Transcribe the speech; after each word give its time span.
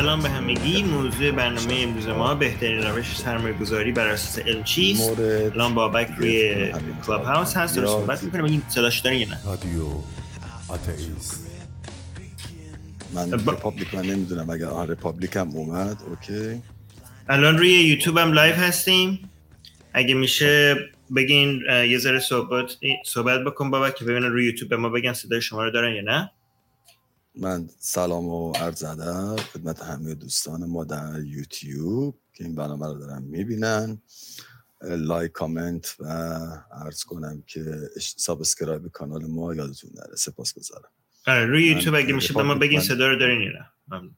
سلام 0.00 0.22
به 0.22 0.28
همگی. 0.28 0.82
موضوع 0.82 1.30
برنامه 1.30 1.74
امروز 1.78 2.08
ما 2.08 2.34
بهترین 2.34 2.82
روش 2.82 3.16
سرمایه 3.16 3.54
گذاری 3.54 3.92
بر 3.92 4.08
اساس 4.08 4.38
علم 4.38 4.64
چیست؟ 4.64 5.20
الان 5.20 5.74
بابک 5.74 6.08
روی 6.18 6.72
Clubhouse 7.06 7.56
هست. 7.56 7.78
رو 7.78 7.86
صحبت 7.86 8.22
می‌کنه 8.22 8.42
بگیم 8.42 8.62
صداش 8.68 9.00
داره 9.00 9.18
یا 9.18 9.28
نه؟ 9.28 9.38
رادیو 9.46 9.86
آتئیست. 10.68 11.46
من 13.14 13.32
Republic 13.32 13.94
من 13.94 14.06
نمی‌دونم. 14.06 14.50
اگر 14.50 14.66
آن 14.66 14.88
Republic 14.88 15.36
هم 15.36 15.50
اومد 15.50 16.02
okay. 16.08 16.62
الان 17.28 17.58
روی 17.58 17.70
یوتیوب 17.70 18.18
هم 18.18 18.32
live 18.32 18.54
هستیم. 18.54 19.30
اگه 19.92 20.14
میشه 20.14 20.76
بگین 21.16 21.62
یه 21.68 21.98
ذره 21.98 22.20
صحبت 22.20 22.72
صحبت 23.06 23.40
بکن 23.44 23.70
بابک 23.70 23.94
که 23.94 24.04
ببینن 24.04 24.26
روی 24.26 24.44
یوتیوب 24.46 24.70
به 24.70 24.76
ما 24.76 24.88
بگن 24.88 25.12
صدای 25.12 25.42
شما 25.42 25.64
رو 25.64 25.70
دارن 25.70 25.94
یا 25.94 26.02
نه. 26.02 26.30
من 27.34 27.68
سلام 27.78 28.24
و 28.24 28.52
عرض 28.52 28.84
ادب 28.84 29.36
خدمت 29.36 29.82
همه 29.82 30.14
دوستان 30.14 30.64
ما 30.64 30.84
در 30.84 31.22
یوتیوب 31.24 32.18
که 32.32 32.44
این 32.44 32.54
برنامه 32.54 32.86
رو 32.86 32.94
دارن 32.94 33.22
می‌بینن. 33.22 34.02
like 34.82 35.32
comment 35.32 35.96
و 36.00 36.06
عرض 36.72 37.04
کنم 37.04 37.42
که 37.46 37.90
subscribe 37.96 38.88
کانال 38.88 39.26
ما 39.26 39.54
یادتون 39.54 39.90
نره. 39.94 40.16
سپاس 40.16 40.54
گذارم. 40.54 40.90
آره 41.26 41.46
روی 41.46 41.66
یوتیوب 41.66 41.94
اگه 41.94 42.12
میشه 42.12 42.34
به 42.34 42.42
ما 42.42 42.54
بگین 42.54 42.80
صدا 42.80 43.08
رو 43.08 43.18
دارین 43.18 43.40
یا 43.40 43.50
نه. 43.50 43.66
ممنون. 43.88 44.14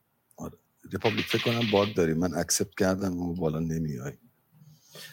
Republic 0.93 1.27
فکر 1.27 1.43
کنم 1.43 1.71
bug 1.73 1.95
داریم. 1.95 2.17
من 2.17 2.35
accept 2.35 2.75
کردم 2.79 3.13
اما 3.13 3.33
بالا 3.33 3.59
نمیای. 3.59 4.13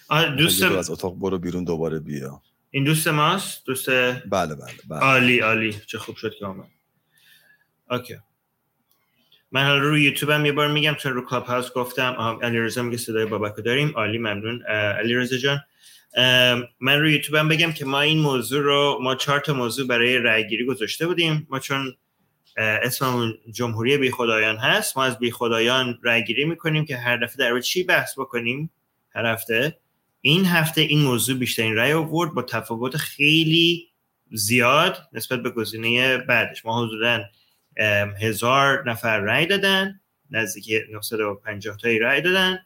دوست 0.09 0.37
دوست 0.37 0.63
از 0.63 0.89
اتاق 0.89 1.15
برو 1.19 1.37
بیرون 1.37 1.63
دوباره 1.63 1.99
بیا. 1.99 2.41
این 2.71 2.83
دوست 2.83 3.07
ماست؟ 3.07 3.65
دوست 3.65 3.89
بله 3.89 4.55
بله 4.55 4.55
بله. 4.89 4.99
عالی 4.99 5.39
عالی. 5.39 5.75
چه 5.87 5.97
خوب 5.97 6.15
شد 6.15 6.31
که 6.39 6.45
آمد. 6.45 6.67
okay. 7.89 8.15
من 9.51 9.65
حالا 9.65 9.77
روی 9.77 10.03
یوتیوب 10.03 10.31
هم 10.31 10.45
یه 10.45 10.51
بار 10.51 10.67
میگم 10.67 10.93
چون 10.93 11.13
رو 11.13 11.25
Clubhouse 11.25 11.73
گفتم 11.73 12.39
علیرضا 12.41 12.83
میگه 12.83 12.97
صدای 12.97 13.25
بابک 13.25 13.53
رو 13.55 13.63
داریم. 13.63 13.91
عالی 13.95 14.17
ممنون. 14.17 14.63
اه، 14.67 14.75
علیرضا 14.75 15.37
جان. 15.37 15.61
من 16.79 16.99
روی 16.99 17.13
یوتیوب 17.13 17.35
هم 17.35 17.47
بگم 17.47 17.71
که 17.71 17.85
ما 17.85 18.01
این 18.01 18.19
موضوع 18.19 18.63
رو 18.63 18.99
ما 19.01 19.15
چهار 19.15 19.39
تا 19.39 19.53
موضوع 19.53 19.87
برای 19.87 20.17
رای 20.17 20.47
گیری 20.47 20.65
گذاشته 20.65 21.07
بودیم. 21.07 21.47
ما 21.49 21.59
چون 21.59 21.95
اسممون 22.57 23.37
جمهوری 23.51 23.97
بی 23.97 24.11
خدایان 24.11 24.57
هست 24.57 24.97
ما 24.97 25.03
از 25.03 25.19
بی 25.19 25.31
خدایان 25.31 25.99
رای 26.01 26.23
گیری 26.23 26.45
می‌کنیم 26.45 26.85
که 26.85 26.97
هر 26.97 27.17
دفعه 27.17 27.37
در 27.37 27.59
چی 27.59 27.83
بحث 27.83 28.19
بکنیم 28.19 28.71
هر 29.15 29.25
هفته. 29.25 29.77
این 30.21 30.45
هفته 30.45 30.81
این 30.81 31.01
موضوع 31.01 31.37
بیشترین 31.37 31.75
رای 31.75 31.93
آورد 31.93 32.33
با 32.33 32.41
تفاوت 32.41 32.97
خیلی 32.97 33.87
زیاد 34.31 34.97
نسبت 35.13 35.43
به 35.43 35.49
گزینه 35.49 36.17
بعدش. 36.17 36.65
ما 36.65 36.85
حدودا 36.85 37.23
هزار 38.21 38.89
نفر 38.89 39.19
رای 39.19 39.45
دادن. 39.45 39.99
نزدیک 40.31 40.71
950 40.91 41.77
تایی 41.77 41.99
رای 41.99 42.21
دادن. 42.21 42.59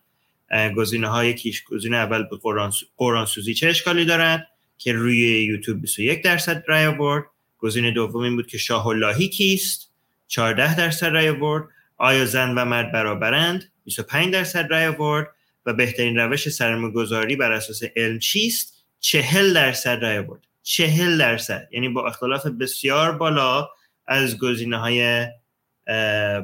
گزینه 0.76 1.08
های 1.08 1.34
کیش 1.34 1.64
گزینه 1.64 1.98
اول 1.98 2.24
به 2.24 2.38
قرآن, 2.38 2.72
قرآن 2.98 3.26
سوزی 3.26 3.54
چه 3.54 3.68
اشکالی 3.68 4.06
دارد؟ 4.06 4.48
که 4.78 4.94
روی 4.94 5.44
یوتیوب 5.44 5.82
21 5.82 6.24
درصد 6.24 6.64
رای 6.68 6.86
آورد. 6.86 7.24
گزینه 7.58 7.92
دوم 7.92 8.22
این 8.22 8.36
بود 8.36 8.48
که 8.48 8.58
شاه 8.58 8.88
اللهی 8.88 9.28
کیست؟ 9.28 9.92
14 10.28 10.76
درصد 10.76 11.06
رای 11.06 11.30
آورد. 11.30 11.64
آیا 11.98 12.26
زن 12.26 12.56
و 12.56 12.66
مرد 12.66 12.92
برابرند؟ 12.92 13.72
25 13.86 14.34
درصد 14.34 14.68
رای 14.72 14.86
آورد. 14.86 15.28
و 15.66 15.74
بهترین 15.74 16.20
روش 16.20 16.50
سرمایه‌گذاری 16.50 17.36
بر 17.36 17.52
اساس 17.52 17.82
علم 17.96 18.20
چیست؟ 18.20 18.84
40 19.00 19.54
درصد 19.54 20.00
رای 20.02 20.18
آورد. 20.18 20.42
40 20.64 21.18
درصد. 21.18 21.68
یعنی 21.72 21.90
با 21.90 22.08
اختلاف 22.08 22.46
بسیار 22.46 23.12
بالا 23.12 23.70
از 24.08 24.38
گزینه 24.38 24.78
های 24.78 25.28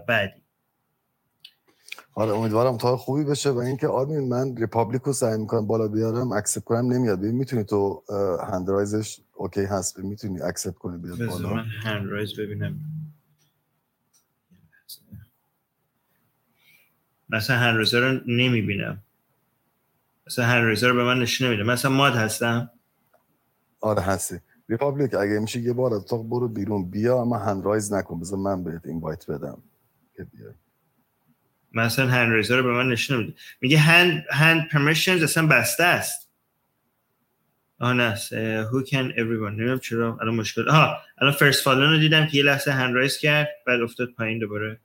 بعدی. 0.08 0.42
آره 2.16 2.32
امیدوارم 2.32 2.78
تا 2.78 2.98
خوبی 2.98 3.24
بشه 3.24 3.50
و 3.50 3.58
اینکه 3.58 3.88
آرمین 3.88 4.30
من 4.30 4.58
Republic 4.58 5.02
رو 5.02 5.14
سعی 5.14 5.38
می‌کنم 5.38 5.68
بالا 5.68 5.88
بیارم 5.88 6.32
accept 6.32 6.64
کنم 6.64 6.94
نمیاد. 6.94 7.20
ببین 7.20 7.36
می‌تونی 7.36 7.64
تو 7.64 8.04
hand 8.52 8.76
raiseش 8.76 9.20
okay 9.34 9.64
هست 9.64 10.00
می‌تونی 10.00 10.42
accept 10.42 10.76
کنی 10.76 10.98
بیاد 10.98 11.26
بالا. 11.26 11.54
من 11.54 11.66
hand 11.84 12.10
raise 12.10 12.40
ببینم. 12.40 12.80
مثلا 17.30 17.58
hand 17.58 17.76
raise 17.76 17.94
رو 17.94 18.20
نمی‌بینم. 18.28 19.04
مثلا 20.28 20.46
hand 20.46 20.64
raise 20.64 20.84
رو 20.84 20.96
به 20.96 21.04
من 21.04 21.20
نشون 21.20 21.48
نمیده. 21.48 21.64
مثلا 21.64 21.92
mod 21.92 22.14
هستم. 22.14 22.72
آره 23.82 24.02
هستی. 24.02 24.40
Republic 24.70 25.14
اگه 25.14 25.40
میشه 25.40 25.60
یه 25.60 25.74
بار 25.74 25.94
اتاق 25.94 26.30
برو 26.30 26.48
بیرون. 26.48 26.90
بیا 26.90 27.22
اما 27.22 27.38
hand 27.38 27.62
raise 27.62 27.94
نکن. 27.94 28.20
بذار 28.20 28.40
من 28.40 28.64
بهت 28.64 28.86
invite 28.86 29.32
بدم. 29.32 29.64
که 30.16 30.24
بیای. 30.24 30.54
مثلا 31.74 32.08
hand 32.08 32.32
raise 32.32 32.52
رو 32.52 32.64
به 32.64 32.72
من 32.72 32.90
نشون 32.90 33.18
نمیده. 33.18 33.34
میگه 33.62 33.78
hand 33.80 34.26
hand 34.32 34.68
permissions 34.72 35.24
اصلا 35.24 35.48
بسته 35.48 35.84
است. 35.84 36.30
آه 37.80 37.94
نه. 37.94 38.16
who 38.72 38.86
can 38.86 39.12
everyone? 39.14 39.52
نمی‌دونم 39.52 39.80
چرا. 39.80 40.18
الان 40.22 40.36
مشکل. 40.36 40.70
آها 40.70 40.98
الان 41.18 41.34
First 41.34 41.64
Fallen 41.64 41.94
رو 41.94 42.00
دیدم 42.00 42.28
که 42.28 42.38
یه 42.38 42.44
لحظه 42.44 42.72
hand 42.72 42.96
raise 42.96 43.18
کرد 43.18 43.50
بعد 43.68 43.82
افتاد 43.82 44.10
پایین 44.18 44.40
دوباره. 44.40 44.80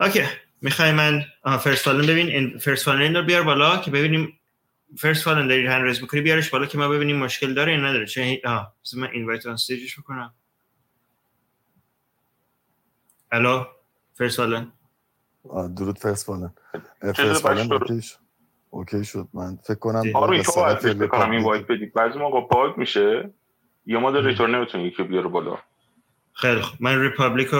اوکی. 0.00 0.22
می‌خوای 0.62 0.92
من 0.92 1.24
فرست 1.60 1.84
فالون 1.84 2.06
ببین. 2.06 2.58
فرست 2.58 2.84
فالون 2.84 3.16
رو 3.16 3.22
بیار 3.22 3.42
بالا 3.42 3.76
که 3.76 3.90
ببینیم 3.90 4.37
فرست 4.96 5.24
فالون 5.24 5.48
داری 5.48 5.66
هند 5.66 5.82
رایز 5.82 6.00
می‌کنی 6.02 6.20
بیارش 6.20 6.50
بالا 6.50 6.66
که 6.66 6.78
ما 6.78 6.88
ببینیم 6.88 7.16
مشکل 7.16 7.54
داره 7.54 7.72
یا 7.72 7.78
نداره. 7.78 8.06
آها 8.44 8.72
بذار 8.84 9.00
من 9.00 9.08
اینوایت 9.12 9.46
آن 9.46 9.52
استیجش 9.52 9.98
بکنم. 9.98 10.34
الو 13.32 13.64
فرست 14.14 14.36
فالون 14.36 14.72
آه، 15.48 15.68
درود 15.68 15.98
فرست 15.98 16.26
فالن 16.26 16.52
فرست 17.14 17.42
فالن؟ 17.42 17.68
اوکی 18.70 19.04
شد. 19.04 19.28
من 19.32 19.56
فکر 19.56 19.74
کنم 19.78 20.02
آرمین 20.14 20.42
تو 20.42 20.52
باید 20.56 20.82
بهش 20.82 20.94
بکنم 20.94 21.30
این 21.30 21.42
وایت 21.44 21.62
ریپابلیک- 21.62 21.70
بدی. 21.70 21.86
بعضی 21.86 22.18
موقع 22.18 22.40
باگ 22.48 22.76
میشه 22.76 23.30
یا 23.86 24.00
ما 24.00 24.10
در 24.10 24.46
نمی‌تونی 24.46 24.84
یکی 24.84 25.02
بیاره 25.02 25.28
بالا. 25.28 25.58
خیلی 26.32 26.60
خوب. 26.60 26.82
من 26.82 27.00
Republic 27.00 27.48
رو 27.48 27.58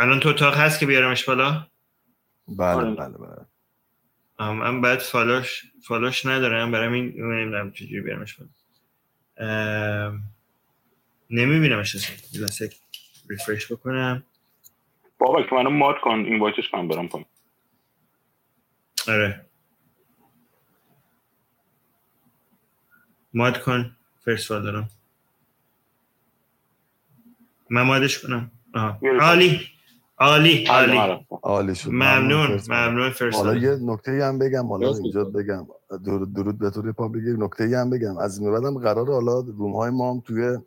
الان 0.00 0.20
تو 0.20 0.28
اتاق 0.28 0.54
هست 0.54 0.80
که 0.80 0.86
بیارمش 0.86 1.24
بالا؟ 1.24 1.66
بله 2.48 2.66
آره. 2.66 2.90
بله 2.90 3.08
بله. 3.18 3.26
آه، 3.28 3.46
من 4.50 4.80
بعد 4.80 4.98
followش 4.98 5.64
followش 5.88 6.26
ندارم. 6.26 6.70
برای 6.72 6.94
این 6.94 7.22
نمی‌دونم 7.22 7.72
چجوری 7.72 8.00
بیارمش 8.00 8.36
بالا. 8.36 8.50
نمیبینمش 11.30 11.94
اصلا 11.96 12.16
لحظه 12.42 12.70
refresh 13.30 13.72
بکنم. 13.72 14.24
بابک 15.18 15.52
منو 15.52 15.70
mod 15.70 15.94
کن. 16.02 16.10
inviteش 16.10 16.68
کنم 16.70 16.88
برام 16.88 17.08
پایین. 17.08 17.26
آره. 19.08 19.46
mod 23.34 23.62
کن. 23.62 23.96
First 24.24 24.48
Fall 24.48 24.62
دارم. 24.62 24.90
من 27.70 27.82
modش 27.82 28.18
کنم. 28.18 28.50
آها. 28.74 28.98
refresh. 29.02 29.20
عالی. 29.20 29.68
عالی 30.18 30.66
عالی. 30.66 31.26
عالی. 31.42 31.74
شد. 31.74 31.90
ممنون. 31.90 32.60
ممنون 32.68 33.10
First 33.10 33.36
حالا 33.36 33.54
یه 33.56 33.76
نکته 33.82 34.24
هم 34.24 34.38
بگم 34.38 34.66
حالا 34.68 34.94
اینجا. 34.94 35.24
بگم. 35.24 35.66
درود, 36.04 36.34
درود 36.34 36.58
به 36.58 36.70
تو 36.70 36.82
Republic 36.82 37.24
یه 37.26 37.44
نکته 37.44 37.78
هم 37.78 37.90
بگم. 37.90 38.18
از 38.18 38.38
این 38.38 38.50
به 38.52 38.60
بعدم 38.60 38.78
قرار 38.78 39.06
حالا 39.12 39.40
room 39.40 39.72
های 39.76 39.90
ما 39.90 40.10
هم 40.12 40.20
توی 40.20 40.58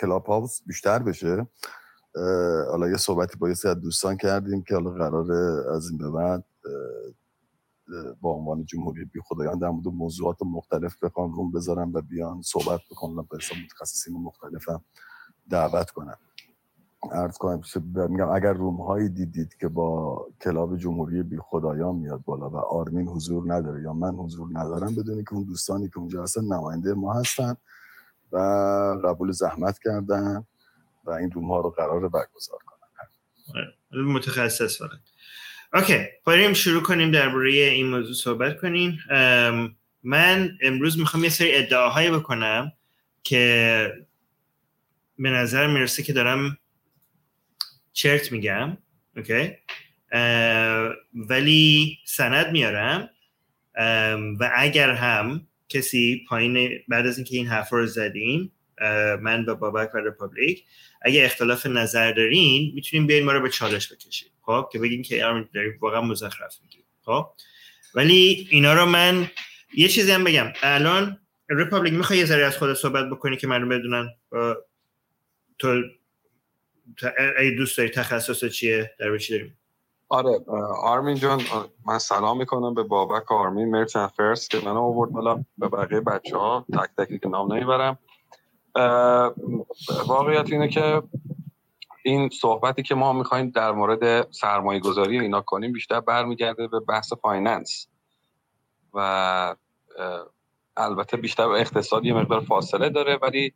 Clubhouse 0.00 0.60
بیشتر 0.66 0.98
بشه. 0.98 1.46
حالا 2.70 2.88
یه 2.90 2.96
صحبتی 2.96 3.38
با 3.38 3.48
یه 3.48 3.52
از 3.52 3.80
دوستان 3.80 4.16
کردیم 4.16 4.62
که 4.62 4.74
حالا 4.74 4.90
قرار 4.90 5.32
از 5.76 5.90
این 5.90 5.98
به 5.98 6.10
بعد 6.10 6.44
با 8.20 8.30
عنوان 8.32 8.64
جمهوری 8.64 9.04
بی 9.04 9.20
خدایان 9.24 9.58
در 9.58 9.68
مورد 9.68 9.86
موضوعات 9.88 10.36
مختلف 10.42 11.04
بخوان 11.04 11.32
روم 11.32 11.52
بذارن 11.52 11.92
و 11.94 12.02
بیان 12.02 12.42
صحبت 12.42 12.80
بکنن 12.90 13.16
به 13.30 13.38
حساب 13.38 13.58
متخصصین 13.64 14.14
مختلف 14.14 14.68
هم 14.68 14.84
دعوت 15.50 15.90
کنن 15.90 16.16
عرض 17.12 17.38
کنم 17.38 17.60
میگم 18.08 18.28
اگر 18.28 18.52
روم 18.52 18.76
هایی 18.76 19.08
دیدید 19.08 19.56
که 19.60 19.68
با 19.68 20.26
کلاب 20.42 20.76
جمهوری 20.76 21.22
بی 21.22 21.36
خدایان 21.40 21.94
میاد 21.94 22.24
بالا 22.24 22.50
و 22.50 22.56
آرمین 22.56 23.08
حضور 23.08 23.54
نداره 23.54 23.82
یا 23.82 23.92
من 23.92 24.14
حضور 24.14 24.48
ندارم 24.52 24.94
بدونی 24.94 25.24
که 25.24 25.34
اون 25.34 25.44
دوستانی 25.44 25.88
که 25.88 25.98
اونجا 25.98 26.22
هستن 26.22 26.44
نماینده 26.44 26.94
ما 26.94 27.12
هستن 27.12 27.54
و 28.32 28.38
قبول 29.04 29.30
زحمت 29.32 29.78
کردن 29.84 30.44
و 31.04 31.10
این 31.10 31.30
روم 31.30 31.48
ها 31.48 31.60
رو 31.60 31.70
قرار 31.70 32.08
برگزار 32.08 32.58
کنن. 32.66 32.78
متخصص 34.04 34.78
فقط. 34.78 34.98
اوکی. 35.74 35.98
بریم 36.26 36.52
شروع 36.52 36.82
کنیم 36.82 37.10
درباره 37.10 37.50
این 37.50 37.86
موضوع 37.86 38.14
صحبت 38.14 38.60
کنیم. 38.60 38.98
من 40.02 40.50
امروز 40.62 40.98
می‌خوام 40.98 41.24
یه 41.24 41.30
سری 41.30 41.54
ادعاهایی 41.54 42.10
بکنم 42.10 42.72
که 43.22 43.92
به 45.18 45.30
نظر 45.30 45.66
می‌رسه 45.66 46.02
که 46.02 46.12
دارم 46.12 46.58
چرت 47.98 48.32
میگم 48.32 48.76
اوکی؟ 49.16 49.50
ولی 51.14 51.98
سند 52.04 52.52
میارم. 52.52 53.10
و 54.40 54.50
اگر 54.54 54.90
هم 54.90 55.46
کسی 55.68 56.24
پایین 56.28 56.70
بعد 56.88 57.06
از 57.06 57.18
اینکه 57.18 57.36
این 57.36 57.46
حرف 57.46 57.72
رو 57.72 57.86
زدیم 57.86 58.52
من 59.20 59.44
و 59.48 59.54
بابک 59.54 59.94
و 59.94 59.98
Republic 59.98 60.64
اگه 61.02 61.24
اختلاف 61.24 61.66
نظر 61.66 62.12
دارین 62.12 62.72
می‌تونیم 62.74 63.06
بیاین 63.06 63.24
ما 63.24 63.32
رو 63.32 63.40
به 63.40 63.50
چالش 63.50 63.92
بکشید. 63.92 64.32
خب؟ 64.42 64.68
که 64.72 64.78
بگیم 64.78 65.02
که 65.02 65.18
داریم 65.54 65.78
واقعا 65.80 66.00
مزخرف 66.00 66.56
میگیم. 66.62 66.84
خب؟ 67.02 67.26
ولی 67.94 68.48
اینا 68.50 68.74
رو 68.74 68.86
من 68.86 69.30
یه 69.74 69.88
چیزی 69.88 70.10
هم 70.10 70.24
بگم. 70.24 70.52
الان 70.62 71.18
Republic 71.48 71.94
می‌خوای 71.94 72.18
یه 72.18 72.24
ذره 72.24 72.44
از 72.44 72.56
خود 72.56 72.74
صحبت 72.74 73.10
بکنی 73.10 73.36
که 73.36 73.46
من 73.46 73.68
بدونن؟ 73.68 74.08
تو 75.58 75.82
ای 77.38 77.56
دوست 77.56 77.78
داری 77.78 77.90
تخصص 77.90 78.44
چیه؟ 78.44 78.90
در 78.98 79.18
چی 79.18 79.32
داریم؟ 79.32 79.58
آره 80.08 80.40
آرمین 80.82 81.14
جان 81.16 81.42
من 81.86 81.98
سلام 81.98 82.38
می‌کنم 82.38 82.74
به 82.74 82.82
بابک 82.82 83.32
آرمین 83.32 83.70
مرچن 83.70 84.06
First 84.06 84.50
که 84.50 84.58
منو 84.64 84.80
آورد 84.80 85.10
بالا 85.10 85.44
به 85.58 85.68
بقیه 85.68 86.00
بچه 86.00 86.36
ها 86.36 86.66
تک 86.72 86.90
تکی 86.98 87.18
که 87.18 87.28
نام 87.28 87.52
نمی‌برم. 87.52 87.98
واقعیت 90.06 90.52
اینه 90.52 90.68
که 90.68 91.02
این 92.02 92.28
صحبتی 92.28 92.82
که 92.82 92.94
ما 92.94 93.12
می‌خوایم 93.12 93.50
در 93.50 93.72
مورد 93.72 94.32
سرمایه 94.32 94.80
گذاری 94.80 95.20
اینا 95.20 95.40
کنیم 95.40 95.72
بیشتر 95.72 96.00
برمیگرده 96.00 96.68
به 96.68 96.80
بحث 96.80 97.12
finance. 97.12 97.86
و 98.94 99.56
البته 100.76 101.16
بیشتر 101.16 101.48
اقتصاد 101.48 102.04
یه 102.04 102.14
مقدار 102.14 102.40
فاصله 102.40 102.88
داره 102.88 103.18
ولی 103.22 103.52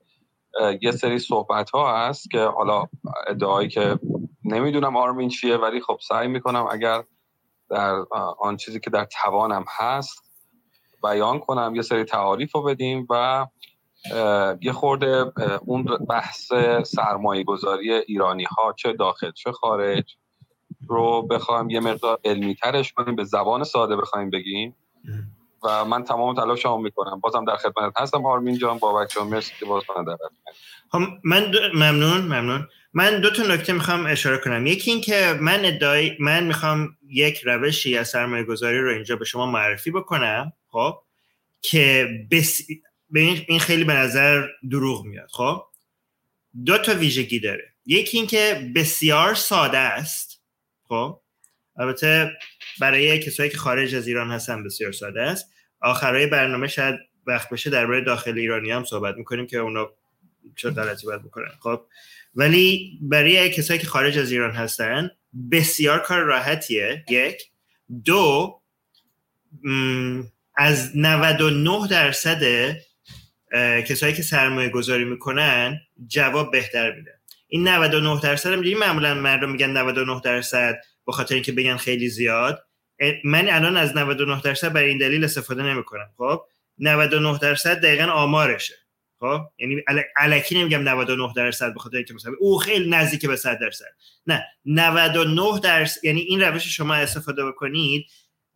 یه 0.82 0.90
سری 0.90 1.18
صحبت 1.18 1.70
ها 1.70 1.98
هست 1.98 2.30
که 2.30 2.40
حالا 2.44 2.84
ادعایی 3.26 3.68
که 3.68 3.98
نمی‌دونم 4.44 4.96
آرمین 4.96 5.28
چیه 5.28 5.56
ولی 5.56 5.80
خب 5.80 5.98
سعی 6.08 6.28
می‌کنم 6.28 6.66
اگر 6.70 7.04
در 7.70 8.04
آن 8.40 8.56
چیزی 8.56 8.80
که 8.80 8.90
در 8.90 9.04
توانم 9.22 9.64
هست 9.68 10.32
بیان 11.02 11.38
کنم 11.38 11.72
یه 11.74 11.82
سری 11.82 12.04
تعاریف 12.04 12.52
رو 12.54 12.62
بدیم 12.62 13.06
و 13.10 13.46
یه 14.60 14.72
خورده 14.72 15.32
اون 15.60 15.84
بحث 16.08 16.52
سرمایه 16.84 17.44
گذاری 17.44 17.92
ایرانی 17.92 18.44
ها 18.44 18.72
چه 18.72 18.92
داخل 18.92 19.30
چه 19.30 19.52
خارج 19.52 20.16
رو 20.88 21.22
بخوایم 21.22 21.70
یه 21.70 21.80
مقدار 21.80 22.18
علمی 22.24 22.54
ترش 22.54 22.92
کنیم 22.92 23.16
به 23.16 23.24
زبان 23.24 23.64
ساده 23.64 23.96
بخوایم 23.96 24.30
بگیم. 24.30 24.76
و 25.64 25.84
من 25.84 26.04
تمام 26.04 26.34
تلاشمو 26.34 26.78
می‌کنم. 26.78 27.20
بازم 27.20 27.44
در 27.44 27.56
خدمت 27.56 27.92
هستم 27.96 28.26
آرمین 28.26 28.58
جان 28.58 28.78
بابک 28.78 29.10
جان 29.14 29.26
مرسی 29.26 29.52
که 29.60 29.64
باز 29.64 29.82
من 29.96 30.16
خب 30.92 30.98
من 31.24 31.54
ممنون 31.74 32.20
ممنون. 32.20 32.68
من 32.92 33.20
دو 33.20 33.30
تا 33.30 33.42
نکته 33.42 33.72
می‌خوام 33.72 34.06
اشاره 34.06 34.38
کنم. 34.38 34.66
یکی 34.66 34.90
این 34.90 35.00
که 35.00 35.38
من 35.40 35.64
ادعای 35.64 36.16
من 36.20 36.44
می‌خوام 36.44 36.96
یک 37.08 37.40
روشی 37.44 37.98
از 37.98 38.08
سرمایه 38.08 38.44
گذاری 38.44 38.78
رو 38.78 38.92
اینجا 38.92 39.16
به 39.16 39.24
شما 39.24 39.46
معرفی 39.46 39.90
بکنم 39.90 40.52
خب 40.68 40.98
که 41.60 42.08
بس... 42.30 42.60
این 43.48 43.58
خیلی 43.58 43.84
به 43.84 43.92
نظر 43.92 44.46
دروغ 44.70 45.04
میاد 45.04 45.28
خب. 45.32 45.62
دو 46.64 46.78
تا 46.78 46.94
ویژگی 46.94 47.40
داره. 47.40 47.74
یکی 47.86 48.18
این 48.18 48.26
که 48.26 48.72
بسیار 48.74 49.34
ساده 49.34 49.78
است 49.78 50.42
خب. 50.88 51.20
البته 51.76 52.30
برای 52.80 53.18
کسایی 53.18 53.50
که 53.50 53.56
خارج 53.56 53.94
از 53.94 54.06
ایران 54.06 54.30
هستن 54.30 54.64
بسیار 54.64 54.92
ساده 54.92 55.22
است. 55.22 55.50
آخرای 55.80 56.26
برنامه 56.26 56.68
شاید 56.68 56.94
وقت 57.26 57.50
بشه 57.50 57.70
درباره 57.70 58.00
داخل 58.00 58.38
ایرانی 58.38 58.70
هم 58.70 58.84
صحبت 58.84 59.16
می‌کنیم 59.16 59.46
که 59.46 59.58
اونا 59.58 59.90
چه 60.56 60.70
غلطی 60.70 61.06
باید 61.06 61.22
بکنن. 61.22 61.52
خب 61.60 61.86
ولی 62.34 62.98
برای 63.02 63.50
کسایی 63.50 63.80
که 63.80 63.86
خارج 63.86 64.18
از 64.18 64.32
ایران 64.32 64.50
هستن 64.50 65.10
بسیار 65.52 65.98
کار 65.98 66.20
راحتیه. 66.20 67.04
یک. 67.08 67.42
دو 68.04 68.60
از 70.56 70.96
99 70.96 71.88
درصد 71.88 72.42
کسایی 73.88 74.14
که 74.14 74.22
سرمایه 74.22 74.68
گذاری 74.68 75.04
می‌کنن 75.04 75.80
جواب 76.06 76.52
بهتر 76.52 76.92
میده. 76.92 77.18
این 77.52 77.68
99 77.68 78.20
درصد 78.20 78.52
هم 78.52 78.78
معمولا 78.78 79.14
مردم 79.14 79.50
میگن 79.50 79.70
99 79.70 80.20
درصد 80.24 80.80
به 81.06 81.12
خاطر 81.12 81.34
اینکه 81.34 81.52
بگن 81.52 81.76
خیلی 81.76 82.08
زیاد. 82.08 82.66
من 83.24 83.48
الان 83.48 83.76
از 83.76 83.96
99 83.96 84.40
درصد 84.40 84.72
برای 84.72 84.88
این 84.88 84.98
دلیل 84.98 85.24
استفاده 85.24 85.62
نمی‌کنم. 85.62 86.10
خب؟ 86.16 86.42
99 86.78 87.38
درصد 87.38 87.80
دقیقا 87.80 88.04
آمارشه. 88.04 88.74
خب؟ 89.20 89.40
یعنی 89.58 89.82
الکی 90.16 90.60
نمیگم 90.60 90.88
99 90.88 91.32
درصد 91.36 91.74
به 91.74 91.80
خاطر 91.80 91.96
اینکه 91.96 92.14
مثلا 92.14 92.32
او 92.40 92.58
خیلی 92.58 92.90
نزدیک 92.90 93.26
به 93.26 93.36
100 93.36 93.58
درصد. 93.60 93.84
نه. 94.26 94.44
99 94.64 95.60
درصد 95.60 96.04
یعنی 96.04 96.20
این 96.20 96.40
روش 96.40 96.76
شما 96.76 96.94
استفاده 96.94 97.46
بکنید 97.46 98.06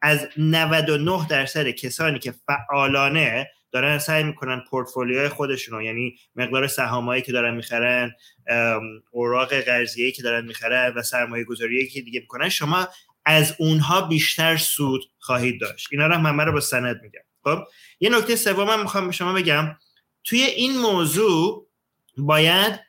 از 0.03 0.29
99 0.37 1.27
درصد 1.29 1.69
کسانی 1.71 2.19
که 2.19 2.35
فعالانه 2.47 3.51
دارن 3.73 3.99
سعی 3.99 4.23
می‌کنن 4.23 4.65
پورتفولیوی 4.71 5.29
خودشون 5.29 5.83
یعنی 5.83 6.19
مقدار 6.37 6.67
سهامایی 6.67 7.23
که 7.23 7.33
دارن 7.33 7.55
می‌خرن 7.55 8.13
اوراق 9.11 9.55
قرضه‌ای 9.55 10.13
که 10.13 10.23
دارن 10.23 10.47
می‌خرن 10.47 10.95
و 10.97 11.03
سرمایه 11.03 11.45
گذاری 11.45 11.89
که 11.89 12.01
دیگه 12.01 12.21
می‌کنن 12.21 12.49
شما 12.49 12.89
از 13.25 13.55
اونها 13.59 14.01
بیشتر 14.01 14.57
سود 14.57 15.03
خواهید 15.19 15.61
داشت. 15.61 15.89
اینا 15.91 16.07
رو 16.07 16.19
من 16.19 16.47
رو 16.47 16.53
با 16.53 16.61
سند 16.61 17.01
میگم. 17.03 17.21
خب 17.45 17.59
یه 18.01 18.11
نکته 18.11 18.37
سوم 18.37 18.69
من 18.69 18.81
می‌خوام 18.81 19.07
به 19.07 19.13
شما 19.13 19.33
بگم. 19.33 19.77
توی 20.25 20.43
این 20.43 20.79
موضوع 20.79 21.69
باید 22.19 22.81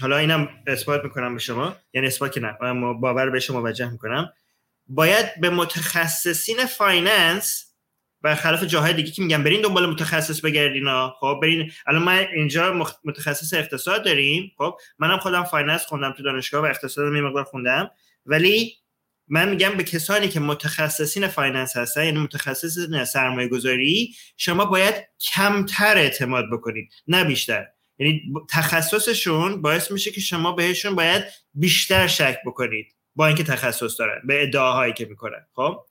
حالا 0.00 0.16
اینم 0.16 0.48
اثبات 0.66 1.04
می‌کنم 1.04 1.34
به 1.34 1.40
شما 1.40 1.76
یعنی 1.92 2.06
اثبات 2.06 2.32
که 2.32 2.40
نه 2.40 2.52
باور 3.00 3.30
به 3.30 3.40
شما 3.40 3.60
موجه 3.60 3.90
می‌کنم. 3.90 4.32
باید 4.86 5.40
به 5.40 5.50
متخصصین 5.50 6.64
finance 6.64 7.74
و 8.22 8.34
خلاف 8.34 8.64
جاهای 8.64 8.92
دیگه 8.92 9.10
که 9.10 9.22
میگم 9.22 9.44
برین 9.44 9.60
دنبال 9.60 9.90
متخصص 9.90 10.40
بگردین 10.40 11.08
خب 11.20 11.38
برین. 11.42 11.70
الان 11.86 12.02
ما 12.02 12.10
اینجا 12.10 12.88
متخصص 13.04 13.54
اقتصاد 13.54 14.04
داریم. 14.04 14.52
خب 14.58 14.78
منم 14.98 15.18
خودم 15.18 15.44
finance 15.44 15.86
خوندم 15.86 16.12
تو 16.12 16.22
دانشگاه 16.22 16.62
و 16.62 16.66
اقتصاد 16.66 17.12
یه 17.12 17.20
مقدار 17.20 17.44
خوندم. 17.44 17.90
ولی 18.26 18.76
من 19.28 19.48
میگم 19.48 19.70
به 19.70 19.84
کسانی 19.84 20.28
که 20.28 20.40
متخصصین 20.40 21.28
finance 21.28 21.76
هستن 21.76 22.04
یعنی 22.04 22.18
متخصص 22.18 22.78
سرمایه 23.12 23.48
گذاری 23.48 24.14
شما 24.36 24.64
باید 24.64 24.94
کمتر 25.20 25.96
اعتماد 25.96 26.44
بکنید 26.52 26.92
نه 27.06 27.24
بیشتر. 27.24 27.66
یعنی 27.98 28.22
تخصصشون 28.50 29.62
باعث 29.62 29.90
میشه 29.90 30.10
که 30.10 30.20
شما 30.20 30.52
بهشون 30.52 30.94
باید 30.94 31.24
بیشتر 31.54 32.06
شک 32.06 32.38
بکنید 32.46 32.94
با 33.14 33.26
اینکه 33.26 33.44
تخصص 33.44 34.00
دارن 34.00 34.20
به 34.24 34.42
ادعاهایی 34.42 34.92
که 34.92 35.04
می‌کنن. 35.04 35.46
خب 35.54 35.84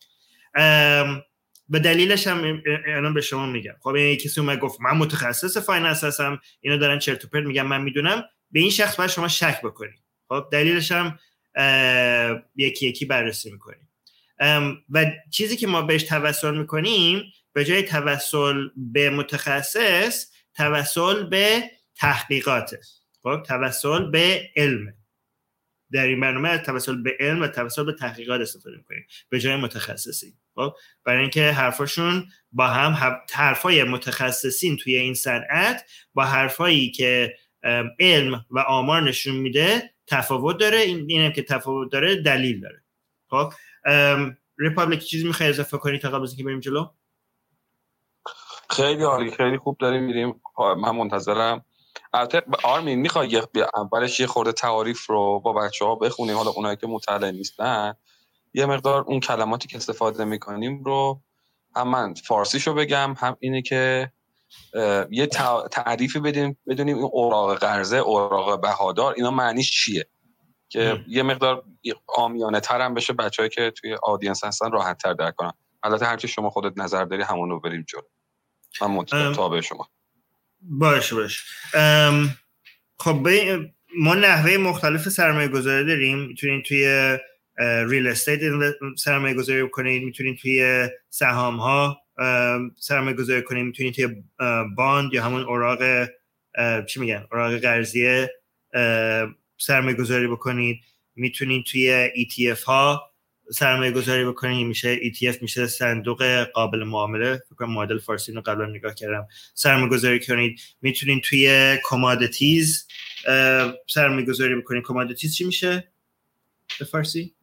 به 1.70 1.80
دلیلش 1.80 2.28
هم 2.28 2.62
الان 2.88 3.14
به 3.14 3.22
شما 3.22 3.46
میگم. 3.46 3.76
خب 3.82 3.96
یعنی 3.96 4.18
کسی 4.18 4.42
اومد 4.42 4.60
گفت 4.60 4.82
من 4.82 4.98
متخصص 4.98 5.58
finance 5.58 6.04
هستم 6.04 6.40
اینا 6.62 6.78
دارن 6.78 7.00
چرت 7.00 7.26
و 7.26 7.28
پرت 7.28 7.46
میگم 7.46 7.68
من 7.68 7.82
می‌دونم. 7.82 8.24
به 8.52 8.60
این 8.60 8.70
شخص 8.70 8.96
باید 8.96 9.10
شما 9.10 9.28
شک 9.28 9.62
بکنید 9.62 10.04
خب 10.30 10.46
دلیلش 10.52 10.92
هم 10.92 11.20
یکی 12.56 12.88
یکی 12.88 13.06
بررسی 13.06 13.52
می‌کنیم. 13.52 13.90
و 14.90 15.06
چیزی 15.32 15.58
که 15.58 15.68
ما 15.68 15.82
بهش 15.82 16.04
توسل 16.04 16.58
می‌کنیم 16.58 17.24
به 17.54 17.66
جای 17.66 17.84
توسل 17.84 18.68
به 18.76 19.10
متخصص 19.10 20.32
توسل 20.56 21.24
به 21.24 21.64
تحقیقات. 21.96 22.76
خب 23.24 23.44
توسل 23.48 24.12
به 24.12 24.50
علم. 24.56 24.94
در 25.92 26.06
این 26.06 26.20
برنامه 26.20 26.58
توسل 26.58 27.02
به 27.02 27.18
علم 27.20 27.42
و 27.42 27.48
توسل 27.48 27.84
به 27.84 27.94
تحقیقات 27.94 28.42
استفاده 28.42 28.78
می‌کنیم. 28.78 29.08
به 29.30 29.40
جای 29.40 29.56
متخصصی. 29.56 30.34
برای 31.04 31.22
اینکه 31.22 31.52
حرفاشون 31.52 32.28
با 32.52 32.68
هم 32.68 33.18
حرفای 33.34 33.84
متخصصین 33.84 34.78
توی 34.78 34.96
این 34.96 35.14
صنعت 35.14 35.86
با 36.14 36.24
حرفایی 36.24 36.92
که 36.92 37.36
علم 38.00 38.46
و 38.50 38.60
آمار 38.60 39.02
نشون 39.02 39.36
میده 39.36 39.94
تفاوت 40.08 40.58
داره. 40.58 40.78
این 40.78 41.06
اینم 41.08 41.32
که 41.32 41.44
تفاوت 41.44 41.92
داره 41.92 42.22
دلیل 42.22 42.62
داره. 42.62 42.84
خب؟ 43.30 43.54
ریپابلیک 44.58 45.00
چیزی 45.00 45.28
می‌خوای 45.28 45.50
اضافه 45.50 45.78
کنی 45.78 46.00
تا 46.00 46.10
قبل 46.10 46.24
از 46.24 46.38
بریم 46.38 46.60
جلو؟ 46.60 46.86
خیلی 48.70 49.04
عالی 49.04 49.32
خیلی 49.32 49.58
خوب 49.58 49.78
داریم 49.78 50.04
میریم. 50.04 50.42
من 50.78 50.92
منتظرم. 50.92 51.66
البته 52.14 52.42
آرمین 52.64 53.00
می‌خوای 53.00 53.42
اولش 53.76 54.20
یه 54.20 54.28
خورده 54.28 54.52
تعاریف 54.52 55.06
رو 55.06 55.40
با 55.40 55.54
بچه 55.54 55.86
ها 55.86 55.96
بخونیم؟ 55.96 56.36
حالا 56.36 56.50
اونایی 56.50 56.78
که 56.78 56.88
مطلع 56.88 57.32
نیستن. 57.32 57.94
یه 58.56 58.66
مقدار 58.66 59.02
اون 59.08 59.20
کلماتی 59.20 59.68
که 59.68 59.78
استفاده 59.78 60.26
می‌کنیم 60.26 60.84
رو 60.84 61.22
هم 61.76 61.88
من 61.88 62.14
فارسیشو 62.14 62.74
بگم 62.74 63.16
هم 63.18 63.38
اینه 63.40 63.62
که 63.62 64.12
یه 65.10 65.28
تعریفی 65.72 66.20
بدیم 66.20 66.58
بدونیم 66.68 66.98
این 66.98 67.10
اوراق 67.12 67.58
قرضه 67.58 67.98
اوراق 67.98 68.62
بهادار 68.62 69.14
اینا 69.18 69.32
معنیش 69.32 69.72
چیه؟ 69.72 70.08
که 70.70 71.04
یه 71.08 71.24
مقدار 71.24 71.64
عامیانه 72.08 72.60
تر 72.60 72.82
هم 72.82 72.94
بشه 72.94 73.14
بچه‌ای 73.14 73.50
که 73.50 73.72
توی 73.72 73.98
audience 74.04 74.44
هستن 74.44 74.72
راحت 74.72 74.98
تر 74.98 75.14
درک 75.14 75.36
کنن. 75.36 75.52
البته 75.84 76.06
هرچی 76.06 76.28
شما 76.28 76.50
خودت 76.50 76.78
نظر 76.78 77.06
داری 77.06 77.24
همون 77.24 77.50
رو 77.50 77.60
بریم 77.60 77.86
جلو. 77.88 78.90
من 78.90 79.06
تابع 79.34 79.62
شما. 79.62 79.90
باشه 80.62 81.16
باشه. 81.16 81.44
خب 83.00 83.28
ما 83.98 84.16
نحوه 84.16 84.58
مختلف 84.58 85.10
سرمایه 85.10 85.48
گذاری 85.48 85.86
داریم 85.86 86.36
توی 86.68 87.18
real 87.60 88.08
estate 88.08 88.40
سرمایه 88.98 89.36
گذاری 89.36 89.64
بکنید 89.64 90.04
می‌تونید 90.04 90.38
توی 90.38 90.90
سهام 91.10 91.58
ها 91.58 92.02
سرمایه 92.80 93.16
گذاری 93.16 93.44
کنید 93.44 93.66
می‌تونید 93.66 93.94
توی 93.94 94.08
bond 94.76 95.14
یا 95.14 95.24
همون 95.24 95.42
اوراق 95.42 96.10
چی 96.86 97.00
میگن 97.00 97.28
اوراق 97.32 97.58
قرضه 97.58 98.32
سرمایه 99.58 99.96
گذاری 99.96 100.28
بکنید 100.28 100.80
می‌تونید 101.16 101.66
توی 101.66 102.10
ETF 102.16 102.64
ها 102.64 103.12
سرمایه 103.52 103.92
گذاری 103.92 104.26
بکنید 104.26 104.68
میشه 104.68 104.98
ETF 104.98 105.42
میشه 105.42 105.68
صندوق 105.68 106.44
قابل 106.44 106.84
معامله. 106.84 107.42
فکر 107.50 107.66
معادل 107.66 108.00
فارسی 108.00 108.32
رو 108.32 108.42
قبلا 108.42 108.66
نگاه 108.66 108.96
کردم. 108.96 109.28
سرمایه 109.54 109.90
گذاری 109.90 110.20
کنید 110.20 110.60
می‌تونید 110.82 111.24
توی 111.24 111.78
commodities 111.84 112.88
سرمایه 113.88 114.26
گذاری 114.26 114.56
بکنید 114.56 114.84
commodities 114.84 115.36
چی 115.36 115.44
میشه 115.44 115.92
به 116.80 116.86
فارسی؟ 116.86 117.36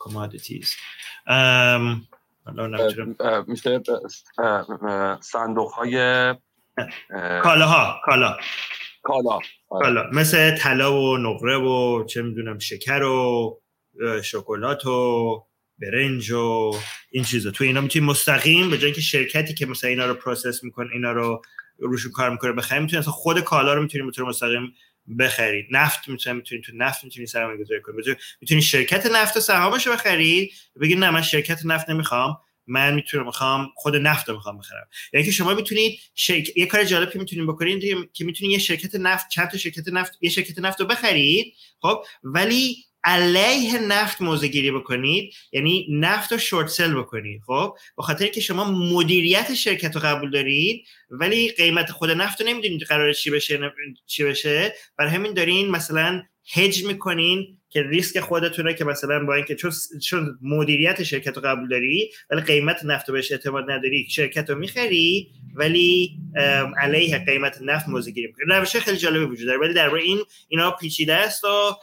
commodities 0.00 0.76
میشه 3.46 3.80
صندوق 5.20 5.72
های 5.72 5.94
کالاها 7.42 8.00
کالا. 8.04 8.36
کالا. 9.02 9.38
کالا. 9.68 10.10
مثل 10.12 10.56
طلا 10.56 11.02
و 11.02 11.16
نقره 11.16 11.56
و 11.56 12.04
چه 12.04 12.22
می‌دونم 12.22 12.58
شکر 12.58 13.02
و 13.02 13.60
شکلات 14.24 14.86
و 14.86 15.46
برنج 15.78 16.30
و 16.30 16.70
این 17.10 17.24
چیزا. 17.24 17.50
تو 17.50 17.64
اینا 17.64 17.80
می‌تونی 17.80 18.06
مستقیم 18.06 18.70
به 18.70 18.78
جای 18.78 18.92
که 18.92 19.00
شرکتی 19.00 19.54
که 19.54 19.66
مثلا 19.66 19.90
اینا 19.90 20.06
رو 20.06 20.14
process 20.14 20.64
می‌کنه 20.64 20.88
اینا 20.92 21.12
رو 21.12 21.42
روشون 21.78 22.12
کار 22.12 22.30
می‌کنه 22.30 22.52
بخرید 22.52 22.82
می‌تونی 22.82 23.00
اصلا 23.00 23.12
خود 23.12 23.40
کالا 23.40 23.74
رو 23.74 23.82
می‌تونی 23.82 24.04
می‌تونی 24.04 24.28
مستقیم 24.28 24.74
بخرید. 25.18 25.66
نفت 25.70 26.08
می‌تونی 26.08 26.36
می‌تونی 26.36 26.60
تو 26.62 26.72
نفت 26.74 27.04
می‌تونی 27.04 27.26
سرمایه 27.26 27.58
گذاری 27.58 27.80
کنی. 27.82 27.96
می‌تونی 28.40 28.62
شرکت 28.62 29.06
نفت 29.06 29.36
و 29.36 29.40
سهامش 29.40 29.86
رو 29.86 29.92
بخرید. 29.92 30.52
بگید 30.80 30.98
نه 30.98 31.10
من 31.10 31.22
شرکت 31.22 31.60
نفت 31.64 31.90
نمی‌خوام. 31.90 32.38
من 32.66 32.94
می‌تونم 32.94 33.26
می‌خوام 33.26 33.70
خود 33.74 33.96
نفت 33.96 34.28
رو 34.28 34.34
می‌خوام 34.34 34.58
بخرم. 34.58 34.88
یعنی 35.12 35.26
که 35.26 35.32
شما 35.32 35.54
می‌تونید 35.54 36.00
شرک... 36.14 36.56
یه 36.56 36.66
کار 36.66 36.84
جالبی 36.84 37.18
می‌تونید 37.18 37.46
بکنید 37.46 38.10
که 38.12 38.24
می‌تونید 38.24 38.52
یه 38.52 38.58
شرکت 38.58 38.94
نفت 38.94 39.28
چند 39.28 39.50
تا 39.50 39.58
شرکت 39.58 39.88
نفت 39.88 40.18
یه 40.20 40.30
شرکت 40.30 40.58
نفت 40.58 40.80
رو 40.80 40.86
بخرید. 40.86 41.54
خب؟ 41.80 42.04
ولی 42.22 42.76
علیه 43.04 43.78
نفت 43.78 44.22
موضع 44.22 44.46
گیری 44.46 44.70
بکنید 44.70 45.34
یعنی 45.52 45.86
نفت 45.90 46.32
رو 46.32 46.38
شورت 46.38 46.68
سل 46.68 46.94
بکنید 46.94 47.42
خب؟ 47.46 47.76
به 47.96 48.02
خاطر 48.02 48.26
که 48.26 48.40
شما 48.40 48.64
مدیریت 48.64 49.54
شرکت 49.54 49.94
رو 49.94 50.00
قبول 50.00 50.30
دارید 50.30 50.86
ولی 51.10 51.48
قیمت 51.50 51.90
خود 51.90 52.10
نفت 52.10 52.40
رو 52.40 52.46
نمی‌دونید 52.46 52.82
قرار 52.82 53.12
چی 53.12 53.30
بشه 53.30 53.72
چی 54.06 54.24
بشه. 54.24 54.74
برای 54.98 55.10
همین 55.10 55.34
دارین 55.34 55.70
مثلا 55.70 56.22
هج 56.52 56.84
می‌کنین 56.84 57.59
که 57.70 57.82
ریسک 57.82 58.20
خودتونه 58.20 58.74
که 58.74 58.84
مثلا 58.84 59.24
با 59.24 59.34
اینکه 59.34 59.54
چون 59.54 59.72
چون 60.02 60.38
مدیریت 60.42 61.02
شرکت 61.02 61.36
رو 61.36 61.42
قبول 61.42 61.68
داری 61.68 62.10
ولی 62.30 62.40
قیمت 62.40 62.84
نفت 62.84 63.08
رو 63.08 63.14
بهش 63.14 63.32
اعتماد 63.32 63.70
نداری 63.70 64.06
شرکت 64.10 64.50
رو 64.50 64.58
می‌خری 64.58 65.30
ولی 65.54 66.18
علیه 66.80 67.18
قیمت 67.18 67.62
نفت 67.62 67.88
موضع 67.88 68.10
گیری 68.10 68.26
می‌کنی. 68.26 68.44
روش 68.58 68.76
خیلی 68.76 68.96
جالبی 68.96 69.24
وجود 69.24 69.46
داره. 69.46 69.58
ولی 69.58 69.74
درباره 69.74 70.02
این 70.02 70.18
اینا 70.48 70.70
پیچیده 70.70 71.14
است 71.14 71.44
و 71.44 71.76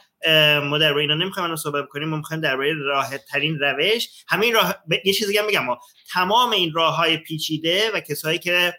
ما 0.60 0.78
درباره 0.78 1.02
اینا 1.02 1.14
نمی‌خوایم 1.14 1.56
صحبت 1.56 1.88
کنیم. 1.88 2.08
ما 2.08 2.16
می‌خوایم 2.16 2.40
درباره 2.40 2.74
راحت 2.74 3.24
ترین 3.24 3.58
روش 3.58 4.08
همین 4.28 4.54
راه 4.54 4.84
یه 5.04 5.12
چیزی 5.12 5.38
هم 5.38 5.46
بگم 5.46 5.64
ما 5.64 5.78
تمام 6.12 6.50
این 6.50 6.72
راه 6.72 6.96
های 6.96 7.16
پیچیده 7.16 7.90
و 7.94 8.00
کسایی 8.00 8.38
که 8.38 8.74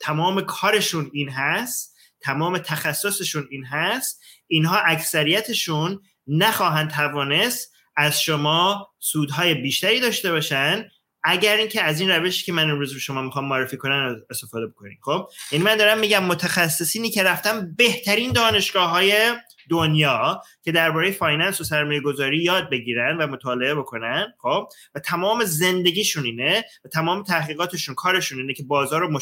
تمام 0.00 0.40
کارشون 0.40 1.10
این 1.12 1.28
هست 1.28 1.95
تمام 2.26 2.58
تخصصشون 2.58 3.48
این 3.50 3.64
هست 3.64 4.22
اینها 4.46 4.78
اکثریتشون 4.78 6.00
نخواهند 6.26 6.90
توانست 6.90 7.72
از 7.96 8.22
شما 8.22 8.88
سودهای 8.98 9.54
بیشتری 9.54 10.00
داشته 10.00 10.30
باشن 10.32 10.88
اگر 11.28 11.56
اینکه 11.56 11.82
از 11.82 12.00
این 12.00 12.10
روشی 12.10 12.44
که 12.44 12.52
من 12.52 12.70
امروز 12.70 12.94
به 12.94 13.00
شما 13.00 13.22
می‌خوام 13.22 13.48
معرفی 13.48 13.76
کنم 13.76 14.22
استفاده 14.30 14.66
بکنید 14.66 14.98
خب؟ 15.02 15.28
یعنی 15.52 15.64
من 15.64 15.76
دارم 15.76 15.98
میگم 15.98 16.24
متخصصینی 16.24 17.10
که 17.10 17.22
رفتن 17.22 17.74
بهترین 17.76 18.32
دانشگاه 18.32 18.90
های 18.90 19.32
دنیا 19.70 20.42
که 20.62 20.72
درباره 20.72 21.10
فایننس 21.10 21.60
و 21.60 21.64
سرمایه 21.64 22.00
گذاری 22.00 22.42
یاد 22.42 22.70
بگیرن 22.70 23.16
و 23.16 23.26
مطالعه 23.26 23.74
بکنن 23.74 24.26
خب؟ 24.38 24.68
و 24.94 25.00
تمام 25.00 25.44
زندگیشون 25.44 26.24
اینه 26.24 26.64
و 26.84 26.88
تمام 26.88 27.22
تحقیقاتشون 27.22 27.94
کارشون 27.94 28.38
اینه 28.38 28.54
که 28.54 28.62
بازار 28.62 29.00
رو 29.00 29.20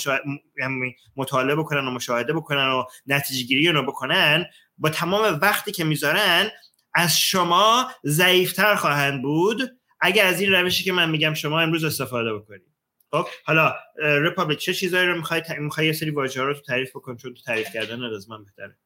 یعنی 0.59 0.97
مطالعه 1.17 1.57
بکنن 1.57 1.89
و 1.89 1.91
مشاهده 1.91 2.33
بکنن 2.33 2.69
و 2.69 2.85
نتیجه 3.07 3.47
گیری 3.47 3.69
رو 3.69 3.83
بکنن 3.83 4.45
با 4.79 4.91
تمام 4.91 5.39
وقتی 5.43 5.73
که 5.73 5.85
می‌ذارن 5.85 6.51
از 6.95 7.19
شما 7.19 7.91
ضعیفتر 8.07 8.75
خواهند 8.75 9.23
بود 9.23 9.79
اگر 10.07 10.27
از 10.27 10.41
این 10.41 10.53
روشی 10.53 10.85
که 10.85 10.93
من 10.93 11.11
میگم 11.11 11.35
شما 11.35 11.61
امروز 11.61 11.85
استفاده 11.85 12.35
بکنید. 12.35 12.63
خب 13.11 13.27
حالا 13.45 13.75
رپابلیک 13.97 14.59
چه 14.59 14.75
چیزایی 14.75 15.07
رو 15.07 15.17
می‌خوای 15.17 15.43
می‌خوای 15.59 15.87
یه 15.87 15.93
سری 15.93 16.11
واژه 16.11 16.43
رو 16.43 16.55
تو 16.55 16.61
تعریف 16.61 16.91
بکن 16.91 17.17
چون 17.17 17.35
تو 17.35 17.43
تعریف 17.43 17.73
کردن 17.75 18.03
از 18.03 18.31
من 18.31 18.45
بهتره. 18.45 18.77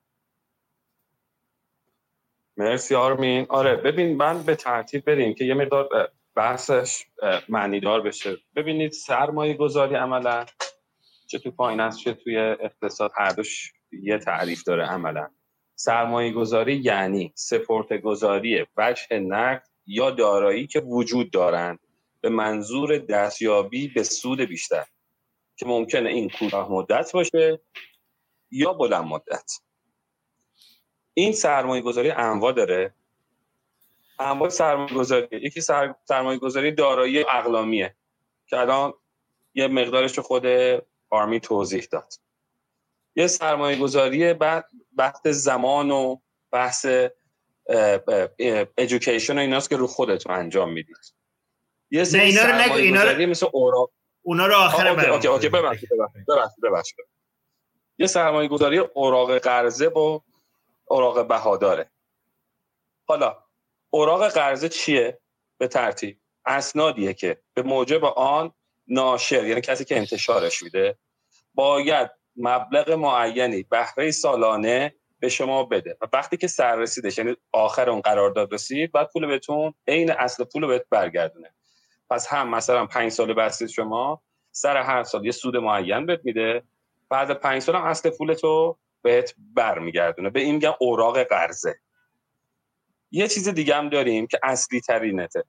مرسی 2.56 2.94
آرمین. 2.94 3.46
آره 3.48 3.76
ببین 3.76 4.16
من 4.16 4.42
به 4.42 4.54
ترتیب 4.54 5.04
بریم 5.04 5.34
که 5.34 5.44
یه 5.44 5.54
مقدار 5.54 6.10
بحثش 6.34 7.04
معنیدار 7.48 8.00
بشه. 8.00 8.36
ببینید 8.56 8.92
سرمایه 8.92 9.54
گذاری 9.54 9.94
عملا 9.94 10.46
چه 11.26 11.38
تو 11.38 11.50
finance 11.50 11.98
چه 11.98 12.12
توی 12.12 12.38
اقتصاد 12.38 13.12
هر 13.16 13.30
دوش 13.30 13.72
یه 13.92 14.18
تعریف 14.18 14.62
داره 14.62 14.86
عملا. 14.86 15.28
سرمایه 15.74 16.32
گذاری 16.32 16.76
یعنی 16.76 17.32
سپرده 17.34 17.92
گذاری 17.92 18.66
وجه 18.76 19.18
نقد 19.18 19.68
یا 19.88 20.10
دارایی 20.10 20.66
که 20.66 20.80
وجود 20.80 21.30
دارند 21.30 21.78
به 22.20 22.28
منظور 22.28 22.98
دستیابی 22.98 23.88
به 23.88 24.02
سود 24.02 24.40
بیشتر 24.40 24.86
که 25.56 25.66
ممکنه 25.66 26.10
این 26.10 26.30
کوتاه 26.30 26.72
مدت 26.72 27.12
باشه 27.12 27.60
یا 28.50 28.72
بلند 28.72 29.04
مدت. 29.04 29.52
این 31.14 31.32
سرمایه 31.32 31.82
گذاری 31.82 32.10
انواع 32.10 32.52
داره. 32.52 32.94
انواع 34.18 34.48
سرمایه 34.48 34.94
گذاری 34.94 35.28
یکی 35.32 35.60
سرمایه 36.04 36.38
گذاری 36.38 36.72
دارایی 36.72 37.18
اقلامیه 37.18 37.96
که 38.46 38.56
الان 38.56 38.92
یه 39.54 39.68
مقدارش 39.68 40.18
خود 40.18 40.46
آرمین 41.10 41.40
توضیح 41.40 41.88
داد. 41.92 42.14
یه 43.16 43.26
سرمایه 43.26 43.78
گذاری 43.78 44.34
بحث 44.96 45.26
زمان 45.26 45.90
و 45.90 46.16
بحث 46.50 46.86
education 48.78 49.38
و 49.38 49.40
ایناست 49.40 49.70
که 49.70 49.76
رو 49.76 49.86
خودتون 49.86 50.34
انجام 50.34 50.72
می‌دید. 50.72 51.14
یه 51.90 52.04
سری 52.04 52.20
اینا 52.20 52.42
رو 52.42 52.54
نگو 52.54 52.74
اینا 52.74 53.02
رو 53.02 53.26
مثل 53.26 53.46
اورا 53.52 53.90
اونا 54.22 54.46
رو 54.46 54.54
آخر 54.54 54.88
okay 54.88 55.06
okay, 55.06 55.28
okay 55.28 55.48
ببخشید 55.48 55.88
ببخشید 56.62 56.96
یه 57.98 58.06
سرمایه 58.06 58.48
گذاری 58.48 58.78
اوراق 58.78 59.38
قرضه 59.38 59.88
با 59.88 60.22
اوراق 60.84 61.28
بهاداره. 61.28 61.90
حالا 63.04 63.36
اوراق 63.90 64.28
قرضه 64.28 64.68
چیه؟ 64.68 65.18
به 65.58 65.68
ترتیب 65.68 66.20
اسنادیه 66.46 67.14
که 67.14 67.40
به 67.54 67.62
موجب 67.62 68.04
آن 68.04 68.52
ناشر 68.86 69.44
یعنی 69.46 69.60
کسی 69.60 69.84
که 69.84 69.96
انتشارش 69.96 70.62
میده 70.62 70.98
باید 71.54 72.10
مبلغ 72.36 72.90
معینی 72.90 73.62
بهره 73.62 74.10
سالانه 74.10 74.94
به 75.20 75.28
شما 75.28 75.64
بده. 75.64 75.96
و 76.00 76.06
وقتی 76.12 76.36
که 76.36 76.46
سر 76.46 76.76
رسیدش 76.76 77.18
یعنی 77.18 77.36
آخر 77.52 77.90
اون 77.90 78.00
قرارداد 78.00 78.54
رسید 78.54 78.92
بعد 78.92 79.10
پول 79.12 79.26
بهتون 79.26 79.74
عین 79.88 80.10
اصل 80.10 80.44
پول 80.44 80.66
بهت 80.66 80.84
برگردونه. 80.90 81.54
پس 82.10 82.26
هم 82.26 82.48
مثلا 82.48 82.86
پنج 82.86 83.10
سال 83.12 83.34
بستید 83.34 83.68
شما 83.68 84.22
سر 84.52 84.76
هر 84.76 85.02
سال 85.02 85.26
یه 85.26 85.32
سود 85.32 85.56
معین 85.56 86.06
بهت 86.06 86.20
میده 86.24 86.62
بعد 87.08 87.32
پنج 87.32 87.62
سال 87.62 87.76
هم 87.76 87.82
اصل 87.82 88.10
پولتو 88.10 88.78
بهت 89.02 89.34
برمیگردونه. 89.38 90.30
به 90.30 90.40
این 90.40 90.54
میگن 90.54 90.74
اوراق 90.80 91.22
قرضه. 91.22 91.80
یه 93.10 93.28
چیز 93.28 93.48
دیگه 93.48 93.74
هم 93.74 93.88
داریم 93.88 94.26
که 94.26 94.40
اصلی 94.42 94.80
ترینته. 94.80 95.44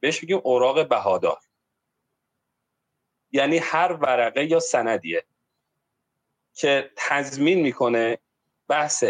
بهش 0.00 0.22
میگیم 0.22 0.40
اوراق 0.44 0.88
بهادار. 0.88 1.38
یعنی 3.30 3.58
هر 3.58 3.92
ورقه 3.92 4.44
یا 4.44 4.60
سندیه 4.60 5.24
که 6.54 6.90
تضمین 6.96 7.60
می‌کنه 7.60 8.18
بحث 8.72 9.04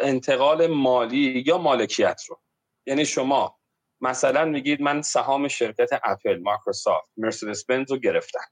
انتقال 0.00 0.66
مالی 0.66 1.42
یا 1.46 1.58
مالکیت 1.58 2.22
رو. 2.28 2.40
یعنی 2.86 3.04
شما 3.04 3.58
مثلا 4.00 4.44
میگید 4.44 4.80
من 4.82 5.02
سهام 5.02 5.48
شرکت 5.48 5.88
اپل 6.04 6.40
مایکروسافت 6.42 7.08
مرسدس 7.16 7.64
بنز 7.64 7.90
رو 7.90 7.98
گرفتم. 7.98 8.44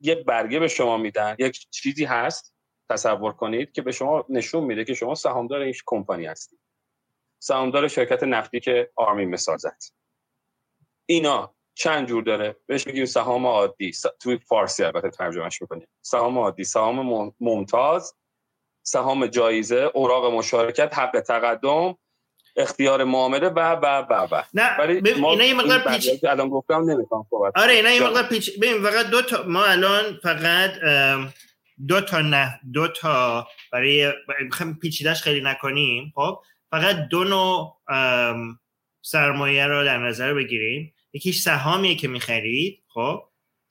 یه 0.00 0.14
برگه 0.14 0.58
به 0.58 0.68
شما 0.68 0.96
میدن. 0.96 1.36
یک 1.38 1.66
چیزی 1.70 2.04
هست 2.04 2.54
تصور 2.90 3.32
کنید 3.32 3.72
که 3.72 3.82
به 3.82 3.92
شما 3.92 4.24
نشون 4.28 4.64
میده 4.64 4.84
که 4.84 4.94
شما 4.94 5.14
سهامدار 5.14 5.60
این 5.60 5.74
کمپانی 5.86 6.26
هستید 6.26 6.60
سهامدار 7.38 7.88
شرکت 7.88 8.22
نفتی 8.22 8.60
که 8.60 8.90
آرمی 8.96 9.26
مسازد 9.26 9.78
اینا 11.06 11.54
چند 11.74 12.08
جور 12.08 12.22
داره؟ 12.22 12.56
بهش 12.66 12.86
میگیم 12.86 13.04
سهام 13.04 13.46
عادی. 13.46 13.92
توی 14.20 14.38
فارسی 14.38 14.84
البته 14.84 15.10
ترجمهش 15.10 15.62
می‌کنیم. 15.62 15.88
سهام 16.00 16.38
عادی. 16.38 16.64
سهام 16.64 17.32
ممتاز 17.40 18.14
سهام 18.82 19.26
جایزه 19.26 19.90
اوراق 19.94 20.34
مشارکت 20.34 20.98
حق 20.98 21.20
تقدم 21.20 21.96
اختیار 22.56 23.04
معامله 23.04 23.48
و 23.48 23.72
و 23.72 23.86
و 24.10 24.28
و. 24.30 24.42
نه 24.54 24.76
ببین، 24.78 25.24
اینا 25.24 25.44
یه 25.44 25.54
مقدار 25.54 25.78
پیچ 25.78 26.24
الان 26.24 26.48
گفتم 26.48 26.90
نمی‌خوام 26.90 27.26
صحبت 27.30 27.52
آره 27.56 27.72
اینا 27.72 27.90
یه. 27.90 28.02
مقدار 28.02 28.22
پیچ 28.22 28.58
ببین 28.58 28.82
فقط 28.82 29.06
دو 29.06 29.22
تا 29.22 29.44
ما 29.46 29.64
الان 29.64 30.18
فقط 30.22 30.70
دو 31.88 32.00
تا 32.00 32.20
نه 32.20 32.60
دو 32.72 32.88
تا 32.88 33.48
برای 33.72 34.12
می‌خوایم 34.42 34.78
پیچیدش 34.82 35.22
خیلی 35.22 35.40
نکنیم 35.40 36.12
خب؟ 36.14 36.38
فقط 36.70 36.96
دو 36.96 37.24
نوع 37.24 37.76
سرمایه 39.02 39.66
رو 39.66 39.84
در 39.84 39.98
نظر 39.98 40.34
بگیریم. 40.34 40.94
یکیش 41.12 41.40
سهامیه 41.40 41.94
که 41.94 42.08
می‌خرید 42.08 42.82
خب؟ 42.88 43.22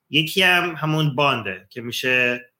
یکی 0.09 0.41
هم 0.41 0.75
همون 0.75 1.15
بانده 1.15 1.67
که 1.69 1.81
میشه 1.81 2.50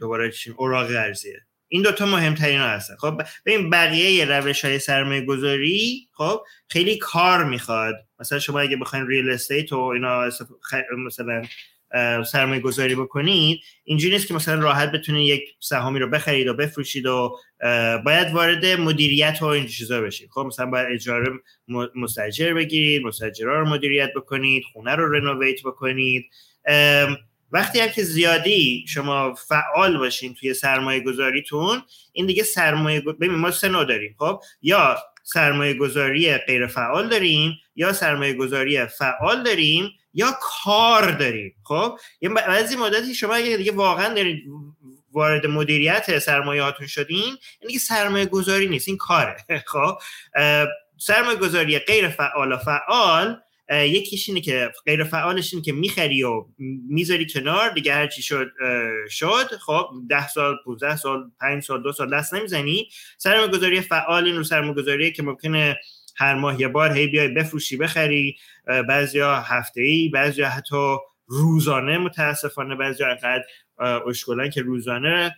دوباره 0.00 0.30
چی 0.30 0.50
اوراق 0.50 0.90
ارزیه. 0.90 1.40
این 1.68 1.82
دوتا 1.82 2.06
مهمترین 2.06 2.60
ها 2.60 2.66
هستن. 2.66 2.96
خب 2.96 3.22
ببین 3.46 3.70
بقیه 3.70 4.24
روش 4.24 4.64
های 4.64 4.78
سرمایه 4.78 5.20
گذاری 5.20 6.08
خب 6.12 6.40
خیلی 6.68 6.98
کار 6.98 7.44
می‌خواد. 7.44 7.94
مثلا 8.20 8.38
شما 8.38 8.60
اگه 8.60 8.76
بخواین 8.76 9.06
ریل 9.06 9.30
استیت 9.30 9.72
و 9.72 9.78
اینا 9.78 10.30
مثلا 11.06 11.42
سرمایه 12.24 12.60
گذاری 12.60 12.94
بکنید 12.94 13.60
اینجوری 13.84 14.14
نیست 14.14 14.26
که 14.26 14.34
مثلا 14.34 14.62
راحت 14.62 14.92
بتونید 14.92 15.28
یک 15.28 15.42
سهامی 15.60 15.98
رو 15.98 16.08
بخرید 16.10 16.46
و 16.46 16.54
بفروشید 16.54 17.06
و 17.06 17.36
باید 18.04 18.32
وارد 18.34 18.66
مدیریت 18.66 19.38
و 19.40 19.44
این 19.44 19.66
چیزا 19.66 20.00
بشید. 20.00 20.30
خب 20.30 20.40
مثلا 20.40 20.66
باید 20.66 20.86
اجاره 20.92 21.32
م- 21.68 21.86
مستاجر 21.94 22.54
بگیرید 22.54 23.02
مستاجرها 23.02 23.54
رو 23.54 23.68
مدیریت 23.68 24.10
بکنید 24.16 24.64
خونه 24.72 24.94
رو 24.94 25.12
رنوویت 25.12 25.62
بکنید. 25.64 26.24
وقتی 27.52 27.80
هم 27.80 27.88
که 27.88 28.02
زیادی 28.02 28.84
شما 28.88 29.34
فعال 29.34 29.98
باشین 29.98 30.34
توی 30.34 30.54
سرمایه 30.54 31.00
گذاریتون 31.00 31.82
این 32.12 32.26
دیگه 32.26 32.42
سرمایه 32.42 33.00
ببین 33.00 33.30
ما 33.30 33.50
سه 33.50 33.68
نوع 33.68 33.84
داریم 33.84 34.16
خب؟ 34.18 34.40
یا 34.62 34.96
سرمایه 35.22 35.74
گذاری 35.74 36.36
غیر 36.36 36.66
فعال 36.66 37.08
داریم 37.08 37.58
یا 37.76 37.92
سرمایه 37.92 38.32
گذاری 38.32 38.86
فعال 38.86 39.42
داریم 39.42 39.90
یا 40.14 40.38
کار 40.64 41.10
داریم 41.10 41.54
خب؟ 41.64 41.98
یه 42.20 42.28
بعضی 42.28 42.76
مدتی 42.76 43.14
شما 43.14 43.34
اگه 43.34 43.56
دیگه 43.56 43.72
واقعا 43.72 44.14
دارید 44.14 44.44
وارد 45.12 45.46
مدیریت 45.46 46.18
سرمایه 46.18 46.62
هاتون 46.62 46.86
شدین 46.86 47.36
این 47.60 47.68
دیگه 47.68 47.78
سرمایه 47.78 48.26
گذاری 48.26 48.68
نیست 48.68 48.88
این 48.88 48.96
کاره 48.96 49.36
خب؟ 49.72 49.98
سرمایه 50.98 51.38
گذاری 51.38 51.78
غیر 51.78 52.08
فعال 52.08 52.52
و 52.52 52.56
فعال 52.56 53.40
یکیش 53.70 54.28
اینه 54.28 54.40
که 54.40 54.72
غیر 54.86 55.04
فعالش 55.04 55.54
اینه 55.54 55.64
که 55.64 55.72
می‌خری 55.72 56.22
و 56.22 56.44
می‌ذاری 56.88 57.26
کنار 57.26 57.70
دیگه 57.70 57.94
هر 57.94 58.06
چی 58.06 58.22
شد 58.22 58.50
شد. 59.10 59.56
خب 59.66 59.88
ده 60.10 60.28
سال 60.28 60.56
15 60.64 60.96
سال 60.96 61.30
5 61.40 61.62
سال 61.62 61.82
دو 61.82 61.92
سال 61.92 62.10
دست 62.14 62.34
نمی‌زنی. 62.34 62.88
سرمایه 63.18 63.48
گذاری 63.48 63.80
فعال 63.80 64.24
این 64.24 64.36
رو 64.36 64.44
سرمایه 64.44 64.74
گذاری 64.74 65.12
که 65.12 65.22
ممکنه 65.22 65.76
هر 66.16 66.34
ماه 66.34 66.60
یه 66.60 66.68
بار 66.68 66.92
هی 66.92 67.06
بیای 67.06 67.28
بفروشی 67.28 67.76
بخری. 67.76 68.36
بعضیا 68.88 69.40
هفته 69.40 69.80
ای 69.80 70.08
بعضیا 70.08 70.48
حتی 70.48 70.96
روزانه 71.26 71.98
متاسفانه 71.98 72.76
بعضیا 72.76 73.08
انقدر 73.10 73.44
اشکلن 74.08 74.50
که 74.50 74.62
روزانه 74.62 75.36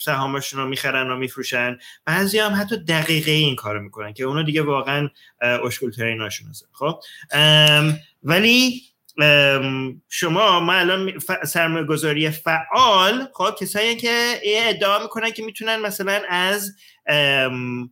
سهامشون 0.00 0.60
رو 0.60 0.68
می‌خرن 0.68 1.10
و 1.10 1.16
میفروشن 1.16 1.78
بعضی 2.04 2.38
هم 2.38 2.52
حتی 2.60 2.76
دقیقه 2.76 3.30
این 3.30 3.56
کارو 3.56 3.80
می‌کنن 3.80 4.12
که 4.12 4.24
اونا 4.24 4.42
دیگه 4.42 4.62
واقعا 4.62 5.08
اشکل 5.40 5.90
ترین 5.90 6.20
هستن 6.20 6.66
خب 6.72 7.00
ولی 8.22 8.82
شما 10.08 10.60
ما 10.60 10.72
الان. 10.72 11.18
سرمایه 11.44 12.30
فعال 12.30 13.28
خب 13.34 13.54
کسایی 13.60 13.96
که 13.96 14.40
ادعا 14.44 15.02
می‌کنن 15.02 15.30
که 15.30 15.42
می‌تونن 15.42 15.76
مثلا 15.76 16.22
از 16.28 16.76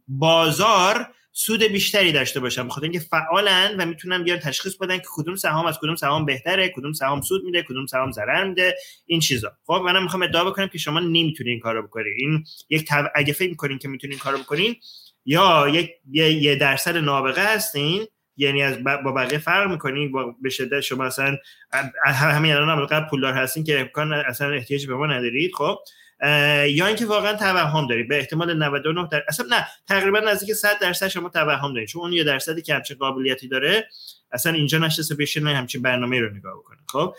بازار 0.08 1.14
سود 1.40 1.62
بیشتری 1.62 2.12
داشته 2.12 2.40
باشن 2.40 2.68
بخاطر 2.68 2.84
اینکه 2.84 2.98
فعالن 2.98 3.76
و 3.78 3.86
می‌تونن 3.86 4.24
بیان 4.24 4.38
تشخیص 4.38 4.76
بدن 4.76 4.96
که 4.96 5.04
کدوم 5.16 5.34
سهام 5.34 5.66
از 5.66 5.78
کدوم 5.78 5.96
سهام 5.96 6.24
بهتره 6.24 6.68
کدوم 6.68 6.92
سهام 6.92 7.20
سود 7.20 7.44
میده 7.44 7.62
کدوم 7.62 7.86
سهام 7.86 8.12
ضرر 8.12 8.44
میده 8.44 8.74
این 9.06 9.20
چیزا 9.20 9.52
خب 9.66 9.82
منم 9.84 10.02
می‌خوام 10.02 10.22
ادعا 10.22 10.44
بکنم 10.44 10.68
که 10.68 10.78
شما 10.78 11.00
نمی‌تونین 11.00 11.50
این 11.50 11.60
کارو 11.60 11.82
بکنین 11.82 12.14
این 12.16 12.44
یک 12.70 12.88
تو... 12.88 13.08
اگه 13.14 13.32
فکر 13.32 13.50
می‌کنین 13.50 13.78
که 13.78 13.88
می‌تونین 13.88 14.18
کارو 14.18 14.38
بکنین 14.38 14.76
یا 15.24 15.68
یک 15.68 15.90
یه, 16.10 16.32
یه 16.32 16.56
درصد 16.56 16.96
نابغه 16.96 17.42
هستین 17.42 18.06
یعنی 18.36 18.62
از. 18.62 18.84
با 19.04 19.12
بقیه 19.12 19.38
فرق 19.38 19.70
می‌کنین 19.70 20.12
با 20.12 20.34
به 20.42 20.50
شدت 20.50 20.80
شما 20.80 21.04
اصلا 21.04 21.36
همین 22.04 22.52
الان 22.52 22.88
هم 22.88 23.06
پولدار 23.10 23.32
هستین 23.32 23.64
که 23.64 23.80
امکان 23.80 24.12
اصلا 24.12 24.52
احتیاج 24.52 24.86
به 24.86 24.94
ما 24.94 25.06
ندارید 25.06 25.50
خب 25.54 25.78
یا 26.68 26.86
اینکه 26.86 27.06
واقعا 27.06 27.32
توهم 27.32 27.86
دارید 27.86 28.08
به 28.08 28.18
احتمال 28.18 28.62
99 28.62 29.08
در 29.12 29.24
اصلا 29.28 29.46
نه 29.50 29.66
تقریبا 29.88 30.20
نزدیک 30.20 30.52
100 30.52 30.78
درصد 30.78 31.08
شما 31.08 31.28
توهم 31.28 31.74
دارید 31.74 31.88
چون 31.88 32.02
اون 32.02 32.12
یه 32.12 32.24
درصدی 32.24 32.62
که 32.62 32.74
همچین 32.74 32.96
قابلیتی 32.96 33.48
داره 33.48 33.88
اصلا 34.32 34.52
اینجا 34.52 34.78
نشسته 34.78 35.14
بشینه 35.14 35.56
همچین 35.56 35.82
برنامه 35.82 36.20
رو 36.20 36.30
نگاه 36.30 36.54
بکنه. 36.58 36.78
خب؟ 36.92 37.14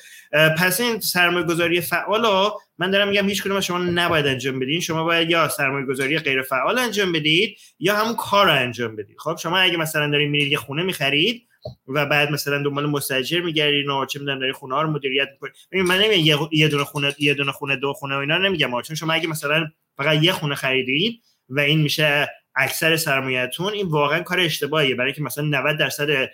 پس 0.58 0.82
این 0.82 1.00
سرمایه 1.00 1.46
گذاری 1.46 1.82
فعال 1.82 2.26
رو 2.26 2.62
من 2.78 2.92
دارم 2.92 3.08
میگم 3.08 3.30
هیچ 3.30 3.44
کدوم 3.44 3.60
شما 3.60 3.78
نباید 3.78 4.28
انجام 4.28 4.60
بدین. 4.60 4.80
شما 4.80 5.04
باید 5.04 5.30
یا 5.30 5.50
سرمایه 5.50 5.86
گذاری 5.86 6.20
غیر 6.20 6.42
فعال 6.42 6.80
انجام 6.80 7.12
بدید 7.12 7.58
یا 7.80 7.96
همون 7.96 8.16
کار 8.16 8.46
رو 8.46 8.54
انجام 8.54 8.96
بدید. 8.96 9.18
خب؟ 9.20 9.38
شما 9.38 9.58
اگه 9.58 9.78
مثلا 9.78 10.10
دارید 10.12 10.30
میرید 10.30 10.52
یه 10.52 10.58
خونه 10.58 10.84
می‌خرید 10.84 11.49
و 11.88 12.06
بعد 12.06 12.32
مثلا 12.32 12.64
دنبال 12.64 12.86
مستاجر 12.86 13.42
میگردین 13.42 13.90
و 13.90 14.06
چه 14.06 14.20
می‌دونم 14.20 14.40
داری 14.40 14.52
خونه 14.52 14.76
ها 14.76 14.82
رو 14.82 14.92
مدیریت 14.92 15.28
می‌کنید 15.32 15.54
ببین 15.72 15.86
من 15.86 16.00
نمیگم 16.00 16.38
یه 16.52 16.68
دونه 16.68 16.84
خونه 16.84 17.16
یه 17.20 17.34
دونه 17.34 17.52
خونه 17.52 17.76
دو 17.76 17.94
خونه 17.94 18.16
و 18.16 18.20
اینا 18.20 18.38
نمیگم 18.38 18.82
چون 18.82 18.96
شما 18.96 19.14
اگه 19.14 19.28
مثلا 19.28 19.68
فقط 19.98 20.24
یه 20.24 20.32
خونه 20.32 20.56
خریدید 20.56 21.22
و 21.50 21.60
این 21.60 21.82
میشه 21.82 22.30
اکثر 22.56 22.98
سرمایه‌تون 22.98 23.74
این 23.74 23.88
واقعا 23.88 24.20
کار 24.20 24.40
اشتباهیه. 24.40 24.96
برای 24.96 25.14
که 25.14 25.22
مثلا 25.22 25.44
90 25.44 25.78
درصد 25.78 26.30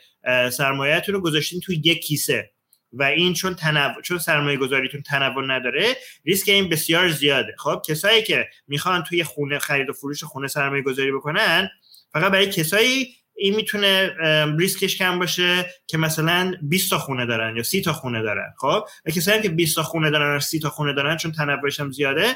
سرمایه‌تون 0.50 1.16
رو 1.16 1.22
گذاشتین 1.22 1.60
توی 1.60 1.82
یک 1.84 2.02
کیسه. 2.02 2.52
و 2.98 3.04
این 3.04 3.34
چون 3.34 3.54
تنوع 3.54 4.02
چون 4.02 4.18
سرمایه 4.18 4.58
گذاریتون 4.58 5.02
تنوع 5.02 5.46
نداره 5.48 5.96
ریسک 6.26 6.50
این 6.50 6.70
بسیار 6.70 7.10
زیاده. 7.10 7.56
خب 7.58 7.82
کسایی 7.88 8.24
که 8.24 8.48
می‌خوان 8.68 9.04
توی 9.04 9.24
خونه 9.24 9.60
خرید 9.60 9.90
و 9.90 9.94
فروش 9.94 10.24
خونه 10.24 10.48
سرمایه 10.48 10.84
گذاری 10.84 11.12
بکنن 11.12 11.70
فقط 12.14 12.32
برای 12.32 12.50
کسایی 12.50 13.16
این 13.38 13.56
می‌تونه 13.56 14.16
ریسکش 14.60 14.98
کم 14.98 15.20
باشه 15.20 15.66
که 15.88 15.98
مثلا 15.98 16.54
20 16.62 16.90
تا 16.90 16.98
خونه 16.98 17.26
دارن 17.26 17.58
یا 17.58 17.64
30 17.64 17.82
تا 17.82 17.94
خونه 17.94 18.22
دارن 18.22 18.54
خب؟ 18.58 18.84
و 19.06 19.12
کسایی 19.12 19.42
که 19.42 19.50
20 19.50 19.76
تا 19.76 19.84
خونه 19.84 20.12
دارن 20.12 20.34
یا 20.34 20.40
30 20.40 20.60
تا 20.60 20.70
خونه 20.70 20.94
دارن 20.94 21.18
چون 21.18 21.32
تنوعش 21.32 21.80
هم 21.80 21.92
زیاده 21.92 22.36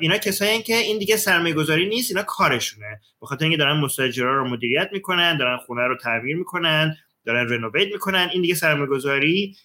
اینا 0.00 0.18
کسایی 0.18 0.62
که 0.62 0.76
این 0.76 0.98
دیگه 0.98 1.16
سرمایه 1.16 1.54
گذاری 1.54 1.88
نیست 1.88 2.10
اینا 2.10 2.22
کارشونه. 2.22 3.00
به 3.20 3.26
خاطر 3.26 3.44
اینکه 3.44 3.58
دارن 3.58 3.76
مستاجرا 3.76 4.36
رو 4.36 4.48
مدیریت 4.48 4.88
می‌کنن 4.92 5.36
دارن 5.36 5.56
خونه 5.56 5.82
رو 5.82 5.96
تعمیر 5.96 6.36
می‌کنن 6.36 6.96
دارن 7.26 7.48
renovate 7.48 7.92
می‌کنن 7.92 8.28
این 8.32 8.42
دیگه 8.42 8.54
سرمایه 8.54 8.86
گذاری 8.86 9.56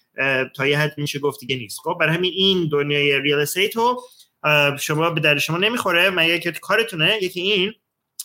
تا 0.56 0.66
یه 0.66 0.78
حد 0.78 0.94
میشه 0.96 1.18
گفت 1.18 1.40
دیگه 1.40 1.56
نیست 1.56 1.78
خب؟ 1.84 1.96
برای 2.00 2.16
همین 2.16 2.32
این 2.34 2.68
دنیای 2.72 3.20
real 3.20 3.40
estate 3.40 3.72
شما 4.78 5.10
به 5.10 5.20
در 5.20 5.38
شما 5.38 5.58
نمی‌خوره. 5.58 6.10
مگه 6.10 6.38
که 6.38 6.52
کارتونه 6.52 7.18
یکی 7.22 7.40
این 7.40 7.72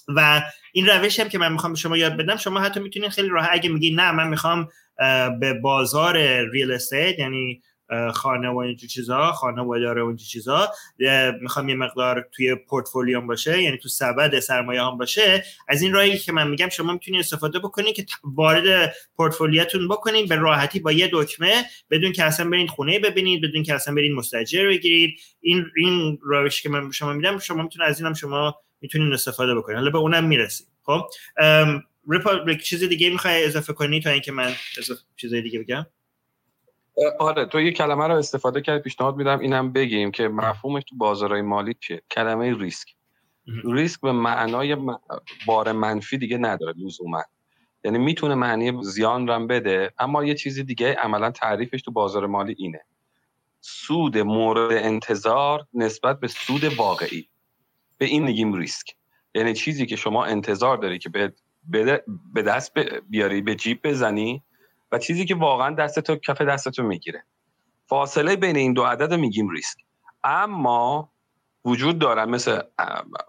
و 0.08 0.42
این 0.74 0.88
روشی 0.88 1.22
هم 1.22 1.30
که 1.30 1.38
من 1.38 1.52
می‌خوام 1.52 1.74
به 1.74 1.80
شما 1.80 1.98
یاد 1.98 2.18
بدم 2.18 2.36
شما 2.36 2.60
حتی 2.60 2.80
می‌تونید 2.80 3.10
خیلی 3.10 3.30
راه 3.30 3.48
اگه 3.52 3.70
میگی 3.70 3.96
نه 3.96 4.12
من 4.12 4.28
می‌خوام 4.28 4.68
به 5.40 5.54
بازار 5.64 6.18
ریل 6.52 6.72
استیت 6.72 7.20
یعنی 7.20 7.62
خانه 8.14 8.50
و 8.50 8.58
اینجور 8.58 8.90
چیزا 8.90 9.32
خانه 9.32 9.62
و 9.62 9.70
اداره 9.70 10.04
و 10.04 10.08
اینجور 10.08 10.28
چیزا 10.28 10.72
می‌خوام 11.42 11.70
یه 11.70 11.76
مقدار 11.76 12.30
توی 12.32 12.56
پورتفولیوم 12.56 13.28
باشه 13.28 13.62
یعنی 13.62 13.78
تو 13.78 13.90
سبد 13.90 14.40
سرمایه 14.40 14.82
هم 14.82 14.98
باشه. 14.98 15.44
از 15.68 15.82
این 15.82 15.94
راهی 15.94 16.18
که 16.18 16.32
من 16.32 16.48
میگم 16.48 16.70
شما 16.70 16.94
می‌تونید 16.94 17.20
استفاده 17.20 17.60
بکنید 17.60 17.96
که 17.96 18.06
وارد 18.24 18.94
پورتفولیوتون 19.18 19.88
بکنید 19.88 20.30
به 20.30 20.36
راحتی 20.36 20.80
با 20.80 20.92
یه 20.92 21.10
دکمه 21.14 21.64
بدون 21.90 22.12
که 22.12 22.24
اصلا 22.24 22.50
برین 22.50 22.68
خونه 22.68 23.00
ببینید 23.00 23.42
بدون 23.42 23.64
که 23.64 23.74
اصلا 23.74 23.96
برین 23.96 24.16
مستاجر 24.16 24.68
بگیرید. 24.68 25.20
این 25.42 25.66
این 25.78 26.20
روشی 26.22 26.64
که 26.64 26.70
من 26.70 26.92
شما 26.92 27.14
میدم 27.14 27.40
شما 27.40 27.64
می‌تونید 27.64 27.90
از 27.90 28.00
اینم 28.00 28.14
شما 28.14 28.56
می‌تونین 28.82 29.14
استفاده 29.14 29.56
بکنید 29.56 29.78
حالا 29.78 29.90
به 29.90 29.98
اونم 29.98 30.24
می‌رسیم. 30.24 30.68
خب 30.84 31.02
ریپابلیک 32.10 32.64
چیز 32.64 32.84
دیگه 32.84 33.10
می‌خوای 33.10 33.46
اضافه 33.46 33.74
کنی 33.74 34.00
تا 34.00 34.10
اینکه 34.10 34.32
من 34.32 34.54
اضافه 34.78 35.02
چیزای 35.16 35.42
دیگه 35.42 35.60
بگم؟ 35.60 35.86
آره 37.20 37.46
تو 37.46 37.62
یه 37.62 37.72
کلمه 37.72 38.08
رو 38.08 38.16
استفاده 38.16 38.62
کرد 38.62 38.82
پیشنهاد 38.82 39.16
میدم 39.16 39.40
اینم 39.40 39.74
بگیم 39.74 40.12
که 40.12 40.28
مفهومش 40.28 40.84
تو 40.90 40.96
بازارهای 40.96 41.42
مالی 41.42 41.74
چیه؟ 41.74 42.02
کلمه 42.12 42.58
ریسک. 42.58 42.96
ریسک 43.64 44.02
به 44.02 44.12
معنای 44.12 44.78
بار 45.46 45.72
منفی 45.72 46.18
دیگه 46.18 46.38
نداره 46.38 46.74
لزوما. 46.78 47.24
یعنی 47.84 47.98
می‌تونه 47.98 48.36
معنی 48.36 48.84
زیان 48.84 49.28
رو 49.28 49.48
بده 49.48 49.94
اما 50.00 50.26
یه 50.26 50.36
چیزی 50.36 50.64
دیگه 50.64 50.94
عملا 50.94 51.32
تعریفش 51.32 51.82
تو 51.82 51.92
بازار 51.92 52.26
مالی 52.26 52.56
اینه. 52.58 52.82
سود 53.62 54.18
مورد 54.18 54.72
انتظار 54.72 55.68
نسبت 55.74 56.20
به 56.20 56.28
سود 56.28 56.64
واقعی. 56.64 57.30
به 57.98 58.06
این 58.06 58.24
میگیم 58.24 58.54
ریسک. 58.54 58.96
یعنی 59.36 59.54
چیزی 59.54 59.86
که 59.86 59.96
شما 59.96 60.26
انتظار 60.26 60.78
داری 60.78 61.00
که 61.00 61.10
به 62.34 62.42
دست 62.42 62.74
بیاری 63.10 63.42
به 63.42 63.56
جیب 63.56 63.88
بزنی 63.88 64.44
و 64.92 65.00
چیزی 65.00 65.26
که 65.26 65.36
واقعا 65.36 65.76
دستتو 65.76 66.16
کف 66.16 66.42
دستتو 66.42 66.84
می‌گیره. 66.84 67.24
فاصله 67.88 68.36
بین 68.36 68.56
این 68.56 68.74
دو 68.74 68.84
عدد 68.84 69.14
میگیم 69.14 69.50
ریسک. 69.50 69.78
اما 70.24 71.12
وجود 71.66 72.00
دارن 72.00 72.30
مثل 72.30 72.62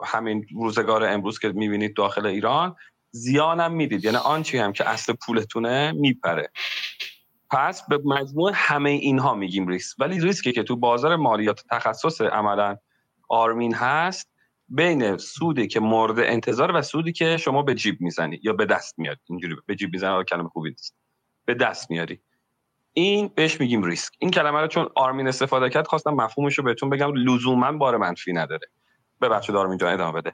همین 0.04 0.46
روزگار 0.54 1.04
امروز 1.04 1.38
که 1.38 1.48
می‌بینید 1.48 1.96
داخل 1.96 2.26
ایران 2.26 2.76
زیانم 3.10 3.72
می‌دید. 3.72 4.04
یعنی 4.04 4.16
آنچه 4.16 4.62
هم 4.62 4.72
که 4.72 4.88
اصل 4.88 5.12
پولتونه 5.12 5.92
میپره. 5.92 6.50
پس 7.50 7.88
به 7.88 7.98
مجموع 8.04 8.52
همه 8.54 8.90
اینها 8.90 9.34
میگیم 9.34 9.68
ریسک. 9.68 10.00
ولی 10.00 10.20
ریسکی 10.20 10.52
که 10.52 10.62
تو 10.62 10.76
بازار 10.76 11.16
مالی 11.16 11.40
که 11.40 11.64
تخصص 11.70 12.20
عملا 12.20 12.76
آرمین 13.28 13.74
هست 13.74 14.30
بین 14.68 15.16
سودی 15.16 15.66
که 15.66 15.80
مورد 15.80 16.18
انتظار 16.18 16.76
و 16.76 16.82
سودی 16.82 17.12
که 17.12 17.36
شما 17.36 17.62
به 17.62 17.74
جیب 17.74 18.00
می‌زنی 18.00 18.40
یا 18.42 18.52
به 18.52 18.66
دست 18.66 18.98
میاد. 18.98 19.18
اینجوری 19.28 19.56
به 19.66 19.76
جیب 19.76 19.92
می‌زنی 19.92 20.24
کلمه 20.24 20.48
خوبی 20.48 20.70
نیست. 20.70 20.94
به 21.44 21.54
دست 21.54 21.90
میاری. 21.90 22.20
این 22.92 23.30
بهش 23.34 23.60
میگیم 23.60 23.84
ریسک. 23.84 24.14
این 24.18 24.30
کلمه 24.30 24.60
رو 24.60 24.66
چون 24.66 24.88
آرمین 24.96 25.28
استفاده 25.28 25.70
کرد 25.70 25.86
خواستم 25.86 26.10
مفهومش 26.14 26.58
رو 26.58 26.64
بهتون 26.64 26.90
بگم. 26.90 27.12
لزوما 27.14 27.72
بار 27.72 27.96
منفی 27.96 28.32
نداره. 28.32 28.68
ببخشید 29.22 29.56
آرمین 29.56 29.78
جان 29.78 29.92
ادامه 29.92 30.20
بده. 30.20 30.32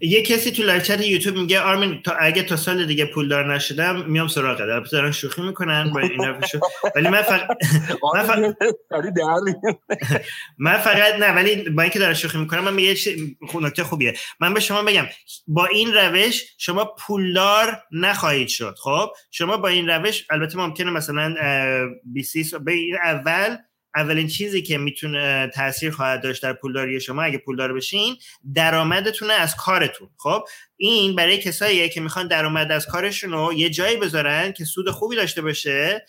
یه 0.00 0.22
کسی 0.22 0.50
تو 0.50 0.62
live 0.62 0.80
chat 0.80 1.00
یوتیوب 1.00 1.36
میگه 1.36 1.60
آرمین 1.60 2.02
تا 2.02 2.12
اگه 2.12 2.42
تا 2.42 2.56
سال 2.56 2.86
دیگه 2.86 3.04
پولدار 3.04 3.54
نشدم 3.54 4.04
میام 4.06 4.28
سراغت. 4.28 4.60
البته 4.60 4.90
دارن 4.90 5.12
شوخی 5.12 5.42
می‌کنن 5.42 5.92
با 5.92 6.00
این 6.00 6.24
حرفشو 6.24 6.60
ولی 6.96 7.08
من 7.08 7.22
فقط 7.22 7.48
من 8.14 8.22
فقط 8.22 8.56
من 10.58 10.76
فقط 10.78 11.14
نه 11.14 11.34
ولی 11.34 11.70
با 11.70 11.82
اینکه 11.82 11.98
دارن 11.98 12.14
شوخی 12.14 12.38
می‌کنم 12.38 12.60
من 12.60 12.74
میگه 12.74 12.94
نکته 13.54 13.84
خوبیه. 13.84 14.14
من 14.40 14.54
به 14.54 14.60
شما 14.60 14.82
بگم 14.82 15.06
با 15.46 15.66
این 15.66 15.94
روش 15.94 16.42
شما 16.58 16.84
پولدار 16.84 17.82
نخواهید 17.92 18.48
شد 18.48 18.74
خب؟ 18.78 19.08
شما 19.30 19.56
با 19.56 19.68
این 19.68 19.88
روش 19.88 20.26
البته 20.30 20.58
ممکنه 20.58 20.90
مثلا 20.90 21.34
20 22.04 22.54
به 22.54 22.72
این 22.72 22.96
اول 23.04 23.56
اولین 23.96 24.28
چیزی 24.28 24.62
که 24.62 24.78
می‌تونه 24.78 25.50
تاثیر 25.54 25.90
خواهد 25.90 26.22
داشت 26.22 26.42
در 26.42 26.52
پولداری 26.52 27.00
شما 27.00 27.22
اگه 27.22 27.38
پولدار 27.38 27.72
بشین 27.72 28.16
درآمدتونه 28.54 29.32
از 29.32 29.56
کارتون. 29.56 30.08
خب 30.18 30.44
این 30.76 31.16
برای 31.16 31.38
کساییه 31.38 31.88
که 31.88 32.00
می‌خوان 32.00 32.28
درآمد 32.28 32.72
از 32.72 32.86
کارشون 32.86 33.32
رو 33.32 33.52
یه 33.52 33.70
جایی 33.70 33.96
بذارن 33.96 34.52
که 34.52 34.64
سود 34.64 34.90
خوبی 34.90 35.16
داشته 35.16 35.42
باشه 35.42 36.04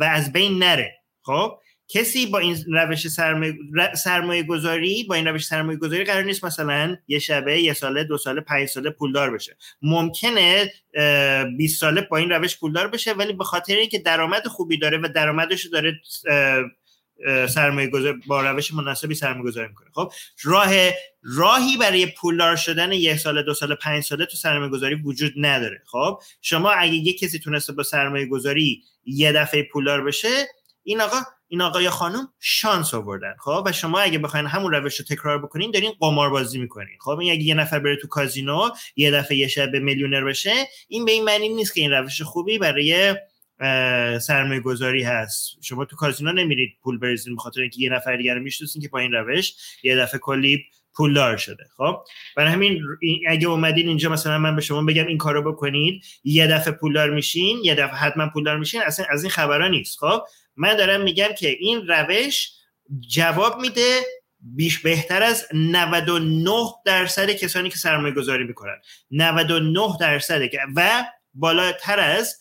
و 0.00 0.08
از 0.12 0.32
بین 0.32 0.58
نره. 0.58 0.92
خب 1.22 1.58
کسی 1.92 2.26
با 2.26 2.38
این 2.38 2.56
روش 2.72 3.08
سرمایه, 3.08 3.54
سرمایه 3.94 4.42
گذاری 4.42 5.04
با 5.04 5.14
این 5.14 5.26
روش 5.26 5.46
سرمایه 5.46 5.78
گذاری 5.78 6.04
قرار 6.04 6.22
نیست 6.22 6.44
مثلا 6.44 6.96
یه 7.08 7.18
شبه 7.18 7.60
یه 7.60 7.72
ساله 7.72 8.04
دو 8.04 8.18
ساله 8.18 8.40
پنج 8.40 8.68
ساله 8.68 8.90
پولدار 8.90 9.30
بشه. 9.30 9.56
ممکنه 9.82 10.72
20 11.58 11.80
ساله 11.80 12.00
با 12.00 12.16
این 12.16 12.30
روش 12.30 12.58
پولدار 12.58 12.88
بشه 12.88 13.12
ولی 13.12 13.32
به 13.32 13.44
خاطر 13.44 13.76
اینکه 13.76 13.98
درآمد 13.98 14.46
خوبی 14.46 14.78
داره 14.78 14.98
و 14.98 15.08
درآمدش 15.14 15.66
داره 15.66 16.00
سرمایه 17.48 17.88
گذار 17.88 18.20
با 18.26 18.50
روش 18.50 18.74
مناسبی 18.74 19.14
سرمایه 19.14 19.44
گذاری 19.44 19.68
می‌کنه. 19.68 19.88
خب 19.94 20.12
راه 20.42 20.70
راهی 21.22 21.76
برای 21.80 22.06
پولدار 22.06 22.56
شدن 22.56 22.92
یک 22.92 23.16
سال 23.16 23.42
دو 23.42 23.54
سال 23.54 23.74
پنج 23.74 24.04
ساله 24.04 24.26
تو 24.26 24.36
سرمایه 24.36 24.70
گذاری 24.70 24.94
وجود 24.94 25.32
نداره. 25.36 25.82
خب 25.86 26.18
شما 26.40 26.70
اگه 26.70 26.94
یک 26.94 27.18
کسی 27.18 27.38
تونسته 27.38 27.72
با 27.72 27.82
سرمایه 27.82 28.26
گذاری 28.26 28.82
یه 29.04 29.32
دفعه 29.32 29.62
پولدار 29.72 30.04
بشه 30.04 30.48
این 30.82 31.00
آقا 31.00 31.16
این 31.48 31.60
آقا 31.60 31.82
یا 31.82 31.90
خانم 31.90 32.28
شانس 32.40 32.94
آوردن. 32.94 33.34
خب 33.40 33.62
و 33.66 33.72
شما 33.72 34.00
اگه 34.00 34.18
بخواین 34.18 34.46
همون 34.46 34.72
روش 34.72 35.00
رو 35.00 35.04
تکرار 35.04 35.38
بکنین 35.38 35.70
دارین 35.70 35.92
قمار 36.00 36.30
بازی 36.30 36.58
می‌کنین. 36.58 36.98
خب 37.00 37.18
این 37.18 37.32
اگه 37.32 37.42
یه 37.42 37.54
نفر 37.54 37.78
بره 37.78 37.96
تو 37.96 38.08
کازینو 38.08 38.70
یه 38.96 39.10
دفعه 39.10 39.36
یه 39.36 39.48
شب 39.48 39.76
میلیونر 39.76 40.24
بشه 40.24 40.52
این 40.88 41.04
به 41.04 41.12
این 41.12 41.24
معنی 41.24 41.48
نیست 41.48 41.74
که 41.74 41.80
این 41.80 41.90
روش 41.90 42.22
خوبی 42.22 42.58
برای 42.58 43.16
سرمایه 44.20 44.60
گذاری 44.60 45.02
هست. 45.02 45.56
شما 45.62 45.84
تو 45.84 45.96
کازینو 45.96 46.32
نمیرید 46.32 46.76
پول 46.82 46.98
بریزین 46.98 47.36
بخاطر 47.36 47.60
اینکه 47.60 47.80
یه 47.80 47.90
نفر 47.90 48.16
دیگر 48.16 48.34
رو 48.34 48.42
می‌شناسین 48.42 48.82
که 48.82 48.88
با 48.88 48.98
این 48.98 49.12
روش 49.12 49.52
یه 49.82 49.96
دفعه 49.96 50.20
کلی 50.20 50.64
پولدار 50.94 51.36
شده 51.36 51.64
خب؟ 51.76 51.96
برای 52.36 52.52
همین 52.52 52.82
اگه 53.28 53.48
اومدین 53.48 53.88
اینجا 53.88 54.08
مثلا 54.08 54.38
من 54.38 54.56
به 54.56 54.62
شما 54.62 54.82
بگم 54.82 55.06
این 55.06 55.18
کارو 55.18 55.52
بکنید 55.52 56.04
یه 56.24 56.46
دفعه 56.46 56.72
پولدار 56.72 57.10
میشین 57.10 57.58
یه 57.64 57.74
دفعه 57.74 57.96
حتما 57.96 58.28
پولدار 58.28 58.58
میشین 58.58 58.80
اصلا 58.82 59.06
از 59.10 59.22
این 59.22 59.30
خبرها 59.30 59.68
نیست 59.68 59.98
خب؟ 59.98 60.22
من 60.56 60.76
دارم 60.76 61.00
میگم 61.00 61.28
که 61.38 61.48
این 61.48 61.86
روش 61.88 62.50
جواب 63.08 63.60
میده 63.60 64.00
بیش 64.40 64.78
بهتر 64.78 65.22
از 65.22 65.46
99 65.54 66.50
درصد 66.84 67.30
کسانی 67.30 67.70
که 67.70 67.76
سرمایه 67.76 68.14
گذاری 68.14 68.44
می‌کنن 68.44 68.76
99 69.10 69.88
درصد 70.00 70.40
و 70.76 71.04
بالاتر 71.34 72.00
از 72.00 72.36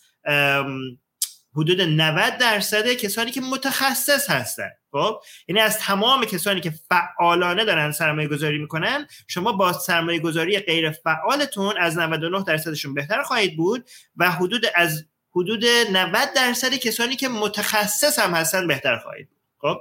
حدود 1.59 1.81
90 1.81 2.37
درصد 2.37 2.93
کسانی 2.93 3.31
که 3.31 3.41
متخصص 3.41 4.29
هستن. 4.29 4.69
خب؟ 4.91 5.21
یعنی 5.47 5.61
از 5.61 5.79
تمام 5.79 6.25
کسانی 6.25 6.61
که 6.61 6.73
فعالانه 6.89 7.65
دارن 7.65 7.91
سرمایه 7.91 8.27
گذاری 8.27 8.57
می‌کنن 8.57 9.07
شما 9.27 9.51
با 9.51 9.73
سرمایه 9.73 10.19
گذاری 10.19 10.59
غیر 10.59 10.91
فعالتون 10.91 11.77
از 11.77 11.97
99 11.97 12.43
درصدشون 12.43 12.93
بهتر 12.93 13.23
خواهید 13.23 13.57
بود 13.57 13.89
و 14.17 14.31
حدود 14.31 14.65
از 14.75 15.05
حدود 15.35 15.65
90 15.65 16.33
درصد 16.35 16.73
کسانی 16.73 17.15
که 17.15 17.27
متخصص 17.27 18.19
هم 18.19 18.33
هستن 18.33 18.67
بهتر 18.67 18.97
خواهید 18.97 19.29
بود. 19.29 19.39
خب؟ 19.57 19.77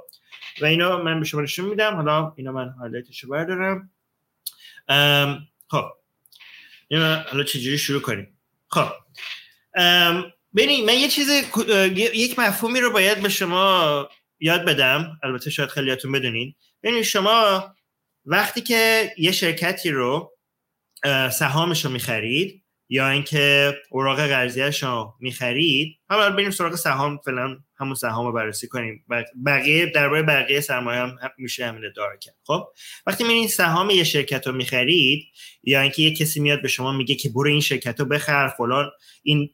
و 0.60 0.66
اینا 0.66 0.96
من 0.96 1.20
به 1.20 1.26
شما 1.26 1.40
نشون 1.40 1.64
میدم. 1.64 1.94
حالا 1.94 2.32
اینا 2.36 2.52
من 2.52 2.74
حالتشو 2.78 3.28
بردارم. 3.28 3.90
خب. 5.68 5.84
حالا 7.30 7.44
چجوری 7.44 7.78
شروع 7.78 8.00
کنیم؟ 8.00 8.38
خب. 8.68 8.88
ببینید 10.58 10.84
من 10.84 10.94
یه 10.94 11.08
چیز 11.08 11.28
یک 11.96 12.38
مفهومی 12.38 12.80
رو 12.80 12.90
باید 12.90 13.22
به 13.22 13.28
شما 13.28 14.08
یاد 14.40 14.64
بدم. 14.64 15.18
البته 15.22 15.50
شاید 15.50 15.68
خیلیاتون 15.68 16.12
بدونین. 16.12 16.54
ببینید 16.82 17.02
شما 17.02 17.64
وقتی 18.24 18.60
که 18.60 19.12
یه 19.18 19.32
شرکتی 19.32 19.90
رو 19.90 20.32
سهامش 21.32 21.84
رو 21.84 21.90
می‌خرید 21.90 22.64
یا 22.88 23.08
اینکه 23.08 23.74
اوراق 23.90 24.26
قرضیش 24.26 24.82
رو 24.82 25.14
می‌خرید 25.20 25.98
حالا 26.08 26.30
بریم 26.30 26.50
سراغ 26.50 26.74
سهام 26.74 27.18
فعلا 27.24 27.58
همون 27.76 27.94
سهام 27.94 28.26
رو 28.26 28.32
بررسی 28.32 28.68
کنیم. 28.68 29.04
بقیه 29.46 29.86
درباره 29.86 30.22
بقیه 30.22 30.60
سرمایه 30.60 31.00
هم 31.00 31.16
میشه 31.38 31.66
همین 31.66 31.84
ادعا 31.84 32.16
کرد. 32.20 32.36
خب؟ 32.44 32.64
وقتی 33.06 33.24
میرین 33.24 33.48
سهام 33.48 33.90
یه 33.90 34.04
شرکت 34.04 34.46
رو 34.46 34.52
می‌خرید 34.52 35.24
یا 35.62 35.80
اینکه 35.80 36.02
یه 36.02 36.14
کسی 36.14 36.40
میاد 36.40 36.62
به 36.62 36.68
شما 36.68 36.92
میگه 36.92 37.14
که 37.14 37.28
برو 37.28 37.50
این 37.50 37.60
شرکت 37.60 38.00
رو 38.00 38.06
بخر 38.06 38.48
فلان 38.48 38.90
این 39.22 39.50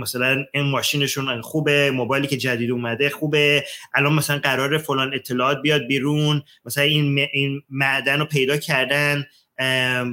مثلا 0.00 0.44
این 0.52 0.64
ماشینشون 0.64 1.40
خوبه 1.40 1.90
موبایلی 1.90 2.26
که 2.26 2.36
جدید 2.36 2.70
اومده 2.70 3.10
خوبه. 3.10 3.64
الان 3.94 4.12
مثلا 4.12 4.38
قرار 4.38 4.78
فلان 4.78 5.14
اطلاعات 5.14 5.62
بیاد 5.62 5.86
بیرون. 5.86 6.42
مثلا 6.64 6.84
این 6.84 7.18
این 7.32 7.62
معدن 7.68 8.18
رو 8.18 8.24
پیدا 8.24 8.56
کردن. 8.56 9.26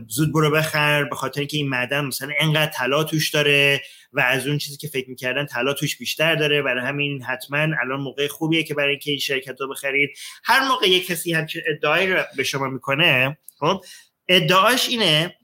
زود 0.08 0.34
برو 0.34 0.52
بخر. 0.52 1.04
به 1.04 1.16
خاطر 1.16 1.40
اینکه 1.40 1.58
این 1.58 1.70
معدن 1.70 2.06
مثلا 2.06 2.30
انقدر 2.40 2.72
طلا 2.72 3.04
توش 3.04 3.30
داره 3.30 3.82
و 4.14 4.20
از 4.20 4.48
اون 4.48 4.58
چیزی 4.58 4.78
که 4.78 4.88
فکر 4.88 5.10
می‌کردن 5.10 5.46
طلا 5.46 5.74
توش 5.74 5.98
بیشتر 5.98 6.36
داره. 6.36 6.62
برای 6.62 6.86
همین 6.86 7.24
حتما 7.24 7.58
الان 7.58 8.00
موقع 8.00 8.28
خوبیه 8.28 8.64
که 8.64 8.74
برای 8.74 8.90
اینکه 8.90 9.12
این 9.12 9.20
شرکت 9.20 9.62
رو 9.62 9.70
بخرید. 9.70 10.10
هر 10.44 10.68
موقع 10.68 10.90
یک 10.90 11.08
کسی 11.08 11.34
همچین 11.34 11.62
ادعایی 11.68 12.08
رو 12.08 12.24
به 12.38 12.44
شما 12.44 12.68
می‌کنه 12.68 13.38
خب 13.60 13.84
ادعاش 14.28 14.90
اینه 14.90 15.36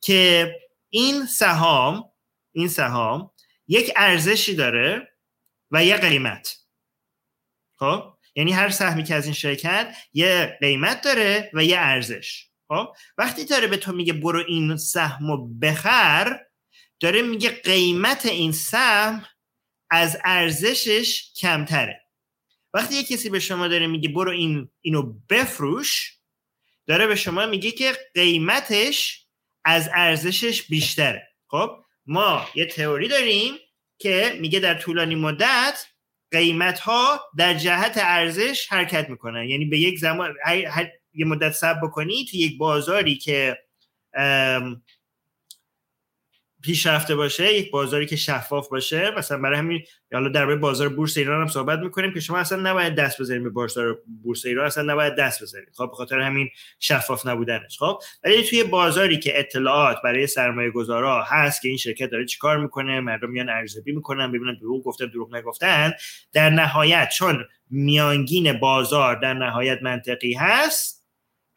که 0.00 0.52
این 0.90 1.26
سهام 1.26 2.04
این 2.52 2.68
سهام 2.68 3.30
یک 3.68 3.92
ارزشی 3.96 4.54
داره 4.54 5.16
و 5.70 5.84
یه 5.84 5.96
قیمت. 5.96 6.56
خب؟ 7.78 8.16
یعنی 8.36 8.52
هر 8.52 8.68
سهمی 8.68 9.04
که 9.04 9.14
از 9.14 9.24
این 9.24 9.34
شرکت 9.34 9.96
یه 10.12 10.58
قیمت 10.60 11.00
داره 11.00 11.50
و 11.54 11.64
یه 11.64 11.78
ارزش. 11.78 12.46
خب؟ 12.68 12.86
وقتی 13.18 13.44
داره 13.44 13.66
به 13.66 13.76
تو 13.76 13.92
میگه 13.92 14.12
برو 14.12 14.44
این 14.48 14.76
سهم 14.76 15.30
و 15.30 15.48
بخر 15.58 16.40
داره 17.00 17.22
میگه 17.22 17.50
قیمت 17.50 18.26
این 18.26 18.52
سهم 18.52 19.26
از 19.90 20.18
ارزشش 20.24 21.32
کمتره. 21.40 22.02
وقتی 22.74 22.94
یه 22.94 23.02
کسی 23.02 23.30
به 23.30 23.40
شما 23.40 23.68
داره 23.68 23.86
میگه 23.86 24.08
برو 24.08 24.30
این 24.30 24.70
اینو 24.80 25.14
بفروش 25.30 26.18
داره 26.86 27.06
به 27.06 27.16
شما 27.16 27.46
میگه 27.46 27.70
که 27.70 27.92
قیمتش 28.14 29.26
از 29.64 29.90
ارزشش 29.94 30.62
بیشتره. 30.62 31.28
خب؟ 31.50 31.85
ما 32.06 32.46
یه 32.54 32.66
تئوری 32.66 33.08
داریم 33.08 33.54
که 33.98 34.38
میگه 34.40 34.60
در 34.60 34.74
طولانی 34.74 35.14
مدت 35.14 35.86
قیمت 36.30 36.78
ها 36.78 37.20
در 37.38 37.54
جهت 37.54 37.92
ارزش 37.96 38.66
حرکت 38.68 39.10
می‌کنن. 39.10 39.44
یعنی 39.44 39.64
به 39.64 39.78
یک 39.78 39.98
زمان 39.98 40.34
یه 41.14 41.26
مدت 41.26 41.52
صبر 41.52 41.80
بکنی 41.80 42.24
تو 42.30 42.36
یک 42.36 42.58
بازاری 42.58 43.16
که 43.16 43.58
پیشرفته 46.66 47.16
باشه 47.16 47.54
یک 47.54 47.70
بازاری 47.70 48.06
که 48.06 48.16
شفاف 48.16 48.68
باشه. 48.68 49.10
مثلا 49.18 49.38
برای 49.38 49.58
همین 49.58 49.82
حالا 50.12 50.28
در 50.28 50.56
بازار 50.56 50.88
بورس 50.88 51.16
ایران 51.16 51.40
هم 51.40 51.48
صحبت 51.48 51.78
می‌کنیم 51.78 52.12
که 52.12 52.20
شما 52.20 52.38
اصلا 52.38 52.70
نباید 52.70 52.94
دست 52.94 53.20
بزنید 53.20 53.42
به 53.42 53.50
بازار 53.50 53.98
بورس 54.22 54.46
ایران 54.46 54.66
اصلا 54.66 54.92
نباید 54.92 55.14
دست 55.14 55.42
بزنید. 55.42 55.68
خب 55.76 55.86
به 55.90 55.96
خاطر 55.96 56.20
همین 56.20 56.48
شفاف 56.78 57.26
نبودنش. 57.26 57.78
خب 57.78 57.98
ولی 58.24 58.42
توی 58.42 58.64
بازاری 58.64 59.18
که 59.18 59.38
اطلاعات 59.38 59.96
برای 60.04 60.26
سرمایه 60.26 60.70
گذارا 60.70 61.22
هست 61.22 61.62
که 61.62 61.68
این 61.68 61.76
شرکت 61.76 62.10
داره 62.10 62.24
چیکار 62.24 62.58
می‌کنه 62.58 63.00
مردم 63.00 63.30
میان 63.30 63.48
ارزیابی 63.48 63.92
می‌کنن 63.92 64.32
ببینن 64.32 64.54
دروغ 64.60 64.84
گفتن 64.84 65.06
دروغ 65.06 65.36
نگفتن 65.36 65.92
در 66.32 66.50
نهایت 66.50 67.08
چون 67.18 67.44
میانگین 67.70 68.52
بازار 68.52 69.16
در 69.16 69.34
نهایت 69.34 69.78
منطقی 69.82 70.34
هست 70.34 71.06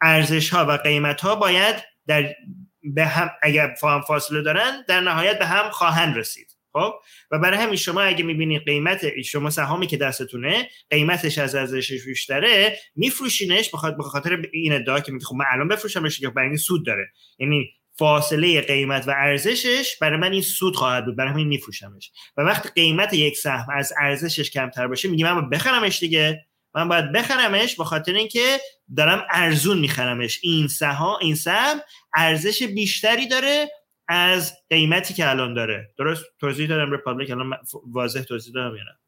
ارزش 0.01 0.49
ها 0.49 0.65
و 0.65 0.71
قیمت 0.71 1.21
ها 1.21 1.35
باید 1.35 1.75
در 2.07 2.35
به 2.83 3.05
هم 3.05 3.29
اگر 3.41 3.75
فاصله 4.07 4.41
دارن 4.41 4.83
در 4.87 4.99
نهایت 4.99 5.39
به 5.39 5.45
هم 5.45 5.69
خواهند 5.69 6.17
رسید. 6.17 6.59
خب؟ 6.73 6.93
و 7.31 7.39
برای 7.39 7.57
همین 7.57 7.75
شما 7.75 8.01
اگه 8.01 8.23
می‌بینید 8.23 8.65
قیمت 8.65 9.21
شما 9.21 9.49
سهامی 9.49 9.87
که 9.87 9.97
دستتونه 9.97 10.69
قیمتش 10.89 11.37
از 11.37 11.55
ارزشش 11.55 12.05
بیشتره 12.05 12.77
میفروشینش 12.95 13.69
بخاطر 13.69 13.95
به 13.97 14.03
خاطر 14.03 14.41
این 14.53 14.73
ادعا 14.73 14.99
که 14.99 15.11
میگه 15.11 15.25
خب 15.25 15.35
من 15.35 15.45
الان 15.51 15.67
بفروشمش 15.67 16.19
که 16.19 16.29
برای 16.29 16.57
سود 16.57 16.85
داره. 16.85 17.11
یعنی 17.39 17.69
فاصله 17.99 18.61
قیمت 18.61 19.07
و 19.07 19.11
ارزشش 19.11 19.97
برای 20.01 20.19
من 20.19 20.31
این 20.31 20.41
سود 20.41 20.75
خواهد 20.75 21.05
بود 21.05 21.15
برای 21.15 21.31
همین 21.31 21.47
میفروشمش. 21.47 22.11
و 22.37 22.41
وقتی 22.41 22.69
قیمت 22.75 23.13
یک 23.13 23.37
سهم 23.37 23.67
از 23.73 23.93
ارزشش 24.01 24.51
کمتر 24.51 24.87
باشه 24.87 25.09
میگه 25.09 25.33
من 25.33 25.49
بخرمش 25.49 25.99
دیگه. 25.99 26.45
من 26.75 26.87
باید 26.87 27.11
بخرمش 27.11 27.75
به 27.75 27.83
خاطر 27.83 28.13
اینکه 28.13 28.57
دارم 28.95 29.27
ارزون 29.31 29.79
میخرمش. 29.79 30.39
این 30.43 30.67
سهم 30.67 31.17
این 31.21 31.35
سهم 31.35 31.77
ارزش 32.13 32.63
بیشتری 32.63 33.27
داره 33.27 33.67
از 34.07 34.53
قیمتی 34.69 35.13
که 35.13 35.29
الان 35.29 35.53
داره. 35.53 35.93
درست؟ 35.97 36.25
توضیح 36.39 36.67
دادم 36.67 36.91
رپابلیک 36.91 37.31
الان 37.31 37.57
واضح 37.91 38.21
توضیح 38.21 38.53
دادم 38.53 38.75
یا 38.75 38.83
نه؟ 38.83 38.99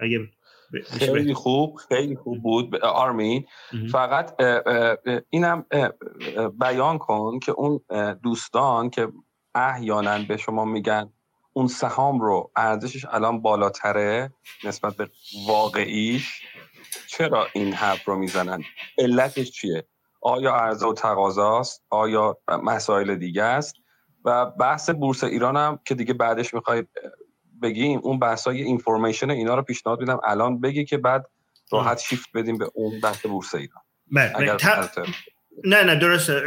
اگه 0.00 0.28
خیلی 0.98 1.34
خوب 1.34 1.76
خیلی 1.88 2.16
خوب 2.16 2.42
بود. 2.42 2.76
آرمین 2.76 3.46
فقط 3.92 4.42
اینم 5.30 5.66
بیان 6.60 6.98
کن 6.98 7.38
که 7.38 7.52
اون 7.52 7.80
دوستان 8.22 8.90
که 8.90 9.08
احیانا 9.54 10.18
به 10.18 10.36
شما 10.36 10.64
میگن 10.64 11.12
اون 11.56 11.66
سهام 11.66 12.20
رو 12.20 12.50
ارزشش 12.56 13.04
الان 13.04 13.42
بالاتره 13.42 14.32
نسبت 14.64 14.96
به 14.96 15.10
واقعیش؟ 15.46 16.42
چرا 17.06 17.46
این 17.52 17.72
حرف 17.72 18.04
رو 18.04 18.16
می‌زنن؟ 18.16 18.62
علتش 18.98 19.50
چیه؟ 19.50 19.86
آیا 20.22 20.54
عرضه 20.54 20.86
و 20.86 20.92
تقاضاست؟ 20.92 21.84
آیا 21.90 22.38
مسائل 22.62 23.14
دیگه 23.14 23.42
است؟ 23.42 23.74
و 24.24 24.46
بحث 24.46 24.90
بورس 24.90 25.24
ایران 25.24 25.56
هم 25.56 25.78
که 25.84 25.94
دیگه 25.94 26.14
بعدش 26.14 26.54
می‌خوای 26.54 26.84
بگیم 27.62 28.00
اون 28.02 28.18
بحث 28.18 28.46
های 28.46 28.62
اینفورمیشن 28.62 29.30
اینا 29.30 29.54
رو 29.54 29.62
پیشنهاد 29.62 30.00
میدم 30.00 30.20
الان 30.24 30.60
بگی 30.60 30.84
که 30.84 30.98
بعد 30.98 31.26
راحت 31.72 31.98
شیفت 31.98 32.28
بدیم 32.34 32.58
به 32.58 32.70
اون 32.74 33.00
بحث 33.00 33.26
بورس 33.26 33.54
ایران. 33.54 33.82
بله 34.12 34.56
نه 35.64 35.84
نه 35.84 35.96
درسته. 35.96 36.40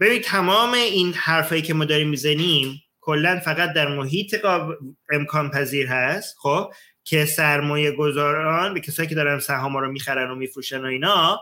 ببین 0.00 0.22
تمام 0.22 0.72
این 0.72 1.12
حرفایی 1.12 1.62
که 1.62 1.74
ما 1.74 1.84
داریم 1.84 2.08
می‌زنیم 2.08 2.82
کلا 3.00 3.40
فقط 3.44 3.72
در 3.72 3.88
محیط 3.88 4.46
امکان 5.10 5.50
پذیر 5.50 5.86
هست 5.86 6.36
خب 6.38 6.72
که 7.04 7.24
سرمایه 7.24 7.92
گذاران 7.92 8.74
به 8.74 8.80
کسایی 8.80 9.08
که 9.08 9.14
دارن 9.14 9.38
سهام 9.38 9.76
رو 9.76 9.92
می‌خرن 9.92 10.30
و 10.30 10.34
میفروشن 10.34 10.80
و 10.80 10.86
اینا 10.86 11.40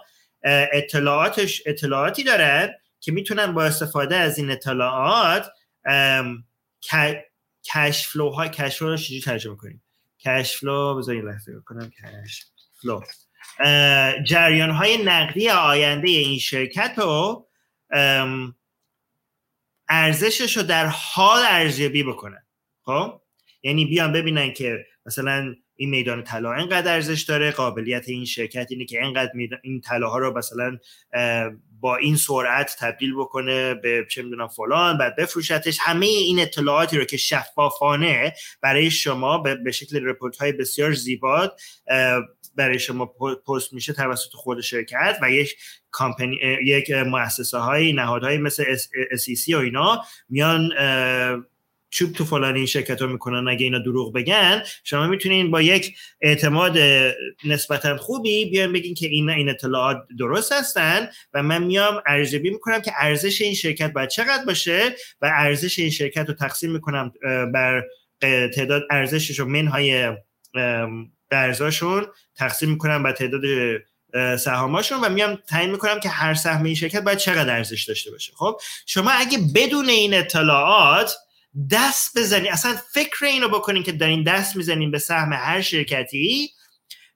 اطلاعاتش 0.72 1.62
اطلاعاتی 1.66 2.24
دارن 2.24 2.68
که 3.00 3.12
می‌تونن 3.12 3.52
با 3.52 3.64
استفاده 3.64 4.16
از 4.16 4.38
این 4.38 4.50
اطلاعات 4.50 5.50
cash 7.72 8.06
flow 8.06 8.30
های 8.30 8.48
cash 8.48 8.78
flow 8.78 8.88
رو 8.88 8.96
چجوری 8.96 9.20
ترجمه 9.20 9.56
کنیم؟ 9.56 9.82
cash 10.24 10.56
flow 10.56 10.94
بذارید 10.96 11.24
لحظه 11.24 11.52
کنم 11.66 11.90
cash 11.90 12.46
flow 12.82 13.00
جریان 14.22 14.70
های 14.70 15.04
نقدی 15.04 15.48
آینده 15.50 16.08
این 16.08 16.38
شرکت 16.38 16.94
رو 16.96 17.46
ارزشش 19.88 20.56
رو 20.56 20.62
در 20.62 20.86
حال 20.86 21.42
ارزیابی 21.48 22.02
بکنن 22.02 22.46
خب؟ 22.82 23.20
یعنی 23.62 23.84
بیان 23.84 24.12
ببینن 24.12 24.52
که 24.52 24.86
مثلا 25.06 25.54
این 25.76 25.90
میدان 25.90 26.24
طلا 26.24 26.52
انقدر 26.52 26.94
ارزش 26.94 27.22
داره 27.22 27.50
قابلیت 27.50 28.08
این 28.08 28.24
شرکت 28.24 28.66
اینه 28.70 28.84
که 28.84 29.04
انقدر 29.04 29.32
این 29.62 29.80
طلاها 29.80 30.18
رو 30.18 30.38
مثلا 30.38 30.78
با 31.80 31.96
این 31.96 32.16
سرعت 32.16 32.76
تبدیل 32.78 33.14
بکنه 33.14 33.74
به 33.74 34.06
چه 34.10 34.22
می‌دونم 34.22 34.48
فلان 34.48 34.98
بعد 34.98 35.16
بفروشتش. 35.16 35.78
همه 35.80 36.06
این 36.06 36.40
اطلاعاتی 36.40 36.98
رو 36.98 37.04
که 37.04 37.16
شفافانه 37.16 38.32
برای 38.62 38.90
شما 38.90 39.38
به 39.38 39.72
شکل 39.72 40.04
رپورت 40.04 40.36
های 40.36 40.52
بسیار 40.52 40.92
زیبا 40.92 41.52
برای 42.58 42.78
شما 42.78 43.06
پست 43.46 43.72
میشه 43.72 43.92
توسط 43.92 44.30
خود 44.32 44.60
شرکت 44.60 45.18
و 45.22 45.30
یک 45.30 45.56
کامپنی 45.90 46.38
یک 46.64 46.90
مؤسسه 46.90 47.58
های 47.58 47.92
نهادهایی 47.92 48.38
مثل 48.38 48.64
SEC 49.16 49.54
و 49.54 49.56
اینا 49.56 50.04
میان 50.28 50.70
چوب 51.90 52.12
تو 52.12 52.24
فلان 52.24 52.56
این 52.56 52.66
شرکت 52.66 53.02
رو 53.02 53.08
می‌کنن. 53.08 53.48
اگه 53.48 53.64
اینا 53.64 53.78
دروغ 53.78 54.12
بگن 54.12 54.62
شما 54.84 55.06
می‌تونین 55.06 55.50
با 55.50 55.62
یک 55.62 55.96
اعتماد 56.20 56.78
نسبتا 57.44 57.96
خوبی 57.96 58.50
بیان 58.50 58.72
بگین 58.72 58.94
که 58.94 59.06
این 59.06 59.30
این 59.30 59.48
اطلاعات 59.48 59.96
درست 60.18 60.52
هستن 60.52 61.08
و 61.34 61.42
من 61.42 61.62
میام 61.62 62.02
ارزیابی 62.06 62.50
می‌کنم 62.50 62.80
که 62.80 62.92
ارزش 62.96 63.40
این 63.40 63.54
شرکت 63.54 63.92
باید 63.92 64.08
چقدر 64.08 64.44
باشه 64.46 64.96
و 65.20 65.30
ارزش 65.34 65.78
این 65.78 65.90
شرکت 65.90 66.28
رو 66.28 66.34
تقسیم 66.34 66.72
می‌کنم 66.72 67.12
بر 67.54 67.84
تعداد 68.54 68.82
ارزشش 68.90 69.40
و 69.40 69.44
منهای 69.44 70.16
درزاشون 71.30 72.06
تقسیم 72.38 72.70
می‌کنم 72.70 73.02
بر 73.02 73.12
تعداد 73.12 73.42
سهاماشون 74.36 75.00
و 75.00 75.08
میام 75.08 75.38
تعیین 75.48 75.70
می‌کنم 75.70 76.00
که 76.00 76.08
هر 76.08 76.34
سهم 76.34 76.64
این 76.64 76.74
شرکت 76.74 77.02
باید 77.02 77.18
چقدر 77.18 77.56
ارزش 77.56 77.84
داشته 77.84 78.10
باشه. 78.10 78.32
خب 78.36 78.60
شما 78.86 79.10
اگه 79.10 79.38
بدون 79.54 79.88
این 79.88 80.14
اطلاعات 80.14 81.14
دست 81.70 82.18
بزنید 82.18 82.50
اصلا 82.52 82.76
فکر 82.92 83.24
اینو 83.24 83.48
بکنین 83.48 83.82
که 83.82 83.92
دارین 83.92 84.22
دست 84.22 84.56
می‌زنین 84.56 84.90
به 84.90 84.98
سهم 84.98 85.32
هر 85.32 85.60
شرکتی 85.60 86.50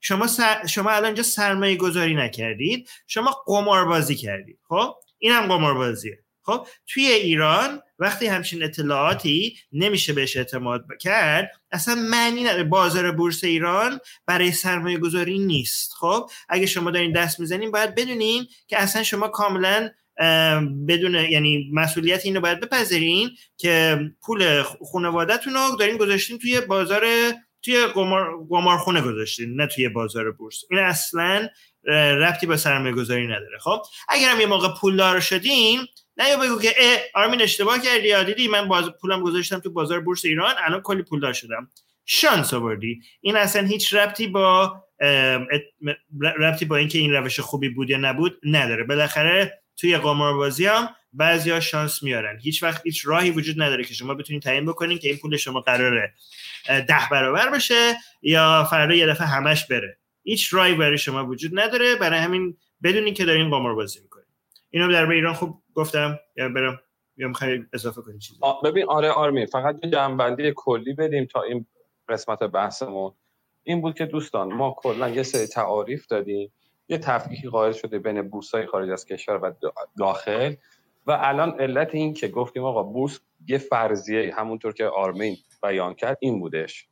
شما 0.01 0.27
شما 0.69 0.91
الان 0.91 1.05
اینجا 1.05 1.23
سرمایه 1.23 1.77
گذاری 1.77 2.15
نکردید 2.15 2.91
شما 3.07 3.43
قمار 3.47 3.85
بازی 3.85 4.17
کردید. 4.17 4.59
خب 4.69 4.95
این 5.19 5.33
هم 5.33 5.47
قمار 5.47 5.75
بازیه 5.75 6.19
خب 6.43 6.67
توی 6.87 7.07
ایران 7.07 7.83
وقتی 8.03 8.27
همچین 8.27 8.63
اطلاعاتی 8.63 9.57
نمیشه 9.73 10.13
بهش 10.13 10.37
اعتماد 10.37 10.85
کرد 11.01 11.51
اصلا 11.71 11.95
معنی 11.95 12.45
نداره. 12.45 12.65
بازار 12.65 13.13
بورس 13.13 13.45
ایران 13.45 14.01
برای 14.27 14.53
سرمایه 14.53 14.99
گذاری 14.99 15.39
نیست. 15.39 15.93
خب 15.93 16.31
اگه 16.49 16.67
شما 16.67 16.91
دارین 16.91 17.13
دست 17.13 17.41
می‌زنین 17.41 17.71
باید 17.71 17.95
بدونین 17.95 18.47
که 18.69 18.83
اصلا 18.83 19.03
شما 19.03 19.29
کاملا 19.29 19.91
بدون 20.89 21.15
یعنی 21.15 21.71
مسئولیت 21.73 22.21
اینو 22.25 22.41
باید 22.41 22.61
بپذیرین 22.61 23.31
که 23.57 24.01
پول 24.23 24.63
خانوادهتون 24.93 25.55
رو 25.55 25.77
دارین 25.79 25.97
گذاشتین 25.97 26.39
توی 26.39 26.61
بازار 26.61 27.03
توی 27.63 27.87
قمار 28.51 28.79
خونه 28.79 29.01
گذاشتین 29.01 29.61
نه 29.61 29.67
توی 29.67 29.89
بازار 29.89 30.31
بورس. 30.31 30.65
این 30.71 30.81
اصلا 30.81 31.49
ربطی 32.21 32.47
با 32.47 32.57
سرمایه 32.57 32.95
گذاری 32.95 33.27
نداره. 33.27 33.59
خب 33.61 33.83
اگر 34.09 34.29
هم 34.29 34.41
یه 34.41 34.47
موقع 34.47 34.69
پولدار 34.81 35.21
شدین 35.21 35.87
نه 36.17 36.29
یا 36.29 36.37
بگو 36.37 36.61
که 36.61 36.75
اه 36.79 36.99
آرمین 37.15 37.43
اشتباه 37.43 37.79
کردی. 37.79 38.09
یا 38.09 38.23
دیدی 38.23 38.49
من 38.49 38.69
باز 38.69 38.85
پولم 39.01 39.23
گذاشتم 39.23 39.59
تو 39.59 39.71
بازار 39.71 40.01
بورس 40.01 40.25
ایران. 40.25 40.55
الان 40.59 40.81
کلی 40.81 41.03
پولدار 41.03 41.33
شدم. 41.33 41.71
شانس 42.05 42.55
آوردی. 42.55 43.01
این 43.21 43.37
اصلا 43.37 43.67
هیچ 43.67 43.95
ربطی 43.95 44.27
با 44.27 44.83
ربطی 46.21 46.65
با 46.65 46.77
اینکه 46.77 46.99
این 46.99 47.13
روش 47.13 47.41
خوبی 47.41 47.69
بود 47.69 47.91
یا 47.91 47.99
نبود 47.99 48.41
نداره. 48.45 48.85
بالاخره 48.85 49.63
توی 49.77 49.97
قماربازی 49.97 50.67
هم 50.67 50.89
ها 51.21 51.61
شانس 51.61 52.03
میارن. 52.03 52.39
هیچ 52.41 52.63
وقت 52.63 52.83
هیچ 52.85 53.07
راهی 53.07 53.31
وجود 53.31 53.63
نداره 53.63 53.85
که 53.85 53.95
شما 53.95 54.15
بتونید 54.15 54.43
تعیین 54.43 54.67
بکنین 54.67 54.99
که 54.99 55.09
این 55.09 55.19
پول 55.19 55.37
شما 55.37 55.61
قراره 55.61 56.15
ده 56.67 57.09
برابر 57.11 57.51
بشه 57.51 57.97
یا 58.23 58.65
فردا 58.71 58.95
یه 58.95 59.07
دفعه 59.07 59.27
همش 59.27 59.67
بره. 59.67 59.99
هیچ 60.25 60.55
راهی 60.55 60.75
برای 60.75 60.99
شما 60.99 61.27
وجود 61.27 61.61
نداره. 61.61 61.97
برای 61.97 62.19
همین 62.19 62.57
بدونین 62.83 63.15
که 63.15 63.25
دارین 63.25 63.51
قماربازی 63.51 64.01
می‌کنین. 64.01 64.27
اینو 64.71 64.93
در 64.93 65.11
ایران 65.11 65.35
خوب 65.35 65.62
گفتم 65.75 66.19
یا 66.37 66.49
برم 66.49 66.81
یا 67.17 67.29
می‌خوای 67.29 67.65
اضافه 67.73 68.03
کنی 68.03 68.19
چیزی؟ 68.19 68.41
ببین 68.65 68.85
آره 68.89 69.11
آرمی 69.11 69.47
فقط 69.47 69.77
یه 69.85 69.91
جنبندی 69.91 70.53
کلی 70.57 70.95
بدیم 70.95 71.25
تا 71.25 71.43
این 71.43 71.67
قسمت 72.09 72.39
بحثمون. 72.39 73.13
این 73.63 73.81
بود 73.81 73.95
که 73.95 74.07
دوستان 74.07 74.53
ما 74.53 74.77
کلا 74.79 75.09
یه 75.09 75.23
سری 75.23 75.47
تعاریف 75.47 76.07
دادیم. 76.07 76.53
یه 76.89 76.99
تفکیکی 76.99 77.49
قائل 77.49 77.73
شده 77.73 77.99
بین 77.99 78.31
های 78.55 78.67
خارج 78.67 78.91
از 78.91 79.07
کشور 79.07 79.37
و 79.37 79.53
داخل. 79.99 80.55
و 81.07 81.19
الان 81.21 81.61
علت 81.61 81.95
این 81.95 82.15
که 82.15 82.29
گفتیم 82.29 82.65
آقا 82.65 82.83
بورس 82.83 83.21
یه 83.49 83.59
فرضیه 83.59 84.35
همونطور 84.35 84.73
که 84.73 84.85
آرمین 84.85 85.37
بیان 85.63 85.95
کرد 85.95 86.19
این 86.21 86.41
بودش. 86.41 86.89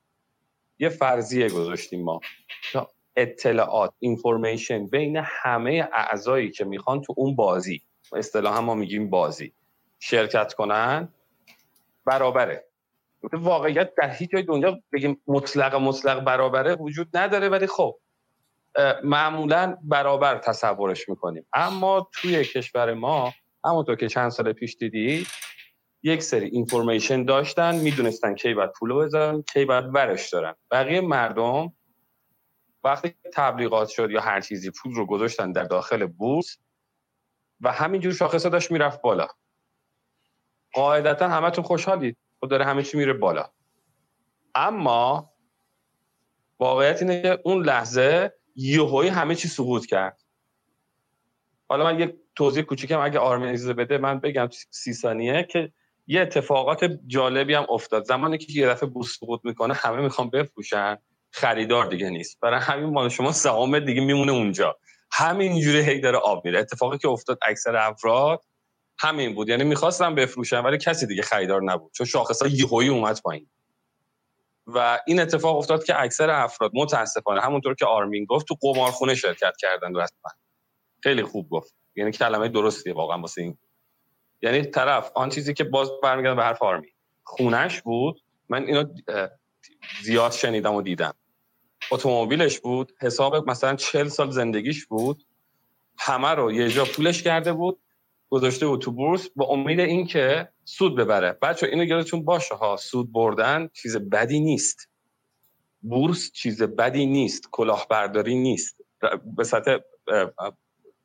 یه 0.79 0.89
فرضیه 0.89 1.49
گذاشتیم 1.49 2.05
ما. 2.05 2.21
اطلاعات 3.17 3.93
اینفورمیشن 3.99 4.87
بین 4.87 5.17
همه 5.25 5.89
اعضایی 5.93 6.51
که 6.51 6.65
می‌خوان 6.65 7.01
تو 7.03 7.15
اون 7.17 7.37
بازی. 7.37 7.83
اصطلاحا 8.19 8.61
ما 8.61 8.75
میگیم 8.75 9.11
بازی. 9.11 9.53
شرکت 9.99 10.55
کنن 10.55 11.09
برابره. 12.07 12.65
واقعیت 13.33 13.95
در 13.95 14.11
هیچ 14.11 14.31
جای 14.31 14.43
دنیا 14.43 14.79
بگیم 14.93 15.23
مطلق 15.27 15.75
مطلق 15.75 16.25
برابره 16.25 16.75
وجود 16.75 17.17
نداره 17.17 17.49
ولی 17.49 17.67
خب 17.67 17.99
معمولا 19.05 19.77
برابر 19.83 20.39
تصورش 20.39 21.09
می‌کنیم. 21.09 21.47
اما 21.53 22.09
توی 22.13 22.45
کشور 22.45 22.95
ما 22.95 23.33
همونطور 23.65 23.97
که 23.97 24.09
چند 24.09 24.31
سال 24.31 24.53
پیش 24.53 24.77
دیدی 24.77 25.27
یک 26.03 26.23
سری 26.23 26.47
اینفورمیشن 26.47 27.25
داشتن 27.25 27.75
می‌دونستن 27.75 28.35
کی 28.35 28.55
باید 28.55 28.71
پولو 28.79 28.99
بذارن 28.99 29.43
کی 29.43 29.65
باید 29.65 29.85
ورش 29.95 30.31
دارن. 30.31 30.55
بقیه 30.71 31.01
مردم 31.01 31.73
وقتی 32.85 33.15
تبلیغات 33.35 33.89
شد 33.89 34.11
یا 34.11 34.21
هر 34.21 34.41
چیزی 34.41 34.71
پول 34.71 34.95
رو 34.95 35.07
گذاشتن 35.07 35.53
در 35.53 35.65
داخل 35.65 36.07
بورس 36.07 36.59
و 37.61 37.73
همینجور 37.73 38.13
شاخصه 38.13 38.49
داشت 38.49 38.71
می‌رفت 38.71 39.03
بالا. 39.03 39.27
قاعدتا 40.73 41.29
همتون 41.29 41.65
خوشحالید. 41.65 42.17
و 42.43 42.47
داره 42.47 42.65
همه 42.65 42.83
چی 42.83 42.97
میره 42.97 43.13
بالا. 43.13 43.51
اما 44.55 45.33
واقعیت 46.59 47.03
اینه 47.03 47.23
که 47.23 47.39
اون 47.45 47.65
لحظه 47.65 48.35
یهویی 48.57 49.09
همه 49.09 49.35
چی 49.35 49.49
سقوط 49.49 49.87
کرد. 49.87 50.23
حالا 51.69 51.85
من 51.85 52.01
یک 52.01 52.15
توضیح 52.35 52.63
کوچیکم 52.63 53.01
اگه 53.01 53.19
آرمین 53.19 53.49
اجازه 53.49 53.73
بده 53.73 53.99
من 53.99 54.21
بگم 54.21 54.49
سی 54.71 54.93
ثانیه 54.93 55.43
که 55.43 55.73
یه 56.07 56.21
اتفاقات 56.21 56.85
جالبی 57.07 57.55
هم 57.55 57.67
افتاد. 57.71 58.05
زمانی 58.05 58.39
که 58.39 58.53
یه 58.53 58.69
دفعه 58.69 58.89
بورس 58.89 59.19
سقوط 59.21 59.41
می‌کنه 59.45 59.75
همه 59.75 60.01
می‌خوان 60.01 60.31
بفروشن. 60.31 60.99
خریدار 61.31 61.87
دیگه 61.87 62.11
نیست. 62.11 62.41
برای 62.41 62.61
همین 62.61 62.91
مال 62.91 63.09
شما 63.09 63.33
سهام 63.33 63.79
دیگه 63.79 64.01
میمونه 64.01 64.33
اونجا. 64.33 64.79
همینجوری 65.13 65.81
هی 65.81 66.01
داره 66.01 66.19
آب 66.19 66.45
میره 66.45 66.59
اتفاقی 66.59 66.99
که 66.99 67.09
افتاد 67.09 67.39
اکثر 67.43 67.77
افراد 67.77 68.45
همین 69.01 69.35
بود. 69.35 69.49
یعنی 69.49 69.65
می‌خواستم 69.65 70.15
بفروشن 70.15 70.61
ولی 70.61 70.79
کسی 70.79 71.07
دیگه 71.07 71.23
خریدار 71.23 71.63
نبود. 71.63 71.93
چون 71.93 72.07
شاخص 72.07 72.43
ها 72.43 72.49
یهویی 72.49 72.89
اومد 72.89 73.21
پایین. 73.23 73.49
و 74.67 75.01
این 75.07 75.21
اتفاق 75.21 75.57
افتاد 75.57 75.85
که 75.85 76.03
اکثر 76.03 76.31
افراد 76.31 76.71
متاسفانه 76.75 77.41
همونطور 77.41 77.75
که 77.75 77.87
آرمین 77.87 78.25
گفت 78.25 78.47
تو 78.47 78.57
قمارخونه 78.61 79.15
شرکت 79.15 79.53
کردن 79.59 79.97
رسما. 79.97 80.31
خیلی 81.03 81.23
خوب 81.23 81.49
گفت. 81.49 81.75
یعنی 81.97 82.13
کلمه 82.13 82.49
درستیه 82.49 82.95
واقعا 82.95 83.21
واسه 83.21 83.43
این. 83.43 83.59
یعنی 84.43 84.63
طرف 84.63 85.13
آن 85.15 85.29
چیزی 85.29 85.55
که 85.55 85.65
باز 85.65 85.91
برمیگردم 86.03 86.37
به 86.37 86.43
حرف 86.43 86.63
آرمین. 86.63 86.91
خونش 87.25 87.83
بود. 87.83 88.23
من 88.49 88.65
اینو 88.65 88.85
زیاد 90.03 90.33
شنیدم 90.33 90.75
و 90.75 90.83
دیدم. 90.83 91.15
اتومبیلش 91.91 92.61
بود 92.61 92.93
حساب 93.01 93.51
مثلا 93.51 93.77
چل 93.77 94.09
سال 94.09 94.31
زندگیش 94.31 94.87
بود. 94.87 95.25
همه 95.99 96.29
رو 96.29 96.53
یه 96.53 96.69
جا 96.69 96.85
پولش 96.85 97.23
کرده 97.23 97.53
بود 97.53 97.81
گذاشته 98.31 98.67
بود 98.67 98.81
تو 98.81 98.93
بورس 98.93 99.29
با 99.37 99.47
امید 99.47 99.81
اینکه 99.81 100.49
سود 100.65 100.97
ببره. 100.97 101.33
بچه 101.33 101.67
اینو 101.67 101.85
یادتون 101.85 102.25
باشه 102.25 102.55
ها 102.55 102.77
سود 102.77 103.13
بردن 103.13 103.69
چیز 103.73 103.97
بدی 103.97 104.41
نیست. 104.41 104.89
بورس 105.83 106.33
چیز 106.33 106.63
بدی 106.63 107.07
نیست 107.07 107.49
کلاهبرداری 107.51 108.35
نیست. 108.35 108.77
به 109.37 109.45
سطح 109.45 109.77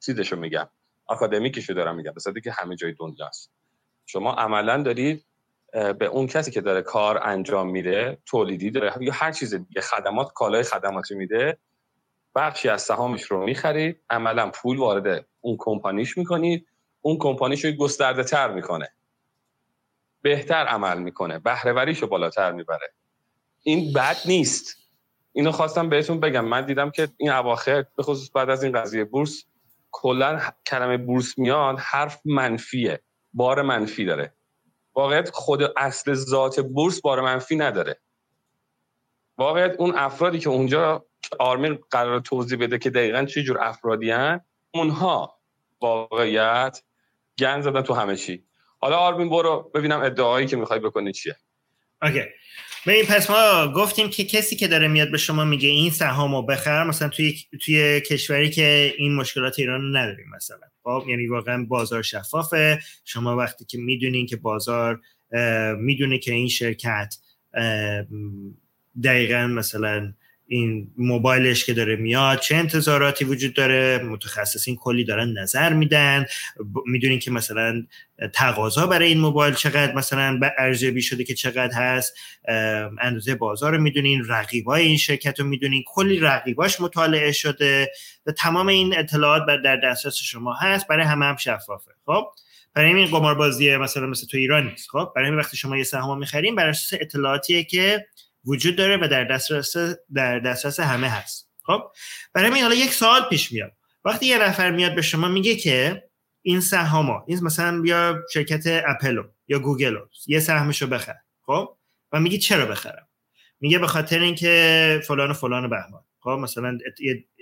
چیزشو 0.05 0.35
میگم 0.35 0.69
اکادمیکشو 1.09 1.73
دارم 1.73 1.95
میگم 1.95 2.13
به 2.13 2.19
سطحی 2.19 2.41
که 2.41 2.51
همه 2.51 2.75
جای 2.75 2.93
دنیاست 2.99 3.51
شما 4.05 4.33
عملا 4.33 4.83
دارید 4.83 5.25
به 5.73 6.05
اون 6.05 6.27
کسی 6.27 6.51
که 6.51 6.61
داره 6.61 6.81
کار 6.81 7.19
انجام 7.23 7.69
میده 7.69 8.17
تولیدی 8.25 8.71
داره. 8.71 8.93
یا 8.99 9.13
هر 9.13 9.31
چیز 9.31 9.53
دیگه 9.53 9.81
خدمات 9.81 10.33
کالای 10.33 10.63
خدماتی 10.63 11.15
میده. 11.15 11.57
بخشی 12.35 12.69
از 12.69 12.81
سهامش 12.81 13.23
رو 13.23 13.43
می‌خرید. 13.43 14.01
عملا 14.09 14.49
پول 14.49 14.77
وارد 14.77 15.25
اون 15.41 15.55
کمپانیش 15.59 16.17
می‌کنید 16.17 16.67
اون 17.01 17.17
کمپانیش 17.17 17.65
رو 17.65 17.71
گسترده 17.71 18.23
تر 18.23 18.51
می‌کنه. 18.51 18.93
بهتر 20.21 20.65
عمل 20.65 20.99
می‌کنه. 20.99 21.39
بهرهوریش 21.39 21.99
رو 21.99 22.07
بالاتر 22.07 22.51
می‌بره. 22.51 22.93
این 23.63 23.93
بد 23.93 24.17
نیست. 24.25 24.75
اینو 25.33 25.51
خواستم 25.51 25.89
بهتون 25.89 26.19
بگم. 26.19 26.45
من 26.45 26.65
دیدم 26.65 26.91
که 26.91 27.07
این 27.17 27.31
اواخر 27.31 27.85
به 27.97 28.03
خصوص 28.03 28.31
بعد 28.35 28.49
از 28.49 28.63
این 28.63 28.81
قضیه 28.81 29.03
بورس 29.03 29.45
کلا 29.91 30.41
کلمه 30.65 30.97
بورس 30.97 31.37
میاد 31.37 31.79
حرف 31.79 32.21
منفیه. 32.25 33.01
بار 33.33 33.61
منفی 33.61 34.05
داره. 34.05 34.33
واقعیت 34.95 35.29
خود 35.29 35.61
اصل 35.77 36.13
ذات 36.13 36.59
بورس 36.59 37.01
بار 37.01 37.21
منفی 37.21 37.55
نداره. 37.55 37.99
واقعیت 39.37 39.75
اون 39.79 39.95
افرادی 39.97 40.39
که 40.39 40.49
اونجا 40.49 41.05
آرمین 41.39 41.79
قرار 41.91 42.19
توضیح 42.19 42.59
بده 42.59 42.77
که 42.77 42.89
دقیقا 42.89 43.25
چه 43.25 43.43
جور 43.43 43.57
افرادی 43.61 44.11
هن 44.11 44.41
اونها 44.73 45.39
واقعیت 45.81 46.83
گن 47.39 47.61
زدن 47.61 47.81
تو 47.81 47.93
همه 47.93 48.15
چی. 48.15 48.45
حالا 48.81 48.97
آرمین 48.97 49.29
برو 49.29 49.71
ببینم 49.73 50.01
ادعایی 50.01 50.47
که 50.47 50.57
می‌خوای 50.57 50.79
بکنی 50.79 51.11
چیه. 51.11 51.35
اوکی. 52.01 52.23
ببین 52.87 53.05
پس 53.05 53.29
ما 53.29 53.67
گفتیم 53.75 54.09
که 54.09 54.23
کسی 54.23 54.55
که 54.55 54.67
داره 54.67 54.87
میاد 54.87 55.11
به 55.11 55.17
شما 55.17 55.45
میگه 55.45 55.69
این 55.69 55.91
سهامو 55.91 56.41
بخر 56.41 56.83
مثلا 56.83 57.09
توی 57.09 57.35
توی 57.65 58.01
کشوری 58.01 58.49
که 58.49 58.93
این 58.97 59.15
مشکلات 59.15 59.59
ایران 59.59 59.81
رو 59.81 59.87
نداریم 59.87 60.25
مثلا. 60.35 60.67
خب 60.83 61.05
یعنی 61.07 61.27
واقعا 61.27 61.65
بازار 61.65 62.01
شفافه. 62.01 62.79
شما 63.05 63.35
وقتی 63.35 63.65
که 63.65 63.77
می‌دونین 63.77 64.25
که 64.25 64.35
بازار 64.35 65.01
می‌دونه 65.77 66.19
که 66.19 66.33
این 66.33 66.47
شرکت 66.47 67.15
دقیقا 69.03 69.47
مثلا 69.47 70.13
این 70.47 70.91
موبایلش 70.97 71.65
که 71.65 71.73
داره 71.73 71.95
میاد 71.95 72.39
چه 72.39 72.55
انتظاراتی 72.55 73.25
وجود 73.25 73.53
داره؟ 73.53 73.97
متخصصین 74.03 74.75
کلی 74.75 75.03
دارن 75.03 75.37
نظر 75.37 75.73
میدن. 75.73 76.25
می‌دونین 76.85 77.19
که 77.19 77.31
مثلا 77.31 77.83
تقاضا 78.33 78.87
برای 78.87 79.07
این 79.07 79.19
موبایل 79.19 79.53
چقدر 79.53 79.95
مثلا 79.95 80.39
ارزیابی 80.57 81.01
شده 81.01 81.23
که 81.23 81.33
چقدر 81.33 81.73
هست. 81.73 82.17
اندازه 83.01 83.35
بازار 83.35 83.75
رو 83.75 83.81
می‌دونین 83.81 84.25
رقیبای 84.27 84.85
این 84.85 84.97
شرکت 84.97 85.39
رو 85.39 85.45
می‌دونین. 85.45 85.83
کلی 85.87 86.19
رقیباش 86.19 86.81
مطالعه 86.81 87.31
شده 87.31 87.91
و 88.25 88.31
تمام 88.31 88.67
این 88.67 88.97
اطلاعات 88.97 89.43
در 89.63 89.75
دسترس 89.75 90.15
شما 90.15 90.53
هست. 90.53 90.87
برای 90.87 91.05
همه 91.05 91.25
هم 91.25 91.35
شفافه. 91.35 91.91
خب؟ 92.05 92.25
برای 92.73 92.93
این 92.93 93.05
قماربازی 93.05 93.77
مثلا 93.77 94.07
مثل 94.07 94.27
تو 94.27 94.37
ایران 94.37 94.67
نیست. 94.67 94.89
خب؟ 94.89 95.11
برای 95.15 95.29
این 95.29 95.39
وقتی 95.39 95.57
شما 95.57 95.77
یه 95.77 95.83
سهام 95.83 96.19
می‌خرین 96.19 96.59
اساس 96.59 96.99
اطلاعاتیه 97.01 97.63
که 97.63 98.05
وجود 98.45 98.75
داره 98.75 98.97
و 98.97 99.07
در 99.07 99.23
دسترس 99.23 99.75
در 100.13 100.39
دسترس 100.39 100.79
همه 100.79 101.09
هست. 101.09 101.49
خب؟ 101.63 101.83
برای 102.33 102.51
این 102.51 102.61
حالا 102.61 102.75
یک 102.75 102.93
سوال 102.93 103.21
پیش 103.29 103.51
میاد. 103.51 103.71
وقتی 104.05 104.25
یه 104.25 104.37
نفر 104.37 104.71
میاد 104.71 104.95
به 104.95 105.01
شما 105.01 105.27
میگه 105.27 105.55
که 105.55 106.03
این 106.41 106.61
سهاما 106.61 107.23
این 107.27 107.43
مثلا 107.43 107.81
بیا 107.81 108.23
شرکت 108.33 108.63
اپل 108.87 109.11
و 109.11 109.23
یا 109.47 109.59
گوگل 109.59 109.97
یه 110.27 110.39
سهمشو 110.39 110.87
بخر. 110.87 111.15
خب؟ 111.41 111.77
و 112.11 112.19
میگی 112.19 112.37
چرا 112.37 112.65
بخرم؟ 112.65 113.07
میگه 113.59 113.79
به 113.79 113.87
خاطر 113.87 114.19
اینکه 114.19 115.01
فلان 115.07 115.31
و 115.31 115.33
فلان 115.33 115.65
و 115.65 115.67
بهمان. 115.67 116.03
خب؟ 116.19 116.29
مثلا 116.29 116.77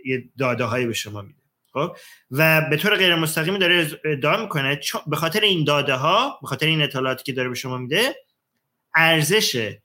یه 0.06 0.24
داده 0.40 0.64
هایی 0.64 0.86
به 0.86 0.94
شما 0.94 1.22
میده. 1.22 1.40
خب؟ 1.74 1.96
و 2.32 2.62
به 2.70 2.78
طور 2.78 2.96
غیر 2.96 3.16
مستقیمی 3.16 3.60
داره 3.60 3.88
ادعا 4.06 4.42
می‌کنه 4.42 4.80
به 5.08 5.16
خاطر 5.16 5.42
این 5.42 5.64
داده 5.64 5.94
ها 5.94 6.40
به 6.42 6.48
خاطر 6.48 6.66
این 6.66 6.82
اطلاعاتی 6.82 7.24
که 7.24 7.34
داره 7.34 7.50
به 7.50 7.56
شما 7.56 7.78
میده 7.78 8.16
ارزش 8.96 9.78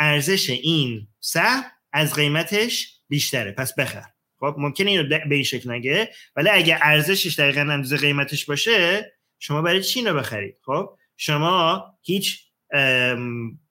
ارزش 0.00 0.50
این 0.50 1.06
سهم 1.20 1.64
از 1.92 2.14
قیمتش 2.14 2.94
بیشتره. 3.08 3.52
پس 3.52 3.74
بخر. 3.74 4.02
خب 4.40 4.54
ممکنه 4.58 4.90
اینو 4.90 5.08
به 5.28 5.34
این 5.34 5.44
شکل 5.44 5.70
نگه 5.70 6.10
ولی 6.36 6.48
اگه 6.48 6.78
ارزشش 6.82 7.38
دقیقا 7.38 7.60
اندازه 7.60 7.96
قیمتش 7.96 8.44
باشه 8.44 9.12
شما 9.38 9.62
برای 9.62 9.82
چی 9.82 10.00
اینو 10.00 10.14
بخرید؟ 10.14 10.56
خب 10.66 10.96
شما 11.16 11.84
هیچ 12.02 12.40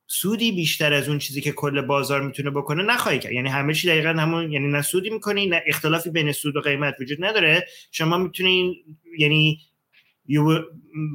سودی 0.07 0.51
بیشتر 0.51 0.93
از 0.93 1.09
اون 1.09 1.19
چیزی 1.19 1.41
که 1.41 1.51
کل 1.51 1.81
بازار 1.81 2.21
می‌تونه 2.21 2.49
بکنه 2.49 2.83
نخواهی 2.83 3.19
کرد. 3.19 3.31
یعنی 3.31 3.49
همه 3.49 3.73
چی 3.73 3.87
دقیقا 3.87 4.09
همون 4.09 4.51
یعنی 4.51 4.67
نه 4.67 4.81
سودی 4.81 5.09
می‌کنی 5.09 5.45
نه 5.45 5.63
اختلافی 5.67 6.09
بین 6.09 6.31
سود 6.31 6.55
و 6.55 6.61
قیمت 6.61 6.95
وجود 7.01 7.25
نداره. 7.25 7.67
شما 7.91 8.17
می‌تونین 8.17 8.75
یعنی 9.17 9.59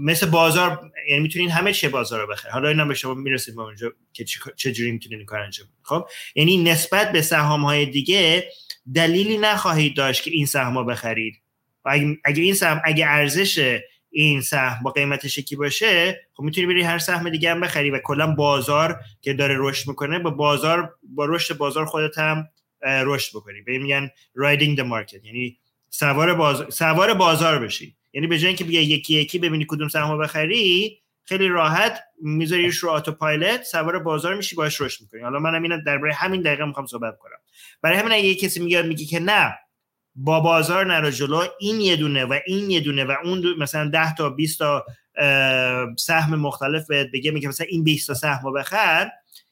مثل 0.02 0.26
بازار 0.30 0.90
یعنی 1.08 1.22
می‌تونین 1.22 1.50
همه 1.50 1.72
چی 1.72 1.88
بازار 1.88 2.20
رو 2.20 2.26
بخرید 2.26 2.52
حالا 2.52 2.68
اینا 2.68 2.84
به 2.84 2.94
شما 2.94 3.14
می‌رسید 3.14 3.54
به 3.54 3.62
اونجا 3.62 3.92
که 4.12 4.24
چه 4.56 4.72
جوری 4.72 4.92
می‌تونین 4.92 5.24
کار 5.24 5.40
انجام 5.40 5.68
خب؟ 5.82 6.08
یعنی 6.34 6.56
نسبت 6.56 7.12
به 7.12 7.22
سهام 7.22 7.64
های 7.64 7.86
دیگه 7.86 8.48
دلیلی 8.94 9.38
نخواهید 9.38 9.96
داشت 9.96 10.22
که 10.22 10.30
این 10.30 10.46
سهم 10.46 10.78
رو 10.78 10.84
بخرید. 10.84 11.42
اگه 12.24 12.42
این 12.42 12.54
سهم 12.54 12.82
اگه 12.84 13.06
ارزش 13.08 13.80
این 14.10 14.40
سهم 14.40 14.82
با 14.82 14.90
قیمتش 14.90 15.38
یکی 15.38 15.56
باشه 15.56 16.20
خب 16.34 16.42
می‌تونی 16.42 16.66
بری 16.66 16.82
هر 16.82 16.98
سهم 16.98 17.30
دیگه 17.30 17.50
هم 17.50 17.60
بخری 17.60 17.90
و 17.90 17.98
کلا 18.04 18.26
بازار 18.34 19.00
که 19.22 19.32
داره 19.32 19.54
رشد 19.58 19.88
می‌کنه 19.88 20.18
با 20.18 20.30
بازار 20.30 20.94
با 21.02 21.24
رشد 21.24 21.56
بازار 21.56 21.84
خودت 21.86 22.18
هم 22.18 22.48
رشد 22.82 23.36
بکنی. 23.36 23.62
به 23.62 23.78
میگن 23.78 24.10
riding 24.38 24.78
the 24.78 24.84
market. 24.84 25.24
یعنی 25.24 25.58
سوار 25.90 26.34
بازار 26.34 26.70
سوار 26.70 27.14
بازار 27.14 27.58
بشی. 27.58 27.96
یعنی 28.18 28.26
به 28.26 28.38
جای 28.38 28.46
اینکه 28.46 28.64
بیا 28.64 28.82
یکی 28.82 29.14
یکی 29.14 29.38
ببینی 29.38 29.66
کدوم 29.68 29.88
سهم 29.88 30.18
بخری 30.18 30.98
خیلی 31.24 31.48
راحت 31.48 32.00
میذاریش 32.22 32.76
رو 32.76 32.90
آتو 32.90 33.12
پایلت 33.12 33.62
سوار 33.62 33.98
بازار 33.98 34.34
میشی 34.34 34.56
باش 34.56 34.80
رشد 34.80 35.02
می‌کنی. 35.02 35.20
حالا 35.20 35.38
منم 35.38 35.62
اینو 35.62 35.82
درباره 35.86 36.14
همین 36.14 36.42
دقیقه 36.42 36.64
می‌خوام 36.64 36.86
صحبت 36.86 37.18
کنم. 37.18 37.36
برای 37.82 37.98
همین 37.98 38.12
اگه 38.12 38.34
کسی 38.34 38.60
میگه 38.60 38.82
میگه 38.82 39.04
که 39.04 39.20
نه 39.20 39.58
با 40.14 40.40
بازار 40.40 40.86
نرو 40.86 41.10
جلو 41.10 41.44
این 41.60 41.80
یه 41.80 41.96
دونه 41.96 42.24
و 42.24 42.38
این 42.46 42.70
یه 42.70 42.80
دونه 42.80 43.04
و 43.04 43.14
اون 43.24 43.40
دو 43.40 43.56
مثلا 43.58 43.90
10 43.90 44.14
تا 44.14 44.30
20 44.30 44.58
تا 44.58 44.86
سهم 45.98 46.34
مختلف 46.34 46.90
بگه 46.90 47.30
میگه 47.30 47.48
مثلا 47.48 47.66
این 47.70 47.84
20 47.84 48.06
تا 48.06 48.14
سهم 48.14 48.52
بخر. 48.52 49.10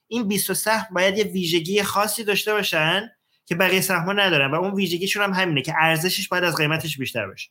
این 0.09 0.29
20 0.29 0.47
تا 0.47 0.55
سهم 0.55 0.95
باید 0.95 1.19
یه 1.19 1.25
ویژگی 1.25 1.83
خاصی 1.83 2.25
داشته 2.25 2.53
باشن 2.53 3.11
که 3.47 3.55
بقیه 3.55 3.81
سهم 3.81 4.21
ندارن 4.21 4.51
و 4.51 4.55
اون 4.55 4.75
ویژگیشون 4.75 5.23
هم 5.23 5.33
همینه 5.33 5.63
که 5.63 5.75
ارزشش 5.79 6.29
باید 6.29 6.45
از 6.45 6.57
قیمتش 6.57 6.99
بیشتر 6.99 7.27
باشه. 7.27 7.51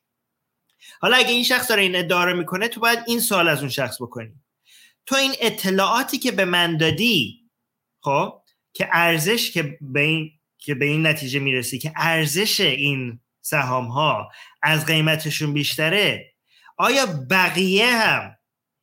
حالا 1.02 1.18
اگه 1.18 1.30
این 1.30 1.44
شخص 1.44 1.70
داره 1.70 1.82
این 1.82 1.96
ادعا 1.96 2.24
رو 2.24 2.38
می‌کنه 2.38 2.68
تو 2.68 2.80
باید 2.80 3.00
این 3.08 3.20
سوال 3.20 3.48
از 3.48 3.60
اون 3.60 3.70
شخص 3.70 4.02
بکنی. 4.02 4.34
تو 5.06 5.16
این 5.16 5.34
اطلاعاتی 5.42 6.18
که 6.18 6.32
به 6.32 6.46
من 6.46 6.78
دادی 6.78 7.42
خب 8.02 8.42
که 8.74 8.90
ارزش 8.92 9.52
که 9.52 9.78
به 9.82 10.00
این 10.00 10.32
که 10.58 10.76
به 10.76 10.86
این 10.86 11.08
نتیجه 11.08 11.40
می‌رسی 11.40 11.80
که 11.80 11.94
ارزش 11.96 12.62
این 12.62 13.20
سهام 13.42 13.86
ها 13.86 14.30
از 14.62 14.86
قیمتشون 14.86 15.54
بیشتره 15.54 16.34
آیا 16.78 17.06
بقیه 17.30 17.88
هم 17.88 18.38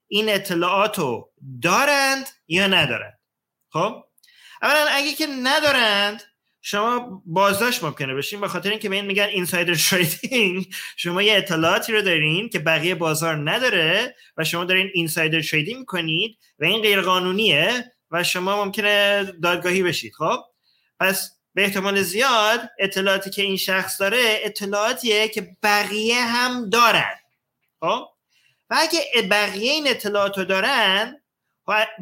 این 0.08 0.28
اطلاعات 0.28 0.98
رو 0.98 1.32
دارند 1.62 2.28
یا 2.48 2.66
ندارند؟ 2.66 3.18
خب؟ 3.72 4.04
اولا 4.62 4.86
اگه 4.90 5.12
که 5.14 5.26
ندارند 5.26 6.22
شما 6.64 7.22
بازداشت 7.26 7.84
ممکنه 7.84 8.14
بشین 8.14 8.40
به 8.40 8.48
خاطر 8.48 8.70
اینکه 8.70 8.88
به 8.88 9.02
میگن 9.02 9.24
اینسایدر 9.24 9.74
تریدینگ 9.74 10.74
شما 10.96 11.22
یه 11.22 11.36
اطلاعاتی 11.36 11.92
رو 11.92 12.02
دارین 12.02 12.48
که 12.48 12.58
بقیه 12.58 12.94
بازار 12.94 13.50
نداره 13.50 14.16
و 14.36 14.44
شما 14.44 14.64
دارین 14.64 14.90
اینسایدر 14.94 15.42
تریدینگ 15.42 15.78
می‌کنید 15.78 16.38
و 16.58 16.64
این 16.64 16.82
غیر 16.82 17.00
قانونیه 17.00 17.92
و 18.10 18.24
شما 18.24 18.64
ممکنه 18.64 19.24
دادگاهی 19.42 19.82
بشید. 19.82 20.12
خب؟ 20.12 20.38
پس 21.00 21.30
به 21.54 21.62
احتمال 21.62 22.02
زیاد 22.02 22.60
اطلاعاتی 22.78 23.30
که 23.30 23.42
این 23.42 23.56
شخص 23.56 24.00
داره 24.00 24.40
اطلاعاتیه 24.44 25.28
که 25.28 25.56
بقیه 25.62 26.24
هم 26.24 26.70
دارن. 26.70 27.14
خب؟ 27.80 28.02
و 28.70 28.76
اگه 28.78 29.00
بقیه 29.30 29.72
این 29.72 29.88
اطلاعات 29.88 30.38
رو 30.38 30.44
دارن 30.44 31.16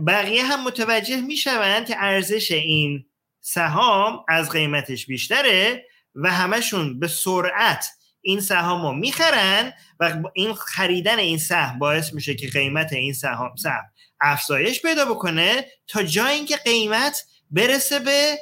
بقیه 0.07 0.45
هم 0.45 0.65
متوجه 0.65 1.21
می‌شوند 1.21 1.87
که 1.87 1.95
ارزش 1.99 2.51
این 2.51 3.10
سهام 3.41 4.25
از 4.29 4.51
قیمتش 4.51 5.07
بیشتره 5.07 5.87
و 6.15 6.31
همشون 6.31 7.01
به 7.01 7.09
سرعت 7.09 7.87
این 8.23 8.41
سهام 8.41 8.83
رو 8.83 8.93
می‌خرن 8.93 9.73
و 10.01 10.23
این 10.35 10.55
خریدن 10.55 11.19
این 11.19 11.39
سهم 11.39 11.79
باعث 11.79 12.13
میشه 12.15 12.35
که 12.35 12.49
قیمت 12.49 12.93
این 12.93 13.13
سهام 13.13 13.57
سهم 13.57 13.85
افزایش 14.21 14.83
پیدا 14.83 15.05
بکنه 15.05 15.65
تا 15.87 16.03
جای 16.03 16.35
اینکه 16.35 16.57
قیمت 16.57 17.25
برسه 17.51 17.99
به 17.99 18.39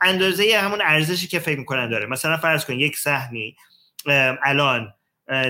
اندازه 0.00 0.58
همون 0.58 0.80
ارزشی 0.84 1.26
که 1.26 1.38
فکر 1.38 1.58
می‌کنن 1.58 1.88
داره. 1.88 2.06
مثلا 2.06 2.36
فرض 2.36 2.64
کن 2.64 2.72
یک 2.74 2.96
سهمی 2.96 3.56
الان 4.44 4.94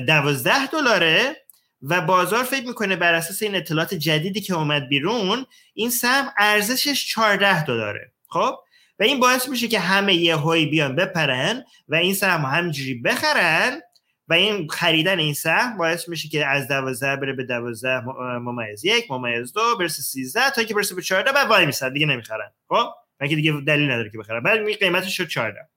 دوازده 0.07 0.67
دلاره 0.67 1.37
و 1.83 2.01
بازار 2.01 2.45
فکر 2.45 2.67
می‌کنه 2.67 2.97
بر 2.97 3.15
اساس 3.15 3.43
این 3.43 3.55
اطلاعات 3.55 3.95
جدیدی 3.95 4.41
که 4.41 4.55
اومد 4.55 4.89
بیرون 4.89 5.47
این 5.75 5.91
سهم 5.91 6.33
ارزشش 6.39 7.07
14 7.07 7.65
دلاره. 7.65 8.13
خب؟ 8.29 8.55
و 8.99 9.03
این 9.03 9.21
باعث 9.21 9.49
میشه 9.49 9.69
که 9.69 9.79
همه 9.79 10.15
یه 10.15 10.37
هایی 10.37 10.67
بیان 10.67 10.97
بپرن 10.97 11.65
و 11.89 11.95
این 11.95 12.15
سهم 12.15 12.45
همینجوری 12.45 12.95
بخرن 12.95 13.81
و 14.29 14.33
این 14.33 14.69
خریدن 14.69 15.19
این 15.19 15.35
سهم 15.35 15.79
باعث 15.79 16.09
میشه 16.09 16.29
که 16.29 16.47
از 16.47 16.69
12 16.69 17.17
بره 17.17 17.33
به 17.33 17.45
12 17.45 18.01
ممیز 18.39 18.85
یک 18.85 19.11
ممیز 19.11 19.53
دو 19.53 19.77
برسه 19.79 20.03
13 20.03 20.51
تا 20.51 20.63
که 20.63 20.75
برسه 20.75 20.95
به 20.95 21.03
14 21.03 21.33
بعد 21.33 21.49
وای 21.49 21.67
میسن 21.67 21.93
دیگه 21.93 22.07
نمی‌خرن. 22.07 22.51
خب؟ 22.69 22.87
که 23.29 23.37
دیگه 23.37 23.53
دلیل 23.67 23.91
نداره 23.91 24.11
که 24.11 24.19
بخرن. 24.19 24.43
بعد 24.43 24.79
قیمتش 24.79 25.17
شد 25.17 25.29
14 25.29 25.69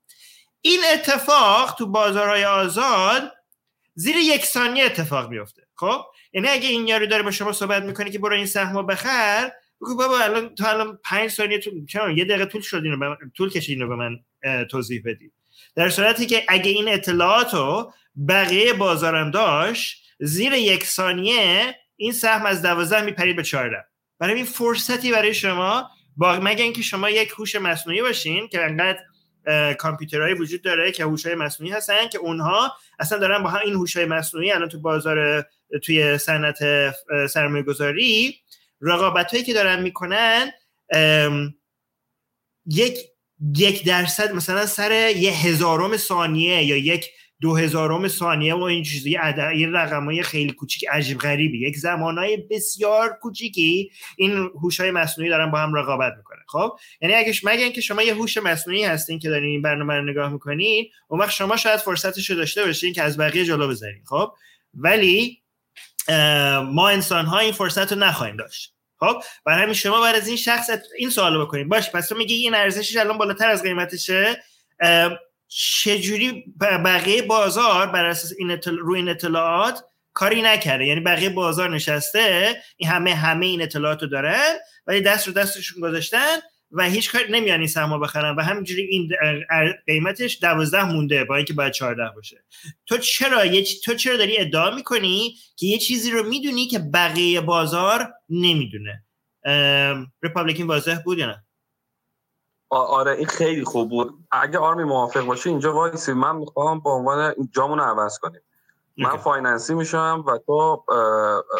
این 0.61 0.79
اتفاق 0.93 1.75
تو 1.77 1.87
بازارهای 1.87 2.45
آزاد 2.45 3.31
زیر 3.93 4.15
یک 4.15 4.45
ثانیه 4.45 4.85
اتفاق 4.85 5.29
میفته 5.29 5.61
خب؟ 5.75 6.01
یعنی 6.33 6.47
اگه 6.47 6.69
این 6.69 6.87
یارو 6.87 7.05
داره 7.05 7.23
با 7.23 7.31
شما 7.31 7.51
صحبت 7.51 7.83
می‌کنه 7.83 8.09
که 8.09 8.19
برو 8.19 8.35
این 8.35 8.45
سهم 8.45 8.87
بخر 8.87 9.51
بگو 9.81 9.95
بابا 9.95 10.19
الان 10.19 10.55
تو 10.55 10.67
الان 10.67 10.99
5 11.03 11.29
ثانیه 11.29 11.59
تو 11.59 11.69
یه 12.15 12.25
دقیقه 12.25 12.45
طول 12.45 12.61
شد 12.61 12.81
اینو 12.83 13.15
طول 13.37 13.49
کشید 13.49 13.77
اینو 13.77 13.87
به 13.89 13.95
من 13.95 14.19
توضیح 14.65 15.01
بدی. 15.05 15.31
در 15.75 15.89
صورتی 15.89 16.25
که 16.25 16.43
اگه 16.47 16.71
این 16.71 16.87
اطلاعات 16.87 17.53
رو 17.53 17.93
بقیه 18.27 18.73
بازارم 18.73 19.31
داشت 19.31 20.03
زیر 20.19 20.53
یک 20.53 20.83
ثانیه 20.83 21.75
این 21.95 22.11
سهم 22.11 22.45
از 22.45 22.61
12 22.61 23.01
میپرید 23.01 23.35
به 23.35 23.43
14 23.43 23.85
برای 24.19 24.35
این 24.35 24.45
فرصتی 24.45 25.11
برای 25.11 25.33
شما 25.33 25.89
با 26.17 26.39
مگه 26.39 26.63
اینکه 26.63 26.81
شما 26.81 27.09
یک 27.09 27.29
هوش 27.29 27.55
مصنوعی 27.55 28.01
باشین 28.01 28.47
که 28.47 28.63
انقدر 28.63 28.99
کامپیوترهایی 29.73 30.33
وجود 30.33 30.61
داره 30.61 30.91
که 30.91 31.03
هوش‌های 31.03 31.35
مصنوعی 31.35 31.73
هستن 31.73 32.07
که 32.07 32.17
اونها 32.17 32.73
اصلا 32.99 33.17
دارن 33.17 33.43
با 33.43 33.49
هم 33.49 33.59
این 33.65 33.73
هوش‌های 33.73 34.05
مصنوعی 34.05 34.51
الان 34.51 34.69
تو 34.69 34.79
بازار 34.79 35.45
توی 35.83 36.17
صنعت 36.17 36.57
سرمایه 37.29 37.63
گذاری 37.63 38.35
رقابت 38.81 39.31
هایی 39.31 39.43
که 39.43 39.53
دارن 39.53 39.81
می‌کنن 39.81 40.51
یک 42.65 42.97
یک 43.57 43.85
درصد 43.85 44.33
مثلا 44.33 44.65
سر 44.65 45.11
یه 45.15 45.31
هزارم 45.31 45.97
ثانیه 45.97 46.63
یا 46.63 46.77
یک 46.77 47.09
دو 47.41 47.55
هزارم 47.55 48.07
ثانیه 48.07 48.53
و 48.53 48.61
این 48.61 48.83
چیزی 48.83 49.17
این 49.17 49.73
رقم 49.73 50.05
های 50.05 50.23
خیلی 50.23 50.51
کوچیک 50.51 50.89
عجیب 50.89 51.17
غریبی. 51.17 51.67
یک 51.67 51.75
های 51.85 52.37
بسیار 52.37 53.17
کوچیکی 53.21 53.91
این 54.17 54.31
هوش 54.61 54.79
های 54.79 54.91
مصنوعی 54.91 55.29
دارن 55.29 55.51
با 55.51 55.57
هم 55.57 55.73
رقابت 55.73 56.13
می‌کنن. 56.17 56.43
خب؟ 56.47 56.77
یعنی 57.01 57.15
اگه 57.15 57.33
مگه 57.43 57.63
اینکه 57.63 57.81
شما 57.81 58.01
یه 58.01 58.13
هوش 58.13 58.37
مصنوعی 58.37 58.83
هستین 58.83 59.19
که 59.19 59.29
دارین 59.29 59.49
این 59.49 59.61
برنامه 59.61 59.93
رو 59.93 60.09
نگاه 60.09 60.33
می‌کنین 60.33 60.85
اون 61.07 61.19
وقت 61.19 61.31
شما 61.31 61.57
شاید 61.57 61.79
فرصتش 61.79 62.29
رو 62.29 62.35
داشته 62.35 62.65
باشین 62.65 62.93
که 62.93 63.03
از 63.03 63.17
بقیه 63.17 63.45
جلو 63.45 63.67
بزنین 63.67 64.03
خب؟ 64.05 64.33
ولی 64.73 65.40
ما 66.63 66.89
انسان 66.89 67.25
ها 67.25 67.39
این 67.39 67.51
فرصت 67.51 67.93
رو 67.93 67.99
نخواهیم 67.99 68.37
داشت. 68.37 68.73
خب؟ 68.99 69.23
برای 69.45 69.61
همین 69.61 69.73
شما 69.73 70.01
بعد 70.01 70.15
از 70.15 70.27
این 70.27 70.37
شخص 70.37 70.69
این 70.97 71.09
سوالو 71.09 71.45
بکنید. 71.45 71.69
باش 71.69 71.89
پس 71.89 72.07
تو 72.07 72.15
میگی 72.15 72.33
این 72.33 72.55
ارزشش 72.55 72.97
الان 72.97 73.17
بالاتر 73.17 73.49
از 73.49 73.63
قیمتشه. 73.63 74.43
چجوری 75.47 76.53
بقیه 76.61 77.21
بازار 77.21 77.87
بر 77.87 78.05
اساس 78.05 78.31
این 78.37 78.51
روی 78.51 78.99
این 78.99 79.09
اطلاعات 79.09 79.83
کاری 80.13 80.41
نکرده؟ 80.41 80.85
یعنی 80.85 80.99
بقیه 80.99 81.29
بازار 81.29 81.69
نشسته 81.69 82.55
این 82.77 82.89
همه 82.89 83.15
همه 83.15 83.45
این 83.45 83.61
اطلاعات 83.61 84.01
رو 84.01 84.07
دارن 84.07 84.53
ولی 84.87 85.01
دست 85.01 85.27
رو 85.27 85.33
دستشون 85.33 85.81
گذاشتن. 85.81 86.37
و 86.71 86.83
هیچ 86.83 87.11
کاری 87.11 87.31
نمیان 87.31 87.59
این 87.59 87.67
سهمو 87.67 87.99
بخرن 87.99 88.35
و 88.35 88.41
همینجوری 88.41 88.81
این 88.81 89.09
قیمتش 89.87 90.39
دوازده 90.41 90.91
مونده 90.91 91.23
با 91.23 91.35
اینکه 91.35 91.53
باید 91.53 91.73
14 91.73 92.11
باشه. 92.15 92.43
تو 92.85 92.97
چرا 92.97 93.45
یه 93.45 93.65
تو 93.83 93.93
چرا 93.93 94.17
داری 94.17 94.39
ادعا 94.39 94.75
می‌کنی 94.75 95.35
که 95.55 95.65
یه 95.65 95.77
چیزی 95.77 96.11
رو 96.11 96.23
می‌دونی 96.23 96.67
که 96.67 96.79
بقیه 96.79 97.41
بازار 97.41 98.13
نمی‌دونه؟ 98.29 99.03
رپابلیکن 100.23 100.63
واضح 100.63 100.99
بود 101.05 101.17
یا 101.17 101.25
نه؟ 101.25 101.43
آره 102.69 103.11
این 103.11 103.27
خیلی 103.27 103.63
خوب 103.63 103.89
بود. 103.89 104.13
اگه 104.31 104.57
آرمی 104.57 104.83
موافق 104.83 105.21
باشه 105.21 105.49
اینجا 105.49 105.73
وایسی. 105.73 106.13
من 106.13 106.35
می‌خوام 106.35 106.79
با 106.79 106.93
عنوان 106.93 107.35
جامون 107.55 107.79
رو 107.79 107.83
عوض 107.83 108.19
کنیم. 108.19 108.41
من 108.97 109.17
فایننسی 109.17 109.73
میشم 109.73 110.23
و 110.27 110.37
تو 110.37 110.83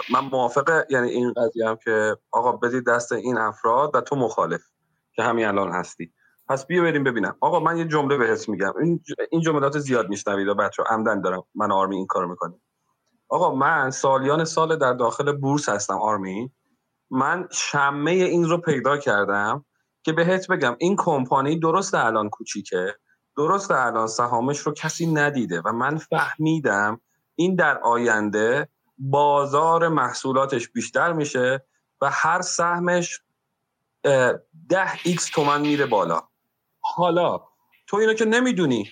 من 0.09 0.20
موافق 0.20 0.86
یعنی 0.89 1.09
این 1.09 1.34
قضیه 1.34 1.70
هم 1.70 1.78
که 1.84 2.18
آقا 2.32 2.51
بدید 2.51 2.86
دست 2.86 3.12
این 3.12 3.38
افراد 3.38 3.95
و 3.95 4.01
تو 4.01 4.16
مخالف. 4.16 4.62
که 5.16 5.24
همین 5.24 5.45
الان 5.45 5.72
هستی. 5.72 6.14
پس 6.47 6.68
بیا 6.68 6.84
بریم 6.84 7.03
ببینم. 7.03 7.36
آقا 7.41 7.59
من 7.59 7.78
یه 7.78 7.86
جمله 7.86 8.18
بهت 8.18 8.49
میگم. 8.49 8.74
این 8.82 9.03
این 9.32 9.41
جملات 9.41 9.80
زیاد 9.80 10.09
میشنوید 10.09 10.47
و 10.47 10.55
بچه 10.55 10.84
عمدن 10.84 11.22
دارم. 11.22 11.43
من 11.55 11.72
آرمی 11.72 11.95
این 11.95 12.07
کارو 12.07 12.30
می‌کنیم 12.30 12.62
آقا 13.30 13.55
من 13.55 13.89
سالیان 13.91 14.45
سال 14.45 14.78
در 14.78 14.93
داخل 14.93 15.32
بورس 15.32 15.70
هستم 15.70 15.97
آرمی 15.97 16.51
من 17.12 17.47
شمه 17.51 18.12
این 18.12 18.49
رو 18.49 18.57
پیدا 18.57 18.97
کردم 18.97 19.66
که 20.03 20.14
بهت 20.14 20.47
بگم 20.47 20.76
این 20.80 20.95
کمپانی 20.95 21.59
درست 21.59 21.95
الان 21.95 22.30
کوچیکه. 22.30 22.95
درست 23.38 23.72
الان 23.72 24.07
سهامش 24.07 24.59
رو 24.59 24.74
کسی 24.74 25.07
ندیده 25.07 25.62
و 25.66 25.72
من 25.72 25.97
فهمیدم 25.97 27.01
این 27.36 27.55
در 27.55 27.78
آینده 27.78 28.70
بازار 28.97 29.88
محصولاتش 29.88 30.70
بیشتر 30.70 31.14
میشه 31.14 31.66
و 32.01 32.09
هر 32.12 32.41
سهمش 32.41 33.22
ده 34.72 34.91
x 35.04 35.26
تومن 35.26 35.61
میره 35.61 35.86
بالا. 35.86 36.22
حالا 36.82 37.39
تو 37.88 37.97
اینو 37.97 38.13
که 38.13 38.26
نمی‌دونی 38.26 38.89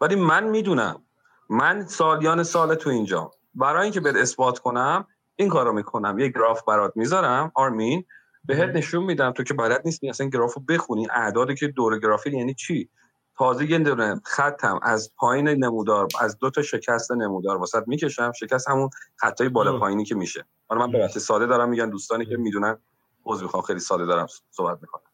ولی 0.00 0.14
من 0.14 0.44
می‌دونم. 0.44 1.02
من 1.48 1.86
سالیان 1.86 2.42
سال 2.42 2.74
تو 2.74 2.90
اینجا. 2.90 3.30
برای 3.54 3.82
اینکه 3.82 4.00
بهت 4.00 4.16
اثبات 4.16 4.58
کنم 4.58 5.06
این 5.36 5.48
کارو 5.48 5.72
می‌کنم. 5.72 6.18
یک 6.18 6.34
گراف 6.34 6.62
برات 6.64 6.92
می‌ذارم 6.96 7.52
آرمین. 7.54 8.04
بهت 8.44 8.76
نشون 8.76 9.04
میدم. 9.04 9.32
تو 9.32 9.42
که 9.42 9.54
بلد 9.54 9.82
نیستی 9.84 10.08
اصلا 10.08 10.28
گراف 10.28 10.54
رو 10.54 10.62
بخونی. 10.62 11.08
اعدادی 11.10 11.54
که 11.54 11.68
دور 11.68 11.98
گرافی 11.98 12.30
یعنی 12.30 12.54
چی؟ 12.54 12.88
تازه 13.36 13.70
یه 13.70 13.78
دونه 13.78 14.20
خطم 14.24 14.80
از 14.82 15.12
پایین 15.16 15.48
نمودار 15.48 16.08
از 16.20 16.38
دو 16.38 16.50
تا 16.50 16.62
شکست 16.62 17.12
نمودار 17.12 17.56
واسط 17.56 17.82
می‌کشم. 17.86 18.32
شکست 18.32 18.68
همون 18.68 18.90
خطای 19.16 19.48
بالا 19.48 19.78
پایینی 19.78 20.04
که 20.04 20.14
میشه. 20.14 20.44
حالا 20.68 20.86
من 20.86 20.92
به 20.92 21.08
ساده 21.08 21.46
دارم 21.46 21.68
میگن 21.68 21.90
دوستانی 21.90 22.26
که 22.26 22.36
می‌دونن 22.36 22.78
عذر 23.24 23.42
می‌خوام 23.42 23.62
خیلی 23.62 23.80
ساده 23.80 24.06
دارم 24.06 24.26
صحبت 24.50 24.78
می‌کنم. 24.80 25.07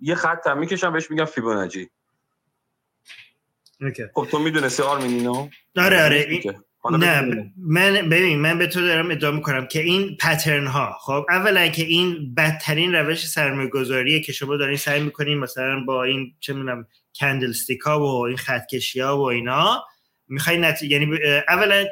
یه 0.00 0.14
خطم 0.14 0.58
می‌کشم 0.58 0.92
بهش 0.92 1.10
میگم 1.10 1.24
فیبوناچی. 1.24 1.90
خب 4.14 4.26
تو 4.30 4.38
می‌دونستی 4.38 4.82
آرمین 4.82 5.10
اینو 5.10 5.48
آره 5.76 6.04
آره. 6.04 6.40
نه 6.90 7.52
من 7.56 8.08
ببین 8.08 8.40
من 8.40 8.58
به 8.58 8.66
تو 8.66 8.80
دارم 8.80 9.10
ادعا 9.10 9.30
می‌کنم 9.30 9.66
که 9.66 9.80
این 9.80 10.16
پترن 10.20 10.66
ها 10.66 10.96
خب 11.00 11.26
اولا 11.28 11.68
که 11.68 11.84
این 11.84 12.34
بدترین 12.34 12.94
روش 12.94 13.26
سرمایه 13.26 13.68
گذاریه 13.68 14.20
که 14.20 14.32
شما 14.32 14.56
دارین 14.56 14.76
سعی 14.76 15.00
می‌کنین 15.00 15.38
مثلا 15.38 15.84
با 15.84 16.04
این 16.04 16.34
چه 16.40 16.52
می‌دونم 16.52 16.86
کندلستیک 17.20 17.80
ها 17.80 18.00
و 18.00 18.26
این 18.26 18.36
خطکشی 18.36 19.00
ها 19.00 19.18
و 19.18 19.22
اینا 19.22 19.84
می‌خوای 20.28 20.58
نت... 20.58 20.82
یعنی 20.82 21.18
اولا 21.48 21.84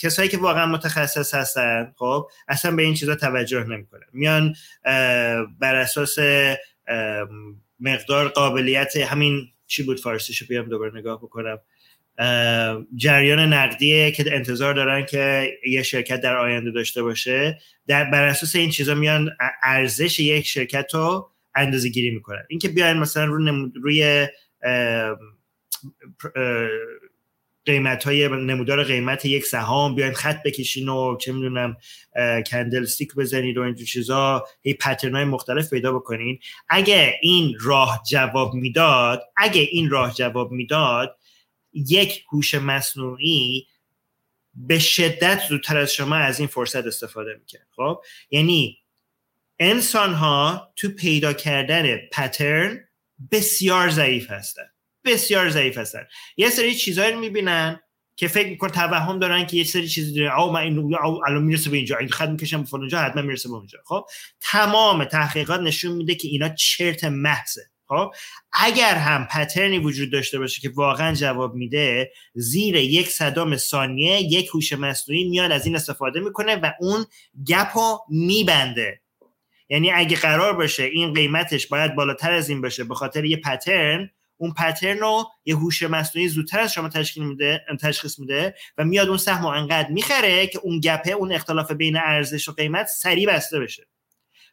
کسایی 0.00 0.28
که 0.28 0.38
واقعا 0.38 0.66
متخصص 0.66 1.34
هستن 1.34 1.92
خب 1.96 2.28
اصلا 2.48 2.76
به 2.76 2.82
این 2.82 2.94
چیزا 2.94 3.14
توجه 3.14 3.64
نمی‌کنن. 3.64 4.06
میان 4.12 4.54
بر 5.60 5.74
اساس 5.74 6.18
مقدار 7.80 8.28
قابلیت 8.28 8.96
همین 8.96 9.48
چی 9.66 9.82
بود 9.82 10.00
فارسیشو 10.00 10.46
بیام 10.46 10.68
دوباره 10.68 10.98
نگاه 10.98 11.18
بکنم. 11.18 11.58
جریان 12.96 13.52
نقدیه 13.52 14.10
که 14.10 14.34
انتظار 14.34 14.74
دارن 14.74 15.06
که 15.06 15.52
یه 15.66 15.82
شرکت 15.82 16.20
در 16.20 16.36
آینده 16.36 16.70
داشته 16.70 17.02
باشه. 17.02 17.58
در 17.86 18.04
بر 18.04 18.24
اساس 18.24 18.56
این 18.56 18.70
چیزا 18.70 18.94
میان 18.94 19.30
ارزش 19.62 20.20
یک 20.20 20.46
شرکت 20.46 20.94
رو 20.94 21.30
اندازه 21.54 21.88
گیری 21.88 22.10
می‌کنن. 22.10 22.42
اینکه 22.48 22.68
بیاین 22.68 22.96
مثلا 22.96 23.24
روی, 23.24 23.72
روی 23.82 24.28
قیمت 27.64 28.04
های 28.04 28.28
نمودار 28.28 28.84
قیمت 28.84 29.24
یک 29.24 29.46
سهام 29.46 29.94
بیاین 29.94 30.12
خط 30.12 30.42
بکشین 30.42 30.88
و 30.88 31.16
چه 31.16 31.32
می‌دونم 31.32 31.76
کندل 32.46 32.84
ستیک 32.84 33.14
بزنید 33.14 33.58
و 33.58 33.62
اینجور 33.62 33.86
چیزا 33.86 34.46
هی 34.62 34.74
پترن 34.74 35.14
های 35.14 35.24
مختلف 35.24 35.70
پیدا 35.70 35.92
بکنین. 35.92 36.38
اگه 36.68 37.14
این 37.22 37.56
راه 37.60 38.02
جواب 38.10 38.54
می‌داد 38.54 39.22
اگه 39.36 39.60
این 39.60 39.90
راه 39.90 40.14
جواب 40.14 40.52
می‌داد 40.52 41.18
یک 41.72 42.24
هوش 42.32 42.54
مصنوعی 42.54 43.66
به 44.54 44.78
شدت 44.78 45.40
زودتر 45.48 45.76
از 45.76 45.92
شما 45.92 46.16
از 46.16 46.38
این 46.38 46.48
فرصت 46.48 46.86
استفاده 46.86 47.36
می‌کرد. 47.40 47.66
خب؟ 47.76 48.02
یعنی 48.30 48.78
انسان 49.58 50.14
ها 50.14 50.72
تو 50.76 50.88
پیدا 50.88 51.32
کردن 51.32 51.96
پترن 51.96 52.88
بسیار 53.30 53.90
ضعیف 53.90 54.30
هستن. 54.30 54.73
بسیار 55.04 55.50
ضعیف 55.50 55.78
هستن. 55.78 56.06
یه 56.36 56.50
سری 56.50 56.74
چیزهایی 56.74 57.12
رو 57.12 57.20
می‌بینن 57.20 57.80
که 58.16 58.28
فکر 58.28 58.48
میکن 58.48 58.68
توهم 58.68 59.18
دارن 59.18 59.46
که 59.46 59.56
یه 59.56 59.64
سری 59.64 59.88
چیزی 59.88 60.14
داره 60.14 60.40
او 60.40 60.52
من 60.52 60.60
این 60.60 60.94
الان 61.26 61.42
می‌رسه 61.42 61.70
به 61.70 61.76
اینجا. 61.76 61.98
این 61.98 62.08
خط 62.08 62.28
می‌کشم 62.28 62.60
به 62.60 62.66
فلانجا 62.66 62.98
حتما 62.98 63.22
می‌رسه 63.22 63.48
به 63.48 63.54
اونجا 63.54 63.78
خب؟ 63.84 64.04
تمام 64.40 65.04
تحقیقات 65.04 65.60
نشون 65.60 65.92
میده 65.92 66.14
که 66.14 66.28
اینا 66.28 66.48
چرت 66.48 67.04
محضه. 67.04 67.62
خب؟ 67.88 68.10
اگر 68.52 68.94
هم 68.94 69.28
پترنی 69.30 69.78
وجود 69.78 70.12
داشته 70.12 70.38
باشه 70.38 70.60
که 70.60 70.70
واقعا 70.74 71.14
جواب 71.14 71.54
میده 71.54 72.12
زیر 72.34 72.76
یک 72.76 73.08
صدام 73.08 73.56
ثانیه 73.56 74.20
یک 74.20 74.48
هوش 74.54 74.72
مصنوعی 74.72 75.24
میاد 75.24 75.52
از 75.52 75.66
این 75.66 75.76
استفاده 75.76 76.20
می‌کنه 76.20 76.56
و 76.56 76.72
اون 76.80 77.06
گپ 77.46 77.78
رو 77.78 77.98
میبنده. 78.08 79.00
یعنی 79.68 79.90
اگه 79.90 80.16
قرار 80.16 80.52
باشه 80.52 80.82
این 80.82 81.12
قیمتش 81.12 81.66
باید 81.66 81.94
بالاتر 81.94 82.32
از 82.32 82.48
این 82.48 82.60
باشه 82.60 82.84
به 82.84 82.94
خاطر 82.94 83.24
یه 83.24 83.36
پترن 83.36 84.10
اون 84.36 84.52
پترن 84.52 84.98
رو 84.98 85.24
یه 85.44 85.56
هوش 85.56 85.82
مصنوعی 85.82 86.28
زودتر 86.28 86.60
از 86.60 86.72
شما 86.72 86.88
تشکیل 86.88 87.24
میده 87.24 87.64
تشخیص 87.80 88.18
میده 88.18 88.54
و 88.78 88.84
میاد 88.84 89.08
اون 89.08 89.16
سهم 89.16 89.46
انقدر 89.46 89.88
می‌خره 89.88 90.46
که 90.46 90.58
اون 90.58 90.80
گپه 90.80 91.10
اون 91.10 91.32
اختلاف 91.32 91.72
بین 91.72 91.96
ارزش 91.96 92.48
و 92.48 92.52
قیمت 92.52 92.86
سریع 92.86 93.28
بسته 93.28 93.60
بشه. 93.60 93.86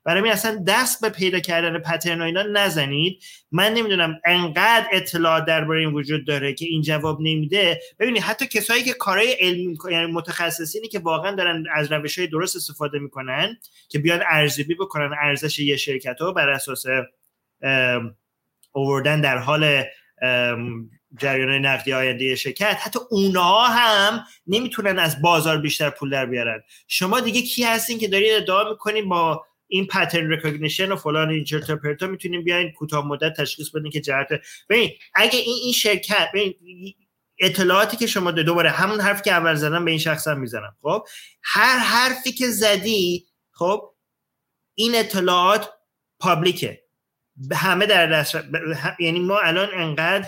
برای 0.03 0.23
این 0.23 0.31
اصلا 0.31 0.63
دست 0.67 1.01
به 1.01 1.09
پیدا 1.09 1.39
کردن 1.39 1.79
پترن 1.79 2.21
و 2.21 2.25
اینا 2.25 2.43
نزنید. 2.43 3.23
من 3.51 3.73
نمی‌دونم 3.73 4.19
انقدر 4.25 4.87
اطلاع 4.91 5.45
درباره 5.45 5.79
این 5.79 5.93
وجود 5.93 6.27
داره 6.27 6.53
که 6.53 6.65
این 6.65 6.81
جواب 6.81 7.21
نمیده. 7.21 7.79
ببینید 7.99 8.21
حتی 8.21 8.47
کسایی 8.47 8.83
که 8.83 8.93
کارهای 8.93 9.31
علمی 9.31 9.77
یعنی 9.91 10.11
متخصصینی 10.11 10.87
که 10.87 10.99
واقعا 10.99 11.35
دارن 11.35 11.63
از 11.75 11.91
روش 11.91 12.17
های 12.17 12.27
درست 12.27 12.55
استفاده 12.55 12.99
می‌کنن 12.99 13.57
که 13.89 13.99
بیان 13.99 14.23
ارزیابی 14.29 14.75
بکنن 14.75 15.15
ارزش 15.21 15.59
یه 15.59 15.77
شرکت 15.77 16.21
ها 16.21 16.31
بر 16.31 16.49
اساس 16.49 16.85
آوردن 18.71 19.21
در 19.21 19.37
حال 19.37 19.83
جریان 21.17 21.65
نقدی 21.65 21.93
آینده 21.93 22.35
شرکت. 22.35 22.77
حتی 22.81 22.99
اونها 23.09 23.67
هم 23.67 24.23
نمی‌تونن 24.47 24.99
از 24.99 25.21
بازار 25.21 25.57
بیشتر 25.57 25.89
پول 25.89 26.09
در 26.09 26.25
بیارن. 26.25 26.63
شما 26.87 27.19
دیگه 27.19 27.41
کی 27.41 27.63
هستین 27.63 27.99
که 27.99 28.07
دارید 28.07 28.33
ادعا 28.33 28.69
می‌کنین 28.69 29.09
با 29.09 29.45
این 29.67 29.87
pattern 29.87 30.29
recognition 30.29 30.91
و 30.91 30.95
فلان 30.95 31.29
این 31.29 31.43
چرتا 31.43 31.75
پرتا 31.75 32.07
می‌تونیم 32.07 32.43
بیاین 32.43 32.71
کوتاه 32.71 33.07
مدت 33.07 33.33
تشخیص 33.37 33.69
بدین 33.69 33.91
که 33.91 34.01
جهت 34.01 34.27
ببین 34.69 34.91
اگه 35.13 35.39
این 35.39 35.59
این 35.63 35.73
شرکت 35.73 36.29
ببین 36.33 36.55
اطلاعاتی 37.39 37.97
که 37.97 38.07
شما 38.07 38.31
دوباره 38.31 38.69
همون 38.69 39.01
حرفی 39.01 39.21
که 39.23 39.31
اول 39.31 39.55
زدم 39.55 39.85
به 39.85 39.91
این 39.91 39.99
شخص 39.99 40.27
هم 40.27 40.39
می‌زنم. 40.39 40.75
خب؟ 40.81 41.03
هر 41.43 41.77
حرفی 41.77 42.31
که 42.31 42.47
زدی 42.47 43.25
خب 43.51 43.93
این 44.75 44.95
اطلاعات 44.95 45.69
public 46.19 46.74
ه 46.74 46.83
همه 47.53 47.85
در 47.85 48.07
دست 48.07 48.35
یعنی 48.99 49.19
ما 49.19 49.39
الان 49.39 49.69
انقدر 49.73 50.27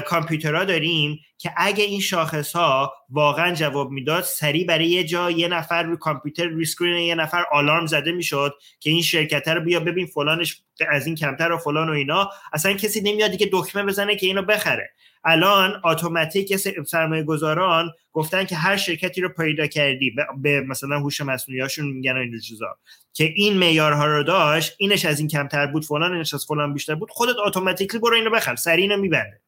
کامپیوترها 0.00 0.64
داریم 0.64 1.18
که 1.38 1.52
اگه 1.56 1.84
این 1.84 2.00
شاخص 2.00 2.52
ها 2.52 2.92
واقعا 3.08 3.54
جواب 3.54 3.90
می‌داد 3.90 4.24
سریع 4.24 4.66
برای 4.66 4.86
یه 4.86 5.04
جا 5.04 5.30
یه 5.30 5.48
نفر 5.48 5.82
روی 5.82 5.96
کامپیوتر 5.96 6.44
روی 6.44 6.62
screen 6.62 6.96
یه 6.96 7.14
نفر 7.14 7.44
آلارم 7.52 7.86
زده 7.86 8.12
می‌شد 8.12 8.54
که 8.80 8.90
این 8.90 9.02
شرکت 9.02 9.48
رو 9.48 9.60
بیا 9.60 9.80
ببین 9.80 10.06
فلانش 10.06 10.62
از 10.88 11.06
این 11.06 11.14
کمتر 11.14 11.52
و 11.52 11.58
فلان 11.58 11.88
و 11.88 11.92
اینا. 11.92 12.30
اصلا 12.52 12.72
کسی 12.72 13.00
نمیاد 13.00 13.30
دیگه 13.30 13.48
دکمه 13.52 13.82
بزنه 13.82 14.16
که 14.16 14.26
اینو 14.26 14.42
بخره. 14.42 14.90
الان 15.26 15.80
اتوماتیک 15.84 16.56
سرمایه 16.86 17.22
گذاران 17.22 17.90
گفتن 18.12 18.44
که 18.44 18.56
هر 18.56 18.76
شرکتی 18.76 19.20
رو 19.20 19.28
پیدا 19.28 19.66
کردی 19.66 20.14
به 20.36 20.60
مثلا 20.60 20.98
هوش 20.98 21.20
مصنوعی 21.20 21.60
هاشون 21.60 21.86
میگن 21.86 22.16
این 22.16 22.40
چیزا. 22.40 22.78
که 23.12 23.32
این 23.36 23.58
معیارها 23.58 24.06
رو 24.06 24.22
داشت 24.22 24.74
اینش 24.78 25.04
از 25.04 25.18
این 25.18 25.28
کمتر 25.28 25.66
بود 25.66 25.84
فلان 25.84 26.12
اینش 26.12 26.34
از 26.34 26.44
فلان 26.44 26.74
بیشتر 26.74 26.94
بود 26.94 27.10
خودت 27.10 27.36
automatically 27.46 28.00
برو 28.00 28.16
اینو 28.16 28.30
بخر 28.30 28.56
سریع 28.56 28.82
اینو 28.82 28.96
میبنده. 28.96 29.40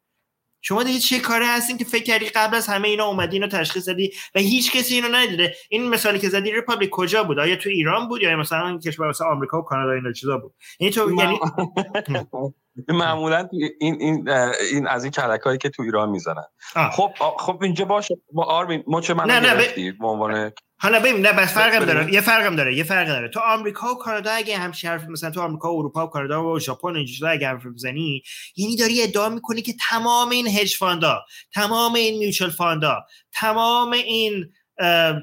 شما 0.61 0.83
دیگه 0.83 0.99
چه 0.99 1.19
کاره 1.19 1.47
هستین 1.47 1.79
که 1.79 1.85
فکر 1.85 2.05
کردی 2.05 2.27
قبل 2.27 2.57
از 2.57 2.67
همه 2.67 2.89
اینا 2.89 3.05
اومدی 3.05 3.37
اینو 3.37 3.49
تشخیص 3.49 3.89
دادی 3.89 4.13
و 4.35 4.39
هیچ 4.39 4.73
کسی 4.73 4.95
اینو 4.95 5.09
ندیده؟ 5.09 5.55
این 5.69 5.89
مثالی 5.89 6.19
که 6.19 6.29
زدی 6.29 6.53
ریپابلیک 6.53 6.91
کجا 6.91 7.25
بود؟ 7.25 7.39
آیا 7.39 7.57
تو 7.57 7.69
ایران 7.69 8.09
بود 8.09 8.23
یا 8.23 8.37
مثلا 8.37 8.79
کشور 8.79 9.09
مثل 9.09 9.25
آمریکا 9.25 9.59
و 9.59 9.63
کانادا 9.63 9.93
اینا 9.93 10.13
چیزا 10.13 10.39
بود؟ 10.39 10.55
یعنی 10.81 10.93
تو 10.93 11.15
یعنی 11.15 11.39
معمولا 12.89 13.49
این 13.81 13.97
این 14.01 14.29
این 14.73 14.87
از 14.87 15.05
این 15.05 15.13
کلکایی 15.13 15.59
که 15.59 15.69
تو 15.69 15.83
ایران 15.83 16.09
می‌زنن. 16.11 16.45
خب 16.93 17.11
خب 17.39 17.63
اینجا 17.63 17.85
باشه. 17.85 18.15
با 18.33 18.45
آرمین 18.45 18.85
مچ 18.87 19.11
من 19.11 19.25
نه 19.25 19.41
نه 19.41 19.93
به 20.01 20.07
عنوان 20.07 20.53
حالا 20.81 21.01
ببین 21.01 21.17
نه 21.27 21.33
بس 21.33 21.55
فرقم 21.55 21.85
داره. 21.85 22.15
یه 22.15 22.21
فرقم 22.21 22.57
داره 22.57 22.77
یه 22.77 22.85
فرق 22.85 23.07
داره. 23.07 23.29
تو 23.29 23.41
آمریکا 23.41 23.95
و 23.95 23.99
کانادا 23.99 24.31
اگه 24.31 24.59
هم 24.59 24.73
حرف 24.85 25.05
مثلا 25.09 25.31
تو 25.31 25.41
آمریکا 25.41 25.75
و 25.75 25.79
اروپا 25.79 26.07
و 26.07 26.11
کانادا 26.11 26.53
و 26.53 26.61
ژاپن 26.61 26.97
اینجوری 26.97 27.33
اگه 27.33 27.49
حرف 27.49 27.67
بزنی 27.67 28.23
یعنی 28.57 28.77
داری 28.77 29.03
ادعا 29.03 29.29
می‌کنی 29.29 29.63
که 29.63 29.75
تمام 29.91 30.31
این 30.31 30.47
هج 30.49 30.77
فاندا 30.77 31.25
تمام 31.55 31.95
این 31.95 32.19
میوچوال 32.19 32.51
فاندا 32.51 33.05
تمام 33.33 33.93
این 33.93 34.53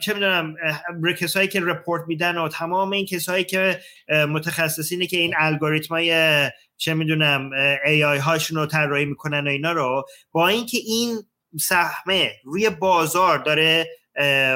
چه 0.01 0.13
می‌دونم 0.13 0.55
کسایی 1.19 1.47
که 1.47 1.61
رپورت 1.61 2.03
میدن 2.07 2.37
و 2.37 2.49
تمام 2.49 2.91
این 2.91 3.05
کسایی 3.05 3.43
که 3.43 3.79
متخصصینه 4.09 5.07
که 5.07 5.17
این 5.17 5.33
الگوریتمای 5.37 6.11
چه 6.77 6.93
می‌دونم 6.93 7.49
ای 7.85 8.03
آی 8.03 8.17
هاشون 8.17 8.57
رو 8.57 8.65
طراحی 8.65 9.05
می‌کنن 9.05 9.47
و 9.47 9.49
اینا 9.49 9.71
رو 9.71 10.05
با 10.31 10.47
اینکه 10.47 10.77
این 10.77 11.23
سهمه 11.59 12.31
روی 12.43 12.69
بازار 12.69 13.37
داره 13.37 13.87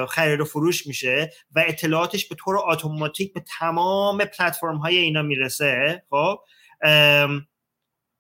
خرید 0.10 0.40
و 0.40 0.46
فروش 0.46 0.88
میشه 0.88 1.34
و 1.56 1.64
اطلاعاتش 1.68 2.26
به 2.26 2.36
طور 2.36 2.58
اتوماتیک 2.58 3.34
به 3.34 3.44
تمام 3.60 4.26
پلتفرم 4.26 4.78
های 4.78 4.98
اینا 4.98 5.22
می‌رسه 5.22 6.04
خب 6.10 6.40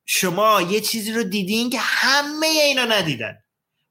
شما 0.06 0.62
یه 0.62 0.82
چیزی 0.82 1.12
رو 1.12 1.24
دیدین 1.24 1.70
که 1.70 1.78
همه 1.82 2.48
اینا 2.48 2.86
ندیدن. 2.86 3.38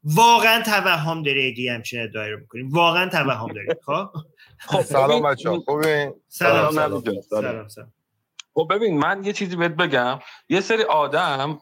واقعا 0.05 0.63
توهم 0.63 1.23
داری 1.23 1.55
دی 1.55 1.69
همچین 1.69 2.03
ادعایی 2.03 2.33
رو 2.33 2.39
می‌کنیم. 2.41 2.69
واقعا 2.69 3.09
توهم 3.09 3.53
داری 3.53 3.69
خب؟ 3.87 4.09
خب 4.59 4.81
سلام 4.81 5.23
بچه 5.23 5.51
خوبه 5.51 6.15
سلام 6.29 6.73
سلام 6.73 7.03
سلام. 7.31 7.69
سلام. 7.69 7.93
خب 8.55 8.69
ببین 8.71 8.99
من 8.99 9.25
یه 9.25 9.33
چیزی 9.33 9.57
بهت 9.57 9.71
بگم. 9.71 10.19
یه 10.49 10.61
سری 10.61 10.83
آدم 10.83 11.59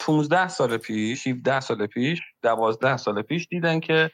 15 0.00 0.48
سال 0.48 0.76
پیش 0.76 1.26
17 1.26 1.60
سال 1.60 1.86
پیش 1.86 2.20
12 2.42 2.96
سال 2.96 3.22
پیش 3.22 3.46
دیدن 3.50 3.80
که 3.80 4.10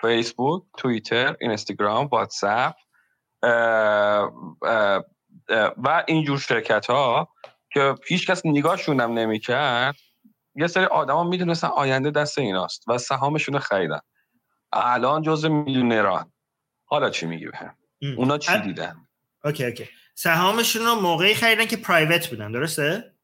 فیسبوک 0.00 0.62
توییتر 0.76 1.36
اینستاگرام 1.40 2.06
واتساپ 2.06 2.74
و 5.76 6.04
اینجور 6.06 6.38
شرکت 6.38 6.86
ها 6.86 7.28
که 7.72 7.94
هیچ 8.08 8.30
کس 8.30 8.46
نگاهشون 8.46 9.00
هم 9.00 9.12
نمی‌کرد 9.12 9.96
یه 10.58 10.66
سری 10.66 10.84
آدما 10.84 11.24
می‌دونستن 11.24 11.68
آینده 11.68 12.10
دست 12.10 12.38
ایناست 12.38 12.88
و 12.88 12.98
سهامشون 12.98 13.54
رو 13.54 13.60
خریدن. 13.60 14.00
الان 14.72 15.22
جز 15.22 15.44
میلیونران 15.44 16.32
حالا 16.84 17.10
چی 17.10 17.26
میگی 17.26 17.46
بهم؟ 17.46 17.76
اونا 18.16 18.38
چی 18.38 18.58
دیدن؟ 18.58 19.08
okay 19.44 19.64
okay. 19.64 19.88
سهامشون 20.14 20.86
رو 20.86 20.94
موقعی 20.94 21.34
خریدن 21.34 21.66
که 21.66 21.76
private 21.76 22.30
بودن 22.30 22.52
درسته؟ 22.52 23.14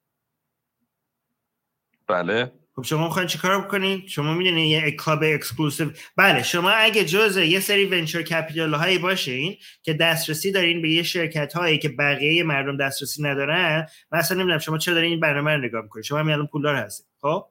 بله. 2.07 2.53
خب 2.77 2.83
شما 2.83 3.05
می‌خواین 3.05 3.29
چیکار 3.29 3.61
بکنید؟ 3.61 4.09
شما 4.09 4.35
می‌دونید 4.35 4.71
یه 4.71 4.91
club 4.91 5.23
exclusive 5.23 5.91
بله 6.17 6.43
شما 6.43 6.71
اگه 6.71 7.05
جزء 7.05 7.43
یه 7.43 7.61
سری 7.61 7.85
venture 7.87 8.23
capital 8.23 8.75
هایی 8.75 8.99
باشین 8.99 9.57
که 9.83 9.93
دسترسی 9.95 10.53
دارین 10.53 10.83
به 10.83 10.91
یه 10.91 11.03
شرکت 11.03 11.53
هایی 11.53 11.79
که 11.79 11.89
بقیه 11.89 12.43
مردم 12.43 12.77
دسترسی 12.77 13.23
ندارن 13.23 13.87
مثلا 14.13 14.37
نمی‌دونم 14.37 14.59
شما 14.59 14.79
چرا 14.79 14.95
دارین 14.95 15.11
این 15.11 15.21
برنامه 15.21 15.53
رو 15.55 15.61
نگاه 15.65 15.83
می‌کنید. 15.83 16.05
شما 16.05 16.19
الان 16.19 16.47
پولدار 16.47 16.77
هستید 16.77 17.07
خب؟ 17.21 17.47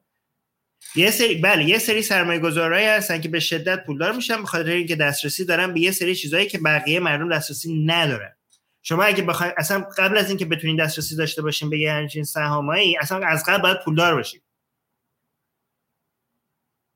یه 0.96 1.10
سری 1.10 1.34
بله 1.34 1.64
یه 1.64 1.78
سری 1.78 2.02
سرمایه 2.02 2.40
گذارایی 2.40 2.86
هستن 2.86 3.20
که 3.20 3.28
به 3.28 3.40
شدت 3.40 3.86
پولدار 3.86 4.12
میشن 4.12 4.36
به 4.36 4.46
خاطر 4.46 4.70
اینکه 4.70 4.96
دسترسی 4.96 5.44
دارن 5.44 5.74
به 5.74 5.80
یه 5.80 5.90
سری 5.90 6.14
چیزهایی 6.14 6.46
که 6.46 6.58
بقیه 6.58 7.00
مردم 7.00 7.28
دسترسی 7.36 7.84
ندارن. 7.86 8.32
شما 8.82 9.02
اگه 9.02 9.22
بخواید 9.22 9.54
اصلا 9.56 9.86
قبل 9.98 10.18
از 10.18 10.28
اینکه 10.28 10.44
بتونین 10.44 10.76
دسترسی 10.76 11.16
داشته 11.16 11.42
باشین 11.42 11.70
به 11.70 11.78
یه 11.78 11.92
همچین 11.92 12.24
سهامایی 12.24 12.96
اصلا 12.98 13.26
از 13.26 13.44
قبل 13.44 13.62
باید 13.62 13.80
پولدار 13.84 14.14
باشید 14.14 14.43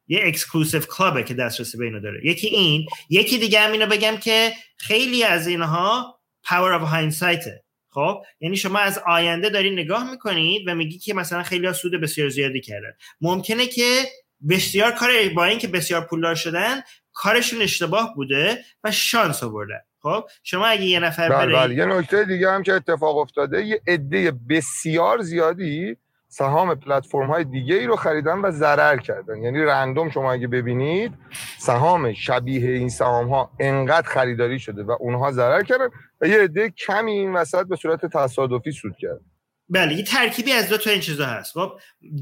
یه 0.08 0.20
exclusive 0.24 0.80
club 0.80 1.14
ه 1.14 1.22
که 1.22 1.34
دسترسی 1.34 1.78
به 1.78 1.84
اینو 1.84 2.00
داره. 2.00 2.20
یکی 2.24 2.46
این 2.46 2.86
یکی 3.10 3.38
دیگه 3.38 3.60
هم 3.60 3.72
اینو 3.72 3.86
بگم 3.86 4.16
که 4.16 4.52
خیلی 4.76 5.24
از 5.24 5.46
اینها 5.46 6.18
power 6.44 6.72
of 6.72 6.82
hindsight 6.82 7.56
ه 7.56 7.64
خب؟ 7.90 8.22
یعنی 8.40 8.56
شما 8.56 8.78
از 8.78 9.00
آینده 9.06 9.48
داری 9.48 9.70
نگاه 9.70 10.10
می‌کنید 10.10 10.62
و 10.68 10.74
میگی 10.74 10.98
که 10.98 11.14
مثلا 11.14 11.42
خیلی 11.42 11.66
ها 11.66 11.72
سود 11.72 12.00
بسیار 12.00 12.28
زیادی 12.28 12.60
کردن. 12.60 12.92
ممکنه 13.20 13.66
که 13.66 14.02
بسیار 14.48 14.92
کار 14.92 15.10
با 15.36 15.44
اینکه 15.44 15.68
بسیار 15.68 16.00
پولدار 16.06 16.34
شدن 16.34 16.80
کارشون 17.12 17.62
اشتباه 17.62 18.14
بوده 18.14 18.64
و 18.84 18.90
شانس 18.90 19.42
آوردن 19.42 19.80
خب؟ 20.02 20.24
شما 20.42 20.66
اگه 20.66 20.84
یه 20.84 21.00
نفر 21.00 21.28
بله 21.28 21.52
بله. 21.52 21.74
یه 21.74 21.84
نکته 21.84 22.24
دیگه 22.24 22.50
هم 22.50 22.62
که 22.62 22.72
اتفاق 22.72 23.16
افتاده 23.16 23.64
یه 23.64 23.80
عده 23.86 24.32
بسیار 24.50 25.22
زیادی 25.22 25.96
سهام 26.28 26.74
پلتفرم 26.74 27.26
های 27.26 27.44
دیگه 27.44 27.74
ای 27.74 27.86
رو 27.86 27.96
خریدن 27.96 28.38
و 28.38 28.50
ضرر 28.50 28.96
کردن. 28.96 29.42
یعنی 29.42 29.62
رندوم 29.62 30.10
شما 30.10 30.32
اگه 30.32 30.46
ببینید 30.46 31.12
سهام 31.58 32.12
شبیه 32.12 32.70
این 32.70 32.88
سهام 32.88 33.28
ها 33.28 33.50
انقدر 33.60 34.08
خریداری 34.08 34.58
شده 34.58 34.82
و 34.82 34.96
اونها 35.00 35.32
ضرر 35.32 35.62
کردن 35.62 35.88
و 36.20 36.26
یه 36.26 36.38
عده 36.38 36.70
کمی 36.70 37.12
این 37.12 37.32
وسط 37.32 37.66
به 37.66 37.76
صورت 37.76 38.06
تصادفی 38.06 38.72
سود 38.72 38.96
کرد 39.00 39.20
بله 39.68 39.94
یه 39.94 40.02
ترکیبی 40.02 40.52
از 40.52 40.68
دو 40.68 40.76
تا 40.76 40.90
این 40.90 41.00
چیزا 41.00 41.26
هست. 41.26 41.52
خب 41.52 41.72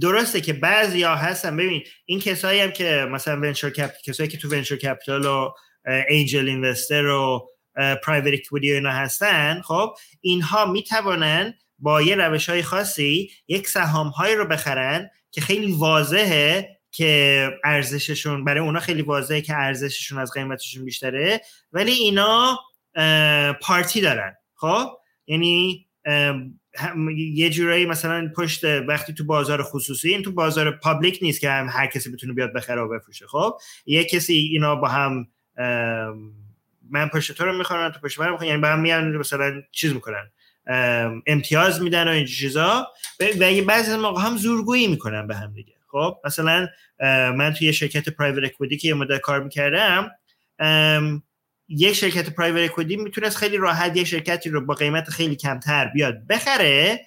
درسته 0.02 0.40
که 0.40 0.52
بعضی 0.52 1.02
ها 1.02 1.14
هستن. 1.14 1.57
ببین 1.57 1.82
این 2.04 2.20
کسایی 2.20 2.61
هم 2.61 2.70
که 2.70 3.07
مثلا 3.11 3.40
venture 3.41 3.70
cap 3.70 3.91
کسایی 4.04 4.28
که 4.28 4.38
تو 4.38 4.48
venture 4.49 4.76
capital 4.76 5.26
و 5.26 5.50
angel 6.09 6.49
investor 6.49 7.07
و 7.07 7.48
private 8.05 8.26
equity 8.26 8.72
اینا 8.72 8.90
هستن 8.90 9.61
خب 9.64 9.94
اینها 10.20 10.66
می‌توانن 10.66 11.54
با 11.79 12.03
یه 12.03 12.14
روش 12.14 12.49
های 12.49 12.62
خاصی 12.62 13.31
یک 13.49 13.68
سهام 13.68 14.09
هایی 14.09 14.37
رو 14.37 14.47
بخرن 14.47 15.11
که 15.31 15.41
خیلی 15.41 15.72
واضحه 15.72 16.77
که 16.91 17.51
ارزششون 17.64 18.45
برای 18.45 18.61
اونا 18.61 18.81
خیلی 18.81 19.03
واضحه 19.03 19.41
که 19.41 19.57
ارزششون 19.57 20.18
از 20.18 20.33
قیمتشون 20.33 20.85
بیشتره 20.85 21.41
ولی 21.72 21.93
اینا 21.93 22.59
پارتی 23.62 24.01
دارن. 24.01 24.35
خب؟ 24.55 24.89
یعنی 25.27 25.87
یه 27.16 27.51
جورایی 27.51 27.87
مثلا 27.87 28.33
پشت 28.37 28.64
وقتی 28.64 29.12
تو 29.14 29.24
بازار 29.24 29.62
خصوصی 29.62 30.09
این 30.09 30.22
تو 30.22 30.33
بازار 30.33 30.70
پابلیک 30.70 31.18
نیست 31.22 31.41
که 31.41 31.51
هم 31.51 31.68
هر 31.70 31.87
کسی 31.87 32.11
بتونه 32.11 32.33
بیاد 32.33 32.53
بخره 32.53 32.81
و 32.81 32.89
بفروشه. 32.89 33.27
خب؟ 33.27 33.59
یه 33.87 34.05
کسی 34.05 34.33
اینا 34.35 34.77
با 34.77 34.89
هم 34.89 35.27
من 36.91 37.09
پشت 37.12 37.33
تو 37.33 37.45
رو 37.45 37.59
می‌خوام 37.59 37.91
تو 37.91 38.01
پشت 38.01 38.20
من 38.20 38.31
می‌خوام 38.31 38.49
یعنی 38.49 38.62
با 38.62 38.68
هم 38.68 38.81
میان 38.81 39.16
مثلا 39.16 39.62
چیز 39.72 39.95
می‌کنن. 39.95 40.31
امتیاز 41.27 41.83
میدن 41.83 42.09
و 42.09 42.11
این 42.11 42.27
چیزا. 42.27 42.89
و 43.21 43.25
بعضی 43.67 43.93
از 43.93 43.99
موقع 43.99 44.23
هم 44.23 44.37
زورگویی 44.37 44.87
می‌کنن 44.87 45.27
به 45.27 45.37
هم 45.37 45.53
دیگه. 45.53 45.73
خب 45.93 46.17
مثلا 46.25 46.69
من 47.37 47.55
توی 47.59 47.73
شرکت 47.73 48.09
پرایوت 48.09 48.45
اکویتی 48.45 48.77
که 48.77 48.89
یه 48.89 48.95
مدت 48.95 49.21
کار 49.21 49.43
می‌کردم 49.43 50.11
یک 51.69 51.93
شرکت 51.93 52.31
پرایوت 52.31 52.71
اکویتی 52.71 52.97
می‌تونست 52.97 53.37
خیلی 53.37 53.57
راحت 53.57 53.97
یه 53.97 54.05
شرکتی 54.05 54.51
رو 54.51 54.67
با 54.67 54.75
قیمت 54.75 55.11
خیلی 55.11 55.37
کمتر 55.37 55.91
بیاد 55.95 56.27
بخره 56.27 57.07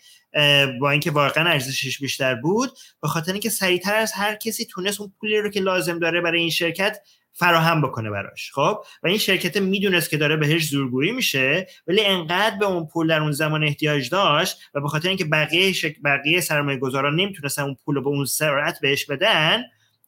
با 0.80 0.91
اینکه 0.91 1.12
واقعا 1.12 1.49
ارزشش 1.49 1.99
بیشتر 1.99 2.36
بود 2.36 2.70
به 3.01 3.07
خاطر 3.07 3.32
اینکه 3.32 3.49
سریعتر 3.49 3.95
از 3.95 4.12
هر 4.14 4.36
کسی 4.36 4.66
تونست 4.66 5.01
اون 5.01 5.14
پولی 5.20 5.38
رو 5.38 5.49
که 5.49 5.60
لازم 5.60 5.99
داره 5.99 6.22
برای 6.22 6.39
این 6.39 6.49
شرکت 6.49 6.97
فراهم 7.39 7.81
بکنه 7.81 8.09
براش 8.09 8.51
خب؟ 8.53 8.83
و 9.03 9.07
این 9.07 9.17
شرکت 9.17 9.57
می‌دونست 9.57 10.09
که 10.09 10.17
داره 10.17 10.35
بهش 10.35 10.65
زورگویی 10.65 11.11
میشه 11.11 11.67
ولی 11.87 12.05
انقدر 12.05 12.57
به 12.59 12.65
اون 12.65 12.87
پول 12.87 13.07
در 13.07 13.21
اون 13.21 13.31
زمان 13.31 13.63
احتیاج 13.63 14.09
داشت 14.09 14.57
و 14.73 14.81
به 14.81 14.87
خاطر 14.87 15.07
اینکه 15.07 15.25
بقیه 15.25 15.71
شک... 15.71 15.95
بقیه 16.05 16.41
سرمایه 16.41 16.77
گذاران 16.77 17.15
نمی‌تونستن 17.15 17.63
اون 17.63 17.77
پول 17.85 17.95
رو 17.95 18.01
به 18.01 18.07
اون 18.09 18.25
سرعت 18.25 18.79
بهش 18.81 19.05
بدن 19.05 19.63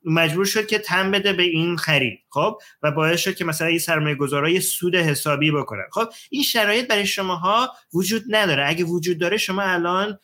مجبور 0.05 0.45
شد 0.45 0.67
که 0.67 0.79
تن 0.79 1.11
بده 1.11 1.33
به 1.33 1.43
این 1.43 1.77
خرید 1.77 2.19
خب؟ 2.29 2.57
و 2.83 2.91
باعث 2.91 3.19
شد 3.19 3.35
که 3.35 3.45
مثلا 3.45 3.67
این 3.67 3.79
سرمایه 3.79 4.15
گذارای 4.15 4.59
سود 4.59 4.95
حسابی 4.95 5.51
بکنن. 5.51 5.83
خب 5.91 6.09
این 6.29 6.43
شرایط 6.43 6.87
برای 6.87 7.05
شماها 7.05 7.69
وجود 7.93 8.23
نداره. 8.29 8.69
اگه 8.69 8.83
وجود 8.83 9.19
داره 9.19 9.37
شما 9.37 9.61
الان 9.61 10.19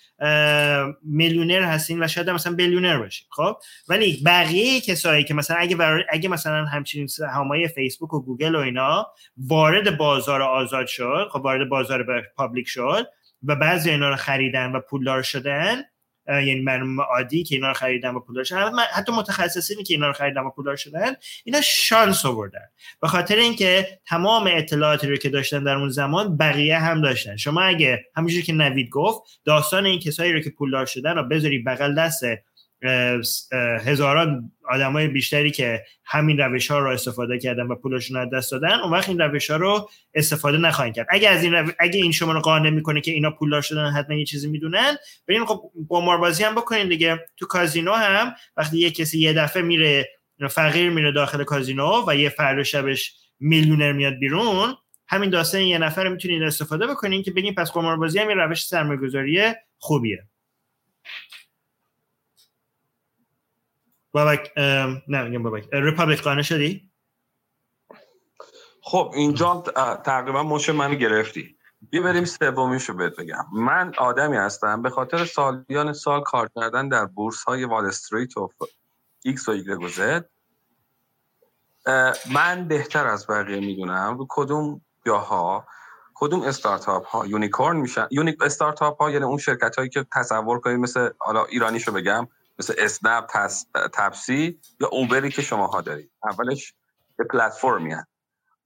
میلیونر 1.04 1.62
هستین 1.62 2.04
و 2.04 2.08
شاید 2.08 2.30
مثلا 2.30 2.54
بیلیونر 2.54 2.98
باشین 2.98 3.28
خب؟ 3.32 3.58
ولی 3.88 4.22
بقیه 4.26 4.82
کسایی 4.82 5.24
که 5.24 5.34
مثلا 5.34 5.58
اگه 5.58 5.78
اگه 6.10 6.30
مثلا 6.30 6.66
همچین 6.66 7.08
سهامای 7.08 7.68
فیسبوک 7.68 8.14
و 8.14 8.22
گوگل 8.22 8.56
و 8.56 8.60
اینا 8.60 9.08
وارد 9.38 9.98
بازار 9.98 10.42
آزاد 10.42 10.88
شد 10.88 11.28
خب 11.32 11.40
وارد 11.40 11.70
بازار 11.70 12.24
public 12.36 12.68
شد 12.68 13.08
و 13.44 13.56
بعضی 13.56 13.90
اینا 13.90 14.10
رو 14.10 14.16
خریدن 14.16 14.72
و 14.72 14.80
پولدار 14.80 15.22
شدن 15.22 15.84
یعنی 16.30 16.62
مردم 16.62 17.02
عادی 17.02 17.44
که 17.44 17.56
اینا 17.56 17.68
رو 17.68 17.74
خریدن 17.74 18.10
و 18.10 18.20
پولدار 18.20 18.44
شدن. 18.44 18.72
حتی 18.94 19.12
متخصصینی 19.12 19.84
که 19.84 19.94
اینا 19.94 20.08
رو 20.08 20.14
خریدن 20.14 20.42
و 20.42 20.50
پولدار 20.50 20.76
شدن 20.76 21.14
اینا 21.44 21.62
شانس 21.62 22.26
آوردن. 22.26 22.66
به 23.02 23.08
خاطر 23.08 23.36
اینکه 23.36 24.00
تمام 24.06 24.50
اطلاعاتی 24.54 25.08
رو 25.08 25.16
که 25.16 25.30
داشتن 25.30 25.64
در 25.64 25.76
اون 25.76 25.90
زمان 25.90 26.38
بقیه 26.38 26.80
هم 26.80 27.02
داشتن. 27.02 27.36
شما 27.36 27.62
اگه 27.62 28.06
همونجوری 28.16 28.44
که 28.44 28.54
نوید 28.54 28.90
گفت 28.90 29.22
داستان 29.46 29.86
این 29.86 30.00
کسایی 30.00 30.34
رو 30.34 30.40
که 30.40 30.50
پولدار 30.50 30.86
شدن 30.86 31.16
رو 31.16 31.24
بذاری 31.24 31.60
بغل 31.60 31.96
دست 31.96 32.24
هزاران 33.86 34.52
های 34.70 35.08
بیشتری 35.08 35.52
که 35.52 35.84
همین 36.06 36.38
روش 36.38 36.72
ها 36.72 36.80
رو 36.80 36.90
استفاده 36.90 37.40
کردن 37.40 37.64
و 37.68 37.76
پولشون 37.76 38.18
از 38.18 38.30
دست 38.34 38.52
دادن 38.52 38.80
اون 38.80 38.92
وقت 38.92 39.10
این 39.10 39.20
روش 39.20 39.52
ها 39.52 39.58
رو 39.58 39.90
استفاده 40.14 40.58
نخواهند 40.58 40.96
کرد. 40.96 41.08
اگه 41.10 41.30
از 41.30 41.44
این 41.44 41.72
اگه 41.80 42.00
این 42.00 42.12
شما 42.12 42.32
رو 42.32 42.40
قانع 42.40 42.70
می‌کنه 42.70 43.02
که 43.02 43.12
اینا 43.12 43.32
پولدار 43.32 43.62
شدن 43.62 43.92
حتما 43.92 44.16
یه 44.16 44.26
چیزی 44.26 44.50
می‌دونن 44.50 44.98
برین 45.28 45.46
خب 45.46 45.72
قماربازی 45.90 46.44
هم 46.44 46.56
بکنین 46.56 46.90
دیگه. 46.90 47.26
تو 47.38 47.46
کازینو 47.46 47.94
هم 47.94 48.34
وقتی 48.58 48.78
یه 48.78 48.92
کسی 48.92 49.20
یه 49.20 49.34
دفعه 49.34 49.62
میره 49.62 50.10
فقیر 50.50 50.90
میره 50.90 51.12
داخل 51.12 51.44
کازینو 51.44 52.04
و 52.08 52.16
یه 52.16 52.30
فردا 52.30 52.64
شبش 52.64 53.14
میلیونر 53.40 53.92
میاد 53.92 54.14
بیرون 54.14 54.76
همین 55.08 55.30
داستان 55.30 55.62
یه 55.62 55.78
نفر 55.78 56.08
می‌تونید 56.08 56.44
استفاده 56.44 56.88
بکنین 56.88 57.24
که 57.24 57.32
بگین 57.32 57.56
پس 57.56 57.72
قماربازی 57.72 58.20
هم 58.20 58.30
یه 58.30 58.36
روش 58.36 58.66
سرمایه‌گذاری 58.66 59.42
خوبیه. 59.78 60.24
بابک 64.12 64.52
نه 65.08 65.24
میگم 65.24 65.44
بابک 65.44 65.70
ریپابلیک 65.74 66.22
قانع 66.22 66.42
شدی؟ 66.42 66.92
خب 68.82 69.12
اینجا 69.16 69.64
تقریبا 70.06 70.44
مش 70.44 70.70
منو 70.70 70.96
گرفتی. 70.96 71.58
بیا 71.90 72.02
بریم 72.02 72.26
سومیشو 72.26 72.94
بهت 72.94 73.16
بگم. 73.16 73.46
من 73.54 73.94
آدمی 73.98 74.38
هستم. 74.38 74.82
به 74.82 74.90
خاطر 74.90 75.26
سالیان 75.26 75.94
سال 75.94 76.24
کار 76.24 76.50
کردن 76.56 76.90
در 76.90 77.06
بورس 77.06 77.44
های 77.44 77.64
وال 77.64 77.86
استریت 77.86 78.38
و 78.38 78.50
ایکس 79.24 79.50
و 79.50 79.52
ایگرگ 79.52 79.88
زد 79.88 80.30
من 82.32 82.68
بهتر 82.68 83.08
از 83.08 83.28
بقیه 83.28 83.60
می‌دونم. 83.60 84.26
کدوم 84.30 84.82
جاها؟ 85.06 85.68
کدوم 86.14 86.42
استارتاپ 86.42 87.06
ها 87.06 87.26
unicorn 87.26 87.78
میشن. 87.78 88.08
unique 88.12 88.44
استارتاپ 88.44 89.02
ها 89.02 89.12
یعنی 89.12 89.26
اون 89.26 89.38
شرکت 89.38 89.76
هایی 89.76 89.90
که 89.90 90.06
تصور 90.14 90.60
کنید 90.60 90.80
مثل 90.80 91.10
حالا 91.18 91.46
ایرانیشو 91.46 91.92
بگم. 91.92 92.28
مثل 92.60 92.74
اسنپ 92.78 93.26
تپسی 93.94 94.60
یا 94.82 94.88
اوبری 94.88 95.30
که 95.30 95.42
شماها 95.42 95.82
دارید. 95.82 96.12
اولش 96.24 96.74
یه 97.18 97.24
پلتفرمی 97.24 97.94
هست 97.94 98.08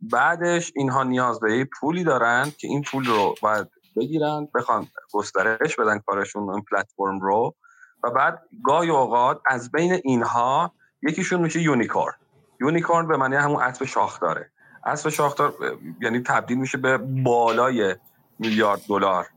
بعدش 0.02 0.72
اینها 0.76 1.04
نیاز 1.04 1.40
به 1.40 1.58
یه 1.58 1.68
پولی 1.80 2.04
دارن 2.04 2.52
که 2.58 2.68
این 2.68 2.82
پول 2.82 3.06
رو 3.06 3.36
باید 3.42 3.68
بگیرن 3.96 4.48
بخوان 4.56 4.88
گسترش 5.14 5.76
بدن 5.76 6.00
کارشون 6.00 6.50
این 6.50 6.64
پلتفرم 6.72 7.20
رو. 7.20 7.56
و 8.04 8.12
بعد 8.12 8.42
گاهی 8.64 8.90
اوقات 8.90 9.42
از 9.46 9.72
بین 9.72 10.02
اینها 10.04 10.74
یکیشون 11.02 11.42
میشه 11.42 11.62
unicorn. 11.62 12.14
unicorn 12.62 13.08
به 13.08 13.18
معنی 13.18 13.36
همون 13.36 13.64
اسب 13.64 13.86
شاخداره. 13.86 14.52
اسب 14.86 15.10
شاخدار 15.10 15.54
یعنی 16.02 16.20
تبدیل 16.20 16.58
میشه 16.58 16.78
به 16.78 16.98
بالای 16.98 17.96
میلیارد 18.40 18.82
دلار 18.90 19.28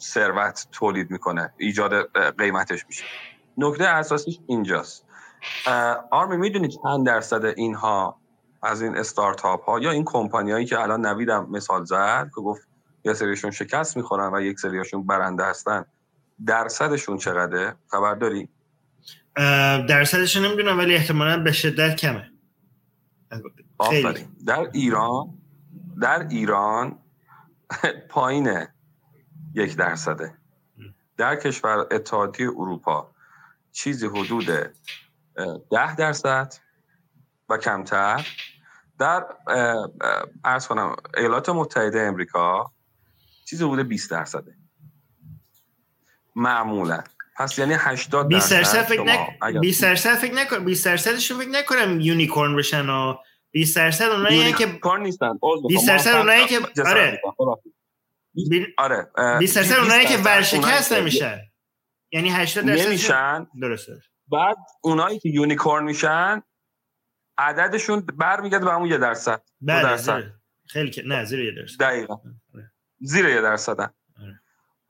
ثروت 0.00 0.68
تولید 0.72 1.10
می‌کنه. 1.10 1.52
ایجاد 1.56 2.18
قیمتش 2.38 2.86
میشه. 2.86 3.04
نکته 3.58 3.84
اساسیش 3.84 4.38
اینجاست. 4.46 5.04
آرمی 6.10 6.36
می‌دونید 6.36 6.70
چند 6.82 7.06
درصد 7.06 7.44
اینها 7.44 8.20
از 8.62 8.82
این 8.82 8.96
استارتاپ 8.96 9.64
ها 9.64 9.78
یا 9.78 9.90
این 9.90 10.04
کمپانی 10.04 10.52
هایی 10.52 10.66
که 10.66 10.80
الان 10.80 11.06
نویدم 11.06 11.46
مثال 11.50 11.84
زد 11.84 12.30
که 12.34 12.40
گفت 12.40 12.68
یه 13.04 13.14
سریشون 13.14 13.50
شکست 13.50 13.96
می‌خورن 13.96 14.34
و 14.34 14.40
یک 14.40 14.58
سریشون 14.58 15.06
برنده 15.06 15.44
هستن 15.44 15.84
درصدشون 16.46 17.16
چقدره؟ 17.16 17.74
خبر 17.90 18.14
داری؟ 18.14 18.48
درصدشون 19.88 20.44
نمی‌دونم 20.44 20.78
ولی 20.78 20.94
احتمالا 20.94 21.42
به 21.42 21.52
شدت 21.52 21.96
کمه. 21.96 22.30
آفرین. 23.78 24.36
در 24.46 24.68
ایران 24.72 25.38
در 26.02 26.26
ایران 26.30 26.98
پایین 28.08 28.66
یک 29.54 29.76
درصده. 29.76 30.34
در 31.16 31.36
کشور 31.36 31.86
اتحادیه 31.90 32.48
اروپا 32.48 33.10
چیزی 33.72 34.06
حدود 34.06 34.46
ده 35.70 35.96
درصد 35.96 36.54
و 37.48 37.56
کمتر 37.56 38.26
در 38.98 39.24
ارز 40.44 40.66
کنم 40.66 40.96
ایالات 41.16 41.48
متحده 41.48 42.00
امریکا 42.00 42.72
چیزی 43.44 43.64
بوده 43.64 43.82
20 43.82 44.10
درصده 44.10 44.54
معمولا 46.36 47.02
پس 47.36 47.58
یعنی 47.58 47.74
80 47.78 48.28
20 48.28 48.50
درصد 48.52 48.74
درصد 48.76 48.88
فکر 48.88 48.96
شما 48.96 49.12
نک 49.12 49.38
اگر 49.42 49.60
20 49.60 49.82
درصد 49.82 50.14
فکر 50.14 50.34
نکن 50.34 50.64
20 50.64 50.84
درصدش 50.84 51.32
فکر 51.32 51.48
نکنم 51.48 52.00
یونیکورن 52.00 52.56
بشن 52.56 52.90
و 52.90 53.14
20 53.50 53.76
درصد 53.76 54.04
اونایی 54.08 54.52
که 54.52 54.66
کار 54.78 54.98
نیستن 55.00 55.26
عذر 55.42 55.62
می‌خوام. 55.62 55.68
20 55.68 55.88
درصد 55.88 56.12
ما 56.12 56.18
اونایی 56.18 56.46
که- 56.46 56.60
آره. 56.86 57.10
می‌کنم. 57.10 57.32
خداحافظ. 57.36 57.70
بی- 58.50 58.66
آره 58.78 59.10
اه، 59.18 59.38
20 59.38 59.56
درصد 59.56 59.76
اونایی 59.78 60.06
که 60.06 60.16
20 60.16 60.24
درصد 60.24 60.56
ورشکست 60.58 60.92
نمیشن 60.92 61.38
یعنی 62.12 62.30
80 62.30 62.64
درصد 62.64 62.86
نمیشن؟ 62.86 63.46
درسته. 63.60 64.00
بعد 64.28 64.56
اونایی 64.80 65.18
که 65.18 65.28
unicorn 65.28 65.84
میشن 65.84 66.42
عددشون 67.38 68.00
برمیگرده 68.00 68.64
به 68.64 68.72
همون 68.72 68.90
یه 68.90 68.98
درصد. 68.98 69.42
بله 69.60 69.82
درصد. 69.82 70.20
زیر. 70.20 70.32
خیلی 70.66 70.90
که 70.90 71.02
نه 71.06 71.24
زیر 71.24 71.40
یه 71.40 71.52
درصد. 71.62 71.80
دقیقا. 71.80 72.14
آره. 72.54 72.72
زیر 73.00 73.24
یه 73.28 73.40
درصدن 73.40 73.90
آره. 74.22 74.40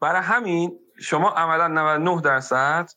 برای 0.01 0.23
همین 0.23 0.79
شما 1.01 1.31
عملا 1.31 1.69
99 1.69 2.21
درصد 2.21 2.91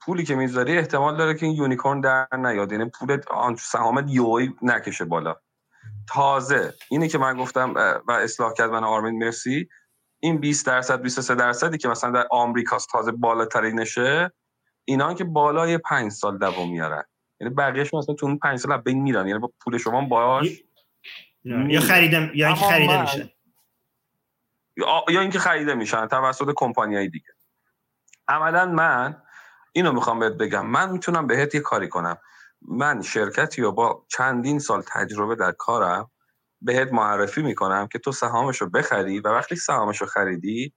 پولی 0.00 0.24
که 0.24 0.34
می‌ذاری 0.34 0.78
احتمال 0.78 1.16
داره 1.16 1.34
که 1.34 1.46
این 1.46 1.54
unicorn 1.54 2.00
در 2.00 2.28
نیاد. 2.32 2.72
یعنی 2.72 2.90
پول 2.90 3.20
آن 3.30 3.56
سهامت 3.56 4.04
یوی 4.08 4.54
نکشه 4.62 5.04
بالا. 5.04 5.36
تازه. 6.08 6.74
اینی 6.90 7.08
که 7.08 7.18
من 7.18 7.36
گفتم 7.36 7.74
و 8.08 8.12
اصلاح 8.12 8.52
کرد 8.52 8.70
من 8.70 8.84
آرمین 8.84 9.24
مرسی. 9.24 9.68
این 10.24 10.38
20 10.38 10.66
درصد 10.66 11.02
23 11.02 11.34
درصدی 11.34 11.78
که 11.78 11.88
مثلا 11.88 12.10
در 12.10 12.26
آمریکاست 12.30 12.88
تازه 12.88 13.12
بالاترینشه 13.12 14.32
اینا 14.84 15.14
که 15.14 15.24
بالای 15.24 15.78
5 15.78 16.12
سال 16.12 16.38
دوام 16.38 16.70
میارن. 16.70 17.04
یعنی 17.40 17.54
بقیه‌شون 17.54 17.98
مثلا 17.98 18.14
تو 18.14 18.26
اون 18.26 18.38
5 18.38 18.58
سال 18.58 18.76
بین 18.76 19.02
میرن. 19.02 19.28
یعنی 19.28 19.38
با 19.40 19.52
پول 19.60 19.78
شما 19.78 20.00
باش 20.00 20.64
یا 21.44 21.80
خریدم 21.80 22.30
یا 22.34 22.46
اینکه 22.46 22.64
خریده 22.64 22.96
من- 22.96 23.02
میشن 23.02 23.30
یا 24.76 25.04
یا 25.08 25.20
اینکه 25.20 25.38
خریده 25.38 25.74
میشن 25.74 26.06
توسط 26.06 26.52
کمپانیای 26.56 27.08
دیگه. 27.08 27.30
عملا 28.28 28.66
من 28.66 29.22
اینو 29.72 29.92
می‌خوام 29.92 30.18
بهت 30.18 30.32
بگم. 30.32 30.66
من 30.66 30.90
می‌تونم 30.90 31.26
بهت 31.26 31.54
یه 31.54 31.60
کاری 31.60 31.88
کنم. 31.88 32.18
من 32.62 33.02
شرکتی 33.02 33.62
رو 33.62 33.72
با 33.72 34.06
چندین 34.08 34.58
سال 34.58 34.82
تجربه 34.82 35.36
در 35.36 35.52
کارم 35.52 36.10
بهت 36.64 36.92
معرفی 36.92 37.42
می‌کنم 37.42 37.88
که 37.92 37.98
تو 37.98 38.12
سهامش 38.12 38.60
رو 38.60 38.70
بخری 38.70 39.20
و 39.20 39.28
وقتی 39.28 39.56
سهامش 39.56 40.00
رو 40.00 40.06
خریدی 40.06 40.72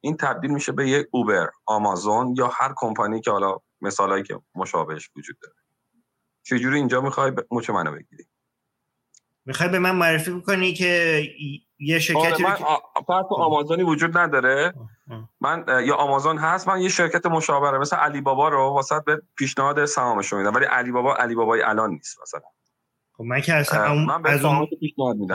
این 0.00 0.16
تبدیل 0.16 0.50
میشه 0.50 0.72
به 0.72 0.88
یک 0.88 1.06
اوبر 1.10 1.50
آمازون 1.66 2.34
یا 2.36 2.46
هر 2.48 2.72
کمپانی 2.76 3.20
که 3.20 3.30
حالا 3.30 3.56
مثالایی 3.80 4.22
که 4.22 4.40
مشابهش 4.54 5.10
وجود 5.16 5.36
داره. 5.42 5.54
چجوری 6.42 6.76
اینجا 6.76 7.00
می‌خوای 7.00 7.32
مچ 7.50 7.70
منو 7.70 7.92
بگیری؟ 7.92 8.24
می‌خوای 9.44 9.68
به 9.68 9.78
من 9.78 9.96
معرفی 9.96 10.30
بکنی 10.30 10.74
که 10.74 11.22
یه 11.78 11.94
آره 11.94 11.98
شرکتی 11.98 12.42
رو 12.42 12.48
من 12.48 12.56
فرق 13.06 13.32
آمازونی 13.32 13.82
وجود 13.82 14.18
نداره. 14.18 14.74
من 15.40 15.64
یا 15.84 15.94
آمازون 15.94 16.38
هست 16.38 16.68
من 16.68 16.80
یه 16.80 16.88
شرکت 16.88 17.26
مشاوره 17.26 17.78
مثل 17.78 17.96
علی 17.96 18.20
بابا 18.20 18.48
رو 18.48 18.58
واسط 18.58 19.04
به 19.04 19.22
پیشنهاد 19.36 19.84
سهامش 19.84 20.32
رو 20.32 20.38
میدم 20.38 20.54
ولی 20.54 20.64
علی 20.64 20.92
بابا 20.92 21.16
علی 21.16 21.34
بابای 21.34 21.62
الان 21.62 21.90
نیست 21.90 22.20
مثلا. 22.22 22.40
خب 23.18 23.24
من 23.24 23.40
که 23.40 23.54
از, 23.54 23.72
اه، 23.72 23.88
هم... 23.88 24.04
من 24.04 24.22
به 24.22 24.30
از 24.30 24.44
اون 24.44 24.68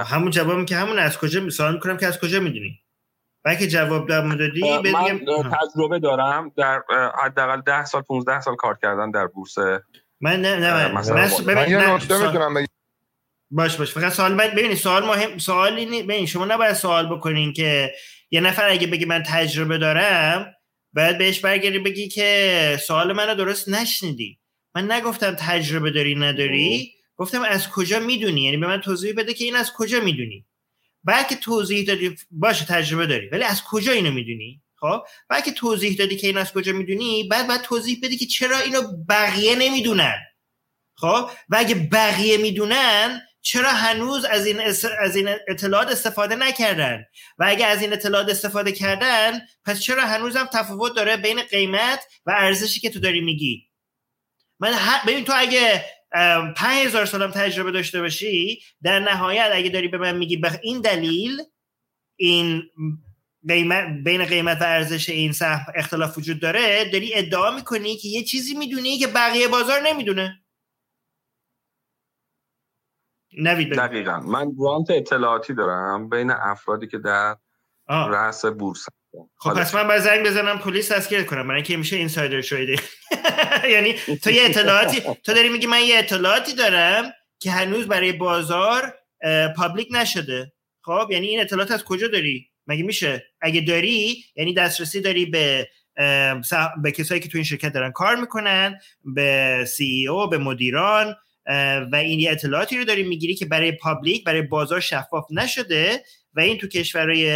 همون 0.05 0.31
جوابی 0.31 0.65
که 0.65 0.75
همون 0.75 0.99
از 0.99 1.17
کجا 1.17 1.49
سوال 1.49 1.73
می‌کنم 1.73 1.97
که 1.97 2.07
از 2.07 2.19
کجا 2.19 2.39
می‌دونی؟ 2.39 2.79
بلکه 3.43 3.67
جواب 3.67 4.07
دادم 4.09 4.35
دادی 4.35 4.61
من. 4.91 5.19
تجربه 5.51 5.99
دارم 5.99 6.51
در 6.57 6.81
حداقل 7.23 7.61
10 7.61 7.85
سال 7.85 8.01
15 8.01 8.41
سال 8.41 8.55
کار 8.55 8.77
کردن 8.81 9.11
در 9.11 9.27
بورس 9.27 9.57
من 10.21 10.41
نه 10.41 10.55
نه 10.59 10.73
من, 10.73 10.91
من, 11.13 11.29
ببین، 11.47 11.55
من 11.55 11.69
یه 11.69 11.77
نه، 11.77 11.93
نکته 11.93 12.07
سوال- 12.07 12.27
می‌تونم 12.27 12.53
بگم. 12.53 12.65
باش 13.51 13.77
باش 13.77 13.91
فقط 13.93 14.11
سوال 14.11 14.35
بعد 14.35 14.51
ببینید 14.51 14.77
سوال 14.77 15.05
مهم 15.05 15.37
سوالی 15.37 15.85
نی... 15.85 16.03
ببین 16.03 16.25
شما 16.25 16.45
نباید 16.45 16.73
سوال 16.73 17.15
بکنین 17.15 17.53
که 17.53 17.93
یه 18.31 18.41
نفر 18.41 18.69
اگه 18.69 18.87
بگه 18.87 19.05
من 19.05 19.23
تجربه 19.27 19.77
دارم 19.77 20.53
باید 20.93 21.17
بهش 21.17 21.39
برگردی 21.39 21.79
بگی 21.79 22.07
که 22.07 22.77
سوال 22.87 23.13
منو 23.13 23.35
درست 23.35 23.69
نشنیدی. 23.69 24.39
من 24.75 24.91
نگفتم 24.91 25.35
تجربه 25.39 25.91
داری 25.91 26.15
نداری. 26.15 26.93
گفتم 27.17 27.41
از 27.41 27.69
کجا 27.69 27.99
می‌دونی؟ 27.99 28.41
یعنی 28.41 28.57
به 28.57 28.67
من 28.67 28.81
توضیح 28.81 29.13
بده 29.17 29.33
که 29.33 29.45
این 29.45 29.55
از 29.55 29.73
کجا 29.73 29.99
می‌دونی؟ 29.99 30.45
بعد 31.03 31.27
که 31.27 31.35
توضیح 31.35 31.85
دادی 31.85 32.15
باشه 32.31 32.65
تجربه 32.65 33.05
داری 33.05 33.29
ولی 33.29 33.43
از 33.43 33.63
کجا 33.63 33.91
اینو 33.91 34.11
می‌دونی؟ 34.11 34.61
خب؟ 34.75 35.01
بعد 35.29 35.43
که 35.43 35.51
توضیح 35.51 35.95
دادی 35.95 36.17
که 36.17 36.27
این 36.27 36.37
از 36.37 36.53
کجا 36.53 36.73
می‌دونی 36.73 37.23
بعد 37.23 37.47
بعد 37.47 37.61
توضیح 37.61 37.99
بدی 38.03 38.17
که 38.17 38.25
چرا 38.25 38.59
اینو 38.59 38.81
بقیه 39.09 39.55
نمی‌دونن. 39.55 40.19
خب؟ 40.95 41.29
و 41.49 41.55
اگه 41.55 41.75
بقیه 41.75 42.37
می‌دونن 42.37 43.21
چرا 43.41 43.69
هنوز 43.69 44.25
از 44.25 44.45
این, 44.45 44.59
از 44.99 45.15
این 45.15 45.29
اطلاعات 45.47 45.87
استفاده 45.87 46.35
نکردن؟ 46.35 47.05
و 47.37 47.45
اگه 47.47 47.65
از 47.65 47.81
این 47.81 47.93
اطلاعات 47.93 48.29
استفاده 48.29 48.71
کردن 48.71 49.41
پس 49.65 49.79
چرا 49.79 50.05
هنوز 50.05 50.35
هم 50.35 50.45
تفاوت 50.53 50.95
داره 50.95 51.17
بین 51.17 51.41
قیمت 51.41 52.05
و 52.25 52.31
ارزشی 52.37 52.79
که 52.79 52.89
تو 52.89 52.99
داری 52.99 53.21
میگی؟ 53.21 53.67
من 54.59 54.73
ببین 55.07 55.25
تو 55.25 55.33
اگه 55.35 55.85
پنج 56.55 56.85
هزار 56.85 57.05
سالم 57.05 57.31
تجربه 57.31 57.71
داشته 57.71 58.01
باشی 58.01 58.61
در 58.83 58.99
نهایت 58.99 59.49
اگه 59.53 59.69
داری 59.69 59.87
به 59.87 59.97
من 59.97 60.17
میگی 60.17 60.37
به 60.37 60.59
این 60.63 60.81
دلیل 60.81 61.41
این 62.15 62.63
قیمت 63.47 63.85
بین 64.03 64.25
قیمت 64.25 64.61
و 64.61 64.63
ارزش 64.63 65.09
این 65.09 65.31
سهم 65.31 65.73
اختلاف 65.75 66.17
وجود 66.17 66.39
داره 66.39 66.89
داری 66.91 67.13
ادعا 67.13 67.51
می‌کنی 67.51 67.97
که 67.97 68.07
یه 68.07 68.23
چیزی 68.23 68.55
می‌دونی 68.55 68.97
که 68.97 69.07
بقیه 69.07 69.47
بازار 69.47 69.81
نمی‌دونه 69.81 70.43
نوید. 73.37 73.75
دقیقا 73.75 74.19
من 74.19 74.51
گرانت 74.59 74.89
اطلاعاتی 74.89 75.53
دارم 75.53 76.09
بین 76.09 76.31
افرادی 76.31 76.87
که 76.87 76.97
در. 76.97 77.37
رأس 77.87 78.45
بورس. 78.45 78.85
خب 79.35 79.53
پس 79.53 79.75
من 79.75 79.87
باید 79.87 80.01
زنگ 80.01 80.25
بزنم 80.25 80.59
پلیس 80.59 80.91
دستگیر 80.91 81.23
کنم. 81.23 81.43
برای 81.43 81.55
اینکه 81.55 81.77
میشه 81.77 81.95
insider 81.95 82.41
trade 82.41 82.66
ه. 82.66 82.75
یعنی 83.73 83.93
تو 84.23 84.31
یه 84.31 84.43
اطلاعاتی 84.45 85.01
تو 85.23 85.33
داری 85.33 85.49
میگی 85.49 85.67
من 85.67 85.81
یه 85.81 85.97
اطلاعاتی 85.97 86.55
دارم 86.55 87.11
که 87.39 87.51
هنوز 87.51 87.87
برای 87.87 88.11
بازار 88.11 88.93
public 89.57 89.87
نشده. 89.91 90.53
خب 90.81 91.07
یعنی 91.11 91.27
این 91.27 91.39
اطلاعات 91.41 91.71
از 91.71 91.83
کجا 91.83 92.07
داری؟ 92.07 92.49
مگه 92.67 92.83
میشه؟ 92.83 93.23
اگه 93.41 93.61
داری 93.61 94.23
یعنی 94.35 94.53
دسترسی 94.53 95.01
داری 95.01 95.25
به 95.25 95.67
به 96.83 96.91
کسایی 96.91 97.21
که 97.21 97.29
تو 97.29 97.37
این 97.37 97.43
شرکت 97.43 97.73
دارن 97.73 97.91
کار 97.91 98.15
می‌کنن 98.15 98.79
به 99.15 99.65
CEO 99.67 100.29
به 100.29 100.37
مدیران 100.37 101.15
و 101.91 101.95
این 101.95 102.19
یه 102.19 102.31
اطلاعاتی 102.31 102.77
رو 102.77 102.83
داری 102.83 103.03
می‌گیری 103.03 103.35
که 103.35 103.45
برای 103.45 103.71
public 103.71 104.23
برای 104.23 104.41
بازار 104.41 104.79
شفاف 104.79 105.25
نشده 105.31 106.03
و 106.33 106.39
این 106.39 106.57
تو 106.57 106.67
کشورهای 106.67 107.29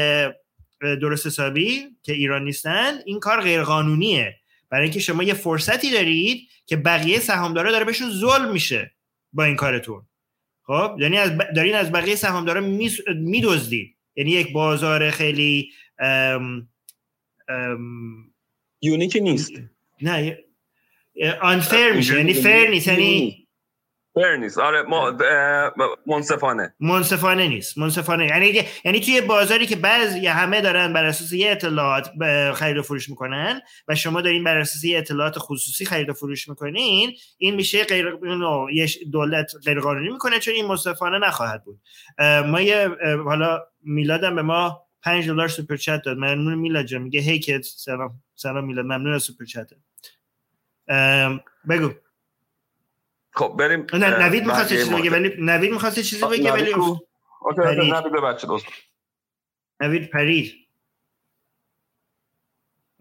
درست 0.82 1.28
حسابی 1.28 1.86
که 2.04 2.14
ایران 2.14 2.44
نیستن 2.44 3.00
این 3.06 3.20
کار 3.20 3.42
غیر 3.42 3.64
قانونیه 3.64 4.36
برای 4.70 4.84
اینکه 4.84 5.00
شما 5.00 5.24
یه 5.24 5.34
فرصتی 5.34 5.92
دارید 5.92 6.50
که 6.66 6.76
بقیه 6.76 7.20
سهامدارا 7.20 7.72
داره 7.72 7.86
بهشون 7.86 8.10
ظلم 8.10 8.52
میشه 8.52 8.92
با 9.34 9.44
این 9.44 9.56
کارتون. 9.56 10.02
خب 10.64 10.98
یعنی 11.00 11.18
از 11.18 11.38
ب... 11.38 11.54
دارین 11.56 11.76
از 11.76 11.92
بقیه 11.92 12.16
سهامدارا. 12.16 12.62
میدزدید. 13.16 13.96
یعنی 14.16 14.32
یک 14.32 14.54
بازار 14.54 15.12
خیلی 15.12 15.72
ام... 16.00 16.68
ام... 17.48 18.34
یونیک 18.82 19.18
نیست. 19.22 19.52
نه 20.02 20.38
آنفر 21.42 21.92
میشه. 21.92 22.18
یعنی 22.18 22.34
فر 22.34 22.68
نیست. 22.68 22.88
یعنی 22.88 23.47
فر 24.22 24.36
نیست. 24.36 24.58
آره 24.58 24.82
ما 24.82 25.08
اه، 25.10 25.74
منصفانه. 26.06 26.74
منصفانه 26.80 27.48
نیست. 27.48 27.78
منصفانه. 27.78 28.26
یعنی 28.26 28.64
یعنی 28.86 29.00
توی 29.00 29.22
بازاری 29.22 29.66
که 29.66 29.76
بعضی 29.76 30.28
همه 30.28 30.62
دارن 30.62 30.94
بر 30.94 31.06
اساس 31.06 31.34
یه 31.34 31.52
اطلاعات 31.52 32.10
خرید 32.54 32.78
و 32.78 32.82
فروش 32.82 33.10
می‌کنن 33.10 33.62
و 33.88 33.96
شما 33.96 34.22
دارین 34.22 34.44
بر 34.44 34.58
اساس 34.58 34.84
یه 34.84 34.98
اطلاعات 34.98 35.36
خصوصی 35.38 35.86
خرید 35.86 36.10
و 36.10 36.14
فروش 36.14 36.50
می‌کنین 36.50 37.12
این 37.38 37.56
میشه 37.56 37.84
غیر 37.84 38.18
دولت 39.12 39.52
غیر 39.66 39.80
قانونی 39.80 40.10
می‌کنه 40.10 40.40
چون 40.40 40.54
این 40.54 40.66
منصفانه 40.66 41.20
نخواهد 41.20 41.64
بود. 41.64 41.80
ما 42.46 42.62
یه 42.62 42.90
حالا 43.26 43.64
میلادم 43.84 44.36
به 44.36 44.42
ما 44.42 44.84
5 45.04 45.28
دلار 45.28 45.48
سوپر 45.48 45.76
چت 45.76 46.02
داد. 46.02 46.18
ممنون 46.18 46.56
میلاد 46.56 46.86
جان. 46.86 47.02
میگه 47.02 47.20
هی 47.20 47.62
سلام 47.62 48.12
سلام 48.36 48.66
میلاد. 48.66 48.86
ممنون 48.86 49.14
از 49.14 49.24
سوپر 49.24 49.46
چت. 49.46 49.70
بگو. 51.70 51.92
خب 53.38 53.56
بریم 53.60 53.88
نوید 53.94 54.46
می‌خواست 54.46 54.70
چیزی 54.70 54.96
بگه. 54.96 55.12
ولی 55.12 55.36
نوید 55.40 55.72
می‌خواست 55.72 56.00
چیزی 56.00 56.26
بگه 56.26 56.52
ولی. 56.52 56.74
نوید 57.58 58.14
ببخشید. 58.14 58.50
نوید 59.80 60.10
پرید 60.10 60.54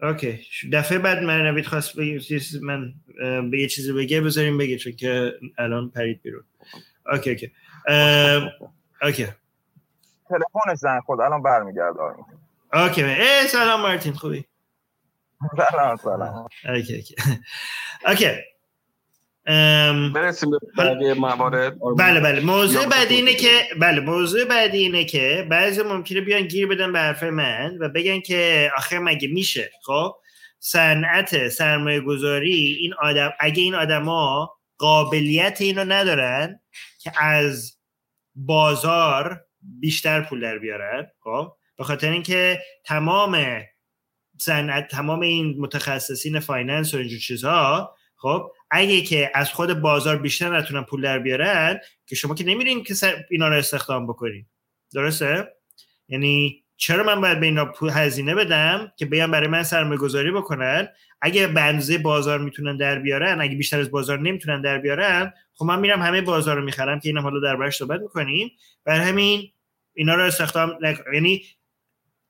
okay. 0.01 0.39
دفعه 0.73 0.99
بعد 0.99 1.23
من 1.23 1.41
نوید 1.41 1.65
خواست 1.65 1.97
من 2.61 2.93
به 3.51 3.59
یه 3.59 3.67
چیزی 3.67 3.93
بگه 3.93 4.21
بذاریم 4.21 4.57
بگه 4.57 4.77
چون 4.77 4.93
که 4.93 5.39
الان 5.57 5.89
پرید 5.89 6.21
بیرون. 6.21 6.43
okay 7.11 7.29
okay. 7.29 7.51
okay. 9.01 9.27
تلفنش 10.29 10.77
زنگ 10.77 11.01
خورد 11.01 11.19
الان 11.19 11.43
برمیگرده. 11.43 11.99
okay. 12.73 13.03
ای 13.03 13.47
سلام 13.47 13.81
مارتین 13.81 14.13
خوبی؟ 14.13 14.45
سلام 15.71 15.95
سلام. 15.95 16.47
اوکی 16.69 16.95
اوکی. 16.95 17.15
اوکی. 18.07 18.56
برسیم 20.13 20.49
به 20.99 21.13
موارد. 21.13 21.77
بله 21.97 22.19
بله. 22.19 22.39
موضوع 22.39 22.85
بعدی 22.85 23.15
اینه. 23.15 23.33
که 23.33 23.49
بله 23.79 23.99
موضوع 23.99 24.45
بعدی 24.45 24.77
اینه 24.77 25.05
که 25.05 25.47
بعضی 25.49 25.81
ممکنه 25.81 26.21
بیان 26.21 26.41
گیر 26.41 26.67
بدن 26.67 26.93
به 26.93 26.99
حرف 26.99 27.23
من 27.23 27.77
و 27.79 27.89
بگن 27.89 28.19
که 28.19 28.71
آخه 28.77 28.99
مگه 28.99 29.27
میشه؟ 29.27 29.71
خب؟ 29.83 30.15
صنعت 30.59 31.47
سرمایه 31.47 32.01
گذاری 32.01 32.77
این 32.79 32.93
آدم 33.01 33.31
اگه 33.39 33.63
این 33.63 33.75
آدما 33.75 34.53
قابلیت 34.77 35.57
اینو 35.61 35.85
ندارن 35.85 36.59
که 36.99 37.11
از 37.23 37.77
بازار 38.35 39.41
بیشتر 39.61 40.21
پول 40.21 40.41
در 40.41 40.57
بیارن 40.57 41.07
خب؟ 41.23 41.53
به 41.77 41.83
خاطر 41.83 42.11
اینکه 42.11 42.59
تمام 42.85 43.61
صنعت 44.39 44.87
تمام 44.87 45.19
این 45.19 45.55
متخصصین 45.59 46.39
finance 46.39 46.93
و 46.93 46.97
اینجور 46.97 47.19
چیزها 47.19 47.95
خب؟ 48.15 48.51
اگه 48.71 49.01
که 49.01 49.31
از 49.35 49.49
خود 49.49 49.73
بازار 49.73 50.17
بیشتر 50.17 50.57
نتونن 50.57 50.83
پول 50.83 51.01
در 51.01 51.19
بیارن 51.19 51.79
که 52.05 52.15
شما 52.15 52.35
که 52.35 52.43
نمیرین 52.43 52.83
که 52.83 52.93
سر- 52.93 53.23
اینا 53.29 53.47
رو 53.47 53.55
استخدام 53.55 54.07
بکنین. 54.07 54.45
درسته؟ 54.93 55.53
یعنی 56.07 56.63
چرا 56.77 57.03
من 57.03 57.21
باید 57.21 57.39
به 57.39 57.45
اینا 57.45 57.65
پول 57.65 57.89
هزینه 57.89 58.35
بدم 58.35 58.91
که 58.97 59.05
بیان 59.05 59.31
برای 59.31 59.47
من 59.47 59.63
سرمایه 59.63 59.99
گذاری 59.99 60.31
بکنن؟ 60.31 60.87
اگه 61.21 61.47
به 61.47 61.61
اندازه 61.61 61.97
بازار 61.97 62.39
می‌تونن 62.39 62.77
در 62.77 62.99
بیارن 62.99 63.41
اگه 63.41 63.55
بیشتر 63.55 63.79
از 63.79 63.91
بازار 63.91 64.19
نمی‌تونن 64.19 64.61
در 64.61 64.77
بیارن 64.77 65.33
خب 65.53 65.65
من 65.65 65.79
میرم 65.79 66.01
همه 66.01 66.21
بازار 66.21 66.55
رو 66.57 66.63
می‌خرم 66.63 66.99
که 66.99 67.09
اینم 67.09 67.21
حالا 67.21 67.39
دربارش 67.39 67.77
صحبت 67.77 68.01
می‌کنیم. 68.01 68.51
برای 68.85 68.99
همین 68.99 69.51
اینا 69.93 70.15
رو 70.15 70.23
استخدام. 70.23 70.77
یعنی 71.13 71.43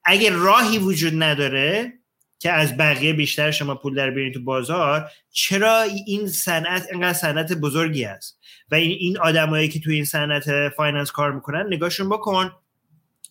اگه 0.04 0.30
راهی 0.36 0.78
وجود 0.78 1.24
نداره 1.24 1.94
که 2.40 2.52
از 2.52 2.78
بقیه 2.78 3.14
بیشتر 3.14 3.52
شما 3.52 3.76
پول 3.76 3.96
در 3.96 4.10
بیارین 4.12 4.34
تو 4.34 4.44
بازار 4.44 5.12
چرا 5.32 5.82
این 5.82 6.28
صنعت 6.28 6.88
اینقدر 6.92 7.14
صنعت 7.14 7.54
بزرگی 7.54 8.06
است؟ 8.06 8.40
و 8.72 8.76
این 8.76 8.92
این 9.00 9.18
آدمایی 9.18 9.70
که 9.70 9.80
توی 9.80 9.96
این 9.96 10.06
صنعت 10.06 10.70
finance 10.70 11.12
کار 11.12 11.32
می‌کنن 11.32 11.68
نگاهشون 11.68 12.10
بکن. 12.10 12.52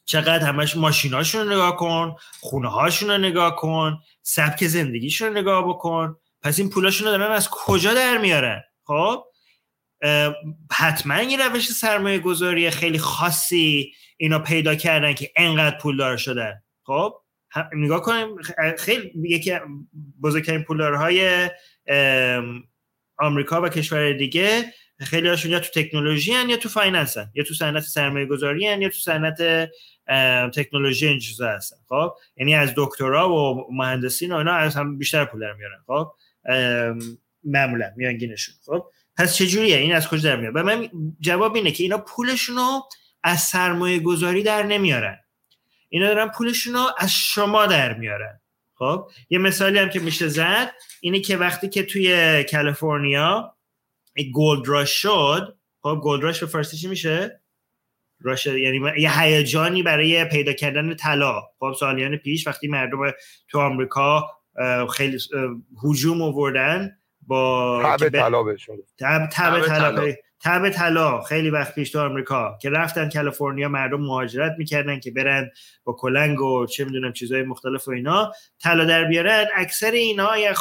چقدر 0.05 0.47
همش 0.47 0.77
ماشیناشون 0.77 1.41
رو 1.41 1.53
نگاه 1.53 1.77
کن 1.77 2.17
خونه 2.41 2.69
هاشون 2.71 3.11
رو 3.11 3.19
نگاه 3.19 3.57
کن 3.57 3.99
سبک 4.23 4.67
زندگیشون 4.67 5.29
رو 5.29 5.35
نگاه 5.35 5.69
بکن. 5.69 6.17
پس 6.43 6.59
این 6.59 6.71
پولاشون 6.71 7.07
رو 7.07 7.19
دارن 7.19 7.33
از 7.33 7.49
کجا 7.51 7.95
در 7.95 8.19
میارن؟ 8.19 8.63
خب؟ 8.85 9.25
حتما 10.73 11.23
یه 11.23 11.49
روش 11.49 11.73
سرمایه 11.73 12.19
گذاری 12.19 12.71
خیلی 12.71 12.99
خاصی 12.99 13.93
اینا 14.17 14.39
پیدا 14.39 14.75
کردن 14.75 15.15
که 15.15 15.31
انقدر 15.37 15.79
پولدار 15.79 16.17
شدن. 16.17 16.63
خب؟ 16.83 17.15
نگاه 17.75 18.03
کنیم 18.03 18.37
خیلی 18.79 19.13
یکی 19.15 19.53
بزرگترین 20.23 20.63
پولدارهای 20.63 21.51
آمریکا 23.19 23.63
و 23.63 23.69
کشور 23.69 24.13
دیگه 24.13 24.65
خیلی 25.01 25.29
هاشون 25.29 25.51
یا 25.51 25.61
تو 25.61 25.83
تکنولوژی 25.83 26.33
هن 26.33 26.49
یا 26.49 26.57
تو 26.57 26.69
finance 26.69 27.17
هن 27.17 27.31
یا 27.35 27.45
تو 27.45 27.55
صنعت 27.55 27.83
سرمایه 27.83 28.27
گذاری 28.27 28.67
هن 28.67 28.83
یا 28.83 28.89
تو 28.89 28.95
صنعت 28.95 29.71
تکنولوژی 30.55 31.07
این 31.07 31.19
چیزا 31.19 31.49
هستن. 31.49 31.77
خب؟ 31.89 32.15
یعنی 32.37 32.55
از 32.55 32.73
دکترا 32.77 33.33
و 33.33 33.67
مهندسین 33.73 34.33
و 34.33 34.37
اینا 34.37 34.53
از 34.53 34.77
هم 34.77 34.99
بیشتر 34.99 35.25
پول 35.25 35.41
در 35.41 35.53
میارن. 35.53 35.79
خب؟ 35.87 36.13
معمولا 37.45 37.91
میانگینشون. 37.97 38.55
خب؟ 38.67 38.85
پس 39.17 39.37
چجوریه؟ 39.37 39.77
این 39.77 39.95
از 39.95 40.09
کجا 40.09 40.31
در 40.31 40.41
میاد؟ 40.41 40.59
من 40.59 40.89
جواب 41.21 41.55
اینه 41.55 41.71
که 41.71 41.83
اینا 41.83 41.99
پولشون 41.99 42.57
رو 42.57 42.83
از 43.23 43.41
سرمایه 43.41 43.99
گذاری 43.99 44.43
در 44.43 44.63
نمیارن. 44.63 45.19
اینا 45.97 46.09
دارن 46.09 46.29
پولشون 46.29 46.75
رو 46.75 46.81
از 46.99 47.13
شما 47.13 47.67
در 47.67 47.95
میارن 47.95 48.41
خب 48.75 49.11
یه 49.31 49.39
مثالی 49.39 49.79
هم 49.79 49.89
که 49.89 50.01
میشه 50.01 50.29
زد 50.29 50.73
اینه 51.01 51.21
که 51.21 51.37
وقتی 51.37 51.69
که 51.69 51.83
توی 51.83 52.45
کالیفرنیا 52.45 53.57
گولد 54.33 54.69
راش 54.69 54.91
شد 54.91 55.57
خب 55.83 56.01
گولد 56.03 56.23
راش 56.23 56.41
به 56.41 56.47
فارسی 56.47 56.77
چی 56.77 56.89
میشه 56.89 57.41
راش 58.21 58.47
یعنی 58.47 58.81
یه 58.99 59.21
هیجانی 59.21 59.83
برای 59.83 60.25
پیدا 60.25 60.53
کردن 60.53 60.95
طلا 60.95 61.43
خب 61.59 61.73
سالیان 61.79 62.17
پیش 62.17 62.47
وقتی 62.47 62.69
مردم 62.69 62.99
تو 63.49 63.59
آمریکا 63.59 64.31
خیلی 64.97 65.19
هجوم 65.85 66.23
آوردن 66.23 66.99
با 67.21 67.97
تب 67.99 68.09
طلا 68.09 68.43
بهشون. 68.43 68.79
تب 68.99 69.27
طلا. 69.67 70.13
تب 70.47 70.71
طلا 70.71 71.23
خیلی 71.23 71.51
وقت 71.51 71.75
پیش 71.75 71.91
تو 71.91 72.01
آمریکا 72.01 72.59
که 72.63 72.71
رفتن 72.71 73.11
کالیفرنیا 73.11 73.69
مردم 73.69 74.01
مهاجرت 74.01 74.55
می‌کردن 74.59 75.01
که 75.01 75.11
برن 75.11 75.51
با 75.85 75.93
کلنگ 75.93 76.41
و 76.41 76.67
چه 76.67 76.85
می‌دونم 76.85 77.13
چیزهای 77.13 77.43
مختلف 77.43 77.89
و 77.89 77.91
اینا 77.91 78.33
طلا 78.63 78.85
در 78.85 79.05
بیارن. 79.05 79.45
اکثر 79.57 79.91
اینا 79.91 80.39
یه 80.39 80.55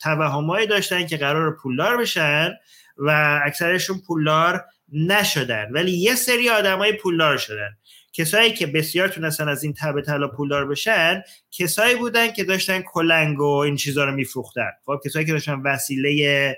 توهمایی 0.00 0.66
داشتن 0.66 1.06
که 1.06 1.16
قرار 1.16 1.56
پولدار 1.62 1.96
بشن 1.96 2.54
و 2.96 3.40
اکثرشون 3.44 3.96
پولدار 4.06 4.64
نشدن. 4.92 5.68
ولی 5.70 5.92
یه 5.92 6.14
سری 6.14 6.50
آدمای 6.50 6.92
پولدار 6.92 7.36
شدن. 7.36 7.70
کسایی 8.12 8.52
که 8.52 8.66
بسیار 8.66 9.08
تونستن 9.08 9.48
از 9.48 9.64
این 9.64 9.74
تب 9.74 10.00
طلا 10.00 10.28
پولدار 10.28 10.66
بشن 10.66 11.22
کسایی 11.50 11.96
بودن 11.96 12.32
که 12.32 12.44
داشتن 12.44 12.80
کلنگ 12.80 13.40
و 13.40 13.56
این 13.56 13.76
چیزا 13.76 14.04
رو 14.04 14.12
میفروختن. 14.12 14.70
خب 14.86 15.00
کسایی 15.04 15.26
که 15.26 15.32
داشتن 15.32 15.62
وسیله 15.64 16.56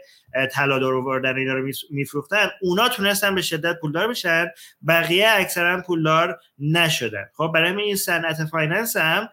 طلا 0.52 0.78
در 0.78 0.94
آوردن 0.94 1.36
اینا 1.36 1.54
رو 1.54 1.70
میفروختن. 1.90 2.48
اونا 2.60 2.88
تونستن 2.88 3.34
به 3.34 3.42
شدت 3.42 3.80
پولدار 3.80 4.08
بشن. 4.08 4.46
بقیه 4.88 5.28
اکثرا 5.30 5.82
پولدار 5.82 6.40
نشدن. 6.58 7.28
خب 7.34 7.50
برای 7.54 7.82
این 7.82 7.96
صنعت 7.96 8.44
finance 8.44 8.96
هم 8.96 9.28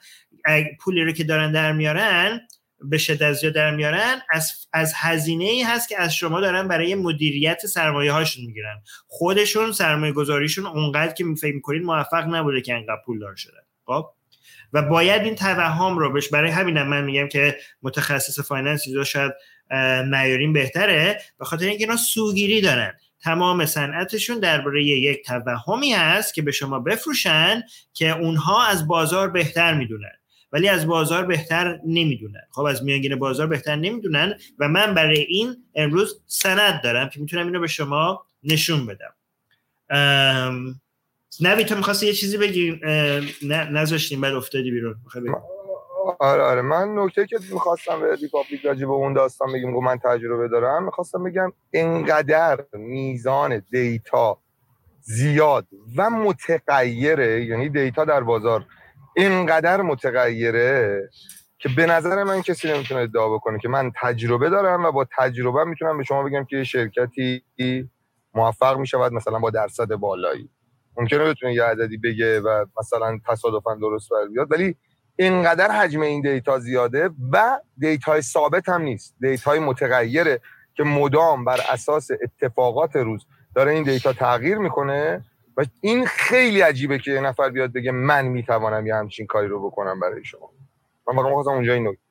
پولی 0.80 1.04
رو 1.04 1.12
که 1.12 1.24
دارن 1.24 1.52
در 1.52 1.72
میارن 1.72 2.42
به 2.82 2.98
شدت 2.98 3.34
زیاد 3.34 3.54
در 3.54 3.76
میارن 3.76 4.22
از 4.30 4.52
از 4.74 4.94
هزینه 4.96 5.44
ای 5.44 5.64
هست 5.64 5.90
که 5.90 6.02
از 6.02 6.16
شما 6.16 6.42
دارن 6.42 6.68
برای 6.68 6.96
مدیریت 6.96 7.66
سرمایه 7.66 8.12
هاشون 8.12 8.46
می‌گیرن. 8.46 8.82
خودشون 9.08 9.72
سرمایه 9.72 10.14
گذاریشون 10.14 10.66
اونقدر 10.66 11.14
که 11.14 11.26
فکر 11.42 11.56
می‌کنید 11.56 11.84
موفق 11.84 12.28
نبوده 12.28 12.62
که 12.62 12.74
انقدر 12.74 13.02
پولدار 13.06 13.36
شدن. 13.36 13.62
خب؟ 13.86 14.06
و 14.74 14.82
باید 14.82 15.22
این 15.22 15.36
توهم 15.36 15.98
رو 15.98 16.14
بش 16.14 16.30
برای 16.30 16.52
همینم 16.52 16.88
من 16.88 17.04
میگم 17.04 17.28
که 17.28 17.58
متخصص 17.82 18.40
finance 18.40 18.84
اینجا 18.86 19.04
شاید 19.04 19.32
نیاریم 20.12 20.54
بهتره؟ 20.54 21.22
به 21.40 21.46
خاطر 21.46 21.66
اینکه 21.66 21.84
اینا 21.84 21.98
سوگیری 21.98 22.62
دارن. 22.62 22.94
تمام 23.22 23.66
صنعتشون 23.66 24.40
درباره 24.40 24.84
یک 24.84 25.26
توهمی 25.26 25.94
هست 25.94 26.34
که 26.34 26.42
به 26.42 26.52
شما 26.52 26.80
بفروشن 26.80 27.64
که 27.94 28.18
اونها 28.18 28.66
از 28.66 28.88
بازار 28.88 29.30
بهتر 29.30 29.74
می‌دونن. 29.74 30.12
ولی 30.52 30.68
از 30.68 30.88
بازار 30.88 31.26
بهتر 31.26 31.80
نمی‌دونن. 31.86 32.42
خب 32.52 32.62
از 32.62 32.84
میانگین 32.84 33.16
بازار 33.16 33.48
بهتر 33.48 33.76
نمی‌دونن 33.76 34.36
و 34.60 34.68
من 34.68 34.94
برای 34.94 35.20
این 35.20 35.56
امروز 35.76 36.22
سند 36.28 36.82
دارم 36.84 37.10
که 37.10 37.20
می‌تونم 37.20 37.46
اینو 37.46 37.60
به 37.60 37.68
شما 37.68 38.26
نشون 38.44 38.86
بدم. 38.86 39.14
نوید 41.42 41.66
تو 41.66 41.76
می‌خواستی 41.76 42.06
یه 42.06 42.14
چیزی 42.14 42.38
بگی؟ 42.38 42.80
نذاشتیم 43.72 44.22
بعد 44.22 44.34
افتادی 44.34 44.72
بیرون؟ 44.72 44.96
آره 46.20 46.44
آره. 46.44 46.62
من 46.62 46.94
نکته 47.00 47.28
که 47.28 47.38
می‌خواستم 47.52 48.00
به 48.00 48.16
ریپابلیک 48.16 48.66
راجع 48.66 48.86
به 48.86 48.92
اون 48.94 49.14
داستان 49.14 49.54
بگم 49.54 49.74
گفت 49.74 49.86
من 49.86 49.98
تجربه 49.98 50.48
دارم 50.48 50.86
می‌خواستم 50.86 51.24
بگم 51.24 51.54
انقدر 51.74 52.66
میزان 52.74 53.64
data 53.72 54.38
زیاد 55.02 55.68
و 55.98 56.10
متغیره 56.10 57.46
یعنی 57.46 57.70
data 57.70 58.06
در 58.06 58.22
بازار 58.22 58.66
اینقدر 59.16 59.82
متغیره 59.82 61.10
که 61.60 61.70
به 61.78 61.86
نظر 61.86 62.24
من 62.24 62.42
کسی 62.42 62.74
نمی‌تونه 62.74 63.02
ادعا 63.02 63.30
بکنه 63.36 63.60
که 63.60 63.70
من 63.70 63.92
تجربه 64.02 64.50
دارم 64.50 64.86
و 64.86 64.92
با 64.92 65.08
تجربه 65.18 65.64
می‌تونم 65.64 65.98
به 65.98 66.04
شما 66.04 66.24
بگم 66.24 66.46
که 66.46 66.64
شرکتی 66.64 67.44
موفق 68.34 68.78
می‌شود 68.78 69.14
مثلا 69.14 69.40
با 69.40 69.50
درصد 69.50 69.88
بالایی. 69.88 70.50
ممکنه 70.98 71.20
بتونه 71.30 71.54
یه 71.54 71.64
عددی 71.64 71.98
بگه 71.98 72.40
و 72.40 72.66
مثلا 72.80 73.20
تصادفا 73.28 73.76
درست 73.76 74.10
بر 74.10 74.28
بیاد 74.34 74.52
ولی 74.52 74.76
اینقدر 75.18 75.72
حجم 75.72 76.02
این 76.02 76.22
data 76.22 76.60
زیاده 76.60 77.10
و 77.32 77.60
data 77.78 78.13
ی 78.13 78.22
ثابت 78.22 78.70
هم 78.70 78.82
نیست. 78.82 79.16
data 79.20 79.52
ی 79.52 79.60
متغیره 79.60 80.42
که 80.76 80.84
مدام 80.84 81.46
بر 81.46 81.60
اساس 81.72 82.08
اتفاقات 82.24 82.96
روز 82.96 83.26
داره 83.56 83.72
این 83.72 83.84
data 83.84 84.14
تغییر 84.14 84.58
می‌کنه 84.58 85.26
و 85.58 85.66
این 85.82 86.06
خیلی 86.06 86.62
عجیبه 86.62 87.00
که 87.00 87.12
یه 87.12 87.22
نفر 87.22 87.50
بیاد 87.50 87.74
بگه 87.74 87.92
من 87.92 88.26
می‌توانم 88.26 88.88
یه 88.88 88.96
همچین 88.96 89.28
کاری 89.28 89.48
رو 89.48 89.68
بکنم 89.68 90.00
برای 90.00 90.26
شما. 90.26 90.52
من 91.08 91.16
واقعا 91.16 91.34
خواستم 91.34 91.52
اونجا 91.52 91.74
این 91.74 91.88
نکته. 91.88 92.02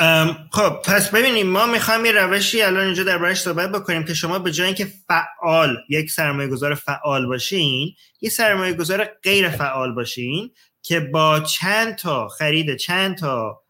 ام، 0.00 0.36
خب 0.52 0.82
پس 0.84 1.10
ببینیم 1.10 1.46
ما 1.46 1.66
می‌خوایم 1.66 2.04
یه 2.04 2.12
روشی 2.12 2.62
الان 2.62 2.84
اینجا 2.84 3.04
دربارش 3.04 3.40
صحبت 3.40 3.72
بکنیم 3.72 4.04
که 4.04 4.14
شما 4.14 4.38
به 4.38 4.50
جای 4.50 4.66
اینکه 4.66 4.86
فعال 5.08 5.76
یک 5.88 6.10
سرمایه 6.10 6.48
گذار 6.48 6.74
فعال 6.74 7.26
باشین 7.26 7.94
یه 8.20 8.30
سرمایه 8.30 8.72
گذار 8.72 9.04
غیر 9.04 9.48
فعال 9.48 9.94
باشین 9.94 10.50
که 10.86 11.00
با 11.00 11.40
چند 11.40 11.94
تا 11.94 12.28
خرید 12.28 12.76
چند 12.76 13.16
تا 13.16 13.62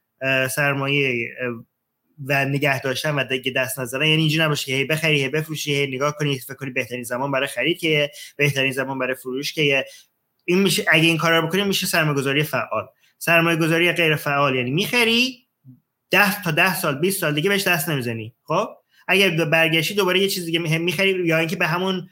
سرمایه 0.56 1.28
و 2.26 2.44
نگه 2.44 2.80
داشتن 2.80 3.14
و 3.14 3.24
دیگه 3.24 3.52
دست 3.52 3.78
نظرن 3.78 4.06
یعنی 4.06 4.20
اینجوری 4.20 4.44
نباشه 4.44 4.66
که 4.66 4.72
هی 4.72 4.84
بخری 4.84 5.22
هی 5.22 5.28
بفروشی 5.28 5.74
هی 5.74 5.86
نگاه 5.86 6.16
کنی 6.16 6.38
فکر 6.38 6.54
کنی 6.54 6.70
بهترین 6.70 7.02
زمان 7.02 7.30
برای 7.30 7.46
خرید 7.46 7.78
که 7.78 8.10
بهترین 8.36 8.72
زمان 8.72 8.98
برای 8.98 9.14
فروش 9.14 9.52
که 9.52 9.84
این 10.44 10.62
میشه 10.62 10.84
اگه 10.88 11.04
این 11.06 11.16
کار 11.16 11.40
رو 11.40 11.46
بکنی 11.46 11.64
میشه 11.64 11.86
سرمایه 11.86 12.16
گذاری 12.16 12.42
فعال. 12.42 12.86
سرمایه 13.18 13.56
گذاری 13.56 13.92
غیر 13.92 14.16
فعال 14.16 14.54
یعنی 14.54 14.70
می‌خری 14.70 15.46
ده 16.10 16.42
تا 16.42 16.50
ده 16.50 16.74
سال 16.74 16.98
20 16.98 17.20
سال 17.20 17.34
دیگه 17.34 17.48
بهش 17.48 17.66
دست 17.66 17.88
نمی‌زنی. 17.88 18.34
خب؟ 18.44 18.68
اگر 19.08 19.44
برگشتی 19.44 19.94
دوباره 19.94 20.20
یه 20.20 20.28
چیز 20.28 20.44
دیگه 20.44 20.78
می‌خری 20.78 21.26
یا 21.26 21.38
اینکه 21.38 21.56
به 21.56 21.66
همون 21.66 22.08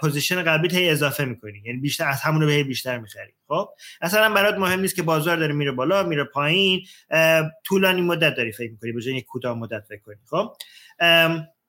پوزیشن 0.00 0.42
قبلی 0.42 0.76
هی 0.76 0.90
اضافه 0.90 1.24
می‌کنی. 1.24 1.62
یعنی 1.64 1.78
بیشتر 1.78 2.08
از 2.08 2.20
همون 2.20 2.46
به 2.46 2.64
بیشتر 2.64 2.98
می‌خری. 2.98 3.32
خب؟ 3.48 3.68
اصلا 4.00 4.34
برات 4.34 4.54
مهم 4.54 4.80
نیست 4.80 4.96
که 4.96 5.02
بازار 5.02 5.36
داره 5.36 5.54
میره 5.54 5.72
بالا 5.72 6.02
میره 6.02 6.24
پایین 6.24 6.86
طولانی 7.64 8.00
مدت 8.00 8.34
داری 8.34 8.52
فکر 8.52 8.70
می‌کنی 8.70 8.92
به 8.92 9.00
جای 9.00 9.22
کوتاه 9.22 9.58
مدت 9.58 9.84
فکر 9.88 10.00
کنی. 10.00 10.16
خب؟ 10.30 10.52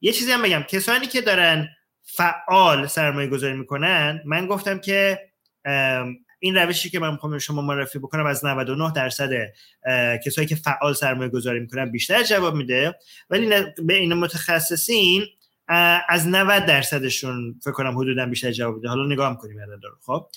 یه 0.01 0.11
چیزی 0.11 0.31
هم 0.31 0.41
بگم. 0.41 0.61
کسانی 0.61 1.07
که 1.07 1.21
دارن 1.21 1.69
فعال 2.01 2.87
سرمایه 2.87 3.27
گذاری 3.27 3.57
می‌کنن 3.57 4.21
من 4.25 4.47
گفتم 4.47 4.79
که 4.79 5.19
این 6.39 6.55
روشی 6.55 6.89
که 6.89 6.99
من 6.99 7.11
می‌خوام 7.11 7.39
شما 7.39 7.61
معرفی 7.61 7.99
بکنم 7.99 8.25
از 8.25 8.45
99 8.45 8.91
درصد 8.95 9.29
کسایی 10.25 10.47
که 10.47 10.55
فعال 10.55 10.93
سرمایه 10.93 11.29
گذاری 11.29 11.59
می‌کنن 11.59 11.91
بیشتر 11.91 12.23
جواب 12.23 12.55
میده. 12.55 12.95
ولی 13.29 13.49
به 13.83 13.93
این 13.93 14.13
متخصصین 14.13 15.25
از 16.09 16.27
90 16.27 16.65
درصدشون 16.65 17.59
فکر 17.63 17.71
کنم 17.71 17.97
حدودا 17.97 18.25
بیشتر 18.25 18.51
جواب 18.51 18.75
میده. 18.75 18.89
حالا 18.89 19.05
نگاه 19.05 19.29
می‌کنیم 19.29 19.57
داره 19.57 19.95
خب. 20.05 20.27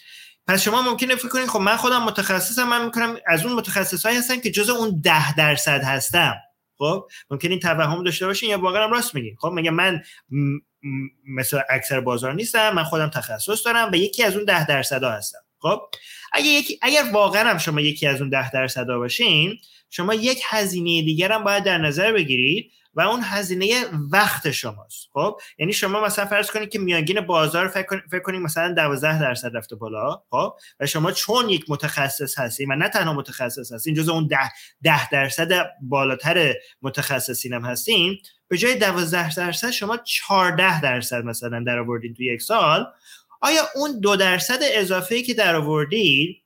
پس 0.47 0.63
شما 0.63 0.83
ممکنه 0.83 1.17
فکر 1.17 1.29
کنید 1.29 1.47
خب 1.47 1.61
من 1.61 1.77
خودم 1.77 2.03
متخصصم 2.03 2.69
من 2.69 2.85
می‌کنم 2.85 3.17
از 3.27 3.47
اون 3.47 3.55
متخصصایی 3.55 4.17
هستن 4.17 4.41
که 4.41 4.51
جز 4.51 4.69
اون 4.69 5.01
10 5.01 5.35
درصد 5.35 5.83
هستم. 5.85 6.35
خب. 6.79 7.09
ممکن 7.31 7.51
این 7.51 7.61
توهم 7.61 8.03
داشته 8.03 8.27
باشین 8.27 8.51
یا 8.51 8.61
واقعا 8.61 8.87
راست 8.87 9.15
میگین. 9.15 9.37
خب 9.41 9.49
میگه 9.49 9.71
من 9.71 10.03
مثل 11.27 11.61
اکثر 11.71 12.01
بازار 12.01 12.35
نیستم 12.35 12.75
من 12.75 12.85
خودم 12.85 13.09
تخصص 13.09 13.67
دارم 13.67 13.91
و 13.93 13.97
یکی 13.97 14.23
از 14.23 14.37
اون 14.37 14.45
10 14.45 14.67
درصد 14.67 15.03
ها 15.03 15.11
هستم. 15.11 15.39
خب. 15.59 15.81
اگر 16.33 16.47
یکی 16.47 16.79
اگر 16.83 17.05
واقعا 17.13 17.51
هم 17.51 17.59
شما 17.59 17.81
یکی 17.81 18.07
از 18.07 18.21
اون 18.21 18.31
10 18.31 18.51
درصد 18.51 18.91
ها 18.91 18.99
باشین 18.99 19.59
شما 19.91 20.15
یک 20.15 20.43
هزینه 20.49 21.03
دیگر 21.03 21.33
هم 21.33 21.45
باید 21.45 21.65
در 21.65 21.79
نظر 21.79 22.13
بگیرید 22.13 22.73
و 22.97 23.01
اون 23.01 23.21
هزینه 23.25 23.85
وقت 24.11 24.51
شماست. 24.51 25.09
خب؟ 25.13 25.41
یعنی 25.59 25.73
شما 25.73 26.01
مثلا 26.01 26.27
فرض 26.27 26.51
کنید 26.51 26.69
که 26.69 26.79
میانگین 26.79 27.21
بازار 27.21 27.69
فکر 27.69 28.21
کنید 28.21 28.41
مثلا 28.41 28.73
12 28.73 29.21
درصد 29.21 29.57
رفته 29.57 29.77
بالا 29.77 30.23
خب؟ 30.31 30.55
و 30.81 30.87
شما 30.87 31.13
چون 31.13 31.49
یک 31.51 31.65
متخصص 31.69 32.39
هستید 32.39 32.69
و 32.71 32.75
نه 32.75 32.89
تنها 32.89 33.13
متخصص 33.13 33.73
هستین 33.73 33.95
جز 33.95 34.09
اون 34.09 34.27
10 34.27 34.39
ده 34.83 35.11
درصد 35.11 35.67
بالاتر 35.83 36.55
متخصصین 36.83 37.53
هم 37.53 37.65
هستین 37.65 38.19
به 38.49 38.59
جای 38.59 38.75
12 38.75 39.35
درصد 39.35 39.71
شما 39.71 39.97
14 39.97 40.81
درصد 40.81 41.25
مثلا 41.25 41.65
در 41.67 41.79
آوردین 41.79 42.15
تو 42.15 42.23
یک 42.23 42.43
سال. 42.43 42.87
آیا 43.41 43.63
اون 43.75 44.01
دو 44.01 44.17
درصد 44.17 44.59
اضافه 44.63 45.23
که 45.23 45.35
در 45.35 45.57
آوردید 45.57 46.45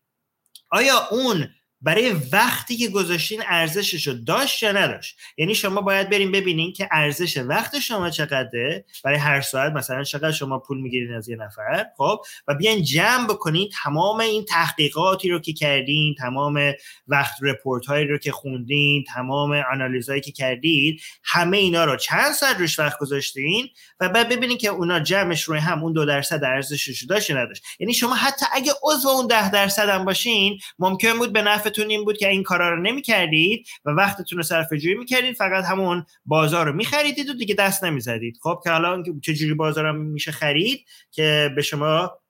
آیا 0.70 1.08
اون 1.10 1.48
برای 1.80 2.12
وقتی 2.32 2.76
که 2.76 2.88
گذاشتین 2.88 3.42
ارزشش 3.46 4.06
رو 4.06 4.14
داشت 4.14 4.62
یا 4.62 4.72
نداشت؟ 4.72 5.16
یعنی 5.36 5.54
شما 5.54 5.80
باید 5.80 6.10
بریم 6.10 6.32
ببینین 6.32 6.72
که 6.72 6.88
ارزش 6.92 7.36
وقت 7.36 7.78
شما 7.78 8.10
چقدره؟ 8.10 8.84
برای 9.04 9.18
هر 9.18 9.40
ساعت 9.40 9.72
مثلا 9.72 10.04
چقدر 10.04 10.32
شما 10.32 10.58
پول 10.58 10.80
می‌گیرین 10.80 11.14
از 11.14 11.28
یه 11.28 11.36
نفر؟ 11.36 11.86
خب؟ 11.96 12.20
و 12.48 12.54
بیاین 12.54 12.82
جمع 12.82 13.26
بکنین 13.26 13.68
تمام 13.84 14.20
این 14.20 14.44
تحقیقاتی 14.44 15.28
رو 15.28 15.38
که 15.38 15.52
کردین 15.52 16.14
تمام 16.18 16.72
وقت 17.08 17.34
رپورت 17.42 17.86
هایی 17.86 18.06
رو 18.06 18.18
که 18.18 18.32
خوندین 18.32 19.04
تمام 19.14 19.52
آنالیزهایی 19.72 20.20
که 20.20 20.32
کردید 20.32 21.00
همه 21.24 21.56
اینا 21.56 21.84
رو 21.84 21.96
چند 21.96 22.32
ساعت 22.32 22.56
روش 22.56 22.78
وقت 22.78 22.98
گذاشتین 22.98 23.68
و 24.00 24.08
بعد 24.08 24.28
ببینین 24.28 24.58
که 24.58 24.68
اونا 24.68 25.00
جمعش 25.00 25.42
روی 25.42 25.58
هم 25.58 25.82
اون 25.82 25.92
دو 25.92 26.04
درصد 26.04 26.44
ارزشش 26.44 27.04
داشت 27.04 27.30
یا 27.30 27.36
نداشت. 27.36 27.62
یعنی 27.80 27.94
شما 27.94 28.14
حتی 28.14 28.46
اگه 28.52 28.72
عضو 28.82 29.08
اون 29.08 29.26
ده 29.26 29.50
درصد 29.50 29.88
هم 29.88 30.04
باشین 30.04 30.58
ممکن 30.78 31.18
بود 31.18 31.32
به 31.32 31.42
نفع 31.42 31.67
هدفتون 31.68 31.90
این 31.90 32.04
بود 32.04 32.18
که 32.18 32.28
این 32.28 32.42
کارا 32.42 32.70
رو 32.70 32.82
نمی‌کردید 32.82 33.68
و 33.84 33.90
وقتتون 33.90 34.36
رو 34.36 34.42
صرف 34.42 34.72
جویی 34.72 34.94
می‌کردید 34.94 35.36
فقط 35.36 35.64
همون 35.64 36.06
بازار 36.26 36.66
رو 36.66 36.72
میخریدید 36.72 37.28
و 37.28 37.34
دیگه 37.34 37.54
دست 37.54 37.84
نمی‌زدید. 37.84 38.38
خب 38.42 38.60
که 38.64 38.70
حالا 38.70 39.02
چجوری 39.22 39.54
بازار 39.54 39.84
رو 39.84 39.92
میشه 39.92 40.32
خرید 40.32 40.86
که 41.10 41.50
به 41.56 41.62
شما 41.62 42.20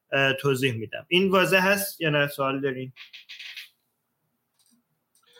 توضیح 0.40 0.72
میدم. 0.72 1.06
این 1.08 1.30
واضح 1.30 1.58
هست 1.58 2.00
یا 2.00 2.10
نه؟ 2.10 2.26
سوال 2.28 2.60
دارین؟ 2.60 2.92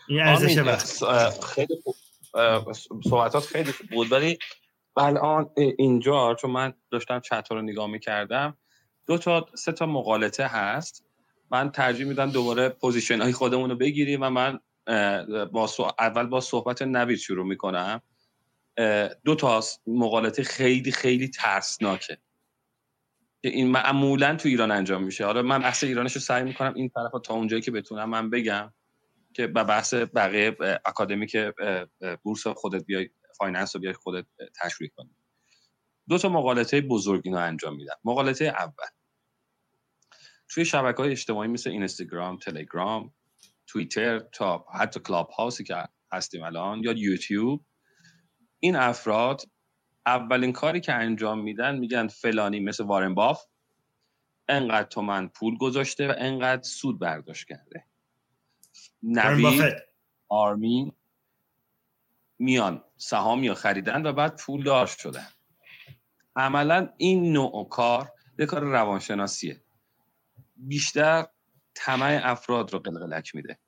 این 0.08 0.20
ارزش 0.20 0.58
وقت. 0.58 1.44
خیلی 1.44 1.74
صحبتات 3.08 3.44
خیلی 3.44 3.72
بود. 3.90 4.12
ولی 4.12 4.38
الان 4.96 5.50
اینجا 5.78 6.34
چون 6.34 6.50
من 6.50 6.74
داشتم 6.90 7.20
چت 7.20 7.46
رو 7.50 7.62
نگاه 7.62 7.86
می‌کردم 7.86 8.56
دو 9.06 9.18
تا 9.18 9.46
سه 9.54 9.72
تا 9.72 9.86
مقالطه 9.86 10.46
هست. 10.46 11.04
من 11.50 11.70
ترجیح 11.70 12.06
میدم 12.06 12.30
دوباره 12.30 12.68
پوزیشن 12.68 13.22
های 13.22 13.32
خودمون 13.32 13.70
رو 13.70 13.76
بگیریم 13.76 14.22
و 14.22 14.30
من 14.30 14.60
با 15.52 15.68
اول 15.98 16.26
با 16.26 16.40
صحبت 16.40 16.82
نوید 16.82 17.18
شروع 17.18 17.46
می‌کنم. 17.46 18.02
دو 19.24 19.34
تا 19.34 19.60
مقالطه 19.86 20.42
خیلی 20.42 20.92
خیلی 20.92 21.28
ترسناکه. 21.28 22.18
که 23.42 23.48
این 23.48 23.70
معمولا 23.70 24.36
تو 24.36 24.48
ایران 24.48 24.70
انجام 24.70 25.04
میشه. 25.04 25.24
حالا 25.24 25.42
من 25.42 25.58
بحث 25.58 25.84
ایرانش 25.84 26.12
رو 26.12 26.20
سعی 26.20 26.44
می‌کنم 26.44 26.74
این 26.74 26.88
طرف 26.88 27.12
تا 27.24 27.34
اونجایی 27.34 27.62
که 27.62 27.70
بتونم 27.70 28.10
من 28.10 28.30
بگم 28.30 28.72
که 29.34 29.46
به 29.46 29.64
بحث 29.64 29.94
بقیه 29.94 30.56
که 31.30 31.54
بورس 32.22 32.46
خودت 32.46 32.84
بیای 32.84 33.10
finance 33.38 33.76
رو 33.76 33.80
بیای 33.80 33.94
خودت 33.94 34.26
تشریح 34.62 34.90
کنی. 34.96 35.10
دو 36.08 36.18
تا 36.18 36.28
مغالطه 36.28 36.80
بزرگ 36.80 37.20
اینو 37.24 37.38
انجام 37.38 37.76
میدم 37.76 37.96
مغالطه 38.04 38.44
اول. 38.44 38.88
توی 40.48 40.64
شبکه 40.64 41.02
های 41.02 41.10
اجتماعی 41.10 41.48
مثل 41.48 41.70
اینستاگرام 41.70 42.36
تلگرام 42.36 43.14
توییتر 43.66 44.18
تا 44.18 44.66
حتی 44.74 45.00
کلاب 45.00 45.30
هاوسی 45.30 45.64
که 45.64 45.84
هستیم 46.12 46.42
الان 46.42 46.82
یا 46.84 46.92
یوتیوب 46.92 47.64
این 48.60 48.76
افراد 48.76 49.42
اولین 50.06 50.52
کاری 50.52 50.80
که 50.80 50.92
انجام 50.92 51.40
میدن 51.40 51.78
میگن 51.78 52.08
فلانی 52.08 52.60
مثل 52.60 52.84
وارن 52.84 53.14
باف 53.14 53.44
انقدر 54.48 54.88
تومن 54.88 55.28
پول 55.28 55.56
گذاشته 55.58 56.08
و 56.08 56.14
انقدر 56.18 56.62
سود 56.62 56.98
برداشت 56.98 57.48
کرده. 57.48 57.84
نوید 59.02 59.74
آرمین 60.28 60.92
میان 62.38 62.84
سهام 62.96 63.44
یا 63.44 63.54
خریدن 63.54 64.06
و 64.06 64.12
بعد 64.12 64.36
پول 64.36 64.64
دار 64.64 64.86
شدن. 64.86 65.28
عملا 66.36 66.88
این 66.96 67.32
نوع 67.32 67.68
کار 67.68 68.12
یه 68.38 68.46
کار 68.46 68.60
روانشناسیه. 68.60 69.62
بیشتر 70.58 71.26
طمع 71.74 72.20
افراد 72.24 72.72
رو 72.72 72.78
قلقلک 72.78 73.34
میده. 73.34 73.58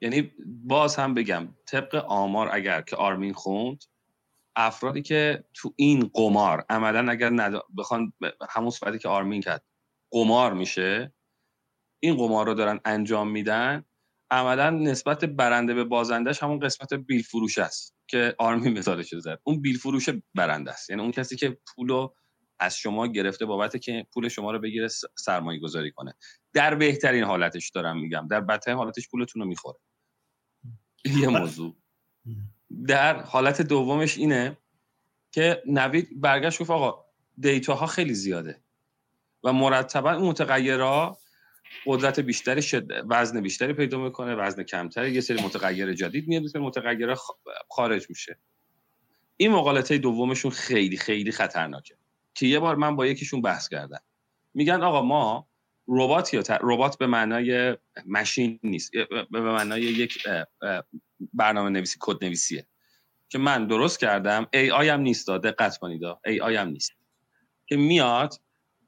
یعنی 0.00 0.32
باز 0.46 0.96
هم 0.96 1.14
بگم 1.14 1.48
طبق 1.66 1.94
آمار 1.94 2.48
اگر 2.52 2.82
که 2.82 2.96
آرمین 2.96 3.32
خوند 3.32 3.84
افرادی 4.56 5.02
که 5.02 5.44
تو 5.54 5.74
این 5.76 6.10
قمار 6.14 6.64
عملا 6.68 7.10
اگر 7.10 7.30
ند... 7.30 7.60
بخوان 7.78 8.12
همون 8.50 8.70
صفتی 8.70 8.98
که 8.98 9.08
آرمین 9.08 9.40
کرد 9.40 9.64
قمار 10.10 10.54
میشه 10.54 11.14
این 12.00 12.16
قمار 12.16 12.46
رو 12.46 12.54
دارن 12.54 12.80
انجام 12.84 13.30
میدن 13.30 13.84
عملا 14.30 14.70
نسبت 14.70 15.24
برنده 15.24 15.74
به 15.74 15.84
بازندش 15.84 16.42
همون 16.42 16.58
قسمت 16.58 16.94
بیل 16.94 17.22
فروش 17.22 17.58
است 17.58 17.96
که 18.06 18.34
آرمین 18.38 18.78
مثالش 18.78 19.14
زد. 19.14 19.40
اون 19.44 19.60
بیل 19.60 19.78
فروش 19.78 20.08
برنده 20.34 20.70
است. 20.70 20.90
یعنی 20.90 21.02
اون 21.02 21.10
کسی 21.10 21.36
که 21.36 21.58
پولو 21.74 22.14
از 22.60 22.76
شما 22.76 23.06
گرفته 23.06 23.46
بابت 23.46 23.76
که 23.76 24.06
پول 24.12 24.28
شما 24.28 24.52
رو 24.52 24.58
بگیره 24.58 24.88
سرمایه 25.18 25.60
گذاری 25.60 25.92
کنه. 25.92 26.14
در 26.52 26.74
بهترین 26.74 27.24
حالتش 27.24 27.70
دارم 27.70 28.00
میگم. 28.00 28.28
در 28.30 28.40
بدترین 28.40 28.76
حالتش 28.76 29.08
پولتون 29.08 29.42
رو 29.42 29.48
می‌خوره. 29.48 29.78
یه 31.04 31.28
موضوع. 31.28 31.76
در 32.86 33.22
حالت 33.22 33.62
دومش 33.62 34.18
اینه 34.18 34.56
که 35.32 35.62
نوید 35.66 36.20
برگشت 36.20 36.60
گفت 36.60 36.70
آقا 36.70 37.04
دیتا 37.38 37.86
خیلی 37.86 38.14
زیاده 38.14 38.60
و 39.44 39.52
مرتبا 39.52 40.12
اون 40.12 40.28
متغیرها 40.28 41.18
قدرت 41.86 42.20
بیشتری 42.20 42.62
شد 42.62 42.86
وزن 43.10 43.40
بیشتری 43.40 43.72
پیدا 43.72 43.98
می‌کنه 43.98 44.34
وزن 44.34 44.62
کمتری 44.62 45.12
یه 45.12 45.20
سری 45.20 45.42
متغیر 45.42 45.92
جدید 45.92 46.28
میاد 46.28 46.42
مثل 46.42 46.58
متغیر 46.58 47.14
خارج 47.70 48.06
میشه. 48.08 48.38
این 49.36 49.52
مقالطه 49.52 49.98
دومشون 49.98 50.50
خیلی 50.50 50.96
خیلی 50.96 51.32
خطرناکه. 51.32 51.99
که 52.40 52.46
یه 52.46 52.58
بار 52.58 52.76
من 52.76 52.96
با 52.96 53.06
یکیشون 53.06 53.42
بحث 53.42 53.68
کردم. 53.68 54.00
میگن 54.54 54.82
آقا 54.82 55.02
ما 55.02 55.48
ربات 55.88 56.34
یا 56.34 56.42
ربات 56.60 56.98
به 56.98 57.06
معنای 57.06 57.76
ماشین 58.06 58.60
نیست 58.62 58.90
به 59.30 59.40
معنای 59.40 59.82
یک 59.82 60.28
برنامه 61.32 61.70
نویسی 61.70 61.98
کد 62.00 62.24
نویسیه 62.24 62.66
که 63.28 63.38
من 63.38 63.66
درست 63.66 64.00
کردم 64.00 64.46
ای 64.52 64.70
آی 64.70 64.88
هم 64.88 65.00
نیست 65.00 65.30
دقت 65.30 65.76
کنید 65.76 66.02
ای 66.26 66.40
آی 66.40 66.56
هم 66.56 66.68
نیست. 66.68 66.92
که 67.66 67.76
میاد 67.76 68.34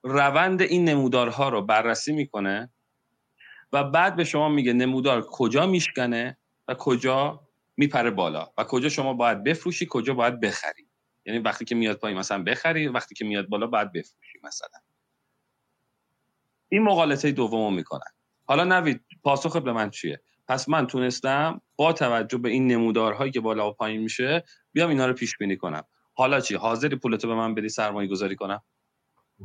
روند 0.03 0.63
این 0.63 0.85
نمودارها 0.85 1.49
رو 1.49 1.63
بررسی 1.63 2.13
می‌کنه 2.13 2.73
و 3.73 3.85
بعد 3.85 4.17
به 4.17 4.25
شما 4.25 4.49
میگه 4.49 4.73
نمودار 4.73 5.27
کجا 5.31 5.67
میشکنه 5.67 6.39
و 6.69 6.75
کجا 6.75 7.49
میپره 7.77 8.11
بالا 8.11 8.53
و 8.59 8.65
کجا 8.65 8.89
شما 8.89 9.15
باید 9.15 9.45
بفروشی 9.45 9.87
کجا 9.91 10.15
باید 10.15 10.41
بخری. 10.41 10.82
یعنی 11.27 11.39
وقتی 11.39 11.65
که 11.65 11.75
میاد 11.75 11.97
پایین 11.97 12.19
مثلا 12.19 12.43
بخری 12.43 12.89
وقتی 12.89 13.15
که 13.15 13.25
میاد 13.25 13.49
بالا 13.49 13.67
باید 13.67 13.93
بفروشی 13.93 14.39
مثلا. 14.45 14.79
این 16.69 16.83
مقالطه 16.83 17.33
دومو 17.33 17.71
می‌کنن. 17.71 18.11
حالا 18.45 18.65
نوید 18.65 19.01
پاسخ 19.23 19.57
به 19.57 19.73
من 19.73 19.91
چیه؟ 19.91 20.21
پس 20.49 20.69
من 20.69 20.87
تونستم 20.87 21.61
با 21.77 21.93
توجه 21.93 22.39
به 22.39 22.49
این 22.49 22.67
نمودارهایی 22.67 23.33
که 23.33 23.41
بالا 23.41 23.71
و 23.71 23.73
پایین 23.73 24.01
میشه 24.01 24.45
بیام 24.73 24.91
اینا 24.91 25.07
رو 25.07 25.13
پیش 25.13 25.37
بینی 25.39 25.57
کنم. 25.57 25.83
حالا 26.15 26.41
چی؟ 26.41 26.55
حاضری 26.55 26.97
پولتو 26.97 27.29
به 27.29 27.35
من 27.35 27.55
بدی 27.55 27.69
سرمایه 27.69 28.09
گذاری 28.09 28.37
کنم؟ 28.37 28.63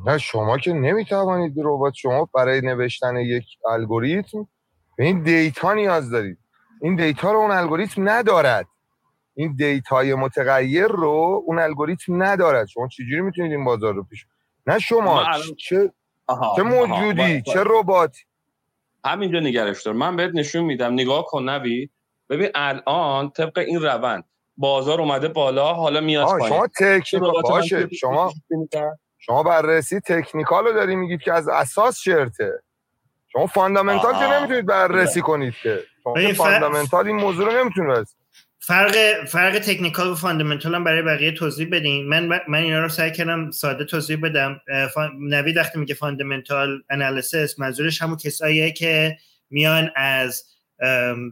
نه 0.05 0.17
شما 0.17 0.57
که 0.57 0.73
نمی‌توانید 0.73 1.53
ربات 1.57 1.93
شما 1.93 2.29
برای 2.33 2.61
نوشتن 2.61 3.15
یک 3.15 3.45
الگوریتم. 3.71 4.47
به 4.97 5.03
این 5.03 5.23
دیتا 5.23 5.73
نیاز 5.73 6.09
دارید. 6.09 6.37
این 6.81 6.95
دیتا 6.95 7.31
رو 7.31 7.39
اون 7.39 7.51
الگوریتم 7.51 8.09
ندارد. 8.09 8.67
این 9.37 9.55
data 9.55 10.03
ی 10.03 10.15
متغیر 10.15 10.87
رو 10.87 11.43
اون 11.45 11.59
الگوریتم 11.59 12.23
ندارد 12.23 12.67
شما 12.67 12.87
چجوری 12.87 13.21
می‌تونید 13.21 13.51
این 13.51 13.63
بازار 13.65 13.93
رو 13.93 14.03
پیش 14.03 14.25
نه 14.67 14.79
شما 14.79 15.25
چه 15.59 15.91
آها، 16.27 16.55
چه 16.55 16.63
آها. 16.63 16.69
موجودی 16.87 17.41
با- 17.45 17.53
چه 17.53 17.63
رباتی 17.65 18.23
همینجا 19.05 19.39
نگرش 19.39 19.83
دار. 19.83 19.93
من 19.93 20.15
بهت 20.15 20.31
نشون 20.33 20.63
میدم. 20.63 20.93
نگاه 20.93 21.25
کن 21.25 21.49
نوید 21.49 21.89
ببین 22.29 22.49
الان 22.55 23.29
طبق 23.29 23.57
این 23.57 23.81
روند 23.81 24.23
بازار 24.57 25.01
اومده 25.01 25.27
بالا 25.27 25.73
حالا 25.73 26.01
میاد 26.01 26.25
پایین. 26.27 26.49
شما 26.49 26.67
technical 26.67 27.29
ربات 27.29 27.49
باشه 27.49 27.89
شما. 27.89 28.33
شما 29.19 29.43
بررسی 29.43 29.99
technical 29.99 30.65
رو 30.65 30.73
داری 30.73 30.95
میگید 30.95 31.21
که 31.21 31.33
از 31.33 31.47
اساس 31.49 31.97
شرطه. 31.99 32.63
شما 33.27 33.47
fundamental 33.47 34.11
که 34.13 34.17
آها. 34.25 34.37
نمی‌تونید 34.39 34.65
بررسی 34.65 35.21
کنید 35.21 35.53
که. 35.63 35.83
شما 36.03 36.15
fundamental 36.37 37.07
این 37.07 37.15
موضوع 37.15 37.45
رو 37.53 37.63
نمی‌تونید 37.63 37.89
بررسی 37.93 38.16
فرق 38.67 39.25
فرق 39.25 39.59
technical 39.59 40.07
و 40.07 40.15
fundamental 40.15 40.75
هم 40.75 40.83
برای 40.83 41.01
بقیه 41.01 41.31
توضیح 41.31 41.67
بدین. 41.71 42.07
من 42.07 42.41
من 42.47 42.59
اینا 42.59 42.79
رو 42.81 42.89
سعی 42.89 43.11
کردم 43.11 43.51
ساده 43.51 43.85
توضیح 43.85 44.17
بدم. 44.23 44.61
نوید 45.19 45.57
وقتی 45.57 45.79
میگه 45.79 45.93
fundamental 45.93 46.81
analysis 46.89 47.59
منظورش 47.59 48.01
همون 48.01 48.17
کساییه 48.17 48.71
که 48.71 49.17
میان 49.49 49.91
از 49.95 50.43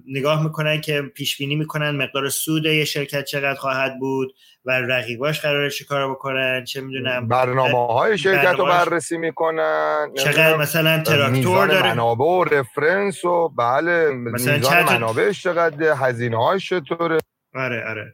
نگاه 0.07 0.43
می‌کنن 0.43 0.81
که 0.81 1.01
پیش 1.01 1.37
بینی 1.37 1.55
می‌کنن 1.55 1.91
مقدار 1.91 2.29
سود 2.29 2.65
یه 2.65 2.85
شرکت 2.85 3.25
چقدر 3.25 3.59
خواهد 3.59 3.99
بود 3.99 4.35
و 4.65 4.71
رقیباش 4.71 5.41
قراره 5.41 5.69
چیکار 5.69 6.11
بکنن 6.11 6.63
چه 6.63 6.81
می‌دونم. 6.81 7.27
برنامه 7.27 7.87
های 7.87 8.17
شرکت 8.17 8.43
رو 8.43 8.65
برنامه‌هاش- 8.65 8.89
بررسی 8.89 9.17
می‌کنن. 9.17 10.11
چقدر 10.17 10.57
مثلا 10.57 11.03
تراکتور 11.03 11.67
داره. 11.67 11.93
منابع 11.93 12.25
و 12.25 12.43
reference 12.43 13.25
و 13.25 13.49
بله 13.49 14.09
مثلا 14.09 14.55
میزان 14.55 14.83
منابعش 14.83 15.43
چقدره 15.43 15.95
هزینه 15.95 16.37
هاش 16.37 16.69
چطوره. 16.69 17.17
آره 17.55 17.85
آره. 17.89 18.13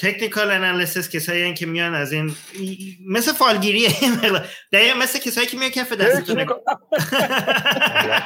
تکنیکال 0.00 0.50
انالیسیس 0.50 1.10
کسایی 1.10 1.44
هن 1.44 1.54
که 1.54 1.66
میان 1.66 1.94
از 1.94 2.12
این 2.12 2.34
مثل 3.08 3.32
فالگیریه 3.32 3.90
دقیقا 4.72 4.98
مثل 4.98 5.18
کسایی 5.18 5.46
که 5.46 5.56
میان 5.56 5.70
کف 5.70 5.92
دستتون 5.92 6.46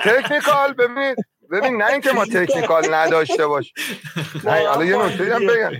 تکنیکال 0.04 0.72
ببینید 0.72 1.16
ببین 1.52 1.76
نه 1.76 1.86
اینکه 1.86 2.12
ما 2.12 2.24
تکنیکال 2.24 2.94
نداشته 2.94 3.46
باش 3.46 3.72
نه 4.44 4.68
حالا 4.68 4.84
یه 4.84 4.96
نکته 4.96 5.34
هم 5.34 5.46
بگم. 5.46 5.72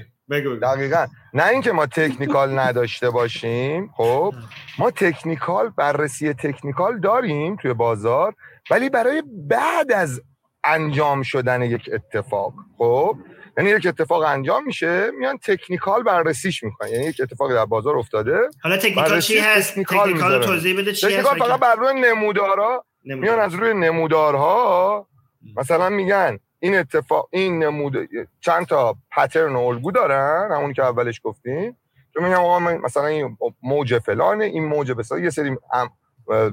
دقیقا. 0.63 1.07
نه 1.35 1.49
اینکه 1.49 1.73
ما 1.73 1.87
تکنیکال 1.87 2.59
نداشته 2.59 3.11
باشیم 3.11 3.91
خب 3.97 4.35
ما 4.79 4.91
تکنیکال 4.91 5.69
بررسی 5.69 6.33
تکنیکال 6.33 7.01
داریم 7.01 7.57
توی 7.57 7.75
بازار 7.75 8.35
ولی 8.71 8.91
برای 8.91 9.23
بعد 9.49 9.93
از 9.93 10.23
انجام 10.65 11.23
شدن 11.23 11.63
یک 11.63 11.91
اتفاق 11.93 12.55
خب 12.79 13.17
یعنی 13.59 13.71
یک 13.71 13.87
اتفاق 13.87 14.23
انجام 14.23 14.65
میشه 14.65 15.11
میان 15.19 15.39
تکنیکال 15.39 16.03
بررسیش 16.03 16.63
می‌کنن. 16.63 16.89
یعنی 16.89 17.05
یک 17.05 17.21
اتفاقی 17.21 17.55
در 17.55 17.65
بازار 17.65 17.99
افتاده 17.99 18.39
حالا 18.63 18.77
تکنیکال 18.77 19.21
چی 19.21 19.39
هست؟ 19.39 19.73
تکنیکال 19.73 20.11
تکنیکال. 20.11 20.43
توضیح 20.43 20.79
بده 20.79 20.93
چی 20.93 21.07
هست 21.07 21.27
تکنیکال 21.27 21.49
فقط 21.49 21.61
بر 21.61 21.75
روی 21.75 22.01
نمودارا 22.01 22.85
میان 23.05 23.39
از 23.39 23.55
روی 23.55 23.75
نمودارها 23.75 25.07
مثلا 25.57 25.89
میگن 25.89 26.39
این 26.59 26.77
اتفاق 26.77 27.29
این 27.33 27.65
نمود 27.65 28.09
چند 28.41 28.67
تا 28.67 28.97
پترن 29.17 29.57
و 29.57 29.61
الگو 29.61 29.93
دارن 29.93 30.49
همونی 30.53 30.75
که 30.75 30.83
اولش 30.83 31.21
گفتیم. 31.25 31.77
تو 32.15 32.23
میگم 32.23 32.35
آقا 32.35 32.59
من 32.59 32.77
مثلا 32.77 33.07
این 33.07 33.39
موج 33.63 33.99
فلانه 33.99 34.45
این 34.45 34.65
موج 34.65 34.93
بسا 34.93 35.19
یه 35.19 35.31
سری 35.31 35.57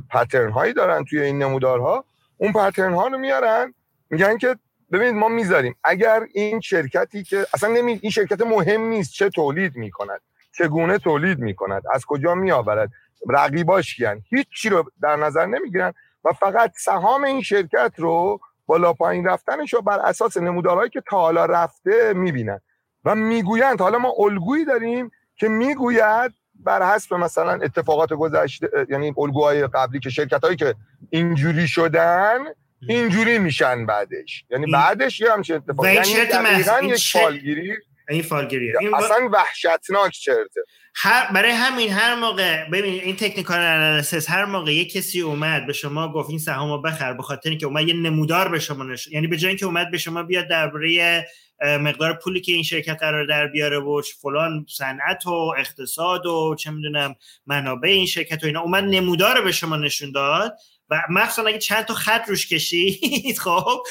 پترن 0.10 0.52
هایی 0.52 0.74
دارن 0.74 1.06
توی 1.06 1.22
این 1.22 1.44
نمودارها. 1.44 2.06
اون 2.38 2.54
پترن 2.54 2.94
ها 2.94 3.08
رو 3.08 3.18
میارن 3.18 3.74
میگن 4.10 4.38
که 4.38 4.56
ببینید 4.92 5.16
ما 5.16 5.28
می‌ذاریم. 5.28 5.76
اگر 5.84 6.28
این 6.34 6.60
شرکتی 6.60 7.24
که 7.24 7.46
اصلا 7.54 7.70
نمی 7.70 8.00
این 8.02 8.12
شرکت 8.12 8.42
مهم 8.42 8.82
نیست 8.82 9.14
چه 9.14 9.30
تولید 9.30 9.76
می‌کند 9.76 10.22
چگونه 10.52 10.98
تولید 10.98 11.40
می‌کند 11.40 11.84
از 11.94 12.06
کجا 12.06 12.36
میآورد 12.36 12.90
رقیباش 13.30 13.96
کیان 13.96 14.22
هیچی 14.30 14.70
رو 14.70 14.92
در 15.02 15.16
نظر 15.16 15.46
نمی‌گیرن 15.46 15.94
و 16.26 16.34
فقط 16.34 16.72
سهام 16.78 17.24
این 17.24 17.42
شرکت 17.42 17.94
رو 17.98 18.40
بالا 18.66 18.94
پایین 18.94 19.26
رفتنش 19.26 19.74
رو 19.74 19.82
بر 19.82 20.00
اساس 20.00 20.38
نمودارهایی 20.38 20.90
که 20.90 21.02
تا 21.10 21.18
حالا 21.18 21.46
رفته 21.46 22.14
می‌بینن 22.14 22.60
و 23.06 23.16
می‌گویند. 23.16 23.82
حالا 23.82 23.98
ما 23.98 24.14
الگویی 24.20 24.66
داریم 24.66 25.12
که 25.36 25.48
می‌گوید 25.48 26.32
بر 26.56 26.96
حسب 26.96 27.14
مثلا 27.14 27.52
اتفاقات 27.52 28.14
گذشته 28.14 28.70
یعنی 28.90 29.14
الگوهای 29.18 29.68
قبلی 29.68 30.00
که 30.00 30.10
شرکت 30.10 30.44
هایی 30.44 30.56
که 30.56 30.76
اینجوری 31.10 31.68
شدن 31.68 32.40
اینجوری 32.88 33.40
میشن 33.40 33.86
بعدش. 33.86 34.44
یعنی 34.50 34.66
این- 34.66 34.74
بعدش 34.74 35.20
یه 35.20 35.32
همچین 35.32 35.56
اتفاق 35.56 35.86
یعنی 35.86 36.26
دقیقاً 36.26 36.76
این 36.76 36.90
یک 36.90 37.12
فالگیری. 37.12 37.74
این 38.10 38.22
فالگیریه. 38.22 38.74
این 38.80 38.96
اصلا 38.96 39.30
وحشتناک 39.34 40.12
چرته 40.12 40.62
هر 40.96 41.32
برای 41.34 41.52
همین 41.52 41.90
هر 41.92 42.16
موقع 42.16 42.70
ببین 42.70 42.94
این 43.04 43.16
تکنیکال 43.16 43.60
انالیسیس 43.60 44.30
هر 44.30 44.46
موقع 44.46 44.74
یه 44.74 44.86
کسی 44.86 45.22
اومد 45.22 45.68
به 45.68 45.74
شما 45.74 46.12
گفت 46.12 46.30
این 46.30 46.40
سهامو 46.40 46.82
بخر 46.82 47.14
به 47.14 47.24
خاطر 47.24 47.50
اینکه 47.50 47.66
اومد 47.66 47.88
یه 47.88 47.94
نمودار 47.94 48.50
به 48.50 48.60
شما 48.60 48.84
نشون 48.84 49.14
یعنی 49.14 49.28
به 49.28 49.38
جای 49.38 49.50
اینکه 49.50 49.66
اومد 49.66 49.92
به 49.92 49.98
شما 49.98 50.24
بیاد 50.24 50.48
درباره 50.48 51.28
مقدار 51.62 52.14
پولی 52.14 52.42
که 52.42 52.52
این 52.52 52.64
شرکت 52.64 52.98
قرار 53.00 53.26
در 53.26 53.48
بیاره 53.48 53.80
و 53.80 54.02
فلان 54.22 54.66
صنعت 54.70 55.26
و 55.28 55.54
اقتصاد 55.58 56.26
و 56.26 56.56
چه 56.60 56.72
می‌دونم 56.72 57.16
منابع 57.46 57.90
این 57.90 58.06
شرکت 58.06 58.44
و 58.44 58.48
اینا 58.48 58.62
اومد 58.62 58.84
نمودار 58.84 59.42
به 59.42 59.52
شما 59.52 59.76
نشون 59.76 60.12
داد. 60.12 60.58
و 60.90 61.02
مخصوصا 61.10 61.48
اگه 61.48 61.58
چند 61.58 61.86
تا 61.86 61.94
خط 61.94 62.30
روش 62.30 62.48
کشید 62.48 63.40
خب 63.44 63.84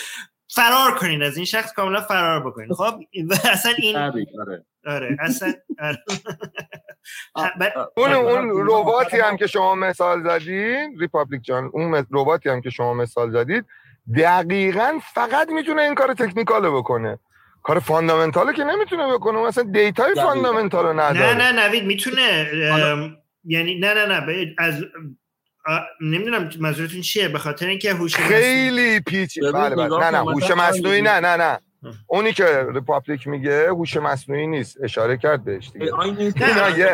فرار 0.48 0.94
کنین 0.94 1.22
از 1.22 1.36
این 1.36 1.44
شخص 1.44 1.72
کاملا 1.72 2.00
فرار 2.00 2.46
بکنین 2.46 2.74
خب 2.74 2.94
و 3.28 3.34
اصلا 3.52 3.72
این 3.78 3.96
آره. 3.96 4.26
آره 4.86 5.16
اصلا 5.20 5.52
آره. 5.78 5.98
اون. 7.96 8.12
اون 8.12 8.66
رباتی 8.70 9.20
هم 9.20 9.36
که 9.36 9.46
شما 9.46 9.74
مثال 9.74 10.22
زدین 10.22 11.00
ریپابلیک 11.00 11.42
جان 11.44 11.70
اون 11.72 12.06
رباتی 12.10 12.48
هم 12.48 12.60
که 12.60 12.70
شما 12.70 12.94
مثال 12.94 13.32
زدید 13.32 13.64
دقیقا 14.16 14.98
فقط 15.14 15.48
می‌تونه 15.48 15.82
این 15.82 15.94
کار 15.94 16.14
technical 16.14 16.70
بکنه 16.70 17.18
کار 17.62 17.78
fundamental 17.78 18.52
که 18.52 18.64
نمی‌تونه 18.64 19.12
بکنه 19.12 19.38
مثلا 19.38 19.64
data 19.64 19.98
ی. 19.98 20.14
fundamental 20.14 20.86
رو 20.86 20.92
نه 20.92 21.02
نداره 21.02 21.34
نه 21.34 21.66
نوید 21.66 21.84
می‌تونه 21.84 22.50
یعنی 23.44 23.78
نه 23.78 23.94
نه 23.94 24.06
نه 24.06 24.54
از 24.58 24.84
نمی‌دونم 26.00 26.50
منظورتون 26.58 27.00
چیه 27.00 27.28
به 27.28 27.38
خاطر 27.38 27.66
اینکه 27.66 27.92
هوش 27.94 28.14
مصنوعی- 28.14 28.28
خیلی 28.28 29.00
پیچ 29.00 29.38
بله 29.38 29.76
بله 29.76 29.98
نه 29.98 30.10
نه 30.10 30.18
هوش 30.18 30.50
مصنوعی 30.50 31.02
نه 31.02 31.20
نه 31.20 31.36
نه. 31.36 31.58
اونی 32.06 32.32
که 32.32 32.66
ریپابلیک 32.74 33.26
میگه 33.28 33.68
هوش 33.68 33.96
مصنوعی 33.96 34.46
نیست 34.46 34.76
اشاره 34.82 35.16
کرد 35.16 35.44
بهش 35.44 35.70
دیگه 35.72 35.94
اینا 36.00 36.70
یه- 36.78 36.90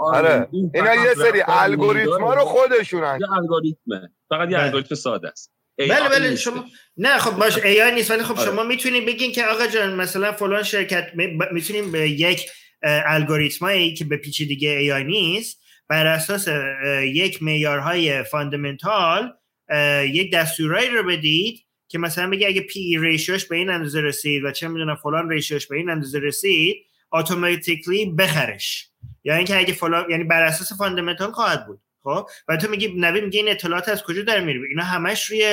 آره. 0.00 0.32
آره،. 0.32 0.48
این 0.52 0.70
اینا 0.74 0.94
یه 0.94 1.14
سری 1.14 1.42
الگوریتما 1.48 2.34
رو. 2.34 2.40
خودشونن 2.40 3.18
یه 3.20 3.32
الگوریتمه 3.32 4.08
فقط 4.28 4.50
یه 4.50 4.56
بله. 4.56 4.64
الگوریتم 4.64 4.94
ساده 4.94 5.28
است 5.28 5.52
بله 5.78 6.08
بله. 6.08 6.36
شما 6.36 6.64
نه 6.96 7.18
خب 7.18 7.38
باش 7.38 7.58
AI 7.64 7.94
نیست 7.94 8.10
ولی 8.10 8.22
خب 8.22 8.38
آره. 8.38 8.50
شما 8.50 8.62
می‌تونید 8.62 9.06
بگین 9.06 9.32
که 9.32 9.44
آقا 9.44 9.66
جان 9.66 9.94
مثلا 9.94 10.32
فلان 10.32 10.62
شرکت 10.62 11.06
می‌تونیم 11.52 11.92
به 11.92 12.10
یک 12.10 12.50
الگوریتمایی 12.82 13.94
که 13.94 14.04
به 14.04 14.16
پیچیدگی 14.16 14.68
AI 14.68 15.04
نیست 15.04 15.61
بر 15.92 16.06
اساس 16.06 16.48
یک 17.02 17.42
معیارهای 17.42 18.22
fundamental 18.22 19.32
یک 20.08 20.32
دستورایی 20.32 20.90
رو 20.90 21.02
بدید 21.02 21.66
که 21.88 21.98
مثلا 21.98 22.30
بگه 22.30 22.46
اگه 22.46 22.60
P/E 22.60 22.98
ratio 22.98 23.31
ش 23.31 23.44
به 23.44 23.56
این 23.56 23.70
اندازه 23.70 24.00
رسید 24.00 24.44
و 24.44 24.50
چه 24.50 24.68
می‌دونم 24.68 24.96
فلان 24.96 25.30
ratio 25.30 25.56
ش 25.56 25.66
به 25.66 25.76
این 25.76 25.90
اندازه 25.90 26.18
رسید 26.18 26.76
automatically 27.12 28.06
بخرش. 28.06 28.90
یا 29.24 29.34
اینکه 29.34 29.58
اگه 29.58 29.74
فلان 29.74 30.10
یعنی 30.10 30.24
بر 30.24 30.42
اساس 30.42 30.78
fundamental 30.78 31.32
خواهد 31.32 31.66
بود. 31.66 31.80
خب؟ 32.02 32.26
و 32.48 32.56
تو 32.56 32.70
میگی 32.70 32.88
نوید 32.88 33.20
میگه 33.20 33.40
این 33.40 33.48
اطلاعات 33.48 33.88
از 33.88 34.02
کجا 34.02 34.22
در 34.22 34.40
میره؟ 34.40 34.60
اینا 34.68 34.84
همش 34.84 35.24
روی 35.24 35.44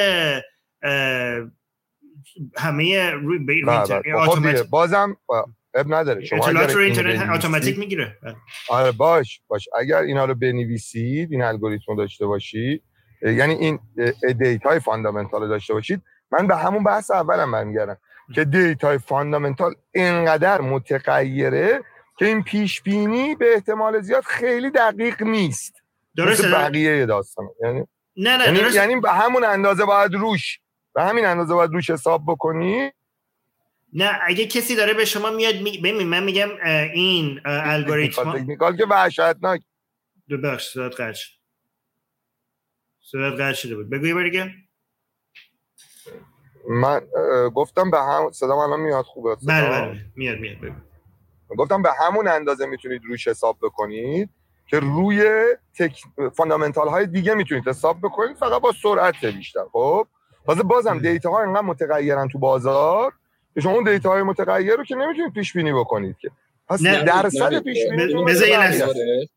همه 2.57 3.10
روی, 3.10 3.40
بله، 3.40 3.66
بله. 3.66 3.86
خب 3.86 4.30
اتوماتیک- 4.30 4.70
بازم 4.70 5.18
اب 5.73 5.93
نداره. 5.93 6.25
شما 6.25 6.47
اطلاعات 6.47 6.69
اینو 6.69 6.81
اینترنت 6.81 7.29
اتوماتیک 7.29 7.79
می‌گیره. 7.79 8.17
بله. 8.23 8.35
آره 8.69 8.91
باش 8.91 9.41
باش. 9.47 9.67
اگر 9.79 9.97
اینا 9.97 10.25
رو 10.25 10.35
بنویسید 10.35 11.31
این 11.31 11.41
الگوریتم 11.41 11.83
رو 11.87 11.95
داشته 11.95 12.25
باشید 12.25 12.83
یعنی 13.21 13.53
این 13.53 13.79
data 14.39 14.80
ی 14.80 14.85
fundamental 14.85 15.41
رو 15.41 15.47
داشته 15.47 15.73
باشید. 15.73 16.01
من 16.31 16.47
به 16.47 16.55
همون 16.55 16.83
بحث 16.83 17.11
اولم 17.11 17.51
برمیگردم 17.51 17.97
که 18.35 18.45
data 18.45 18.97
ی 18.97 19.04
fundamental 19.04 19.76
اینقدر 19.91 20.61
متغیره 20.61 21.81
که 22.17 22.25
این 22.25 22.43
پیش 22.43 22.81
بینی 22.81 23.35
به 23.35 23.53
احتمال 23.53 24.01
زیاد 24.01 24.23
خیلی 24.23 24.69
دقیق 24.69 25.23
نیست. 25.23 25.73
درسته؟ 26.17 26.49
بقیه 26.49 27.05
داستان. 27.05 27.45
یعنی 27.63 27.87
نه 28.17 28.37
نه 28.37 28.45
یعنی, 28.45 28.75
یعنی 28.75 28.99
به 28.99 29.11
همون 29.11 29.43
اندازه 29.43 29.85
باید 29.85 30.13
روش 30.13 30.59
به 30.93 31.03
همین 31.03 31.25
اندازه 31.25 31.53
باید 31.53 31.71
روش 31.71 31.89
حساب 31.89 32.23
بکنی. 32.27 32.91
نه 33.94 34.20
اگه 34.24 34.45
کسی 34.45 34.76
داره 34.76 34.94
به 34.94 35.06
شما 35.06 35.30
میاد 35.30 35.56
می... 35.56 35.78
ببین 35.78 36.07
من 36.07 36.24
میگم 36.24 36.49
این 36.94 37.40
الگوریتم 37.45 38.32
تکنیکال 38.34 38.78
که 38.78 38.86
وحشتناک. 38.86 39.61
ببخش 40.30 40.68
صدات 40.68 41.02
قطع 41.02 41.14
شد 41.14 41.32
صدات 43.02 43.34
قطع 43.34 43.53
شده 43.53 43.76
بود. 43.76 43.90
بگو 43.90 44.06
یه 44.06 44.14
بار 44.14 44.24
دیگه. 44.24 44.53
من 46.70 47.02
گفتم 47.56 47.91
به 47.91 47.98
هم 47.98 48.32
صدا 48.32 48.64
الان 48.64 48.80
میاد 48.80 49.06
خوبه؟ 49.06 49.36
بله 49.48 49.70
بله 49.70 50.06
میاد 50.16 50.40
میاد 50.40 50.57
بگو. 50.57 50.76
گفتم 51.57 51.82
به 51.82 51.90
همون 51.99 52.28
اندازه 52.28 52.66
می‌تونید 52.66 53.02
روش 53.06 53.28
حساب 53.28 53.57
بکنید 53.61 54.30
که 54.68 54.80
روی 54.80 55.44
تک... 55.80 56.02
fundamental 56.35 56.88
های 56.88 57.07
دیگه 57.07 57.34
می‌تونید 57.34 57.68
حساب 57.68 57.98
بکنید 58.03 58.38
فقط 58.38 58.61
با 58.61 58.74
سرعت 58.84 59.26
بیشتر 59.26 59.64
خب؟ 59.72 60.07
تازه 60.45 60.64
بازم 60.64 60.94
م. 60.94 60.99
data 60.99 61.30
ها 61.32 61.41
انقدر 61.41 61.61
متغیرن 61.61 62.28
تو 62.28 62.40
بازار 62.40 63.14
شما 63.61 63.73
اون 63.73 63.84
data 63.84 64.10
های 64.10 64.23
متغیر 64.23 64.76
رو 64.76 64.84
که 64.84 64.95
نمی‌تونید 64.95 65.34
پیش 65.34 65.53
بینی 65.53 65.73
بکنید 65.73 66.18
که 66.18 66.31
پس 66.69 66.81
نه، 66.81 67.03
درصد 67.03 67.64
پیش 67.64 67.77
بینی 67.90 68.11
یه 68.48 68.60
لحظه. 68.60 68.86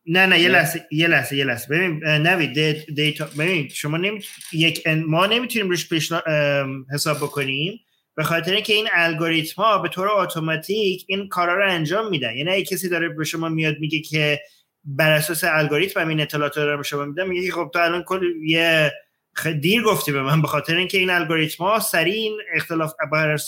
نه 0.06 0.26
نه 0.26 0.40
یه. 0.40 0.48
لحظه 0.48 0.86
یه 0.90 1.08
لحظه 1.08 1.36
یه 1.36 1.44
لحظه 1.44 1.68
ببین 1.68 2.04
نوید 2.04 2.52
دی- 2.52 2.92
data 2.94 3.28
ببین 3.38 3.68
شما 3.68 3.96
نمی... 3.96 4.20
یک 4.52 4.86
ما 4.86 5.26
نمی‌تونیم 5.26 5.70
روش. 5.70 6.12
ام، 6.26 6.86
حساب 6.94 7.16
بکنیم 7.16 7.80
به 8.14 8.22
خاطر 8.22 8.52
اینکه 8.52 8.72
این 8.72 8.88
الگوریتم 8.92 9.62
ها 9.62 9.78
به 9.78 9.88
طور 9.88 10.08
اتوماتیک 10.08 11.04
این 11.08 11.28
کارا 11.28 11.54
رو 11.54 11.70
انجام 11.70 12.10
میدن 12.10 12.36
یعنی 12.36 12.50
اگه 12.50 12.64
کسی 12.64 12.88
داره 12.88 13.08
به 13.08 13.24
شما 13.24 13.48
میاد 13.48 13.78
میگه 13.80 14.00
که 14.00 14.40
بر 14.84 15.12
اساس 15.12 15.44
الگوریتم 15.44 16.08
این 16.08 16.20
اطلاعات 16.20 16.58
رو 16.58 16.76
به 16.76 16.82
شما 16.82 17.04
میدم 17.04 17.28
میگه 17.28 17.50
خب 17.50 17.70
تو 17.72 17.78
الان 17.78 18.02
کل 18.02 18.24
یه 18.46 18.92
خ- 19.38 19.46
دیر 19.46 19.82
گفتی 19.82 20.12
به 20.12 20.22
من 20.22 20.42
به 20.42 20.48
خاطر 20.48 20.76
اینکه 20.76 20.98
این 20.98 21.10
الگوریتم 21.10 21.64
ها 21.64 21.80
سریع 21.80 22.14
این 22.14 22.38
اختلاف 22.54 22.92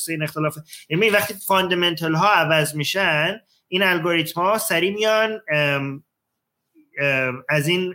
این 0.09 0.23
اختلاف 0.23 0.59
یعنی 0.89 1.11
وقتی 1.11 1.35
fundamental 1.47 2.15
ها 2.15 2.29
عوض 2.29 2.75
میشن 2.75 3.41
این 3.69 3.83
الگوریتم 3.83 4.41
ها 4.41 4.59
سریع 4.59 4.95
میان 4.95 5.41
ام، 5.53 6.05
ام، 7.01 7.45
از 7.49 7.69
این 7.69 7.95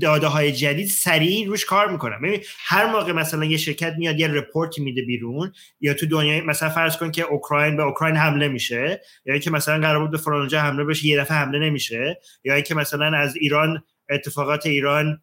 داده 0.00 0.26
های 0.26 0.52
جدید 0.52 0.86
سریع 0.88 1.46
روش 1.46 1.64
کار 1.64 1.92
می‌کنن. 1.92 2.18
ببین 2.18 2.40
هر 2.66 2.86
موقع 2.86 3.12
مثلا 3.12 3.44
یه 3.44 3.56
شرکت 3.56 3.94
میاد 3.98 4.20
یه 4.20 4.28
report 4.28 4.74
ی 4.74 4.82
میده 4.82 5.02
بیرون 5.02 5.52
یا 5.80 5.94
تو 5.94 6.06
دنیای 6.06 6.40
مثلا 6.40 6.70
فرض 6.70 6.96
کن 6.96 7.10
که 7.10 7.22
اوکراین 7.22 7.76
به 7.76 7.82
اوکراین 7.82 8.16
حمله 8.16 8.48
میشه 8.48 9.00
یا 9.24 9.34
اینکه 9.34 9.50
مثلا 9.50 9.80
قرار 9.80 10.00
بود 10.00 10.10
به 10.10 10.18
فلانجا 10.18 10.60
حمله 10.60 10.84
بشه 10.84 11.06
یه 11.06 11.20
دفعه 11.20 11.36
حمله 11.36 11.58
نمیشه 11.58 12.20
یا 12.44 12.54
اینکه 12.54 12.74
مثلا 12.74 13.16
از 13.16 13.36
ایران 13.36 13.82
اتفاقات 14.10 14.66
ایران 14.66 15.22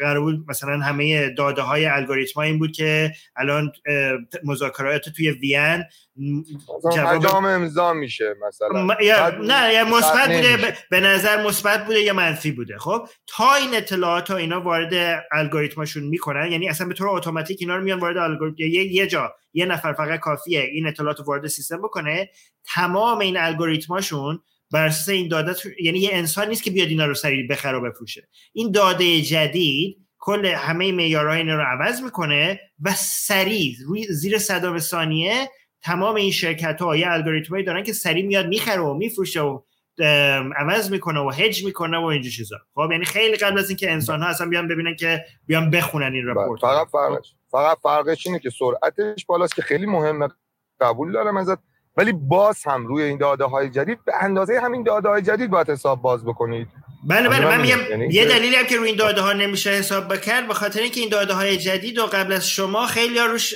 قرار 0.00 0.20
بود 0.20 0.44
مثلا 0.48 0.78
همه 0.78 1.28
داده 1.30 1.62
های 1.62 1.86
الگوریتم 1.86 2.40
این 2.40 2.58
بود 2.58 2.72
که 2.72 3.12
الان 3.36 3.72
مذاکرات 4.44 5.08
توی 5.08 5.30
وین 5.30 5.84
جواب- 6.96 7.22
امضا 7.44 7.92
میشه 7.92 8.34
مثلا 8.48 8.68
م- 8.86 8.96
یا 9.02 9.16
نه 9.46 9.74
یا 9.74 9.84
مثبت 9.84 10.28
بوده. 10.56 10.56
ب- 10.70 10.74
به 10.90 11.00
نظر 11.00 11.46
مثبت 11.46 11.86
بوده 11.86 12.00
یا 12.00 12.12
منفی 12.14 12.52
بوده 12.52 12.78
خب 12.78 13.08
تا 13.26 13.54
این 13.54 13.74
اطلاعات 13.74 14.30
ها 14.30 14.36
اینا 14.36 14.60
وارد 14.60 15.24
الگوریتمشون 15.32 16.02
می‌کنن 16.02 16.52
یعنی 16.52 16.68
اصلا 16.68 16.86
به 16.88 16.94
طور 16.94 17.08
اتوماتیک 17.08 17.58
اینا 17.60 17.76
رو 17.76 17.82
میان 17.82 17.98
وارد 18.00 18.16
الگوریتم 18.16 18.56
یه 18.62 18.68
یه 18.94 19.06
جا 19.06 19.34
یه 19.54 19.66
نفر 19.66 19.92
فقط 19.92 20.20
کافیه 20.20 20.60
این 20.60 20.86
اطلاعات 20.86 21.20
وارد 21.26 21.46
سیستم 21.46 21.82
بکنه 21.82 22.30
تمام 22.74 23.18
این 23.18 23.36
الگوریتماشون 23.36 24.40
بر 24.74 24.86
اساس 24.86 25.08
این 25.08 25.28
داده 25.28 25.54
یعنی 25.80 25.98
یه 25.98 26.10
انسان 26.12 26.48
نیست 26.48 26.62
که 26.62 26.70
بیاد 26.70 26.88
اینا 26.88 27.06
رو 27.06 27.14
سریع 27.14 27.46
بخره 27.48 27.78
و 27.78 27.90
بفروشه. 27.90 28.28
این 28.52 28.72
داده 28.72 29.20
جدید 29.20 29.96
کل 30.18 30.46
همه 30.46 30.92
معیارهای 30.92 31.38
اینا 31.38 31.54
رو 31.54 31.62
عوض 31.62 32.02
می‌کنه 32.02 32.60
و 32.82 32.92
سریع 32.98 33.76
روی 33.86 34.06
زیر 34.12 34.38
صدام 34.38 34.78
ثانیه 34.78 35.50
تمام 35.82 36.14
این 36.14 36.30
شرکت 36.30 36.82
ها 36.82 36.96
یه 36.96 37.10
الگوریتمایی 37.10 37.64
دارن 37.64 37.82
که 37.82 37.92
سریع 37.92 38.26
میاد 38.26 38.46
می‌خره 38.46 38.80
و 38.80 38.94
میفروشه 38.94 39.40
و 39.40 39.60
عوض 40.56 40.90
می‌کنه 40.90 41.20
و 41.20 41.30
هج 41.30 41.64
می‌کنه 41.64 41.98
و 41.98 42.04
اینجور 42.04 42.32
چیزا. 42.32 42.56
خب 42.74 42.88
یعنی 42.92 43.04
خیلی 43.04 43.36
قبل 43.36 43.58
از 43.58 43.68
اینکه 43.68 43.92
انسان 43.92 44.22
ها 44.22 44.28
اصلا 44.28 44.48
بیان 44.48 44.68
ببینن 44.68 44.96
که 44.96 45.24
بیان 45.46 45.70
بخونن 45.70 46.12
این 46.12 46.24
بله. 46.24 46.44
رپورت 46.44 46.60
فقط 46.60 46.88
فرقش 46.88 47.34
فقط 47.50 47.78
فرقش 47.82 48.26
اینه 48.26 48.38
که 48.38 48.50
سرعتش 48.50 49.26
بالاست 49.26 49.56
که 49.56 49.62
خیلی 49.62 49.86
مهمه 49.86 50.28
قبول 50.80 51.12
دارم 51.12 51.36
ازت. 51.36 51.58
ولی 51.96 52.12
باز 52.12 52.64
هم 52.64 52.86
روی 52.86 53.02
این 53.02 53.18
داده 53.18 53.44
های 53.44 53.70
جدید 53.70 53.98
به 54.04 54.12
اندازه 54.20 54.60
همین 54.60 54.82
داده 54.82 55.08
های 55.08 55.22
جدید 55.22 55.50
باید 55.50 55.70
حساب 55.70 56.02
باز 56.02 56.24
بکنید. 56.24 56.68
بله 57.06 57.28
بله 57.28 57.44
من 57.44 57.52
همین 57.52 57.76
میگم 57.76 57.90
یعنی 57.90 58.14
یه 58.14 58.24
دلیلی 58.24 58.56
هم 58.56 58.66
که 58.66 58.76
روی 58.76 58.88
این 58.88 58.96
داده 58.96 59.20
ها 59.20 59.32
نمیشه 59.32 59.70
حساب 59.70 60.14
بکرد 60.14 60.48
به 60.48 60.54
خاطر 60.54 60.80
اینکه 60.80 61.00
این 61.00 61.08
داده 61.08 61.34
های 61.34 61.56
جدید 61.56 61.98
و 61.98 62.06
قبل 62.06 62.32
از 62.32 62.48
شما 62.48 62.86
خیلی 62.86 63.18
ها 63.18 63.26
روش 63.26 63.54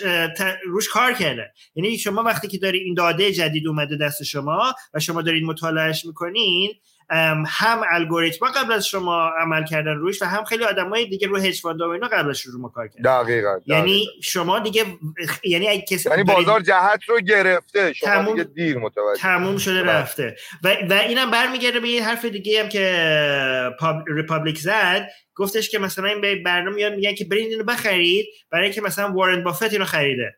روش 0.66 0.88
کار 0.88 1.12
کردن 1.12 1.46
یعنی 1.74 1.98
شما 1.98 2.22
وقتی 2.22 2.48
که 2.48 2.58
داری 2.58 2.78
این 2.78 2.94
داده 2.94 3.32
جدید 3.32 3.66
اومده 3.68 3.96
دست 3.96 4.22
شما 4.22 4.74
و 4.94 5.00
شما 5.00 5.22
دارید 5.22 5.44
مطالعهش 5.44 6.04
می‌کنین 6.04 6.70
هم 7.46 7.82
الگوریتم 7.90 8.46
قبل 8.46 8.72
از 8.72 8.86
شما 8.86 9.28
عمل 9.40 9.64
کردن 9.64 9.94
روش 9.94 10.22
و 10.22 10.24
هم 10.24 10.44
خیلی 10.44 10.64
آدمای 10.64 11.06
دیگه 11.06 11.28
رو 11.28 11.36
هج 11.36 11.60
فاند 11.60 11.80
و 11.80 11.88
اینا 11.88 12.08
قبلش 12.08 12.42
رو 12.42 12.60
ما 12.60 12.68
کار 12.68 12.88
کردن. 12.88 13.22
دقیقاً 13.22 13.58
یعنی. 13.66 14.06
شما 14.22 14.58
دیگه 14.58 14.84
یعنی 15.44 15.68
اگه 15.68 15.82
کسی 15.82 16.10
یعنی 16.10 16.24
بازار 16.24 16.60
جهت 16.60 17.00
رو 17.06 17.20
گرفته 17.20 17.92
شما 17.92 18.10
تموم- 18.10 18.32
دیگه 18.36 18.44
دیر 18.44 18.78
متوجه 18.78 19.20
تموم 19.20 19.58
شده 19.58 19.82
بله. 19.82 19.92
رفته. 19.92 20.36
و, 20.64 20.76
و 20.90 20.92
اینم 20.92 21.30
برمیگرده 21.30 21.80
به 21.80 21.88
یه 21.88 22.04
حرف 22.04 22.24
دیگه 22.24 22.62
هم 22.62 22.68
که 22.68 23.70
پاب... 23.80 24.04
ریپابلیک 24.08 24.58
زد. 24.58 25.08
گفتش 25.34 25.68
که 25.68 25.78
مثلا 25.78 26.08
این 26.08 26.20
به 26.20 26.36
برنامه 26.36 26.76
میاد 26.76 26.92
میگن 26.94 27.14
که 27.14 27.24
برید 27.24 27.50
اینو 27.52 27.64
بخرید 27.64 28.26
برای 28.52 28.64
اینکه 28.64 28.80
مثلا 28.80 29.12
وارن 29.12 29.44
بافت 29.44 29.72
اینو 29.72 29.84
خریده. 29.84 30.36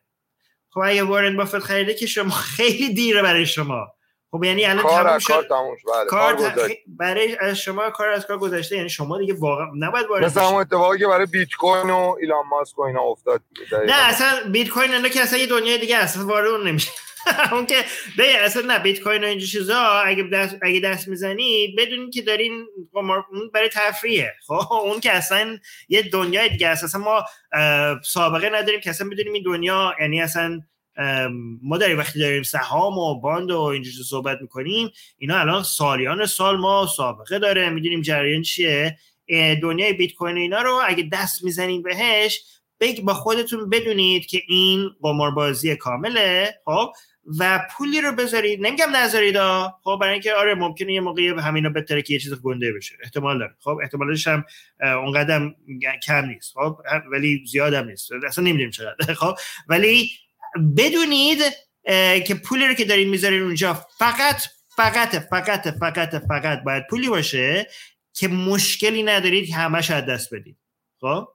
خب 0.69 0.81
اگه 0.85 1.03
وارن 1.03 1.37
بافت 1.37 1.59
خریده 1.59 1.93
که 1.93 2.05
شما 2.05 2.29
خیلی 2.57 2.93
دیره 2.93 3.21
برای 3.21 3.45
شما. 3.45 3.87
خب 4.31 4.43
یعنی 4.43 4.65
الان 4.65 4.83
کار 4.83 5.03
تموم 5.03 5.13
از 5.15 5.23
کار 5.23 5.41
شد 5.41 5.47
تموم 5.47 5.75
شد. 5.77 5.87
بله 5.87 6.05
کار. 6.05 6.69
برای 6.87 7.37
از 7.39 7.57
شما 7.57 7.89
کار 7.89 8.09
از 8.09 8.25
کار 8.25 8.37
گذشته. 8.37 8.75
یعنی 8.75 8.89
شما 8.89 9.17
دیگه 9.17 9.33
واقعا 9.33 9.65
نباید 9.79 10.05
وارد 10.07 10.25
مثل 10.25 10.39
بشید. 10.39 10.49
همون 10.49 10.61
اتفاقی 10.61 10.99
که 10.99 11.07
برای 11.07 11.25
بیت 11.25 11.53
کوین 11.59 11.89
و 11.89 12.15
ایلان 12.21 12.45
ماسک 12.47 12.79
و 12.79 12.81
اینا 12.81 13.01
افتاد. 13.01 13.41
نه 13.87 13.93
اصلا 13.93 14.51
بیت 14.51 14.69
کوین 14.69 14.93
اینا 14.93 15.09
که 15.09 15.21
اصلا 15.21 15.39
یه 15.39 15.47
دنیای 15.47 15.77
دیگه 15.77 15.97
اصلا 15.97 16.25
وارد 16.25 16.47
اون 16.47 16.67
نمیشه. 16.67 16.91
اون 17.51 17.65
که 17.65 17.75
به 18.17 18.37
اصلا 18.43 18.61
نه 18.67 18.79
بیت 18.79 18.99
کوین 18.99 19.23
و 19.23 19.27
اینجور 19.27 19.47
چیزا 19.49 19.79
اگه 19.79 20.23
دست 20.23 20.55
اگه 20.61 20.79
دست 20.79 21.07
می‌زنید 21.07 21.75
بدونید 21.77 22.13
که 22.13 22.21
دارین 22.21 22.67
اون 22.93 23.23
برای 23.53 23.69
تفریحه. 23.73 24.33
خب 24.47 24.73
اون 24.73 24.99
که 24.99 25.11
اصلا 25.11 25.57
یه 25.89 26.01
دنیای 26.01 26.49
دیگه 26.49 26.67
است. 26.67 26.83
اصلا 26.83 27.01
ما 27.01 27.23
سابقه 28.03 28.49
نداریم 28.49 28.79
که 28.79 28.89
اصلا 28.89 29.09
بدونیم 29.09 29.33
این 29.33 29.43
دنیا 29.43 29.93
یعنی 30.01 30.21
اصلا 30.21 30.61
ما 31.63 31.77
داریم 31.77 31.97
وقتی 31.97 32.19
داریم 32.19 32.43
سهام 32.43 32.97
و 32.97 33.19
باند 33.19 33.51
و 33.51 33.61
اینجور 33.61 34.05
صحبت 34.05 34.41
می‌کنیم 34.41 34.89
اینا 35.17 35.39
الان 35.39 35.63
سالیان 35.63 36.25
سال 36.25 36.57
ما 36.57 36.87
سابقه 36.95 37.39
داره. 37.39 37.69
می‌دونیم 37.69 38.01
جریان 38.01 38.41
چیه؟ 38.41 38.97
دنیای 39.61 39.93
بیت 39.93 40.13
کوین 40.13 40.37
اینا 40.37 40.61
رو 40.61 40.81
اگه 40.85 41.09
دست 41.11 41.43
می‌زنین 41.43 41.81
بهش 41.81 42.41
بگ 42.79 43.01
با 43.01 43.13
خودتون 43.13 43.69
بدونید 43.69 44.25
که 44.25 44.41
این 44.47 44.89
قماربازی 45.01 45.75
کامله 45.75 46.53
خب؟ 46.65 46.91
و 47.39 47.67
پولی 47.71 48.01
رو 48.01 48.11
بذارید. 48.11 48.65
نمیگم 48.65 48.95
نذارید. 48.95 49.37
خب 49.83 49.97
برای 50.01 50.13
اینکه 50.13 50.33
آره 50.33 50.55
ممکنه 50.55 50.93
یه 50.93 51.01
موقعی 51.01 51.27
همینا 51.27 51.69
بهتره 51.69 52.01
که 52.01 52.13
یه 52.13 52.19
چیز 52.19 52.33
گنده 52.33 52.73
بشه. 52.73 52.95
احتمال 53.03 53.39
داره. 53.39 53.55
خب 53.59 53.79
احتمالش 53.83 54.27
هم 54.27 54.45
اونقدر 54.79 55.51
کم 56.03 56.25
نیست. 56.25 56.53
خب 56.53 56.77
ولی 57.11 57.45
زیاد 57.51 57.73
هم 57.73 57.87
نیست. 57.87 58.11
اصلا 58.27 58.43
نمی‌دونیم 58.43 58.71
چقدر. 58.71 59.13
خب 59.21 59.35
ولی 59.67 60.11
بدونید 60.77 61.39
که 62.27 62.35
پولی 62.45 62.67
رو 62.67 62.73
که 62.73 62.85
دارید 62.85 63.07
می‌ذارید 63.07 63.41
اونجا 63.41 63.73
فقط 63.73 64.41
فقط 64.75 65.15
فقط 65.15 65.67
فقط 65.67 66.15
فقط 66.15 66.63
باید 66.63 66.87
پولی 66.89 67.09
باشه 67.09 67.67
که 68.13 68.27
مشکلی 68.27 69.03
ندارید 69.03 69.47
که 69.47 69.55
همش 69.55 69.91
از 69.91 70.05
دست 70.05 70.33
بدید. 70.33 70.57
خب؟ 71.01 71.27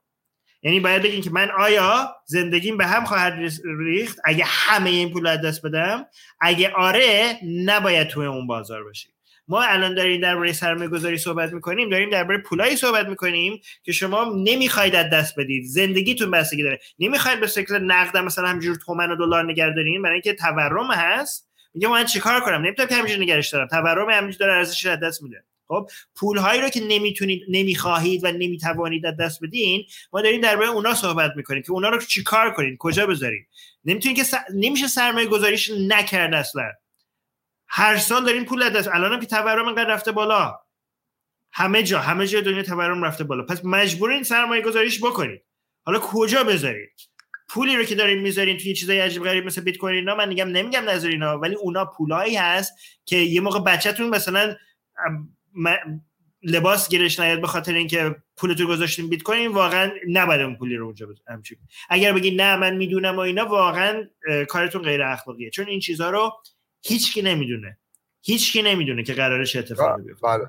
یعنی 0.63 0.81
باید 0.81 1.03
بگین 1.03 1.23
که 1.23 1.31
من 1.31 1.51
آیا 1.51 2.17
زندگیم 2.27 2.77
به 2.77 2.87
هم 2.87 3.05
خواهد 3.05 3.39
ریخت؟ 3.79 4.19
اگه 4.25 4.45
همه 4.47 4.91
این 4.91 5.13
پول 5.13 5.27
از 5.27 5.41
دست 5.41 5.67
بدم 5.67 6.07
اگه 6.41 6.71
آره 6.71 7.39
نباید 7.65 8.09
توی 8.09 8.27
اون 8.27 8.47
بازار 8.47 8.85
باشیم 8.85 9.13
ما 9.49 9.63
الان 9.63 9.95
داریم 9.95 10.21
درباره 10.21 10.53
سرمایه 10.53 10.89
گذاری 10.89 11.19
صحبت 11.19 11.53
می‌کنیم 11.53 11.89
داریم 11.89 12.11
درباره 12.11 12.39
پولایی 12.39 12.77
صحبت 12.77 13.07
می‌کنیم 13.07 13.61
که 13.83 13.93
شما 13.93 14.33
نمی‌خواید 14.37 14.95
از 14.95 15.11
دست 15.11 15.39
بدید. 15.39 15.65
زندگیتون 15.65 16.31
بستگی 16.31 16.63
داره. 16.63 16.81
نمی‌خواید 16.99 17.41
به 17.41 17.47
شکل 17.47 17.79
نقد 17.79 18.17
مثلا 18.17 18.49
همجور 18.49 18.77
تومن 18.77 19.11
و 19.11 19.17
دلار 19.17 19.45
نگه 19.45 19.71
دارین 19.71 20.03
برای 20.03 20.15
اینکه 20.15 20.35
تورم 20.35 20.91
هست. 20.91 21.49
میگه 21.75 21.89
من 21.89 22.05
چیکار 22.05 22.41
کنم؟ 22.41 22.63
نمی‌تونم 22.63 22.89
که 22.89 22.95
همینجوری 22.95 23.23
نگرش 23.23 23.49
دارم. 23.49 23.67
تورم 23.67 24.11
همینجوری 24.11 24.39
داره 24.39 24.53
ارزشش 24.53 24.87
از 24.87 25.01
دست 25.01 25.23
میده. 25.23 25.45
خب 25.69 25.91
پول 26.17 26.39
هایی 26.39 26.61
رو 26.61 26.69
که 26.69 26.81
نمی‌تونید 26.81 27.43
نمی‌خواهید 27.49 28.25
و 28.25 28.33
نمی‌توانید 28.33 29.07
از 29.07 29.17
دست 29.17 29.45
بدین 29.45 29.85
ما 30.13 30.23
داریم 30.23 30.41
درباره 30.41 30.69
اونا 30.69 30.95
صحبت 30.95 31.33
می‌کنیم 31.37 31.63
که 31.63 31.73
اونا 31.73 31.89
رو 31.89 31.99
چیکار 31.99 32.53
کنید 32.53 32.77
کجا 32.79 33.07
بذارید 33.07 33.47
نمی‌تونید 33.85 34.17
که 34.17 34.25
س... 34.25 34.35
نمیشه 34.55 34.87
سرمایه 34.87 35.27
گذاریش 35.27 35.71
نکرد 35.89 36.35
اصلا. 36.35 36.73
هر 37.69 37.97
سال 37.97 38.25
دارین 38.25 38.45
پول 38.45 38.69
دست. 38.69 38.89
الان 38.89 39.13
هم 39.13 39.21
که 39.21 39.27
تورم 39.27 39.69
انقدر 39.69 39.89
رفته 39.95 40.13
بالا. 40.13 40.61
همه 41.53 41.83
جا 41.83 42.01
همه 42.01 42.27
جا 42.27 42.41
دنیا 42.41 42.63
تورم 42.63 43.03
رفته 43.03 43.25
بالا. 43.25 43.43
پس 43.43 43.65
مجبورین 43.65 44.23
سرمایه 44.23 44.63
گذاریش 44.63 45.05
بکنید. 45.05 45.43
حالا 45.87 45.99
کجا 45.99 46.45
بذارید؟ 46.45 46.91
پولی 47.49 47.77
رو 47.77 47.85
که 47.85 47.95
دارین 47.95 48.19
می‌ذارین 48.19 48.57
توی 48.57 48.75
چیزای 48.75 49.01
عجیب 49.01 49.25
غریب 49.25 49.47
مثل 49.47 49.61
بیت 49.61 49.77
کوین 49.77 49.95
اینا 49.95 50.15
من 50.15 50.29
میگم 50.29 50.49
نمیگم 50.49 50.89
نذارین 50.89 51.23
اینا 51.23 51.39
ولی 51.39 51.55
اونا 51.55 51.85
پولایی 51.85 52.37
هست 52.37 52.73
که 53.05 53.17
یه 53.17 53.41
موقع 53.41 53.61
بچهتون 53.61 54.09
مثلا 54.09 54.57
لباس 56.43 56.89
گیرش 56.89 57.21
نیاد 57.21 57.41
به 57.41 57.47
خاطر 57.47 57.75
اینکه 57.75 58.17
پولتو 58.37 58.67
گذاشتین 58.67 59.09
بیت 59.09 59.23
کوین 59.23 59.53
واقعا 59.53 59.91
نباید 60.09 60.41
اون 60.41 60.57
پولی 60.57 60.77
رو 60.77 60.87
اونجا 60.87 61.07
همچین 61.29 61.59
اگر 61.89 62.13
بگید 62.13 62.41
نه 62.41 62.57
من 62.57 62.77
می‌دونم 62.77 63.17
و 63.17 63.21
اینا 63.21 63.47
واقعا 63.47 64.05
کارتون 64.49 64.83
غیر 64.83 65.03
اخلاقیه 65.03 65.51
چون 65.51 65.67
این 65.67 65.81
چیزها 65.81 66.11
رو 66.11 66.33
هیچکی 66.87 67.23
نمی‌دونه. 67.23 67.79
هیچکی 68.23 68.63
نمی‌دونه 68.63 69.03
که 69.03 69.15
قرارش 69.15 69.57
اتفاقی 69.57 70.03
بیفته. 70.03 70.27
بله. 70.27 70.49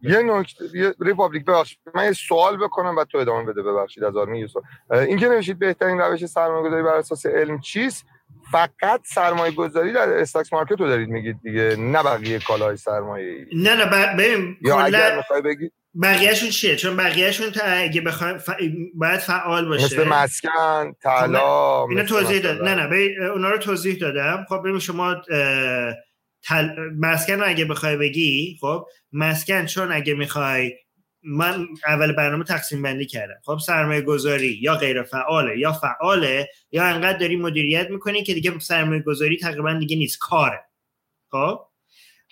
یه 0.00 0.22
نکته 0.22 0.64
یه 0.74 0.94
ریپابلیک 1.00 1.44
ببخشید 1.44 1.78
من 1.94 2.04
یه 2.04 2.12
سوال 2.12 2.56
بکنم 2.56 2.96
و 2.96 3.04
تو 3.04 3.18
ادامه 3.18 3.52
بده 3.52 3.62
ببخشید 3.62 4.04
از 4.04 4.16
آرمین 4.16 4.48
سوال 4.48 4.64
این 4.90 5.18
که 5.18 5.28
نمیشید 5.28 5.58
بهترین 5.58 5.98
روش 5.98 6.26
سرمایه 6.26 6.68
گذاری 6.68 6.82
بر 6.82 6.94
اساس 6.94 7.26
علم 7.26 7.60
چیست؟ 7.60 8.06
فقط 8.52 9.00
سرمایه 9.04 9.52
گذاری 9.52 9.92
در 9.92 10.08
استاکس 10.08 10.52
مارکت 10.52 10.80
رو 10.80 10.86
دارید 10.86 11.08
میگید 11.08 11.40
دیگه 11.42 11.76
نه 11.78 12.02
بقیه 12.02 12.38
کالای 12.38 12.76
سرمایه 12.76 13.46
نه 13.52 13.74
نه 13.74 14.16
ببین 14.16 14.56
یا 14.60 14.80
اگر 14.80 15.22
بگید 15.44 15.72
بقیهشون 16.02 16.48
چیه؟ 16.48 16.76
چون 16.76 16.96
بقیهشون 16.96 17.50
تا 17.50 17.64
اگه 17.64 18.00
بخوایم 18.00 18.38
ف... 18.38 18.50
باید 18.94 19.20
فعال 19.20 19.68
باشه. 19.68 19.84
مثل 19.84 20.04
مسکن 20.04 20.92
طلا 21.02 21.38
خب، 21.38 21.90
اینو 21.90 22.04
توضیح 22.04 22.38
داد 22.38 22.62
نه 22.62 22.74
نه 22.74 22.86
ببین 22.86 23.22
اونا 23.22 23.50
رو 23.50 23.58
توضیح 23.58 23.98
دادم. 23.98 24.46
خب 24.48 24.60
ببین 24.64 24.78
شما 24.78 25.14
تل... 26.42 26.68
مسکن 26.98 27.40
رو 27.40 27.48
اگه 27.48 27.64
بخوای 27.64 27.96
بگی 27.96 28.58
خب 28.60 28.86
مسکن 29.12 29.66
چون 29.66 29.92
اگه 29.92 30.14
می‌خوای 30.14 30.72
من 31.22 31.66
اول 31.86 32.12
برنامه 32.12 32.44
تقسیم 32.44 32.82
بندی 32.82 33.06
کردم. 33.06 33.40
خب 33.44 33.58
سرمایه 33.58 34.00
گذاری 34.00 34.58
یا 34.62 34.74
غیر 34.74 35.02
فعاله 35.02 35.58
یا 35.58 35.72
فعاله 35.72 36.48
یا 36.72 36.84
انقدر 36.84 37.18
داری 37.18 37.36
مدیریت 37.36 37.90
می‌کنی 37.90 38.22
که 38.22 38.34
دیگه 38.34 38.58
سرمایه 38.58 39.02
گذاری 39.02 39.36
تقریبا 39.36 39.72
دیگه 39.72 39.96
نیست 39.96 40.18
کاره. 40.18 40.64
خب؟ 41.30 41.60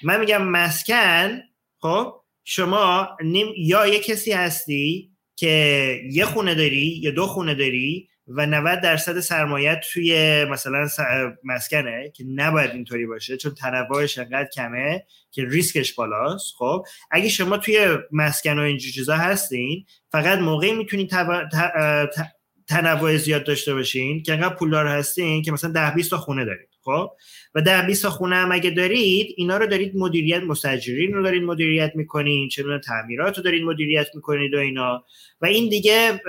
من 0.03 0.21
میگم 0.21 0.43
مسکن 0.43 1.41
خب 1.79 2.22
شما 2.45 3.09
نیم 3.23 3.47
یا 3.57 3.87
یه 3.87 3.99
کسی 3.99 4.33
هستی 4.33 5.11
که 5.37 6.01
یه 6.11 6.25
خونه 6.25 6.55
داری 6.55 6.99
یا 7.03 7.11
دو 7.11 7.27
خونه 7.27 7.55
داری 7.55 8.09
و 8.29 8.47
90 8.47 8.81
درصد 8.81 9.21
سرمایت 9.21 9.81
توی 9.93 10.45
مثلا 10.45 10.89
مسکنه 11.45 12.13
که 12.15 12.25
نباید 12.35 12.71
اینطوری 12.71 13.07
باشه 13.07 13.37
چون 13.37 13.55
تنوعش 13.55 14.19
انقدر 14.19 14.49
کمه 14.55 15.05
که 15.31 15.45
ریسکش 15.45 15.93
بالاست 15.93 16.55
خب؟ 16.59 16.85
اگه 17.11 17.29
شما 17.29 17.57
توی 17.57 17.99
مسکن 18.13 18.59
و 18.59 18.63
اینجور 18.63 18.93
چیزا 18.93 19.17
هستین 19.17 19.85
فقط 20.13 20.39
موقعی 20.39 20.73
می‌تونین 20.73 21.09
تنوع 22.69 23.17
زیاد 23.17 23.45
داشته 23.45 23.75
باشین 23.75 24.23
که 24.23 24.33
انقدر 24.33 24.55
پولدار 24.55 24.87
هستین 24.87 25.43
که 25.43 25.53
مثلا 25.53 25.73
10 25.73 25.95
20 25.95 26.11
تا 26.11 26.19
خونه 26.19 26.45
دارید 26.45 26.72
خب؟ 26.85 27.11
و 27.55 27.63
10 27.63 27.87
20 27.87 28.03
تا 28.03 28.11
خونه 28.11 28.37
هم 28.37 28.53
اگه 28.53 28.71
دارید 28.71 29.35
اینا 29.37 29.57
رو 29.57 29.67
دارید 29.67 29.97
مدیریت 29.97 30.43
مستاجرین 30.43 31.13
رو 31.13 31.23
دارید 31.23 31.43
مدیریت 31.43 31.93
می‌کنین 31.95 32.49
چه 32.49 32.65
تعمیرات 32.85 33.37
رو 33.37 33.43
دارید 33.43 33.63
مدیریت 33.63 34.07
می‌کنید 34.15 34.55
و 34.55 34.59
اینا. 34.59 35.05
و 35.41 35.47
این 35.47 35.69
دیگه 35.69 36.21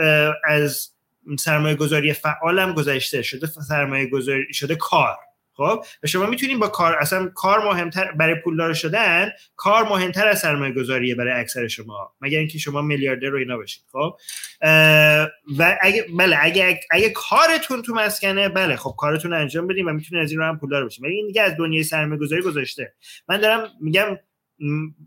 از 0.46 0.90
سرمایه 1.40 1.76
گذاری 1.76 2.14
فعالم 2.14 2.74
گذشته 2.74 3.22
شده 3.22 3.48
سرمایه 3.48 4.06
گذاری 4.06 4.54
شده 4.54 4.76
کار. 4.76 5.18
خب 5.56 5.86
و 6.04 6.08
شما 6.08 6.26
می‌تونید 6.26 6.60
با 6.60 6.68
کار 6.68 6.96
اصلا 6.96 7.32
کار 7.36 7.64
مهمتر 7.64 8.12
برای 8.12 8.36
پولدار 8.36 8.74
شدن 8.74 9.32
کار 9.56 9.84
مهمتر 9.90 10.28
از 10.28 10.40
سرمایه 10.40 10.74
گذاریه 10.74 11.16
برای 11.16 11.34
اکثر 11.34 11.68
شما 11.68 12.14
مگر 12.22 12.40
اینکه 12.40 12.58
شما 12.58 12.82
میلیاردر 12.82 13.28
رو 13.28 13.38
اینا 13.38 13.58
بشید 13.58 13.84
خب 13.92 14.16
و 15.60 15.78
اگه 15.82 16.06
بله 16.20 16.38
اگه 16.42 16.80
اگه 16.92 17.10
کارتون 17.10 17.82
تو 17.82 17.94
مسکنه 17.94 18.50
بله 18.50 18.76
خب 18.76 18.96
کارتون 18.98 19.34
انجام 19.34 19.68
بدین 19.68 19.86
و 19.86 19.94
می‌تونید 19.94 20.24
از 20.24 20.32
این 20.32 20.40
رو 20.40 20.46
هم 20.46 20.60
پولدار 20.60 20.86
بشین. 20.86 21.06
ولی 21.06 21.16
این 21.16 21.28
دیگه 21.28 21.42
از 21.42 21.58
دنیای 21.58 21.84
سرمایه 21.84 22.22
گذاری 22.22 22.42
گذاشته 22.42 22.94
من 23.30 23.38
دارم 23.38 23.70
میگم 23.82 24.18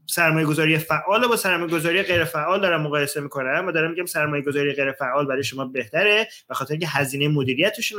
سرمایه 0.07 0.47
گذاری 0.47 0.79
فعال 0.79 1.29
با 1.29 1.37
سرمایه 1.37 1.73
گذاری 1.73 2.03
غیر 2.03 2.25
فعال 2.25 2.61
دارم 2.61 2.83
مقایسه 2.83 3.21
می‌کنم 3.21 3.65
و 3.67 3.73
دارم 3.73 3.91
میگم 3.91 4.07
سرمایه 4.07 4.43
گذاری 4.43 4.73
غیر 4.73 4.93
فعال 4.93 5.27
برای 5.27 5.45
شما 5.45 5.65
بهتره 5.65 6.29
به 6.49 6.55
خاطر 6.55 6.73
اینکه 6.73 6.87
هزینه 6.89 7.29
مدیریتش 7.29 7.95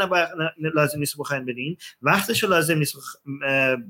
لازم 0.76 1.00
نیست 1.00 1.18
بخواین 1.18 1.46
بدین. 1.46 1.78
وقتش 2.02 2.44
لازم 2.44 2.78
نیست 2.78 2.96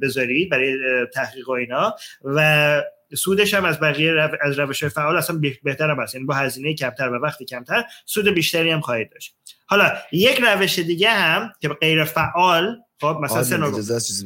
بذارید 0.01 0.49
برای 0.49 0.77
تحقیق 1.13 1.49
و 1.49 1.51
اینا. 1.51 1.95
و 2.23 2.83
سودش 3.15 3.53
هم 3.53 3.65
از 3.65 3.79
بقیه 3.79 4.29
از 4.41 4.59
روش 4.59 4.83
فعال 4.83 5.17
اصلا 5.17 5.41
بهتر 5.63 5.89
هم 5.89 5.99
هست. 5.99 6.15
یعنی 6.15 6.27
با 6.27 6.33
هزینه 6.33 6.73
کمتر 6.73 7.09
و 7.09 7.19
وقتی 7.23 7.45
کمتر 7.45 7.83
سود 8.05 8.27
بیشتری 8.27 8.71
هم 8.71 8.81
خواهید 8.81 9.09
داشت. 9.11 9.35
حالا 9.65 9.91
یک 10.11 10.39
روش 10.41 10.79
دیگه 10.79 11.09
هم 11.09 11.51
که 11.61 11.69
غیر 11.69 12.03
فعال 12.03 12.77
خب 13.01 13.19
مثلا 13.21 13.71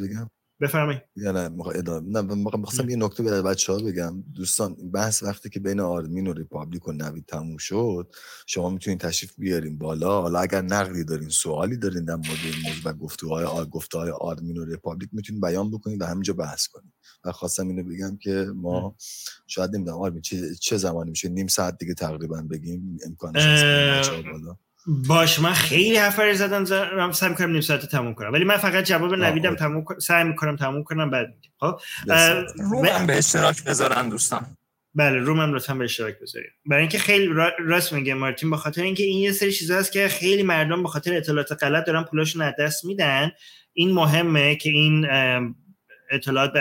بگم؟ 0.04 0.30
بفرمایید. 0.62 1.02
نه 1.16 1.32
نه 1.32 2.22
می‌خواستم 2.36 2.90
یه 2.90 2.96
نکته 2.96 3.24
به 3.24 3.42
بچه 3.42 3.74
ها 3.74 3.80
بگم. 3.80 4.24
دوستان 4.36 4.92
بحث 4.92 5.24
وقتی 5.24 5.50
که 5.50 5.60
بین 5.60 5.80
آرمین 5.80 6.28
و 6.28 6.34
ریپابلیک 6.34 6.88
و 6.88 6.92
نوید 6.92 7.26
تموم 7.26 7.58
شد 7.58 8.16
شما 8.48 8.70
می‌تونید 8.70 9.00
تشریف 9.00 9.34
بیارین 9.38 9.78
بالا. 9.78 10.22
حالا 10.22 10.40
اگر 10.40 10.62
نقدی 10.62 11.04
دارین 11.04 11.30
سوالی 11.30 11.78
دارین 11.78 12.06
در 12.06 12.16
مورد 12.16 12.40
این 12.44 12.54
موضوع 12.68 12.92
و 12.92 12.94
گفتگوهای 12.94 13.46
آر 13.46 13.66
گفتهای 13.66 14.10
آرمین 14.10 14.58
و 14.58 14.66
ریپابلیک 14.66 15.10
می‌تونید 15.14 15.42
بیان 15.42 15.72
بکنید 15.72 16.02
و 16.02 16.06
همینجا 16.06 16.34
بحث 16.34 16.68
کنید. 16.68 16.94
و 17.26 17.32
خواستم 17.32 17.68
اینو 17.68 17.84
بگم 17.84 18.18
که 18.18 18.52
ما 18.56 18.96
شاید 19.48 19.76
نمی‌دونم 19.76 19.98
آرمین 19.98 20.22
چه, 20.22 20.56
چه 20.56 20.78
زمانی 20.78 21.10
میشه؟ 21.10 21.30
نیم 21.30 21.48
ساعت 21.48 21.78
دیگه 21.78 21.94
تقریبا 21.94 22.42
بگیم. 22.42 22.98
امکانش 23.06 23.42
هست 23.42 24.12
بالا. 24.12 24.58
باش 24.88 25.40
من 25.40 25.54
خیلی 25.54 25.98
حرف 25.98 26.34
زدم 26.34 26.66
زدم 26.66 27.12
سعی 27.12 27.30
می‌کنم 27.30 27.52
نیم 27.52 27.62
ساعت 27.62 27.86
تموم 27.86 28.14
کنم. 28.14 28.34
ولی 28.34 28.44
من 28.44 28.58
فقط 28.58 28.84
جواب 28.84 29.16
نویدم 29.16 29.56
تموم 29.56 29.86
سعی 30.00 30.24
می‌کنم 30.24 30.56
تموم 30.56 30.84
کنم 30.84 31.10
بعد 31.10 31.28
میگم. 31.28 31.52
خب؟ 31.60 31.80
رومم 32.72 33.06
به 33.08 33.18
اشتراک 33.18 33.64
بذارن 33.64 34.10
دوستان. 34.10 34.46
بله 34.96 35.18
رومم 35.18 35.54
لطفا 35.54 35.74
به 35.74 35.84
اشتراک 35.84 36.20
بذارید. 36.22 36.52
برای 36.66 36.82
اینکه 36.82 37.00
خیلی 37.00 37.30
راست 37.60 37.94
میگه 37.94 38.14
مارتین 38.14 38.50
به 38.50 38.58
خاطر 38.58 38.82
اینکه 38.82 39.04
این 39.04 39.20
یه 39.20 39.32
سری 39.32 39.52
چیزا 39.52 39.78
هست 39.78 39.92
که 39.92 40.08
خیلی 40.08 40.44
مردم 40.44 40.84
به 40.84 40.90
خاطر 40.90 41.18
اطلاعات 41.18 41.64
غلط 41.64 41.86
دارن 41.86 42.04
پولاشون 42.04 42.42
از 42.42 42.54
دست 42.60 42.86
میدن. 42.86 43.32
این 43.74 43.92
مهمه 43.92 44.56
که 44.56 44.70
این 44.70 45.08
اطلاعات 46.12 46.54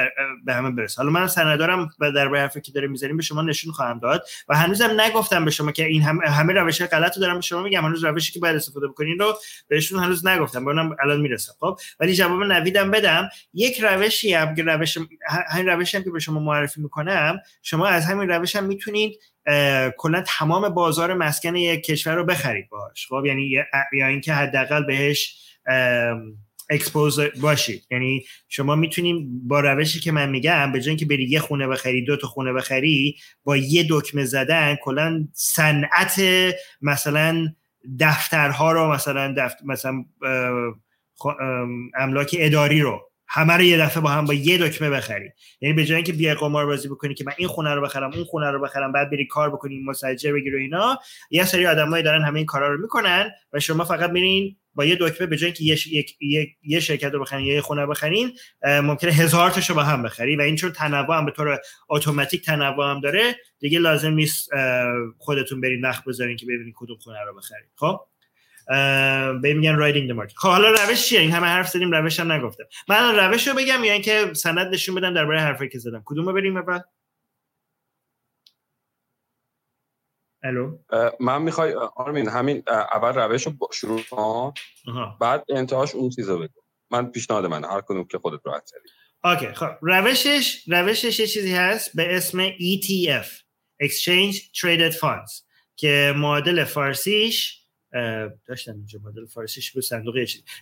به 0.44 0.54
همه 0.54 0.70
برسه. 0.70 1.02
حالا 1.02 1.10
من 1.10 1.26
سندارم 1.26 1.90
و 1.98 2.12
در 2.12 2.28
حرفی 2.28 2.60
که 2.60 2.72
داره 2.72 2.88
می‌ذاریم 2.88 3.16
به 3.16 3.22
شما 3.22 3.42
نشون 3.42 3.72
خواهم 3.72 3.98
داد 3.98 4.24
و 4.48 4.56
هنوزم 4.56 5.00
نگفتم 5.00 5.44
به 5.44 5.50
شما 5.50 5.72
که 5.72 5.84
این 5.84 6.02
همه, 6.02 6.28
همه 6.28 6.52
روش 6.52 6.82
غلط 6.82 7.16
رو 7.16 7.20
دارم 7.20 7.34
به 7.34 7.40
شما 7.40 7.62
میگم. 7.62 7.84
هنوز 7.84 8.04
روشی 8.04 8.32
که 8.32 8.40
باید 8.40 8.56
استفاده 8.56 8.88
بکنین 8.88 9.18
رو 9.18 9.34
بهشون 9.68 10.02
هنوز 10.02 10.26
نگفتم. 10.26 10.66
اونم 10.66 10.96
الان 11.02 11.20
می‌رسم. 11.20 11.52
خب؟ 11.60 11.78
ولی 12.00 12.14
جواب 12.14 12.44
نویدم 12.44 12.90
بدم. 12.90 13.28
یک 13.54 13.80
روشی 13.80 14.34
هم 14.34 14.54
که 14.54 14.62
روش 14.62 14.98
همین 15.48 15.68
روشی 15.68 15.96
هم 15.96 16.02
که 16.02 16.10
به 16.10 16.20
شما 16.20 16.40
معرفی 16.40 16.80
می‌کنم 16.80 17.38
شما 17.62 17.86
از 17.86 18.06
همین 18.06 18.28
روش 18.28 18.56
هم 18.56 18.64
می‌تونید 18.64 19.18
کلا 19.96 20.24
تمام 20.26 20.68
بازار 20.68 21.14
مسکن 21.14 21.56
یک 21.56 21.84
کشور 21.84 22.14
رو 22.14 22.24
بخرید 22.24 22.68
باش. 22.68 23.06
خب؟ 23.06 23.22
یعنی 23.26 23.42
یا 23.92 24.06
اینکه 24.06 24.32
حداقل 24.32 24.84
بهش 24.84 25.36
اکسپوز 26.70 27.20
باشید. 27.40 27.86
یعنی 27.90 28.24
شما 28.48 28.76
می‌تونیم 28.76 29.48
با 29.48 29.60
روشی 29.60 30.00
که 30.00 30.12
من 30.12 30.30
میگم 30.30 30.72
به 30.72 30.80
جای 30.80 30.88
اینکه 30.88 31.06
بری 31.06 31.24
یه 31.24 31.40
خونه 31.40 31.66
بخری 31.66 32.04
دو 32.04 32.16
تا 32.16 32.26
خونه 32.26 32.52
بخری 32.52 33.16
با 33.44 33.56
یه 33.56 33.86
دکمه 33.90 34.24
زدن 34.24 34.76
کلا 34.82 35.28
صنعت 35.32 36.22
مثلا 36.82 37.54
دفترها 38.00 38.72
رو 38.72 38.92
مثلا 38.92 39.34
دفتر 39.36 39.64
مثلا 39.64 40.04
املاک 41.98 42.36
اداری 42.38 42.80
رو 42.80 43.09
همه 43.32 43.52
رو 43.52 43.62
یه 43.62 43.78
دفعه 43.78 44.02
با 44.02 44.10
هم 44.10 44.24
با 44.24 44.34
یه 44.34 44.58
دکمه 44.58 44.90
بخری 44.90 45.30
یعنی 45.60 45.74
به 45.74 45.84
جای 45.84 45.96
اینکه 45.96 46.12
بیای 46.12 46.34
قمار 46.34 46.66
بازی 46.66 46.88
بکنی 46.88 47.14
که 47.14 47.24
من 47.26 47.32
این 47.38 47.48
خونه 47.48 47.74
رو 47.74 47.82
بخرم 47.82 48.12
اون 48.14 48.24
خونه 48.24 48.50
رو 48.50 48.60
بخرم 48.60 48.92
بعد 48.92 49.10
بری 49.10 49.26
کار 49.26 49.50
بکنی 49.50 49.82
مستاجر 49.82 50.32
بگیری 50.32 50.56
و 50.56 50.58
اینا 50.58 50.98
یه 51.30 51.44
سری 51.44 51.66
آدمایی 51.66 52.02
دارن 52.02 52.24
همه 52.24 52.36
این 52.36 52.46
کارا 52.46 52.74
رو 52.74 52.80
می‌کنن 52.80 53.30
و 53.52 53.60
شما 53.60 53.84
فقط 53.84 54.10
میرین 54.10 54.56
با 54.74 54.84
یه 54.84 54.96
دکمه 55.00 55.26
به 55.26 55.36
جای 55.36 55.46
اینکه 55.46 55.64
یه, 55.64 56.04
یه،, 56.20 56.48
یه 56.62 56.80
شرکت 56.80 57.12
رو 57.12 57.20
بخرین 57.20 57.46
یه 57.46 57.60
خونه 57.60 57.86
بخرین 57.86 58.32
ممکنه 58.64 59.12
هزار 59.12 59.50
تاشو 59.50 59.74
با 59.74 59.82
هم 59.82 60.02
بخری 60.02 60.36
و 60.36 60.40
این 60.40 60.56
چون 60.56 60.72
تنوع 60.72 61.16
هم 61.16 61.24
به 61.24 61.30
طور 61.30 61.58
اتوماتیک 61.88 62.44
تنوع 62.44 62.90
هم 62.90 63.00
داره 63.00 63.36
دیگه 63.58 63.78
لازم 63.78 64.12
نیست 64.12 64.50
خودتون 65.18 65.60
برین 65.60 65.84
وقت 65.84 66.04
بذارین 66.04 66.36
که 66.36 66.46
ببینید 66.46 66.74
کدوم 66.76 66.96
خونه 66.98 67.24
رو 67.24 67.36
بخرید 67.36 67.70
خب؟ 67.76 68.00
به 69.42 69.54
میگن 69.54 69.76
riding 69.76 70.06
the 70.06 70.12
market 70.12 70.36
خب 70.36 70.48
حالا 70.48 70.70
روش 70.70 71.08
چیه؟ 71.08 71.20
این 71.20 71.32
همه 71.32 71.46
حرف 71.46 71.68
زدیم 71.68 71.92
روش 71.92 72.20
هم 72.20 72.32
نگفتم. 72.32 72.64
من 72.88 73.16
روش 73.16 73.48
رو 73.48 73.54
بگم 73.54 73.84
یا 73.84 73.92
اینکه 73.92 74.32
سند 74.34 74.74
نشون 74.74 74.94
بدم 74.94 75.14
درباره 75.14 75.40
حرفی 75.40 75.68
که 75.68 75.78
زدم. 75.78 76.02
کدوم 76.04 76.26
رو 76.26 76.32
بریم 76.32 76.56
اول؟ 76.56 76.80
الو؟ 80.42 80.78
من 81.20 81.42
می‌خوای 81.42 81.74
آرمین 81.96 82.28
همین 82.28 82.62
اول 82.68 83.14
روش 83.14 83.46
رو 83.46 83.52
شروع 83.72 84.02
کن. 84.10 84.52
بعد 85.20 85.44
انتهاش 85.48 85.94
اون 85.94 86.10
چیزا 86.10 86.36
بگو. 86.36 86.60
من 86.90 87.10
پیشنهاد 87.10 87.46
من 87.46 87.64
هر 87.64 87.80
کدوم 87.80 88.04
که 88.04 88.18
خودت 88.18 88.40
راحت 88.44 88.64
تری. 88.64 88.80
okay 89.24 89.54
خب. 89.54 89.70
روشش 89.80 90.64
روشش 90.68 91.20
یه 91.20 91.26
چیزی 91.26 91.54
هست 91.54 91.96
به 91.96 92.16
اسم 92.16 92.48
ETF 92.48 93.26
Exchange 93.82 94.36
Traded 94.36 94.94
Funds 94.94 95.42
که 95.76 96.14
معادل 96.16 96.64
فارسیش 96.64 97.59
داشتم 98.46 98.72
اینجا 98.72 98.98
مدل 99.04 99.26
فارسیش 99.26 99.72
بود 99.72 99.82
صندوق. 99.82 100.14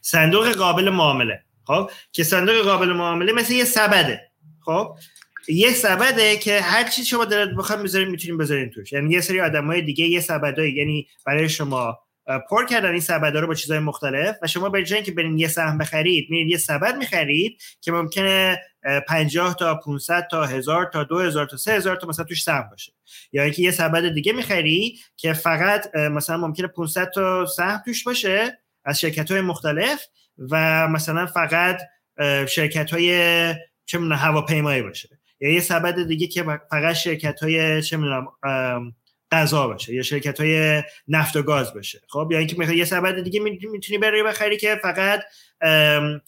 صندوق 0.03 0.49
قابل 0.49 0.91
معامله. 0.91 1.43
خب؟ 1.65 1.91
که 2.13 2.25
صندوق 2.25 2.65
قابل 2.65 2.93
معامله 2.93 3.33
مثل 3.33 3.53
یه 3.53 3.65
سبده. 3.65 4.31
خب؟ 4.61 4.97
یه 5.49 5.71
سبده 5.71 6.37
که 6.37 6.61
هر 6.61 6.89
چی 6.89 7.05
شما 7.05 7.25
دلت 7.25 7.57
بخواد 7.57 7.83
بذارین 7.83 8.09
می‌تونین 8.09 8.39
بذارین 8.39 8.71
توش. 8.71 8.93
یعنی 8.93 9.11
یه 9.11 9.21
سری 9.21 9.41
آدمای 9.41 9.83
دیگه 9.83 10.05
یه 10.05 10.21
سبدایی 10.21 10.73
یعنی 10.73 11.09
برای 11.27 11.49
شما 11.49 11.99
پر 12.51 12.67
کردن 12.67 12.91
این 12.91 13.01
سبدا 13.01 13.41
رو 13.41 13.47
با 13.47 13.55
چیزهای 13.55 13.81
مختلف 13.81 14.37
و 14.43 14.47
شما 14.47 14.69
به 14.69 14.85
جای 14.85 14.97
اینکه 14.97 15.13
برین 15.13 15.39
یه 15.39 15.49
سهم 15.49 15.79
بخرید 15.79 16.31
میرین 16.31 16.49
یه 16.49 16.57
سبد 16.57 16.97
می‌خرید 16.97 17.63
که 17.81 17.93
ممکنه 17.93 18.61
اه، 18.85 19.01
50 19.01 19.55
تا 19.55 19.75
500 19.75 20.29
تا 20.31 20.45
1000 20.45 20.91
تا 20.93 21.05
2000 21.05 21.47
تا 21.47 21.57
3000 21.57 21.97
تا 21.97 22.07
مثلا 22.07 22.25
توش 22.25 22.43
سهم 22.43 22.69
باشه. 22.71 22.93
یا 23.33 23.43
اینکه 23.43 23.63
یه 23.63 23.71
سبد 23.71 24.09
دیگه 24.09 24.33
می‌خری 24.33 24.99
که 25.17 25.33
فقط 25.33 25.95
مثلا 25.97 26.37
ممکنه 26.37 26.67
500 26.67 27.11
تا 27.11 27.47
سهم 27.47 27.83
توش 27.85 28.05
باشه 28.05 28.59
از 28.85 29.01
شرکت 29.01 29.31
های 29.31 29.41
مختلف 29.41 30.05
و 30.51 30.89
مثلا 30.89 31.27
فقط 31.27 31.81
شرکت 32.49 32.91
های 32.91 33.55
چه 33.87 33.99
هواپیمایی 33.99 34.83
باشه. 34.83 35.09
یا 35.41 35.51
یه 35.51 35.61
سبد 35.61 36.07
دیگه 36.07 36.27
که 36.27 36.45
فقط 36.71 36.95
شرکت 36.95 37.43
های 37.43 37.83
چه 37.83 37.99
غذا 39.33 39.69
باشه 39.69 39.95
یا 39.95 40.03
شرکت 40.03 40.41
های 40.41 40.83
نفت 41.09 41.37
و 41.37 41.43
گاز 41.43 41.75
باشه. 41.75 42.01
خب 42.09 42.29
یا 42.31 42.39
اینکه 42.39 42.59
می‌خوای 42.59 42.79
یه 42.79 42.85
سبد 42.85 43.21
دیگه 43.23 43.41
می- 43.41 43.59
می‌تونی 43.73 43.99
بری 43.99 44.23
بخری 44.23 44.57
که 44.57 44.81
فقط 44.83 45.21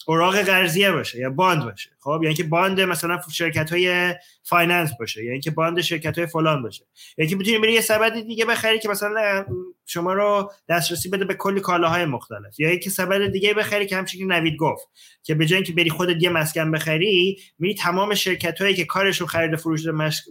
اوراق 0.07 0.41
قرضیه 0.41 0.91
باشه 0.91 1.19
یا 1.19 1.29
باند 1.29 1.63
باشه. 1.63 1.89
خب 1.99 2.19
یا 2.23 2.27
اینکه 2.27 2.43
باند 2.43 2.81
مثلا 2.81 3.21
شرکت 3.33 3.69
های 3.69 4.15
finance 4.43 4.91
باشه 4.99 5.25
یا 5.25 5.31
اینکه 5.31 5.51
bond 5.51 5.81
شرکت 5.81 6.17
های 6.17 6.27
فلان 6.27 6.63
باشه. 6.63 6.83
یا 7.17 7.21
اینکه 7.23 7.35
می‌تونی 7.35 7.57
بری 7.57 7.73
یه 7.73 7.81
سبد 7.81 8.19
دیگه 8.19 8.45
بخری 8.45 8.79
که 8.79 8.89
مثلا 8.89 9.45
شما 9.85 10.13
رو 10.13 10.51
دسترسی 10.69 11.09
بده 11.09 11.25
به 11.25 11.33
کلی 11.33 11.59
کالاهای 11.59 12.05
مختلف. 12.05 12.59
یا 12.59 12.69
اینکه 12.69 12.89
سبد 12.89 13.31
دیگه 13.31 13.53
بخری 13.53 13.85
که 13.85 13.95
همچنین 13.95 14.31
نوید 14.31 14.57
گفت 14.57 14.87
که 15.23 15.35
به 15.35 15.45
جای 15.45 15.55
اینکه 15.55 15.73
بری 15.73 15.89
خودت 15.89 16.23
یه 16.23 16.29
مسکن 16.29 16.71
بخری 16.71 17.39
میری 17.59 17.75
تمام 17.75 18.15
شرکت 18.15 18.61
هایی 18.61 18.75
که 18.75 18.85
کارشون 18.85 19.27
خرید 19.27 19.55
فروش 19.55 19.81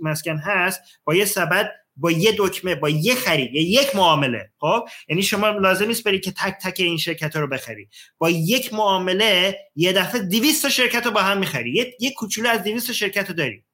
مسکن 0.03 0.37
هست 0.37 0.81
با 1.05 1.15
یه 1.15 1.25
سبد 1.25 1.71
با 2.01 2.11
یه 2.11 2.35
دکمه 2.39 2.75
با 2.75 2.89
یه 2.89 3.15
خرید 3.15 3.55
یا 3.55 3.83
یک 3.83 3.97
معامله. 3.97 4.51
خب؟ 4.59 4.89
یعنی 5.09 5.23
شما 5.23 5.49
لازم 5.49 5.87
نیست 5.87 6.05
بری 6.05 6.21
که 6.21 6.31
تک 6.33 6.55
تک 6.63 6.75
این 6.81 6.97
شرکت 6.97 7.37
ها 7.37 7.43
رو 7.43 7.49
بخری. 7.49 7.89
با 8.19 8.31
یک 8.31 8.75
معامله 8.75 9.59
یه 9.77 9.93
دفعه 9.93 10.23
200 10.23 10.63
تا 10.63 10.69
شرکت 10.69 11.07
رو 11.07 11.11
با 11.11 11.21
هم 11.21 11.39
می‌خری. 11.39 11.71
یه, 11.71 11.97
یه 12.01 12.13
کوچولو 12.13 12.49
از 12.49 12.63
200 12.63 12.87
تا 12.87 12.93
شرکت 12.93 13.29
رو 13.29 13.35
داری. 13.35 13.65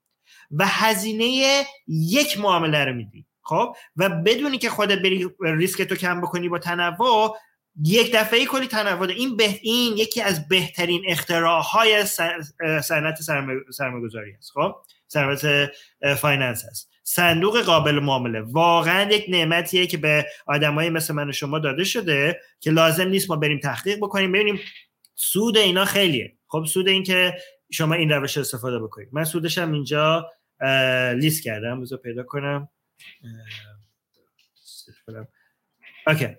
و 0.51 0.67
هزینه 0.67 1.65
یک 1.89 2.39
معامله 2.39 2.85
رو 2.85 2.95
میدی. 2.95 3.27
خب؟ 3.43 3.77
و 3.97 4.09
بدونی 4.09 4.59
که 4.59 4.71
خودت 4.71 4.99
بری 4.99 5.29
ریسک 5.41 5.83
تو 5.83 5.95
کم 5.95 6.21
بکنی 6.21 6.49
با 6.49 6.59
تنوع 6.59 7.37
یک 7.85 8.15
دفعه 8.15 8.47
کلی 8.47 8.67
تنوع. 8.67 9.09
این 9.09 9.37
به 9.37 9.59
این 9.63 9.97
یکی 9.97 10.23
از 10.23 10.49
بهترین 10.49 11.03
اختراعهای 11.09 12.05
صنعت 12.83 13.21
سرمایه‌گذاری 13.71 14.33
است. 14.39 14.51
خب؟ 14.51 14.75
صنعت 15.09 15.71
finance 16.17 16.65
هست 16.65 16.91
صندوق 17.09 17.63
قابل 17.63 18.01
معامله. 18.01 18.41
واقعا 18.41 19.11
یک 19.11 19.25
نعمتیه 19.29 19.87
که 19.87 19.97
به 19.97 20.27
آدمایی 20.47 20.91
مثل 20.91 21.15
من 21.15 21.29
و 21.29 21.33
شما 21.33 21.59
داده 21.59 21.85
شده 21.85 22.41
که 22.61 22.71
لازم 22.71 23.09
نیست 23.09 23.31
ما 23.31 23.37
بریم 23.37 23.61
تحقیق 23.61 23.99
بکنیم. 23.99 24.33
ببینیم 24.33 24.61
سود 25.15 25.57
اینا 25.57 25.85
خیلیه. 25.85 26.37
خب 26.47 26.65
سود 26.65 26.89
این 26.89 27.03
که 27.03 27.39
شما 27.71 27.95
این 27.95 28.11
روش 28.13 28.39
استفاده 28.39 28.79
بکنید. 28.79 29.09
من 29.13 29.25
سودش 29.25 29.59
هم 29.59 29.73
اینجا 29.73 30.33
لیست 31.17 31.43
کردم. 31.43 31.81
بذار 31.81 31.99
پیدا 31.99 32.23
کنم. 32.23 32.69
اوکی 36.07 36.37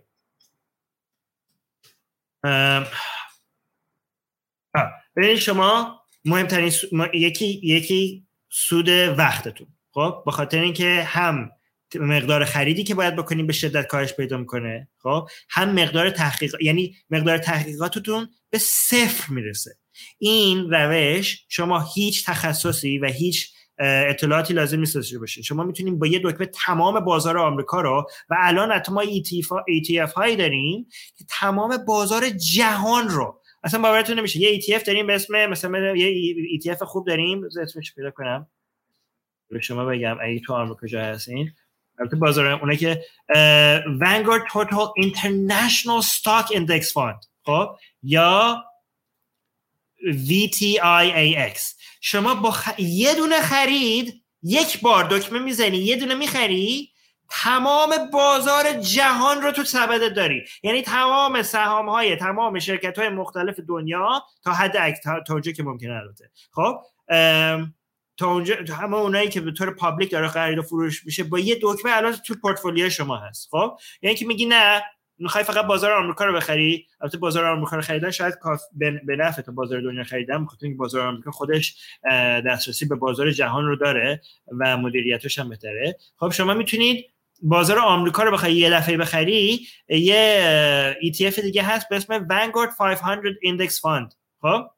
ببینید 5.16 5.38
شما 5.38 6.02
مهمترین 6.26 6.70
سو- 6.70 6.88
ما- 6.92 7.10
یکی 7.14 7.60
یکی 7.64 8.28
سود 8.50 8.90
وقتتون. 8.90 9.77
خب 9.98 10.24
به 10.26 10.32
خاطر 10.32 10.62
اینکه 10.62 11.04
هم 11.04 11.52
مقدار 11.96 12.46
خریدی 12.46 12.84
که 12.84 12.96
باید 12.96 13.16
بکنیم 13.16 13.48
به 13.48 13.54
شدت 13.54 13.88
کاهش 13.88 14.14
پیدا 14.14 14.38
می‌کنه 14.38 14.88
خب 14.98 15.28
هم 15.50 15.70
مقدار 15.70 16.10
تحقیق 16.10 16.56
یعنی 16.62 16.96
مقدار 17.10 17.38
تحقیقاتتون 17.38 18.30
به 18.50 18.58
صفر 18.58 19.34
می‌رسه. 19.34 19.78
این 20.20 20.72
روش 20.72 21.46
شما 21.50 21.86
هیچ 21.96 22.26
تخصصی 22.26 22.98
و 22.98 23.06
هیچ 23.06 23.54
اطلاعاتی 23.80 24.54
لازم 24.54 24.80
نیست 24.80 24.96
داشته 24.96 25.20
باشین. 25.20 25.44
شما 25.44 25.64
می‌تونیم 25.64 26.00
با 26.00 26.08
یه 26.08 26.22
دکمه 26.24 26.46
تمام 26.46 27.00
بازار 27.00 27.38
آمریکا 27.38 27.82
رو 27.82 28.08
و 28.30 28.36
الان 28.40 28.72
حتی 28.72 28.92
ما 28.92 29.04
ETF, 29.04 29.48
ETF 29.48 30.14
هایی 30.14 30.36
داریم 30.36 30.88
که 31.18 31.26
تمام 31.30 31.78
بازار 31.88 32.30
جهان 32.30 33.10
رو 33.10 33.42
اصلا 33.64 33.82
باورتون 33.82 34.20
نمیشه. 34.20 34.40
یه 34.40 34.62
ETF 34.62 34.84
داریم 34.84 35.08
به 35.08 35.16
اسم 35.16 35.46
مثلا 35.46 35.96
یه 35.96 36.36
ETF 36.60 36.84
خوب 36.84 37.08
داریم 37.08 37.44
اسمش 37.62 37.96
پیدا 37.96 38.12
کنم؟ 38.12 38.48
به 39.50 39.60
شما 39.62 39.86
بگم 39.86 40.18
اگه 40.22 40.40
تو 40.40 40.54
آمریکا 40.54 40.88
جا 40.88 41.02
هستین. 41.02 41.52
البته 42.00 42.16
بازار 42.16 42.48
اونه 42.48 42.78
که 42.78 43.04
Vanguard 44.00 44.52
Total 44.52 45.04
International 45.04 46.06
Stock 46.06 46.48
Index 46.48 46.86
Fund 46.86 47.28
خب؟ 47.46 47.76
یا 48.04 48.64
VTIAX 50.28 51.60
شما 52.02 52.36
با 52.36 52.52
خ... 52.52 52.80
یه 52.80 53.16
دونه 53.16 53.42
خرید 53.42 54.24
یک 54.44 54.82
بار 54.82 55.04
دکمه 55.04 55.40
می‌زنی 55.40 55.78
یه 55.78 55.96
دونه 55.96 56.16
می‌خری 56.16 56.92
تمام 57.30 58.10
بازار 58.14 58.74
جهان 58.74 59.42
رو 59.42 59.52
تو 59.52 59.64
سبدت 59.64 60.14
داری. 60.14 60.44
یعنی 60.64 60.82
تمام 60.82 61.42
سهام 61.42 61.90
های 61.90 62.16
تمام 62.16 62.60
شرکت 62.60 63.00
های 63.00 63.10
مختلف 63.10 63.60
دنیا 63.60 64.24
تا 64.44 64.54
حد 64.54 64.78
اک- 64.78 65.04
تا 65.04 65.24
تا 65.28 65.52
که 65.52 65.64
ممکنه 65.64 65.94
البته. 65.94 66.32
خب؟ 66.52 66.82
تا 68.18 68.32
اونجا 68.32 68.56
همه 68.70 68.98
اونایی 68.98 69.30
که 69.30 69.42
به 69.42 69.52
طور 69.52 69.72
پابلیک 69.72 70.12
داره 70.12 70.28
خرید 70.28 70.58
و 70.58 70.62
فروش 70.62 71.06
میشه 71.06 71.24
با 71.24 71.40
یه 71.40 71.60
دکمه 71.62 71.98
الان 71.98 72.14
تو 72.14 72.36
پورتفولیو 72.42 72.90
شما 72.90 73.18
هست. 73.18 73.50
خب؟ 73.52 73.78
یعنی 74.02 74.16
که 74.16 74.26
میگی 74.26 74.46
نه 74.46 74.82
می‌خوای 75.20 75.44
فقط 75.44 75.66
بازار 75.66 75.92
آمریکا 75.92 76.26
رو 76.26 76.34
بخری؟ 76.34 76.88
البته 77.02 77.18
بازار 77.18 77.46
آمریکا 77.46 77.76
رو 77.76 77.82
خریدن 77.82 78.12
شاید 78.12 78.34
به 79.06 79.16
نفع 79.16 79.42
تا 79.42 79.52
بازار 79.52 79.82
دنیا 79.82 80.04
خریدن 80.04 80.46
بخاطر 80.46 80.66
اینکه 80.66 80.78
بازار 80.78 81.08
آمریکا 81.08 81.32
خودش 81.32 81.78
دسترسی 82.46 82.86
به 82.86 82.96
بازار 82.96 83.32
جهان 83.32 83.66
رو 83.66 83.76
داره 83.76 84.22
و 84.60 84.78
مدیریتش 84.78 85.40
هم 85.40 85.50
بهتره. 85.50 85.98
خب 86.18 86.32
شما 86.32 86.54
می‌تونید 86.54 87.06
بازار 87.42 87.80
آمریکا 87.80 88.24
رو 88.24 88.32
بخوای 88.32 88.54
یه 88.54 88.70
دفعه 88.70 88.98
بخری 88.98 89.68
یه 89.90 90.98
ETF 91.04 91.40
دیگه 91.40 91.64
هست 91.64 91.90
به 91.90 91.96
اسم 91.96 92.28
Vanguard 92.28 92.78
500 92.78 93.20
Index 93.46 93.74
Fund. 93.74 94.16
خب؟ 94.42 94.77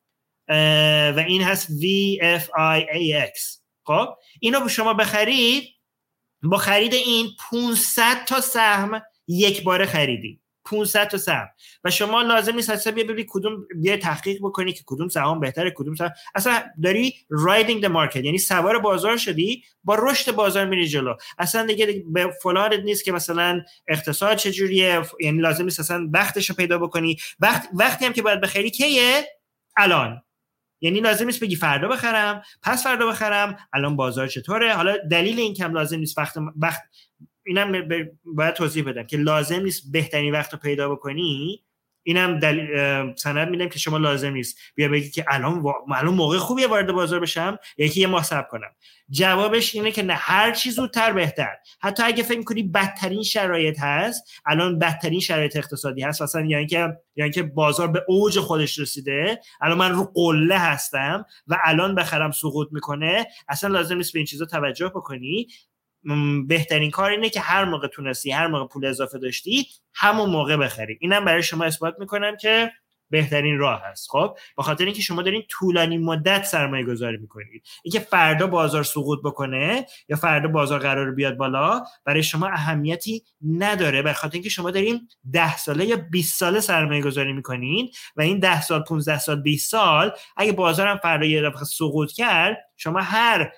و 0.49 1.23
این 1.27 1.43
هست 1.43 1.67
VFIAX 1.67 3.59
خب 3.83 4.07
اینو 4.39 4.67
شما 4.67 4.93
بخرید. 4.93 5.63
با 6.43 6.57
خرید 6.57 6.93
این 6.93 7.27
500 7.51 8.25
تا 8.25 8.41
سهم 8.41 9.01
یک 9.27 9.63
باره 9.63 9.85
خریدی. 9.85 10.41
500 10.65 11.07
تا 11.07 11.17
سهم. 11.17 11.49
و 11.83 11.91
شما 11.91 12.21
لازم 12.21 12.55
نیست 12.55 12.69
اصلا 12.69 12.93
بیا 12.93 13.03
ببینی 13.03 13.25
کدوم 13.29 13.67
بیا 13.81 13.97
تحقیق 13.97 14.39
بکنی 14.41 14.73
که 14.73 14.83
کدوم 14.85 15.07
سهام 15.07 15.39
بهتره 15.39 15.73
کدوم 15.75 15.95
سهام. 15.95 16.11
اصلا 16.35 16.63
داری 16.83 17.13
رایدینگ 17.29 17.85
the 17.85 17.89
market 17.89 18.15
یعنی 18.15 18.37
سوار 18.37 18.79
بازار 18.79 19.17
شدی 19.17 19.63
با 19.83 19.95
رشد 19.95 20.31
بازار 20.31 20.65
میری 20.65 20.87
جلو. 20.87 21.15
اصلا 21.37 21.65
دیگه 21.65 22.03
به 22.07 22.33
فلانت 22.43 22.79
نیست 22.79 23.05
که 23.05 23.11
مثلا 23.11 23.61
اقتصاد 23.87 24.37
چجوریه 24.37 25.01
یعنی 25.19 25.41
لازم 25.41 25.63
نیست 25.63 25.79
اصلا 25.79 26.09
وقتش 26.13 26.49
رو 26.49 26.55
پیدا 26.55 26.77
بکنی. 26.77 27.17
وقت 27.39 27.69
وقتی 27.73 28.05
هم 28.05 28.13
که 28.13 28.21
باید 28.21 28.41
بخری 28.41 28.71
کیه؟ 28.71 29.27
الان. 29.77 30.21
یعنی 30.81 30.99
لازم 30.99 31.25
نیست 31.25 31.39
بگی 31.39 31.55
فردا 31.55 31.87
بخرم 31.87 32.41
پس 32.61 32.83
فردا 32.83 33.07
بخرم 33.07 33.57
الان 33.73 33.95
بازار 33.95 34.27
چطوره؟ 34.27 34.73
حالا 34.73 34.97
دلیل 35.11 35.39
این 35.39 35.53
کم 35.53 35.73
لازم 35.73 35.99
نیست 35.99 36.17
وقت 36.17 36.37
وقت 36.57 36.81
اینم 37.45 37.87
باید 38.25 38.53
توضیح 38.53 38.83
بدم 38.83 39.03
که 39.03 39.17
لازم 39.17 39.61
نیست 39.61 39.91
بهترین 39.91 40.33
وقت 40.33 40.53
رو 40.53 40.59
پیدا 40.59 40.89
بکنی. 40.89 41.63
اینم 42.09 42.39
اه، 42.43 43.15
سند 43.15 43.49
میدم 43.49 43.69
که 43.69 43.79
شما 43.79 43.97
لازم 43.97 44.33
نیست. 44.33 44.57
بیا 44.75 44.87
بگی 44.89 45.09
که 45.09 45.25
الان 45.27 45.59
وا- 45.59 45.95
الان 45.95 46.13
موقع 46.13 46.37
خوبیه 46.37 46.67
وارد 46.67 46.91
بازار 46.91 47.19
بشم 47.19 47.57
یا 47.77 47.87
که 47.87 47.99
یه 47.99 48.07
ماه 48.07 48.23
صبر 48.23 48.47
کنم. 48.51 48.67
جوابش 49.09 49.75
اینه 49.75 49.91
که 49.91 50.03
نه 50.03 50.13
هر 50.13 50.51
چی 50.51 50.71
زودتر 50.71 51.13
بهتر. 51.13 51.55
حتی 51.81 52.03
اگه 52.03 52.23
فکر 52.23 52.43
کنی 52.43 52.63
بدترین 52.63 53.23
شرایط 53.23 53.79
هست 53.79 54.23
الان 54.45 54.79
بدترین 54.79 55.19
شرایط 55.19 55.57
اقتصادی 55.57 56.01
هست. 56.01 56.21
مثلا 56.21 56.45
یا 56.45 56.57
اینکه 56.57 56.97
یا 57.15 57.23
اینکه 57.23 57.43
بازار 57.43 57.87
به 57.87 58.03
اوج 58.07 58.39
خودش 58.39 58.79
رسیده. 58.79 59.41
الان 59.61 59.77
من 59.77 59.91
رو 59.91 60.11
قله 60.13 60.57
هستم 60.57 61.25
و 61.47 61.57
الان 61.63 61.95
بخرم 61.95 62.31
سقوط 62.31 62.67
می‌کنه. 62.71 63.27
اصلا 63.49 63.69
لازم 63.69 63.97
نیست 63.97 64.13
به 64.13 64.19
این 64.19 64.25
چیزا 64.25 64.45
توجه 64.45 64.87
بکنی. 64.87 65.47
بهترین 66.47 66.91
کار 66.91 67.11
اینه 67.11 67.29
که 67.29 67.39
هر 67.39 67.65
موقع 67.65 67.87
تونستی 67.87 68.31
هر 68.31 68.47
موقع 68.47 68.67
پول 68.67 68.85
اضافه 68.85 69.17
داشتی 69.17 69.67
همون 69.93 70.29
موقع 70.29 70.55
بخری. 70.55 70.97
اینم 71.01 71.25
برای 71.25 71.43
شما 71.43 71.65
اثبات 71.65 71.95
می‌کنم 71.99 72.37
که 72.37 72.71
بهترین 73.09 73.57
راه 73.57 73.81
هست. 73.85 74.09
خب؟ 74.09 74.37
به 74.57 74.63
خاطر 74.63 74.85
اینکه 74.85 75.01
شما 75.01 75.21
دارین 75.21 75.43
طولانی 75.49 75.97
مدت 75.97 76.43
سرمایه 76.43 76.85
گذاری 76.85 77.17
می‌کنید. 77.17 77.67
اینکه 77.83 77.99
فردا 77.99 78.47
بازار 78.47 78.83
سقوط 78.83 79.19
بکنه 79.23 79.85
یا 80.09 80.17
فردا 80.17 80.47
بازار 80.47 80.79
قرار 80.79 81.11
بیاد 81.11 81.37
بالا 81.37 81.83
برای 82.05 82.23
شما 82.23 82.47
اهمیتی 82.47 83.23
نداره. 83.41 84.01
به 84.01 84.13
خاطر 84.13 84.33
اینکه 84.33 84.49
شما 84.49 84.71
دارین 84.71 85.07
10 85.33 85.57
ساله 85.57 85.85
یا 85.85 85.95
20 86.11 86.39
ساله 86.39 86.59
سرمایه 86.59 87.01
گذاری 87.01 87.33
می‌کنین 87.33 87.89
و 88.15 88.21
این 88.21 88.39
10 88.39 88.61
سال 88.61 88.83
15 88.83 89.19
سال 89.19 89.41
20 89.41 89.71
سال 89.71 90.11
اگه 90.37 90.51
بازارم 90.51 90.97
فردا 90.97 91.25
یه 91.25 91.41
دفعه 91.41 91.63
سقوط 91.63 92.11
کرد 92.11 92.57
شما 92.77 92.99
هر 93.01 93.51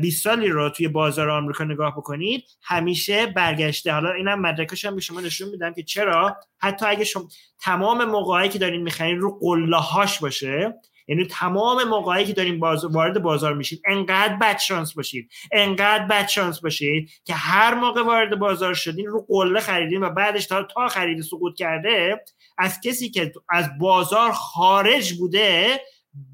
20 0.00 0.24
سالی 0.24 0.48
رو 0.48 0.70
توی 0.70 0.88
بازار 0.88 1.30
آمریکا 1.30 1.64
نگاه 1.64 1.96
بکنید 1.96 2.44
همیشه 2.62 3.26
برگشته. 3.26 3.92
حالا 3.92 4.12
اینم 4.12 4.40
مدرکش 4.40 4.84
هم 4.84 4.94
به 4.94 5.00
شما 5.00 5.20
نشون 5.20 5.48
میدم 5.48 5.72
که 5.72 5.82
چرا؟ 5.82 6.36
حتی 6.58 6.86
اگه 6.86 7.04
شما 7.04 7.28
تمام 7.60 8.04
موقعی 8.04 8.48
که 8.48 8.58
دارین 8.58 8.82
می‌خرین 8.82 9.18
رو 9.18 9.38
قله 9.38 9.76
باشه. 10.20 10.74
یعنی 11.08 11.26
تمام 11.26 11.84
موقعی 11.84 12.24
که 12.24 12.32
دارین 12.32 12.60
باز... 12.60 12.84
وارد 12.84 13.22
بازار 13.22 13.54
میشید 13.54 13.82
انقدر 13.86 14.36
بد 14.36 14.58
شانس 14.58 14.94
باشید 14.94 15.30
انقدر 15.52 16.06
بد 16.06 16.28
شانس 16.28 16.60
باشید 16.60 17.10
که 17.24 17.34
هر 17.34 17.74
موقع 17.74 18.02
وارد 18.02 18.38
بازار 18.38 18.74
شدین 18.74 19.06
رو 19.06 19.26
قله 19.28 19.60
خریدین 19.60 20.02
و 20.02 20.10
بعدش 20.10 20.46
تا 20.46 20.62
تا 20.62 20.88
خرید 20.88 21.20
سقوط 21.20 21.56
کرده 21.56 22.24
از 22.58 22.80
کسی 22.80 23.10
که 23.10 23.32
از 23.50 23.78
بازار 23.80 24.32
خارج 24.32 25.12
بوده 25.12 25.80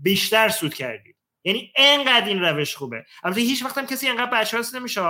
بیشتر 0.03 0.49
سود 0.49 0.75
کردید 0.75 1.20
یعنی 1.45 1.73
انقدر 1.77 2.27
این 2.27 2.41
روش 2.41 2.77
خوبه. 2.77 3.05
البته 3.25 3.41
هیچ 3.41 3.65
وقت 3.65 3.79
هم 3.79 3.87
کسی 3.87 4.09
انقدر 4.09 4.31
بدشانس 4.31 4.75
نمیشه. 4.75 5.01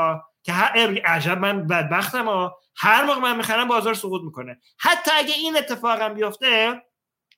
که 0.43 0.52
هر 0.52 1.01
عجب 1.05 1.39
من 1.39 1.66
بدبختم 1.66 2.24
ها. 2.24 2.59
هر 2.77 3.05
موقع 3.05 3.20
من 3.20 3.36
می‌خرم 3.36 3.69
بازار 3.69 3.94
سقوط 3.94 4.23
می‌کنه. 4.23 4.61
حتی 4.78 5.11
اگه 5.15 5.35
این 5.35 5.57
اتفاق 5.57 6.01
هم 6.01 6.15
بیفته 6.15 6.82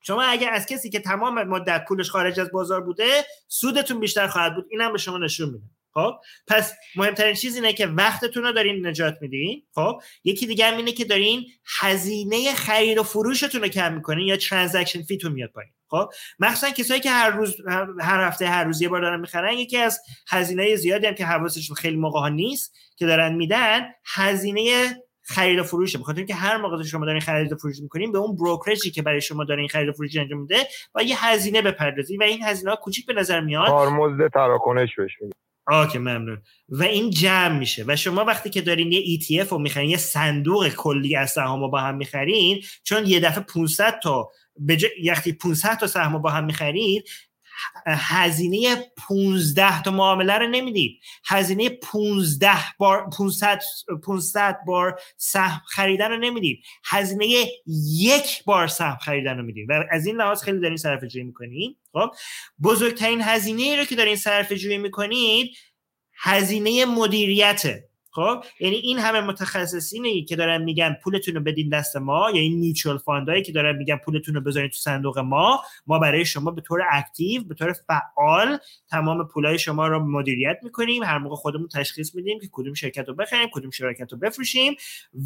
شما 0.07 0.23
اگه 0.23 0.49
از 0.49 0.67
کسی 0.67 0.91
که 0.91 1.01
تمام 1.01 1.43
مدت 1.43 1.85
پولش 1.89 2.11
خارج 2.11 2.41
از 2.41 2.51
بازار 2.53 2.81
بوده 2.81 3.25
سودتون 3.49 4.01
بیشتر 4.01 4.27
خواهد 4.27 4.55
بود. 4.55 4.67
اینم 4.71 4.93
به 4.93 4.99
شما 4.99 5.19
نشون 5.19 5.51
میده. 5.51 5.65
خب؟ 5.95 6.13
پس 6.49 6.75
مهمترین 6.97 7.35
چیز 7.35 7.55
اینه 7.55 7.73
که 7.73 7.87
وقتتون 7.87 8.43
رو 8.43 8.53
دارین 8.53 8.87
نجات 8.87 9.19
میدین. 9.21 9.67
خب؟ 9.75 10.01
یکی 10.25 10.47
دیگه 10.47 10.67
هم 10.67 10.77
اینه 10.77 10.93
که 10.93 11.05
دارین 11.05 11.47
هزینه 11.81 12.55
خرید 12.55 12.99
و 12.99 13.03
فروشتون 13.03 13.61
رو 13.61 13.69
کم 13.69 13.95
می‌کنین 13.95 14.27
یا 14.27 14.37
transaction 14.37 15.03
fee 15.03 15.18
تون 15.18 15.33
میاد 15.33 15.51
پایین. 15.51 15.73
خب 15.93 16.09
مخصوصا 16.39 16.71
کسایی 16.71 17.01
که 17.01 17.11
هر 17.11 17.31
روز 17.31 17.57
هر 18.01 18.27
هفته 18.27 18.47
هر 18.47 18.65
روز 18.65 18.83
یه 18.83 18.89
بار 18.89 19.01
دارن 19.01 19.21
می‌خرن 19.21 19.53
یکی 19.53 19.79
از 19.79 20.01
هزینه 20.29 20.77
زیادی 20.77 21.07
هم 21.07 21.15
که 21.15 21.27
حواسشون 21.27 21.77
خیلی 21.77 21.97
موقع 21.97 22.21
ها 22.21 22.29
نیست 22.29 22.75
که 22.97 23.07
دارن 23.07 23.35
میدن 23.35 23.81
هزینه 24.15 24.97
خرید 25.23 25.59
و 25.59 25.63
فروشه. 25.63 25.99
بخاطر 25.99 26.19
اینکه 26.19 26.35
هر 26.35 26.57
موقع 26.57 26.83
شما 26.83 27.07
دارین 27.07 27.21
خرید 27.21 27.53
و 27.53 27.57
فروش 27.57 27.77
می‌کنین 27.83 28.13
به 28.13 28.19
اون 28.19 28.37
بروکرجی 28.37 28.91
که 28.91 29.03
برای 29.03 29.21
شما 29.21 29.45
دارین 29.45 29.69
خرید 29.69 29.89
و 29.89 29.93
فروش 29.93 30.17
انجام 30.17 30.41
میده 30.41 30.57
و 30.95 31.03
یه 31.03 31.27
هزینه 31.27 31.63
بپردازین 31.63 32.23
و 32.23 32.25
این 32.25 32.43
هزینه 32.43 32.71
ها 32.71 32.77
کوچیک 32.77 33.07
به 33.07 33.13
نظر 33.13 33.41
میاد. 33.41 33.67
کارمزد 33.67 34.29
تراکنش 34.33 34.97
بهش 34.97 35.11
آکه 35.67 35.99
ممنون. 35.99 36.43
و 36.69 36.83
این 36.83 37.11
جمع 37.11 37.59
میشه. 37.59 37.85
و 37.87 37.97
شما 37.97 38.25
وقتی 38.25 38.51
که 38.51 38.61
دارین 38.61 38.93
یه 38.93 39.19
ETF 39.19 39.49
رو 39.49 39.59
می‌خرین 39.59 39.91
یه 39.91 39.97
صندوق 39.97 40.69
کلی 40.69 41.17
از 41.17 41.31
سهام 41.31 41.71
با 41.71 41.81
هم 41.81 41.97
می‌خرین 41.97 42.63
چون 42.85 43.07
یه 43.07 43.21
دفعه 43.21 43.45
500 43.45 44.01
تا 44.03 44.31
به 44.59 44.79
وقتی 45.09 45.33
500 45.33 45.79
تا 45.79 45.87
سهم 45.87 46.23
با 46.23 46.31
هم 46.31 46.45
می‌خرید 46.45 47.09
هزینه 47.87 48.77
15 49.09 49.83
تا 49.83 49.91
معامله 49.91 50.39
رو 50.39 50.47
نمی‌دید. 50.49 51.01
هزینه 51.27 51.69
15 51.69 52.51
بار 52.79 53.11
500 53.19 53.63
500 54.07 54.59
بار 54.67 55.01
سهم 55.17 55.63
خریدن 55.67 56.11
رو 56.11 56.17
نمی‌دید. 56.17 56.65
هزینه 56.85 57.47
یک 57.93 58.45
بار 58.45 58.69
سهم 58.69 58.97
خریدن 58.97 59.37
رو 59.39 59.43
می‌دید. 59.45 59.67
و 59.71 59.85
از 59.91 60.07
این 60.07 60.17
لحاظ 60.17 60.43
خیلی 60.43 60.61
دارین 60.61 60.77
صرفه 60.77 61.09
جویی 61.09 61.25
می‌کنید 61.25 61.77
خب 61.93 62.11
بزرگترین 62.63 63.23
هزینه 63.23 63.77
رو 63.77 63.85
که 63.85 63.95
دارین 63.95 64.17
صرفه 64.17 64.57
جویی 64.57 64.79
می‌کنید 64.79 65.57
هزینه 66.15 66.85
مدیریته 66.85 67.89
خب؟ 68.15 68.45
یعنی 68.61 68.77
این 68.77 68.99
همه 68.99 69.21
متخصصینی 69.21 70.25
که 70.25 70.37
دارن 70.37 70.63
میگن 70.63 70.97
پولتون 71.05 71.35
رو 71.35 71.41
بدین 71.41 71.69
دست 71.69 71.97
ما 71.97 72.31
یا 72.31 72.41
این 72.41 72.59
میوچوال 72.59 72.99
فاندایی 72.99 73.43
که 73.43 73.53
دارن 73.53 73.77
میگن 73.77 73.97
پولتون 73.97 74.35
رو 74.35 74.41
بذارین 74.41 74.71
تو 74.71 74.77
صندوق 74.77 75.19
ما 75.19 75.63
ما 75.87 75.99
برای 75.99 76.25
شما 76.25 76.51
به 76.51 76.61
طور 76.61 76.81
اکتیو 76.93 77.45
به 77.45 77.55
طور 77.55 77.73
فعال 77.73 78.59
تمام 78.91 79.29
پولای 79.29 79.59
شما 79.59 79.87
رو 79.87 79.99
مدیریت 79.99 80.59
می‌کنیم. 80.63 81.03
هر 81.03 81.19
موقع 81.19 81.37
خودمون 81.37 81.69
تشخیص 81.69 82.15
میدیم 82.15 82.41
که 82.41 82.49
کدوم 82.53 82.75
شرکت 82.75 83.09
رو 83.09 83.15
بخریم 83.15 83.49
کدوم 83.53 83.71
شرکت 83.71 84.13
رو 84.13 84.19
بفروشیم 84.19 84.75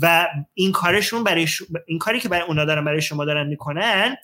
و 0.02 0.26
این 0.54 0.72
کارشون 0.72 1.24
برای 1.24 1.46
این 1.86 1.98
کاری 1.98 2.20
که 2.20 2.28
برای 2.28 2.46
اونا 2.48 2.64
دارن 2.64 2.84
برای 2.84 3.02
شما 3.02 3.24
دارن 3.24 3.46
می‌کنن 3.46 4.16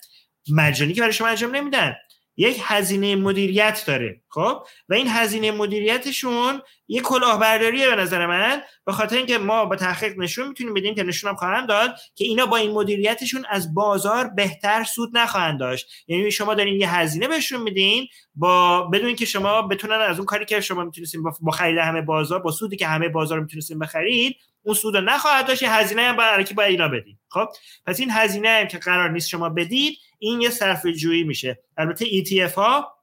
مجانی 0.51 0.93
که 0.93 1.01
برای 1.01 1.13
شما 1.13 1.27
انجام 1.27 1.55
نمیدن. 1.55 1.95
یک 2.37 2.59
هزینه 2.63 3.15
مدیریت 3.15 3.83
داره 3.87 4.21
خب؟ 4.29 4.63
و 4.89 4.93
این 4.93 5.07
هزینه 5.09 5.51
مدیریتشون 5.51 6.61
یه 6.87 7.01
کلاهبرداریه 7.01 7.89
به 7.89 7.95
نظر 7.95 8.25
من 8.25 8.61
به 8.85 8.91
خاطر 8.91 9.17
اینکه 9.17 9.37
ما 9.37 9.65
با 9.65 9.75
تحقیق 9.75 10.17
نشون 10.17 10.47
می‌تونیم 10.47 10.73
بدیم 10.73 10.95
که 10.95 11.03
نشون 11.03 11.29
هم 11.29 11.35
خواهند 11.35 11.67
داد 11.67 11.95
که 12.15 12.25
اینا 12.25 12.45
با 12.45 12.57
این 12.57 12.71
مدیریتشون 12.71 13.45
از 13.49 13.73
بازار 13.73 14.27
بهتر 14.27 14.83
سود 14.83 15.17
نخواهند 15.17 15.59
داشت. 15.59 15.87
یعنی 16.07 16.31
شما 16.31 16.53
دارین 16.53 16.81
یه 16.81 16.95
هزینه 16.95 17.27
بهشون 17.27 17.61
میدین 17.61 18.07
با 18.35 18.83
بدون 18.83 19.07
اینکه 19.07 19.25
شما 19.25 19.61
بتونن 19.61 19.95
از 19.95 20.17
اون 20.17 20.25
کاری 20.25 20.45
که 20.45 20.61
شما 20.61 20.83
می‌تونستین 20.83 21.23
با 21.41 21.51
خرید 21.51 21.77
همه 21.77 22.01
بازار 22.01 22.39
با 22.39 22.51
سودی 22.51 22.75
که 22.75 22.87
همه 22.87 23.09
بازار 23.09 23.39
می‌تونستین 23.39 23.79
بخرید 23.79 24.35
اون 24.63 24.75
سود 24.75 24.97
نخواهد 24.97 25.47
داشت 25.47 25.63
هزینه 25.63 26.01
هم 26.01 26.17
برای 26.17 26.43
باید 26.43 26.71
اینا 26.71 26.87
بدید 26.87 27.19
خب؟ 27.29 27.47
پس 27.85 27.99
این 27.99 28.11
هزینه 28.11 28.49
هم 28.49 28.67
که 28.67 28.77
قرار 28.77 29.09
نیست 29.09 29.29
شما 29.29 29.49
بدید 29.49 29.97
این 30.19 30.41
یه 30.41 30.49
صرف 30.49 30.85
جویی 30.85 31.23
میشه. 31.23 31.59
البته 31.77 32.05
ETF 32.05 32.53
ها 32.53 32.93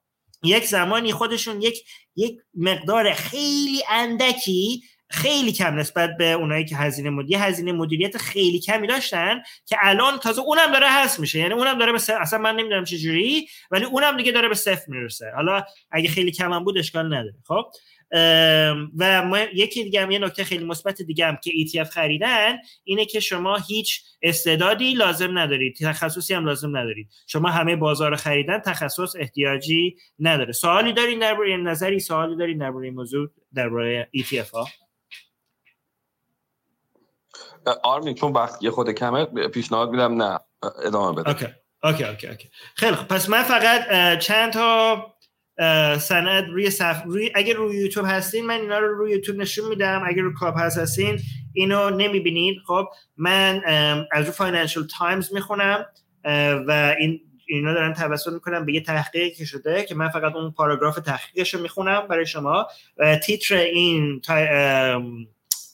یک 0.43 0.66
زمانی 0.66 1.12
خودشون 1.12 1.62
یک 1.62 1.85
یک 2.16 2.39
مقدار 2.55 3.12
خیلی 3.12 3.82
اندکی 3.91 4.82
خیلی 5.11 5.53
کم 5.53 5.74
نسبت 5.78 6.11
به 6.19 6.32
اونایی 6.32 6.65
که 6.65 6.77
هزینه 6.77 7.11
مدیریت 7.11 7.41
هزینه 7.41 7.73
مدیریت 7.73 8.16
خیلی 8.16 8.61
کمی 8.61 8.87
داشتن 8.87 9.43
که 9.66 9.77
الان 9.81 10.19
تازه 10.19 10.43
اونم 10.43 10.73
داره 10.73 10.87
هست 10.91 11.20
میشه. 11.20 11.39
یعنی 11.39 11.55
اونم 11.55 11.78
داره 11.78 11.93
به 11.93 11.99
اصلا 12.20 12.39
من 12.39 12.57
نمی‌دونم 12.57 12.85
چه 12.85 12.99
جوری 12.99 13.49
ولی 13.70 13.85
اونم 13.85 14.16
دیگه 14.16 14.32
داره 14.32 14.49
به 14.49 14.55
صفر 14.55 14.85
می‌رسه. 14.89 15.32
حالا 15.37 15.65
اگه 15.91 16.09
خیلی 16.09 16.32
کم 16.32 16.53
هم 16.53 16.65
بود 16.65 16.78
اشکال 16.78 17.07
نداره. 17.07 17.35
خب؟ 17.49 17.65
و 18.99 19.47
یکی 19.55 19.85
دیگه 19.85 20.03
هم 20.03 20.11
یه 20.11 20.19
نکته 20.19 20.45
خیلی 20.45 20.65
مثبت 20.65 21.03
دیگه 21.03 21.27
هم 21.27 21.37
که 21.37 21.51
ETF 21.51 21.91
خریدن 21.91 22.57
اینه 22.85 23.05
که 23.05 23.20
شما 23.20 23.57
هیچ 23.57 24.03
استعدادی 24.23 24.93
لازم 24.95 25.39
ندارید 25.39 25.77
تخصصی 25.77 26.35
هم 26.35 26.45
لازم 26.45 26.77
ندارید. 26.77 27.11
شما 27.27 27.49
همه 27.49 27.77
بازار 27.77 28.16
خریدن 28.16 28.59
تخصص 28.59 29.16
احتیاجی 29.16 29.97
نداره. 30.19 30.53
سوالی 30.53 30.93
دارین 30.93 31.19
درباره 31.19 31.57
نظری؟ 31.57 32.01
سوالی 32.01 32.37
دارین 32.37 32.59
درباره 32.59 32.85
این 32.87 32.95
موضوع 32.95 33.28
درباره 33.55 34.11
ETF 34.16 34.51
ها؟ 34.51 34.69
آرمین 37.82 38.15
چون 38.15 38.32
وقت 38.32 38.62
یه 38.62 38.70
خود 38.70 38.91
کمه 38.91 39.24
پیشنهاد 39.24 39.91
میدم 39.91 40.23
نه 40.23 40.39
ادامه 40.85 41.23
بده. 41.23 41.28
اوکی 41.31 41.47
okay 41.82 42.05
okay 42.05 42.27
okay. 42.27 42.51
خیلی 42.74 42.97
خب 42.97 43.07
پس 43.07 43.28
من 43.28 43.43
فقط 43.43 44.19
چند 44.19 44.53
تا 44.53 44.97
سند 45.99 46.51
روی 46.51 46.70
صف 46.70 47.03
روی 47.07 47.31
اگر 47.35 47.55
روی 47.55 47.77
یوتیوب 47.77 48.07
هستین 48.09 48.47
من 48.47 48.61
اینا 48.61 48.78
رو 48.78 48.95
روی 48.95 49.12
یوتیوب 49.12 49.39
نشون 49.39 49.69
میدم. 49.69 50.03
اگر 50.07 50.23
روی 50.23 50.35
Clubhouse 50.40 50.78
هستین 50.78 51.20
اینو 51.53 51.91
نمی‌بینید. 51.91 52.57
خب 52.66 52.89
من 53.16 53.62
از 54.12 54.27
رو 54.27 54.32
Financial 54.32 54.86
Times 54.98 55.35
می‌خونم 55.35 55.87
و 56.66 56.95
این 56.99 57.20
اینا 57.47 57.74
دارن 57.74 57.95
توسط 57.95 58.32
می‌کنم 58.32 58.66
به 58.66 58.73
یه 58.73 58.81
تحقیقی 58.81 59.31
که 59.31 59.45
شده 59.45 59.85
که 59.85 59.95
من 59.95 60.09
فقط 60.09 60.35
اون 60.35 60.51
پاراگراف 60.51 60.99
تحقیقش 60.99 61.55
رو 61.55 61.61
می‌خونم 61.61 62.07
برای 62.09 62.27
شما. 62.27 62.66
و 62.97 63.16
تیتر 63.16 63.57
این 63.57 64.23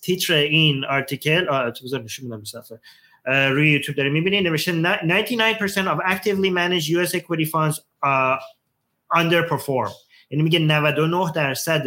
تیتر 0.03 0.35
این 0.35 0.85
article 0.85 1.71
بذار 1.85 2.03
نشون 2.03 2.25
میدم 2.25 2.45
صفحه. 2.45 2.81
روی 3.51 3.71
یوتیوب 3.71 3.97
داره 3.97 4.11
می‌بینید 4.11 4.47
نوشته 4.47 4.73
99% 4.73 5.87
of 5.87 5.99
actively 6.13 6.51
managed 6.51 6.89
US 6.89 7.15
equity 7.15 7.51
funds 7.51 7.81
underperform. 9.21 9.93
یعنی 10.31 10.43
میگه 10.43 10.59
99 10.59 11.33
درصد 11.35 11.85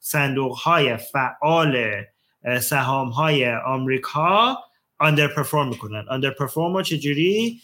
صندوق 0.00 0.56
های 0.56 0.96
فعال 0.96 1.84
سهام 2.60 3.08
های 3.08 3.54
آمریکا 3.54 4.58
underperform 5.02 5.66
می‌کنن. 5.68 6.04
Underperform 6.10 6.74
رو 6.74 6.82
چجوری 6.82 7.60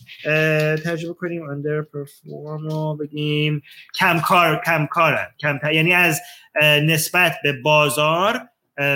ترجمه 0.85 1.15
کنیم؟ 1.15 1.43
Underperform 1.47 2.73
رو 2.73 2.97
بگیم 3.01 3.63
کمکار 3.99 4.63
کمکارن. 4.67 5.27
کم 5.41 5.59
یعنی 5.73 5.93
از 5.93 6.21
نسبت 6.63 7.37
به 7.43 7.53
بازار 7.53 8.41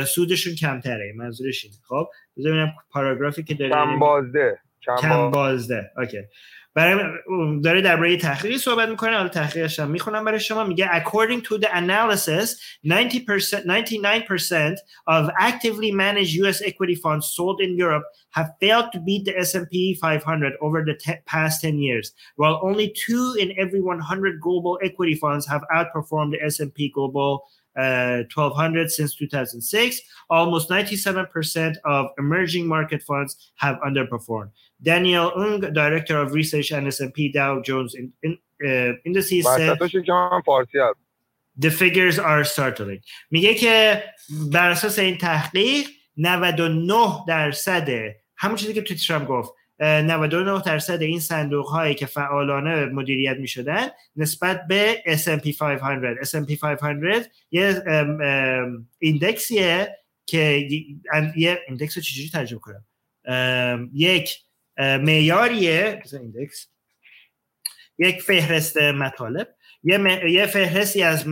سودشون 0.07 0.55
کمتره. 0.55 1.13
منظورش 1.17 1.65
اینه. 1.65 1.77
خب 1.89 2.09
بذار 2.37 2.53
ببینم 2.53 2.73
پاراگرافی 2.91 3.43
که 3.45 3.55
داره. 3.55 3.71
کم 3.71 3.99
بازده 3.99 4.59
کم 5.01 5.31
بازده 5.31 5.91
اوکی. 5.97 6.19
برای 6.78 7.14
داره 7.64 7.82
درباره 7.82 8.18
تحقیقی 8.18 8.58
صحبت 8.58 8.90
میکنه 8.90 9.18
حالا 9.18 9.30
تحقیقش 9.30 9.80
هم 9.80 9.92
میخونم 9.92 10.26
برای 10.26 10.40
شما 10.40 10.64
میگه 10.64 11.04
according 11.04 11.42
to 11.42 11.58
the 11.58 11.68
analysis 11.68 12.50
90% 12.86 12.92
99% 13.66 14.78
of 15.08 15.30
actively 15.40 15.92
managed 15.92 16.34
US 16.44 16.62
equity 16.62 16.96
funds 16.96 17.28
sold 17.36 17.62
in 17.62 17.78
Europe 17.84 18.04
have 18.32 18.50
failed 18.60 18.88
to 18.94 19.00
beat 19.00 19.24
the 19.26 19.38
S&P 19.38 19.96
500 20.02 20.54
over 20.62 20.84
the 20.84 20.96
te- 20.96 21.22
past 21.26 21.62
10 21.62 21.78
years 21.78 22.14
while 22.36 22.60
only 22.64 22.94
2 23.08 23.36
in 23.40 23.54
every 23.64 23.82
100 23.82 24.42
global 24.42 24.80
equity 24.84 25.16
funds 25.16 25.46
have 25.48 25.64
outperformed 25.76 26.32
the 26.32 26.42
S&P 26.44 26.92
global 26.96 27.44
uh, 27.78 28.24
1200 28.30 28.92
since 28.92 29.16
2006 29.16 30.02
almost 30.30 30.70
97% 30.70 31.76
of 31.86 32.08
emerging 32.18 32.68
market 32.68 33.02
funds 33.02 33.52
have 33.56 33.78
underperformed 33.86 34.52
Daniel 34.82 35.32
Ung, 35.36 35.62
director 35.74 36.22
of 36.22 36.34
research 36.34 36.72
at 36.72 36.86
S&P 36.86 37.32
Dow 37.32 37.62
Jones 37.62 37.96
in, 37.96 38.12
in, 38.22 38.38
uh, 38.66 38.94
Indices, 39.06 39.46
said 39.46 39.82
وسطاش 39.82 39.92
که 39.92 40.12
من 40.12 40.42
فارسی 40.46 40.80
هست 40.80 41.00
the 41.60 41.70
figures 41.70 42.20
are 42.20 42.44
startling. 42.44 43.02
میگه 43.32 43.54
که 43.54 44.04
بر 44.52 44.70
اساس 44.70 45.00
این 45.00 45.18
تحقیق 45.18 45.88
99 46.18 47.26
درصد 47.28 47.90
همون 48.38 48.56
چیزی 48.56 48.74
که 48.74 48.82
توییتش 48.82 49.12
هم 49.12 49.26
گفت 49.26 49.50
اه، 49.50 49.57
99 49.81 50.63
درصد 50.67 51.03
این 51.03 51.21
صندوق 51.21 51.69
هایی 51.69 51.95
که 51.95 52.07
فعالانه 52.07 52.87
مدیریت 52.87 53.37
می 53.37 53.49
شدن 53.49 53.89
نسبت 54.17 54.67
به 54.67 55.03
S&P 55.07 55.57
500 55.59 56.15
S&P 56.25 56.59
500 56.61 57.27
یه 57.51 57.83
index 58.99 59.69
یه 59.69 59.97
که 60.27 60.69
یه 61.37 61.59
index 61.69 61.97
رو 61.97 62.03
چجوری 62.03 62.29
ترجمه 62.29 62.61
کنم؟ 62.61 62.85
یک 63.93 64.39
معیاریه 64.79 66.03
index. 66.13 66.69
یک 67.99 68.23
فهرست 68.23 68.77
مطالب. 68.77 69.49
یه, 69.83 70.31
یه 70.31 70.47
فهرستی 70.47 71.03
از 71.03 71.27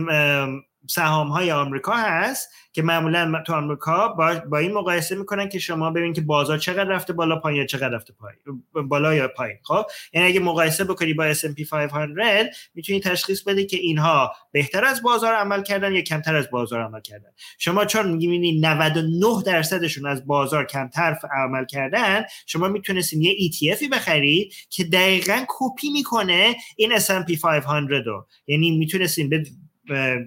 سهام 0.87 1.27
های 1.27 1.51
آمریکا 1.51 1.93
هست 1.93 2.49
که 2.77 2.83
معمولا 2.83 3.43
تو 3.47 3.53
آمریکا 3.53 4.07
با, 4.07 4.35
با 4.49 4.57
این 4.57 4.73
مقایسه 4.73 5.15
می‌کنن 5.15 5.49
که 5.49 5.59
شما 5.59 5.91
ببینید 5.91 6.15
که 6.15 6.21
بازار 6.21 6.57
چقدر 6.57 6.89
رفته 6.89 7.13
بالا 7.13 7.39
پایین 7.39 7.59
یا 7.59 7.65
چقدر 7.65 7.89
رفته 7.89 8.13
پایین 8.13 8.89
بالا 8.89 9.13
یا 9.13 9.27
پایین. 9.27 9.57
خب؟ 9.63 9.85
یعنی 10.13 10.27
اگه 10.27 10.39
مقایسه 10.39 10.83
بکنی 10.83 11.13
با 11.13 11.33
S&P 11.33 11.69
500 11.69 12.49
می‌تونی 12.75 12.99
تشخیص 12.99 13.43
بدی 13.43 13.65
که 13.65 13.77
اینها 13.77 14.31
بهتر 14.51 14.85
از 14.85 15.01
بازار 15.01 15.33
عمل 15.33 15.63
کردن 15.63 15.95
یا 15.95 16.01
کمتر 16.01 16.35
از 16.35 16.49
بازار 16.49 16.81
عمل 16.81 17.01
کردن. 17.01 17.29
شما 17.57 17.85
چون 17.85 18.11
می‌بینی 18.11 18.59
99 18.59 19.43
درصدشون 19.45 20.05
از 20.05 20.27
بازار 20.27 20.65
کمتر 20.65 21.17
عمل 21.31 21.65
کردن 21.65 22.23
شما 22.45 22.67
می‌تونستین 22.67 23.21
یه 23.21 23.35
ETFی 23.49 23.89
بخرید 23.91 24.53
که 24.69 24.83
دقیقا 24.83 25.45
کپی 25.47 25.89
می‌کنه 25.89 26.55
این 26.75 26.99
S&P 26.99 27.41
500 27.41 28.05
رو. 28.05 28.27
یعنی 28.47 28.77
می‌تونستین 28.77 29.29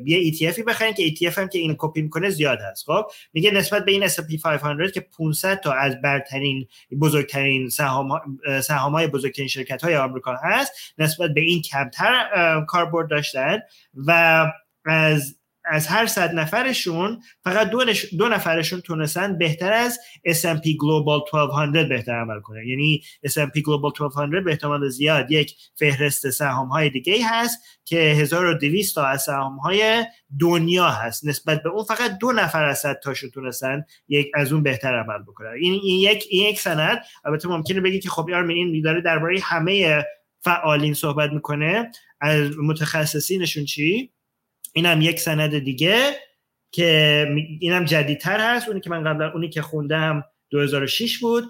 یه 0.05 0.32
ETFی 0.32 0.62
بخرین 0.62 0.95
که 0.95 1.11
ETF 1.11 1.39
هم 1.39 1.49
که 1.49 1.59
این 1.59 1.74
کپی 1.78 2.03
می‌کنه 2.03 2.31
زیاد 2.31 2.59
هست. 2.61 2.85
خب 2.87 3.05
میگه 3.32 3.51
نسبت 3.51 3.85
به 3.85 3.93
این 3.93 4.09
S&P 4.09 4.43
500 4.43 4.93
که 4.93 5.01
500 5.01 5.61
تا 5.61 5.73
از 5.73 6.01
برترین 6.01 6.66
بزرگترین 7.01 7.69
سهام 7.69 8.93
های 8.93 9.07
بزرگترین 9.07 9.49
شرکت 9.49 9.85
های 9.85 9.97
آمریکا 9.97 10.37
هست 10.43 10.73
نسبت 10.99 11.31
به 11.31 11.41
این 11.41 11.62
کمتر 11.62 12.65
کاربرد 12.69 13.11
داشتن 13.11 13.59
و 14.07 14.47
از 14.85 15.39
از 15.65 15.87
هر 15.87 16.07
صد 16.07 16.35
نفرشون 16.35 17.20
فقط 17.45 17.70
دو, 17.70 17.85
نش- 17.85 18.15
دو 18.15 18.28
نفرشون 18.28 18.81
تونستن 18.81 19.39
بهتر 19.39 19.73
از 19.73 19.99
S&P 20.28 20.65
Global 20.65 21.35
1200 21.35 21.89
بهتر 21.89 22.12
عمل 22.20 22.41
کنن. 22.41 22.66
یعنی 22.66 23.03
S&P 23.27 23.61
Global 23.61 24.01
1200 24.01 24.45
به 24.45 24.51
احتمال 24.51 24.89
زیاد 24.89 25.31
یک 25.31 25.55
فهرست 25.74 26.31
سهام 26.31 26.69
های 26.69 26.91
دیگه 26.91 27.19
هست 27.28 27.59
که 27.85 27.97
1200 27.97 28.95
تا 28.95 29.07
از 29.07 29.23
سهام 29.23 29.57
های 29.57 30.05
دنیا 30.41 30.89
هست. 30.89 31.27
نسبت 31.27 31.62
به 31.62 31.69
اون 31.70 31.85
فقط 31.85 32.19
دو 32.19 32.32
نفر 32.32 32.65
از 32.65 32.78
صد 32.78 32.99
تاشون 33.03 33.31
تونستن 33.31 33.85
یک 34.09 34.31
از 34.35 34.53
اون 34.53 34.62
بهتر 34.62 34.99
عمل 34.99 35.23
بکنن. 35.23 35.53
این, 35.61 35.81
این 35.82 36.01
یک 36.01 36.24
این 36.31 36.47
یک 36.47 36.61
سند 36.61 37.03
البته 37.24 37.49
ممکنه 37.49 37.81
بگی 37.81 37.99
که 38.01 38.09
خب 38.09 38.28
یارمین 38.28 38.57
این 38.57 38.82
داره 38.82 39.01
درباره 39.01 39.41
همه 39.43 40.05
فعالین 40.41 40.95
صحبت 40.95 41.31
می‌کنه. 41.31 41.91
از 42.20 42.59
متخصصینشون 42.59 43.65
چی؟ 43.65 44.12
اینم 44.74 45.01
یک 45.01 45.20
سند 45.20 45.59
دیگه 45.59 46.16
که 46.72 47.28
اینم 47.60 47.84
جدیدتر 47.84 48.40
هست. 48.40 48.68
اونی 48.68 48.80
که 48.80 48.90
من 48.90 49.05
قبلا 49.05 49.32
اونی 49.32 49.48
که 49.48 49.62
خوندم 49.62 50.24
2006 50.51 51.18
بود. 51.18 51.44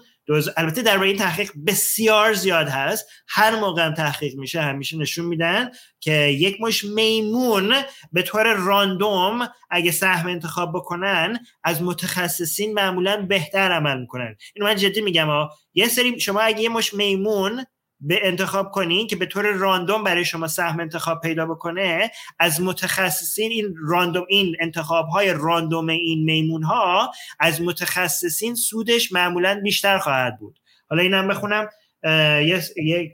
البته 0.57 0.81
در 0.81 0.99
این 0.99 1.17
تحقیق 1.17 1.51
بسیار 1.67 2.33
زیاد 2.33 2.67
هست. 2.67 3.07
هر 3.27 3.55
موقع 3.55 3.93
تحقیق 3.93 4.35
میشه 4.35 4.61
همیشه 4.61 4.97
نشون 4.97 5.25
میدن 5.25 5.71
که 5.99 6.13
یک 6.13 6.57
مش 6.61 6.85
میمون 6.85 7.75
به 8.11 8.21
طور 8.21 8.53
راندوم 8.53 9.47
اگه 9.69 9.91
سهم 9.91 10.27
انتخاب 10.27 10.71
بکنن 10.75 11.39
از 11.63 11.83
متخصصین 11.83 12.73
معمولا 12.73 13.25
بهتر 13.29 13.71
عمل 13.71 13.99
می‌کنن. 13.99 14.35
اینو 14.55 14.67
من 14.67 14.75
جدی 14.75 15.01
میگم 15.01 15.27
ها 15.27 15.49
یه 15.73 15.87
سری 15.87 16.19
شما 16.19 16.39
اگه 16.39 16.61
یه 16.61 16.69
مش 16.69 16.93
میمون 16.93 17.65
به 18.01 18.27
انتخاب 18.27 18.71
کنین 18.71 19.07
که 19.07 19.15
به 19.15 19.25
طور 19.25 19.51
راندوم 19.51 20.03
برای 20.03 20.25
شما 20.25 20.47
سهم 20.47 20.79
انتخاب 20.79 21.21
پیدا 21.21 21.45
بکنه 21.45 22.11
از 22.39 22.61
متخصصین 22.61 23.51
این 23.51 23.75
راندوم 23.87 24.25
این 24.29 24.55
انتخاب 24.59 25.07
های 25.07 25.33
راندوم 25.33 25.89
این 25.89 26.23
میمون 26.23 26.63
ها 26.63 27.11
از 27.39 27.61
متخصصین 27.61 28.55
سودش 28.55 29.11
معمولا 29.11 29.59
بیشتر 29.63 29.97
خواهد 29.97 30.39
بود. 30.39 30.59
حالا 30.89 31.01
اینم 31.01 31.27
بخونم. 31.27 31.69
یه 32.03 32.61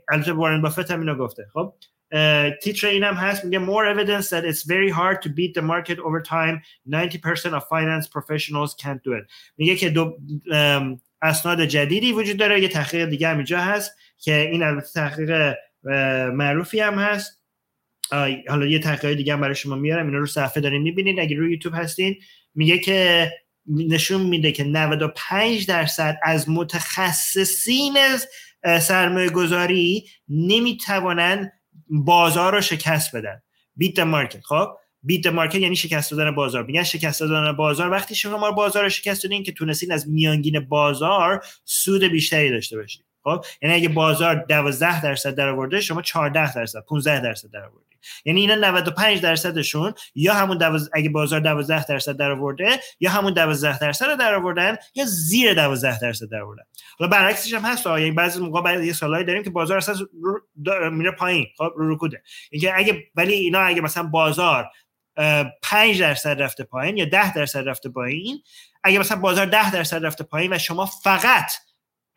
البته 0.08 0.32
وارن 0.32 0.62
بافت 0.62 0.90
هم 0.90 1.00
اینو 1.00 1.14
گفته. 1.14 1.46
خب؟ 1.54 1.74
تیتر 2.62 2.86
اینم 2.86 3.14
هست 3.14 3.44
میگه 3.44 3.58
more 3.58 3.94
evidence 3.94 4.28
that 4.28 4.44
it's 4.44 4.62
very 4.62 4.90
hard 4.90 5.22
to 5.22 5.28
beat 5.28 5.54
the 5.54 5.62
market 5.62 5.98
over 5.98 6.20
time. 6.20 6.62
90% 6.86 7.54
of 7.54 7.62
finance 7.68 8.06
professionals 8.08 8.74
can't 8.74 9.02
do 9.04 9.12
it. 9.12 9.32
میگه 9.56 9.76
که 9.76 9.90
دو 9.90 10.16
اسناد 11.22 11.64
جدیدی 11.64 12.12
وجود 12.12 12.36
داره. 12.36 12.60
یه 12.60 12.68
تحقیق 12.68 13.08
دیگه 13.08 13.28
هم 13.28 13.36
اینجا 13.36 13.60
هست 13.60 13.92
که 14.18 14.34
این 14.34 14.62
البته 14.62 14.88
تحقیق 14.94 15.54
معروفی 16.32 16.80
هم 16.80 16.94
هست. 16.94 17.42
حالا 18.48 18.66
یه 18.66 18.78
تحقیق 18.78 19.16
دیگه 19.16 19.32
هم 19.32 19.40
برای 19.40 19.54
شما 19.54 19.76
میارم. 19.76 20.06
اینا 20.06 20.18
رو 20.18 20.26
صفحه 20.26 20.62
دارین 20.62 20.82
می‌بینید 20.82 21.20
اگه 21.20 21.36
روی 21.36 21.52
یوتیوب 21.52 21.74
هستین 21.76 22.16
میگه 22.54 22.78
که 22.78 23.30
نشون 23.66 24.20
میده 24.20 24.52
که 24.52 24.64
95 24.64 25.66
درصد 25.66 26.18
از 26.22 26.50
متخصصین 26.50 27.96
سرمایه 28.80 29.30
گذاری 29.30 30.08
نمی‌توانن 30.28 31.52
بازار 31.90 32.54
رو 32.54 32.60
شکست 32.60 33.16
بدن. 33.16 33.42
بیت 33.76 33.98
مارکت 33.98 34.44
خب؟ 34.44 34.68
بیت 35.02 35.26
مارکت 35.26 35.54
یعنی 35.54 35.76
شکست 35.76 36.10
دادن 36.10 36.34
بازار. 36.34 36.64
میگن 36.64 36.82
شکست 36.82 37.20
دادن 37.20 37.52
بازار. 37.52 37.90
وقتی 37.90 38.14
شما 38.14 38.50
بازار 38.50 38.82
رو 38.82 38.88
شکست 38.88 39.22
دادین 39.22 39.42
که 39.42 39.52
تونستین 39.52 39.92
از 39.92 40.08
میانگین 40.08 40.60
بازار 40.60 41.44
سود 41.64 42.04
بیشتری 42.04 42.50
داشته 42.50 42.76
باشید 42.76 43.04
خب؟ 43.24 43.44
یعنی 43.62 43.74
اگه 43.74 43.88
بازار 43.88 44.34
12 44.34 45.02
درصد 45.02 45.34
در 45.34 45.48
آورده 45.48 45.80
شما 45.80 46.02
14 46.02 46.54
درصد 46.54 46.78
15 46.88 47.20
درصد 47.20 47.50
در 47.50 47.64
آوردید 47.64 47.88
یعنی 48.24 48.40
اینا 48.40 48.54
95 48.54 49.20
درصدشون 49.20 49.94
یا 50.14 50.34
همون 50.34 50.58
دوز... 50.58 50.90
اگه 50.92 51.08
بازار 51.08 51.40
12 51.40 51.84
درصد 51.84 52.16
در 52.16 52.30
آورده 52.30 52.80
یا 53.00 53.10
همون 53.10 53.32
12 53.32 53.78
درصد 53.78 54.04
رو 54.04 54.16
در 54.16 54.34
آوردن 54.34 54.76
یا 54.94 55.04
زیر 55.04 55.54
12 55.54 56.00
درصد 56.00 56.26
در 56.30 56.40
آوردن 56.40 56.62
حالا 56.98 57.10
برعکسش 57.10 57.54
هم 57.54 57.62
هست. 57.62 57.86
یعنی 57.86 58.10
بعضی 58.10 58.40
موقع 58.40 58.62
بعضی 58.62 58.86
یه 58.86 58.92
سالایی 58.92 59.24
داریم 59.24 59.42
که 59.42 59.50
بازار 59.50 59.76
اصلا 59.76 59.96
رو... 60.22 60.90
میره 60.90 61.10
پایین. 61.10 61.46
خب؟ 61.58 61.70
رو 61.76 61.94
رکوده. 61.94 62.22
اینکه 62.50 62.78
اگه 62.78 63.04
ولی 63.14 63.34
اینا 63.34 63.60
اگه 63.60 63.80
مثلا 63.80 64.02
بازار 64.02 64.70
5 65.62 66.00
درصد 66.00 66.42
رفته 66.42 66.64
پایین 66.64 66.96
یا 66.96 67.04
10 67.04 67.34
درصد 67.34 67.68
رفته 67.68 67.88
پایین. 67.88 68.42
اگه 68.84 68.98
مثلا 68.98 69.20
بازار 69.20 69.46
10 69.46 69.70
درصد 69.70 70.06
رفته 70.06 70.24
پایین 70.24 70.52
و 70.52 70.58
شما 70.58 70.86
فقط 70.86 71.52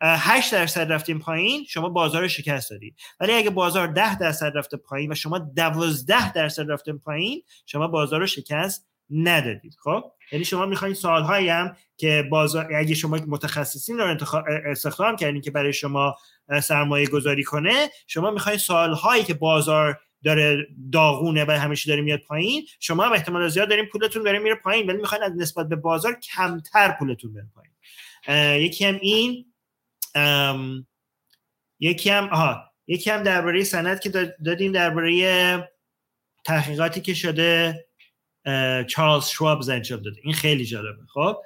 8 0.04 0.52
درصد 0.52 0.92
رفتیم 0.92 1.18
پایین 1.18 1.64
شما 1.64 1.88
بازار 1.88 2.22
رو 2.22 2.28
شکست 2.28 2.70
دادید. 2.70 2.96
ولی 3.20 3.32
اگه 3.32 3.50
بازار 3.50 3.86
10 3.86 4.18
درصد 4.18 4.52
رفته 4.54 4.76
پایین 4.76 5.12
و 5.12 5.14
شما 5.14 5.38
12 5.38 6.32
درصد 6.32 6.70
رفتیم 6.70 6.98
پایین 6.98 7.42
شما 7.66 7.88
بازار 7.88 8.20
رو 8.20 8.26
شکست 8.26 8.86
ندادید. 9.10 9.76
خب؟ 9.84 10.02
یعنی 10.32 10.44
شما 10.44 10.66
می‌خواین 10.66 10.94
سالهایی 10.94 11.48
هم 11.48 11.76
که 11.96 12.28
بازار 12.30 12.74
اگه 12.74 12.94
شما 12.94 13.18
متخصصین 13.26 13.98
رو 13.98 14.04
انتخاب 14.04 14.44
استخدام 14.66 15.16
کردین 15.16 15.40
که 15.40 15.50
برای 15.50 15.72
شما 15.72 16.16
سرمایه 16.62 17.06
گذاری 17.06 17.44
کنه 17.44 17.88
شما 18.06 18.30
می‌خواین 18.30 18.58
سالهایی 18.58 19.24
که 19.24 19.34
بازار 19.34 20.00
داره 20.24 20.66
داغونه 20.92 21.44
و 21.44 21.50
همیشه 21.50 21.88
داره 21.88 22.02
میاد 22.02 22.20
پایین 22.20 22.66
شما 22.80 23.04
هم 23.04 23.12
احتمال 23.12 23.48
زیاد 23.48 23.68
دارین 23.68 23.86
پولتون 23.86 24.22
داره 24.22 24.38
میره 24.38 24.54
پایین 24.54 24.86
ولی 24.86 24.98
می‌خواین 24.98 25.24
از 25.24 25.32
نسبت 25.36 25.68
به 25.68 25.76
بازار 25.76 26.14
کمتر 26.14 26.96
پولتون 26.98 27.32
بره 27.32 27.46
پایین. 27.54 27.72
یکی 28.62 28.84
هم 28.84 28.98
این 29.02 29.52
یکی 31.80 32.10
هم 32.10 32.28
آها 32.28 32.72
یکی 32.86 33.10
هم 33.10 33.22
درباره 33.22 33.64
سند 33.64 34.00
که 34.00 34.10
دادیم 34.44 34.72
درباره 34.72 35.68
تحقیقاتی 36.44 37.00
که 37.00 37.14
شده 37.14 37.84
چارلز 38.88 39.26
شوابز 39.28 39.68
انجام 39.68 40.00
داده. 40.00 40.20
این 40.24 40.34
خیلی 40.34 40.64
جالبه. 40.64 41.06
خب؟ 41.14 41.36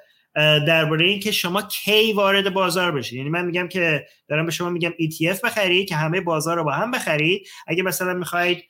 درباره 0.67 1.05
اینکه 1.05 1.31
شما 1.31 1.61
کی 1.61 2.13
وارد 2.13 2.53
بازار 2.53 2.91
بشید. 2.91 3.17
یعنی 3.17 3.29
من 3.29 3.45
میگم 3.45 3.67
که 3.67 4.05
دارم 4.27 4.45
به 4.45 4.51
شما 4.51 4.69
میگم 4.69 4.91
ETF 4.91 5.41
بخرید 5.43 5.89
که 5.89 5.95
همه 5.95 6.21
بازار 6.21 6.57
رو 6.57 6.63
با 6.63 6.71
هم 6.71 6.91
بخرید. 6.91 7.47
اگه 7.67 7.83
مثلا 7.83 8.13
می‌خواید 8.13 8.63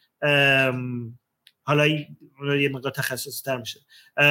حالا 1.68 1.88
یه 1.88 2.70
مقدار 2.74 2.92
تخصصی 2.92 3.44
تر 3.46 3.58
میشه 3.58 3.80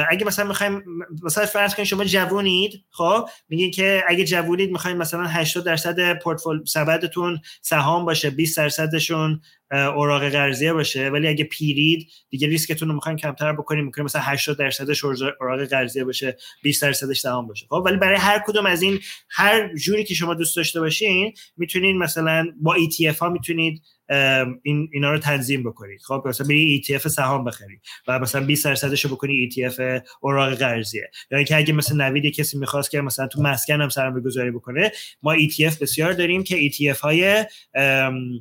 اگه 0.09 0.25
مثلا 0.25 0.45
می‌خوایم 0.45 0.83
مثلا 1.23 1.45
فرض 1.45 1.75
کنید 1.75 1.87
شما 1.87 2.03
جوونید 2.03 2.83
خب 2.89 3.29
میگین 3.49 3.71
که 3.71 4.03
اگه 4.07 4.25
جوونید 4.25 4.71
می‌خواین 4.71 4.97
مثلا 4.97 5.27
80 5.27 5.65
درصد 5.65 6.19
پورتفول 6.19 6.65
سبدتون 6.65 7.39
سهام 7.61 8.05
باشه 8.05 8.29
20 8.29 8.57
درصدشون 8.57 9.41
اوراق 9.71 10.29
قرضیه 10.29 10.73
باشه 10.73 11.09
ولی 11.09 11.27
اگه 11.27 11.43
پیرید 11.43 12.07
دیگه 12.29 12.47
ریسکتون 12.47 12.87
رو 12.89 12.95
می‌خواین 12.95 13.17
کمتر 13.17 13.53
بکنید 13.53 13.85
می‌کنید 13.85 14.05
مثلا 14.05 14.21
80 14.21 14.57
درصدش 14.57 15.05
اوراق 15.05 15.65
قرضیه 15.65 16.03
باشه 16.03 16.37
20 16.63 16.81
درصدش 16.81 17.19
سهام 17.19 17.47
باشه 17.47 17.65
خب؟ 17.69 17.83
ولی 17.85 17.97
برای 17.97 18.17
هر 18.17 18.43
کدوم 18.47 18.65
از 18.65 18.81
این 18.81 18.99
هر 19.29 19.75
جوری 19.75 20.03
که 20.03 20.13
شما 20.13 20.33
دوست 20.33 20.55
داشته 20.55 20.79
باشین 20.79 21.33
می‌تونید 21.57 21.95
مثلا 21.95 22.45
با 22.61 22.75
ETF 22.75 23.17
ها 23.17 23.29
می‌تونید 23.29 23.81
این 24.63 24.89
اینا 24.93 25.11
رو 25.11 25.19
تنظیم 25.19 25.63
بکنید 25.63 26.01
خب 26.01 26.23
مثلا 26.25 26.47
بری 26.47 26.83
ETF 26.83 27.07
سهام 27.07 27.43
بخرید 27.43 27.81
و 28.07 28.19
مثلا 28.19 28.45
20 28.45 28.65
درصدش 28.65 29.05
رو 29.05 29.11
بکنی 29.11 29.49
ETF 29.51 29.79
اوراق 30.21 30.53
قرضیه. 30.53 31.09
یا 31.31 31.37
اینکه 31.37 31.57
اگه 31.57 31.73
مثلا 31.73 32.07
نوید 32.07 32.35
کسی 32.35 32.57
می‌خواست 32.57 32.91
که 32.91 33.01
مثلا 33.01 33.27
تو 33.27 33.41
مسکن 33.41 33.81
هم 33.81 33.89
سرمایه 33.89 34.23
گذاری 34.23 34.51
بکنه 34.51 34.91
ما 35.23 35.35
ETF 35.37 35.77
بسیار 35.81 36.13
داریم 36.13 36.43
که 36.43 36.69
ETF 36.69 36.99
های 36.99 37.45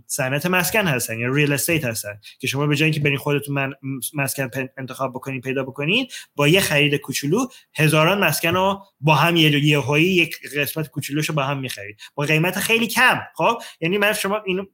صنعت 0.07 0.47
مسکن 0.47 0.87
هستن 0.87 1.19
یا 1.19 1.33
ریل 1.33 1.53
استیت 1.53 1.85
هستن. 1.85 2.21
که 2.39 2.47
شما 2.47 2.67
به 2.67 2.77
جای 2.77 2.85
اینکه 2.85 3.01
برین 3.01 3.19
خودتون 3.19 3.55
من 3.55 3.73
مسکن 4.15 4.51
انتخاب 4.79 5.13
بکنین 5.15 5.41
پیدا 5.41 5.63
بکنین 5.63 6.07
با 6.37 6.49
یه 6.49 6.61
خرید 6.61 6.95
کوچولو 6.95 7.47
هزاران 7.75 8.25
مسکن 8.25 8.55
رو 8.55 8.83
با 9.01 9.15
هم 9.15 9.37
یه 9.37 9.65
یه 9.65 10.01
یک 10.01 10.37
قسمت 10.57 10.89
کوچولوشو 10.89 11.33
با 11.33 11.43
هم 11.43 11.61
می‌خرید. 11.61 11.97
با 12.15 12.25
قیمت 12.25 12.59
خیلی 12.59 12.87
کم 12.87 13.21
خب؟ 13.35 13.59
یعنی 13.81 13.99
من 13.99 14.13
شما 14.13 14.43
اینو 14.47 14.65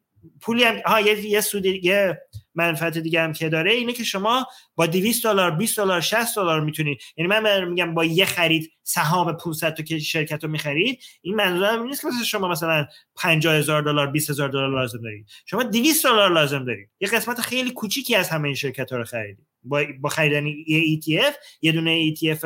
پولی 0.41 0.65
هم 0.65 0.81
ها 0.87 1.01
یه 1.01 1.27
یه 1.27 1.41
سود 1.41 1.67
یه 1.67 2.23
منفعت 2.55 2.99
دیگه 2.99 3.23
هم 3.23 3.33
که 3.33 3.49
داره 3.49 3.73
اینه 3.73 3.93
که 3.93 4.05
شما 4.05 4.47
با 4.75 4.87
200 4.87 5.25
دلار 5.25 5.51
20 5.51 5.77
دلار 5.77 6.01
60 6.01 6.37
دلار 6.37 6.61
می‌تونید. 6.61 7.01
یعنی 7.17 7.29
من 7.29 7.65
میگم 7.65 7.95
با 7.95 8.05
یه 8.05 8.25
خرید 8.25 8.73
سهام 8.83 9.33
500 9.33 9.75
تا 9.75 9.83
که 9.83 9.99
شرکت 9.99 10.45
رو 10.45 10.51
می‌خرید 10.51 11.01
این 11.21 11.35
منظورم 11.35 11.83
نیست 11.83 12.03
که 12.03 12.09
شما 12.27 12.49
مثلا 12.49 12.87
50 13.17 13.55
هزار 13.55 13.83
دلار 13.83 14.07
20 14.07 14.31
هزار 14.31 14.49
دلار 14.49 14.71
لازم 14.71 15.01
دارید. 15.03 15.27
شما 15.47 15.63
200 15.63 16.05
دلار 16.05 16.31
لازم 16.31 16.65
دارید. 16.65 16.91
یه 17.01 17.09
قسمت 17.09 17.41
خیلی 17.41 17.71
کوچیکی 17.71 18.15
از 18.15 18.29
همه 18.29 18.49
این 18.49 18.55
شرکت 18.55 18.93
ها 18.93 18.99
رو 18.99 19.05
خریدید. 19.05 19.47
با 19.63 19.85
با 20.01 20.09
خریدن 20.09 20.47
یه 20.47 21.01
ETF 21.01 21.35
یه 21.63 21.73
دونه 21.73 22.15
ETF 22.15 22.45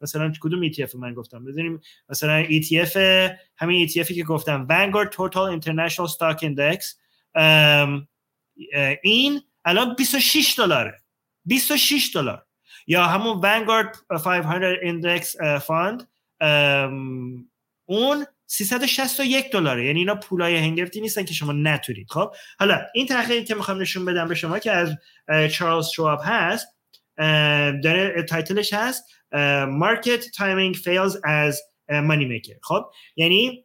مثلا 0.00 0.32
کدوم 0.40 0.68
ETF 0.68 0.94
من 0.94 1.14
گفتم؟ 1.14 1.44
بزنیم. 1.44 1.80
مثلا 2.08 2.44
ETF 2.44 2.96
همین 3.56 3.88
ETF 3.88 4.12
که 4.12 4.24
گفتم. 4.24 4.68
Vanguard 4.70 5.08
Total 5.08 5.60
International 5.60 6.08
Stock 6.10 6.38
Index. 6.42 7.01
این 9.02 9.40
الان 9.64 9.94
26 9.94 10.54
دلاره. 10.58 11.02
26 11.44 12.10
دلار. 12.14 12.46
یا 12.86 13.06
همون 13.06 13.40
Vanguard 13.42 13.96
500 14.24 14.74
Index 14.82 15.26
Fund 15.66 16.04
اون 17.88 18.26
361 18.46 19.52
دلاره. 19.52 19.86
یعنی 19.86 19.98
اینا 19.98 20.14
پولای 20.14 20.56
هنگرتی 20.56 21.00
نیستن 21.00 21.24
که 21.24 21.34
شما 21.34 21.52
نتونید. 21.52 22.10
خب 22.10 22.34
حالا 22.58 22.80
این 22.94 23.06
تحقیقی 23.06 23.44
که 23.44 23.54
می‌خوام 23.54 23.80
نشون 23.80 24.04
بدم 24.04 24.28
به 24.28 24.34
شما 24.34 24.58
که 24.58 24.72
از 24.72 24.96
چارلز 25.52 25.88
شواب 25.88 26.20
هست 26.24 26.66
داره 27.82 28.22
تایتلش 28.28 28.72
هست 28.72 29.04
Market 29.80 30.22
Timing 30.22 30.76
Fails 30.76 31.14
as 31.14 31.54
Money 31.90 32.26
Maker 32.32 32.58
خب 32.62 32.90
یعنی 33.16 33.64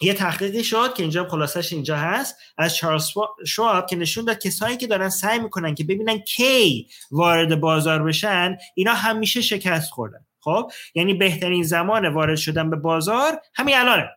یه 0.00 0.14
تحقیقی 0.14 0.64
شد 0.64 0.94
که 0.94 1.02
اینجا 1.02 1.28
خلاصش 1.28 1.72
اینجا 1.72 1.96
هست. 1.96 2.36
از 2.58 2.76
چارلز 2.76 3.10
شواب 3.46 3.86
که 3.86 3.96
نشون 3.96 4.24
داد 4.24 4.38
کسایی 4.38 4.76
که 4.76 4.86
دارن 4.86 5.08
سعی 5.08 5.38
می‌کنن 5.38 5.74
که 5.74 5.84
ببینن 5.84 6.18
کی 6.18 6.88
وارد 7.10 7.60
بازار 7.60 8.02
بشن 8.02 8.56
اینا 8.74 8.94
همیشه 8.94 9.40
شکست 9.40 9.90
خوردن. 9.90 10.26
خب؟ 10.40 10.70
یعنی 10.94 11.14
بهترین 11.14 11.62
زمان 11.62 12.08
وارد 12.08 12.36
شدن 12.36 12.70
به 12.70 12.76
بازار 12.76 13.40
همین 13.54 13.76
الانه. 13.76 14.08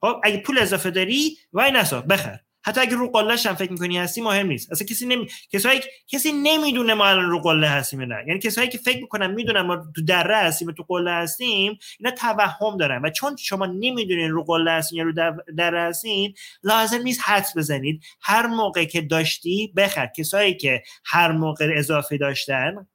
خب؟ 0.00 0.20
اگه 0.24 0.38
پول 0.38 0.58
اضافه 0.58 0.90
داری 0.90 1.36
وای 1.52 1.70
نسا 1.70 2.00
بخر. 2.00 2.38
حتی 2.68 2.80
اگه 2.80 2.96
رو 2.96 3.10
قلهش 3.10 3.46
هم 3.46 3.54
فکر 3.54 3.72
می‌کنی 3.72 3.98
هستی 3.98 4.20
مهم 4.20 4.46
نیست. 4.46 4.72
اصلا 4.72 4.86
کسی 4.86 5.06
نمی... 5.06 5.26
کسایی 5.52 5.80
کسی 6.08 6.32
نمی‌دونه 6.32 6.94
ما 6.94 7.06
الان 7.06 7.30
رو 7.30 7.40
قله 7.40 7.68
هستیم 7.68 8.00
نه. 8.00 8.24
یعنی 8.26 8.38
کسایی 8.40 8.68
که 8.68 8.78
فکر 8.78 9.00
می‌کنن 9.00 9.30
می‌دونن 9.30 9.60
ما 9.60 9.76
تو 9.76 10.04
دره 10.04 10.36
هستیم 10.36 10.72
تو 10.72 10.84
قله 10.88 11.10
هستیم 11.10 11.78
اینا 11.98 12.10
توهم 12.10 12.76
دارن. 12.76 13.02
و 13.04 13.10
چون 13.10 13.36
شما 13.36 13.66
نمی‌دونین 13.66 14.30
رو 14.30 14.44
قله 14.44 14.70
هستین 14.70 14.98
یا 14.98 15.04
رو 15.04 15.12
دره 15.58 15.80
هستین 15.80 16.34
لازم 16.62 17.02
نیست 17.02 17.20
حدس 17.24 17.56
بزنید. 17.56 18.02
هر 18.20 18.46
موقع 18.46 18.84
که 18.84 19.00
داشتی 19.00 19.72
بخر. 19.76 20.06
کسایی 20.06 20.54
که 20.54 20.82
هر 21.04 21.32
موقع 21.32 21.68
اضافه 21.76 22.16
داشتن 22.16 22.86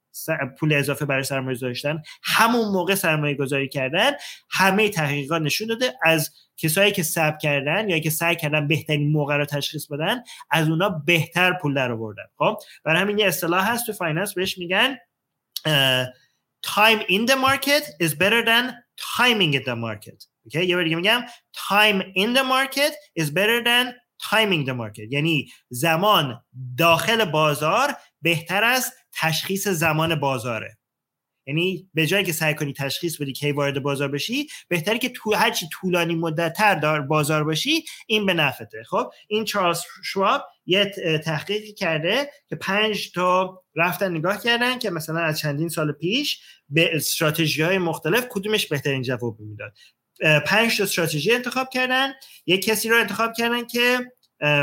پول 0.60 0.74
اضافه 0.74 1.06
برای 1.06 1.24
سرمایه 1.24 1.58
داشتن 1.58 2.02
همون 2.24 2.68
موقع 2.68 2.96
سرمایه 2.96 3.36
گذاری 3.36 3.70
کردن 3.70 4.12
همه 4.50 4.90
تحقیقات 4.90 5.42
نشون 5.42 5.68
داده 5.68 5.94
از 6.04 6.32
کسایی 6.58 6.92
که 6.92 7.04
سب 7.04 7.38
کردن 7.38 7.90
یا 7.90 8.00
که 8.00 8.10
سعی 8.10 8.36
کردن 8.36 8.68
بهترین 8.68 9.12
موقع 9.12 9.38
رو 9.38 9.46
تشخیص 9.46 9.88
بدن 9.88 10.24
از 10.52 10.70
اونا 10.70 10.90
بهتر 10.90 11.54
پول 11.54 11.74
در 11.74 11.92
آوردن. 11.92 12.26
خب؟ 12.38 12.58
برای 12.84 13.02
همین 13.02 13.18
یه 13.18 13.28
اصطلاح 13.28 13.72
هست 13.72 13.86
تو 13.86 13.94
فایننس 13.94 14.34
بهش 14.34 14.58
میگن 14.58 14.98
time 16.66 17.02
in 17.10 17.26
the 17.26 17.36
market 17.36 17.84
is 18.00 18.14
better 18.14 18.44
than 18.46 18.74
timing 19.18 19.54
in 19.54 19.64
the 19.64 19.76
market. 19.76 20.28
Okay? 20.48 20.56
یه 20.56 20.76
بار 20.76 20.84
دیگه 20.84 20.96
میگم 20.96 21.22
time 21.58 22.02
in 22.02 22.38
the 22.38 22.44
market 22.44 22.94
is 23.20 23.30
better 23.30 23.64
than 23.64 23.94
timing 24.30 24.66
the 24.66 24.74
market. 24.74 25.12
یعنی 25.12 25.50
زمان 25.70 26.44
داخل 26.78 27.26
بازار 27.26 27.96
بهتر 28.24 28.64
از 28.64 28.94
تشخیص 29.14 29.68
زمان 29.68 30.16
بازاره. 30.16 30.78
یعنی 31.48 31.90
به 31.94 32.08
جایی 32.08 32.26
که 32.26 32.32
سعی 32.32 32.56
کنی 32.56 32.74
تشخیص 32.74 33.22
بدی 33.22 33.34
کی 33.34 33.52
وارد 33.52 33.84
بازار 33.84 34.08
بشی 34.08 34.48
بهتره 34.68 34.98
که 34.98 35.10
تو 35.10 35.34
هرچی 35.34 35.68
طولانی 35.72 36.16
مدتتر 36.16 36.76
در 36.76 37.02
بازار 37.02 37.44
باشی 37.44 37.84
این 38.08 38.26
به 38.26 38.34
نفته 38.34 38.84
خب 38.90 39.12
این 39.28 39.46
چارلز 39.46 39.82
شواب 40.04 40.42
یه 40.66 40.86
تحقیقی 41.26 41.74
کرده 41.74 42.30
که 42.48 42.56
پنج 42.56 43.12
تا 43.12 43.64
رفتن 43.76 44.18
نگاه 44.18 44.44
کردن 44.44 44.80
که 44.80 44.90
مثلا 44.90 45.20
از 45.20 45.40
چندین 45.40 45.70
سال 45.70 45.92
پیش 45.92 46.42
به 46.70 46.96
استراتژی 46.96 47.62
های 47.62 47.78
مختلف 47.78 48.28
کدومش 48.30 48.68
بهترین 48.68 49.02
جواب 49.02 49.40
می‌داد. 49.40 49.74
پنج 50.46 50.78
تا 50.78 50.84
استراتژی 50.84 51.32
انتخاب 51.32 51.70
کردن. 51.70 52.14
یک 52.46 52.66
کسی 52.66 52.90
رو 52.90 53.00
انتخاب 53.00 53.34
کردن 53.34 53.66
که 53.66 54.12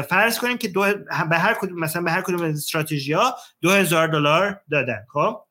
فرض 0.09 0.39
کنیم 0.39 0.59
که 0.59 0.69
دو 0.69 0.81
به 1.31 1.39
هر 1.39 1.55
کدوم 1.55 1.79
مثلا 1.79 2.03
به 2.03 2.11
هر 2.11 2.21
کدوم 2.21 2.43
استراتژی 2.43 3.13
ها 3.13 3.37
2000 3.63 4.09
دلار 4.09 4.61
دادن 4.71 5.07
خب؟ 5.13 5.43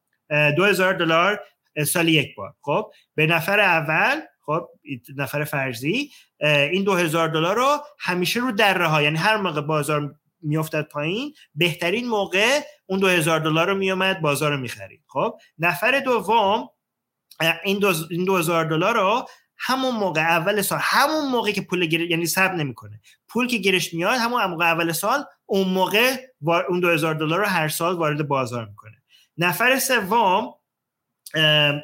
2000 0.57 0.93
دلار 0.93 1.39
سال 1.87 2.09
یک 2.09 2.35
بار 2.35 2.53
خب؟ 2.61 2.91
به 3.15 3.27
نفر 3.27 3.59
اول 3.59 4.21
خب؟ 4.45 4.69
نفر 5.15 5.43
فرضی 5.43 6.11
این 6.41 6.83
2000 6.83 7.29
دلار 7.29 7.55
رو 7.55 7.77
همیشه 7.99 8.39
رو 8.39 8.51
دره 8.51 8.87
ها 8.87 9.01
یعنی 9.01 9.17
هر 9.17 9.37
موقع 9.37 9.61
بازار 9.61 10.15
میافتد 10.41 10.81
پایین 10.81 11.33
بهترین 11.55 12.07
موقع 12.07 12.59
اون 12.85 12.99
2000 12.99 13.39
دلار 13.39 13.67
رو 13.67 13.75
میومد 13.75 14.21
بازار 14.21 14.51
رو 14.51 14.57
می‌خرید 14.57 15.03
خب؟ 15.07 15.39
نفر 15.59 15.99
دوم 15.99 16.69
دو 17.81 17.93
این 18.09 18.25
2000 18.25 18.65
دلار 18.65 18.95
رو 18.95 19.27
همون 19.59 19.95
موقع 19.95 20.21
اول 20.21 20.61
سال 20.61 20.79
همون 20.81 21.31
موقع 21.31 21.51
که 21.51 21.61
پول 21.61 21.85
گیر... 21.85 22.01
یعنی 22.01 22.25
صبر 22.25 22.53
نمی‌کنه. 22.55 23.01
پول 23.27 23.47
که 23.47 23.57
گیرش 23.57 23.93
میاد 23.93 24.19
همون 24.19 24.45
موقع 24.45 24.65
اول 24.65 24.91
سال 24.91 25.23
اون 25.45 25.67
موقع 25.67 26.15
اون 26.69 26.79
2000 26.79 27.15
دلار 27.15 27.39
رو 27.39 27.45
هر 27.45 27.67
سال 27.67 27.95
وارد 27.95 28.27
بازار 28.27 28.65
می‌کنه. 28.65 29.01
نفر 29.37 29.79
سوم 29.79 30.53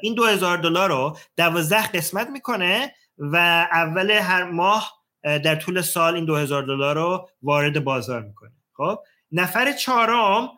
این 0.01 0.15
2000 0.15 0.57
دلار 0.57 0.89
رو 0.89 1.17
12 1.37 1.87
قسمت 1.87 2.29
می‌کنه 2.29 2.95
و 3.17 3.37
اول 3.71 4.11
هر 4.11 4.43
ماه 4.43 4.91
در 5.23 5.55
طول 5.55 5.81
سال 5.81 6.15
این 6.15 6.25
2000 6.25 6.63
دلار 6.63 6.95
رو 6.95 7.29
وارد 7.41 7.83
بازار 7.83 8.21
می‌کنه. 8.21 8.51
خب؟ 8.73 8.99
نفر 9.31 9.71
چهارم 9.71 10.49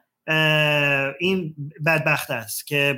این 1.20 1.56
بدبخت 1.86 2.32
است 2.32 2.68
که 2.68 2.96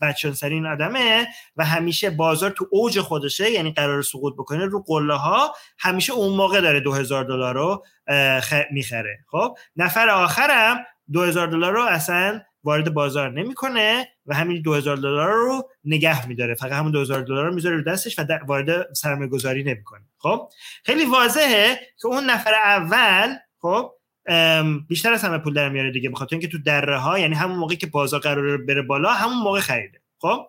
بدشانسرین 0.00 0.66
آدمه 0.66 1.26
و 1.56 1.64
همیشه 1.64 2.10
بازار 2.10 2.50
تو 2.50 2.66
اوج 2.70 3.00
خودشه 3.00 3.50
یعنی 3.50 3.72
قرار 3.72 4.02
سقوط 4.02 4.34
بکنه 4.34 4.66
رو 4.66 4.82
قله 4.86 5.14
ها 5.14 5.54
همیشه 5.78 6.12
اون 6.12 6.36
موقع 6.36 6.60
داره 6.60 6.80
2000 6.80 7.24
دلار 7.24 7.54
رو 7.54 7.84
می‌خره. 8.70 9.18
خب 9.30 9.56
نفر 9.76 10.10
آخرم 10.10 10.84
2000 11.12 11.46
دلار 11.46 11.72
رو 11.72 11.82
اصلا 11.82 12.40
وارد 12.64 12.94
بازار 12.94 13.30
نمی‌کنه 13.30 14.08
و 14.26 14.34
همین 14.34 14.62
2000 14.62 14.96
دلار 14.96 15.32
رو 15.32 15.70
نگه 15.84 16.28
میداره. 16.28 16.54
فقط 16.54 16.72
همون 16.72 16.92
2000 16.92 17.20
دلار 17.20 17.46
رو 17.46 17.54
می‌ذاره 17.54 17.76
رو 17.76 17.82
دستش 17.82 18.18
و 18.18 18.26
وارد 18.46 18.92
سرمایه 18.92 19.30
گذاری 19.30 19.64
نمی‌کنه. 19.64 20.04
خب 20.18 20.48
خیلی 20.84 21.04
واضحه 21.04 21.74
که 21.74 22.06
اون 22.06 22.24
نفر 22.24 22.54
اول 22.54 23.34
خب 23.58 23.92
بیشتر 24.88 25.12
از 25.12 25.22
همه 25.22 25.38
پول 25.38 25.54
در 25.54 25.68
میاره 25.68 25.92
دیگه 25.92 26.10
بخاطر 26.10 26.36
اینکه 26.36 26.48
تو 26.48 26.58
دره 26.58 26.98
ها 26.98 27.18
یعنی 27.18 27.34
همون 27.34 27.58
موقعی 27.58 27.76
که 27.76 27.86
بازار 27.86 28.20
قرار 28.20 28.56
بره 28.56 28.82
بالا 28.82 29.12
همون 29.12 29.38
موقع 29.38 29.60
خریده. 29.60 30.02
خب؟ 30.18 30.46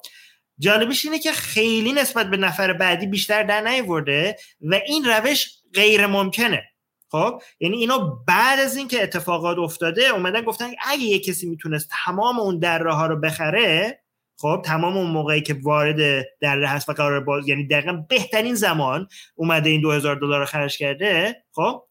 جالبش 0.60 1.06
اینه 1.06 1.20
که 1.20 1.32
خیلی 1.32 1.94
نسبت 1.94 2.30
به 2.30 2.38
نفر 2.38 2.74
بعدی 2.74 3.08
بیشتر 3.08 3.44
در 3.44 3.62
نیورده 3.62 4.36
و 4.62 4.80
این 4.88 5.06
روش 5.06 5.50
غیر 5.74 6.08
ممکنه. 6.08 6.64
خب؟ 7.12 7.42
یعنی 7.60 7.78
اینا 7.78 8.24
بعد 8.28 8.60
از 8.60 8.78
اینکه 8.78 9.04
اتفاقات 9.04 9.58
افتاده 9.58 10.08
اومدن 10.08 10.42
گفتن 10.42 10.72
اگه 10.88 11.04
یه 11.04 11.20
کسی 11.20 11.50
می‌تونست 11.50 11.90
تمام 12.06 12.40
اون 12.40 12.60
دره 12.60 12.94
ها 12.94 13.08
رو 13.08 13.20
بخره 13.20 14.00
خب 14.38 14.62
تمام 14.66 14.98
اون 14.98 15.12
موقعی 15.12 15.42
که 15.42 15.58
وارد 15.64 16.26
دره 16.42 16.68
هست 16.68 16.90
و 16.90 16.94
قرار 16.94 17.20
باز 17.20 17.48
یعنی 17.48 17.68
دقیقا 17.68 18.06
بهترین 18.10 18.56
زمان 18.56 19.08
اومده 19.36 19.70
این 19.70 19.82
2000 19.82 20.16
دلار 20.16 20.40
رو 20.40 20.46
خرج 20.46 20.78
کرده 20.78 21.44
خب 21.52 21.84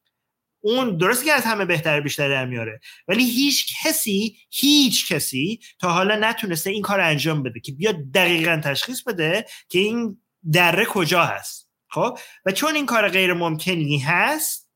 اون 0.63 0.97
درست 0.97 1.25
که 1.25 1.33
از 1.33 1.45
همه 1.45 1.65
بهتر 1.65 2.01
بیشتر 2.01 2.29
در 2.29 2.47
میاره. 2.47 2.81
ولی 3.09 3.25
هیچ 3.31 3.75
کسی 3.85 4.37
هیچ 4.51 5.13
کسی 5.13 5.61
تا 5.79 5.93
حالا 5.93 6.17
نتونسته 6.17 6.71
این 6.71 6.83
کار 6.83 7.01
انجام 7.01 7.43
بده 7.43 7.61
که 7.61 7.73
بیاد 7.73 7.97
دقیقا 8.15 8.61
تشخیص 8.65 9.03
بده 9.03 9.47
که 9.69 9.79
این 9.79 10.19
دره 10.53 10.85
کجا 10.85 11.25
هست. 11.25 11.69
خب؟ 11.89 12.19
و 12.47 12.53
چون 12.53 12.75
این 12.75 12.87
کار 12.87 13.09
غیر 13.09 13.33
ممکنی 13.33 13.99
هست 13.99 14.71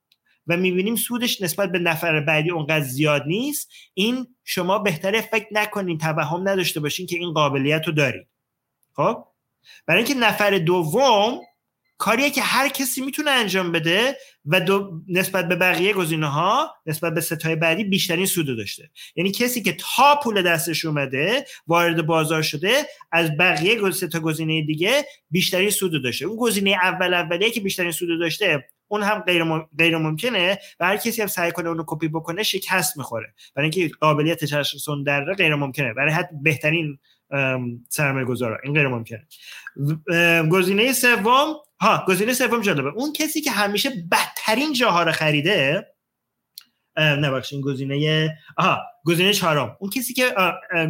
و 0.46 0.56
می‌بینیم 0.56 0.96
سودش 0.96 1.42
نسبت 1.42 1.72
به 1.72 1.78
نفر 1.78 2.20
بعدی 2.20 2.50
اونقدر 2.50 2.84
زیاد 2.84 3.22
نیست 3.26 3.70
این 3.94 4.36
شما 4.44 4.78
بهتره 4.78 5.20
فکر 5.20 5.46
نکنین 5.52 5.98
توهم 5.98 6.48
نداشته 6.48 6.80
باشین 6.80 7.06
که 7.06 7.16
این 7.16 7.32
قابلیت 7.32 7.86
رو 7.86 7.92
دارید 7.92 8.28
خب؟ 8.96 9.24
برای 9.86 10.04
اینکه 10.04 10.20
نفر 10.20 10.58
دوم 10.58 11.40
کاریه 11.98 12.30
که 12.30 12.42
هر 12.42 12.68
کسی 12.68 13.00
می‌تونه 13.00 13.30
انجام 13.30 13.72
بده 13.72 14.16
و 14.46 14.60
دو 14.60 15.00
نسبت 15.08 15.48
به 15.48 15.56
بقیه 15.56 15.92
گزینه 15.92 16.26
ها 16.26 16.74
نسبت 16.86 17.14
به 17.14 17.20
ستای 17.20 17.56
بعدی 17.56 17.84
بیشترین 17.84 18.26
سود 18.26 18.46
داشته. 18.46 18.90
یعنی 19.16 19.32
کسی 19.32 19.62
که 19.62 19.72
تا 19.72 20.20
پول 20.22 20.42
دستش 20.42 20.84
اومده 20.84 21.44
وارد 21.66 22.06
بازار 22.06 22.42
شده 22.42 22.86
از 23.12 23.36
بقیه 23.36 23.90
ستا 23.90 24.20
گزینه 24.20 24.62
دیگه 24.62 25.04
بیشترین 25.30 25.70
سود 25.70 26.02
داشته. 26.02 26.24
اون 26.24 26.36
گزینه 26.36 26.70
اول 26.70 27.14
اولیه 27.14 27.50
که 27.50 27.60
بیشترین 27.60 27.92
سود 27.92 28.20
داشته 28.20 28.64
اون 28.88 29.02
هم 29.02 29.18
غیر, 29.18 29.44
غیر 29.78 29.98
ممکنه 29.98 30.58
و 30.80 30.86
هر 30.86 30.96
کسی 30.96 31.22
هم 31.22 31.28
سعی 31.28 31.52
کنه 31.52 31.68
اونو 31.68 31.84
کپی 31.86 32.08
بکنه 32.08 32.42
شکست 32.42 32.96
می‌خوره. 32.96 33.34
برای 33.54 33.70
اینکه 33.70 33.94
قابلیت 34.00 34.44
تشخیص 34.44 34.88
در 35.06 35.34
غیر 35.34 35.54
ممکنه. 35.54 35.94
برای 35.94 36.12
حد 36.12 36.30
بهترین 36.42 36.98
سرمایه 37.88 38.26
گذارا 38.26 38.58
این 38.64 38.74
غیر 38.74 38.88
ممکنه. 38.88 39.26
گزینه 40.48 40.92
سوم 40.92 41.54
ها 41.80 42.04
گزینه 42.08 42.34
سوم 42.34 42.60
جالبه. 42.60 42.88
اون 42.88 43.12
کسی 43.12 43.40
که 43.40 43.50
همیشه 43.50 43.90
بدترین 44.12 44.72
جاها 44.72 45.02
رو 45.02 45.12
خریده 45.12 45.86
نه 46.98 47.42
این 47.52 47.60
گزینه 47.60 48.38
آها 48.56 48.78
گزینه 49.04 49.32
چهارم. 49.32 49.76
اون 49.80 49.90
کسی 49.90 50.14
که 50.14 50.34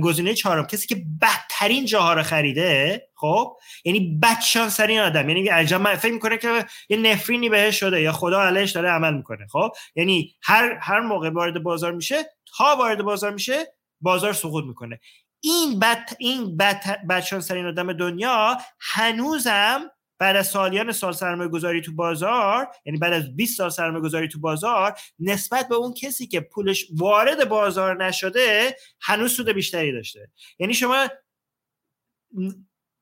گزینه 0.03 0.35
چهارم 0.35 0.67
کسی 0.67 0.87
که 0.87 1.03
بدترین 1.23 1.85
جاها 1.85 2.15
رو 2.15 2.23
خریده 2.23 3.03
خب 3.15 3.57
یعنی 3.85 4.19
بدشانسرین 4.23 5.01
آدم. 5.01 5.29
یعنی 5.29 5.49
عجب 5.49 5.95
فکر 5.95 6.13
می‌کنه 6.13 6.39
که 6.39 6.65
یه 6.89 6.97
نفرینی 6.97 7.49
بهش 7.49 7.81
شده 7.81 8.01
یا 8.01 8.13
خدا 8.13 8.43
علیش 8.43 8.71
داره 8.71 8.89
عمل 8.89 9.15
می‌کنه 9.15 9.47
خب. 9.47 9.71
یعنی 9.97 10.35
هر 10.43 10.79
هر 10.83 11.01
موقع 11.01 11.31
وارد 11.31 11.63
بازار 11.63 11.93
میشه 11.93 12.17
تا 12.57 12.77
وارد 12.79 13.03
بازار 13.03 13.33
میشه 13.33 13.67
بازار 14.01 14.33
سقوط 14.33 14.65
می‌کنه. 14.65 15.01
این 15.41 15.79
بد 15.79 16.09
این 16.19 16.57
بد 16.57 17.07
بدشانسرین 17.09 17.67
آدم 17.67 17.93
دنیا 17.93 18.59
هنوزم 18.81 19.91
بعد 20.19 20.37
از 20.37 20.47
سالیان 20.47 20.93
سال 20.93 21.13
سرمایه 21.13 21.51
گذاری 21.51 21.81
تو 21.81 21.93
بازار 21.93 22.69
یعنی 22.85 22.99
بعد 22.99 23.13
از 23.13 23.37
20 23.37 23.57
سال 23.57 23.71
سرمایه 23.71 24.05
گذاری 24.05 24.29
تو 24.29 24.41
بازار 24.41 24.99
نسبت 25.19 25.69
به 25.69 25.75
اون 25.75 25.95
کسی 25.95 26.27
که 26.27 26.41
پولش 26.41 26.87
وارد 26.95 27.49
بازار 27.49 28.05
نشده 28.05 28.77
هنوز 29.01 29.33
سود 29.33 29.49
بیشتری 29.49 29.93
داشته. 29.93 30.31
یعنی 30.59 30.75
شما 30.75 31.09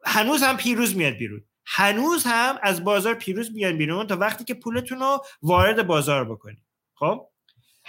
هنوز 0.05 0.43
هم 0.43 0.57
پیروز 0.57 0.97
میاد 0.97 1.15
بیرون. 1.15 1.45
هنوز 1.67 2.25
هم 2.27 2.59
از 2.63 2.85
بازار 2.85 3.15
پیروز 3.15 3.51
میاد 3.55 3.75
بیرون 3.75 4.07
تا 4.07 4.17
وقتی 4.17 4.45
که 4.45 4.55
پولتون 4.55 5.01
رو 5.01 5.25
وارد 5.43 5.87
بازار 5.87 6.25
بکنید. 6.25 6.63
خب؟ 6.95 7.29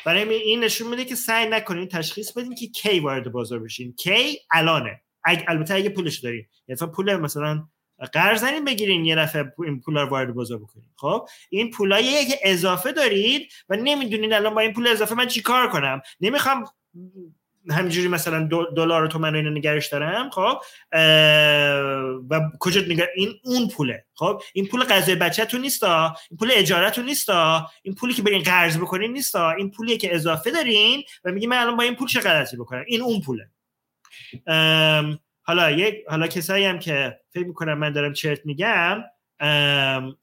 برای 0.05 0.33
این 0.33 0.63
نشون 0.63 0.87
میده 0.87 1.05
که 1.05 1.15
سعی 1.15 1.49
نکنین 1.49 1.87
تشخیص 1.87 2.31
بدین 2.31 2.55
که 2.55 2.67
کی 2.67 2.99
وارد 2.99 3.31
بازار 3.31 3.59
بشین. 3.59 3.93
کی؟ 3.93 4.39
الانه. 4.51 5.01
البته 5.47 5.75
اگه 5.75 5.89
پولش 5.89 6.19
دارین. 6.19 6.45
یعنی 6.67 6.91
پول 6.91 7.15
مثلا 7.15 7.67
قرض 8.13 8.41
زنین 8.41 8.65
بگیرین 8.65 9.05
یه 9.05 9.15
دفعه 9.15 9.53
این 9.63 9.81
پولا 9.81 10.03
رو 10.03 10.09
وارد 10.09 10.33
بازار 10.33 10.57
بکنین 10.57 10.89
خب؟ 10.95 11.27
این 11.49 11.71
پولاییه 11.71 12.25
که 12.25 12.39
اضافه 12.43 12.91
دارید 12.91 13.51
و 13.69 13.75
نمی‌دونین 13.75 14.33
الان 14.33 14.55
با 14.55 14.61
این 14.61 14.73
پول 14.73 14.87
اضافه 14.87 15.15
من 15.15 15.27
چیکار 15.27 15.69
کنم؟ 15.69 16.01
نمی‌خوام 16.21 16.65
همینجوری 17.71 18.07
مثلا 18.07 18.49
دلار 18.75 19.03
و 19.03 19.07
تومن 19.07 19.35
اینو 19.35 19.49
نگرش 19.49 19.87
دارم 19.87 20.29
خب؟ 20.29 20.57
و 22.29 22.41
کجا 22.59 22.81
نگر 22.81 23.07
این 23.15 23.33
اون 23.43 23.69
پوله. 23.69 24.05
خب؟ 24.13 24.41
این 24.53 24.67
پول 24.67 24.83
غذای 24.83 25.15
بچه‌تون 25.15 25.61
نیستا. 25.61 26.15
این 26.29 26.37
پول 26.37 26.51
اجارهتون 26.53 27.05
نیستا. 27.05 27.71
این 27.83 27.95
پولی 27.95 28.13
که 28.13 28.21
برین 28.21 28.43
قرض 28.43 28.77
بکنین 28.77 29.13
نیستا. 29.13 29.51
این 29.51 29.71
پولی 29.71 29.97
که 29.97 30.15
اضافه 30.15 30.51
دارین 30.51 31.03
و 31.23 31.31
میگی 31.31 31.47
من 31.47 31.57
الان 31.57 31.77
با 31.77 31.83
این 31.83 31.95
پول 31.95 32.07
چه 32.07 32.19
غلطی 32.19 32.57
بکنم؟ 32.57 32.83
این 32.87 33.01
اون 33.01 33.21
پوله. 33.21 33.49
حالا 35.47 35.71
یک 35.71 35.95
حالا 36.07 36.27
کسایی 36.27 36.65
هم 36.65 36.79
که 36.79 37.19
فکر 37.33 37.47
می‌کنم 37.47 37.77
من 37.77 37.93
دارم 37.93 38.13
چرت 38.13 38.45
میگم 38.45 39.03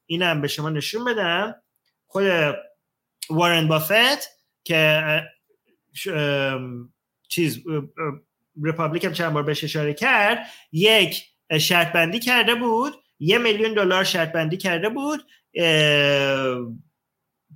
اینم 0.06 0.40
به 0.40 0.48
شما 0.48 0.70
نشون 0.70 1.04
بدم. 1.04 1.54
خود 2.06 2.24
وارن 3.30 3.68
بافت 3.68 4.28
که 4.64 5.02
چیز 7.28 7.62
رپابلیک 8.62 9.04
هم 9.04 9.12
چند 9.12 9.32
بار 9.32 9.42
بهش 9.42 9.64
اشاره 9.64 9.94
کرد 9.94 10.46
یک 10.72 11.24
شرط 11.60 11.92
بندی 11.92 12.18
کرده 12.18 12.54
بود 12.54 12.92
یه 13.18 13.38
میلیون 13.38 13.74
دلار 13.74 14.04
شرط 14.04 14.32
بندی 14.32 14.56
کرده 14.56 14.88
بود 14.88 15.20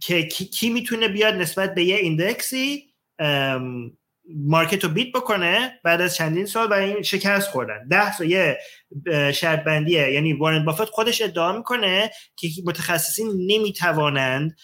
که 0.01 0.23
کی 0.27 0.71
می‌تونه 0.71 1.09
بیاد 1.09 1.35
نسبت 1.35 1.75
به 1.75 1.85
یه 1.85 1.97
index 1.97 2.67
ی؟ 2.67 2.95
market 4.35 4.85
رو 4.85 4.91
beat 4.91 5.13
بکنه 5.15 5.81
بعد 5.85 6.01
از 6.01 6.15
چندین 6.15 6.47
سال 6.47 6.69
برای 6.69 6.93
این 6.93 7.03
شکست 7.03 7.49
خوردن. 7.49 7.89
ده 7.89 8.13
سال 8.13 8.31
یه 8.31 8.59
شرط 9.35 9.65
بندیه 9.65 10.13
یعنی 10.13 10.33
وارن 10.33 10.65
بافت 10.65 10.85
خودش 10.85 11.23
ادعا 11.23 11.53
می‌کنه 11.53 12.11
که 12.37 12.49
متخصصین 12.65 13.27
نمی‌توانند 13.47 14.57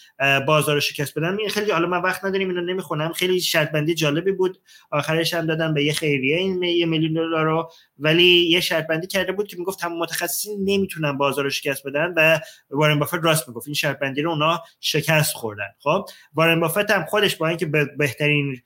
بازار 0.46 0.74
رو 0.74 0.80
شکست 0.80 1.18
بدن. 1.18 1.38
این 1.38 1.48
خیلی 1.48 1.70
حالا 1.70 1.88
من 1.88 2.02
وقت 2.02 2.24
نداریم 2.24 2.48
اینو 2.48 2.60
نمی‌خونم. 2.60 3.12
خیلی 3.12 3.40
شرط 3.40 3.72
بندی 3.72 3.94
جالبی 3.94 4.32
بود. 4.32 4.60
آخرش 4.90 5.34
هم 5.34 5.46
دادن 5.46 5.74
به 5.74 5.84
یه 5.84 5.92
خیریه 5.92 6.36
این 6.36 6.62
یه 6.62 6.86
میلیون 6.86 7.12
دلار 7.12 7.44
رو. 7.44 7.70
ولی 7.98 8.48
یه 8.50 8.60
شرط 8.60 8.86
بندی 8.86 9.06
کرده 9.06 9.32
بود 9.32 9.48
که 9.48 9.56
می‌گفت 9.56 9.80
تمام 9.80 9.98
متخصصین 9.98 10.58
نمی‌تونن 10.64 11.18
بازار 11.18 11.44
رو 11.44 11.50
شکست 11.50 11.86
بدن 11.86 12.14
و 12.16 12.40
وارن 12.70 12.98
بافت 12.98 13.14
راست 13.14 13.48
می‌گفت. 13.48 13.66
این 13.68 13.74
شرط 13.74 13.98
بندی 13.98 14.22
رو 14.22 14.30
اونا 14.30 14.62
شکست 14.80 15.34
خوردن. 15.34 15.68
خب 15.78 16.04
وارن 16.34 16.60
بافت 16.60 16.90
هم 16.90 17.04
خودش 17.04 17.36
با 17.36 17.48
اینکه 17.48 17.66
بهترین 17.98 18.62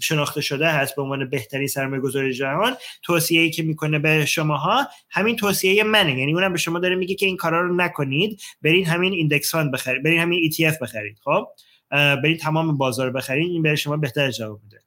شناخته 0.00 0.40
شده 0.40 0.68
هست 0.68 0.96
به 0.96 1.02
عنوان 1.02 1.30
بهترین 1.30 1.66
سرمایه 1.66 2.02
گذاری 2.02 2.32
جهان 2.34 2.76
توصیه 3.02 3.40
ای 3.40 3.50
که 3.50 3.62
می‌کنه 3.62 3.98
به 3.98 4.26
شماها 4.26 4.73
همین 5.10 5.36
توصیه 5.36 5.84
منه. 5.84 6.18
یعنی 6.18 6.34
اونم 6.34 6.52
به 6.52 6.58
شما 6.58 6.78
داره 6.78 6.94
میگه 6.94 7.14
که 7.14 7.26
این 7.26 7.36
کارا 7.36 7.60
رو 7.60 7.76
نکنید. 7.76 8.40
برین 8.62 8.86
همین 8.86 9.12
index 9.12 9.50
fund 9.52 9.72
بخرید. 9.72 10.02
برین 10.02 10.20
همین 10.20 10.50
ETF 10.52 10.78
بخرید. 10.82 11.18
خب؟ 11.24 11.46
برید 11.90 12.40
تمام 12.40 12.76
بازار 12.76 13.10
بخرید. 13.10 13.50
این 13.50 13.62
برای 13.62 13.76
شما 13.76 13.96
بهتر 13.96 14.30
جواب 14.30 14.60
میده. 14.62 14.80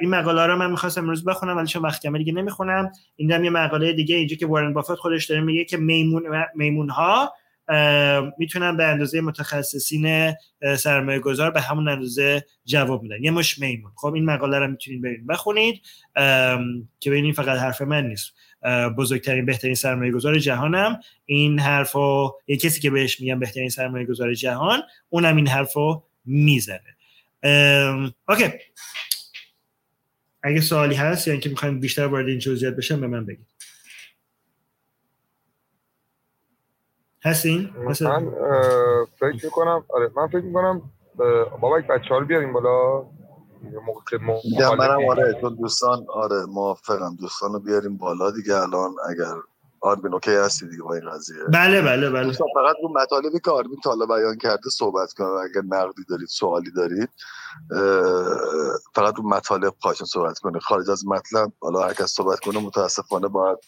این 0.00 0.10
مقاله 0.10 0.46
رو 0.46 0.56
من 0.56 0.70
می‌خواستم 0.70 1.00
امروز 1.00 1.24
بخونم 1.24 1.56
ولی 1.56 1.66
چون 1.66 1.82
وقت 1.82 2.06
دیگه 2.06 2.32
نمی‌خونم. 2.32 2.90
این 3.16 3.44
یه 3.44 3.50
مقاله 3.50 3.92
دیگه 3.92 4.16
اینجا 4.16 4.36
که 4.36 4.46
وارن 4.46 4.72
بافت 4.72 4.94
خودش 4.94 5.26
داره 5.26 5.40
میگه 5.40 5.64
که 5.64 5.76
میمون 5.76 6.22
میمون 6.54 6.90
ها 6.90 7.32
می‌تونن 8.38 8.76
به 8.76 8.84
اندازه 8.84 9.20
متخصصین 9.20 10.34
سرمایه 10.78 11.18
گذار 11.18 11.50
به 11.50 11.60
همون 11.60 11.88
اندازه 11.88 12.44
جواب 12.64 13.02
میدن 13.02 13.24
یه 13.24 13.30
مشت 13.30 13.58
میمون. 13.58 13.90
خب 13.96 14.14
این 14.14 14.24
مقاله 14.24 14.58
رو 14.58 14.66
می‌تونید 14.66 15.02
برید 15.02 15.26
بخونید. 15.26 15.82
که 17.00 17.10
ببینید 17.10 17.34
فقط 17.34 17.58
حرف 17.58 17.82
من 17.82 18.06
نیست. 18.06 18.34
بزرگترین 18.98 19.46
بهترین 19.46 19.74
سرمایه 19.74 20.12
گذار 20.12 20.38
جهانم. 20.38 21.00
این 21.26 21.58
حرف 21.58 21.96
یه 22.46 22.56
کسی 22.56 22.80
که 22.80 22.90
بهش 22.90 23.20
میگم 23.20 23.38
بهترین 23.38 23.68
سرمایه 23.68 24.06
گذار 24.06 24.34
جهان 24.34 24.82
اونم 25.08 25.36
این 25.36 25.48
حرف 25.48 25.72
رو 25.72 26.02
می‌زنه 26.24 26.96
اوکی. 28.28 28.52
اگه 30.42 30.60
سوالی 30.60 30.94
هست 30.94 31.26
یا 31.26 31.32
اینکه 31.32 31.48
می‌خوایم 31.48 31.80
بیشتر 31.80 32.06
وارد 32.06 32.28
این 32.28 32.38
جزئیات 32.38 32.76
بشم 32.76 33.00
به 33.00 33.06
من 33.06 33.26
بگید. 33.26 33.46
هستین؟ 37.24 37.70
من 37.76 37.92
فکر 39.20 39.44
می‌کنم 39.44 39.84
آره 39.88 40.10
من 40.16 40.28
فکر 40.28 40.40
می‌کنم 40.40 40.82
بابک 41.60 41.86
بچه 41.86 42.08
ها 42.08 42.18
رو 42.18 42.26
بیاریم 42.26 42.52
بالا. 42.52 43.06
میگم 44.44 44.76
منم 44.76 45.08
آره 45.10 45.34
چون 45.40 45.54
دوستان 45.54 46.06
آره 46.14 46.46
موافقم. 46.46 47.16
دوستان 47.16 47.52
رو 47.52 47.58
بیاریم 47.60 47.96
بالا 47.96 48.30
دیگه 48.30 48.56
الان 48.56 48.94
اگر 49.10 49.34
آرمین 49.80 50.14
okay 50.14 50.30
هستی 50.30 50.68
دیگه 50.68 50.82
با 50.82 50.94
این 50.94 51.10
قضیه. 51.10 51.44
بله 51.52 51.82
بله 51.82 52.10
بله. 52.10 52.24
دوستان 52.24 52.48
فقط 52.54 52.76
رو 52.82 52.88
مطالبی 53.02 53.40
که 53.44 53.50
آرمین 53.50 53.80
تا 53.84 53.96
بیان 54.06 54.38
کرده 54.38 54.70
صحبت 54.70 55.12
کنم. 55.12 55.26
اگر 55.44 55.62
نقدی 55.68 56.04
دارید 56.08 56.28
سوالی 56.28 56.70
دارید 56.70 57.08
فقط 58.94 59.14
رو 59.16 59.28
مطالب 59.28 59.74
خواهشا 59.80 60.06
صحبت 60.06 60.38
کنه 60.38 60.58
خارج 60.60 60.90
از 60.90 61.06
مطلب 61.06 61.52
حالا 61.60 61.80
هر 61.80 61.94
کس 61.94 62.10
صحبت 62.12 62.40
کنه 62.40 62.58
متاسفانه 62.60 63.28
باید 63.28 63.58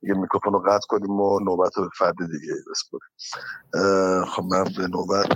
دیگه 0.00 0.14
میکروفون 0.14 0.52
رو 0.52 0.60
قطع 0.60 0.86
کنیم 0.88 1.10
و 1.20 1.40
نوبت 1.40 1.76
رو 1.76 1.84
به 1.84 1.90
فرد 1.98 2.16
دیگه 2.16 2.54
بسپریم. 2.70 3.10
خب 4.24 4.44
من 4.44 4.64
به 4.76 4.88
نوبت 4.88 5.26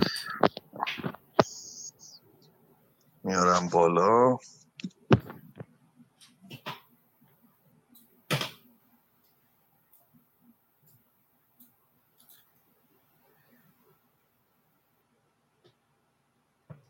میارم 3.27 3.69
بالا. 3.73 4.37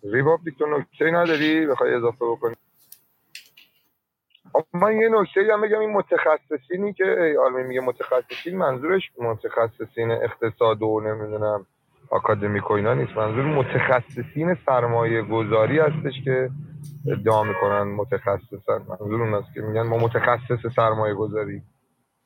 ریپابلیک 0.03 0.59
تو 0.59 0.65
نکته 0.67 1.05
نداری؟ 1.11 1.67
بخوای 1.67 1.95
اضافه 1.95 2.25
بکنی. 2.25 2.55
من 4.73 4.97
یه 4.97 5.09
نکته 5.09 5.53
هم 5.53 5.61
بگم 5.61 5.79
این 5.79 5.91
متخصصینی 5.91 6.93
که 6.93 7.05
ای 7.21 7.37
آلمی 7.37 7.63
میگه 7.63 7.81
متخصصین 7.81 8.57
منظورش 8.57 9.11
متخصصین 9.19 10.11
اقتصاد 10.11 10.83
و 10.83 11.01
نمی‌دونم. 11.01 11.67
آکادمیک 12.11 12.71
و 12.71 12.73
اینا 12.73 12.93
نیست. 12.93 13.11
منظور 13.17 13.45
متخصصین 13.45 14.57
سرمایه 14.65 15.21
گذاری 15.21 15.79
هستش 15.79 16.13
که 16.25 16.49
ادعا 17.11 17.43
می‌کنن 17.43 17.83
متخصصن. 17.83 18.85
منظور 18.89 19.23
اون 19.23 19.33
است 19.33 19.53
که 19.53 19.61
میگن 19.61 19.81
ما 19.81 19.97
متخصص 19.97 20.75
سرمایه 20.75 21.13
گذاری. 21.13 21.61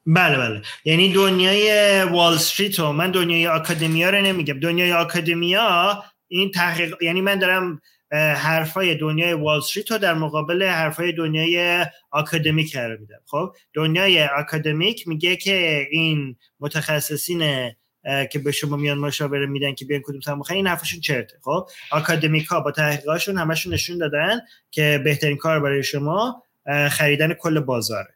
بله 0.06 0.38
بله. 0.38 0.62
یعنی 0.86 1.14
دنیای 1.14 2.04
وال 2.04 2.34
استریت 2.34 2.80
و 2.80 2.92
من 2.92 3.12
دنیای 3.12 3.48
آکادمیا 3.48 4.10
رو 4.10 4.22
نمیگم. 4.22 4.60
دنیای 4.60 4.94
آکادمیا 4.94 6.04
این 6.28 6.52
تحقیق 6.52 6.96
یعنی 7.02 7.22
من 7.22 7.40
دارم 7.40 7.82
حرفای 8.38 8.96
دنیای 8.96 9.34
وال 9.34 9.58
استریت 9.58 9.92
رو 9.92 9.98
در 9.98 10.14
مقابل 10.14 10.64
حرفای 10.64 11.12
دنیای 11.12 11.86
آکادمیک 12.12 12.74
قرار 12.74 12.98
میدم. 12.98 13.22
خب 13.26 13.52
دنیای 13.74 14.26
آکادمیک 14.26 15.08
میگه 15.08 15.36
که 15.36 15.88
این 15.92 16.36
متخصصین 16.60 17.72
که 18.32 18.40
به 18.40 18.52
شما 18.52 18.78
میان 18.78 18.98
مشاوره 18.98 19.46
میدن 19.46 19.76
که 19.76 19.86
بیان 19.86 20.02
کدوم 20.02 20.22
سرمایه 20.22 20.52
این 20.52 20.68
حرفشون 20.68 21.00
چرته. 21.00 21.38
خب؟ 21.42 21.70
آکادمیک 21.92 22.46
ها 22.46 22.60
با 22.60 22.72
تحقیقاتشون 22.72 23.38
همشون 23.38 23.74
نشون 23.74 23.98
دادن 23.98 24.40
که 24.72 25.02
بهترین 25.04 25.38
کار 25.38 25.60
برای 25.60 25.84
شما 25.84 26.44
خریدن 26.92 27.34
کل 27.34 27.60
بازاره. 27.60 28.14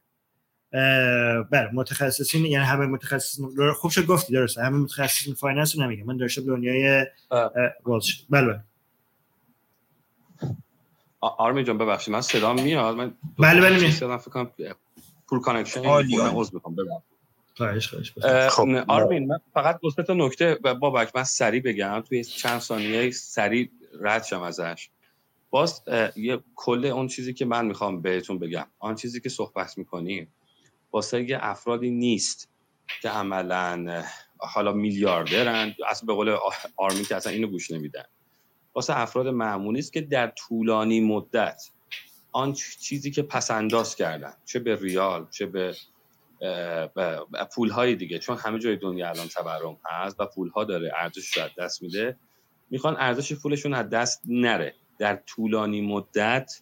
بله 1.52 1.70
متخصصین 1.74 2.46
یعنی 2.46 2.66
همه 2.66 2.86
متخصصین. 2.86 3.72
خوب 3.76 3.92
شد 3.92 4.06
گفتی 4.06 4.34
درسته. 4.34 4.64
همه 4.64 4.78
متخصصین 4.78 5.34
finance 5.34 5.76
رو 5.76 5.84
نمیگم. 5.84 6.04
من 6.04 6.18
داشتم 6.18 6.46
دنیای 6.46 7.06
وال. 7.86 8.02
بله 8.30 8.48
بله. 8.48 8.60
آ- 11.20 11.28
آرمین 11.28 11.66
جان 11.66 11.78
ببخشید. 11.78 12.14
من 12.14 12.22
صدام 12.22 12.64
میاد. 12.64 12.96
من 12.96 13.14
بله، 13.40 13.62
بله، 13.62 13.80
میاد. 13.80 13.92
صدام 13.92 14.18
فکر 14.18 14.32
کنم 14.32 14.52
poor 15.28 15.40
connection. 15.40 15.86
عذر 15.86 16.50
می‌خوام. 16.54 16.76
ببخشید. 16.76 17.15
خب، 18.50 18.68
آرمین 18.88 19.28
من 19.28 19.40
فقط 19.54 19.80
دو 19.82 19.90
سه 19.90 20.04
تا 20.04 20.14
نکته 20.14 20.60
و 20.64 20.76
بابک 20.76 21.16
من 21.16 21.24
سریع 21.24 21.62
بگم 21.62 22.04
توی 22.10 22.24
چند 22.24 22.60
ثانیه 22.60 23.12
سریع 23.12 23.70
رد 24.02 24.24
شم 24.24 24.42
ازش. 24.42 24.90
باز 25.50 25.82
یه 26.16 26.40
کل 26.56 26.86
اون 26.86 27.08
چیزی 27.08 27.34
که 27.34 27.46
من 27.46 27.66
می‌خوام 27.66 28.02
بهتون 28.02 28.40
بگم 28.40 28.68
آن 28.80 28.96
چیزی 28.96 29.22
که 29.22 29.30
صحبت 29.30 29.78
می‌کنیم 29.78 30.34
واسه 30.92 31.30
یه 31.30 31.38
افرادی 31.42 31.90
نیست 31.90 32.50
که 33.02 33.10
عملا 33.10 34.04
حالا 34.38 34.74
میلیاردرن 34.74 35.76
اصلا 35.90 36.08
به 36.08 36.14
قول 36.14 36.38
آرمین 36.78 37.04
که 37.04 37.16
اصلا 37.16 37.32
اینو 37.32 37.48
گوش 37.48 37.72
نمیدن. 37.72 38.04
واسه 38.74 39.00
افراد 39.00 39.28
معمولی 39.28 39.80
است 39.80 39.94
که 39.94 40.02
در 40.02 40.28
طولانی 40.28 41.00
مدت 41.00 41.70
آن 42.32 42.54
چیزی 42.54 43.12
که 43.12 43.22
پسنداز 43.22 43.96
کردن 43.96 44.34
چه 44.46 44.60
به 44.60 44.76
ریال 44.76 45.28
چه 45.32 45.46
به 45.46 45.76
پول 47.56 47.70
های 47.70 47.96
دیگه 47.96 48.20
چون 48.20 48.38
همه 48.38 48.60
جای 48.60 48.76
دنیا 48.76 49.10
الان 49.10 49.28
تورم 49.28 49.78
هست 49.86 50.20
و 50.20 50.26
پول 50.26 50.50
ها 50.50 50.64
داره 50.64 50.92
ارزشش 50.96 51.38
رو 51.38 51.44
از 51.44 51.50
دست 51.58 51.82
میده 51.82 52.18
می‌خوان 52.70 52.96
ارزش 53.00 53.34
پولشون 53.34 53.74
از 53.74 53.90
دست 53.90 54.22
نره. 54.26 54.76
در 54.98 55.16
طولانی 55.16 55.82
مدت 55.82 56.62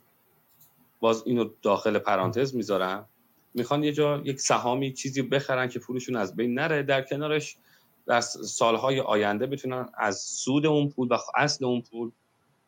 باز 0.99 1.23
اینو 1.26 1.49
داخل 1.61 1.99
پرانتز 1.99 2.55
می‌ذارم. 2.55 3.10
می‌خوان 3.53 3.84
یه 3.84 3.91
جا 3.91 4.22
یک 4.26 4.39
سهامی 4.39 4.93
چیزی 4.93 5.22
بخرن 5.22 5.69
که 5.69 5.80
پولشون 5.80 6.15
از 6.15 6.35
بین 6.35 6.53
نره. 6.53 6.84
در 6.84 7.01
کنارش 7.01 7.57
در 8.05 8.22
سالهای 8.22 8.99
آینده 8.99 9.47
بتونن 9.47 9.89
از 9.97 10.19
سود 10.19 10.65
اون 10.65 10.89
پول 10.89 11.07
و 11.11 11.18
اصل 11.35 11.65
اون 11.65 11.81
پول 11.81 12.11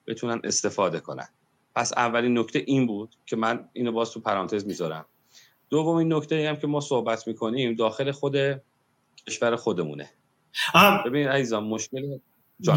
بتونن 0.08 0.42
استفاده 0.44 1.00
کنن. 1.00 1.28
پس 1.76 1.94
اولین 1.94 2.38
نکته 2.38 2.64
این 2.66 2.88
بود 2.88 3.16
که 3.26 3.36
من 3.36 3.70
اینو 3.74 3.92
باز 3.92 4.12
تو 4.12 4.20
پرانتز 4.20 4.66
می‌ذارم. 4.66 5.06
دومین 5.70 6.14
نکته 6.14 6.50
هم 6.50 6.56
که 6.56 6.68
ما 6.68 6.80
صحبت 6.80 7.28
می‌کنیم 7.28 7.76
داخل 7.76 8.12
خود 8.12 8.36
کشور 9.28 9.56
خودمونه 9.56 10.10
ببین 11.06 11.28
عزیزان 11.28 11.64
مشکل 11.64 12.02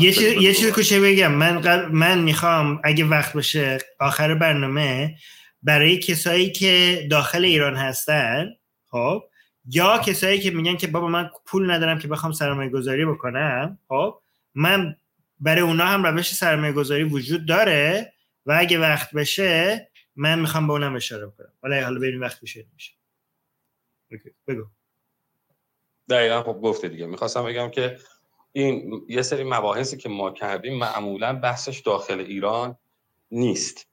یه 0.01 0.13
چیز 0.13 0.65
یه. 0.65 0.71
کوچه 0.71 1.01
بگم 1.01 1.33
من 1.33 1.61
قبل 1.61 1.93
من 1.93 2.19
می‌خوام 2.19 2.81
اگه 2.85 3.05
وقت 3.05 3.33
باشه 3.33 3.79
آخر 4.01 4.35
برنامه 4.35 5.17
برای 5.63 5.99
کسایی 5.99 6.53
که 6.53 7.07
داخل 7.11 7.45
ایران 7.45 7.77
هستن 7.77 8.51
خب 8.91 9.23
یا 9.71 9.99
کسایی 9.99 10.41
که 10.41 10.51
میگن 10.51 10.77
که 10.77 10.87
بابا 10.87 11.09
من 11.09 11.31
پول 11.47 11.71
ندارم 11.71 11.99
که 11.99 12.09
بخوام 12.09 12.33
سرمایه 12.33 12.71
گذاری 12.71 13.05
بکنم 13.05 13.79
خب 13.89 14.15
من 14.55 14.97
برای 15.41 15.61
اونا 15.61 15.85
هم 15.85 16.07
روش 16.07 16.35
سرمایه 16.35 16.73
گذاری 16.73 17.05
وجود 17.05 17.47
داره 17.47 18.13
و 18.47 18.57
اگه 18.59 18.79
وقت 18.79 19.15
بشه 19.15 19.88
من 20.21 20.41
می‌خوام 20.41 20.67
به 20.67 20.73
اونم 20.73 20.97
اشاره 20.97 21.33
کنم 21.39 21.53
ولی 21.63 21.81
حالا 21.81 21.99
ببینیم 21.99 22.21
وقت 22.21 22.43
میشه 22.43 22.67
اوکی، 24.11 24.35
بگو. 24.47 24.65
دقیقا 26.11 26.43
خب 26.43 26.61
گفته 26.61 26.89
دیگه. 26.89 27.07
می‌خواستم 27.07 27.45
بگم 27.45 27.71
که 27.71 27.99
این 28.53 29.03
یه 29.09 29.23
سری 29.23 29.45
مباحثی 29.45 29.97
که 29.97 30.09
ما 30.09 30.31
کردیم 30.31 30.79
معمولا 30.79 31.33
بحثش 31.33 31.79
داخل 31.79 32.21
ایران 32.21 32.77
نیست. 33.31 33.89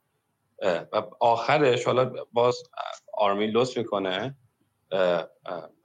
و 0.62 1.04
آخرش 1.20 1.86
حالا 1.86 2.26
باز 2.34 2.64
آرمین 3.14 3.50
لطف 3.50 3.78
می‌کنه 3.78 4.36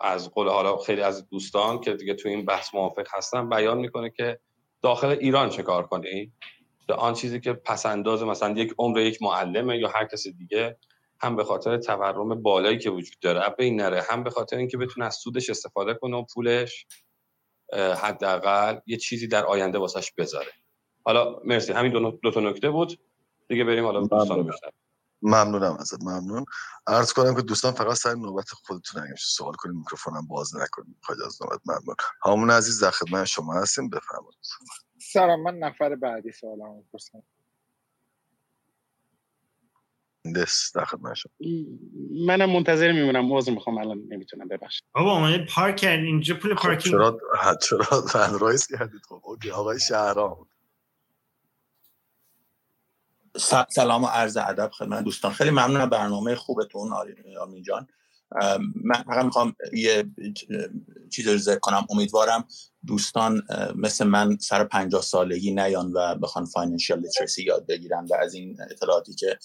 از 0.01 0.31
قول 0.31 0.49
حالا 0.49 0.77
خیلی 0.77 1.01
از 1.01 1.29
دوستان 1.29 1.81
که 1.81 1.95
دیگه 1.95 2.15
تو 2.15 2.29
این 2.29 2.45
بحث 2.45 2.75
موافق 2.75 3.07
هستن 3.11 3.49
بیان 3.49 3.79
می‌کنه 3.79 4.11
که 4.11 4.41
داخل 4.83 5.09
ایران 5.09 5.49
چه 5.51 5.63
کار 5.63 5.87
کنیم 5.87 6.37
به 6.91 6.97
آن 6.97 7.15
چیزی 7.15 7.41
که 7.41 7.53
پسنداز 7.53 8.23
مثلا 8.23 8.51
یک 8.51 8.75
عمر 8.79 8.99
یک 8.99 9.23
معلمه 9.23 9.79
یا 9.79 9.89
هر 9.89 10.05
کس 10.05 10.29
دیگه 10.29 10.77
هم 11.21 11.37
به 11.37 11.45
خاطر 11.45 11.79
تورم 11.79 12.43
بالایی 12.43 12.79
که 12.79 12.91
وجود 12.91 13.19
داره 13.21 13.41
از 13.41 13.57
بین 13.59 13.81
نره. 13.81 14.03
هم 14.11 14.25
به 14.25 14.31
خاطر 14.31 14.57
اینکه 14.57 14.77
بتونه 14.77 15.07
از 15.07 15.15
سودش 15.15 15.51
استفاده 15.51 15.95
کنه 15.95 16.17
و 16.17 16.25
پولش 16.35 16.87
حداقل 17.73 18.79
یه 18.87 18.97
چیزی 18.97 19.29
در 19.29 19.47
آینده 19.47 19.79
واسش 19.79 20.13
بذاره. 20.13 20.53
حالا 21.05 21.41
مرسی. 21.45 21.73
همین 21.73 21.93
دو, 21.93 22.19
دو 22.23 22.31
تا 22.31 22.41
نکته 22.41 22.71
بود. 22.71 23.01
دیگه 23.49 23.65
بریم 23.65 23.85
حالا 23.85 24.01
دوستان 24.01 24.51
ممنونم. 25.23 25.77
ازت 25.81 26.03
ممنون 26.03 26.45
عرض 26.87 27.13
کنم 27.13 27.35
که 27.35 27.43
دوستان 27.43 27.73
فقط 27.73 27.95
سر 27.97 28.15
نوبت 28.15 28.49
خودتون 28.51 29.03
اگه 29.03 29.13
میشه 29.13 29.27
سوال 29.27 29.55
کنیم 29.55 29.77
میکروفونم 29.79 30.27
باز 30.27 30.57
نکنیم 30.57 30.97
خواهید 31.03 31.25
از 31.25 31.43
نوبت 31.43 31.61
ممنون 31.67 31.97
همون 32.25 32.51
عزیز 32.51 32.85
در 32.85 32.91
خدمت 32.91 33.25
شما 33.25 33.55
هستیم 33.55 33.91
بفرمایید 33.91 34.39
سلام 34.99 35.43
من 35.43 35.59
نفر 35.59 35.95
بعدی 35.95 36.33
سوالمو 36.33 36.77
می‌پرسم 36.77 37.23
دست 40.37 40.75
در 40.75 40.85
خدمت 40.85 41.15
شما 41.15 41.33
منم 42.27 42.51
منتظر 42.51 42.93
میمونم 42.93 43.33
عذر 43.33 43.53
می‌خوام 43.53 43.79
الان 43.79 43.99
نمی‌تونم 44.09 44.49
ببخشید 44.49 44.85
بابا 44.93 45.13
اومده 45.13 45.47
پارک 45.55 45.77
کرد 45.77 46.01
اینجا 46.01 46.35
پول 46.35 46.55
خب 46.55 46.63
پارکینگ 46.63 46.95
چرا 46.95 47.21
چرا 47.63 47.89
raise 48.41 48.67
کردید 48.67 49.01
خب 49.09 49.21
اوکی 49.25 49.51
آقای 49.51 49.81
شهرام 49.81 50.50
سلام 53.69 54.05
و 54.05 54.07
عرض 54.07 54.37
ادب 54.37 54.71
خدمت 54.75 55.05
دوستان. 55.05 55.33
خیلی 55.33 55.51
ممنون 55.51 55.87
برنامه 55.87 56.35
خوبتون 56.35 56.93
آرمین 57.41 57.63
جان. 57.63 57.87
من 58.85 59.03
فقط 59.07 59.25
می‌خوام 59.25 59.55
یه 59.73 60.05
چیز 61.11 61.29
رو 61.29 61.39
ذکر 61.39 61.59
کنم. 61.59 61.87
امیدوارم 61.91 62.45
دوستان 62.87 63.43
مثل 63.75 64.07
من 64.07 64.39
سر 64.39 64.65
پنجاه 64.65 65.03
سالگی 65.03 65.55
نیان 65.55 65.93
و 65.93 66.15
بخوان 66.15 66.45
financial 66.45 67.01
literacy 67.01 67.43
یاد 67.43 67.67
بگیرن 67.67 68.07
و 68.11 68.15
از 68.15 68.35
این 68.35 68.57
اطلاعاتی 68.71 69.15
که 69.15 69.39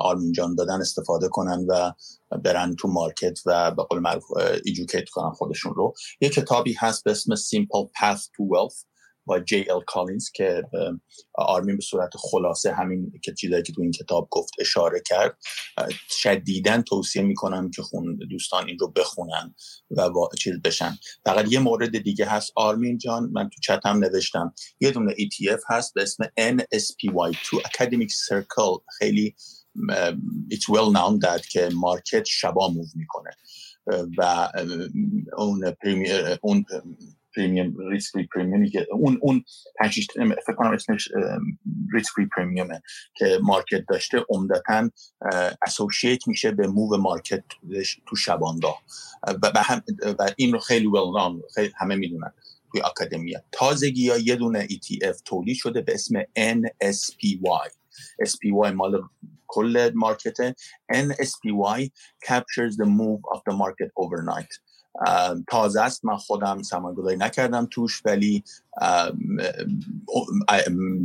آرمین 0.00 0.32
جان 0.32 0.54
دادن 0.54 0.80
استفاده 0.80 1.28
کنن 1.28 1.66
و 1.68 1.92
برن 2.38 2.76
تو 2.76 2.88
market 2.88 3.38
و 3.46 3.70
به 3.70 3.82
قول 3.82 3.98
معروف 3.98 4.24
educate 4.64 5.08
کنن 5.08 5.30
خودشون 5.30 5.74
رو. 5.74 5.94
یه 6.20 6.28
کتابی 6.28 6.72
هست 6.72 7.04
به 7.04 7.10
اسم 7.10 7.34
Simple 7.34 7.88
Path 7.98 8.22
to 8.22 8.42
Wealth. 8.52 8.84
by 9.28 9.40
JL 9.40 9.80
Collins 9.86 10.30
که 10.30 10.62
آرمین 11.34 11.76
به 11.76 11.82
صورت 11.82 12.10
خلاصه 12.16 12.72
همین 12.72 13.12
که 13.24 13.34
چیزایی 13.34 13.62
که 13.62 13.72
تو 13.72 13.82
این 13.82 13.90
کتاب 13.90 14.28
گفت 14.30 14.54
اشاره 14.58 15.02
کرد 15.06 15.38
شدیدا 16.10 16.82
توصیه 16.82 17.22
می‌کنم 17.22 17.70
که 17.70 17.82
خون 17.82 18.16
دوستان 18.30 18.68
این 18.68 18.78
رو 18.78 18.88
بخونن 18.88 19.54
و 19.90 20.00
وا... 20.00 20.28
چیز 20.38 20.60
بشن. 20.64 20.98
فقط 21.24 21.52
یه 21.52 21.58
مورد 21.58 21.98
دیگه 21.98 22.26
هست. 22.26 22.52
آرمین 22.56 22.98
جان 22.98 23.30
من 23.32 23.48
تو 23.48 23.60
چتم 23.60 23.98
نوشتم. 23.98 24.54
یه 24.80 24.90
دونه 24.90 25.14
ETF 25.14 25.62
هست 25.68 25.94
به 25.94 26.02
اسم 26.02 26.24
NSPY 26.24 27.60
تو 27.60 27.70
academic 27.70 28.10
circle. 28.28 28.82
خیلی 28.98 29.34
it's 30.54 30.68
well 30.74 30.92
known 30.96 31.26
that 31.26 31.46
که 31.46 31.68
market 31.74 32.24
شبا 32.24 32.68
move 32.68 32.86
می‌کنه. 32.94 33.30
و 34.18 34.48
اون 35.36 35.74
اون 36.42 36.64
premium 37.38 37.90
risk 37.90 38.12
free 38.12 38.26
premium 38.34 38.65
ی 38.65 38.70
که 38.70 38.86
اون 38.90 39.18
اون 39.20 39.44
پنج 39.78 40.06
فکر 40.46 40.54
کنم 40.56 40.70
اسمش 40.70 41.08
risk 41.92 42.12
free 42.16 42.28
premium 42.36 42.76
ه 42.76 42.82
که 43.16 43.38
market 43.42 43.84
داشته 43.88 44.24
عمدتا 44.30 44.90
associate 45.62 46.28
میشه 46.28 46.50
به 46.50 46.66
move 46.66 46.96
market 46.96 47.44
تو 48.06 48.16
شباندا. 48.16 48.74
و, 49.42 49.62
هم 49.62 49.82
و 50.18 50.30
این 50.36 50.52
رو 50.52 50.58
خیلی 50.58 50.86
well 50.86 51.40
خیلی 51.54 51.72
همه 51.76 51.96
می‌دونن 51.96 52.32
توی 52.72 52.80
academia 52.80 53.40
تازگی 53.52 54.02
یا 54.02 54.18
یه 54.18 54.36
دونه 54.36 54.66
ETF 54.66 55.22
تولید 55.24 55.56
شده 55.56 55.80
به 55.80 55.94
اسم 55.94 56.22
NSPY 56.22 57.70
SPY 58.28 58.72
مال 58.74 59.02
کل 59.46 59.90
market 59.94 60.56
NSPY 60.92 61.90
captures 62.28 62.76
the 62.76 62.84
move 62.84 63.20
of 63.34 63.40
the 63.46 63.54
market 63.56 63.90
overnight. 63.96 64.52
تازه 65.48 65.82
است. 65.82 66.04
من 66.04 66.16
خودم 66.16 66.62
سرمایه‌گذاری 66.62 67.16
نکردم 67.16 67.68
توش 67.70 68.02
ولی 68.04 68.44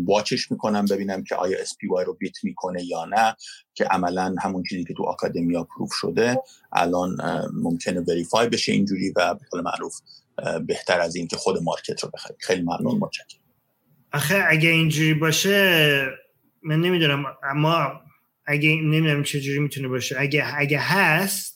واچش 0.05 0.51
می‌کنم 0.51 0.85
ببینم 0.85 1.23
که 1.23 1.35
آیا 1.35 1.65
SPY 1.65 2.05
رو 2.05 2.13
بیت 2.13 2.43
می‌کنه 2.43 2.83
یا 2.83 3.05
نه 3.05 3.35
که 3.73 3.85
عملا 3.85 4.35
همون 4.41 4.63
چیزی 4.69 4.83
که 4.83 4.93
تو 4.93 5.03
آکادمیا 5.03 5.63
پروف 5.63 5.93
شده 5.93 6.39
الان 6.71 7.17
ممکنه 7.53 7.99
وریفای 7.99 8.49
بشه 8.49 8.71
اینجوری 8.71 9.13
و 9.15 9.35
به 9.51 9.61
معروف 9.61 9.99
بهتر 10.67 10.99
از 10.99 11.15
این 11.15 11.27
که 11.27 11.37
خود 11.37 11.63
مارکت 11.63 12.03
رو 12.03 12.09
بخرید 12.13 12.37
خیلی 12.39 12.61
ممنون 12.61 12.97
متشکرم. 12.99 13.41
آخه 14.13 14.45
اگه 14.49 14.69
اینجوری 14.69 15.13
باشه 15.13 16.05
من 16.63 16.81
نمی‌دونم 16.81 17.25
اما 17.43 17.91
اگه 18.45 18.69
نمی‌دونم 18.69 19.23
چجوری 19.23 19.59
می‌تونه 19.59 19.87
باشه 19.87 20.15
اگه 20.19 20.43
اگه 20.57 20.79
هست 20.79 21.52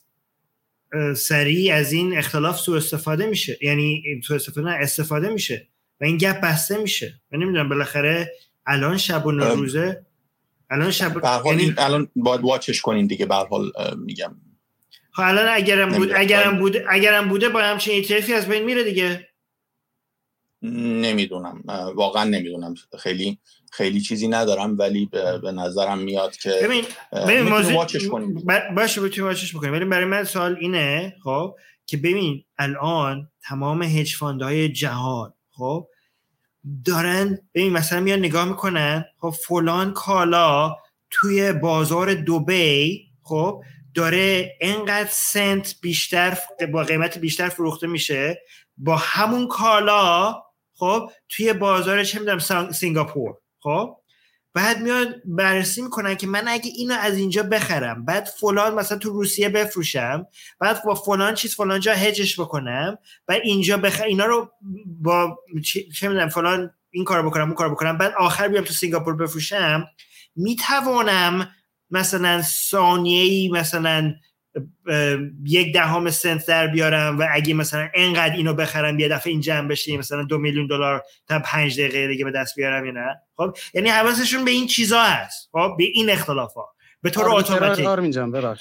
سریع 1.15 1.75
از 1.75 1.91
این 1.91 2.17
اختلاف 2.17 2.59
سو 2.59 2.71
استفاده 2.73 3.25
میشه. 3.25 3.57
یعنی 3.61 4.03
تو 4.25 4.33
استفاده 4.33 4.69
استفاده 4.69 5.29
میشه 5.29 5.67
و 6.01 6.05
این 6.05 6.17
گپ 6.17 6.41
بسته 6.41 6.77
میشه. 6.77 7.21
من 7.31 7.39
نمی‌دونم 7.39 7.69
بالاخره 7.69 8.31
الان 8.65 8.97
شب 8.97 9.25
و 9.25 9.31
روزه 9.31 10.05
الان 10.69 10.91
شب 10.91 11.15
یعنی... 11.45 11.73
الان 11.77 12.07
باید 12.15 12.41
واچش 12.41 12.81
کنین 12.81 13.07
دیگه 13.07 13.25
به 13.25 13.35
حال 13.35 13.71
میگم. 13.97 14.35
خب 15.11 15.23
الان 15.25 15.45
اگرم 15.49 15.89
بود 15.89 16.11
اگرم 16.15 16.59
بوده 16.59 16.85
اگرم 16.89 17.29
بوده 17.29 17.49
با 17.49 17.61
همچین 17.61 18.03
ETF 18.03 18.31
از 18.31 18.47
بین 18.47 18.63
میره 18.63 18.83
دیگه. 18.83 19.26
نمی‌دونم. 20.61 21.63
واقعا 21.95 22.23
نمی‌دونم. 22.23 22.73
خیلی 22.99 23.39
خیلی 23.71 24.01
چیزی 24.01 24.27
ندارم 24.27 24.77
ولی 24.77 25.05
به, 25.05 25.51
نظرم 25.51 25.99
میاد 25.99 26.38
که 26.38 26.59
ببین 26.63 26.84
ببین 27.11 27.75
واچش 27.75 28.07
کنیم. 28.07 28.43
باشه 28.75 29.01
بتونیم 29.01 29.27
واچش 29.29 29.55
بکنیم. 29.55 29.73
ولی 29.73 29.85
برای 29.85 30.05
من 30.05 30.23
سوال 30.23 30.57
اینه 30.59 31.15
خب 31.23 31.55
که 31.85 31.97
ببین 31.97 32.43
الان 32.57 33.29
تمام 33.43 33.84
هج 33.84 34.15
های 34.21 34.69
جهان 34.69 35.34
خب 35.51 35.88
دارن 36.85 37.39
ببین 37.53 37.73
مثلا 37.73 37.99
میان 37.99 38.19
نگاه 38.19 38.45
می‌کنن 38.45 39.05
خب 39.17 39.29
فلان 39.29 39.93
کالا 39.93 40.75
توی 41.09 41.53
بازار 41.53 42.13
دوبی 42.13 43.07
خب 43.21 43.63
داره 43.93 44.57
انقدر 44.61 45.09
سنت 45.11 45.75
بیشتر 45.81 46.38
با 46.73 46.84
قیمت 46.84 47.17
بیشتر 47.17 47.49
فروخته 47.49 47.88
میشه 47.88 48.41
با 48.77 48.95
همون 48.95 49.47
کالا 49.47 50.35
خب 50.77 51.11
توی 51.29 51.53
بازار 51.53 52.03
چه 52.03 52.19
می‌دونم 52.19 52.71
سنگاپور 52.71 53.37
خب 53.59 53.97
بعد 54.53 54.81
میاد 54.81 55.15
بررسی 55.25 55.81
می‌کنن 55.81 56.15
که 56.15 56.27
من 56.27 56.47
اگه 56.47 56.71
اینو 56.75 56.95
از 56.99 57.17
اینجا 57.17 57.43
بخرم 57.43 58.05
بعد 58.05 58.25
فلان 58.25 58.75
مثلا 58.75 58.97
تو 58.97 59.09
روسیه 59.09 59.49
بفروشم 59.49 60.27
بعد 60.59 60.83
با 60.85 60.95
فلان 60.95 61.33
چیز 61.33 61.55
فلان 61.55 61.79
جا 61.79 61.93
هجش 61.93 62.39
بکنم 62.39 62.97
بعد 63.27 63.41
اینجا 63.43 63.77
بخر 63.77 64.03
اینا 64.03 64.25
رو 64.25 64.51
با 65.01 65.39
چه 65.63 66.07
می‌دونم 66.07 66.29
فلان 66.29 66.71
این 66.91 67.03
کار 67.03 67.21
بکنم 67.21 67.43
اون 67.43 67.53
کار 67.53 67.71
بکنم 67.71 67.97
بعد 67.97 68.13
آخر 68.17 68.47
بیام 68.47 68.63
تو 68.63 68.73
سنگاپور 68.73 69.15
بفروشم 69.15 69.85
می‌توانم 70.35 71.49
مثلا 71.91 72.41
ثانیه 72.41 73.51
مثلا 73.51 74.13
یک 75.45 75.73
دهم 75.73 76.09
سنت 76.09 76.45
در 76.45 76.67
بیارم 76.67 77.19
و 77.19 77.27
اگه 77.31 77.53
مثلا 77.53 77.89
انقدر 77.93 78.35
اینو 78.35 78.53
بخرم 78.53 78.99
یه 78.99 79.07
دفعه 79.07 79.31
این 79.31 79.41
جمع 79.41 79.67
بشه 79.67 79.97
مثلا 79.97 80.23
دو 80.23 80.37
میلیون 80.37 80.67
دلار 80.67 81.03
تا 81.27 81.39
پنج 81.39 81.79
دقیقه 81.79 82.07
دیگه 82.07 82.25
به 82.25 82.31
دست 82.31 82.55
بیارم 82.55 82.85
یا 82.85 82.91
نه؟ 82.91 83.21
خب 83.37 83.57
یعنی 83.73 83.89
حواسشون 83.89 84.45
به 84.45 84.51
این 84.51 84.67
چیزا 84.67 85.01
هست. 85.01 85.49
خب 85.51 85.75
به 85.77 85.83
این 85.83 86.09
اختلاف 86.09 86.53
ها 86.53 86.73
به 87.01 87.09
طور 87.09 87.29
اتوماتیک. 87.29 87.85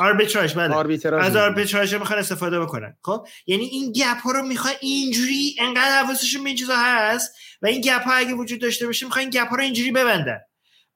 آربیتراژ 0.00 0.54
بله. 0.54 0.76
از 1.24 1.36
آربیتراژ 1.36 1.94
می‌خوان 1.94 2.18
استفاده 2.18 2.60
بکنن. 2.60 2.96
خب 3.02 3.26
یعنی 3.46 3.64
این 3.64 3.92
گپ 3.92 4.20
ها 4.24 4.32
رو 4.32 4.42
می‌خوان 4.42 4.74
اینجوری 4.80 5.56
انقدر 5.60 6.02
حواسشون 6.02 6.42
به 6.42 6.48
این 6.48 6.58
چیزا 6.58 6.76
هست 6.76 7.34
و 7.62 7.66
این 7.66 7.80
گپ 7.80 8.02
ها 8.02 8.12
اگه 8.12 8.34
وجود 8.34 8.60
داشته 8.60 8.86
باشه 8.86 9.06
می‌خوان 9.06 9.30
گپ 9.30 9.48
ها 9.48 9.56
رو 9.56 9.62
اینجوری 9.62 9.92
ببندن. 9.92 10.40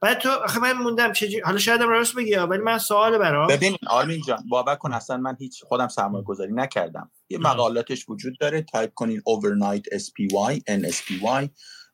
بعد 0.01 0.19
تو 0.19 0.29
آخه 0.31 0.61
من 0.61 0.73
موندم 0.73 1.13
چه 1.13 1.43
حالا 1.45 1.59
شاید 1.59 1.83
راست 1.83 2.17
بگی 2.17 2.35
ولی 2.35 2.63
من 2.63 2.79
سوال 2.79 3.19
برام 3.19 3.49
ببین 3.49 3.77
آرمین 3.87 4.23
جان 4.27 4.39
باور 4.49 4.75
کن 4.75 4.93
اصلا 4.93 5.17
من 5.17 5.37
هیچ 5.39 5.65
خودم 5.65 5.89
سرمایه 5.89 6.25
گذاری 6.25 6.53
نکردم. 6.53 7.11
یه 7.29 7.39
مقالاتش 7.39 8.09
وجود 8.09 8.39
داره 8.39 8.63
تایپ 8.63 8.95
کنین 8.95 9.21
overnight 9.21 9.99
SPY 9.99 10.61
NSPY 10.71 11.49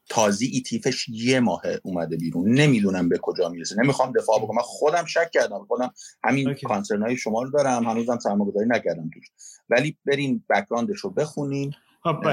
تازه 0.08 0.46
ETF 0.46 0.84
ش 0.84 1.08
یه 1.08 1.40
ماه 1.40 1.62
اومده 1.82 2.16
بیرون. 2.16 2.50
نمی‌دونم 2.50 3.08
به 3.08 3.18
کجا 3.22 3.48
می‌رسه. 3.48 3.76
نمی‌خوام 3.82 4.12
دفاع 4.12 4.38
بکنم. 4.38 4.56
من 4.56 4.62
خودم 4.62 5.04
شک 5.04 5.30
کردم. 5.32 5.64
خودم 5.68 5.92
همین 6.24 6.54
concern 6.54 7.02
های 7.02 7.16
شما 7.16 7.42
رو 7.42 7.50
دارم. 7.50 7.84
هنوزم 7.84 8.18
سرمایه 8.18 8.50
گذاری 8.50 8.68
نکردم 8.68 9.10
توش. 9.14 9.30
ولی 9.70 9.96
برین 10.06 10.44
background 10.50 10.90
ش 10.90 10.98
رو 10.98 11.10
بخونین. 11.10 11.74
خب 12.06 12.24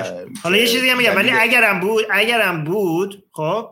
حالا 0.44 0.58
یه 0.58 0.68
چیزی 0.68 0.94
میگم. 0.94 1.16
ولی 1.16 1.32
اگرم 1.32 1.80
بود 1.80 2.06
اگرم 2.12 2.64
بود 2.64 3.24
خب 3.32 3.70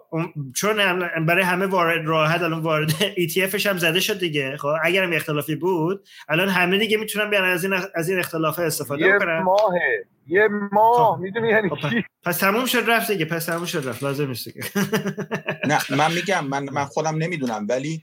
چون 0.56 1.00
برای 1.26 1.44
همه 1.44 1.66
وارد 1.66 2.06
راحت 2.06 2.42
الان 2.42 2.62
وارد 2.62 2.92
ETF 2.92 3.66
هم 3.66 3.78
زده 3.78 4.00
شد 4.00 4.20
دیگه. 4.20 4.58
خب 4.58 4.74
اگرم 4.84 5.14
اختلافی 5.14 5.56
بود 5.56 6.08
الان 6.30 6.50
همه 6.50 6.78
دیگه 6.78 6.98
می‌تونن 6.98 7.30
بیان 7.30 7.46
از 7.46 7.64
این 7.64 7.74
از 7.96 8.10
این 8.10 8.20
اختلاف 8.20 8.60
استفاده 8.60 9.06
یه 9.06 9.20
کنن 9.20 9.40
ماهه. 9.40 10.06
یه 10.28 10.48
ماه. 10.72 11.16
خب. 11.16 11.22
می‌دونی 11.22 11.50
یعنی 11.50 11.70
خب 11.70 11.78
پس 12.24 12.38
تموم 12.38 12.66
شد 12.66 12.84
رفت 12.88 13.12
دیگه. 13.12 13.26
پس 13.26 13.46
تموم 13.46 13.66
شد 13.66 13.88
رفت. 13.88 14.04
لازم 14.04 14.28
نیست 14.28 14.50
دیگه. 14.50 14.68
نه 15.70 15.80
من 15.98 16.14
میگم 16.14 16.48
من 16.48 16.70
من 16.70 16.86
خودم 16.86 17.16
نمی‌دونم. 17.16 17.68
ولی 17.70 18.02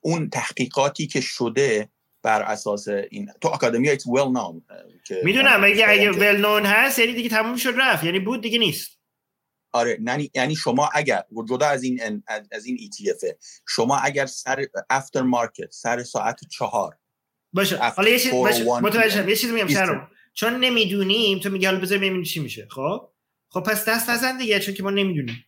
اون 0.00 0.30
تحقیقاتی 0.30 1.06
که 1.06 1.20
شده 1.20 1.88
بر 2.26 2.42
اساس 2.42 2.88
این 2.88 3.30
تو 3.40 3.48
اکادمی 3.48 3.88
ایتس 3.88 4.06
ویل 4.06 4.28
نون 4.32 4.62
می‌دونم 5.24 5.64
اگه 5.64 5.88
اگه 5.88 6.10
ویل 6.10 6.40
نون 6.40 6.66
هست 6.66 6.98
یعنی 6.98 7.12
دیگه 7.12 7.28
تموم 7.28 7.56
شد 7.56 7.74
رفت. 7.78 8.04
یعنی 8.04 8.18
بود 8.18 8.42
دیگه 8.42 8.58
نیست. 8.58 8.98
آره 9.72 9.98
یعنی 10.34 10.56
شما 10.56 10.90
اگر 10.94 11.22
جدا 11.48 11.66
از 11.66 11.82
این 11.82 12.22
از 12.50 12.66
این 12.66 12.78
ETF 12.78 13.36
شما 13.68 13.96
اگر 13.96 14.26
سر 14.26 14.66
افتر 14.90 15.22
مارکت 15.22 15.70
سر 15.70 16.02
ساعت 16.02 16.40
چهار 16.50 16.96
باشه. 17.52 17.76
حالا 17.76 18.08
یه 18.08 18.18
چیز 18.18 18.32
متوجه 18.32 19.28
یه 19.28 19.36
چیز 19.36 19.50
میگم 19.52 19.68
شرم 19.68 20.10
چون 20.32 20.56
نمی‌دونیم 20.56 21.38
تو 21.38 21.50
میگی 21.50 21.66
حالا 21.66 21.80
بذار 21.80 21.98
ببینیم 21.98 22.22
چی 22.22 22.40
میشه. 22.40 22.68
خب؟ 22.70 23.08
خب 23.48 23.60
پس 23.60 23.88
دست 23.88 24.10
نزن 24.10 24.38
دیگه 24.38 24.60
چون 24.60 24.74
که 24.74 24.82
ما 24.82 24.90
نمی‌دونیم. 24.90 25.44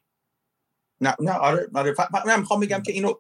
نه 1.00 1.14
نه 1.20 1.32
آره 1.32 1.68
آره. 1.74 1.94
من 2.26 2.38
می‌خوام 2.40 2.60
بگم 2.60 2.82
که 2.82 2.92
اینو 2.92 3.14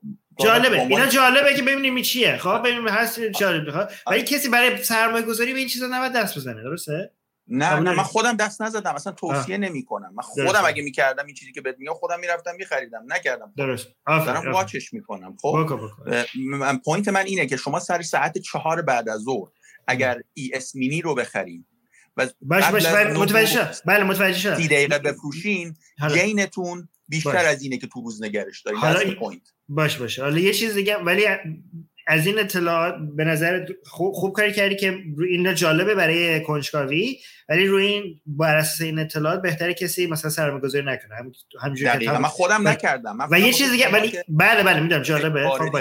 جالبه. 0.44 0.80
اینا 0.80 1.06
جالبه 1.06 1.54
که 1.54 1.62
ببینیم 1.62 2.02
چیه. 2.02 2.36
خب 2.36 2.62
ببینیم 2.62 2.88
هست 2.88 3.20
جالبه 3.20 3.72
خب 3.72 3.88
ولی 4.06 4.22
کسی 4.22 4.48
برای 4.48 4.84
سرمایه 4.84 5.24
گذاری 5.24 5.52
به 5.52 5.58
این 5.58 5.68
چیزا 5.68 5.86
نباید 5.86 6.12
دست 6.12 6.38
بزنه 6.38 6.62
درسته؟ 6.62 7.10
نه 7.50 7.80
نه 7.80 7.92
من 7.92 8.02
خودم 8.02 8.36
دست 8.36 8.62
نزدم. 8.62 8.94
اصلا 8.94 9.12
توصیه 9.12 9.58
نمی 9.58 9.84
کنم 9.84 10.12
من 10.14 10.22
خودم 10.22 10.62
اگه 10.66 10.82
می‌کردم 10.82 11.26
این 11.26 11.34
چیزی 11.34 11.52
که 11.52 11.60
بهت 11.60 11.76
میگم 11.78 11.94
خودم 11.94 12.20
می‌رفتم 12.20 12.54
میخریدم. 12.58 13.04
نکردم. 13.06 13.52
درست 13.56 13.88
دارم 14.06 14.52
watch 14.52 14.81
ش 14.81 14.92
می‌کنم. 14.92 15.36
خب؟ 15.42 15.78
من 16.34 16.78
point 16.78 17.08
من 17.08 17.26
اینه 17.26 17.46
که 17.46 17.56
شما 17.56 17.80
سر 17.80 18.02
ساعت 18.02 18.38
چهار 18.38 18.82
بعد 18.82 19.08
از 19.08 19.20
ظهر 19.20 19.48
اگر 19.86 20.20
ES 20.34 20.74
mini 20.76 21.02
رو 21.02 21.14
بخریم 21.14 21.66
و 22.16 22.26
باش 22.40 22.64
باش 22.64 22.86
متوجه 22.86 23.70
بله 23.86 24.04
متوجه 24.04 24.56
30 24.56 24.68
دقیقه 24.68 24.98
بفروشین 24.98 25.76
gain 26.14 26.56
تون 26.56 26.88
بیشتر 27.08 27.32
باش. 27.32 27.44
از 27.44 27.62
اینه 27.62 27.78
که 27.78 27.86
تو 27.86 28.00
روز 28.00 28.22
نگرش 28.22 28.62
داری 28.62 28.76
حالا 28.76 29.14
point. 29.18 29.42
باش 29.68 29.96
باشه 29.96 30.22
حالا 30.22 30.38
یه 30.38 30.52
چیز 30.52 30.74
دیگه 30.74 30.96
ولی 30.96 31.26
از 32.10 32.26
این 32.26 32.38
اطلاعات 32.38 32.94
به 33.16 33.24
نظر 33.24 33.66
خوب, 33.86 34.14
خوب 34.14 34.32
کاری 34.32 34.52
کردی 34.52 34.76
که 34.76 34.98
این 35.30 35.54
جالبه 35.54 35.94
برای 35.94 36.42
کنجکاوی 36.42 37.16
ولی 37.48 37.66
روی 37.66 37.86
این 37.86 38.20
بر 38.26 38.56
اساس 38.56 38.80
این 38.80 38.98
اطلاعات 38.98 39.42
بهتره 39.42 39.74
کسی 39.74 40.06
مثلا 40.06 40.30
سرمایه‌گذاری 40.30 40.84
نکنه. 40.84 41.14
همینجوری 41.60 42.06
که 42.06 42.10
من 42.10 42.22
خودم 42.22 42.68
نکردم. 42.68 43.16
من 43.16 43.26
و 43.30 43.38
یه 43.38 43.52
چیز 43.52 43.70
دیگه 43.70 43.92
ولی 43.92 44.12
بله 44.28 44.62
بله 44.62 44.80
می‌دونم 44.80 45.02
جالبه. 45.02 45.48
خب 45.48 45.76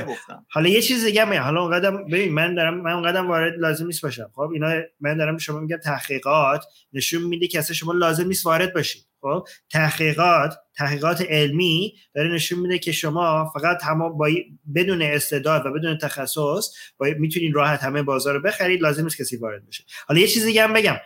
حالا 0.50 0.70
یه 0.70 0.82
چیز 0.82 1.06
دیگه 1.06 1.26
میگم. 1.26 1.42
حالا 1.42 1.62
اونقدر 1.62 1.92
ببین 1.92 2.34
من 2.34 2.56
دارم 2.56 2.82
من 2.82 2.92
اونقدر 2.92 3.22
وارد 3.22 3.54
لازم 3.60 3.86
نیست 3.86 4.02
باشم. 4.02 4.32
خب 4.34 4.50
اینا 4.54 4.82
من 5.00 5.18
دارم 5.18 5.38
شما 5.38 5.60
میگم 5.60 5.78
تحقیقات 5.78 6.66
نشون 6.94 7.24
میده 7.24 7.48
که 7.48 7.60
اصلا 7.60 7.74
شما 7.76 7.94
لازم 7.94 8.28
نیست 8.28 8.46
وارد 8.46 8.74
باشید. 8.74 9.04
خب 9.22 9.48
تحقیقات 9.70 10.56
تحقیقات 10.78 11.22
علمی 11.22 11.94
داره 12.16 12.34
نشون 12.34 12.60
میده 12.60 12.80
که 12.80 12.92
شما 12.92 13.52
فقط 13.54 13.78
تمام 13.78 14.18
با 14.18 14.30
بدون 14.76 15.02
استعداد 15.02 15.66
و 15.66 15.72
بدون 15.72 15.98
تخصص 15.98 16.70
با 16.98 17.08
می‌تونید 17.20 17.56
راحت 17.56 17.84
همه 17.84 18.04
بازار 18.04 18.34
رو 18.34 18.42
بخرید. 18.42 18.82
لازم 18.82 19.04
نیست 19.04 19.18
کسی 19.22 19.38
وارد 19.38 19.68
بشه. 19.68 19.84
حالا 20.08 20.20
یه 20.20 20.28
چیزی 20.28 20.60
هم 20.60 20.74
بگم. 20.74 20.98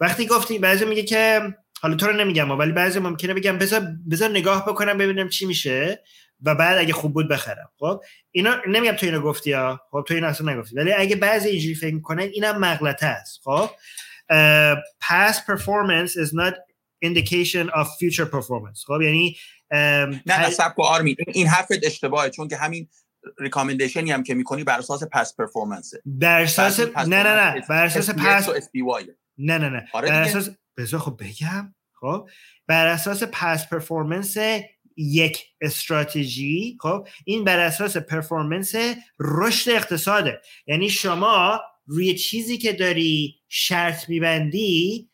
وقتی 0.00 0.26
گفتی 0.26 0.58
بعضی 0.58 0.84
میگه 0.84 1.02
که 1.02 1.42
حالا 1.80 1.94
تو 1.94 2.06
رو 2.06 2.12
نمیگم 2.12 2.50
ولی 2.50 2.72
بعضی 2.72 2.98
ممکنه 2.98 3.34
بگم 3.34 3.58
بذار 3.58 3.88
بذار 4.10 4.30
نگاه 4.30 4.66
بکنم 4.66 4.98
ببینم 4.98 5.28
چی 5.28 5.46
میشه 5.46 6.02
و 6.42 6.54
بعد 6.54 6.78
اگه 6.78 6.92
خوب 6.92 7.12
بود 7.12 7.28
بخرم. 7.28 7.70
خب؟ 7.78 8.00
اینا 8.30 8.56
نمیگم 8.68 8.92
تو 8.92 9.06
اینو 9.06 9.20
گفتی 9.20 9.52
ها. 9.52 9.80
خب 9.90 10.04
تو 10.08 10.14
اینو 10.14 10.26
اصلا 10.26 10.52
نگفتی. 10.52 10.76
ولی 10.76 10.92
اگه 10.92 11.16
بعضی 11.16 11.48
اینجوری 11.48 11.74
فکر 11.74 12.00
کنن 12.00 12.22
اینم 12.22 12.58
مغلطه 12.58 13.06
است. 13.06 13.40
خب؟ 13.44 13.70
uh, 14.30 14.76
past 15.00 15.46
performance 15.46 16.16
is 16.16 16.32
not 16.32 16.54
indication 17.04 17.70
of 17.70 17.86
future 18.00 18.26
performance. 18.26 18.84
خب 18.86 19.02
یعنی 19.02 19.36
نه 19.72 20.22
نه 20.26 20.50
سب 20.50 20.74
آرمین 20.78 21.16
این 21.32 21.46
حرفت 21.46 21.78
اشتباهه 21.82 22.30
چون 22.30 22.48
که 22.48 22.56
همین 22.56 22.88
recommendation 23.38 24.05
ی 24.05 24.10
هم 24.10 24.22
که 24.22 24.34
می‌کنی 24.34 24.64
بر 24.64 24.78
اساس 24.78 25.02
past 25.12 25.36
performance 25.36 25.94
بر 26.04 26.42
اساس 26.42 26.80
نه 26.80 27.06
نه 27.06 27.22
نه 27.22 27.64
بر 27.68 27.84
اساس 27.84 28.10
past 28.10 28.48
نه 29.38 29.58
نه 29.58 29.68
نه. 29.68 29.88
آره 29.92 30.08
بر 30.08 30.22
اساس 30.22 30.50
بذار 30.76 31.00
خب 31.00 31.20
بگم. 31.20 31.74
خب 32.00 32.28
بر 32.66 32.86
اساس 32.86 33.22
past 33.32 33.68
performance 33.68 34.36
یک 34.96 35.44
استراتژی. 35.60 36.78
خب 36.80 37.08
این 37.24 37.44
بر 37.44 37.58
اساس 37.58 37.96
performance 37.96 38.74
رشد 39.20 39.70
اقتصاده. 39.70 40.40
یعنی 40.66 40.90
شما 40.90 41.60
روی 41.86 42.14
چیزی 42.14 42.58
که 42.58 42.72
داری 42.72 43.40
شرط 43.48 44.08
میبندی 44.08 45.08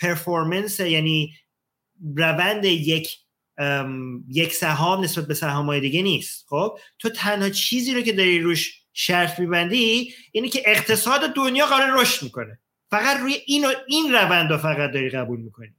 پرفورمنس 0.00 0.80
یعنی 0.80 1.34
روند 2.16 2.64
یک 2.64 3.16
یک 4.28 4.54
سهام 4.54 5.04
نسبت 5.04 5.26
به 5.26 5.34
سهام 5.34 5.66
های 5.66 5.80
دیگه 5.80 6.02
نیست. 6.02 6.46
خب؟ 6.48 6.78
تو 6.98 7.08
تنها 7.08 7.48
چیزی 7.48 7.94
رو 7.94 8.00
که 8.00 8.12
داری 8.12 8.40
روش 8.40 8.80
شرط 8.92 9.38
میبندی 9.38 10.14
اینه 10.32 10.48
که 10.48 10.62
اقتصاد 10.66 11.34
دنیا 11.34 11.66
قرار 11.66 12.00
رشد 12.00 12.22
می‌کنه. 12.22 12.58
فقط 12.90 13.20
روی 13.20 13.36
این 13.46 13.64
و 13.64 13.72
این 13.88 14.12
روند 14.12 14.50
رو 14.50 14.58
فقط 14.58 14.90
داری 14.90 15.10
قبول 15.10 15.40
می‌کنی. 15.40 15.74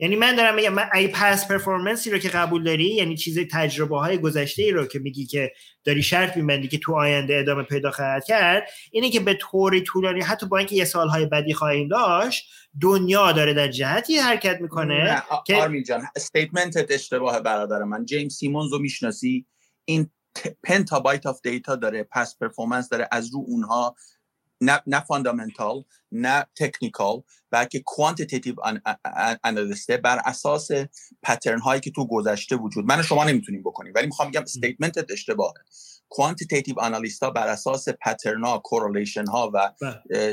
یعنی 0.00 0.16
من 0.16 0.34
دارم 0.34 0.54
میگم 0.54 0.74
من 0.74 0.88
ای 0.94 1.08
پس 1.08 1.48
پرفورمنسی 1.48 2.10
رو 2.10 2.18
که 2.18 2.28
قبول 2.28 2.64
داری 2.64 2.94
یعنی 2.94 3.16
چیز 3.16 3.38
تجربه 3.52 3.98
های 3.98 4.18
گذشته 4.18 4.62
ای 4.62 4.70
رو 4.70 4.86
که 4.86 4.98
میگی 4.98 5.26
که 5.26 5.52
داری 5.84 6.02
شرط 6.02 6.36
میبندی 6.36 6.68
که 6.68 6.78
تو 6.78 6.94
آینده 6.94 7.38
ادامه 7.38 7.62
پیدا 7.62 7.90
خواهد 7.90 8.24
کرد 8.24 8.68
اینه 8.92 9.10
که 9.10 9.20
به 9.20 9.34
طوری 9.34 9.80
طولانی 9.80 10.20
حتی 10.20 10.46
با 10.46 10.58
اینکه 10.58 10.76
یه 10.76 10.84
سالهای 10.84 11.26
بدی 11.26 11.54
خواهیم 11.54 11.88
داشت 11.88 12.50
دنیا 12.80 13.32
داره 13.32 13.54
در 13.54 13.68
جهتی 13.68 14.16
حرکت 14.16 14.60
می‌کنه 14.60 15.22
که 15.46 15.56
آرمین 15.56 15.82
جان 15.82 16.02
statement 16.16 16.83
ت 16.83 16.90
اشتباه 16.90 17.40
برادر 17.40 17.84
من. 17.84 18.04
جیمز 18.04 18.34
سیمونز 18.34 18.72
رو 18.72 18.78
می‌شناسی؟ 18.78 19.46
این 19.84 20.10
petabyte 20.62 21.26
of 21.26 21.40
data 21.42 21.76
داره 21.76 22.08
past 22.12 22.36
performance 22.38 22.88
داره 22.88 23.08
از 23.12 23.34
رو 23.34 23.44
اونها 23.46 23.96
نه 24.60 24.80
نه 24.86 25.00
fundamental 25.00 25.84
نه 26.12 26.46
technical 26.56 27.22
بلکه 27.50 27.80
quantitative 27.80 28.54
analyst 29.44 29.90
ه 29.90 29.96
بر 29.96 30.20
اساس 30.24 30.68
pattern 31.22 31.58
هایی 31.58 31.80
که 31.80 31.90
تو 31.90 32.06
گذشته 32.06 32.56
وجود. 32.56 32.84
من 32.84 33.02
شما 33.02 33.24
نمی‌تونیم 33.24 33.62
بکنیم 33.62 33.92
ولی 33.96 34.06
می‌خوام 34.06 34.30
بگم 34.30 34.42
statement 34.42 35.10
اشتباهه. 35.10 35.54
quantitative 36.08 36.80
analyst 36.80 37.22
ها 37.22 37.30
بر 37.30 37.46
اساس 37.48 37.88
pattern 37.88 38.44
ها 38.44 38.58
correlation 38.58 39.26
ها 39.26 39.50
و 39.54 39.70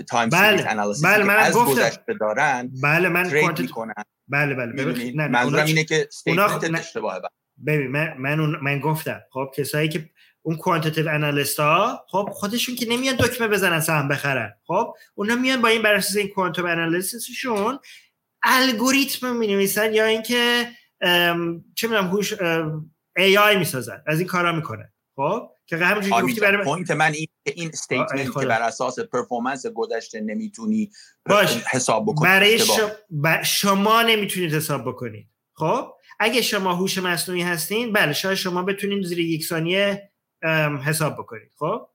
time 0.09 0.29
بله. 0.29 0.49
series 0.49 0.65
analysis 0.69 1.05
بله 1.05 1.23
من 1.23 1.35
از 1.35 1.53
گفتم. 1.53 1.71
گذشته 1.71 2.13
دارن 2.19 2.71
بله 2.83 3.09
من 3.09 3.29
quantit- 3.29 3.59
می‌کنن. 3.59 3.93
بله 4.27 4.55
بله؟ 4.55 4.83
نه، 5.15 5.27
منظورم 5.27 5.53
اونا- 5.53 5.67
اینه 5.67 5.83
که 5.83 6.07
statement. 6.07 6.79
اشتباهه 6.79 7.21
ببین 7.67 7.87
من 7.87 8.13
من, 8.17 8.39
اون 8.39 8.55
من 8.61 8.79
گفتم. 8.79 9.21
خب 9.31 9.51
کسایی 9.57 9.89
که 9.89 10.09
اون 10.41 10.55
quantitative 10.57 11.09
analyst 11.09 11.59
ها 11.59 12.05
خب 12.09 12.29
خودشون 12.33 12.75
که 12.75 12.85
نمیان 12.89 13.15
دکمه 13.15 13.47
بزنن 13.47 13.79
سهم 13.79 14.07
بخرن. 14.07 14.53
خب 14.67 14.93
اونا 15.15 15.35
میان 15.35 15.61
با 15.61 15.67
این 15.67 15.81
بر 15.81 15.93
اساس 15.93 16.15
این 16.17 16.27
quantum 16.27 16.65
analysis 16.65 17.41
شون 17.41 17.79
الگوریتم 18.43 19.35
می 19.35 19.47
نویسن 19.47 19.93
یا 19.93 20.05
اینکه 20.05 20.67
ام، 21.01 21.65
چه 21.75 21.87
می‌دونم 21.87 22.07
هوش 22.07 22.33
AI 23.17 23.55
می‌سازن. 23.57 24.03
از 24.07 24.19
این 24.19 24.27
کارا 24.27 24.51
می‌کنن. 24.51 24.91
خب 25.15 25.51
که 25.67 25.77
همونجوری 25.77 26.21
گفتی 26.21 26.39
برای 26.39 26.63
point 26.63 26.91
من 26.91 27.13
این 27.13 27.27
که 27.45 27.53
این 27.55 27.69
statement. 27.73 28.33
که 28.33 28.45
بر 28.45 28.61
اساس 28.61 28.99
پرفورمنس 28.99 29.65
گذشته 29.65 30.21
نمی‌تونی 30.21 30.91
باش. 31.25 31.63
حساب 31.71 32.05
بکنی 32.05 32.29
برای. 32.29 32.59
شما, 32.59 32.89
ب- 33.23 33.43
شما 33.43 34.01
نمی‌تونید 34.01 34.53
حساب 34.53 34.81
بکنید 34.81 35.29
خب 35.53 35.93
اگه 36.19 36.41
شما 36.41 36.73
هوش 36.73 36.97
مصنوعی 36.97 37.41
هستین 37.41 37.93
بله 37.93 38.13
شاید 38.13 38.35
شما 38.35 38.63
بتونید 38.63 39.05
زیر 39.05 39.19
یک 39.19 39.45
ثانیه 39.45 40.11
حساب 40.85 41.13
بکنید 41.13 41.51
خب 41.57 41.89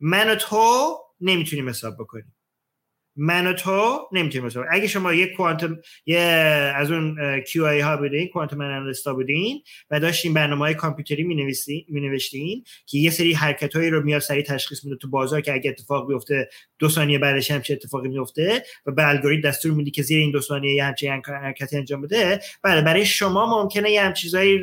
من 0.00 0.30
و 0.30 0.34
تو 0.34 0.96
نمی‌تونیم 1.20 1.68
حساب 1.68 1.94
بکنیم 1.94 2.35
من 3.16 3.46
و 3.46 3.52
تو 3.52 4.08
نمی‌تونیم 4.12 4.46
حساب 4.46 4.64
اگه 4.70 4.86
شما 4.86 5.12
یک 5.12 5.32
کوانتوم 5.36 5.76
یه 6.06 6.20
از 6.76 6.90
اون 6.90 7.40
کیو 7.40 7.64
ای 7.64 7.80
ها 7.80 7.96
بودین 7.96 8.28
کوانتوم 8.28 8.60
انالیست 8.60 9.08
بودین 9.08 9.62
و 9.90 10.00
داشتین 10.00 10.34
برنامه 10.34 10.60
های 10.60 10.74
کامپیوتری 10.74 11.24
می 11.88 12.00
نوشتین 12.00 12.64
که 12.86 12.98
یه 12.98 13.10
سری 13.10 13.32
حرکت 13.32 13.76
هایی 13.76 13.90
رو 13.90 14.02
میاد 14.02 14.20
سریع 14.20 14.42
تشخیص 14.42 14.84
میده 14.84 14.96
تو 14.96 15.08
بازار 15.08 15.40
که 15.40 15.52
اگه 15.52 15.70
اتفاق 15.70 16.08
بیفته 16.08 16.48
دو 16.78 16.88
ثانیه 16.88 17.18
بعدش 17.18 17.50
هم 17.50 17.62
چه 17.62 17.74
اتفاقی 17.74 18.08
میفته 18.08 18.62
و 18.86 18.92
به 18.92 19.08
الگوریتم 19.08 19.48
دستور 19.48 19.72
میدی 19.72 19.90
که 19.90 20.02
زیر 20.02 20.18
این 20.18 20.30
دو 20.30 20.40
ثانیه 20.40 20.74
یه 20.74 20.84
همچین 20.84 21.22
حرکتی 21.26 21.76
انجام 21.76 22.00
بده 22.00 22.40
بله 22.62 22.82
برای 22.82 23.06
شما 23.06 23.62
ممکنه 23.62 23.90
یه 23.90 24.02
هم 24.02 24.12
چیزایی 24.12 24.60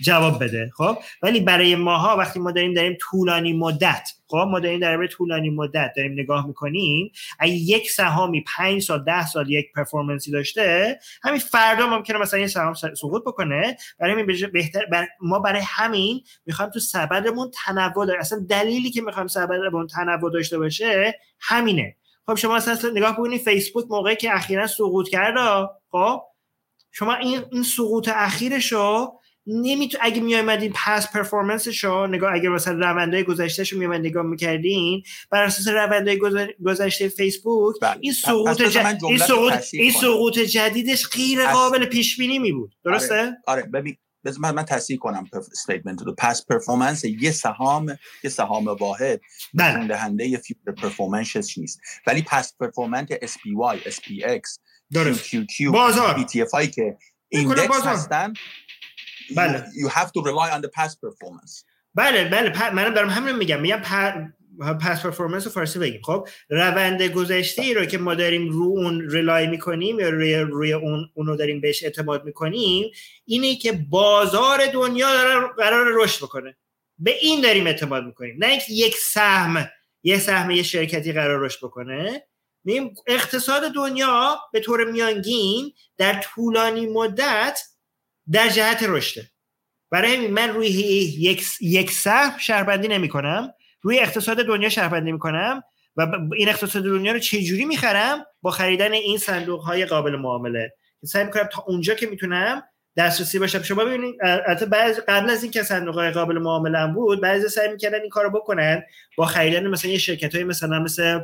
جواب 0.00 0.44
بده 0.44 0.70
خب؟ 0.76 0.98
ولی 1.22 1.40
برای 1.40 1.76
ماها 1.76 2.16
وقتی 2.16 2.40
ما 2.40 2.50
داریم 2.50 2.74
داریم 2.74 2.96
طولانی 3.00 3.52
مدت 3.52 4.10
خب 4.28 4.36
ما 4.50 4.60
داریم 4.60 4.80
در 4.80 5.06
طولانی 5.06 5.50
مدت 5.50 5.92
داریم 5.96 6.12
نگاه 6.12 6.46
می‌کنیم 6.46 7.12
اگه 7.38 7.52
یک 7.52 7.90
سهامی 7.90 8.44
پنج 8.56 8.82
سال 8.82 9.04
ده 9.04 9.26
سال 9.26 9.50
یک 9.50 9.72
پرفورمنسی 9.72 10.30
داشته 10.30 10.98
همین 11.22 11.40
فردا 11.40 11.86
ممکنه 11.86 12.18
مثلا 12.18 12.40
یه 12.40 12.46
سهام 12.46 12.74
سقوط 12.74 13.22
بکنه. 13.22 13.76
برای 13.98 14.12
همین 14.12 14.26
بهتر- 14.52 14.86
بر 14.92 15.08
ما 15.20 15.38
برای 15.38 15.62
همین 15.64 16.20
می‌خوایم 16.46 16.70
تو 16.70 16.80
سبدمون 16.80 17.50
تنوع 17.64 18.06
داره 18.06 18.20
اصلا 18.20 18.46
دلیلی 18.48 18.90
که 18.90 19.02
می‌خوایم 19.02 19.26
سبدمون 19.28 19.86
تنوع 19.86 20.32
داشته 20.32 20.58
باشه 20.58 21.18
همینه. 21.40 21.96
خب 22.26 22.34
شما 22.34 22.56
اصلا 22.56 22.90
نگاه 22.94 23.12
بکنید 23.12 23.40
فیسبوک 23.40 23.84
موقعی 23.90 24.16
که 24.16 24.34
اخیرا 24.34 24.66
سقوط 24.66 25.08
کرد 25.08 25.68
خب 25.90 26.22
شما 26.92 27.14
این 27.14 27.42
این 27.52 27.62
سقوط 27.62 28.08
اخیرش 28.14 28.72
رو 28.72 29.20
نمیتون 29.48 30.00
اگه 30.04 30.20
میامدین 30.20 30.72
پس 30.86 31.12
پرفورمنسش 31.12 31.84
رو 31.84 32.06
نگاه 32.06 32.34
اگه 32.34 32.48
مثلا 32.48 32.90
روندهای 32.90 33.24
گذشتهش 33.24 33.72
رو 33.72 33.78
میامد 33.78 34.00
نگاه 34.00 34.22
می‌کردین 34.22 35.02
بر 35.30 35.42
اساس 35.42 35.68
روندهای 35.68 36.18
گذ- 36.18 36.62
گذشته 36.66 37.08
فیسبوک 37.08 37.76
بله. 37.82 37.98
این 38.00 38.12
پس 38.12 38.18
سقوط 38.18 38.62
ج- 38.72 39.04
این 39.04 39.18
سقوط 39.18 39.52
این. 39.72 39.92
سقوط 39.92 40.38
جدیدش 40.38 41.06
غیر 41.08 41.46
قابل 41.46 41.86
پیش 41.86 42.16
بینی 42.16 42.38
می 42.38 42.52
بود 42.52 42.74
درسته؟ 42.84 43.32
آره. 43.46 43.62
ببین 43.62 43.96
بذار 44.24 44.40
من, 44.40 44.54
من 44.54 44.64
تصحیح 44.64 44.98
کنم 44.98 45.26
statement 45.52 46.02
رو. 46.02 46.14
past 46.18 46.46
performance 46.46 47.04
یه 47.04 47.30
سهام 47.30 47.98
یه 48.24 48.30
سهام 48.30 48.64
واحد 48.68 49.20
بله. 49.54 49.70
نشون 49.74 49.86
دهنده 49.86 50.24
future 50.38 50.72
performance 50.82 51.46
ش 51.46 51.58
نیست. 51.58 51.80
ولی 52.06 52.22
past 52.22 52.54
performance 52.60 53.08
SPY 53.12 53.88
SPX 53.90 54.58
QQQ 54.94 55.70
بازار. 55.72 56.26
ETF 56.26 56.68
که 56.74 56.96
index. 57.28 57.82
هستن 57.86 58.32
بله. 59.36 59.64
you, 59.74 59.88
have 59.88 60.12
to 60.12 60.22
rely 60.22 60.50
on 60.50 60.62
the 60.62 60.68
past 60.68 61.00
performance. 61.00 61.64
بله 61.94 62.24
بله. 62.24 62.72
منم 62.74 62.94
دارم 62.94 63.10
همین 63.10 63.36
میگم. 63.36 63.60
میگم 63.60 63.82
past 64.80 65.02
performance 65.02 65.46
رو 65.46 65.52
فارسی 65.52 65.78
بگیم. 65.78 66.00
خب؟ 66.04 66.28
روند 66.50 67.02
گذشته 67.02 67.62
ای 67.62 67.74
رو 67.74 67.84
که 67.84 67.98
ما 67.98 68.14
داریم 68.14 68.48
رو 68.48 68.62
اون 68.62 69.10
rely 69.10 69.46
می‌کنیم 69.46 70.00
یا 70.00 70.08
روی 70.08 70.36
روی 70.36 70.72
اون 70.72 71.10
اونو 71.14 71.36
داریم 71.36 71.60
بهش 71.60 71.84
اعتماد 71.84 72.24
می‌کنیم 72.24 72.90
اینه 73.24 73.56
که 73.56 73.72
بازار 73.72 74.66
دنیا 74.66 75.12
داره 75.12 75.48
قرار 75.56 75.86
رشد 76.04 76.24
بکنه. 76.24 76.56
به 76.98 77.14
این 77.20 77.40
داریم 77.40 77.66
اعتماد 77.66 78.04
می‌کنیم. 78.04 78.36
نه 78.38 78.46
اینکه 78.46 78.64
یک 78.68 78.96
سهم 78.96 79.68
یه 80.02 80.18
سهم 80.18 80.50
یه 80.50 80.62
شرکتی 80.62 81.12
قرار 81.12 81.40
رشد 81.40 81.58
بکنه. 81.62 82.22
اقتصاد 83.06 83.72
دنیا 83.74 84.36
به 84.52 84.60
طور 84.60 84.90
میانگین 84.90 85.72
در 85.96 86.20
طولانی 86.20 86.86
مدت 86.86 87.60
در 88.32 88.48
جهت 88.48 88.82
رشده 88.82 89.30
برای 89.90 90.26
من 90.28 90.48
روی 90.48 90.68
یک 90.68 91.44
یک 91.60 91.90
سهم 91.90 92.38
شهربندی 92.38 92.88
نمی 92.88 93.08
کنم 93.08 93.52
روی 93.82 93.98
اقتصاد 93.98 94.46
دنیا 94.46 94.68
شهربندی 94.68 95.12
می 95.12 95.18
کنم 95.18 95.62
و 95.96 96.06
این 96.36 96.48
اقتصاد 96.48 96.84
دنیا 96.84 97.12
رو 97.12 97.18
چجوری 97.18 97.64
می‌خرم؟ 97.64 98.24
با 98.42 98.50
خریدن 98.50 98.92
این 98.92 99.18
صندوق 99.18 99.60
های 99.60 99.84
قابل 99.84 100.16
معامله. 100.16 100.74
سعی 101.04 101.24
می‌کنم 101.24 101.48
تا 101.52 101.64
اونجا 101.66 101.94
که 101.94 102.06
می‌تونم 102.06 102.62
دسترسی 102.96 103.38
باشم. 103.38 103.62
شما 103.62 103.84
ببینید 103.84 104.14
البته 104.22 104.66
بعض 104.66 105.00
قبل 105.08 105.30
از 105.30 105.42
اینکه 105.42 105.62
صندوق 105.62 105.94
های 105.94 106.10
قابل 106.10 106.38
معامله 106.38 106.92
بود 106.94 107.20
بعضی 107.20 107.48
سعی 107.48 107.68
می‌کردن 107.68 108.00
این 108.00 108.10
کارو 108.10 108.30
بکنن 108.30 108.82
با 109.16 109.26
خریدن 109.26 109.66
مثلا 109.66 109.90
یه 109.90 109.98
شرکت 109.98 110.34
های 110.34 110.44
مثلا 110.44 110.78
مثل 110.78 111.20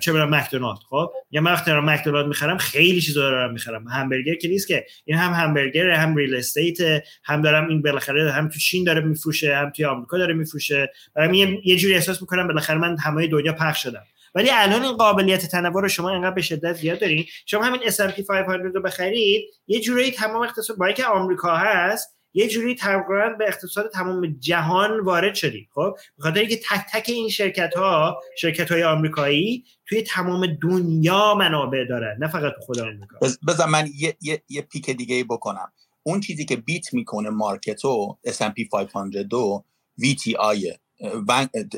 چه 0.00 0.12
برم 0.12 0.34
مکدونالد؟ 0.34 0.78
خب 0.90 1.12
یا 1.30 1.40
من 1.40 1.52
وقتی 1.52 1.70
دارم 1.70 1.90
مکدونالد 1.90 2.26
می‌خرم 2.26 2.58
خیلی 2.58 3.00
چیزا 3.00 3.20
دارم 3.20 3.52
می‌خرم. 3.52 3.88
همبرگر 3.88 4.34
که 4.34 4.48
نیست 4.48 4.68
که. 4.68 4.86
این 5.04 5.18
هم 5.18 5.32
همبرگر 5.32 5.90
هم 5.90 6.16
ریل 6.16 6.34
استیت 6.34 7.02
هم 7.24 7.42
دارم 7.42 7.68
این 7.68 7.82
بالاخره 7.82 8.32
هم 8.32 8.48
تو 8.48 8.58
چین 8.58 8.84
داره 8.84 9.00
میفروشه 9.00 9.56
هم 9.56 9.70
توی 9.70 9.84
آمریکا 9.84 10.18
داره 10.18 10.34
میفروشه. 10.34 10.92
برام 11.14 11.34
یه, 11.34 11.60
یه 11.64 11.76
جوری 11.76 11.94
احساس 11.94 12.20
می‌کنم 12.20 12.46
بالاخره 12.46 12.78
من 12.78 12.96
همه 12.98 13.26
دنیا 13.26 13.52
پخش 13.52 13.82
شدم. 13.82 14.02
ولی 14.34 14.50
الان 14.52 14.82
این 14.82 14.92
قابلیت 14.92 15.46
تنوع 15.46 15.82
رو 15.82 15.88
شما 15.88 16.10
انقدر 16.10 16.30
به 16.30 16.42
شدت 16.42 16.72
زیاد 16.72 17.00
دارین. 17.00 17.24
شما 17.46 17.64
همین 17.64 17.80
S&P 17.80 18.26
500 18.28 18.74
رو 18.74 18.82
بخرید 18.82 19.44
یه 19.66 19.80
جوری 19.80 20.10
تمام 20.10 20.42
اقتصاد 20.42 20.76
با 20.76 20.86
اینکه 20.86 21.04
آمریکا 21.04 21.56
هست 21.56 22.17
یه 22.34 22.48
جوری 22.48 22.74
تقریبا 22.74 23.28
به 23.38 23.48
اقتصاد 23.48 23.90
تمام 23.90 24.26
جهان 24.26 25.00
وارد 25.00 25.34
شدیم 25.34 25.68
خب؟ 25.74 25.94
به 26.16 26.22
خاطر 26.22 26.40
اینکه 26.40 26.56
تک 26.56 26.86
تک 26.92 27.08
این 27.08 27.28
شرکت 27.28 27.74
ها 27.76 28.20
شرکت 28.38 28.72
های 28.72 28.84
آمریکایی 28.84 29.64
توی 29.86 30.02
تمام 30.02 30.46
دنیا 30.62 31.34
منابع 31.34 31.84
دارن 31.84 32.16
نه 32.20 32.28
فقط 32.28 32.52
خود 32.60 32.78
آمریکا. 32.78 33.18
بذار 33.48 33.68
من 33.68 33.88
یه, 33.98 34.16
یه،, 34.20 34.42
یه 34.48 34.62
پیک 34.62 34.90
دیگه 34.90 35.24
بکنم. 35.24 35.72
اون 36.02 36.20
چیزی 36.20 36.44
که 36.44 36.56
بیت 36.56 36.94
می‌کنه 36.94 37.30
مارکتو 37.30 38.18
S&P 38.26 38.68
500 38.72 39.34
و 39.34 39.64
VTI 40.00 40.78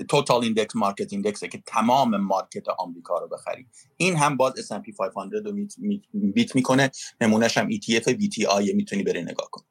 total 0.09 0.43
index 0.43 0.77
market 0.77 1.13
index 1.13 1.43
ه 1.43 1.49
که 1.49 1.63
تمام 1.67 2.17
market 2.17 2.69
آمریکا 2.69 3.19
رو 3.19 3.29
بخری 3.29 3.67
این 3.97 4.17
هم 4.17 4.37
باز 4.37 4.53
S&P 4.53 4.97
500 5.15 5.47
رو 5.47 5.67
beat 6.13 6.57
می‌کنه 6.57 6.91
نمونهش 7.21 7.59
هم 7.59 7.71
ETF 7.71 8.05
VTI 8.05 8.75
می‌تونی 8.75 9.03
بری 9.03 9.23
نگاه 9.23 9.49
کن. 9.51 9.63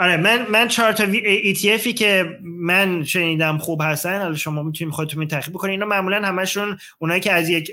آره 0.00 0.16
من 0.16 0.46
من 0.50 0.68
چهار 0.68 0.92
تا 0.92 1.04
ETF 1.52 1.88
که 1.88 2.38
من 2.42 3.04
شنیدم 3.04 3.58
خوب 3.58 3.82
هستن 3.82 4.20
حالا 4.20 4.34
شما 4.34 4.62
می‌تونید 4.62 4.94
خودتون 4.94 5.28
تحقیق 5.28 5.50
بکنید. 5.50 5.70
اینا 5.70 5.86
معمولا 5.86 6.22
همشون 6.22 6.78
اونایی 6.98 7.20
که 7.20 7.32
از 7.32 7.48
یک 7.48 7.72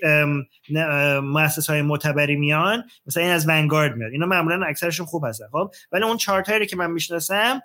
مؤسسه 1.23 1.73
های 1.73 1.81
معتبری 1.81 2.35
میان 2.35 2.83
مثلا 3.05 3.23
این 3.23 3.31
از 3.31 3.49
Vanguard 3.49 3.95
میاد. 3.95 4.11
اینا 4.11 4.25
معمولا 4.25 4.65
اکثرشون 4.65 5.05
خوب 5.05 5.25
هستن 5.25 5.45
خب؟ 5.51 5.71
ولی 5.91 6.03
اون 6.03 6.17
چهار 6.17 6.65
که 6.65 6.75
من 6.75 6.91
می‌شناسم 6.91 7.61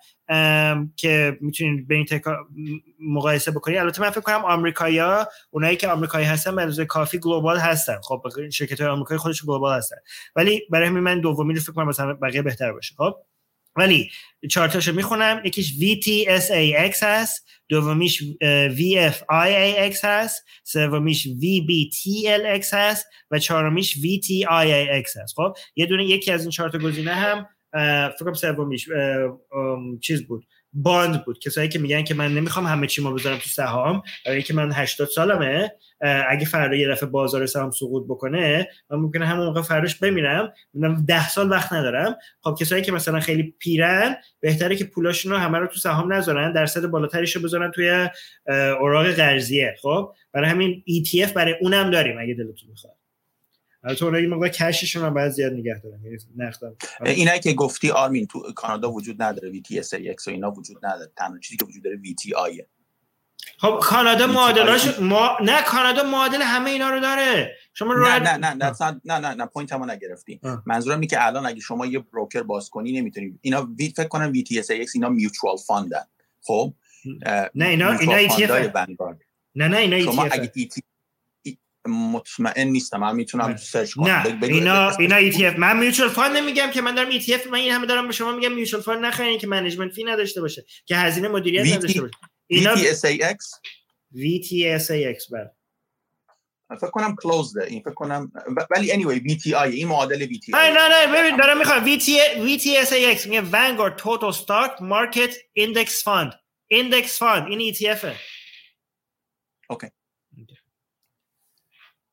که 0.97 1.39
می‌تونید 1.41 1.89
به 1.89 1.95
این 1.95 2.07
مقایسه 3.01 3.51
بکنید 3.51 3.79
البته 3.79 4.03
من 4.03 4.11
فکر 4.11 4.21
کنم 4.21 4.45
آمریکایا 4.45 5.29
اونایی 5.51 5.77
که 5.77 5.89
آمریکایی 5.89 6.27
هستن 6.27 6.57
به 6.57 6.85
کافی 6.85 7.19
گلوبال 7.19 7.59
هستن. 7.59 7.97
خب 8.03 8.23
شرکت 8.53 8.81
های 8.81 8.91
آمریکایی 8.91 9.19
خودشون 9.19 9.47
گلوبال 9.47 9.77
هستن. 9.77 9.97
ولی 10.37 10.63
برای 10.71 10.89
من 10.89 11.21
دومی 11.21 11.55
رو 11.55 11.61
فکر 11.61 11.73
کنم 11.73 11.89
مثلا 11.89 12.15
بقیه 12.15 12.43
بهتر 12.43 12.73
باشه 12.73 12.95
خب؟ 12.99 13.15
ولی 13.77 14.11
چارتاشو 14.51 14.93
می‌خونم. 14.93 15.43
یکیش 15.45 15.73
VTSAX 15.73 17.03
هست 17.03 17.49
دومیش 17.69 18.23
VFIAX 18.69 20.05
هست 20.05 20.45
سومیش 20.65 21.29
VBTLX 21.29 22.67
هست 22.73 23.07
و 23.31 23.39
چهارمیش 23.39 23.97
VTIAX 23.97 25.17
هست. 25.23 25.35
خب 25.37 25.57
یه 25.77 25.87
دونه 25.87 26.05
یکی 26.05 26.31
از 26.31 26.41
این 26.41 26.51
چهار 26.51 26.69
تا 26.71 26.79
گزینه 26.79 27.15
هم 27.15 27.47
فکر 28.19 28.33
سومیش 28.33 28.89
چیز 30.01 30.27
بود. 30.27 30.45
باند 30.73 31.25
بود. 31.25 31.39
کسایی 31.39 31.69
که 31.69 31.79
میگن 31.79 32.03
که 32.03 32.15
من 32.15 32.35
نمی‌خوام 32.35 32.67
همه 32.67 32.87
چی 32.87 33.03
ما 33.03 33.13
بذارم 33.13 33.37
تو 33.37 33.49
سهام 33.49 34.03
برای 34.27 34.43
که 34.43 34.55
من 34.55 34.73
80 34.73 35.09
سالمه 35.09 35.73
اگه 36.29 36.47
فردا 36.47 36.77
یه 36.77 36.89
دفعه 36.89 37.09
بازار 37.09 37.47
سهام 37.47 37.71
سقوط 37.71 38.05
بکنه 38.09 38.69
من 38.91 38.99
ممکنه 38.99 39.27
همون 39.27 39.47
موقع 39.47 39.63
فرداش 39.63 39.95
بمیرم. 39.95 40.53
من 40.75 41.05
10 41.05 41.29
سال 41.29 41.51
وقت 41.51 41.73
ندارم. 41.73 42.17
خب 42.41 42.57
کسایی 42.61 42.83
که 42.83 42.93
مثلا 42.93 43.21
خیلی 43.21 43.55
پیرن 43.59 44.17
بهتره 44.41 44.77
که 44.77 44.85
پولاشون 44.85 45.33
رو 45.33 45.39
همه 45.39 45.59
رو 45.59 45.67
تو 45.67 45.79
سهام 45.79 46.13
نذارن 46.13 46.53
درصد 46.53 46.87
بالاتریش 46.87 47.37
رو 47.37 47.43
بذارن 47.43 47.71
توی 47.71 48.09
اوراق 48.81 49.07
قرضیه. 49.07 49.77
خب 49.83 50.15
برای 50.33 50.51
همین 50.51 50.83
ETF 50.89 51.33
برای 51.33 51.55
اونم 51.61 51.91
داریم 51.91 52.19
اگه 52.19 52.35
دلتون 52.35 52.73
بخواد 52.73 52.95
البته 53.85 54.05
اونایی 54.05 54.27
موقع 54.27 54.49
cash 54.49 54.77
شون 54.77 55.05
هم 55.05 55.15
باید 55.15 55.33
زیاد 55.33 55.53
نگه 55.53 55.81
دارن 55.85 56.01
یعنی 56.05 56.17
نقدم 56.37 56.77
اینا 57.05 57.39
که 57.39 57.53
گفتی 57.53 57.91
آرمین 57.91 58.27
تو 58.27 58.53
کانادا 58.53 58.93
وجود 58.93 59.23
نداره 59.23 59.51
VTSX 59.51 60.29
و 60.29 60.31
اینا 60.31 60.51
وجود 60.51 60.87
نداره. 60.87 61.13
تنها 61.17 61.39
چیزی 61.39 61.57
که 61.57 61.65
وجود 61.65 61.85
داره 61.85 61.97
VTI 61.97 62.65
خب 63.59 63.79
کانادا 63.83 64.27
معادلاش 64.27 65.01
ما... 65.01 65.37
نه 65.45 65.63
کانادا 65.63 66.03
معادل 66.03 66.43
همه 66.43 66.71
اینا 66.71 66.91
رو 66.91 67.01
داره. 67.01 67.57
شما 67.75 67.93
رو 67.93 68.05
نه, 68.05 68.19
نه 68.19 68.37
نه 68.37 68.55
نه 68.55 68.73
نه 68.81 69.01
نه 69.05 69.19
نه 69.19 69.35
نه 69.35 69.47
point 69.47 69.73
هم 69.73 69.91
نگرفتین 69.91 70.41
منظورم 70.67 70.97
اینه 70.97 71.07
که 71.07 71.27
الان 71.27 71.47
اگه 71.47 71.61
شما 71.61 71.87
یه 71.87 71.99
broker 71.99 72.43
باز 72.43 72.71
کنی 72.71 73.01
نمی‌تونی. 73.01 73.39
اینا 73.41 73.69
وی 73.79 73.93
فکر 73.97 74.09
کنم 74.09 74.33
VTSX 74.33 74.95
اینا 74.95 75.09
mutual 75.09 75.57
fund 75.67 75.92
ن. 75.92 76.05
خب؟ 76.41 76.75
نه 77.55 77.69
اینا 77.69 77.93
اینا 77.93 78.29
ETF 78.29 78.51
نه 79.55 79.69
نه 79.69 79.77
اینا 79.77 80.01
ETF 80.01 80.05
شما 80.05 80.25
اگه 80.25 80.53
مطمئن 81.87 82.69
نیستم. 82.69 83.01
من 83.01 83.17
می‌تونم 83.17 83.57
search 83.57 83.93
کنم. 83.93 84.07
نه 84.07 84.39
اینا 84.43 84.91
اینا 84.91 85.31
ETF 85.31 85.59
من 85.59 85.79
mutual 85.79 86.09
fund 86.09 86.37
نمیگم 86.37 86.71
که 86.71 86.83
من 86.83 86.95
دارم 86.95 87.19
ETF 87.19 87.47
من 87.47 87.59
این 87.59 87.73
همه 87.73 87.87
دارم 87.87 88.07
به 88.07 88.13
شما 88.13 88.33
میگم 88.33 88.53
mutual 88.53 88.83
fund 88.83 89.05
نخرین 89.05 89.39
که 89.39 89.47
management 89.47 89.93
fee 89.93 90.05
نداشته 90.05 90.41
باشه 90.41 90.65
که 90.87 90.97
هزینه 90.97 91.29
مدیریت 91.29 91.77
نداشته 91.77 92.01
باشه. 92.01 92.15
اینا 92.47 92.77
VTSAX 92.77 93.37
VTSAX 94.15 95.31
بله. 95.33 95.51
فکر 96.81 96.91
کنم 96.91 97.17
closed 97.23 97.59
این 97.59 97.81
فکر 97.81 97.95
کنم 97.95 98.33
ولی 98.71 98.93
anyway 98.93 99.31
VTI 99.31 99.55
این 99.55 99.89
معادل 99.89 100.27
VTI 100.27 100.49
نه 100.55 100.71
نه 100.71 100.89
نه 100.89 101.07
ببین 101.07 101.37
دارم 101.37 101.59
می‌خوام. 101.59 101.99
VT 101.99 102.09
VTSAX 102.37 103.27
میگه 103.27 103.43
Vanguard 103.51 104.01
Total 104.01 104.37
Stock 104.37 104.81
Market 104.81 105.33
Index 105.59 106.03
Fund. 106.03 106.33
Index 106.73 107.19
Fund 107.19 107.47
این 107.51 107.75
ETF 107.75 108.07
اوکی 109.71 109.87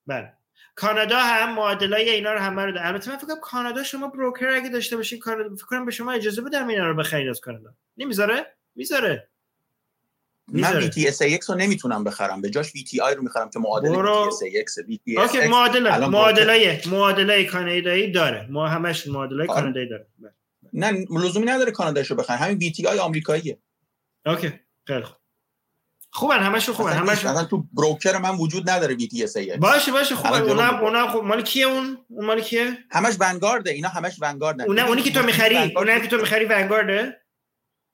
بله. 0.09 0.33
کانادا 0.75 1.19
هم 1.19 1.55
معادلای 1.55 2.09
اینا 2.09 2.33
رو 2.33 2.39
همه 2.39 2.65
رو 2.65 2.71
داره. 2.71 2.87
البته 2.87 3.11
من 3.11 3.17
فکر 3.17 3.27
کنم 3.27 3.39
کانادا 3.41 3.83
شما 3.83 4.07
بروکر 4.07 4.47
اگه 4.47 4.69
داشته 4.69 4.97
باشین 4.97 5.19
کانادا 5.19 5.55
فکر 5.55 5.65
کنم 5.65 5.85
به 5.85 5.91
شما 5.91 6.11
اجازه 6.11 6.41
بدم 6.41 6.67
اینا 6.67 6.87
رو 6.87 6.95
بخرید 6.95 7.29
از 7.29 7.39
کانادا. 7.39 7.73
نمی‌ذاره؟ 7.97 8.55
می‌ذاره. 8.75 9.29
من 10.53 10.81
VTSAX 10.81 11.49
رو 11.49 11.55
نمی‌تونم 11.55 12.03
بخرم. 12.03 12.41
به 12.41 12.49
جاش 12.49 12.69
VTI 12.69 13.15
رو 13.15 13.23
می‌خرم 13.23 13.49
که 13.49 13.59
معادل 13.59 13.89
برو... 13.89 14.31
VTSAX 14.31 14.85
VTSX 14.85 15.47
معادله. 15.47 16.07
معادلای 16.07 16.77
معادلای 16.91 17.45
کانادایی 17.45 18.11
داره. 18.11 18.47
ما 18.49 18.67
همش 18.67 19.07
معادلای 19.07 19.47
آره. 19.47 19.61
کانادایی 19.61 19.89
داره 19.89 20.07
نه 20.73 21.05
لزومی 21.11 21.45
نداره 21.45 21.71
کاناداشو 21.71 22.15
بخرم 22.15 22.37
همین 22.37 22.59
VTI 22.59 22.85
آمریکاییه. 22.85 23.59
okay 24.25 24.51
خیلی 24.87 25.03
خوب. 25.03 25.18
خوبن 26.11 26.39
همشون 26.39 26.75
خوبن 26.75 26.93
همش 26.93 27.25
اصلا 27.25 27.43
تو 27.43 27.67
broker 27.73 28.17
من 28.17 28.35
وجود 28.35 28.69
نداره 28.69 28.95
VTSA 28.95 29.57
باشه 29.57 29.91
باشه 29.91 30.15
خوبه. 30.15 30.41
اونم 30.41 30.75
اونم 30.75 31.07
خوب. 31.07 31.23
مال 31.23 31.41
کیه 31.41 31.65
اون؟ 31.65 31.97
اون 32.09 32.25
مال 32.25 32.41
کیه؟ 32.41 32.77
همش 32.91 33.15
Vanguard 33.19 33.65
ه 33.65 33.71
اینا 33.71 33.89
همش 33.89 34.17
Vanguard 34.21 34.61
اون 34.61 34.79
اونی 34.79 35.01
که 35.01 35.11
تو 35.11 35.25
می‌خری 35.29 35.57
اونی 35.75 36.01
که 36.01 36.07
تو 36.07 36.17
می‌خری 36.17 36.45
Vanguard 36.45 37.07
ه 37.07 37.15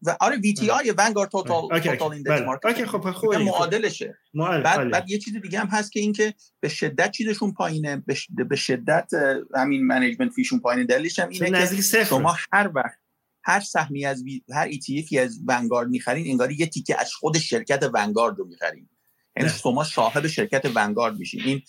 و 0.01 0.17
آره 0.19 0.37
VTI 0.37 0.69
Vanguard 0.69 1.29
total 1.29 1.79
total 1.79 2.13
index 2.13 2.41
market 2.41 2.65
okay 2.65 2.85
خب 2.85 3.11
خوبه 3.11 3.37
معادلشه. 3.37 4.17
بعد 4.33 4.91
بعد 4.91 5.09
یه 5.09 5.17
چیز 5.17 5.41
دیگه 5.41 5.59
هم 5.59 5.67
هست 5.67 5.91
که 5.91 5.99
اینکه 5.99 6.33
به 6.59 6.69
شدت 6.69 7.11
چیزشون 7.11 7.53
پایینه. 7.53 8.03
به 8.29 8.55
شدت 8.55 9.11
همین 9.55 9.87
management 9.87 10.31
fee 10.31 10.43
شون 10.43 10.59
پایینه. 10.59 10.85
دلیلش 10.85 11.19
هم 11.19 11.29
اینه 11.29 11.67
که 11.67 12.03
شما 12.03 12.35
هر 12.51 12.71
وقت 12.75 13.04
هر 13.45 13.59
سهمی 13.59 14.05
از 14.05 14.23
وی... 14.23 14.43
هر 14.53 14.69
ETF 14.71 15.17
از 15.17 15.39
Vanguard 15.47 15.89
می‌خرین 15.89 16.27
انگاری 16.27 16.55
یه 16.55 16.65
تیکه 16.65 17.01
از 17.01 17.13
خود 17.13 17.37
شرکت 17.37 17.89
Vanguard 17.93 18.39
رو 18.39 18.45
می‌خرین. 18.45 18.89
یعنی 19.37 19.49
شما 19.49 19.83
صاحب 19.83 20.27
شرکت 20.27 20.71
Vanguard 20.75 21.17
میشین. 21.17 21.41
این 21.45 21.61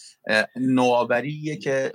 نوآوریه 0.57 1.57
که 1.57 1.93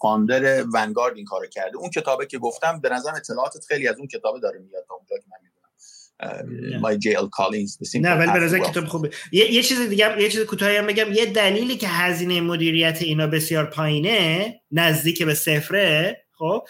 founder 0.00 0.64
Vanguard 0.74 1.16
این 1.16 1.24
کارو 1.24 1.46
کرده. 1.46 1.76
اون 1.76 1.90
کتابه 1.90 2.26
که 2.26 2.38
گفتم 2.38 2.80
به 2.80 2.88
نظر 2.88 3.10
اطلاعاتت 3.16 3.64
خیلی 3.68 3.88
از 3.88 3.96
اون 3.98 4.06
کتابه 4.06 4.40
داره 4.40 4.58
میاد 4.58 4.84
تا 4.88 4.94
اونجا 4.94 5.16
که 5.16 5.24
من 5.30 5.36
می‌دونم. 5.42 6.80
by 6.80 6.98
JL 6.98 7.28
Collins 7.28 7.76
نه 7.94 8.14
ولی 8.14 8.32
به 8.32 8.38
نظر 8.38 8.58
کتاب 8.58 8.84
خوبه. 8.84 9.10
یه, 9.32 9.52
یه 9.52 9.62
چیز 9.62 9.80
دیگه 9.80 10.22
یه 10.22 10.28
چیز 10.30 10.40
کوتاهی 10.40 10.76
هم 10.76 10.86
بگم. 10.86 11.12
یه 11.12 11.26
دلیلی 11.26 11.76
که 11.76 11.88
هزینه 11.88 12.40
مدیریت 12.40 13.02
اینا 13.02 13.26
بسیار 13.26 13.70
پایینه 13.70 14.54
نزدیک 14.70 15.22
به 15.22 15.34
صفره 15.34 16.24
خب 16.38 16.64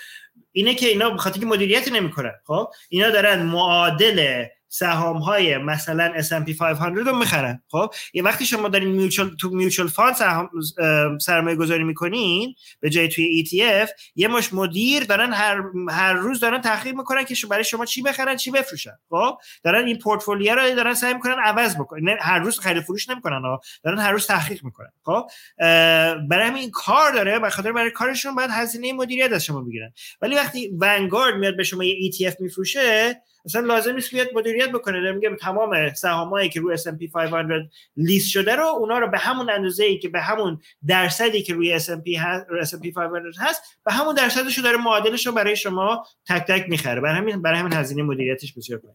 اینه 0.54 0.74
که 0.74 0.86
اینا 0.86 1.10
بخاطر 1.10 1.40
که 1.40 1.46
مدیریت 1.46 1.92
نمی‌کنن 1.92 2.32
خب؟ 2.46 2.68
اینا 2.88 3.10
دارن 3.10 3.42
معادل 3.42 4.44
سهام 4.78 5.16
های 5.16 5.58
مثلا 5.58 6.12
S&P 6.16 6.56
500 6.58 6.82
رو 6.82 7.18
می‌خرن. 7.18 7.62
خب 7.68 7.94
یه 8.14 8.22
وقتی 8.22 8.46
شما 8.46 8.68
دارین 8.68 8.88
mutual 8.88 9.28
تو 9.40 9.50
mutual 9.50 9.86
fund 9.86 10.16
سرمایه 11.20 11.56
گذاری 11.56 11.84
می‌کنین 11.84 12.54
به 12.80 12.90
جای 12.90 13.08
توی 13.08 13.44
ETF 13.44 13.88
یه 14.16 14.28
مش 14.28 14.54
مدیر 14.54 15.04
دارن 15.04 15.32
هر, 15.32 15.62
هر 15.90 16.12
روز 16.12 16.40
دارن 16.40 16.60
تحقیق 16.60 16.94
می‌کنن 16.94 17.24
که 17.24 17.46
برای 17.50 17.64
شما 17.64 17.84
چی 17.84 18.02
بخرن 18.02 18.36
چی 18.36 18.50
بفروشن. 18.50 18.98
خب 19.10 19.38
دارن 19.64 19.86
این 19.86 19.98
پورتفولیو 19.98 20.54
رو 20.54 20.74
دارن 20.74 20.94
سعی 20.94 21.14
می‌کنن 21.14 21.36
عوض 21.44 21.76
بکنن. 21.76 22.16
هر 22.20 22.38
روز 22.38 22.58
خرید 22.58 22.82
فروش 22.82 23.08
نمی‌کنن 23.08 23.42
دارن 23.84 23.98
هر 23.98 24.12
روز 24.12 24.26
تحقیق 24.26 24.64
می‌کنن. 24.64 24.90
خب 25.04 25.26
برای 26.28 26.48
همین 26.48 26.70
کار 26.70 27.12
داره 27.12 27.38
به 27.38 27.50
خاطر 27.50 27.72
برای 27.72 27.90
کارشون 27.90 28.34
باید 28.34 28.50
هزینه 28.52 28.92
مدیریت 28.92 29.32
از 29.32 29.44
شما 29.44 29.60
بگیرن. 29.60 29.92
ولی 30.22 30.34
وقتی 30.34 30.70
ونگارد 30.80 31.34
میاد 31.34 31.56
به 31.56 31.64
شما 31.64 31.84
یه 31.84 32.12
ETF 32.12 32.40
میفروشه 32.40 33.22
مثلا 33.44 33.60
لازم 33.66 33.94
نیست 33.94 34.10
بیاد 34.10 34.28
مدیریت 34.34 34.72
بکنه 34.72 35.00
داره 35.00 35.12
میگه 35.12 35.36
تمام 35.36 35.94
سهامایی 35.94 36.48
که 36.48 36.60
روی 36.60 36.78
S&P 36.78 37.10
500 37.12 37.48
لیست 37.96 38.28
شده 38.28 38.56
رو 38.56 38.64
اونا 38.64 38.98
رو 38.98 39.10
به 39.10 39.18
همون 39.18 39.50
اندازه 39.50 39.84
ای 39.84 39.98
که 39.98 40.08
به 40.08 40.20
همون 40.20 40.60
درصدی 40.86 41.42
که 41.42 41.54
روی 41.54 41.80
S&P 41.80 42.18
هست 42.18 42.46
S&P 42.74 42.92
500 42.94 43.22
هست 43.38 43.62
به 43.84 43.92
همون 43.92 44.14
درصدش 44.14 44.58
رو 44.58 44.64
داره 44.64 44.76
معادلش 44.76 45.26
رو 45.26 45.32
برای 45.32 45.56
شما 45.56 46.06
تک 46.28 46.44
تک 46.48 46.68
می‌خره. 46.68 47.00
برای 47.00 47.18
همین 47.18 47.42
برای 47.42 47.58
همین 47.58 47.72
هزینه 47.72 48.02
مدیریتش 48.02 48.52
بسیار 48.52 48.78
پایین 48.78 48.94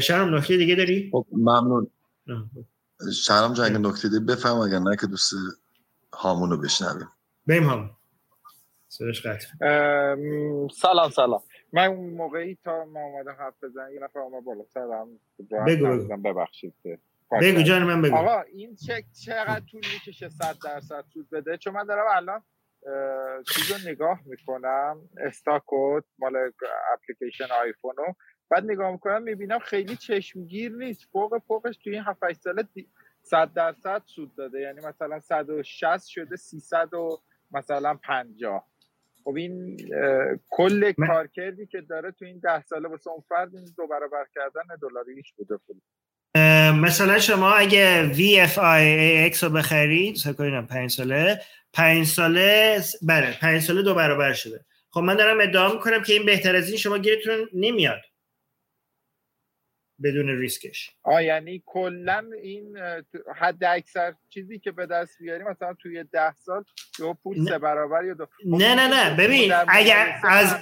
شرم 0.00 0.34
نکته 0.34 0.56
دیگه 0.56 0.74
داری؟ 0.74 1.08
خب 1.12 1.26
ممنون. 1.32 1.90
شرم 3.24 3.54
جان 3.54 3.66
اگه 3.66 3.78
نکته 3.78 4.08
دی 4.08 4.20
بفهم 4.20 4.56
اگر 4.56 4.78
نه 4.78 4.96
که 5.00 5.06
دوست 5.06 5.32
هامون 6.12 6.50
رو 6.50 6.56
بشنویم. 6.56 7.08
بریم 7.46 7.68
ام، 7.68 7.90
سلام 10.72 11.10
سلام. 11.10 11.42
من 11.72 11.86
اون 11.86 12.10
موقعی 12.10 12.58
تا 12.64 12.84
ما 12.84 13.00
اومدم 13.00 13.36
حرف 13.38 13.64
بزنم 13.64 13.94
یه 13.94 14.00
نفر 14.00 14.18
اومد 14.18 14.44
بالا. 14.44 14.64
سرم 14.64 15.08
بگو،. 15.66 16.16
ببخشید. 16.24 16.74
بگو 17.42 17.62
جان 17.62 17.82
من 17.82 18.02
بگو. 18.02 18.16
آقا 18.16 18.40
این 18.40 18.76
چک 18.76 19.04
چقدر 19.24 19.62
طول 19.70 19.80
می‌کشه 19.94 20.28
100 20.28 20.56
درصد 20.64 21.04
سود 21.14 21.30
بده؟ 21.30 21.56
چون 21.56 21.72
من 21.72 21.84
دارم 21.84 22.04
الان 22.10 22.42
چیز 23.54 23.72
رو 23.72 23.90
نگاه 23.90 24.20
می‌کنم 24.26 25.00
استاکوت 25.26 26.04
مال 26.18 26.36
اپلیکیشن 26.92 27.46
آیفون 27.62 27.94
رو. 27.96 28.14
بعد 28.50 28.64
نگاه 28.64 28.92
می‌کنم 28.92 29.22
می‌بینم 29.22 29.58
خیلی 29.58 29.96
چشمگیر 29.96 30.72
نیست. 30.72 31.08
فوق 31.12 31.38
فوقش 31.48 31.76
توی 31.76 31.92
این 31.94 32.02
7 32.02 32.32
ساله 32.32 32.62
دی- 32.74 32.88
100 33.22 33.52
درصد 33.52 34.02
سود 34.06 34.34
داده. 34.36 34.60
یعنی 34.60 34.80
مثلا 34.86 35.20
160 35.20 36.06
شده 36.06 36.36
300 36.36 36.94
و 36.94 37.20
مثلا 37.50 37.94
50 37.94 38.66
خب 39.24 39.34
این 39.36 39.76
کل 40.50 40.92
من- 40.98 41.06
کارکردی 41.06 41.66
که 41.66 41.80
داره 41.80 42.10
تو 42.10 42.24
این 42.24 42.38
ده 42.38 42.62
ساله 42.62 42.88
واسه 42.88 43.10
اون 43.10 43.22
فرد 43.28 43.54
این 43.54 43.64
دو 43.76 43.86
برابر 43.86 44.26
کردن 44.34 44.62
دلاریش 44.82 45.32
بوده 45.36 45.58
اه، 46.36 46.80
مثلا 46.80 47.18
شما 47.18 47.52
اگه 47.52 48.12
VFIAX 48.12 49.38
رو 49.38 49.50
بخرید 49.50 50.16
کنیم 50.38 50.66
پنج 50.66 50.90
ساله 50.90 51.40
پنج 51.72 52.06
ساله 52.06 52.80
بله 53.02 53.38
پنج 53.40 53.62
ساله 53.62 53.82
دو 53.82 53.94
برابر 53.94 54.32
شده. 54.32 54.64
خب 54.90 55.00
من 55.00 55.16
دارم 55.16 55.40
ادعا 55.40 55.72
می‌کنم 55.72 56.02
که 56.02 56.12
این 56.12 56.26
بهتر 56.26 56.56
از 56.56 56.68
این 56.68 56.76
شما 56.78 56.98
گیرتون 56.98 57.48
نمیاد. 57.52 58.00
بدون 60.02 60.38
ریسکش. 60.38 60.90
آه 61.02 61.24
یعنی 61.24 61.62
کلا 61.66 62.24
این 62.42 62.78
حد 63.36 63.64
اکثر 63.64 64.14
چیزی 64.28 64.58
که 64.58 64.72
به 64.72 64.86
دست 64.86 65.18
بیاری 65.20 65.44
مثلا 65.44 65.74
توی 65.74 66.04
ده 66.12 66.32
سال 66.32 66.64
دو 66.98 67.14
پول. 67.22 67.48
سه 67.48 67.58
برابر 67.58 68.04
یا 68.04 68.14
دو. 68.14 68.26
خب 68.26 68.32
نه، 68.44 68.74
نه، 68.74 68.88
که 68.88 68.94
نه، 68.94 69.16
ببین، 69.16 69.52
اگر 69.68 70.20
از-. 70.24 70.56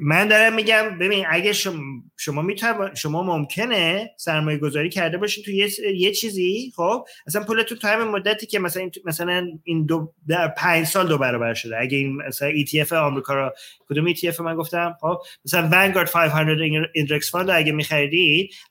من 0.00 0.28
دارم 0.28 0.54
میگم 0.54 0.98
ببین 0.98 1.24
اگه 1.28 1.52
شما 1.52 1.82
شما 2.16 2.42
می‌توان 2.42 2.94
شما 2.94 3.22
ممکنه 3.22 4.10
سرمایه 4.16 4.58
گذاری 4.58 4.88
کرده 4.88 5.18
باشین 5.18 5.44
تو 5.44 5.50
یه, 5.50 5.68
یه 5.96 6.12
چیزی 6.12 6.72
خب؟ 6.76 7.04
مثلا 7.26 7.44
پولتون 7.44 7.78
تو 7.78 7.88
همین 7.88 8.08
مدتی 8.08 8.46
که 8.46 8.58
مثلا 8.58 8.82
این 8.82 8.92
مثلا 9.04 9.46
این 9.64 9.86
دو 9.86 10.12
در 10.28 10.48
پنج 10.48 10.86
سال 10.86 11.08
دو 11.08 11.18
برابر 11.18 11.54
شده. 11.54 11.80
اگه 11.80 11.98
این 11.98 12.16
مثلا 12.16 12.50
ETF 12.50 12.92
آمریکا 12.92 13.34
رو 13.34 13.50
کدوم 13.88 14.14
ETF 14.14 14.40
من 14.40 14.54
گفتم 14.54 14.96
خب؟ 15.00 15.18
مثلا 15.44 15.68
Vanguard 15.72 16.10
500 16.10 16.88
Index 16.94 17.30
Fund 17.30 17.50
اگه 17.50 17.72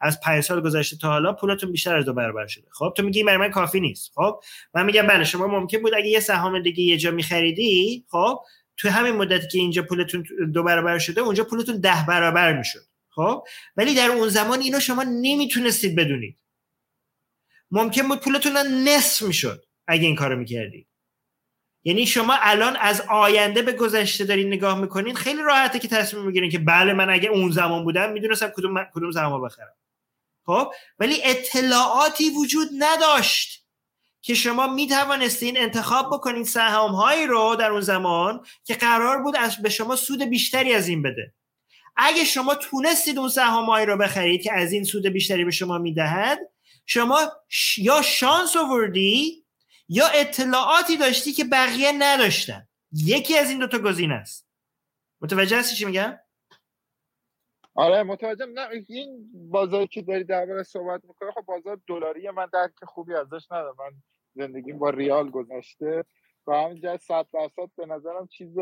از 0.01 0.19
پنج 0.21 0.43
سال 0.43 0.61
گذشته 0.61 0.97
تا 0.97 1.07
حالا 1.07 1.33
پولتون 1.33 1.71
بیشتر 1.71 1.95
از 1.95 2.05
دو 2.05 2.13
برابر 2.13 2.47
شده. 2.47 2.67
خب 2.71 2.93
تو 2.97 3.03
میگی 3.03 3.23
برای 3.23 3.37
من 3.37 3.49
کافی 3.49 3.79
نیست. 3.79 4.11
خب 4.15 4.43
من 4.73 4.85
میگم 4.85 5.07
بله 5.07 5.23
شما 5.23 5.47
ممکن 5.47 5.81
بود 5.81 5.93
اگه 5.93 6.07
یه 6.07 6.19
سهام 6.19 6.59
دیگه 6.59 6.83
یه 6.83 6.97
جا 6.97 7.11
میخریدی 7.11 8.05
خب 8.09 8.39
تو 8.77 8.89
همین 8.89 9.15
مدتی 9.15 9.47
که 9.47 9.57
اینجا 9.57 9.81
پولتون 9.83 10.23
دو 10.53 10.63
برابر 10.63 10.99
شده 10.99 11.21
اونجا 11.21 11.43
پولتون 11.43 11.79
ده 11.79 12.05
برابر 12.07 12.57
می‌شد. 12.57 12.85
خب 13.09 13.43
ولی 13.77 13.95
در 13.95 14.09
اون 14.09 14.29
زمان 14.29 14.59
اینو 14.59 14.79
شما 14.79 15.03
نمی‌تونستید 15.03 15.95
بدونید. 15.95 16.37
ممکن 17.71 18.07
بود 18.07 18.19
پولتون 18.19 18.57
نصف 18.87 19.21
می‌شد 19.21 19.63
اگه 19.87 20.05
این 20.05 20.15
کارو 20.15 20.35
می‌کردید. 20.35 20.87
یعنی 21.87 22.05
شما 22.05 22.37
الان 22.41 22.75
از 22.75 23.01
آینده 23.09 23.61
به 23.61 23.71
گذشته 23.71 24.25
دارین 24.25 24.47
نگاه 24.47 24.81
می‌کنین 24.81 25.15
خیلی 25.15 25.41
راحته 25.41 25.79
که 25.79 25.87
تصمیم 25.87 26.25
می‌گیرین 26.25 26.51
که 26.51 26.59
بله 26.59 26.93
من 26.93 27.09
اگه 27.09 27.29
اون 27.29 27.51
زمان 27.51 27.83
بودم 27.83 28.11
می‌دونستم 28.11 28.47
کدوم 28.47 28.87
کدوم 28.93 29.11
سهام 29.11 29.45
بخرم. 29.45 29.73
خب؟ 30.45 30.71
ولی 30.99 31.21
اطلاعاتی 31.23 32.29
وجود 32.29 32.67
نداشت 32.77 33.65
که 34.21 34.33
شما 34.33 34.67
می 34.67 34.87
توانستین 34.87 35.57
انتخاب 35.57 36.07
بکنین 36.13 36.43
سهام 36.43 36.91
هایی 36.91 37.27
رو 37.27 37.55
در 37.59 37.71
اون 37.71 37.81
زمان 37.81 38.45
که 38.63 38.73
قرار 38.73 39.23
بود 39.23 39.35
از 39.35 39.61
به 39.61 39.69
شما 39.69 39.95
سود 39.95 40.23
بیشتری 40.23 40.73
از 40.73 40.87
این 40.87 41.01
بده. 41.01 41.33
اگه 41.95 42.23
شما 42.23 42.55
تونستید 42.55 43.19
اون 43.19 43.29
سهام 43.29 43.65
هایی 43.65 43.85
رو 43.85 43.97
بخرید 43.97 44.41
که 44.41 44.53
از 44.53 44.71
این 44.71 44.83
سود 44.83 45.07
بیشتری 45.07 45.45
به 45.45 45.51
شما 45.51 45.77
می‌دهد 45.77 46.39
شما 46.85 47.19
ش... 47.49 47.77
یا 47.77 48.01
شانس 48.01 48.55
آوردی 48.55 49.46
یا 49.89 50.05
اطلاعاتی 50.07 50.97
داشتی 50.97 51.31
که 51.31 51.43
بقیه 51.43 51.91
نداشتن؟ 51.99 52.67
یکی 52.91 53.37
از 53.37 53.49
این 53.49 53.59
دوتا 53.59 53.79
گزینه 53.79 54.13
است. 54.13 54.47
متوجه 55.21 55.59
هستی 55.59 55.75
چی 55.75 55.85
میگم؟ 55.85 56.19
آره 57.75 58.03
متوجه 58.03 58.45
نه 58.45 58.67
این 58.87 59.29
بازاری 59.33 59.87
که 59.87 60.01
داری 60.01 60.23
درباره 60.23 60.63
صحبت 60.63 61.01
می‌کنه 61.03 61.31
خب 61.31 61.41
بازار 61.41 61.79
دلاری 61.87 62.29
من 62.29 62.47
درک 62.53 62.71
خوبی 62.87 63.13
ازش 63.13 63.51
ندارم 63.51 63.75
من 63.79 63.91
زندگیم 64.35 64.79
با 64.79 64.89
ریال 64.89 65.29
گذشته 65.29 66.03
و 66.47 66.53
همینجا 66.53 66.97
صد 66.97 67.25
درصد 67.33 67.69
به 67.77 67.85
نظرم 67.85 68.27
چیز 68.27 68.57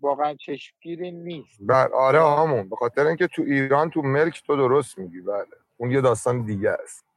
واقعا 0.00 0.34
چشمگیری 0.34 1.10
نیست. 1.10 1.58
بله 1.60 1.94
آره 1.94 2.20
همون 2.20 2.68
به 2.68 2.76
خاطر 2.76 3.06
اینکه 3.06 3.26
تو 3.26 3.42
ایران 3.42 3.90
تو 3.90 4.02
ملک 4.02 4.42
تو 4.46 4.56
درست 4.56 4.98
میگی 4.98 5.20
بله. 5.20 5.46
اون 5.76 5.90
یه 5.90 6.00
داستان 6.00 6.44
دیگه 6.44 6.70
است. 6.70 7.07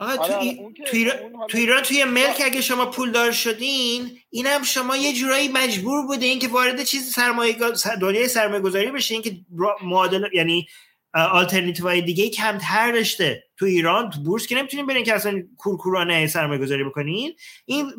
آقا 0.00 0.16
تو, 0.16 0.22
آره، 0.22 0.34
آره، 0.34 0.42
ای- 0.42 0.56
تو 0.86 0.96
ایران, 0.96 1.16
حالا- 1.34 1.46
تو 1.46 1.58
ایران 1.58 1.82
توی 1.82 2.04
ملک 2.04 2.42
اگه 2.44 2.60
شما 2.60 2.86
پولدار 2.86 3.32
شدین 3.32 4.18
اینم 4.30 4.62
شما 4.62 4.96
یه 4.96 5.12
جورایی 5.12 5.48
مجبور 5.48 6.06
بودین 6.06 6.38
که 6.38 6.48
وارد 6.48 6.82
چیز 6.84 7.12
سرمایه 7.12 7.56
دنیای 8.00 8.28
سرمایه 8.28 8.60
گذاری 8.60 8.90
بشین 8.90 9.22
که 9.22 9.36
را- 9.58 9.76
معادل 9.84 10.24
یعنی 10.34 10.66
آلترناتیو 11.14 11.84
های 11.88 12.02
دیگه 12.02 12.28
کمتر 12.28 12.92
داشته. 12.92 13.44
تو 13.56 13.66
ایران 13.66 14.10
تو 14.10 14.20
بورس 14.20 14.46
که 14.46 14.56
نمی‌تونین 14.56 14.86
برین 14.86 15.04
که 15.04 15.14
اصلا 15.14 15.42
کورکورانه 15.58 16.26
سرمایه 16.26 16.60
گذاری 16.60 16.84
بکنین. 16.84 17.34
این 17.64 17.92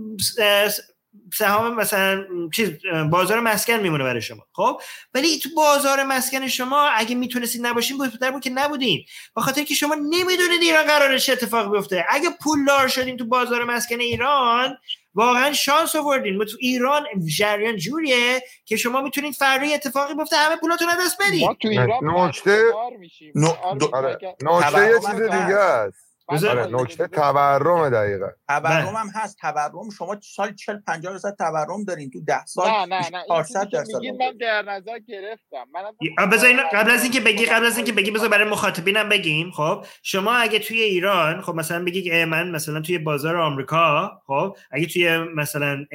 سهام 1.34 1.76
مثلا 1.76 2.26
چیز 2.56 2.70
بازار 3.10 3.40
مسکن 3.40 3.74
میمونه 3.74 4.04
برای 4.04 4.22
شما. 4.22 4.44
خب؟ 4.54 4.82
ولی 5.14 5.40
تو 5.40 5.50
بازار 5.56 6.04
مسکن 6.04 6.48
شما 6.48 6.88
اگه 6.88 7.16
می‌تونستید 7.16 7.66
نباشین 7.66 7.98
بهتر 7.98 8.32
بود 8.32 8.44
که 8.44 8.50
نبودین. 8.50 9.06
به 9.36 9.42
خاطر 9.42 9.64
که 9.64 9.74
شما 9.74 9.96
نمی‌دونید 9.96 10.62
ایران 10.62 10.84
قراره 10.84 11.20
چه 11.20 11.34
اتفاق 11.34 11.72
بیفته. 11.72 12.06
اگه 12.10 12.30
پولدار 12.44 12.88
شدین 12.88 13.18
تو 13.18 13.26
بازار 13.26 13.64
مسکن 13.64 14.00
ایران 14.00 14.78
واقعا 15.14 15.54
شانس 15.54 15.96
آوردین. 15.96 16.38
ما 16.38 16.46
تو 16.46 16.58
ایران 16.60 17.04
جریان 17.38 17.78
جوریه 17.78 18.42
که 18.66 18.76
شما 18.78 19.02
می‌تونید 19.02 19.34
فردا 19.34 19.74
اتفاقی 19.74 20.14
بیفته 20.14 20.36
همه 20.36 20.56
پولاتون 20.56 20.88
رو 20.88 20.94
دست 21.06 21.18
بدین. 21.22 21.48
ما 21.48 21.54
تو 21.54 21.68
ایران 21.68 21.90
نکته- 22.04 22.64
پرمار 22.72 22.98
میشیم. 23.00 23.32
نو- 23.36 23.54
آره، 23.94 24.18
نکته 24.42 24.86
یه 24.88 25.00
چیز 25.00 25.22
دیگه 25.22 25.58
است. 25.58 26.11
آره 26.28 26.68
نکته 26.72 27.08
تورم 27.08 27.90
دقیقا. 27.90 28.28
تورم 28.48 28.96
هم 28.96 29.10
هست. 29.16 29.38
تورم 29.38 29.90
شما 29.98 30.18
سال 30.36 30.56
40 30.56 30.78
50 30.88 31.14
درصد 31.14 31.36
تورم 31.38 31.84
دارین. 31.84 32.10
تو 32.10 32.22
10 32.22 32.46
سال 32.46 32.70
نه 32.70 32.86
نه 32.86 33.10
نه. 33.10 33.18
این 33.18 33.24
400 33.28 33.70
چیزی 33.70 33.94
که 34.02 34.12
درصد 34.12 34.24
من 34.24 34.38
در 34.38 34.62
نظر 34.62 35.00
گرفتم. 35.00 35.66
منم 35.74 35.94
آ، 36.20 36.26
بذار 36.26 36.48
اینو 36.48 36.62
قبل 36.74 36.92
از 36.92 37.04
اینکه 37.04 37.20
بگی 37.20 37.46
قبل 37.46 37.66
از 37.66 37.78
اینکه 37.78 37.92
بگی 37.92 38.12
بذار 38.12 38.30
برای 38.30 38.50
مخاطبینم 38.50 39.10
بگیم. 39.10 39.52
خب 39.52 39.86
شما 40.04 40.34
اگه 40.34 40.60
توی 40.60 40.82
ایران 40.82 41.42
خب 41.42 41.56
مثلا 41.56 41.84
بگی 41.84 42.02
که 42.02 42.26
من 42.26 42.52
مثلا 42.52 42.82
توی 42.82 42.98
بازار 42.98 43.38
آمریکا 43.38 44.12
خب 44.28 44.58
اگه 44.72 44.86
توی 44.86 45.18
مثلا 45.18 45.86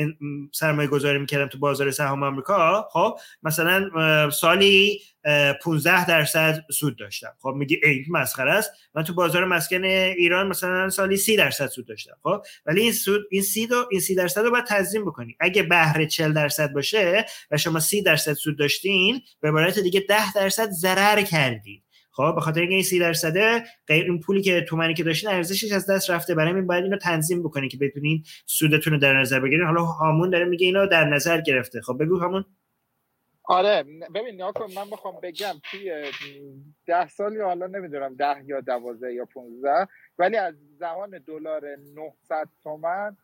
سرمایه 0.52 0.88
گذاری 0.88 1.18
می‌کردم 1.18 1.48
تو 1.48 1.58
بازار 1.58 1.90
سهام 1.90 2.22
آمریکا 2.22 2.88
خب 2.92 3.18
مثلا 3.42 3.90
سالی 4.30 5.00
15 5.62 6.06
درصد 6.06 6.64
سود 6.70 6.98
داشتم. 6.98 7.32
خب 7.42 7.48
میگی 7.48 7.80
ای 7.84 8.04
مسخره 8.10 8.52
است. 8.52 8.70
من 8.94 9.02
تو 9.02 9.14
بازار 9.14 9.44
مسکن 9.44 9.84
ایران 9.84 10.48
مثلا 10.48 10.88
سالی 10.88 11.16
30 11.16 11.36
درصد 11.36 11.66
سود 11.66 11.86
داشتم. 11.86 12.16
خب 12.22 12.42
ولی 12.66 12.80
این 12.80 12.92
سود 12.92 13.26
این 13.30 13.42
30 13.42 13.66
دو 13.66 13.88
این 13.90 14.00
30 14.00 14.14
درصد 14.14 14.40
رو 14.40 14.50
باید 14.50 14.64
تنظیم 14.64 15.04
بکنی. 15.04 15.36
اگه 15.40 15.62
بهره 15.62 16.06
40 16.06 16.32
درصد 16.32 16.72
باشه 16.72 17.26
و 17.50 17.56
شما 17.56 17.80
30 17.80 18.02
درصد 18.02 18.32
سود 18.32 18.58
داشتین 18.58 19.20
به 19.40 19.48
عبارت 19.48 19.78
دیگه 19.78 20.00
10 20.08 20.32
درصد 20.32 20.70
ضرر 20.70 21.22
کردید 21.22 21.86
خب 22.16 22.32
به 22.34 22.40
خاطر 22.40 22.60
اینکه 22.60 22.74
این 22.74 22.84
30 22.84 22.98
درصد 22.98 23.64
غیر 23.86 24.04
این 24.04 24.20
پولی 24.20 24.42
که 24.42 24.60
تومانی 24.60 24.94
که 24.94 25.04
داشتین 25.04 25.30
ارزشش 25.30 25.72
از 25.72 25.86
دست 25.86 26.10
رفته. 26.10 26.34
برای 26.34 26.50
همین 26.50 26.66
باید 26.66 26.84
اینو 26.84 26.96
تنظیم 26.96 27.42
بکنین 27.42 27.68
که 27.68 27.76
بتونین 27.76 28.24
سودتون 28.46 28.92
رو 28.92 28.98
در 28.98 29.20
نظر 29.20 29.40
بگیرین. 29.40 29.66
حالا 29.66 29.84
هامون 29.84 30.30
داره 30.30 30.44
میگه 30.44 30.66
اینو 30.66 30.86
در 30.86 31.04
نظر 31.04 31.40
گرفته. 31.40 31.80
خب 31.80 31.96
بگو 32.00 32.20
همون 32.20 32.44
آره 33.46 33.82
ببین 34.14 34.34
نیا 34.34 34.52
من 34.76 34.90
بخوام 34.90 35.20
بگم 35.22 35.54
توی 35.70 36.12
ده 36.86 37.08
سال 37.08 37.34
یا 37.34 37.44
حالا 37.46 37.66
نمی‌دونم 37.66 38.14
ده 38.14 38.44
یا 38.46 38.60
دوازده 38.60 39.14
یا 39.14 39.24
پونزده 39.24 39.88
ولی 40.18 40.36
از 40.36 40.54
زمان 40.78 41.18
دلار 41.26 41.76
900 41.76 42.48
تومن 42.62 43.16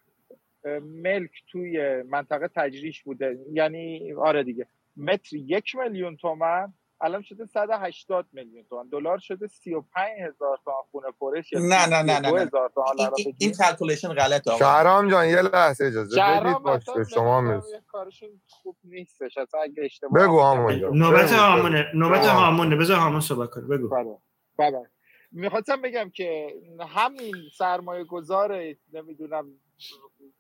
ملک 0.83 1.31
توی 1.53 2.03
منطقه 2.03 2.49
تجریش 2.49 3.03
بوده. 3.03 3.39
یعنی 3.53 4.13
آره 4.13 4.45
دیگه 4.45 4.67
متر 4.97 5.37
یک 5.37 5.77
میلیون 5.77 6.17
تومن 6.17 6.73
الان 7.03 7.23
شده 7.23 7.47
180 7.47 8.27
میلیون 8.33 8.65
تومن 8.71 8.89
دلار 8.89 9.19
شده 9.19 9.47
35 9.47 10.11
هزار 10.21 10.59
تومن 10.65 11.11
خونه 11.19 11.43
یا 11.53 11.61
نه 11.61 11.87
نه 11.87 12.03
نه 12.03 12.21
نه, 12.21 12.29
32 12.29 12.71
نه. 12.77 12.85
این, 12.99 13.01
این, 13.01 13.11
بگیر. 13.17 13.35
این 13.39 13.53
calculation 13.53 14.09
غلط 14.15 14.49
آقا 14.49 14.59
شهرام 14.59 15.11
جان 15.11 15.29
یه 15.29 15.43
لحظه 15.43 15.85
اجازه 15.85 16.21
بدید 16.21 16.59
باش 16.59 16.83
اصلا 16.83 16.95
به 16.95 17.01
به 17.05 17.09
شما 17.09 17.63
یه 17.73 17.83
کارشون 17.89 18.29
خوب 18.49 18.77
نیستش 18.85 19.39
اصلا 19.39 19.61
اگه 19.61 19.83
اشتباه 19.85 20.23
بگو 20.25 20.43
هم 20.43 20.57
همون. 20.57 20.99
نوبت. 20.99 21.33
هامونه 21.33 21.87
نوبت. 21.95 22.25
هامونه 22.27 22.77
بذار 22.77 22.99
هامون 22.99 23.21
صحبت 23.21 23.51
کنه 23.51 23.67
بگو 23.67 23.89
بله 23.89 24.19
بله 24.59 24.91
می‌خواستم 25.33 25.83
بگم 25.83 26.11
که 26.11 26.55
همین 26.89 27.35
سرمایه 27.59 28.05
گذار 28.05 28.75
نمی‌دونم 28.93 29.47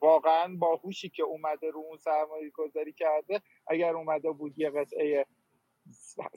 واقعا 0.00 0.56
با 0.58 0.76
هوشی 0.76 1.08
که 1.08 1.22
اومده 1.22 1.70
رو 1.70 1.78
اون 1.80 1.96
سرمایه 1.96 2.50
گذاری 2.54 2.92
کرده 2.92 3.40
اگر 3.66 3.94
اومده 3.94 4.30
بود 4.30 4.58
یه 4.58 4.70
قطعه 4.70 5.26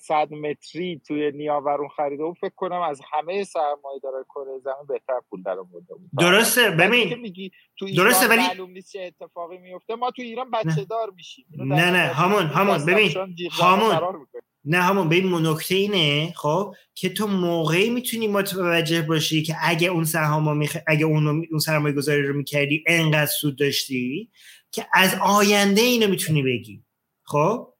صد 0.02 0.34
متری 0.34 1.02
توی 1.08 1.32
نیاورون 1.32 1.88
خریده 1.98 2.24
بود. 2.24 2.38
فکر 2.42 2.56
کنم 2.56 2.82
از 2.82 3.02
همه 3.14 3.44
سرمایه 3.44 4.00
داره 4.04 4.24
کره 4.24 4.60
زمین 4.64 4.88
بهتر 4.88 5.20
پول 5.30 5.42
در 5.42 5.60
آورده 5.60 5.94
بود. 5.94 6.10
درسته 6.20 6.70
ببین 6.70 7.20
میگی 7.20 7.52
تو 7.78 7.86
ایران 7.86 8.08
درسته، 8.08 8.28
ولی- 8.28 8.42
معلوم 8.42 8.72
نیست 8.72 8.92
چه 8.92 9.14
اتفاقی 9.22 9.58
میفته 9.58 9.96
ما 9.96 10.12
تو 10.12 10.22
ایران 10.22 10.52
بچه 10.52 10.86
دار 10.86 11.10
میشیم. 11.16 11.46
نه، 11.58 11.92
نه، 11.92 11.98
همون، 11.98 12.44
همون، 12.46 12.86
ببین، 12.86 13.12
همون. 13.52 14.26
نه 14.68 14.78
همون 14.78 15.10
به 15.10 15.16
این 15.16 15.48
نکته 15.48 15.76
اینه 15.76 16.34
خب 16.36 16.76
که 16.96 17.10
تو 17.10 17.28
موقعی 17.28 17.90
می‌تونی 17.90 18.28
متوجه 18.28 19.02
باشی 19.02 19.44
که 19.44 19.56
اگه 19.62 19.88
اون 19.88 20.04
سهام 20.04 20.58
میخ... 20.58 20.78
اگه 20.88 21.06
اون, 21.06 21.28
اون 21.28 21.60
سرمایه 21.60 21.96
گذاری 21.96 22.22
رو 22.22 22.34
می‌کردی 22.34 22.84
انقدر 22.88 23.26
سود 23.26 23.58
داشتی 23.58 24.32
که 24.72 24.88
از 24.94 25.16
آینده 25.22 25.82
اینو 25.82 26.08
می‌تونی 26.08 26.44
بگی. 26.44 26.84
خب؟ 27.24 27.75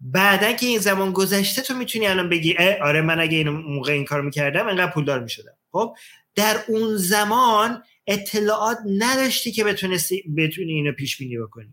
بعدا 0.00 0.52
که 0.52 0.66
این 0.66 0.78
زمان 0.78 1.12
گذشته 1.12 1.62
تو 1.62 1.74
می‌تونی 1.74 2.06
الان 2.06 2.28
بگی 2.28 2.54
اه 2.58 2.88
آره 2.88 3.00
من 3.00 3.20
اگه 3.20 3.36
این 3.36 3.48
موقع 3.48 3.92
این 3.92 4.04
کار 4.04 4.20
می‌کردم 4.20 4.68
انقدر 4.68 4.92
پولدار 4.92 5.20
می‌شدم. 5.20 5.56
خب؟ 5.72 5.96
در 6.34 6.56
اون 6.68 6.96
زمان 6.96 7.82
اطلاعات 8.06 8.78
نداشتی 8.98 9.52
که 9.52 9.64
بتونستی 9.64 10.22
بتونی 10.36 10.72
اینو 10.72 10.92
پیش 10.92 11.18
بینی 11.18 11.38
بکنی. 11.38 11.72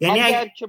یعنی 0.00 0.20
من 0.20 0.30
درک 0.30 0.62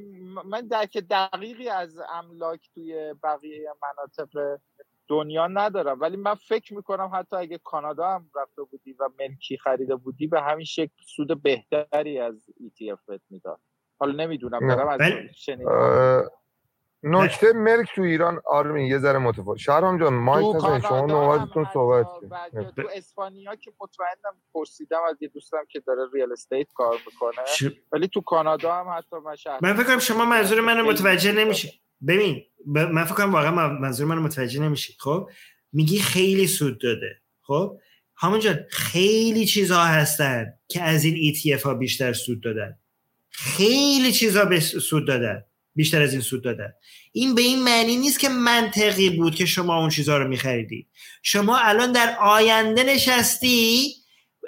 من 0.45 0.67
درک 0.67 0.97
دقیقی 0.97 1.69
از 1.69 1.97
املاک 2.09 2.69
توی 2.73 3.13
بقیه 3.23 3.69
مناطق 3.81 4.59
دنیا 5.07 5.47
ندارم. 5.47 6.01
ولی 6.01 6.17
من 6.17 6.35
فکر 6.35 6.73
می‌کنم 6.73 7.11
حتی 7.13 7.35
اگه 7.35 7.59
کانادا 7.63 8.09
هم 8.09 8.29
رفته 8.35 8.63
بودی 8.63 8.93
و 8.93 9.09
ملکی 9.19 9.57
خریده 9.57 9.95
بودی 9.95 10.27
به 10.27 10.41
همین 10.41 10.65
شکل 10.65 10.93
سود 11.15 11.43
بهتری 11.43 12.19
از 12.19 12.49
ETF 12.49 13.19
می‌داد. 13.29 13.59
حالا 14.03 14.23
نمی‌دونم. 14.23 14.67
دارم 14.67 14.87
از 14.87 15.01
نکته 17.03 17.53
ملک 17.53 17.87
تو 17.95 18.01
ایران 18.01 18.41
آرمین 18.45 18.85
یه 18.85 18.97
ذره 18.99 19.19
متفاوت. 19.19 19.57
شهرام 19.57 19.99
جان 19.99 20.13
مایک 20.13 20.45
تو 20.51 20.67
نزنید 20.67 20.81
شما 20.81 21.05
نوبتتون 21.05 21.65
صحبت 21.73 22.05
کنید. 22.05 22.69
تو 22.75 22.89
اسپانیا 22.95 23.55
که 23.55 23.71
مطمئنم 23.81 24.37
پرسیدم 24.53 24.99
از 25.09 25.15
یه 25.21 25.27
دوستم 25.27 25.65
که 25.69 25.79
داره 25.79 26.01
ریال 26.13 26.31
استیت 26.31 26.67
کار 26.75 26.97
می‌کنه. 27.05 27.45
ش... 27.47 27.63
ولی 27.91 28.07
تو 28.07 28.21
کانادا 28.21 28.73
هم 28.75 28.97
حتی 28.97 29.15
من 29.25 29.35
شهر 29.35 29.59
من 29.63 29.73
فکر 29.73 29.83
کنم 29.83 29.99
شما 29.99 30.25
منظور 30.25 30.61
منو 30.61 30.75
خیلی 30.83 30.89
متوجه 30.93 31.31
نمیشه 31.31 31.73
ببین 32.07 32.43
ب- 32.75 32.77
من 32.79 33.03
فکر 33.03 33.15
کنم 33.15 33.33
واقعا 33.33 33.51
من- 33.51 33.77
منظور 33.77 34.07
منو 34.07 34.21
متوجه 34.21 34.61
نمیشه 34.61 34.93
خب؟ 34.99 35.29
میگی 35.73 35.99
خیلی 35.99 36.47
سود 36.47 36.81
داده. 36.81 37.21
خب؟ 37.41 37.77
همون 38.17 38.39
جان 38.39 38.59
خیلی 38.69 39.45
چیزها 39.45 39.83
هستن 39.85 40.45
که 40.67 40.81
از 40.81 41.03
این 41.05 41.33
ETF 41.33 41.61
ها 41.61 41.73
بیشتر 41.73 42.13
سود 42.13 42.43
دادن. 42.43 42.79
خیلی 43.33 44.11
چیزها 44.11 44.45
به 44.45 44.59
سود 44.59 45.07
دادن 45.07 45.43
بیشتر 45.75 46.01
از 46.01 46.11
این 46.11 46.21
سود 46.21 46.43
دادن 46.43 46.73
این 47.11 47.35
به 47.35 47.41
این 47.41 47.63
معنی 47.63 47.97
نیست 47.97 48.19
که 48.19 48.29
منطقی 48.29 49.09
بود 49.09 49.35
که 49.35 49.45
شما 49.45 49.79
اون 49.79 49.89
چیزها 49.89 50.17
رو 50.17 50.27
میخریدی. 50.27 50.87
شما 51.23 51.57
الان 51.57 51.91
در 51.91 52.17
آینده 52.19 52.83
نشستی 52.83 53.95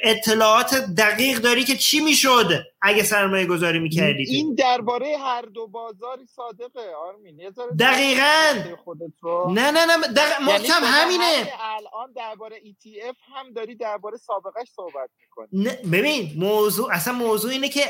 اطلاعات 0.04 0.76
دقیق 0.98 1.38
داری 1.38 1.64
که 1.64 1.76
چی 1.76 2.00
می‌شد 2.00 2.64
اگه 2.82 3.04
سرمایه 3.04 3.46
گذاری 3.46 3.80
می‌کردی؟ 3.80 4.24
این 4.28 4.56
درباره 4.56 5.18
هر 5.18 5.42
دو 5.42 5.68
بازاری 5.68 6.26
صادقه 6.26 6.94
آرمین. 7.08 7.38
دقیقاً. 7.80 8.54
درباره 8.54 8.76
خودت 8.76 9.12
رو. 9.22 9.52
نه 9.54 9.72
نه 9.72 9.86
نه 9.86 9.98
دق... 10.08 10.48
یعنی 10.48 10.68
همینه. 10.68 11.24
همین 11.24 11.48
الان 11.60 12.14
درباره 12.16 12.60
ETF 12.60 13.16
هم 13.36 13.54
داری 13.54 13.76
درباره 13.76 14.18
سابقش 14.18 14.68
صحبت 14.76 15.10
می‌کنی. 15.20 15.48
نه، 15.52 15.80
ببین 15.92 16.34
موضوع 16.38 16.90
اصلا 16.92 17.14
موضوع 17.14 17.52
اینه 17.52 17.70
که 17.70 17.82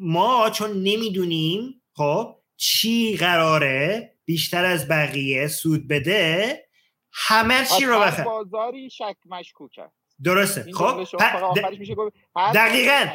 ما 0.00 0.50
چون 0.50 0.70
نمی‌دونیم 0.70 1.82
خب 1.96 2.36
چی 2.56 3.16
قراره 3.16 4.12
بیشتر 4.24 4.64
از 4.64 4.88
بقیه 4.88 5.48
سود 5.48 5.88
بده 5.88 6.62
همه 7.12 7.66
چی 7.78 7.84
رو 7.84 8.00
بخر. 8.00 8.24
بازاری 8.24 8.90
شک 8.90 9.16
مشکوک 9.26 9.78
هست 9.78 9.95
درسته. 10.24 10.72
خب 10.72 11.06
دقیقاً. 12.54 13.06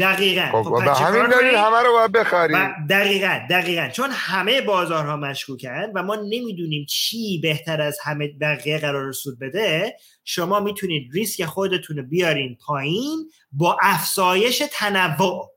دقیقا. 0.00 0.62
خب 0.62 0.62
خب 0.62 0.84
به 0.84 0.94
همین 0.94 1.26
دلیل؟ 1.26 1.54
همه 1.54 1.82
رو 1.82 1.92
باید 1.92 2.12
بخرید 2.12 2.56
و 2.56 2.74
دقیقا 2.90 3.40
دقیقا. 3.50 3.88
چون 3.88 4.10
همه 4.12 4.60
بازارها 4.60 5.16
مشکوکن 5.16 5.92
و 5.94 6.02
ما 6.02 6.14
نمی‌دونیم 6.14 6.86
چی 6.88 7.40
بهتر 7.40 7.80
از 7.80 7.98
همه 8.02 8.28
بقیه 8.40 8.78
قرار 8.78 9.12
سود 9.12 9.38
بده 9.38 9.96
شما 10.24 10.60
می‌تونید 10.60 11.10
ریسک 11.12 11.44
خودتون 11.44 11.96
رو 11.96 12.02
بیارین 12.02 12.56
پایین 12.66 13.30
با 13.52 13.78
افزایش 13.82 14.62
تنوع 14.72 15.50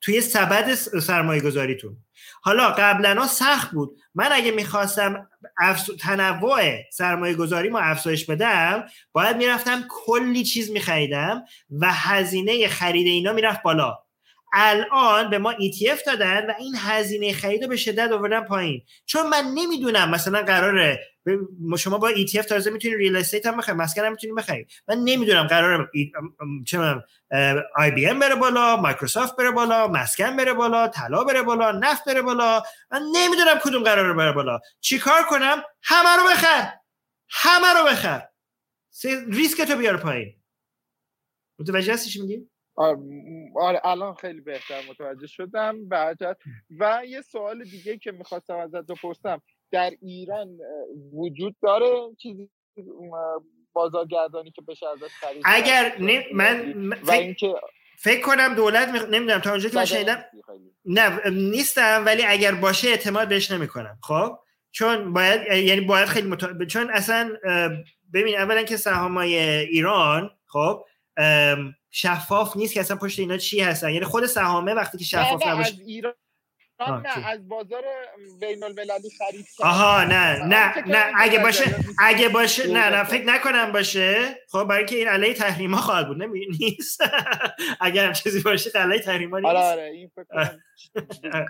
توی 0.00 0.20
سبد 0.20 0.74
سرمایه 0.74 1.40
گذاریتون 1.40 1.96
حالا 2.42 2.70
قبلا 2.70 3.26
سخت 3.26 3.70
بود. 3.70 3.96
من 4.14 4.28
اگه 4.32 4.50
می‌خواستم 4.50 5.28
افز... 5.58 5.90
تنوع 6.00 6.60
سرمایه 6.92 7.34
گذاری 7.34 7.68
ما 7.68 7.78
افزایش 7.78 8.26
بدم 8.26 8.84
باید 9.12 9.36
می‌رفتم 9.36 9.84
کلی 9.90 10.44
چیز 10.44 10.70
میخریدم 10.70 11.44
و 11.70 11.92
هزینه 11.92 12.68
خرید 12.68 13.06
اینا 13.06 13.32
می‌رفت 13.32 13.62
بالا. 13.62 14.03
الان 14.54 15.30
به 15.30 15.38
ما 15.38 15.52
ETF 15.54 16.04
دادن 16.06 16.46
و 16.50 16.52
این 16.58 16.74
هزینه 16.78 17.32
خرید 17.32 17.62
رو 17.62 17.68
به 17.68 17.76
شدت 17.76 18.12
آوردن 18.12 18.44
پایین. 18.44 18.82
چون 19.06 19.26
من 19.28 19.44
نمی‌دونم 19.54 20.10
مثلا 20.10 20.42
قراره 20.42 21.00
شما 21.78 21.98
با 21.98 22.10
ETF 22.12 22.46
تازه 22.46 22.70
می‌تونید 22.70 22.96
real 22.98 23.16
estate 23.16 23.46
هم 23.46 23.56
بخرید 23.56 23.78
مسکن 23.78 24.04
هم 24.04 24.10
می‌تونید 24.12 24.36
بخرید 24.36 24.68
من 24.88 24.98
نمی‌دونم 24.98 25.48
ام- 26.40 26.64
چه 26.66 26.78
IBM 27.76 28.18
بره 28.18 28.34
بالا 28.34 28.76
مایکروسافت 28.76 29.36
بره 29.36 29.50
بالا 29.50 29.88
مسکن 29.88 30.36
بره 30.36 30.52
بالا 30.52 30.88
طلا 30.88 31.24
بره 31.24 31.42
بالا 31.42 31.72
نفت 31.72 32.04
بره 32.04 32.22
بالا. 32.22 32.62
من 32.90 33.02
نمی‌دونم 33.16 33.58
کدوم 33.64 33.82
قراره 33.82 34.12
بره 34.14 34.32
بالا. 34.32 34.60
چیکار 34.80 35.22
کنم؟ 35.30 35.62
همه 35.82 36.16
رو 36.22 36.30
بخر. 36.30 36.72
همه 37.30 37.68
رو 37.80 37.84
بخر. 37.86 38.28
س- 38.90 39.06
ریسک 39.28 39.62
تو 39.62 39.76
بیار 39.76 39.96
پایین. 39.96 40.36
متوجه 41.58 41.92
هستی 41.92 42.10
چی 42.10 42.22
میگی؟ 42.22 42.48
آره 42.76 43.80
الان 43.84 44.14
خیلی 44.14 44.40
بهتر 44.40 44.80
متوجه 44.90 45.26
شدم. 45.26 45.88
بعد 45.88 46.18
و 46.80 47.02
یه 47.08 47.22
سوال 47.22 47.64
دیگه 47.64 47.98
که 47.98 48.12
می‌خواستم 48.12 48.56
ازت 48.56 48.86
بپرسم. 48.86 49.42
در 49.70 49.92
ایران 50.02 50.58
وجود 51.12 51.56
داره 51.62 51.90
چیزی 52.22 52.50
بازارگردانی 53.72 54.50
که 54.50 54.62
بشه 54.62 54.86
ازش 54.88 55.14
خرید 55.20 55.42
اگر 55.44 55.96
نه 55.98 56.24
من 56.34 56.88
و 56.88 56.94
فکر, 56.94 57.12
اینکه 57.12 57.54
فکر 57.98 58.20
کنم 58.20 58.54
دولت 58.54 58.88
میخ... 58.88 59.02
نمی‌دونم 59.02 59.38
تا 59.40 59.50
اونجا 59.50 59.68
که 59.68 59.76
من 59.76 59.84
شنیدم. 59.84 60.24
نه 60.84 61.30
نیستم 61.30 62.02
ولی 62.06 62.24
اگر 62.24 62.54
باشه 62.54 62.88
اعتماد 62.88 63.28
بهش 63.28 63.50
نمی‌کنم. 63.50 63.98
خب؟ 64.02 64.38
چون 64.70 65.12
باید 65.12 65.66
یعنی 65.66 65.80
باید 65.80 66.08
خیلی 66.08 66.28
مت... 66.28 66.66
چون 66.66 66.90
اصلا 66.90 67.36
ببین 68.14 68.36
اولا 68.36 68.62
که 68.62 68.76
سهامای 68.76 69.38
ایران 69.38 70.30
خب 70.46 70.84
ام، 71.16 71.74
شفاف 71.96 72.56
نیست 72.56 72.74
که 72.74 72.80
اصلا 72.80 72.96
پشت 72.96 73.18
اینا 73.18 73.36
چی 73.36 73.60
هستن. 73.60 73.90
یعنی 73.90 74.04
خود 74.04 74.26
سهامه 74.26 74.74
وقتی 74.74 74.98
که 74.98 75.04
شفاف 75.04 75.46
نباشه 75.46 75.74
از 75.74 75.80
ایران 75.80 76.14
نه؟ 76.80 77.28
از 77.28 77.48
بازار 77.48 77.84
بین 78.40 78.64
المللی 78.64 79.10
خرید. 79.18 79.46
آها 79.60 80.04
نه 80.04 80.32
آره، 80.32 80.46
نه 80.46 80.88
نه. 80.88 81.12
اگه 81.16 81.38
باشه. 81.38 81.76
اگه 81.98 82.28
باشه 82.28 82.66
نه 82.66 82.90
نه 82.90 83.04
فکر 83.04 83.24
نکنم 83.24 83.72
باشه. 83.72 84.38
خب 84.48 84.64
برای 84.64 84.78
اینکه 84.78 84.96
این 84.96 85.08
علیه 85.08 85.34
تحریما 85.34 85.76
خواهد 85.76 86.08
بود 86.08 86.22
نمی 86.22 86.46
نیست. 86.60 87.00
اگر 87.80 88.06
هم 88.06 88.12
چیزی 88.12 88.42
باشه 88.42 88.70
علیه 88.74 88.98
تحریما 88.98 89.38
نیست. 89.38 89.54
آره 89.54 89.58
آره 89.58 89.82
این 89.82 90.10
فکر 90.14 90.24
کنم 90.24 90.58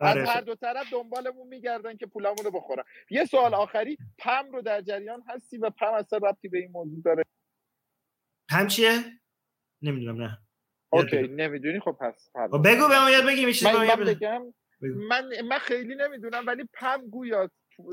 از 0.00 0.16
آره. 0.16 0.26
هر 0.26 0.40
دو 0.40 0.54
طرف 0.54 0.92
دنبالمون 0.92 1.48
میگردن 1.48 1.96
که 1.96 2.06
پولمون 2.06 2.44
رو 2.44 2.50
بخورن. 2.50 2.84
یه 3.10 3.24
سوال 3.24 3.54
آخری 3.54 3.98
پم 4.18 4.52
رو 4.52 4.62
در 4.62 4.80
جریان 4.80 5.22
هستی 5.28 5.58
و 5.58 5.70
پم 5.70 5.94
اصلا 5.94 6.18
ربطی 6.18 6.48
به 6.48 6.58
این 6.58 6.70
موضوع 6.70 7.02
داره؟ 7.04 7.24
هم 8.50 8.66
چیه؟ 8.66 9.04
نمی‌دونم 9.84 10.22
نه. 10.22 10.38
okay 10.92 11.28
نمی‌دونی؟ 11.28 11.80
خب 11.80 11.96
پس 12.00 12.30
خب 12.34 12.68
بگو 12.68 12.88
به 12.88 13.00
ما 13.04 13.10
یاد 13.10 13.26
بگیم 13.26 13.44
این 13.44 13.52
چیز 13.52 13.68
به 13.68 13.78
من, 13.78 13.86
من. 13.98 14.04
بگم. 14.04 14.42
من 14.80 15.24
من 15.48 15.58
خیلی 15.58 15.94
نمی‌دونم 15.94 16.46
ولی 16.46 16.64
PAMM 16.74 17.08
گویا 17.10 17.50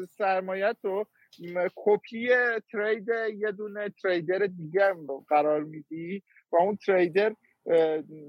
سرمایت 0.10 0.78
رو 0.84 1.08
م- 1.40 1.68
copy 1.76 2.30
trade 2.72 3.08
یه 3.38 3.52
دونه 3.52 3.90
trader 3.90 4.40
دیگه 4.40 4.94
قرار 5.28 5.64
میدی. 5.64 6.24
و 6.52 6.56
اون 6.56 6.76
trader 6.76 7.36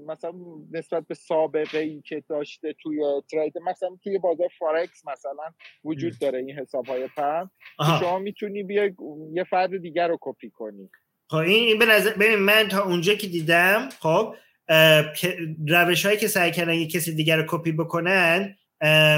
مثلا 0.07 0.33
نسبت 0.71 1.07
به 1.07 1.13
سابقه 1.15 1.79
ای 1.79 2.01
که 2.01 2.23
داشته 2.29 2.73
توی 2.73 3.21
trade 3.31 3.57
مثلا 3.57 3.97
توی 4.03 4.17
بازار 4.19 4.49
فارکس 4.59 5.07
مثلا 5.07 5.53
وجود 5.83 6.13
داره 6.21 6.39
این 6.39 6.51
حساب 6.59 6.85
های 6.85 7.07
PAMM 7.07 7.51
شما 7.99 8.19
می‌تونی 8.19 8.63
بیای 8.63 8.93
یه 9.33 9.43
فرد 9.43 9.77
دیگر 9.81 10.07
رو 10.07 10.17
کپی 10.21 10.49
کنی. 10.49 10.89
خب 11.29 11.37
این 11.37 11.79
به 11.79 11.85
نظر 11.85 12.13
ببین 12.13 12.35
من 12.35 12.67
تا 12.67 12.83
اونجا 12.83 13.13
که 13.13 13.27
دیدم 13.27 13.89
خب 13.99 14.35
روش 15.67 16.05
هایی 16.05 16.17
که 16.17 16.27
سعی 16.27 16.51
کردن 16.51 16.73
یه 16.73 16.87
کسی 16.87 17.15
دیگر 17.15 17.37
رو 17.37 17.43
کپی 17.47 17.71
بکنن 17.71 18.55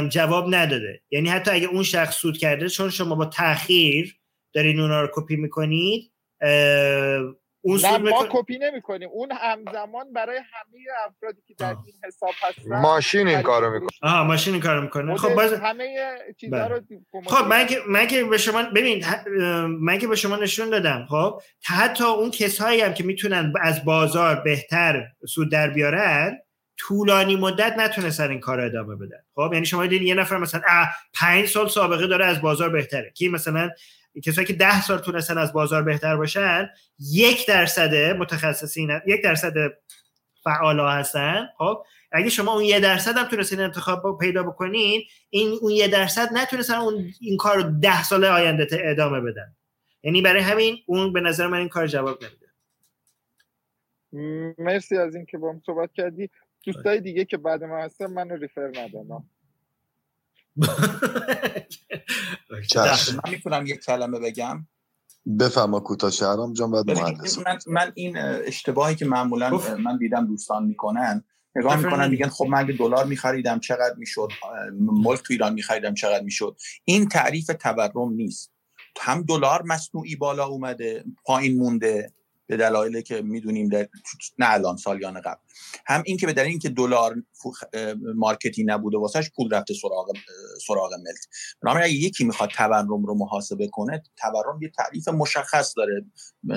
جواب 0.10 0.56
نداده. 0.56 1.02
یعنی 1.12 1.30
حتی 1.30 1.52
اگه 1.52 1.68
اون 1.68 1.84
شخص 1.84 2.16
سود 2.16 2.38
کرده 2.38 2.70
چون 2.70 2.90
شما 2.90 3.16
با 3.16 3.26
تاخیر 3.26 4.16
دارین 4.54 4.80
اونا 4.80 5.02
رو 5.02 5.10
کپی 5.14 5.36
می‌کنید 5.36 6.12
اون 7.66 7.80
نه 7.84 7.98
ما 7.98 8.22
میکن... 8.22 8.42
کپی 8.42 8.58
نمی 8.58 8.82
کنیم 8.82 9.10
اون 9.12 9.32
همزمان 9.32 10.14
برای 10.14 10.38
همه 10.38 10.78
افرادی 11.08 11.42
که 11.48 11.54
در 11.58 11.74
آه. 11.74 11.84
این 11.86 11.96
حساب 12.08 12.30
هستن 12.42 12.82
ماشین 12.82 13.28
این 13.28 13.42
کارو 13.42 13.74
می‌کنه. 13.74 13.90
آها 14.02 14.24
ماشین 14.24 14.54
این 14.54 14.64
کارو 14.64 14.82
می‌کنه. 14.82 15.18
خب 15.18 15.36
باز 15.36 15.54
همه 15.54 16.18
چیزا 16.38 16.58
بله. 16.58 16.68
رو 16.68 16.82
خب 17.26 17.48
من 17.48 17.68
که 17.68 17.78
من 17.88 18.08
که 18.08 18.24
به 18.24 18.38
شما 18.38 18.64
ببین 18.64 19.06
من 19.82 20.00
که 20.00 20.08
به 20.08 20.16
شما 20.16 20.36
نشون 20.36 20.70
دادم 20.70 21.06
خب؟ 21.10 21.42
حتی 21.64 22.04
اون 22.04 22.32
کسایی 22.32 22.82
هم 22.82 22.94
که 22.94 23.04
می‌تونن 23.04 23.54
از 23.62 23.86
بازار 23.86 24.36
بهتر 24.36 25.08
سود 25.28 25.52
در 25.52 25.70
بیارن 25.70 26.38
طولانی 26.78 27.36
مدت 27.36 27.78
نتونستن 27.78 28.30
این 28.30 28.40
کار 28.40 28.58
رو 28.58 28.66
ادامه 28.66 28.96
بدن. 28.96 29.24
خب؟ 29.36 29.50
یعنی 29.54 29.66
شما 29.66 29.86
دیدین 29.86 30.08
یه 30.08 30.16
نفر 30.16 30.38
مثلا 30.38 30.62
پنج 31.14 31.46
سال 31.46 31.68
سابقه 31.68 32.08
داره 32.08 32.26
از 32.26 32.42
بازار 32.42 32.70
بهتره. 32.70 33.12
کی 33.12 33.30
مثلا 33.30 33.70
کسایی 34.24 34.48
که 34.48 34.54
ده 34.54 34.82
سال 34.82 34.98
تونستن 34.98 35.38
از 35.38 35.54
بازار 35.54 35.84
بهتر 35.84 36.16
باشن 36.16 36.70
یک 37.00 37.48
درصد 37.48 37.96
متخصصین 37.96 39.02
یک 39.08 39.24
درصد 39.24 39.54
فعال 40.44 40.80
ها 40.80 40.92
هستن. 40.92 41.50
خب 41.58 41.84
اگه 42.12 42.30
شما 42.30 42.54
اون 42.54 42.64
یه 42.64 42.80
درصد 42.80 43.18
هم 43.18 43.28
تونستین 43.28 43.60
انتخاب 43.60 44.20
پیدا 44.20 44.44
بکنین 44.44 45.04
این 45.30 45.58
اون 45.62 45.72
یه 45.72 45.88
درصد 45.88 46.30
نتونستن 46.34 46.74
اون 46.74 47.14
این 47.22 47.38
کار 47.38 47.56
رو 47.56 47.64
ده 47.82 48.04
سال 48.04 48.26
آینده 48.26 48.68
ادامه 48.72 49.22
بدن. 49.22 49.56
یعنی 50.04 50.22
برای 50.22 50.42
همین 50.42 50.78
اون 50.86 51.14
به 51.14 51.22
نظر 51.22 51.48
من 51.48 51.58
این 51.58 51.70
کار 51.70 51.88
جواب 51.88 52.24
نمیده. 52.24 52.46
مرسی 54.58 54.98
از 54.98 55.16
اینکه 55.16 55.38
با 55.38 55.52
هم 55.52 55.62
صحبت 55.66 55.94
کردی. 55.94 56.30
دوستای 56.66 57.02
دیگه 57.02 57.26
که 57.26 57.38
بعد 57.38 57.64
ما 57.64 57.78
هستن 57.78 58.06
منو 58.06 58.36
ریفر 58.36 58.72
چشم 58.72 59.24
من. 60.56 60.68
می‌تونم 63.32 63.66
یک 63.66 63.80
کلمه 63.80 64.20
بگم؟ 64.20 64.68
بفرما 65.40 65.80
کوتاه 65.80 66.12
شهرام 66.12 66.54
جان 66.54 66.72
بعد 66.72 66.92
مهندس. 66.92 67.38
من, 67.38 67.60
من 67.68 67.92
این 67.96 68.18
اه، 68.18 68.40
اشتباهی 68.44 68.96
که 68.96 69.06
معمولا 69.06 69.50
من 69.80 69.98
دیدم 69.98 70.28
دوستان 70.28 70.66
می‌کنن 70.66 71.24
نگاه 71.56 71.76
می‌کنن. 71.76 72.10
میگن 72.10 72.28
خب 72.30 72.46
من 72.46 72.60
اگه 72.60 72.74
دلار 72.74 73.06
میخریدم 73.06 73.60
چقدر 73.60 73.96
می‌شد؟ 73.98 74.30
ملک 74.80 75.20
تو 75.20 75.34
ایران 75.34 75.54
میخریدم 75.54 75.94
چقدر 75.94 76.24
می‌شد؟ 76.24 76.58
این 76.86 77.08
تعریف 77.08 77.52
تورم 77.60 78.14
نیست. 78.14 78.52
هم 79.00 79.22
دلار 79.22 79.64
مصنوعی 79.64 80.16
بالا 80.16 80.46
اومده 80.46 81.04
پایین 81.24 81.58
مونده. 81.58 82.14
به 82.48 82.58
دلایلی 82.58 83.04
که 83.04 83.22
می‌دونیم 83.22 83.70
در 83.70 83.88
نه 84.40 84.54
الان 84.54 84.78
سالیان 84.78 85.22
قبل. 85.22 85.40
هم 85.86 86.04
این 86.06 86.18
که 86.18 86.26
به 86.26 86.34
دلیل 86.34 86.50
اینکه 86.50 86.70
دلار 86.70 87.16
مارکتی 88.16 88.64
نبوده 88.64 88.98
واسش 88.98 89.32
پول 89.36 89.54
رفته 89.54 89.74
سراغ 89.74 90.12
سراغ 90.68 90.94
ملک. 90.94 91.20
بنابراین 91.62 91.86
اگه 91.86 91.96
یکی 91.96 92.24
می‌خواد 92.24 92.50
تورم 92.50 93.06
رو 93.06 93.16
محاسبه 93.18 93.68
کنه 93.68 94.04
تورم 94.18 94.62
یه 94.62 94.72
تعریف 94.78 95.08
مشخص 95.08 95.74
داره. 95.78 96.06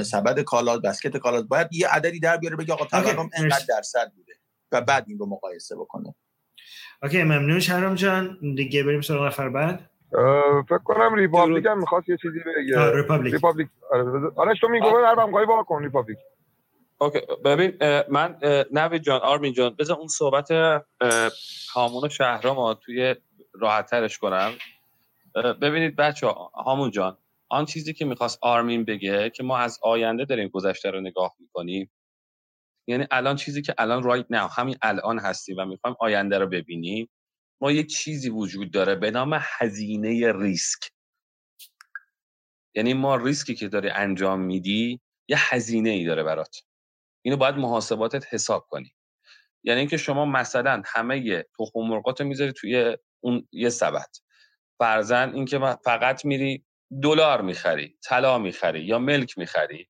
سبد 0.04 0.40
کالا 0.40 0.78
basket 0.78 1.16
کالا 1.16 1.42
باید 1.42 1.68
یه 1.72 1.88
عددی 1.88 2.20
در 2.20 2.36
بیاره 2.36 2.56
بگه 2.56 2.72
آقا 2.72 2.84
تورم. 2.84 3.30
انقدر 3.34 3.64
درصد 3.68 4.12
بوده 4.16 4.32
و 4.72 4.80
بعد 4.80 5.04
این 5.08 5.18
رو 5.18 5.26
مقایسه 5.26 5.76
بکنه. 5.76 6.14
okay 7.02 7.22
ممنون 7.22 7.60
شهرام 7.60 7.94
جان. 7.94 8.54
دیگه 8.56 8.82
بریم 8.82 9.00
سراغ 9.00 9.26
نفر 9.26 9.48
بعد. 9.48 9.90
فکر 10.68 10.78
کنم 10.84 11.14
Republic 11.14 11.66
هم 11.66 11.78
می‌خواست 11.78 12.08
یه 12.08 12.16
چیزی 12.22 12.38
بگه. 12.38 12.92
Republic. 12.96 13.34
Republic 13.34 13.68
آره 13.90 14.04
آرش 14.36 14.60
تو 14.60 14.68
میگو 14.68 14.88
هر 14.88 15.20
هم 15.20 15.32
وا 15.32 15.62
کن 15.62 15.82
ریپابلیک 15.82 16.18
اوکی 17.00 17.20
ببین 17.44 17.72
من 18.08 18.38
نوید 18.72 19.02
جان 19.02 19.20
آرمین 19.20 19.52
جان 19.52 19.74
بذار 19.78 19.98
اون 19.98 20.08
صحبت 20.08 20.50
هامون 21.74 22.04
و 22.04 22.08
شهرام 22.08 22.74
توی 22.74 23.16
راحتترش 23.54 24.18
کنم. 24.18 24.52
ببینید 25.62 25.96
بچه 25.96 26.26
هامون 26.54 26.90
جان 26.90 27.16
آن 27.48 27.64
چیزی 27.64 27.92
که 27.92 28.04
می‌خواست 28.04 28.38
آرمین 28.42 28.84
بگه 28.84 29.30
که 29.30 29.42
ما 29.42 29.58
از 29.58 29.78
آینده 29.82 30.24
داریم 30.24 30.48
گذشته 30.48 30.90
رو 30.90 31.00
نگاه 31.00 31.34
می‌کنیم 31.38 31.90
یعنی 32.86 33.06
الان 33.10 33.36
چیزی 33.36 33.62
که 33.62 33.74
الان 33.78 34.02
رایت 34.02 34.26
now 34.26 34.58
همین 34.58 34.76
الان 34.82 35.18
هستیم 35.18 35.56
و 35.58 35.64
می‌خوایم 35.64 35.96
آینده 36.00 36.38
رو 36.38 36.46
ببینیم 36.46 37.10
ما 37.60 37.72
یک 37.72 37.86
چیزی 37.86 38.30
وجود 38.30 38.70
داره 38.70 38.94
به 38.94 39.10
نام 39.10 39.38
هزینه 39.42 40.32
ریسک. 40.32 40.90
یعنی 42.74 42.94
ما 42.94 43.16
ریسکی 43.16 43.54
که 43.54 43.68
داری 43.68 43.90
انجام 43.90 44.40
میدی 44.40 45.00
یه 45.28 45.36
هزینه 45.40 45.90
ای 45.90 46.04
داره 46.04 46.22
برات. 46.22 46.56
اینو 47.22 47.36
باید 47.36 47.54
محاسباتت 47.54 48.34
حساب 48.34 48.66
کنی. 48.68 48.94
یعنی 49.64 49.80
اینکه 49.80 49.96
شما 49.96 50.24
مثلا 50.24 50.82
همه 50.86 51.42
تخم 51.58 51.80
مرغات 51.80 52.20
می‌ذاری 52.22 52.52
توی 52.52 52.96
اون 53.20 53.48
یه 53.52 53.68
سبد. 53.68 54.08
فرزن 54.78 55.32
اینکه 55.34 55.58
فقط 55.84 56.24
میری 56.24 56.64
دلار 57.02 57.42
می‌خری 57.42 57.98
طلا 58.02 58.38
می‌خری 58.38 58.84
یا 58.84 58.98
ملک 58.98 59.38
می‌خری 59.38 59.88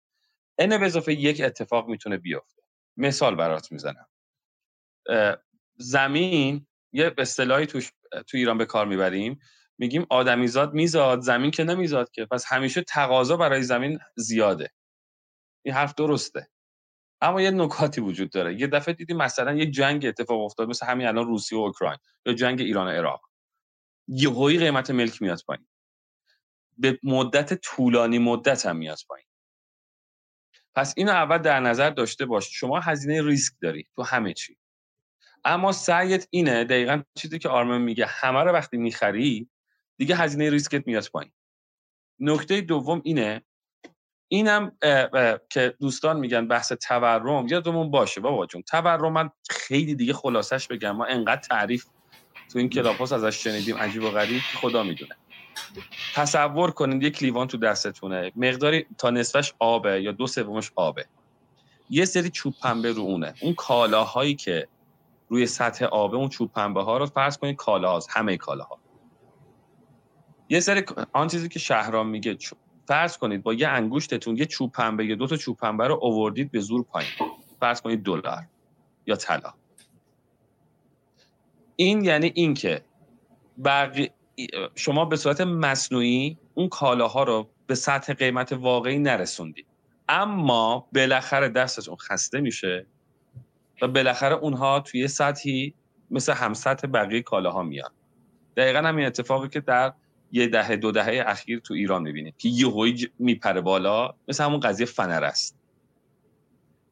این 0.58 0.78
به 0.78 0.86
اضافه 0.86 1.12
یک 1.12 1.40
اتفاق 1.40 1.88
می‌تونه 1.88 2.16
بیفته. 2.16 2.62
مثال 2.96 3.34
برات 3.34 3.72
می‌زنم. 3.72 4.06
زمین 5.76 6.67
یه 6.92 7.15
اصطلاحی 7.18 7.67
توش 7.67 7.92
تو 8.12 8.36
ایران 8.36 8.58
به 8.58 8.67
کار 8.67 8.86
می‌بریم. 8.86 9.41
میگیم 9.78 10.07
آدمیزاد 10.10 10.75
میزاد 10.75 11.20
زمین 11.20 11.50
که 11.50 11.65
نمیزاد 11.65 12.10
که. 12.10 12.25
پس 12.26 12.44
همیشه 12.47 12.83
تقاضا 12.83 13.36
برای 13.36 13.62
زمین 13.62 13.99
زیاده. 14.17 14.70
این 15.62 15.75
حرف 15.75 15.94
درسته. 15.94 16.49
اما 17.20 17.42
یه 17.42 17.50
نکاتی 17.50 18.00
وجود 18.00 18.31
داره. 18.31 18.60
یه 18.60 18.67
دفعه 18.67 18.94
دیدی 18.94 19.15
مثلا 19.15 19.55
یه 19.55 19.67
جنگ 19.67 20.07
اتفاق 20.07 20.41
افتاد 20.41 20.68
مثل 20.68 20.86
همین 20.86 21.07
الان 21.07 21.26
روسیه 21.26 21.58
و 21.58 21.62
اوکراین 21.62 21.99
یا 22.26 22.33
جنگ 22.33 22.60
ایران 22.60 22.86
و 22.86 22.91
عراق. 22.91 23.20
یهویی 24.08 24.58
قیمت 24.58 24.91
ملک 24.91 25.23
میاد 25.23 25.42
پایین. 25.47 25.67
به 26.78 26.99
مدت 27.02 27.55
طولانی 27.55 28.18
مدت 28.18 28.67
هم 28.67 28.76
میاد 28.76 28.99
پایین. 29.08 29.26
پس 30.75 30.94
اینو 30.97 31.12
اول 31.12 31.39
در 31.39 31.60
نظر 31.60 31.91
داشته 31.91 32.26
باش. 32.26 32.49
شما 32.52 32.81
هزینه 32.81 33.23
ریسک 33.23 33.55
داری 33.62 33.89
تو 33.97 34.02
همه 34.02 34.34
چی. 34.34 34.57
اما 35.44 35.73
سعیت 35.73 36.26
اینه 36.31 36.65
دقیقا 36.65 37.02
چیزی 37.15 37.39
که 37.39 37.49
آرمن 37.49 37.81
میگه 37.81 38.07
همه 38.07 38.39
رو 38.39 38.52
وقتی 38.52 38.76
می‌خری 38.76 39.49
دیگه 39.97 40.17
هزینه 40.17 40.50
ریسکت 40.50 40.86
میاد 40.86 41.08
پایین. 41.12 41.33
نکته 42.20 42.60
دوم 42.60 43.00
اینه 43.05 43.42
اینم 44.28 44.73
اه 44.83 45.08
اه 45.15 45.39
که 45.50 45.75
دوستان 45.81 46.20
میگن 46.20 46.49
بحث 46.49 46.73
تورم 46.73 47.47
یادمون 47.47 47.91
باشه 47.91 48.20
بابا 48.20 48.47
جون. 48.47 48.62
تورم 48.62 49.12
من 49.12 49.31
خیلی 49.50 49.94
دیگه 49.94 50.12
خلاصش 50.12 50.67
بگم 50.67 50.91
ما 50.91 51.05
انقدر 51.05 51.41
تعریف 51.41 51.84
تو 52.52 52.58
این 52.58 52.68
کلاپاس 52.68 53.12
ازش 53.12 53.44
شنیدیم 53.44 53.76
عجیب 53.76 54.02
و 54.02 54.10
غریب 54.10 54.41
خدا 54.60 54.83
می‌دونه. 54.83 55.17
تصور 56.15 56.70
کنید 56.70 57.02
یک 57.02 57.23
لیوان 57.23 57.49
تو 57.49 57.57
دستتونه 57.58 58.33
مقداری 58.36 58.86
تا 58.99 59.10
نصفش 59.10 59.52
آبه 59.58 60.02
یا 60.02 60.12
دو 60.12 60.26
سومش 60.26 60.70
آبه. 60.75 61.07
یه 61.91 62.05
سری 62.05 62.31
چوب 62.31 62.55
پنبه 62.62 62.92
رو 62.92 63.02
اونه. 63.02 63.34
اون 63.41 63.55
کالاهایی 63.55 64.34
که 64.34 64.68
روی 65.28 65.47
سطح 65.47 65.84
آبه 65.84 66.16
اون 66.16 66.28
چوب 66.28 66.52
پنبه 66.52 66.82
ها 66.82 66.98
رو 66.98 67.07
فرض 67.07 67.39
کنید 67.39 67.57
کالاهاست 67.57 68.08
همه 68.10 68.36
کالاها. 68.36 68.78
یه 70.48 70.60
سری 70.60 70.84
آن 71.12 71.28
چیزی 71.28 71.48
که 71.48 71.58
شهرام 71.58 72.08
میگه 72.08 72.39
فرض 72.86 73.18
کنید 73.18 73.42
با 73.42 73.55
یه 73.55 73.68
انگشتتون 73.68 74.36
یه 74.36 74.47
چوب 74.47 74.73
پنبه 74.73 75.07
یا 75.07 75.15
دو 75.15 75.26
تا 75.26 75.36
چوب 75.36 75.57
پنبه 75.57 75.86
رو 75.86 75.98
اووردید 76.02 76.50
به 76.50 76.60
زور 76.60 76.82
پایین. 76.82 77.10
فرض 77.60 77.81
کنید 77.81 78.02
دلار 78.02 78.47
یا 79.07 79.16
طلا. 79.16 79.55
این 81.76 82.05
یعنی 82.05 82.32
اینکه 82.34 82.84
بقی... 83.65 84.10
شما 84.74 85.05
به 85.05 85.16
صورت 85.16 85.40
مصنوعی 85.40 86.39
اون 86.55 86.68
کالاها 86.68 87.23
رو 87.23 87.48
به 87.66 87.74
سطح 87.74 88.12
قیمت 88.12 88.52
واقعی 88.52 88.98
نرسوندید. 88.98 89.66
اما 90.08 90.89
بالاخره 90.94 91.48
دستتون 91.48 91.97
خسته 91.97 92.40
میشه. 92.40 92.86
و 93.82 93.89
بالاخره 93.89 94.34
اونها 94.34 94.81
توی 94.81 95.08
سطحی 95.08 95.74
مثل 96.10 96.32
هم 96.32 96.55
سطح 96.55 96.86
بقیه 96.86 97.23
کالاها 97.23 97.62
میان. 97.62 97.90
دقیقا 98.57 98.78
همین 98.78 99.07
اتفاقی 99.07 99.48
که 99.48 99.60
در 99.60 99.92
یه 100.32 100.47
دهه 100.47 100.76
دو 100.76 100.92
دهه 100.92 101.24
اخیر 101.26 101.58
تو 101.58 101.74
ایران 101.74 102.02
می‌بینید 102.02 102.36
که 102.36 102.48
یهویی 102.48 103.08
میپره 103.18 103.60
بالا 103.60 104.15
مثل 104.28 104.44
همون 104.44 104.60
قضیه 104.60 104.86
فنر 104.86 105.24
است. 105.24 105.58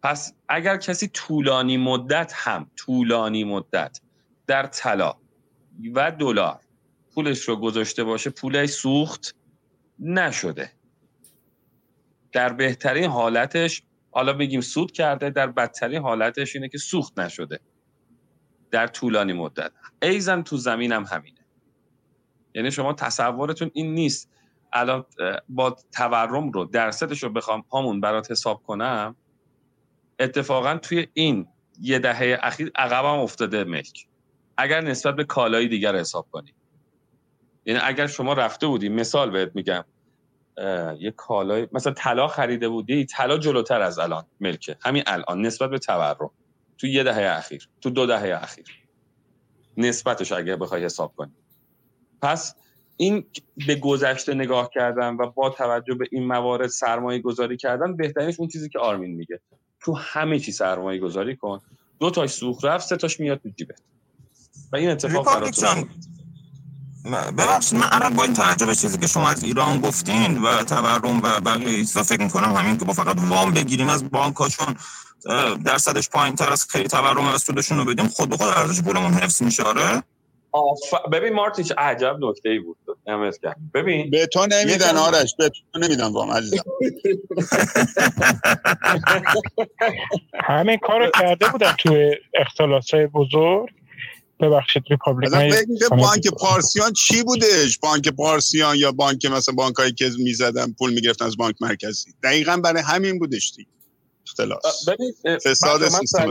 پس 0.03 0.35
اگر 0.49 0.77
کسی 0.77 1.09
طولانی 1.09 1.77
مدت 1.77 2.33
هم 2.35 2.71
طولانی 2.77 3.45
مدت 3.45 4.01
در 4.47 4.67
طلا 4.67 5.15
و 5.95 6.11
دلار 6.11 6.61
پولش 7.15 7.41
رو 7.41 7.57
گذاشته 7.57 8.05
باشه 8.05 8.31
پولش 8.31 8.69
سوخت 8.69 9.35
نشده. 9.99 10.73
در 12.33 12.53
بهترین 12.53 13.11
حالتش 13.11 13.83
حالا 14.17 14.33
بگیم 14.33 14.61
سود 14.61 14.93
کرده 14.93 15.31
در 15.31 15.47
بدترین 15.47 16.03
حالتش 16.03 16.57
اینه 16.57 16.69
که 16.69 16.79
سوخت 16.79 17.19
نشده. 17.19 17.61
در 18.71 18.87
طولانی 18.87 19.33
مدت. 19.33 19.73
ایزن 20.03 20.43
تو 20.43 20.57
زمین 20.57 20.93
هم 20.93 21.05
همینه. 21.05 21.47
یعنی 22.55 22.71
شما 22.71 22.93
تصورتون 22.93 23.71
این 23.75 23.95
نیست. 23.95 24.31
الان 24.73 25.05
با 25.49 25.77
تورم 25.93 26.51
رو 26.51 26.65
درصدش 26.65 27.23
رو 27.23 27.31
بخوام 27.31 27.65
همون 27.73 28.01
برات 28.01 28.31
حساب 28.31 28.63
کنم 28.63 29.17
اتفاقا 30.19 30.79
توی 30.79 31.07
این 31.13 31.49
یه 31.81 31.99
دهه 31.99 32.39
اخیر 32.43 32.71
عقبم 32.75 33.19
افتاده 33.19 33.65
ملک. 33.65 34.07
اگر 34.57 34.81
نسبت 34.81 35.17
به 35.17 35.25
کالای 35.25 35.69
دیگر 35.69 35.97
حساب 35.97 36.29
کنیم 36.31 36.55
یعنی 37.67 37.81
اگر 37.83 38.07
شما 38.07 38.33
رفته 38.33 38.67
بودی 38.67 38.89
مثال 38.89 39.31
بهت 39.31 39.51
میگم. 39.55 39.85
یه 40.99 41.11
کالای 41.17 41.69
مثلا 41.73 41.93
طلا 41.93 42.29
خریده 42.29 42.69
بودی 42.69 43.05
طلا 43.05 43.39
جلوتر 43.39 43.81
از 43.81 43.99
الان 43.99 44.25
ملکه. 44.41 44.77
همین 44.81 45.03
الان 45.07 45.47
نسبت 45.47 45.71
به 45.71 45.79
تورم. 45.79 46.31
تو 46.79 46.87
یه 46.87 47.03
دهه 47.03 47.39
اخیر 47.39 47.69
تو 47.81 47.91
دو 47.91 48.07
دهه 48.07 48.43
اخیر. 48.43 48.67
نسبتش 49.77 50.33
اگه 50.33 50.57
بخوای 50.57 50.85
حساب 50.85 51.13
کنی. 51.17 51.33
پس 52.23 52.55
این 52.97 53.25
به 53.67 53.75
گذشته 53.75 54.35
نگاه 54.35 54.71
کردن 54.75 55.17
و 55.17 55.31
با 55.31 55.51
توجه 55.51 55.95
به 55.95 56.09
این 56.13 56.27
موارد 56.27 56.67
سرمایه 56.67 57.19
گذاری 57.19 57.57
کردن 57.57 57.97
بهترینش 57.97 58.41
اون 58.41 58.49
چیزی 58.49 58.69
که 58.69 58.79
آرمین 58.79 59.15
میگه. 59.15 59.41
تو 59.81 59.95
همه 59.95 60.39
چی 60.39 60.53
سرمایه 60.53 61.01
گذاری 61.01 61.37
کن. 61.37 61.61
دو 62.01 62.11
تاش 62.11 62.31
سوخت 62.31 62.65
رفت 62.65 62.87
سه 62.87 62.97
تاش 62.97 63.21
میاد 63.21 63.39
تو 63.39 63.49
جیبت. 63.49 63.83
و 64.73 64.77
این 64.77 64.91
اتفاق 64.91 65.27
براتون 65.27 65.89
ببخشید 67.13 67.79
من 67.79 67.89
الان 67.93 68.15
با 68.15 68.23
این 68.23 68.35
توجه 68.35 68.67
به 68.67 68.75
چیزی 68.75 68.99
که 68.99 69.07
شما 69.07 69.29
از 69.29 69.45
ایران 69.45 69.81
گفتین 69.81 70.43
و 70.43 70.63
تورم 70.63 71.21
و 71.23 71.41
بقیه 71.41 71.77
چیزا 71.77 72.03
فکر 72.03 72.23
می‌کنم 72.23 72.55
همین 72.55 72.79
که 72.79 72.85
با 72.85 72.93
فقط 72.93 73.17
وام 73.29 73.53
بگیریم 73.53 73.89
از 73.89 74.11
بانکاشون 74.11 74.77
درصدش 75.65 76.11
پایین 76.11 76.35
تر 76.35 76.53
از 76.53 76.67
خیلی 76.71 76.89
تورم 76.89 77.35
و 77.35 77.39
سودشون 77.39 77.79
رو 77.79 77.85
بدیم 77.85 78.09
خود 78.09 78.29
به 78.29 78.37
خود 78.37 78.49
ارزش 78.49 78.83
پولمون 78.83 79.13
حفظ 79.13 79.43
میشه 79.43 79.63
آره؟ 79.63 80.03
ببین 81.13 81.33
مارتیش 81.33 81.73
عجب 81.79 82.17
نکته 82.21 82.49
ای 82.49 82.59
بود 82.59 82.77
ببین 83.75 84.11
به 84.11 84.27
تو 84.27 84.47
نمیدن 84.47 84.97
آرش 84.97 85.35
به 85.39 85.49
تو 85.49 85.79
نمیدن 85.79 86.13
وام 86.13 86.31
عزیزم. 86.31 86.65
همین 90.49 90.77
کارو 90.77 91.11
کرده 91.21 91.49
بودن 91.49 91.73
تو 91.73 92.11
اختلاس 92.35 92.95
های 92.95 93.07
بزرگ؟ 93.07 93.69
ببخشید 94.41 94.83
ریپابلیک 94.91 95.33
بانک 95.91 96.29
پارسیان 96.41 96.93
چی 96.93 97.23
بودش؟ 97.23 97.79
بانک 97.79 98.09
پارسیان 98.09 98.77
یا 98.77 98.93
بانک 98.93 99.27
مثلا 99.27 99.55
بانک 99.55 99.77
هایی 99.77 99.93
که 99.93 100.11
می‌زدن 100.19 100.73
پول 100.79 100.93
می‌گرفتن 100.95 101.25
از 101.25 101.37
بانک 101.37 101.57
مرکزی؟ 101.61 102.15
دقیقا 102.23 102.57
برای 102.57 102.83
همین 102.83 103.19
بودش 103.19 103.53
دی 103.57 103.67
اختلاس. 104.27 104.89
ببین 104.89 105.39
فساد 105.39 105.89
سیستم. 105.89 106.31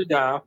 بگم. 0.00 0.42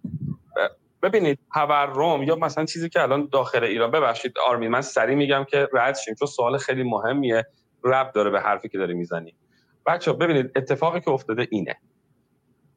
ببینید 1.04 1.40
تورم 1.54 2.24
یا 2.24 2.36
مثلا 2.36 2.66
چیزی 2.66 2.90
که 2.90 3.02
الان 3.02 3.30
داخل 3.32 3.64
ایران 3.64 3.92
ببخشید 3.92 4.34
آرمین 4.50 4.70
من 4.70 4.82
سریع 4.82 5.16
میگم 5.16 5.46
که 5.52 5.68
رد 5.74 5.98
شیم 5.98 6.16
چون 6.16 6.28
سوال 6.28 6.58
خیلی 6.58 6.84
مهمیه. 6.84 7.46
رب 7.84 8.12
داره 8.12 8.30
به 8.30 8.40
حرفی 8.40 8.70
که 8.70 8.78
داری 8.78 8.94
می‌زنی. 8.94 9.36
بچه 9.86 10.14
ببینید 10.14 10.52
اتفاقی 10.56 11.02
که 11.02 11.12
افتاده 11.12 11.48
اینه. 11.52 11.76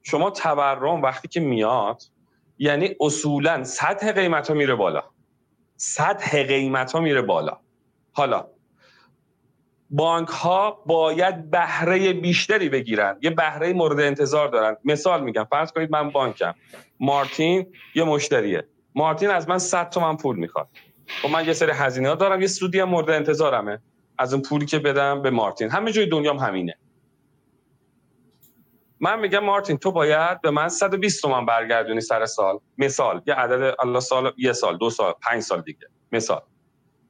شما 0.03 0.31
تورم 0.31 1.03
وقتی 1.03 1.29
که 1.29 1.41
میاد 1.41 2.03
یعنی 2.59 2.97
اصولا 3.01 3.65
سطح 3.65 4.13
قیمت 4.13 4.49
ها 4.49 4.55
میره 4.55 4.75
بالا. 4.75 5.03
سطح 5.77 6.43
قیمت 6.43 6.93
ها 6.93 7.01
میره 7.01 7.23
بالا. 7.23 7.61
حالا 8.13 8.47
بانک 9.91 10.29
ها 10.29 10.71
باید 10.87 11.51
بهره 11.51 12.13
بیشتری 12.13 12.69
بگیرن. 12.69 13.19
یه 13.23 13.31
بهره 13.31 13.73
مورد 13.73 14.01
انتظار 14.01 14.49
دارن. 14.49 14.77
مثال 14.85 15.25
میگم 15.25 15.45
فرض 15.51 15.73
کنید 15.73 15.91
من 15.93 16.11
بانکم. 16.11 16.55
مارتین 17.01 17.75
یه 17.95 18.05
مشتریه. 18.05 18.69
مارتین 18.95 19.31
از 19.31 19.49
من 19.49 19.59
100 19.59 19.91
تومن 19.91 20.17
پول 20.17 20.37
می‌خواد. 20.37 20.69
خب 21.23 21.29
من 21.29 21.47
یه 21.47 21.53
سری 21.53 21.73
هزینه 21.73 22.09
ها 22.09 22.15
دارم 22.15 22.41
یه 22.41 22.47
سودی 22.47 22.81
هم 22.81 22.89
مورد 22.89 23.11
انتظارمه. 23.11 23.83
از 24.19 24.33
اون 24.35 24.43
پولی 24.43 24.67
که 24.67 24.79
بدم 24.79 25.23
به 25.23 25.31
مارتین. 25.31 25.71
همه 25.71 25.93
جای 25.93 26.07
دنیا 26.07 26.33
هم 26.35 26.49
همینه. 26.49 26.79
من 29.01 29.21
میگم 29.21 29.39
مارتین 29.39 29.77
تو 29.79 29.93
باید 29.93 30.41
به 30.41 30.51
من 30.51 30.69
120 30.69 31.23
تومن 31.23 31.47
برگردونی 31.47 32.01
سر 32.01 32.27
سال. 32.27 32.59
مثال 32.79 33.23
یه 33.27 33.35
عدد 33.35 33.75
الله 33.81 34.01
سال 34.01 34.33
یه 34.37 34.53
سال 34.53 34.79
دو 34.79 34.91
سال 34.91 35.15
پنج 35.23 35.43
سال 35.43 35.61
دیگه. 35.61 35.87
مثال. 36.13 36.43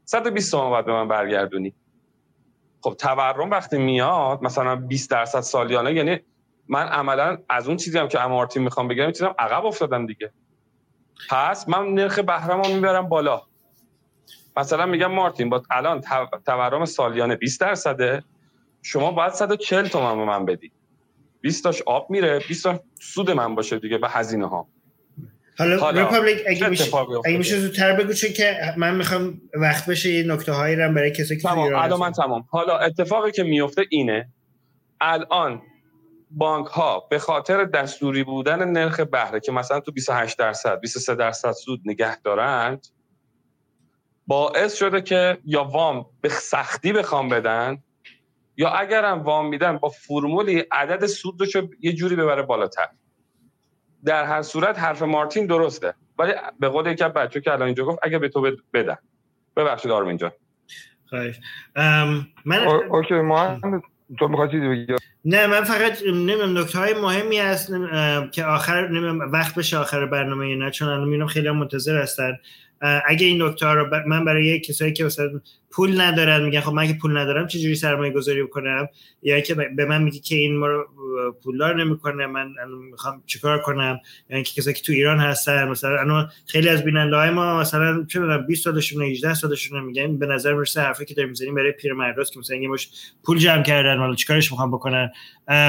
120 0.04 0.52
تومن 0.52 0.70
باید 0.70 0.86
به 0.86 0.92
من 0.92 1.08
برگردونی. 1.08 1.74
خب 2.80 2.94
تورم 2.94 3.50
وقتی 3.50 3.78
میاد 3.78 4.42
مثلا 4.42 4.76
20 4.76 5.10
درصد 5.10 5.40
سالیانه 5.40 5.92
یعنی 5.92 6.20
من 6.68 6.86
عملا 6.86 7.38
از 7.48 7.68
اون 7.68 7.76
چیزی 7.76 7.98
هم 7.98 8.08
که 8.08 8.18
مارتین 8.18 8.62
می‌خوام 8.62 8.88
بگم 8.88 9.12
چیزم 9.12 9.34
عقب 9.38 9.66
افتادم 9.66 10.06
دیگه. 10.06 10.32
پس 11.30 11.68
من 11.68 11.94
نرخ 11.94 12.18
بهره‌مو 12.18 12.74
می‌برم 12.74 13.08
بالا. 13.08 13.42
مثلا 14.56 14.86
میگم 14.86 15.12
مارتین 15.12 15.50
با 15.50 15.62
الان 15.70 16.00
تورم 16.46 16.84
سالیانه 16.84 17.36
20 17.36 17.60
درصده 17.60 18.24
شما 18.82 19.10
باید 19.10 19.32
140 19.32 19.88
تومن 19.88 20.18
به 20.18 20.24
من 20.24 20.44
بدی. 20.44 20.72
20 21.40 21.64
تاش 21.64 21.82
آب 21.82 22.10
میره 22.10 22.38
20 22.48 22.64
تا 22.64 22.80
سود 23.00 23.30
من 23.30 23.54
باشه 23.54 23.78
دیگه 23.78 23.98
به 23.98 24.08
هزینه 24.08 24.48
ها 24.48 24.68
حالا, 25.58 25.90
رپابلیک 25.90 26.38
اگه 26.48 26.68
میشه 26.68 26.96
اگه 27.24 27.38
میشه 27.38 27.60
زودتر 27.60 27.92
بگو 27.92 28.12
چون 28.12 28.32
که 28.32 28.56
من 28.76 28.96
می‌خوام 28.96 29.40
وقت 29.54 29.86
بشه 29.86 30.10
یه 30.10 30.32
نکته 30.32 30.52
هایی 30.52 30.76
رو 30.76 30.94
برای 30.94 31.10
کسی 31.10 31.36
که 31.36 31.42
تمام 31.42 31.74
الان 31.74 32.00
من 32.00 32.12
تمام. 32.12 32.44
حالا 32.50 32.78
اتفاقی 32.78 33.30
که 33.30 33.42
میفته 33.42 33.86
اینه 33.90 34.28
الان 35.00 35.62
بانک 36.30 36.66
ها 36.66 37.06
به 37.10 37.18
خاطر 37.18 37.64
دستوری 37.64 38.24
بودن 38.24 38.68
نرخ 38.68 39.00
بهره 39.00 39.40
که 39.40 39.52
مثلا 39.52 39.80
تو 39.80 39.92
28 39.92 40.38
درصد 40.38 40.80
23 40.80 41.14
درصد 41.14 41.52
سود 41.52 41.80
نگه 41.84 42.20
دارند 42.20 42.86
باعث 44.26 44.76
شده 44.76 45.00
که 45.00 45.38
یا 45.44 45.64
وام 45.64 46.06
به 46.20 46.28
سختی 46.28 46.92
بخوام 46.92 47.28
بدن 47.28 47.82
یا 48.58 48.68
اگرم 48.68 49.22
وام 49.22 49.48
میدن 49.48 49.76
با 49.76 49.88
فرمولی 49.88 50.64
عدد 50.72 51.06
سود 51.06 51.40
رو 51.40 51.68
یه 51.80 51.92
جوری 51.92 52.16
ببره 52.16 52.42
بالاتر. 52.42 52.88
در 54.04 54.24
هر 54.24 54.42
صورت 54.42 54.78
حرف 54.78 55.02
مارتین 55.02 55.46
درسته. 55.46 55.94
ولی 56.18 56.32
به 56.60 56.68
قول 56.68 56.86
یکی 56.86 57.04
بچه 57.04 57.40
که 57.40 57.52
الان 57.52 57.66
اینجا 57.66 57.84
گفت 57.84 57.98
اگه 58.02 58.18
به 58.18 58.28
تو 58.28 58.56
بدن. 58.74 58.96
ببخشید 59.56 59.90
آرمین 59.90 60.16
جان. 60.16 60.30
من 62.44 62.58
اوکی 62.90 63.14
ما 63.14 63.60
تو 64.18 64.28
می‌خواستی 64.28 64.86
نه 65.24 65.46
من 65.46 65.64
فقط 65.64 66.02
نمی‌دونم 66.02 66.58
نکته 66.58 66.78
های 66.78 66.94
مهمی 66.94 67.38
هست 67.38 67.72
که 68.32 68.44
آخر 68.44 68.88
نمی‌دونم 68.88 69.32
وقت 69.32 69.54
بشه 69.54 69.78
آخر 69.78 70.06
برنامه 70.06 70.54
نه 70.54 70.70
چون 70.70 70.88
الان 70.88 71.04
می‌بینم 71.04 71.26
خیلی 71.26 71.50
منتظر 71.50 72.02
هستن. 72.02 72.38
اگه 73.06 73.26
این 73.26 73.42
نکته 73.42 73.66
رو 73.66 73.90
من 74.06 74.24
برای 74.24 74.60
کسایی 74.60 74.92
که 74.92 75.04
مثلا 75.04 75.40
پول 75.70 76.00
ندارن 76.00 76.44
میگن 76.44 76.60
خب 76.60 76.72
من 76.72 76.86
که 76.86 76.94
پول 77.02 77.18
ندارم 77.18 77.46
چجوری 77.46 77.74
سرمایه 77.74 78.12
گذاری 78.12 78.42
بکنم؟ 78.42 78.88
یا 79.22 79.40
که 79.40 79.54
به 79.54 79.84
من 79.84 80.02
میگه 80.02 80.18
که 80.18 80.36
این 80.36 80.58
ما 80.58 80.66
رو 80.66 80.88
پولدار 81.44 81.84
نمی‌کنه 81.84 82.26
من 82.26 82.48
می‌خوام 82.90 83.22
چیکار 83.26 83.62
کنم؟ 83.62 84.00
یعنی 84.30 84.42
که 84.42 84.60
کسایی 84.60 84.74
که 84.74 84.82
تو 84.82 84.92
ایران 84.92 85.18
هستن 85.18 85.68
مثلا 85.68 86.00
انا 86.00 86.28
خیلی 86.46 86.68
از 86.68 86.84
بیننده 86.84 87.16
های 87.16 87.30
ما 87.30 87.60
مثلا 87.60 88.04
چه 88.08 88.20
می‌دونم 88.20 88.46
20 88.46 88.64
سالشون 88.64 89.02
18 89.02 89.34
سالشون 89.34 89.84
میگن 89.84 90.18
به 90.18 90.26
نظر 90.26 90.52
می‌رسه 90.52 90.80
حرفی 90.80 91.04
که 91.04 91.14
داریم 91.14 91.28
می‌زنیم 91.28 91.54
برای 91.54 91.72
پیرمرداست 91.72 92.32
که 92.32 92.38
مثلا 92.38 92.56
یه 92.56 92.68
مش 92.68 92.88
پول 93.24 93.38
جمع 93.38 93.62
کردن 93.62 93.98
حالا 93.98 94.14
چیکارش 94.14 94.52
می‌خوام 94.52 94.70
بکنن؟ 94.70 95.12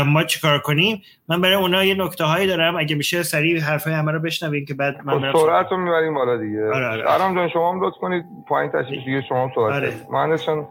ما 0.06 0.24
چیکار 0.24 0.60
کنیم؟ 0.60 1.02
من 1.30 1.42
برای 1.42 1.56
اونا 1.56 1.84
یه 1.84 1.96
نکته 1.96 2.24
هایی 2.24 2.48
دارم. 2.48 2.76
اگه 2.76 2.96
میشه 2.96 3.24
سریع 3.24 3.60
حرفای 3.60 3.94
همه 3.94 4.12
رو 4.12 4.20
بشنویم 4.20 4.66
که 4.66 4.74
بعد 4.74 4.96
من 5.06 5.32
خب، 5.32 5.40
سرعت 5.40 5.68
رو 5.72 5.78
می‌بریم 5.78 6.14
بالا 6.14 6.38
دیگه. 6.38 6.66
آره 6.74 6.88
آره. 6.88 7.36
جان 7.36 7.50
شما 7.50 7.74
هم 7.74 7.84
لطف 7.86 7.98
کنید. 8.02 8.24
پایین 8.48 8.72
تشریف 8.72 9.06
دیگه 9.06 9.24
شما 9.30 9.52
صحبت 9.56 9.89
آره. 9.90 10.08
مهندسان 10.12 10.68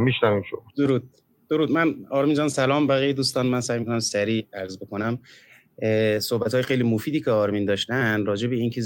میشنویم 0.00 0.42
شما. 0.50 0.62
درود. 0.76 1.10
درود. 1.50 1.70
من 1.70 1.94
آرمین 2.10 2.34
جان 2.34 2.48
سلام. 2.48 2.86
بقیه 2.86 3.12
دوستان 3.12 3.46
من 3.46 3.60
سعی 3.60 3.78
می‌کنم 3.78 3.98
سریع 3.98 4.46
عرض 4.52 4.78
بکنم. 4.78 5.18
صحبت 6.20 6.54
های 6.54 6.62
خیلی 6.62 6.82
مفیدی 6.82 7.20
که 7.20 7.30
آرمین 7.30 7.64
داشتن 7.64 8.26
راجع 8.26 8.48
به 8.48 8.56
اینکه 8.56 8.82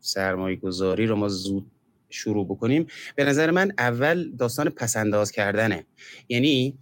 سرمایه 0.00 0.56
گذاری 0.56 1.06
رو 1.06 1.16
ما 1.16 1.28
زود 1.28 1.66
شروع 2.10 2.46
بکنیم. 2.46 2.86
به 3.16 3.24
نظر 3.24 3.50
من 3.50 3.72
اول 3.78 4.30
داستان 4.36 4.68
پسنداز 4.68 5.32
کردنه. 5.32 5.86
یعنی 6.28 6.78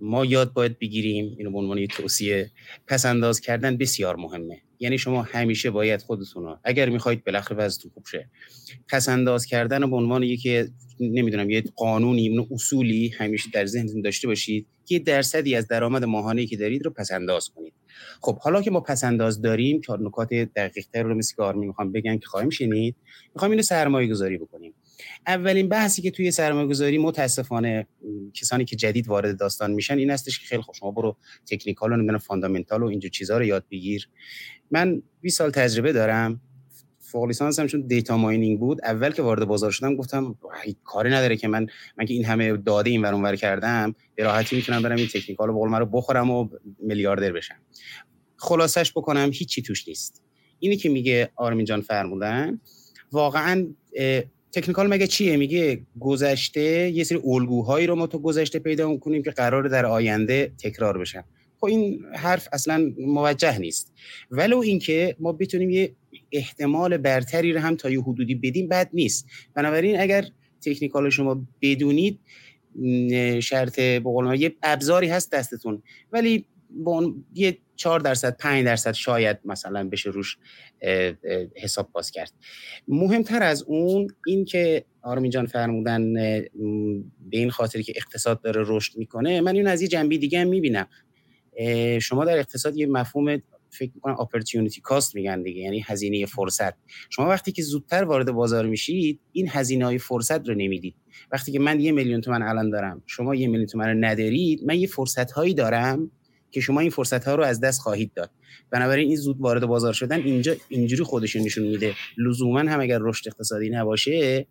ما 0.00 0.24
یاد 0.24 0.52
باید 0.52 0.78
بگیریم 0.78 1.34
اینو 1.38 1.50
به 1.50 1.58
عنوان 1.58 1.86
توصیه 1.86 2.50
پس 2.86 3.06
انداز 3.06 3.40
کردن 3.40 3.76
بسیار 3.76 4.16
مهمه. 4.16 4.62
یعنی 4.82 4.98
شما 4.98 5.22
همیشه 5.22 5.70
باید 5.70 6.02
خودتون 6.02 6.56
اگر 6.64 6.88
می‌خواید 6.88 7.24
بالاخره 7.24 7.56
وضعتون 7.56 7.90
خوب 7.94 8.06
شه. 8.06 8.30
پس 8.88 9.08
انداز 9.08 9.46
کردن 9.46 9.90
به 9.90 9.96
عنوان 9.96 10.22
یکی 10.22 10.64
نمی‌دونم 11.00 11.50
یه 11.50 11.64
قانونی 11.76 12.46
اصولی 12.50 13.08
همیشه 13.08 13.50
در 13.54 13.66
ذهنتون 13.66 14.00
داشته 14.00 14.28
باشید 14.28 14.66
که 14.84 14.98
درصدی 14.98 15.54
از 15.54 15.68
درآمد 15.68 16.04
ماهانه 16.04 16.46
که 16.46 16.56
دارید 16.56 16.84
رو 16.84 16.90
پس 16.90 17.12
انداز 17.12 17.48
کنید. 17.48 17.72
خب 18.20 18.38
حالا 18.38 18.62
که 18.62 18.70
ما 18.70 18.80
پس 18.80 19.04
انداز 19.04 19.42
داریم 19.42 19.80
که 19.80 19.92
نکات 20.00 20.28
دقیق 20.34 20.86
تر 20.92 21.02
رو 21.02 21.14
مثل 21.14 21.36
که 21.36 21.42
آرمی 21.42 21.66
می‌خوام 21.66 21.92
بگن 21.92 22.18
که 22.18 22.26
خواهیم 22.26 22.50
شنید 22.50 22.96
می‌خوام 23.34 23.50
اینو 23.50 23.62
سرمایه 23.62 24.10
گذاری 24.10 24.38
بکنیم. 24.38 24.74
اولین 25.26 25.68
بحثی 25.68 26.02
که 26.02 26.10
توی 26.10 26.30
سرمایه 26.30 26.66
گذاری 26.66 26.98
متاسفانه 26.98 27.86
کسانی 28.34 28.64
که 28.64 28.76
جدید 28.76 29.08
وارد 29.08 29.38
داستان 29.38 29.70
میشن 29.70 29.98
این 29.98 30.10
هستش 30.10 30.40
که 30.40 30.46
خیلی 30.46 30.62
خوب 30.62 30.74
شما 30.74 30.90
برو 30.90 31.16
technical 31.46 31.92
و 31.92 31.96
نمی‌دونم 31.96 32.18
fundamental 32.18 32.82
و 32.82 32.86
اینجور 32.86 33.10
چیزها 33.10 33.38
رو 33.38 33.44
یاد 33.44 33.64
بگیر. 33.70 34.08
من 34.70 35.02
20 35.20 35.38
سال 35.38 35.50
تجربه 35.50 35.92
دارم. 35.92 36.40
فوق 36.98 37.24
لیسانس 37.24 37.58
هم 37.58 37.66
چون 37.66 37.86
data 37.86 38.16
mining 38.16 38.58
بود. 38.58 38.78
اول 38.84 39.10
که 39.10 39.22
وارد 39.22 39.44
بازار 39.44 39.70
شدم 39.70 39.96
گفتم 39.96 40.38
کاری 40.84 41.10
نداره 41.10 41.36
که 41.36 41.48
من 41.48 41.66
من 41.98 42.06
که 42.06 42.14
این 42.14 42.24
همه 42.24 42.56
داده 42.56 42.90
این 42.90 43.02
ور 43.02 43.14
اونور 43.14 43.36
کردم 43.36 43.94
به 44.14 44.24
راحتی 44.24 44.56
می‌تونم 44.56 44.82
برم 44.82 44.96
این 44.96 45.06
technical 45.06 45.48
بقول 45.48 45.74
رو 45.74 45.86
بخورم 45.86 46.30
و 46.30 46.48
میلیاردر 46.78 47.32
بشم. 47.32 47.56
خلاصش 48.36 48.92
بکنم 48.92 49.30
هیچی 49.32 49.62
توش 49.62 49.88
نیست. 49.88 50.22
اینی 50.58 50.76
که 50.76 50.88
میگه 50.88 51.30
آرمین 51.36 51.66
جان 51.66 51.80
فرمودن 51.80 52.60
واقعا 53.12 53.66
تکنیکال 54.52 54.86
مگه 54.86 55.06
چیه؟ 55.06 55.36
میگه 55.36 55.80
گذشته 56.00 56.90
یه 56.90 57.04
سری 57.04 57.20
الگوهایی 57.24 57.86
رو 57.86 57.94
ما 57.94 58.06
تو 58.06 58.18
گذشته 58.18 58.58
پیدا 58.58 58.90
می‌کنیم 58.90 59.22
که 59.22 59.30
قرار 59.30 59.68
در 59.68 59.86
آینده 59.86 60.52
تکرار 60.58 60.98
بشن. 60.98 61.24
خب 61.60 61.66
این 61.66 62.04
حرف 62.14 62.48
اصلا 62.52 62.92
موجه 62.98 63.58
نیست. 63.58 63.92
ولو 64.30 64.58
اینکه 64.58 65.16
ما 65.20 65.32
بتونیم 65.32 65.70
یه 65.70 65.92
احتمال 66.32 66.96
برتری 66.96 67.52
رو 67.52 67.60
هم 67.60 67.76
تا 67.76 67.90
یه 67.90 68.00
حدودی 68.00 68.34
بدیم 68.34 68.68
بد 68.68 68.90
نیست. 68.92 69.26
بنابراین 69.54 70.00
اگر 70.00 70.24
تکنیکال 70.64 71.10
شما 71.10 71.46
بدونید 71.62 72.20
شرط 73.40 73.80
بقول 73.80 74.40
یه 74.40 74.54
ابزاری 74.62 75.08
هست 75.08 75.32
دستتون. 75.32 75.82
ولی 76.12 76.46
با 76.76 77.14
یه 77.34 77.58
4 77.76 78.00
درصد 78.00 78.36
5 78.36 78.64
درصد 78.64 78.92
شاید 78.92 79.38
مثلا 79.44 79.88
بشه 79.88 80.10
روش 80.10 80.38
حساب 81.56 81.92
باز 81.92 82.10
کرد. 82.10 82.32
مهمتر 82.88 83.42
از 83.42 83.62
اون 83.62 84.08
این 84.26 84.44
که 84.44 84.84
آرمین 85.02 85.30
جان 85.30 85.46
فرمودن 85.46 86.12
به 86.12 87.38
این 87.38 87.50
خاطری 87.50 87.82
که 87.82 87.92
اقتصاد 87.96 88.42
داره 88.42 88.64
رشد 88.66 88.96
می‌کنه 88.96 89.40
من 89.40 89.56
این 89.56 89.66
از 89.66 89.82
یه 89.82 89.88
جنبی 89.88 90.18
دیگه 90.18 90.40
هم 90.40 90.48
می‌بینم. 90.48 90.86
شما 92.02 92.24
در 92.24 92.38
اقتصاد 92.38 92.76
یه 92.76 92.86
مفهوم 92.86 93.42
فکر 93.70 93.90
می‌کنم 93.94 94.20
اپورتونتی 94.20 94.80
کاست 94.80 95.14
میگن 95.14 95.42
دیگه 95.42 95.60
یعنی 95.60 95.84
هزینه 95.86 96.26
فرصت. 96.26 96.74
شما 97.10 97.28
وقتی 97.28 97.52
که 97.52 97.62
زودتر 97.62 98.04
وارد 98.04 98.32
بازار 98.32 98.66
میشید 98.66 99.20
این 99.32 99.48
هزینه 99.50 99.84
های 99.84 99.98
فرصت 99.98 100.48
رو 100.48 100.54
نمی‌دید. 100.54 100.94
وقتی 101.32 101.52
که 101.52 101.58
من 101.58 101.80
یه 101.80 101.92
میلیون 101.92 102.20
تومن 102.20 102.42
الان 102.42 102.70
دارم 102.70 103.02
شما 103.06 103.34
یه 103.34 103.46
میلیون 103.48 103.66
تومن 103.66 103.88
رو 103.88 103.94
ندارید 104.04 104.64
من 104.64 104.78
یه 104.80 104.86
فرصت 104.86 105.30
هایی 105.30 105.54
دارم 105.54 106.10
که 106.52 106.60
شما 106.60 106.80
این 106.80 106.90
فرصت 106.90 107.24
ها 107.24 107.34
رو 107.34 107.44
از 107.44 107.60
دست 107.60 107.80
خواهید 107.80 108.12
داد. 108.14 108.30
بنابراین 108.70 109.08
این 109.08 109.16
زود 109.16 109.36
وارد 109.40 109.66
بازار 109.66 109.92
شدن 109.92 110.20
اینجا 110.20 110.54
اینجوری 110.68 111.02
خودشون 111.02 111.42
نشون 111.42 111.64
میده. 111.64 111.94
لزوما 112.18 112.60
هم 112.60 112.80
اگر 112.80 112.98
رشد 113.00 113.28
اقتصادی 113.28 113.70
نباشه 113.70 114.46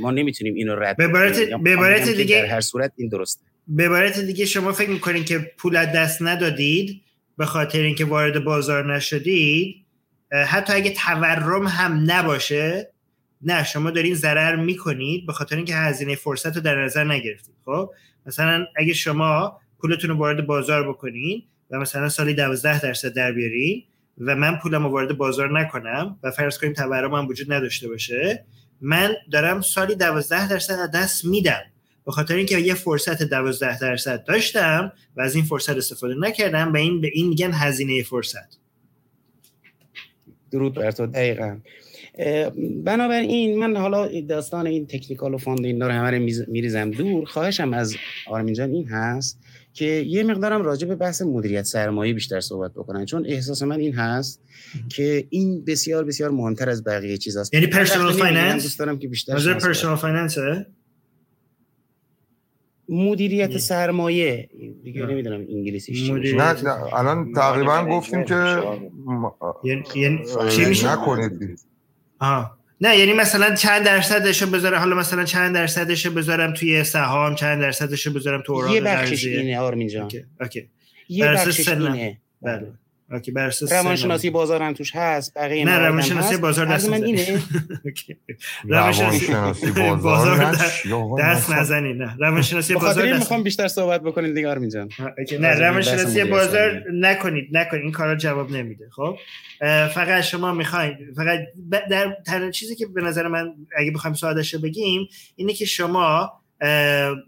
ما 0.00 0.10
نمی‌تونیم 0.10 0.54
اینو 0.54 0.76
رد 0.76 0.96
به 0.96 1.04
عبارت 1.72 2.08
دیگه 2.08 2.42
در 2.42 2.46
هر 2.46 2.60
صورت 2.60 2.92
این 2.96 3.08
درسته. 3.08 3.44
به 3.68 3.84
عبارت 3.84 4.20
دیگه 4.20 4.46
شما 4.46 4.72
فکر 4.72 4.90
می‌کنین 4.90 5.24
که 5.24 5.52
پول 5.58 5.76
از 5.76 5.88
دست 5.94 6.22
ندادید 6.22 7.02
به 7.38 7.46
خاطر 7.46 7.80
اینکه 7.80 8.04
وارد 8.04 8.44
بازار 8.44 8.96
نشدید 8.96 9.76
حتی 10.46 10.72
اگه 10.72 10.90
تورم 10.90 11.66
هم 11.66 12.04
نباشه 12.06 12.92
نه 13.42 13.64
شما 13.64 13.90
دارین 13.90 14.14
ضرر 14.14 14.56
می‌کنید 14.56 15.26
به 15.26 15.32
خاطر 15.32 15.56
اینکه 15.56 15.74
هزینه 15.74 16.14
فرصت 16.14 16.56
رو 16.56 16.62
در 16.62 16.84
نظر 16.84 17.04
نگرفتید. 17.04 17.54
خب 17.64 17.90
مثلا 18.26 18.66
اگه 18.76 18.94
شما 18.94 19.60
پولتون 19.86 20.10
رو 20.10 20.16
وارد 20.16 20.46
بازار 20.46 20.88
بکنین 20.88 21.42
و 21.70 21.78
مثلا 21.78 22.08
سالی 22.08 22.34
12 22.34 22.80
درصد 22.80 23.14
در 23.14 23.32
بیارین 23.32 23.82
و 24.18 24.36
من 24.36 24.56
پولم 24.56 24.82
رو 24.82 24.90
وارد 24.90 25.16
بازار 25.16 25.60
نکنم 25.60 26.18
و 26.22 26.30
فرض 26.30 26.58
کنیم 26.58 26.72
تورم 26.72 27.14
هم 27.14 27.28
وجود 27.28 27.52
نداشته 27.52 27.88
باشه 27.88 28.44
من 28.80 29.14
دارم 29.32 29.60
سالی 29.60 29.94
12 29.94 30.48
درصد 30.48 30.74
از 30.74 30.90
دست 30.90 31.24
میدم. 31.24 31.62
به 32.06 32.12
خاطر 32.12 32.34
اینکه 32.34 32.58
یه 32.58 32.74
فرصت 32.74 33.22
12 33.22 33.78
درصد 33.78 34.24
داشتم 34.24 34.92
و 35.16 35.20
از 35.20 35.34
این 35.34 35.44
فرصت 35.44 35.76
استفاده 35.76 36.14
نکردم 36.18 36.72
به 36.72 36.78
این 36.78 37.00
به 37.00 37.10
این 37.12 37.28
میگن 37.28 37.50
هزینه 37.52 38.02
فرصت. 38.02 38.58
درود 40.50 40.74
بر 40.74 40.90
تو. 40.90 41.06
دقیقا. 41.06 41.58
بنابراین 42.84 43.58
من 43.58 43.76
حالا 43.76 44.20
داستان 44.20 44.66
این 44.66 44.86
technical 44.86 45.34
و 45.34 45.38
فاند 45.38 45.64
این 45.64 45.82
رو 45.82 45.90
همه 45.90 46.18
میریزم. 46.48 46.90
دور 46.90 47.24
خواهشم 47.24 47.72
از 47.72 47.96
آرمین 48.26 48.54
جان 48.54 48.70
این 48.70 48.88
هست 48.88 49.38
که 49.76 49.84
یه 49.84 50.24
مقدارم 50.24 50.62
راجع 50.62 50.88
به 50.88 50.94
بحث 50.94 51.22
مدیریت 51.22 51.64
سرمایه 51.64 52.14
بیشتر 52.14 52.40
صحبت 52.40 52.72
بکنن. 52.72 53.04
چون 53.04 53.26
احساس 53.26 53.62
من 53.62 53.80
این 53.80 53.94
هست 53.94 54.42
که 54.88 55.26
این 55.30 55.64
بسیار 55.64 56.04
بسیار 56.04 56.30
مهمتر 56.30 56.68
از 56.68 56.84
بقیه 56.84 57.16
چیز 57.16 57.36
هست. 57.36 57.54
یعنی 57.54 57.66
personal 57.66 58.12
finance 58.12 58.62
دوست 58.62 58.78
دارم 58.78 58.98
که 58.98 59.08
بیشتر 59.08 59.54
personal 59.54 59.96
finance 59.96 60.38
مدیریت 62.88 63.58
سرمایه. 63.58 64.48
دیگه 64.82 65.06
نمی‌دونم 65.06 65.40
انگلیسیش 65.40 66.10
نه 66.10 66.62
نه 66.62 66.94
الان 66.94 67.32
تقریبا 67.32 67.86
گفتیم 67.90 68.24
که 68.24 68.62
یعنی 69.94 70.18
چی 70.50 70.64
میشه؟ 70.64 70.92
نکنید. 70.92 71.60
آه. 72.18 72.55
نه 72.80 72.96
یعنی 72.96 73.12
مثلا 73.12 73.54
چند 73.54 73.84
درصدش 73.84 74.42
رو 74.42 74.50
بذارم 74.50 74.78
حالا 74.78 74.96
مثلا 74.96 75.24
چند 75.24 75.54
درصدش 75.54 76.06
رو 76.06 76.12
بذارم 76.12 76.52
توی 76.52 76.84
سهام 76.84 77.34
چند 77.34 77.60
درصدش 77.60 78.06
رو 78.06 78.12
بذارم 78.12 78.42
تو 78.46 78.52
اوراق 78.52 78.74
یه 78.74 78.80
بخشش 78.80 79.26
اینه 79.26 79.58
آرمین 79.58 79.88
جان 79.88 80.02
okay. 80.02 80.24
okay. 80.40 80.68
یه 81.08 81.26
بخشش 81.26 81.68
اینه 81.68 82.18
بله 82.42 82.72
okay 83.10 83.30
بر 83.30 83.46
اساس 83.46 83.72
روانشناسی 83.72 84.30
بازار 84.30 84.62
هم 84.62 84.72
توش 84.72 84.96
هست 84.96 85.38
بقیه 85.38 85.64
نه 85.64 85.78
روانشناسی 85.86 86.36
بازار 86.36 86.66
دست 86.66 86.88
من 86.88 87.04
اینه. 87.04 87.42
روانشناسی 88.64 89.26
بازار 90.02 90.52
دست 91.18 91.50
نزنی. 91.50 91.92
نه 91.92 92.16
روانشناسی 92.18 92.74
بازار 92.74 93.10
دست 93.10 93.18
می‌خوام 93.18 93.42
بیشتر 93.42 93.68
صحبت 93.68 94.02
بکنید 94.02 94.34
دیگه 94.34 94.48
آرمین 94.48 94.70
جان 94.70 94.88
نه 95.40 95.48
روانشناسی 95.48 96.24
بازار 96.24 96.82
نکنید 96.92 97.48
نکنید. 97.52 97.82
این 97.82 97.92
کارا 97.92 98.16
جواب 98.16 98.50
نمیده. 98.50 98.88
خب؟ 98.90 99.18
فقط 99.94 100.20
شما 100.20 100.52
می‌خواید 100.52 100.96
فقط 101.16 101.38
در 101.90 102.16
تنها 102.26 102.50
چیزی 102.50 102.76
که 102.76 102.86
به 102.86 103.02
نظر 103.02 103.28
من 103.28 103.52
اگه 103.78 103.90
بخوایم 103.90 104.14
سادهش 104.14 104.54
بگیم 104.54 105.08
اینه 105.36 105.52
که 105.52 105.64
شما 105.64 106.32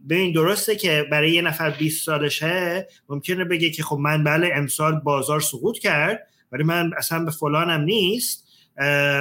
ببین 0.08 0.32
درسته 0.32 0.76
که 0.76 1.06
برای 1.10 1.32
یه 1.32 1.42
نفر 1.42 1.70
20 1.70 2.04
سالشه 2.04 2.88
ممکنه 3.08 3.44
بگه 3.44 3.70
که 3.70 3.82
خب 3.82 3.96
من 3.96 4.24
بله 4.24 4.50
امسال 4.54 5.00
بازار 5.00 5.40
سقوط 5.40 5.78
کرد 5.78 6.26
ولی 6.52 6.62
من 6.62 6.90
اصلا 6.96 7.24
به 7.24 7.30
فلانم 7.30 7.80
نیست 7.84 8.48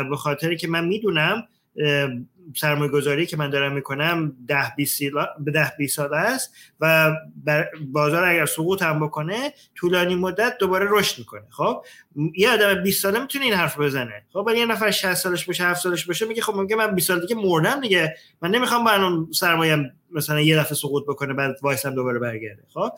به 0.09 0.15
خاطری 0.17 0.57
که 0.57 0.67
من 0.67 0.85
می‌دونم 0.85 1.47
سرمایه 2.55 2.91
گذاری 2.91 3.25
که 3.25 3.37
من 3.37 3.49
دارم 3.49 3.73
می‌کنم 3.73 4.35
ده 4.47 4.75
20 4.77 5.01
به 5.39 5.51
ده 5.51 5.73
20 5.77 5.95
سال 5.95 6.13
است 6.13 6.53
و 6.79 7.11
بازار 7.87 8.23
اگر 8.23 8.45
سقوط 8.45 8.81
هم 8.81 9.05
بکنه 9.05 9.53
طولانی 9.75 10.15
مدت 10.15 10.57
دوباره 10.57 10.87
رشد 10.89 11.19
می‌کنه. 11.19 11.43
خب؟ 11.49 11.85
یه 12.35 12.49
آدم 12.51 12.83
20 12.83 13.01
ساله 13.01 13.19
می‌تونه 13.19 13.45
این 13.45 13.53
حرف 13.53 13.79
بزنه. 13.79 14.23
خب؟ 14.33 14.43
ولی 14.47 14.59
یه 14.59 14.65
نفر 14.65 14.91
60 14.91 15.13
سالش 15.13 15.45
باشه 15.45 15.63
7 15.63 15.81
سالش 15.81 16.05
باشه 16.05 16.25
میگه 16.25 16.41
خب 16.41 16.55
میگه 16.55 16.75
من 16.75 16.95
20 16.95 17.07
سال 17.07 17.19
دیگه 17.19 17.35
مردم 17.35 17.81
دیگه. 17.81 18.15
من 18.41 18.51
نمی‌خوام 18.51 18.85
برنامه 18.85 19.27
سرمایه 19.33 19.91
مثلا 20.11 20.41
یه 20.41 20.57
دفعه 20.57 20.73
سقوط 20.73 21.03
بکنه 21.03 21.33
بعد 21.33 21.55
وایسم 21.61 21.95
دوباره 21.95 22.19
برگرده. 22.19 22.63
خب؟ 22.73 22.91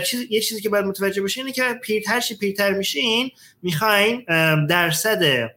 چیز 0.00 0.26
یه 0.30 0.40
چیزی 0.40 0.60
که 0.60 0.68
باید 0.68 0.84
متوجه 0.84 1.22
بشین 1.22 1.44
اینه 1.44 1.54
که 1.54 1.80
پیرتر 1.82 2.20
شی 2.20 2.36
پیرتر 2.36 2.72
میشین 2.72 3.30
می‌خواین 3.62 4.24
درصد 4.66 5.50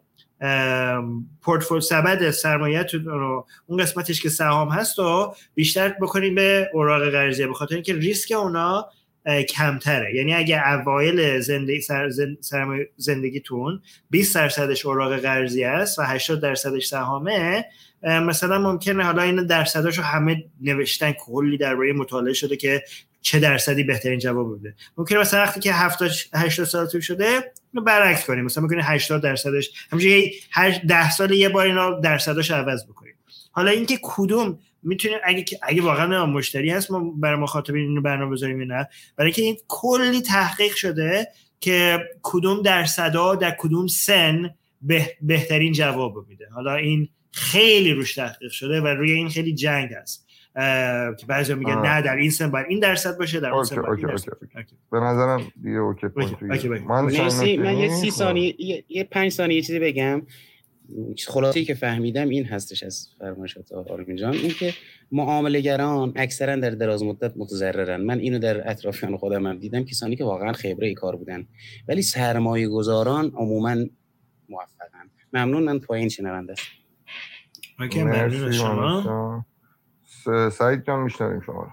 پورتفول 1.41 1.79
سبد 1.79 2.31
سرمایه 2.31 2.85
رو 3.05 3.47
اون 3.65 3.83
قسمتش 3.83 4.21
که 4.21 4.29
سهام 4.29 4.69
هست 4.69 4.99
و 4.99 5.35
بیشتر 5.55 5.89
بکنید 5.89 6.35
به 6.35 6.69
اوراق 6.73 7.09
قرضه 7.09 7.47
به 7.47 7.53
خاطر 7.53 7.75
اینکه 7.75 7.93
ریسک 7.93 8.31
اونا 8.31 8.89
کمتره. 9.49 10.15
یعنی 10.15 10.33
اگه 10.33 10.67
اوایل 10.67 11.39
زندگی 11.39 11.81
سر 11.81 12.09
زندگیتون 12.97 13.81
20 14.09 14.35
درصدش 14.35 14.85
اوراق 14.85 15.17
قرضی 15.17 15.63
است 15.63 15.99
و 15.99 16.01
80 16.01 16.41
درصدش 16.41 16.85
سهامه 16.85 17.65
مثلا 18.03 18.59
ممکنه 18.59 19.03
حالا 19.03 19.21
این 19.21 19.45
درصداشو 19.45 20.01
همه 20.01 20.43
نوشتن 20.61 21.11
کلی 21.11 21.57
درباره 21.57 21.93
مطالعه 21.93 22.33
شده 22.33 22.57
که 22.57 22.83
چه 23.21 23.39
درصدی 23.39 23.83
بهترین 23.83 24.19
جواب 24.19 24.59
بده. 24.59 24.75
ممکنه 24.97 25.19
مثلا 25.19 25.39
وقتی 25.39 25.59
که 25.59 25.73
70 25.73 26.11
80 26.33 26.67
سالتون 26.67 27.01
شده 27.01 27.51
برعکس 27.81 28.25
کنیم. 28.25 28.45
مثلا 28.45 28.63
می‌کنه 28.63 28.83
80 28.83 29.23
درصدش 29.23 29.69
همینجوری 29.91 30.31
هر 30.51 30.71
10 30.87 31.11
سال 31.11 31.31
یه 31.31 31.49
بار 31.49 31.65
اینا 31.65 31.99
درصداش 31.99 32.51
عوض 32.51 32.85
بکنیم. 32.85 33.13
حالا 33.51 33.71
اینکه 33.71 33.99
کدوم 34.03 34.59
می‌تونه 34.83 35.15
اگه 35.23 35.45
اگه 35.63 35.81
واقعا 35.81 36.25
مشتری 36.25 36.69
هست 36.69 36.91
ما 36.91 37.13
برای 37.17 37.39
مخاطبین 37.39 37.87
اینو 37.87 38.01
برنامه 38.01 38.31
بذاریم 38.31 38.61
نه 38.73 38.89
برای 39.15 39.27
اینکه 39.27 39.41
این 39.41 39.57
کلی 39.67 40.21
تحقیق 40.21 40.75
شده 40.75 41.27
که 41.59 41.99
کدوم 42.23 42.61
درصدا 42.61 43.35
در 43.35 43.55
کدوم 43.59 43.87
سن 43.87 44.55
بهترین 45.21 45.73
جواب 45.73 46.27
میده. 46.27 46.49
حالا 46.53 46.75
این 46.75 47.09
خیلی 47.31 47.93
روش 47.93 48.15
تحقیق 48.15 48.51
شده 48.51 48.81
و 48.81 48.87
روی 48.87 49.11
این 49.11 49.29
خیلی 49.29 49.53
جنگ 49.53 49.93
هست. 49.93 50.22
که 51.19 51.25
بعضی 51.27 51.53
میگن 51.53 51.81
نه 51.81 52.01
در 52.01 52.15
این 52.15 52.29
سن 52.29 52.51
باید 52.51 52.65
این 52.69 52.79
درصد 52.79 53.17
باشه 53.17 53.39
در 53.39 53.49
اون 53.49 53.63
سن 53.63 53.81
باید 53.81 53.99
این 53.99 54.07
درصد 54.07 54.31
به 54.91 54.99
نظرم 54.99 55.41
دیگه 55.63 55.77
اوکی 55.77 56.07
من 56.87 57.01
من 57.57 57.77
یه 57.77 57.89
سی 57.89 58.11
ثانیه 58.11 58.55
یه 58.89 59.03
پنج 59.03 59.31
ثانیه 59.31 59.55
یه 59.55 59.61
چیزی 59.61 59.79
بگم. 59.79 60.21
خلاصه 61.27 61.63
که 61.63 61.73
فهمیدم 61.73 62.29
این 62.29 62.45
هستش 62.45 62.83
از 62.83 63.09
فرمایشات 63.19 63.71
آرمین 63.71 64.15
جان. 64.15 64.33
این 64.33 64.49
که 64.49 64.73
معاملهگران 65.11 66.13
اکثرا 66.15 66.55
در 66.55 66.69
دراز 66.69 67.03
مدت 67.03 67.33
متضررن. 67.37 68.01
من 68.01 68.19
اینو 68.19 68.39
در 68.39 68.69
اطرافیان 68.69 69.17
خودم 69.17 69.47
هم 69.47 69.57
دیدم 69.57 69.83
کسانی 69.83 70.15
که 70.15 70.23
واقعا 70.23 70.53
خبره 70.53 70.87
ای 70.87 70.93
کار 70.93 71.15
بودن. 71.15 71.47
ولی 71.87 72.01
سرمایه 72.01 72.67
گذاران 72.67 73.31
عموما 73.35 73.75
موفقن. 74.49 75.09
ممنون 75.33 75.63
من 75.63 75.79
پایین 75.79 76.09
شنونده 76.09 76.51
است 76.51 76.63
اوکی 77.79 78.03
ممنون 78.03 78.43
از 78.43 78.55
شما. 78.55 79.45
سعید 80.51 80.83
جان 80.83 81.03
میشنویم 81.03 81.41
شما 81.41 81.63
رو. 81.63 81.69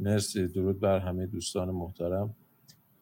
مرسی. 0.00 0.48
درود 0.48 0.80
بر 0.80 0.98
همه 0.98 1.26
دوستان 1.26 1.70
محترم. 1.70 2.34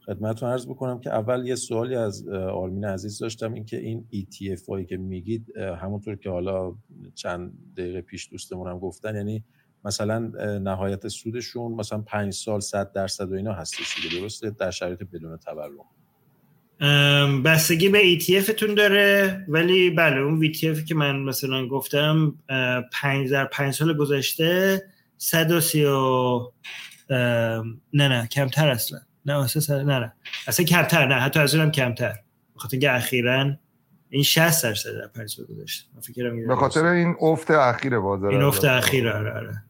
خدمتتون 0.06 0.48
عرض 0.48 0.66
بکنم 0.66 1.00
که 1.00 1.10
اول 1.10 1.46
یه 1.46 1.54
سوالی 1.54 1.94
از 1.94 2.28
آرمین 2.28 2.84
عزیز 2.84 3.18
داشتم 3.18 3.52
اینکه 3.52 3.76
این 3.76 4.06
ETF 4.14 4.68
هایی 4.68 4.86
که 4.86 4.96
میگید 4.96 5.56
همونطور 5.56 6.16
که 6.16 6.30
حالا 6.30 6.74
چند 7.14 7.52
دقیقه 7.76 8.00
پیش 8.00 8.30
دوستمون 8.30 8.68
هم 8.68 8.78
گفتن 8.78 9.16
یعنی 9.16 9.44
مثلا 9.84 10.18
نهایت 10.58 11.08
سودشون 11.08 11.72
مثلا 11.72 11.98
5 11.98 12.32
سال 12.32 12.60
100 12.60 12.92
درصد 12.92 13.32
و 13.32 13.34
اینا 13.34 13.52
هستش 13.52 14.02
دیگه 14.02 14.20
درسته؟ 14.20 14.50
در 14.50 14.70
شرایط 14.70 15.02
بدون 15.02 15.36
تورم. 15.36 15.95
بستگی 17.44 17.88
به 17.88 18.18
ETF 18.18 18.50
تون 18.50 18.74
داره 18.74 19.44
ولی 19.48 19.90
بله 19.90 20.16
اون 20.16 20.52
ETF 20.52 20.84
که 20.84 20.94
من 20.94 21.16
مثلا 21.16 21.68
گفتم 21.68 22.34
پنج 22.92 23.30
در 23.30 23.44
پنج 23.44 23.74
سال 23.74 23.96
گذشته 23.96 24.82
130 25.18 25.84
و 25.84 25.92
ام، 27.10 27.80
نه 27.92 28.08
نه 28.08 28.26
کمتر 28.26 28.68
اصلا. 28.68 28.98
نه 29.26 29.38
اصلا 29.38 29.82
نه 29.82 29.98
نه. 29.98 30.12
اصلا 30.46 30.66
کمتر 30.66 31.06
نه 31.06 31.14
حتی 31.14 31.40
از 31.40 31.54
اونم 31.54 31.70
کمتر. 31.70 32.14
بخاطر 32.56 32.74
اینکه 32.74 32.92
اخیرا 32.92 33.56
این 34.10 34.22
60 34.22 34.64
درصد 34.64 34.90
در 34.92 35.06
پنج 35.06 35.30
سال 35.30 35.46
گذشته. 35.46 35.84
به 36.48 36.56
خاطر 36.56 36.84
این 36.84 37.16
افت 37.20 37.50
اخیر 37.50 37.98
بازار 37.98 38.30
این 38.30 38.42
افت 38.42 38.64
اخیر 38.64 39.08
آره 39.08 39.32
آره. 39.32 39.62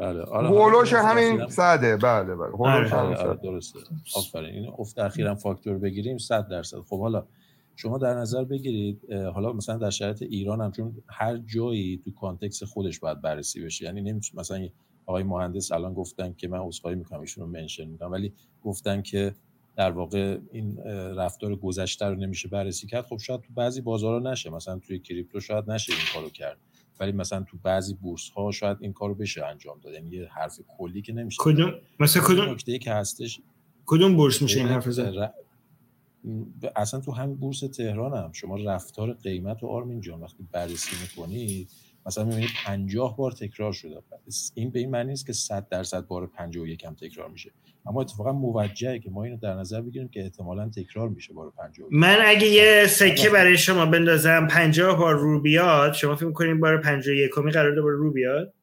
بله 0.00 0.22
آره 0.22 0.48
هولوش 0.48 0.92
همین 0.92 1.48
صده 1.48 1.96
بله 1.96 2.34
بله 2.34 2.50
هولوش 2.50 2.92
آره 2.92 3.02
همین 3.02 3.16
آره 3.16 3.34
صده. 3.34 3.42
درسته. 3.42 3.78
آفرین 4.16 4.54
این 4.54 4.72
افت 4.78 4.98
اخیرا 4.98 5.34
فاکتور 5.34 5.78
بگیریم 5.78 6.18
100 6.18 6.48
درصد. 6.48 6.76
خب 6.80 7.00
حالا 7.00 7.26
شما 7.76 7.98
در 7.98 8.14
نظر 8.14 8.44
بگیرید 8.44 9.12
حالا 9.12 9.52
مثلا 9.52 9.76
در 9.76 9.90
شرایط 9.90 10.22
ایران 10.22 10.60
هم 10.60 10.70
چون 10.72 10.94
هر 11.08 11.36
جایی 11.36 12.00
تو 12.04 12.10
context 12.20 12.62
خودش 12.62 12.98
باید 13.00 13.20
بررسی 13.20 13.64
بشه 13.64 13.84
یعنی 13.84 14.00
نمیشه 14.00 14.38
مثلا 14.38 14.58
یه 14.58 14.72
آقای 15.06 15.22
مهندس 15.22 15.72
الان 15.72 15.94
گفتن 15.94 16.32
که 16.32 16.48
من 16.48 16.58
عذرخواهی 16.58 16.96
می‌کنم 16.96 17.20
ایشون 17.20 17.44
رو 17.44 17.50
mention 17.50 17.84
می‌کنم 17.84 18.12
ولی 18.12 18.32
گفتن 18.64 19.02
که 19.02 19.34
در 19.76 19.90
واقع 19.90 20.38
این 20.52 20.78
رفتار 21.16 21.56
گذشته 21.56 22.06
رو 22.06 22.14
نمیشه 22.14 22.48
بررسی 22.48 22.86
کرد. 22.86 23.04
خب 23.04 23.18
شاید 23.18 23.40
تو 23.40 23.52
بعضی 23.54 23.80
بازارها 23.80 24.30
نشه 24.30 24.50
مثلا 24.50 24.78
توی 24.78 24.98
crypto 24.98 25.40
شاید 25.40 25.70
نشه 25.70 25.92
این 25.92 26.02
کارو 26.14 26.30
کرد. 26.30 26.58
ولی 27.00 27.12
مثلا 27.12 27.42
تو 27.42 27.56
بعضی 27.62 27.94
بورس 27.94 28.30
ها 28.30 28.50
شاید 28.50 28.78
این 28.80 28.92
کارو 28.92 29.14
بشه 29.14 29.46
انجام 29.46 29.80
داد. 29.80 29.94
یعنی 29.94 30.16
یه 30.16 30.28
حرف 30.34 30.60
کلی 30.78 31.02
که 31.02 31.12
نمیشه 31.12 31.36
کدوم؟ 31.40 31.74
مثلا 32.00 32.22
کدوم؟ 32.22 32.50
نکته 32.50 32.78
که 32.78 32.92
هستش 32.92 33.40
کدوم 33.86 34.16
بورس 34.16 34.42
میشه 34.42 34.58
این 34.58 34.68
حرف 34.68 34.90
زد 34.90 35.34
اصلا 36.76 37.00
تو 37.00 37.12
همین 37.12 37.36
بورس 37.36 37.60
تهران 37.60 38.24
هم 38.24 38.32
شما 38.32 38.56
رفتار 38.56 39.12
قیمت 39.12 39.62
و 39.62 39.66
آرمین 39.66 40.00
جان 40.00 40.20
وقتی 40.20 40.48
بررسی 40.52 40.96
می‌کنید 41.02 41.70
مثلا 42.06 42.24
می‌بینید 42.24 42.50
50 42.64 43.16
بار 43.16 43.32
تکرار 43.32 43.72
شده. 43.72 44.02
این 44.54 44.70
به 44.70 44.78
این 44.78 44.90
معنی 44.90 45.10
نیست 45.10 45.26
که 45.26 45.32
100 45.32 45.68
درصد 45.68 46.06
بار 46.06 46.26
51 46.26 46.84
هم 46.84 46.94
تکرار 46.94 47.28
میشه. 47.28 47.52
اما 47.86 48.00
اتفاقا 48.00 48.32
موجهه 48.32 48.98
که 48.98 49.10
ما 49.10 49.24
اینو 49.24 49.36
در 49.36 49.54
نظر 49.54 49.80
بگیریم 49.80 50.08
که 50.08 50.20
احتمالا 50.20 50.68
تکرار 50.68 51.08
میشه 51.08 51.32
بار 51.32 51.52
51 51.58 51.88
من 51.90 52.18
اگه 52.24 52.46
یه 52.46 52.86
سکه 52.86 53.30
برای 53.30 53.58
شما 53.58 53.86
بندازم 53.86 54.46
50 54.50 54.98
بار 54.98 55.14
رو 55.14 55.40
بیاد 55.40 55.92
شما 55.92 56.16
فکر 56.16 56.26
می‌کنین 56.26 56.60
بار 56.60 56.80
51 56.80 57.38
می 57.38 57.52
قرار 57.52 57.74
دوباره 57.74 57.96
رو 57.96 58.12
بیاد 58.12 58.54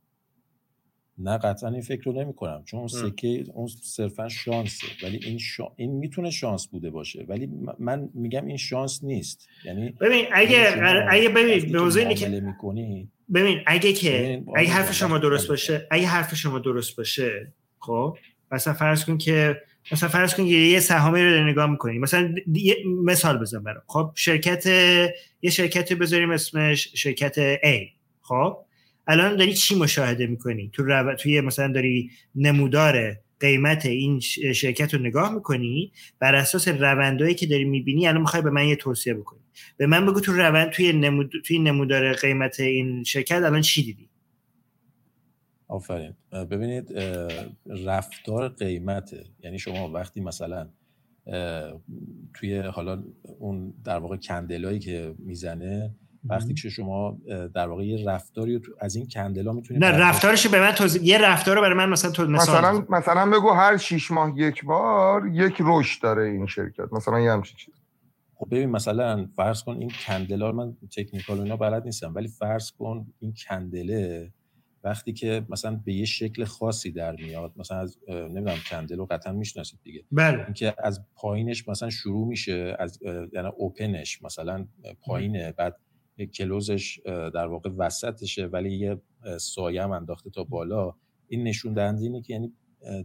نه 1.18 1.38
قطعا 1.38 1.70
این 1.70 1.82
فکر 1.82 2.04
رو 2.04 2.14
نمی 2.14 2.34
کنم 2.34 2.64
چون 2.66 2.80
اون. 2.80 2.88
سکه 2.88 3.46
اون 3.54 3.68
صرفا 3.68 4.30
شانسه 4.30 4.88
ولی 5.04 5.20
این 5.26 5.38
شا... 5.38 5.64
این 5.76 5.92
می‌تونه 5.92 6.32
شانس 6.32 6.68
بوده 6.68 6.90
باشه 6.90 7.26
ولی 7.28 7.50
من 7.80 8.10
میگم 8.14 8.46
این 8.46 8.58
شانس 8.58 9.04
نیست 9.04 9.48
یعنی 9.66 9.90
ببین 9.90 10.26
اگه 10.34 10.72
قرار- 10.72 11.08
اگه 11.10 11.30
وقتی 11.30 11.44
ببین 11.44 11.72
به 11.72 11.82
موضوع 11.82 12.02
اینه 12.02 12.16
که 12.16 12.44
ببین 13.34 13.60
اگه 13.66 13.94
که 13.94 14.44
اگه 14.56 14.70
حرف 14.70 14.94
شما 14.94 15.18
درست 15.18 15.44
بله. 15.44 15.50
باشه 15.50 15.88
اگه 15.92 16.08
حرف 16.08 16.36
شما 16.36 16.60
درست 16.60 16.98
باشه 16.98 17.54
خب 17.80 18.18
مثلا 18.52 18.74
فرض 18.74 19.06
کن 19.06 19.18
که 19.18 19.62
مثلا 19.92 20.10
فرض 20.10 20.36
کن 20.36 20.46
یه 20.46 20.80
سهامی 20.80 21.24
رو 21.24 21.44
نگاه 21.44 21.70
می‌کنی. 21.70 22.00
مثلا 22.00 22.36
یه 22.54 22.76
مثال 23.06 23.38
بزن 23.38 23.64
برام. 23.64 23.82
خب 23.88 24.12
شرکت 24.16 24.66
یه 25.42 25.52
شرکتی 25.52 25.96
بذاریم 25.96 26.32
اسمش 26.32 26.90
شرکت 26.94 27.56
A. 27.56 27.90
خب 28.22 28.58
الان 29.08 29.36
داری 29.36 29.54
چی 29.54 29.76
مشاهده 29.76 30.28
می‌کنی؟ 30.28 30.70
تو 30.74 30.84
رو... 30.84 31.16
توی 31.16 31.42
مثلا 31.42 31.68
داری 31.74 32.10
نمودار 32.36 33.16
قیمت 33.40 33.86
این 33.86 34.20
شرکت 34.54 34.94
رو 34.94 35.00
نگاه 35.00 35.34
می‌کنی 35.34 35.92
بر 36.20 36.36
اساس 36.36 36.68
روندهایی 36.68 37.36
که 37.36 37.46
داری 37.46 37.66
می‌بینی 37.66 38.08
الان 38.08 38.22
می‌خوای 38.22 38.42
به 38.42 38.50
من 38.50 38.68
یه 38.68 38.76
توصیه 38.76 39.14
بکنی. 39.14 39.40
به 39.78 39.88
من 39.88 40.06
بگو 40.06 40.20
تو 40.20 40.34
روند 40.34 40.70
توی 40.70 40.94
نمود... 40.94 41.32
توی 41.46 41.60
نمودار 41.60 42.14
قیمت 42.14 42.60
این 42.60 43.04
شرکت 43.04 43.36
الان 43.36 43.62
چی 43.62 43.84
دیدی؟ 43.84 44.10
آفرین. 45.68 46.14
ببینید 46.32 46.94
رفتار 47.86 48.50
قیمته. 48.50 49.26
یعنی 49.44 49.60
شما 49.60 49.92
وقتی 49.92 50.22
مثلا 50.22 50.70
توی 52.34 52.60
حالا 52.60 53.04
اون 53.40 53.74
در 53.84 53.98
واقع 53.98 54.18
کندلایی 54.18 54.80
که 54.80 55.16
می‌زنه 55.20 55.96
وقتی 56.24 56.54
که 56.54 56.70
شما 56.70 57.18
در 57.54 57.68
واقع 57.68 57.86
یه 57.86 58.06
رفتاری 58.06 58.62
از 58.80 58.96
این 58.96 59.08
کندلا 59.08 59.54
می‌تونید 59.54 59.84
نه 59.84 59.92
رفتارش 59.92 60.48
به 60.48 60.60
من 60.60 60.72
توضیح 60.72 61.04
یه 61.04 61.18
رفتار 61.18 61.56
رو 61.56 61.62
برای 61.62 61.78
من 61.78 61.90
مثلا 61.90 62.12
تو 62.12 62.28
مثلا. 62.28 62.86
مثلا 62.90 63.30
بگو 63.30 63.50
هر 63.50 63.78
شیش 63.78 64.12
ماه 64.12 64.34
یک 64.40 64.66
بار 64.66 65.28
یک 65.28 65.58
رشد 65.60 66.02
داره 66.02 66.24
این 66.24 66.46
شرکت. 66.46 66.94
مثلا 66.94 67.20
یه 67.20 67.32
همچین 67.32 67.58
چیز 67.58 67.74
خب 68.36 68.48
ببین 68.52 68.70
مثلا 68.70 69.28
فرض 69.36 69.64
کن 69.64 69.78
این 69.78 69.92
کندلا 70.06 70.50
رو 70.50 70.56
من 70.56 70.78
تکنیکال 70.98 71.38
و 71.38 71.42
اینا 71.42 71.58
بلد 71.58 71.86
نیستم 71.86 72.16
ولی 72.16 72.28
فرض 72.28 72.72
کن 72.72 73.08
این 73.20 73.34
کندله 73.48 74.32
وقتی 74.84 75.14
که 75.14 75.46
مثلا 75.50 75.82
به 75.86 75.94
یه 75.94 76.06
شکل 76.06 76.44
خاصی 76.44 76.92
در 76.92 77.16
میاد 77.16 77.54
مثلا 77.56 77.78
از 77.78 77.98
نمی‌دونم 78.10 78.58
کندل 78.70 78.98
رو 78.98 79.06
قطعا 79.06 79.34
می‌شناسید 79.34 79.80
دیگه. 79.84 80.04
بله. 80.12 80.44
اینکه 80.44 80.76
از 80.78 81.02
پایینش 81.16 81.68
مثلا 81.68 81.90
شروع 81.90 82.28
میشه 82.28 82.76
از 82.80 83.00
یعنی 83.34 83.48
open 83.58 84.02
ش 84.02 84.24
مثلا 84.24 84.68
پایینه 85.02 85.52
بعد 85.52 85.78
close 86.34 86.81
ش 86.81 87.00
در 87.06 87.48
واقع 87.48 87.70
وسطشه 87.78 88.46
ولی 88.46 88.78
یه 88.78 89.02
سایه 89.40 89.84
هم 89.84 89.92
انداخته 89.92 90.30
تا 90.30 90.44
بالا. 90.44 90.94
این 91.28 91.44
نشون 91.44 91.74
دهنده 91.74 92.04
اینه 92.04 92.22
که 92.22 92.34
یعنی 92.34 92.54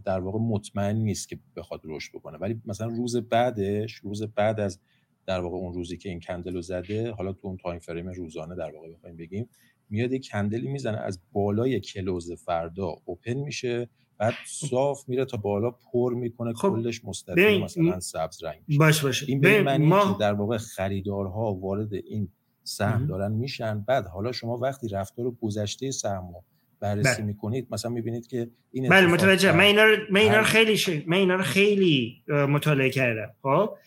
در 0.05 0.19
واقع 0.19 0.39
مطمئن 0.39 0.95
نیست 0.95 1.29
که 1.29 1.39
بخواد 1.55 1.81
رشد 1.83 2.11
بکنه. 2.13 2.37
ولی 2.37 2.61
مثلا 2.65 2.87
روز 2.87 3.17
بعدش 3.17 3.93
روز 3.93 4.23
بعد 4.23 4.59
از 4.59 4.79
در 5.25 5.39
واقع 5.39 5.57
اون 5.57 5.73
روزی 5.73 5.97
که 5.97 6.09
این 6.09 6.19
candle 6.19 6.53
رو 6.53 6.61
زده 6.61 7.11
حالا 7.11 7.33
تو 7.33 7.47
اون 7.47 7.57
time 7.57 7.79
frame 7.79 8.09
روزانه 8.09 8.55
در 8.55 8.71
واقع 8.75 8.93
بخوایم 8.93 9.17
بگیم 9.17 9.49
میاد 9.93 10.13
یک 10.13 10.29
candle 10.31 10.62
ی 10.62 10.67
می‌زنه 10.67 10.97
از 10.97 11.19
بالای 11.31 11.79
close 11.79 12.31
فردا 12.31 12.95
open 13.05 13.33
میشه 13.33 13.89
بعد 14.17 14.33
صاف 14.45 15.09
میره 15.09 15.25
تا 15.25 15.37
بالا 15.37 15.71
پر 15.71 16.13
می‌کنه 16.13 16.53
کلش 16.53 17.05
مستطیل 17.05 17.63
مثلا 17.63 17.99
سبز 17.99 18.43
رنگ 18.43 18.61
میشه. 18.67 18.79
باش 18.79 19.03
باشه 19.03 19.25
این 19.29 19.41
به 19.41 19.61
معنی 19.61 19.85
ما- 19.85 20.13
که 20.13 20.19
در 20.19 20.33
واقع 20.33 20.57
خریدارها 20.57 21.53
وارد 21.53 21.93
این 21.93 22.29
سهم. 22.63 23.07
دارن 23.07 23.31
میشن 23.31 23.79
بعد 23.79 24.07
حالا 24.07 24.31
شما 24.31 24.57
وقتی 24.57 24.87
رفتار 24.87 25.31
گذشته 25.41 25.91
سهم 25.91 26.27
رو 26.33 26.43
بررسی 26.79 27.15
بله. 27.15 27.25
می‌کنید 27.25 27.67
مثلا 27.71 27.91
می‌بینید 27.91 28.27
که 28.27 28.49
این 28.71 28.89
بله 28.89 29.07
متوجه 29.07 29.51
من 29.51 29.63
اینا 29.63 29.83
رو 29.83 29.97
من 30.11 30.19
اینا 30.19 30.37
رو 30.37 30.43
خیلی 30.43 30.77
ش... 30.77 30.89
من 30.89 31.17
اینا 31.17 31.35
رو 31.35 31.43
خیلی 31.43 32.23
مطالعه 32.27 32.89
کردم 32.89 33.33
خب 33.41 33.77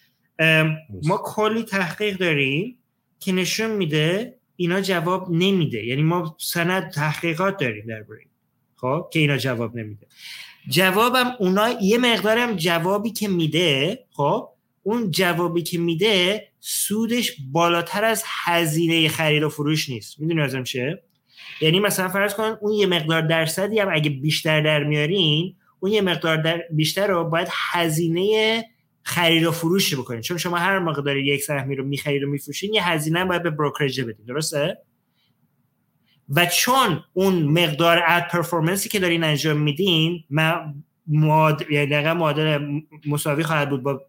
ما 1.03 1.21
کلی 1.25 1.63
تحقیق 1.63 2.19
داریم 2.19 2.79
که 3.21 3.33
نشون 3.33 3.71
میده 3.71 4.39
اینا 4.57 4.81
جواب 4.81 5.31
نمیده. 5.31 5.85
یعنی 5.85 6.03
ما 6.03 6.37
سند 6.41 6.91
تحقیقات 6.91 7.57
داریم 7.57 7.87
درباره 7.87 8.21
این. 8.21 8.29
خب؟ 8.77 9.09
که 9.13 9.19
اینا 9.19 9.37
جواب 9.37 9.77
نمیده. 9.77 10.07
جوابم 10.69 11.33
اونا 11.39 11.69
یه 11.83 11.99
مقدارم 11.99 12.57
جوابی 12.57 13.11
که 13.11 13.29
میده 13.29 13.99
خب؟ 14.11 14.49
اون 14.83 15.11
جوابی 15.11 15.63
که 15.63 15.79
میده 15.79 16.49
سودش 16.61 17.33
بالاتر 17.53 18.05
از 18.05 18.23
هزینه 18.27 19.09
خرید 19.09 19.43
و 19.43 19.49
فروش 19.49 19.91
نیست. 19.91 20.21
می‌دونی 20.21 20.41
ازم 20.41 20.63
چیه؟ 20.63 21.03
یعنی 21.61 21.81
مثلا 21.81 22.09
فرض 22.09 22.35
کن 22.35 22.59
اون 22.61 22.73
یه 22.73 22.87
مقدار 22.87 23.23
درصدی 23.23 23.79
هم 23.79 23.89
اگه 23.93 24.11
بیشتر 24.11 24.61
در 24.61 24.85
میارین 24.85 25.57
اون 25.81 25.93
یه 25.93 26.01
مقدار 26.01 26.37
در 26.37 26.63
بیشتر 26.71 27.07
رو 27.07 27.25
باید 27.25 27.49
هزینه 27.51 28.65
خرید 29.07 29.45
و 29.45 29.53
فروش 29.53 29.95
بکنین 29.95 30.21
چون 30.21 30.39
شما 30.39 30.57
هر 30.57 30.79
موقع 30.79 31.03
داری 31.03 31.27
یک 31.27 31.43
سهمی 31.43 31.77
رو 31.77 31.85
می‌خرید 31.85 32.23
و 32.23 32.27
میفروشین 32.27 32.75
یه 32.75 32.89
هزینه 32.89 33.25
باید 33.25 33.43
به 33.43 33.51
بروکرج 33.51 34.01
بدین. 34.01 34.27
درسته؟ 34.27 34.79
و 36.29 36.47
چون 36.47 37.05
اون 37.13 37.43
مقدار 37.43 38.03
اد 38.07 38.23
پرفورمنسی 38.23 38.89
که 38.89 38.99
دارین 38.99 39.25
انجام 39.25 39.57
میدین 39.57 40.25
معادل 41.07 41.73
یعنی 41.73 42.13
معادل 42.13 42.81
مساوی 43.07 43.43
خواهد 43.43 43.71
بود 43.71 43.83
با 43.83 44.03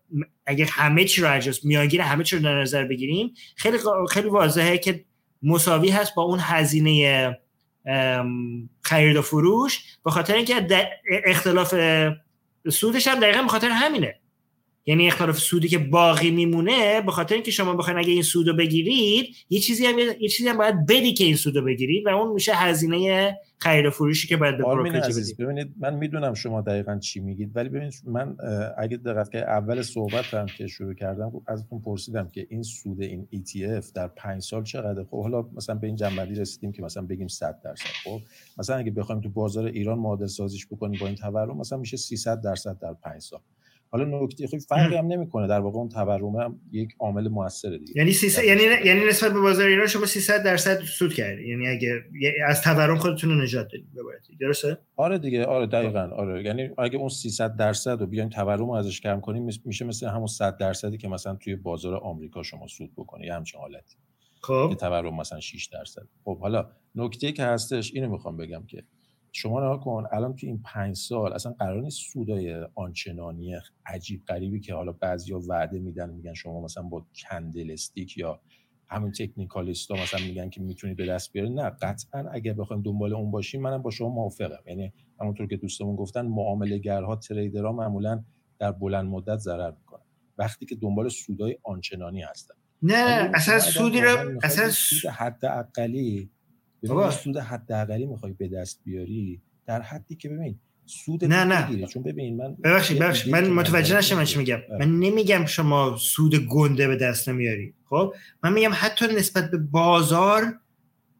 اگه 0.45 0.65
همه 0.65 1.05
چی 1.05 1.21
رو 1.21 1.35
اجاز 1.35 1.65
میانگین 1.65 2.01
همه 2.01 2.23
چی 2.23 2.35
رو 2.35 2.41
در 2.41 2.61
نظر 2.61 2.83
بگیریم 2.85 3.33
خیلی 3.55 3.77
خیلی 4.09 4.29
واضحه 4.29 4.77
که 4.77 5.05
مساوی 5.43 5.89
هست 5.89 6.15
با 6.15 6.23
اون 6.23 6.39
هزینه 6.41 7.37
خرید 8.81 9.15
و 9.15 9.21
فروش. 9.21 9.79
به 10.05 10.11
خاطر 10.11 10.35
اینکه 10.35 10.89
اختلاف 11.25 11.75
سودش 12.69 13.07
هم 13.07 13.19
دقیقا 13.19 13.41
به 13.41 13.47
خاطر 13.47 13.69
همینه. 13.69 14.19
یعنی 14.87 15.07
اختلاف 15.07 15.37
سودی 15.37 15.67
که 15.67 15.77
باقی 15.77 16.31
میمونه 16.31 17.01
به 17.01 17.11
خاطر 17.11 17.35
اینکه 17.35 17.51
شما 17.51 17.73
بخواید 17.73 17.99
اگه 17.99 18.11
این 18.11 18.21
سودو 18.21 18.53
بگیرید 18.53 19.35
یه 19.49 19.59
چیزی 19.59 19.85
هم 19.85 19.99
یه 19.99 20.29
چیزی 20.29 20.49
هم 20.49 20.57
باید 20.57 20.85
بدی 20.85 21.13
که 21.13 21.23
این 21.23 21.35
سودو 21.35 21.61
بگیرید 21.61 22.05
و 22.05 22.09
اون 22.09 22.33
میشه 22.33 22.53
هزینه 22.55 23.37
خرید 23.59 23.85
و 23.85 23.89
فروشی 23.89 24.27
که 24.27 24.37
باید 24.37 24.57
به 24.57 24.63
ببینید 25.39 25.73
من 25.79 25.93
می‌دونم 25.93 26.33
شما 26.33 26.61
دقیقا 26.61 26.97
چی 26.97 27.19
میگید 27.19 27.51
ولی 27.55 27.69
ببینید 27.69 27.93
من 28.05 28.35
اگه 28.77 28.97
دقت 28.97 29.31
که 29.31 29.37
اول 29.37 29.81
صحبت 29.81 30.33
هم 30.33 30.45
که 30.45 30.67
شروع 30.67 30.93
کردم 30.93 31.31
ازتون 31.47 31.81
پرسیدم 31.81 32.29
که 32.29 32.47
این 32.49 32.63
سود 32.63 33.01
این 33.01 33.27
ETF 33.33 33.91
در 33.95 34.07
پنج 34.07 34.41
سال 34.41 34.63
چقدر 34.63 35.03
خب 35.03 35.21
حالا 35.21 35.41
مثلا 35.55 35.75
به 35.75 35.87
این 35.87 35.95
جنبندی 35.95 36.35
رسیدیم 36.35 36.71
که 36.71 36.81
مثلا 36.81 37.03
بگیم 37.03 37.27
100 37.27 37.61
درصد. 37.63 37.89
خب 38.03 38.19
مثلا 38.57 38.75
اگه 38.75 38.91
بخوایم 38.91 39.21
تو 39.21 39.29
بازار 39.29 39.65
ایران 39.65 39.99
معادل 39.99 40.27
سازیش 40.27 40.67
بکنیم 40.67 40.99
با 40.99 41.07
این 41.07 41.15
تورم 41.15 41.57
مثلا 41.57 41.77
میشه 41.77 41.97
300 41.97 42.41
درصد 42.41 42.79
در 42.79 42.93
5 42.93 43.21
سال. 43.21 43.39
حالا 43.91 44.23
نکته 44.23 44.47
خیلی 44.47 44.61
فرقی 44.69 44.95
هم 44.95 45.07
نمی‌کنه. 45.07 45.47
در 45.47 45.59
واقع 45.59 45.77
اون 45.77 45.89
تورم 45.89 46.35
هم 46.35 46.59
یک 46.71 46.95
عامل 46.99 47.27
موثره 47.27 47.77
دیگه. 47.77 47.93
یعنی 47.95 48.11
300 48.11 48.43
یعنی 48.43 48.61
یعنی 48.85 49.05
نسبت 49.05 49.33
به 49.33 49.39
بازار 49.39 49.67
ایران 49.67 49.87
شما 49.87 50.05
300 50.05 50.43
درصد 50.43 50.79
سود 50.81 51.13
کردی. 51.13 51.49
یعنی 51.49 51.67
اگه 51.67 52.03
از 52.47 52.61
تورم 52.61 52.97
خودتون 52.97 53.29
رو 53.29 53.41
نجات 53.43 53.67
ببرید 53.67 54.39
درسته؟ 54.39 54.77
آره 54.95 55.17
دیگه. 55.17 55.45
آره 55.45 55.67
دقیقاً. 55.67 56.09
آره. 56.15 56.43
یعنی 56.43 56.69
اگه 56.77 56.97
اون 56.97 57.09
300 57.09 57.55
درصد 57.55 57.99
رو 57.99 58.07
بیایم 58.07 58.29
تورم 58.29 58.65
رو 58.65 58.71
ازش 58.71 59.01
کم 59.01 59.19
کنیم 59.21 59.49
میشه 59.65 59.85
مثل 59.85 60.07
همون 60.07 60.27
100 60.27 60.57
درصدی 60.57 60.97
که 60.97 61.07
مثلا 61.07 61.35
توی 61.35 61.55
بازار 61.55 61.95
آمریکا 61.95 62.43
شما 62.43 62.67
سود 62.67 62.91
بکنی. 62.97 63.29
همچین 63.29 63.59
حالتی. 63.59 63.95
خب. 64.41 64.73
تورم 64.79 65.15
مثلا 65.15 65.39
6 65.39 65.65
درصد. 65.65 66.01
خب 66.25 66.39
حالا 66.39 66.69
نکته 66.95 67.31
که 67.31 67.43
هستش 67.43 67.91
اینو 67.93 68.09
می‌خوام 68.09 68.37
بگم 68.37 68.63
که 68.67 68.83
شما 69.31 69.59
نگاه 69.59 69.83
کن 69.83 70.03
الان 70.11 70.35
تو 70.35 70.47
این 70.47 70.61
پنج 70.65 70.95
سال 70.95 71.33
اصلا 71.33 71.51
قرار 71.51 71.81
نیست 71.81 71.99
سودای 72.13 72.67
آنچنانی 72.75 73.55
عجیب 73.85 74.25
غریبی 74.25 74.59
که 74.59 74.73
حالا 74.73 74.91
بعضیا 74.91 75.39
وعده 75.49 75.79
میدن 75.79 76.09
میگن 76.09 76.33
شما 76.33 76.61
مثلا 76.61 76.83
با 76.83 77.05
کندل 77.15 77.71
استیک 77.71 78.17
یا 78.17 78.41
همین 78.89 79.11
تکنیکالیستا 79.11 79.95
مثلا 79.95 80.25
میگن 80.25 80.49
که 80.49 80.61
می‌تونید 80.61 80.97
به 80.97 81.05
دست 81.05 81.33
بیارید 81.33 81.51
نه 81.51 81.69
قطعا 81.69 82.29
اگر 82.31 82.53
بخوایم 82.53 82.81
دنبال 82.81 83.13
اون 83.13 83.31
باشیم 83.31 83.61
منم 83.61 83.81
با 83.81 83.91
شما 83.91 84.09
موافقم. 84.09 84.63
یعنی 84.67 84.93
همونطور 85.21 85.47
که 85.47 85.57
دوستمون 85.57 85.95
گفتن 85.95 86.21
معامله 86.21 86.77
گرها 86.77 87.15
تریدرها 87.15 87.71
معمولا 87.71 88.23
در 88.59 88.71
بلند 88.71 89.05
مدت 89.05 89.37
ضرر 89.37 89.71
می‌کنن. 89.71 90.03
وقتی 90.37 90.65
که 90.65 90.75
دنبال 90.75 91.09
سودای 91.09 91.57
آنچنانی 91.63 92.21
هستن. 92.21 92.55
نه 92.81 93.31
اصلا 93.33 93.59
سودی 93.59 94.01
رو 94.01 94.17
اصلا 94.43 94.69
سود 94.69 95.11
حداقلی 95.11 96.29
ببین 96.83 97.09
سود 97.09 97.37
حداقلی 97.37 98.05
می‌خوای 98.05 98.33
به 98.33 98.47
دست 98.47 98.81
بیاری 98.83 99.41
در 99.65 99.81
حدی 99.81 100.15
که 100.15 100.29
ببین 100.29 100.59
سود 100.85 101.25
نه 101.25 101.43
نه. 101.43 101.87
چون 101.87 102.03
ببین 102.03 102.37
من 102.37 102.55
ببخشید 102.63 102.99
ببخشید. 102.99 103.33
من 103.33 103.49
متوجه 103.49 103.97
نشم 103.97 104.15
من 104.15 104.25
چی 104.25 104.37
میگم. 104.39 104.59
من 104.79 104.99
نمیگم 104.99 105.45
شما 105.45 105.97
سود 105.97 106.35
گنده 106.35 106.87
به 106.87 106.95
دست 106.95 107.29
نمیاری. 107.29 107.73
خب؟ 107.89 108.13
من 108.43 108.53
میگم 108.53 108.71
حتی 108.73 109.07
نسبت 109.07 109.51
به 109.51 109.57
بازار 109.57 110.53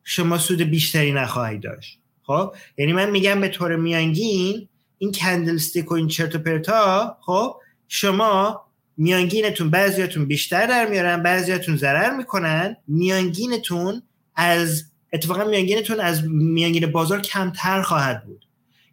شما 0.03 0.38
سود 0.38 0.61
بیشتری 0.61 1.11
نخواهی 1.11 1.58
داشت. 1.58 2.00
خب؟ 2.24 2.56
یعنی 2.77 2.94
من 2.94 3.10
میگم 3.10 3.42
به 3.42 3.48
طور 3.48 3.76
میانگین 3.76 4.68
این 4.98 5.11
کندل 5.11 5.56
استیک 5.56 5.92
و 5.92 5.95
این 5.95 6.08
چرت 6.08 6.36
و 6.36 6.40
پرتا 6.40 7.18
خب؟ 7.22 7.56
شما 7.88 8.61
میانگینتون 8.98 9.69
بعضیاتون 9.69 10.26
بیشتر 10.26 10.68
در 10.68 10.90
میارن 10.90 11.24
بعضیاتون 11.24 11.77
ضرر 11.77 12.18
می‌کنن. 12.18 12.77
میانگینتون 12.88 14.02
از 14.36 14.84
اتفاقا 15.14 15.44
میانگینتون 15.44 16.00
از 16.00 16.24
میانگین 16.27 16.92
بازار 16.92 17.22
کمتر 17.22 17.82
خواهد 17.82 18.24
بود. 18.26 18.45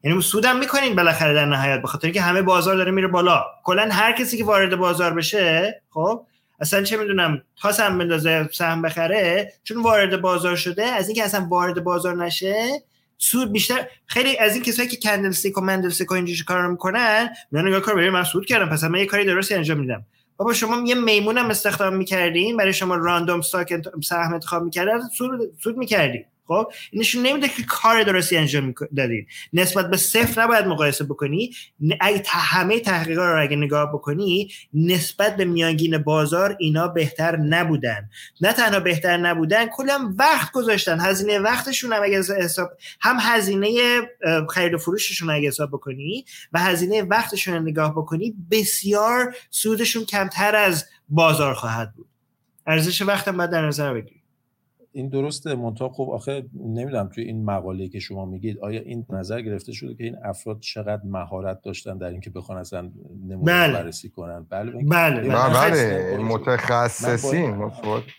یعنی 0.05 0.23
سودم 0.23 0.59
می‌کنین 0.59 0.95
بالاخره 0.95 1.35
در 1.35 1.47
نهایت 1.47 1.83
به 1.83 1.89
خاطر 1.89 2.07
اینکه 2.07 2.21
همه 2.21 2.43
بازار 2.43 2.77
داره 2.77 2.91
میره 2.91 3.09
بالا. 3.09 3.45
کلا 3.65 3.89
هر 3.91 4.13
کسی 4.13 4.39
که 4.39 4.45
وارد 4.45 4.77
بازار 4.77 5.15
بشه 5.15 5.83
خب 5.91 6.27
اصلا 6.61 6.83
چه 6.83 6.97
می‌دونم 6.97 7.43
تا 7.57 7.73
سهم 7.73 7.99
بندازه 7.99 8.49
سهم 8.53 8.83
بخره 8.83 9.53
چون 9.65 9.83
وارد 9.83 10.21
بازار 10.21 10.57
شده 10.57 10.85
از 10.85 11.09
اینکه 11.09 11.25
اصلا 11.25 11.47
وارد 11.51 11.85
بازار 11.85 12.25
نشه 12.25 12.83
سود 13.19 13.53
بیشتر 13.53 13.87
خیلی 14.07 14.39
از 14.39 14.55
این 14.55 14.63
کسایی 14.63 14.89
که 14.89 14.97
کندل 14.97 15.29
استیک 15.29 15.59
و 15.59 15.61
مندل 15.61 15.87
استیک 15.87 16.11
و 16.11 16.15
اینجوری 16.15 16.45
کار 16.45 16.67
می‌کنن 16.67 17.29
میان 17.51 17.69
نگاه 17.69 17.81
کار 17.81 18.11
من 18.11 18.25
سود 18.25 18.47
کردم 18.47 18.69
پس 18.69 18.85
من 18.85 18.99
یه 18.99 19.07
کاری 19.07 19.25
درستی 19.25 19.55
انجام 19.55 19.79
میدم. 19.79 20.05
بابا 20.37 20.53
شما 20.53 20.83
یه 20.87 20.95
میمون 20.95 21.39
هم 21.39 21.51
استخدام 21.51 21.97
می‌کردین؟ 21.97 22.57
برای 22.57 22.73
شما 22.73 22.95
راندوم 22.95 23.39
استاک 23.39 23.75
سهم 24.05 24.35
انتخاب 24.35 24.63
می‌کردین 24.63 25.01
سود, 25.19 25.41
سود 25.63 25.77
می‌کردین 25.77 26.25
خب؟ 26.49 26.73
نشون 26.93 27.27
نمیده 27.27 27.49
که 27.49 27.63
کار 27.63 28.03
درستی 28.03 28.37
انجام 28.37 28.75
دادید 28.97 29.27
نسبت 29.53 29.91
به 29.91 29.97
صفر 29.97 30.43
نباید 30.43 30.67
مقایسه 30.67 31.05
بکنی. 31.05 31.51
اگه 32.01 32.23
همه 32.27 32.81
تحقیقات 32.81 33.27
رو 33.27 33.43
اگه 33.43 33.57
نگاه 33.57 33.93
بکنی 33.93 34.49
نسبت 34.75 35.37
به 35.37 35.45
میانگین 35.45 35.99
بازار 35.99 36.57
اینا 36.61 36.89
بهتر 36.89 37.37
نبودن. 37.37 38.11
نه 38.41 38.53
تنها 38.53 38.81
بهتر 38.81 39.17
نبودن 39.17 39.67
کلا 39.67 40.15
وقت 40.19 40.53
گذاشتن. 40.53 41.01
هزینه 41.01 41.39
وقتشون 41.39 41.93
هم 41.93 42.03
اگه 42.03 42.19
حساب 42.19 42.71
هم 43.01 43.17
هزینه 43.21 44.01
خرید 44.51 44.75
و 44.75 44.79
فروششون 44.79 45.31
اگه 45.31 45.49
حساب 45.49 45.69
بکنی 45.69 46.25
و 46.53 46.59
هزینه 46.59 47.03
وقتشون 47.03 47.55
رو 47.55 47.61
نگاه 47.61 47.93
بکنی 47.93 48.35
بسیار 48.51 49.37
سودشون 49.51 50.05
کمتر 50.05 50.57
از 50.57 50.87
بازار 51.09 51.55
خواهد 51.55 51.95
بود. 51.95 52.07
ارزش 52.67 53.03
وقتم 53.03 53.37
باید 53.37 53.51
در 53.51 53.67
نظر 53.67 53.95
بگیری. 53.95 54.24
این 54.97 55.09
درسته. 55.09 55.55
منتها 55.55 55.89
خب 55.89 56.11
آخه 56.13 56.47
نمی‌دونم 56.55 57.09
توی 57.09 57.25
این 57.25 57.45
مقاله 57.45 57.89
که 57.89 57.99
شما 57.99 58.25
میگید 58.25 58.59
آیا 58.59 58.81
این 58.81 59.07
نظر 59.11 59.41
گرفته 59.41 59.73
شده 59.73 59.95
که 59.95 60.05
این 60.05 60.17
افراد 60.25 60.61
چقدر 60.61 61.03
مهارت 61.05 61.63
داشتن 61.63 61.99
در 61.99 62.11
اینکه 62.11 62.31
بخوان 62.31 62.59
اصلا 62.59 62.93
نمونه 63.27 63.53
بله. 63.53 63.73
بررسی 63.73 64.09
کنن؟ 64.09 64.47
بله 64.51 64.73
بله 64.73 65.29
بله. 65.29 66.19
متخصصین 66.19 67.71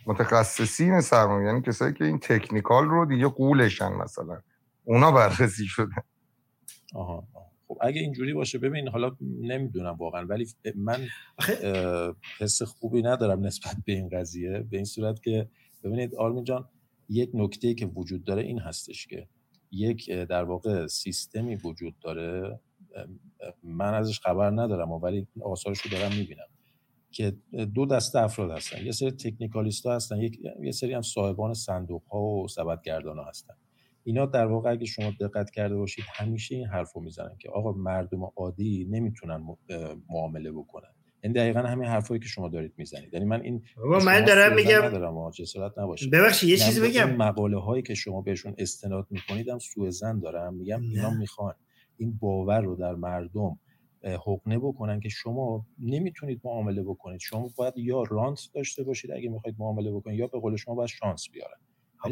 متخصصین 0.05 1.01
سرمایه 1.01 1.47
یعنی 1.47 1.61
کسایی 1.61 1.93
که 1.93 2.05
این 2.05 2.19
تکنیکال 2.19 2.85
رو 2.85 3.05
دیگه 3.05 3.27
قولشن 3.27 3.91
مثلا. 3.91 4.41
اونا 4.83 5.11
بررسی 5.11 5.65
شده. 5.65 5.93
آها 6.93 7.27
خب 7.67 7.77
اگه 7.81 8.01
اینجوری 8.01 8.33
باشه 8.33 8.59
ببین 8.59 8.87
حالا 8.87 9.11
نمی‌دونم 9.41 9.95
واقعا 9.99 10.25
ولی 10.25 10.47
من 10.75 10.99
حس 12.39 12.61
خوبی 12.61 13.01
ندارم 13.01 13.45
نسبت 13.45 13.75
به 13.85 13.93
این 13.93 14.09
قضیه. 14.09 14.59
به 14.71 14.77
این 14.77 14.85
صورت 14.85 15.23
که 15.23 15.47
ببینید 15.85 16.15
آرمین 16.15 16.43
جان 16.43 16.69
یک 17.09 17.29
نکته 17.33 17.73
که 17.73 17.85
وجود 17.85 18.23
داره 18.23 18.41
این 18.41 18.59
هستش 18.59 19.07
که 19.07 19.27
یک 19.71 20.11
در 20.11 20.43
واقع 20.43 20.87
سیستمی 20.87 21.55
وجود 21.55 21.99
داره. 21.99 22.59
من 23.63 23.93
ازش 23.93 24.19
خبر 24.19 24.51
ندارم 24.51 24.91
ولی 24.91 25.27
آثارش 25.41 25.81
رو 25.81 25.91
دارم 25.91 26.11
می‌بینم 26.17 26.47
که 27.11 27.37
دو 27.75 27.85
دسته 27.85 28.19
افراد 28.19 28.51
هستن. 28.51 28.85
یه 28.85 28.91
سری 28.91 29.11
تکنیکالیست 29.11 29.85
ها 29.85 29.95
هستن 29.95 30.17
یک 30.17 30.39
یه 30.63 30.71
سری 30.71 30.93
هم 30.93 31.01
صاحبان 31.01 31.53
صندوق 31.53 32.03
ها 32.11 32.21
و 32.21 32.47
سبدگردان 32.47 33.17
ها 33.17 33.23
هستن. 33.25 33.53
اینا 34.03 34.25
در 34.25 34.45
واقع 34.45 34.71
اگه 34.71 34.85
شما 34.85 35.11
دقت 35.19 35.49
کرده 35.51 35.75
باشید 35.75 36.05
همیشه 36.13 36.55
این 36.55 36.65
حرف 36.65 36.93
رو 36.93 37.01
می‌زنن 37.01 37.37
که 37.39 37.49
آقا 37.49 37.71
مردم 37.71 38.23
عادی 38.23 38.87
نمی‌تونن 38.89 39.47
معامله 40.09 40.51
بکنن. 40.51 40.94
این 41.25 41.33
دقیقا 41.33 41.59
همین 41.59 41.87
حرفایی 41.89 42.19
که 42.19 42.27
شما 42.27 42.49
دارید 42.49 42.73
می‌زنید. 42.77 43.13
یعنی 43.13 43.25
من 43.25 43.41
این 43.41 43.63
من 44.05 44.25
دارم 44.25 44.55
میگم 44.55 44.83
ندارم 44.83 45.31
جسارت 45.31 45.77
نباشه 45.77 46.09
ببخشید 46.09 46.49
یه 46.49 46.57
چیزی 46.57 46.81
بگم. 46.81 47.15
مقاله 47.15 47.59
هایی 47.59 47.83
که 47.83 47.93
شما 47.93 48.21
بهشون 48.21 48.55
استناد 48.57 49.07
می‌کنید 49.09 49.49
هم 49.49 49.59
سوء 49.59 49.89
زن 49.89 50.19
دارم. 50.19 50.53
میگم 50.53 50.81
اینا 50.81 51.09
می‌خوان 51.09 51.53
این 51.97 52.17
باور 52.21 52.61
رو 52.61 52.75
در 52.75 52.95
مردم 52.95 53.59
حقنه 54.03 54.59
بکنن 54.59 54.99
که 54.99 55.09
شما 55.09 55.65
نمی‌تونید 55.79 56.41
معامله 56.43 56.83
بکنید. 56.83 57.19
شما 57.19 57.49
باید 57.55 57.73
یا 57.77 58.03
رانت 58.09 58.39
داشته 58.53 58.83
باشید 58.83 59.11
اگه 59.11 59.29
می‌خواید 59.29 59.55
معامله 59.59 59.91
بکنید 59.91 60.19
یا 60.19 60.27
به 60.27 60.39
قول 60.39 60.55
شما 60.55 60.75
باید 60.75 60.89
شانس 60.89 61.27
بیارن. 61.33 61.57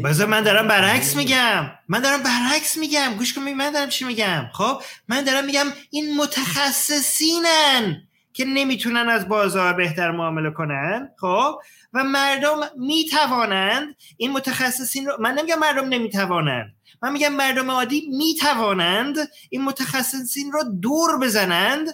بذار 0.03 0.27
من 0.27 0.43
دارم 0.43 0.67
برعکس 0.67 1.15
میگم. 1.15 1.71
من 1.87 2.01
دارم 2.01 2.23
برعکس 2.23 2.77
میگم. 2.77 3.13
گوش 3.17 3.33
کن 3.33 3.41
من 3.41 3.71
دارم 3.71 3.89
چی 3.89 4.05
میگم. 4.05 4.49
خب 4.53 4.81
من 5.07 5.23
دارم 5.23 5.45
میگم 5.45 5.65
این 5.91 6.17
متخصصینن. 6.17 8.07
که 8.33 8.45
نمی‌تونن 8.45 9.09
از 9.09 9.27
بازار 9.27 9.73
بهتر 9.73 10.11
معامله 10.11 10.51
کنن 10.51 11.09
خب؟ 11.17 11.59
و 11.93 12.03
مردم 12.03 12.59
می‌توانند 12.77 13.95
این 14.17 14.31
متخصصین 14.31 15.05
رو 15.05 15.17
من 15.19 15.33
نمیگم 15.33 15.59
مردم 15.59 15.89
نمی‌توانند. 15.89 16.75
من 17.01 17.11
میگم 17.11 17.33
مردم 17.33 17.71
عادی 17.71 18.07
می‌توانند 18.17 19.15
این 19.49 19.63
متخصصین 19.63 20.51
رو 20.51 20.63
دور 20.81 21.19
بزنند 21.19 21.87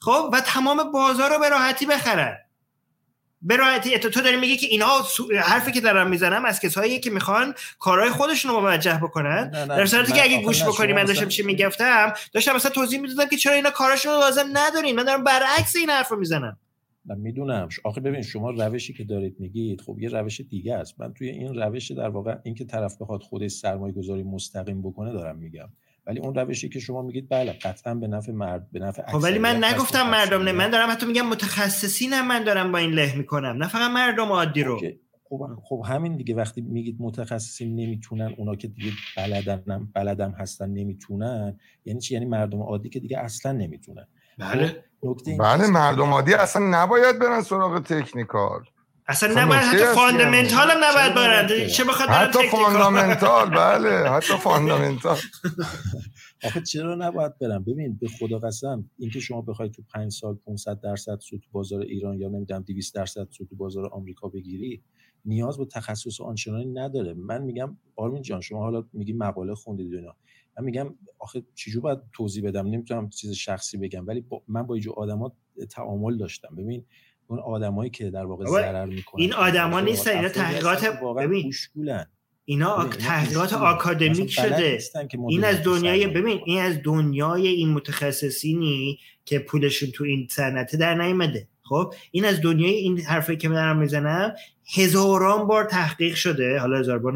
خب؟ 0.00 0.30
و 0.32 0.40
تمام 0.40 0.92
بازار 0.92 1.30
رو 1.30 1.38
به 1.38 1.48
راحتی 1.48 1.86
بخرن. 1.86 2.36
به 3.42 3.56
راحتی 3.56 3.98
تو 3.98 4.20
داری 4.20 4.36
میگی 4.36 4.56
که 4.56 4.66
اینها 4.66 5.02
سو- 5.02 5.28
حرفی 5.42 5.72
که 5.72 5.80
دارم 5.80 6.10
می‌زنم 6.10 6.44
از 6.44 6.60
کسایی 6.60 7.00
که 7.00 7.10
می‌خوان 7.10 7.54
کارهای 7.78 8.10
خودشون 8.10 8.50
رو 8.50 8.60
موجه 8.60 8.98
بکنن. 9.02 9.50
نه، 9.54 9.64
نه، 9.64 9.66
در 9.66 9.86
صورتی 9.86 10.12
که 10.12 10.22
اگه 10.22 10.42
گوش 10.42 10.62
بکنی 10.62 10.92
من 10.92 11.04
داشتم 11.04 11.28
چی 11.28 11.42
می‌گفتم 11.42 12.12
داشتم 12.32 12.54
مثلا 12.56 12.70
توضیح 12.70 13.00
می‌دادم 13.00 13.28
که 13.28 13.36
چرا 13.36 13.52
اینا 13.54 13.70
کاراشون 13.70 14.12
رو 14.12 14.20
لازم 14.20 14.46
ندارین. 14.52 14.96
من 14.96 15.04
دارم 15.04 15.24
برعکس 15.24 15.76
این 15.76 15.90
حرف 15.90 16.08
رو 16.08 16.18
می‌زنم. 16.18 16.56
من 17.04 17.18
می‌دونم. 17.18 17.68
آخه 17.84 18.00
ببین 18.00 18.22
شما 18.22 18.50
روشی 18.50 18.92
که 18.92 19.04
دارید 19.04 19.36
میگید 19.38 19.80
خب 19.80 19.96
یه 20.00 20.08
روش 20.08 20.40
دیگه 20.40 20.74
است. 20.74 21.00
من 21.00 21.14
توی 21.14 21.28
این 21.28 21.54
روش 21.54 21.90
در 21.90 22.08
واقع 22.08 22.36
اینکه 22.44 22.64
طرف 22.64 22.96
بخواد 23.00 23.22
خودش 23.22 23.50
سرمایه 23.50 23.94
گذاری 23.94 24.22
مستقیم 24.22 24.82
بکنه 24.82 25.12
دارم 25.12 25.36
میگم. 25.36 25.68
ولی 26.06 26.20
اون 26.20 26.34
روشی 26.34 26.68
که 26.68 26.80
شما 26.80 27.02
میگید 27.02 27.28
بله 27.28 27.52
قطعا 27.52 27.94
به 27.94 28.06
نفع 28.06 28.32
مرد 28.32 28.70
به 28.72 28.78
نفع 28.78 29.06
خب 29.06 29.18
ولی 29.22 29.38
من 29.38 29.64
نگفتم 29.64 30.10
مردم 30.10 30.42
نه. 30.42 30.52
من 30.52 30.70
دارم 30.70 30.90
حتی 30.90 31.06
میگم 31.06 31.26
متخصصینم 31.26 32.28
من 32.28 32.44
دارم 32.44 32.72
با 32.72 32.78
این 32.78 32.90
له 32.90 33.16
می‌کنم. 33.16 33.56
نه 33.56 33.68
فقط 33.68 33.90
مردم 33.90 34.28
عادی 34.28 34.62
رو. 34.62 34.72
اوکی. 34.72 35.00
خب 35.28 35.46
خب 35.64 35.82
همین 35.86 36.16
دیگه. 36.16 36.34
وقتی 36.34 36.60
میگید 36.60 36.96
متخصصین 37.00 37.76
نمی‌تونن 37.76 38.34
اونا 38.38 38.56
که 38.56 38.68
دیگه 38.68 38.90
بلدن 39.16 39.88
بلدم 39.94 40.30
هستن 40.30 40.70
نمی‌تونن 40.70 41.58
یعنی 41.84 42.00
چی؟ 42.00 42.14
یعنی 42.14 42.26
مردم 42.26 42.62
عادی 42.62 42.88
که 42.88 43.00
دیگه 43.00 43.18
اصلا 43.18 43.52
نمی‌تونن. 43.52 44.06
بله. 44.38 44.84
نکته 45.02 45.30
این 45.30 45.38
بله 45.38 45.66
مردم 45.66 46.10
عادی 46.10 46.34
اصلا 46.34 46.82
نباید 46.82 47.18
برن 47.18 47.42
سراغ 47.42 47.82
technical. 47.82 48.64
اصلا 49.08 49.30
اصلا 49.30 49.44
نباید 49.44 49.60
حتی 49.60 49.84
fundamental 49.94 50.70
هم 50.70 50.84
نباید 50.84 50.90
چرا 50.90 50.90
نباید 50.90 51.14
برن 51.14 51.46
برن؟ 51.46 51.68
چه 51.68 51.84
بخواد 51.84 52.08
حتی؟ 52.08 52.48
fundamental 52.48 53.50
بله. 53.50 54.10
حتی 54.10 54.34
fundamental 54.36 55.16
آخه 56.44 56.60
چرا 56.60 56.94
نباید 56.94 57.38
برم؟ 57.38 57.64
ببین 57.64 57.96
به 58.00 58.08
خدا 58.08 58.38
قسم 58.38 58.90
اینکه 58.98 59.20
شما 59.20 59.42
بخواید 59.42 59.72
تو 59.72 59.82
5 59.94 60.12
سال 60.12 60.34
500 60.34 60.80
درصد 60.80 61.18
سود 61.20 61.40
تو 61.40 61.48
بازار 61.52 61.80
ایران 61.80 62.18
یا 62.18 62.28
نمی‌دونم 62.28 62.62
200 62.62 62.94
درصد 62.94 63.28
سود 63.30 63.48
تو 63.48 63.56
بازار 63.56 63.86
آمریکا 63.92 64.28
بگیری 64.28 64.82
نیاز 65.24 65.58
به 65.58 65.64
تخصص 65.64 66.20
آنچنانی 66.20 66.66
نداره. 66.66 67.14
من 67.14 67.42
میگم 67.42 67.76
آرمین 67.96 68.22
جان 68.22 68.40
شما 68.40 68.60
حالا 68.60 68.84
میگی 68.92 69.12
مقاله 69.12 69.54
خوندید 69.54 69.94
اینا. 69.94 70.16
من 70.58 70.64
میگم 70.64 70.94
آخه 71.18 71.42
چجور 71.54 71.82
باید 71.82 71.98
توضیح 72.12 72.44
بدم؟ 72.44 72.66
نمی‌تونم 72.66 73.08
چیز 73.08 73.32
شخصی 73.32 73.78
بگم 73.78 74.06
ولی 74.06 74.20
با 74.20 74.42
من 74.48 74.62
با 74.62 74.74
اینجور 74.74 74.94
آدما 74.96 75.32
تعامل 75.70 76.16
داشتم. 76.16 76.56
ببین 76.56 76.84
اون 77.28 77.38
آدمایی 77.38 77.90
که 77.90 78.10
در 78.10 78.24
واقع 78.24 78.44
ضرر 78.46 78.86
می‌کنن 78.86 79.20
این 79.20 79.32
آدما 79.32 79.80
نیستن 79.80 80.10
اینا 80.10 80.28
تحقیقات 80.28 80.86
ببین 81.18 81.52
اینا 82.44 82.84
تحقیقات. 82.84 83.52
آکادمیک 83.52 84.30
شده 84.30 84.78
این 85.28 85.44
از 85.44 85.62
دنیای 85.62 86.06
ببین. 86.06 86.40
این 86.46 86.60
از 86.60 86.78
دنیای 86.84 87.48
این 87.48 87.68
متخصصینی 87.68 88.98
که 89.24 89.38
پولشون 89.38 89.90
تو 89.90 90.04
این 90.04 90.28
صنعت 90.30 90.76
در 90.76 90.94
نیومده 90.94 91.48
خب 91.62 91.94
این 92.10 92.24
از 92.24 92.40
دنیای 92.40 92.74
این 92.74 93.00
حرفی 93.00 93.36
که 93.36 93.48
من 93.48 93.54
دارم 93.54 93.78
می‌زنم 93.78 94.34
هزاران 94.74 95.46
بار 95.46 95.64
تحقیق 95.64 96.14
شده 96.14 96.58
حالا 96.58 96.78
هزار 96.78 96.98
بار 96.98 97.12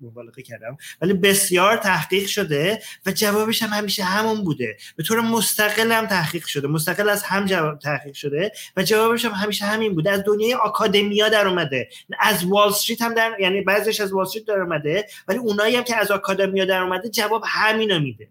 مبالغه 0.00 0.42
کردم 0.42 0.76
ولی 1.02 1.12
بسیار 1.12 1.76
تحقیق 1.76 2.26
شده 2.26 2.82
و 3.06 3.12
جوابش 3.12 3.62
هم 3.62 3.68
همیشه 3.68 4.04
همون 4.04 4.44
بوده. 4.44 4.76
به 4.96 5.02
طور 5.02 5.20
مستقل 5.20 5.92
هم 5.92 6.06
تحقیق 6.06 6.46
شده 6.46 6.68
مستقل 6.68 7.08
از 7.08 7.22
هم 7.22 7.44
جواب 7.44 7.78
تحقیق 7.78 8.14
شده 8.14 8.52
و 8.76 8.82
جوابش 8.82 9.24
هم 9.24 9.32
همیشه 9.32 9.64
همین 9.64 9.94
بوده. 9.94 10.10
از 10.10 10.24
دنیای 10.26 10.54
آکادمیا 10.54 11.28
در 11.28 11.48
اومده. 11.48 11.88
از 12.18 12.44
وال 12.44 12.68
استریت 12.68 13.02
هم 13.02 13.14
در 13.14 13.36
یعنی 13.40 13.60
بعضیش 13.60 14.00
از 14.00 14.12
وال 14.12 14.22
استریت 14.22 14.46
در 14.46 14.60
اومده 14.60 15.06
ولی 15.28 15.38
اونایی 15.38 15.76
هم 15.76 15.84
که 15.84 15.96
از 15.96 16.10
آکادمیا 16.10 16.64
در 16.64 16.82
اومده 16.82 17.08
جواب 17.08 17.42
همینو 17.46 18.00
میده. 18.00 18.28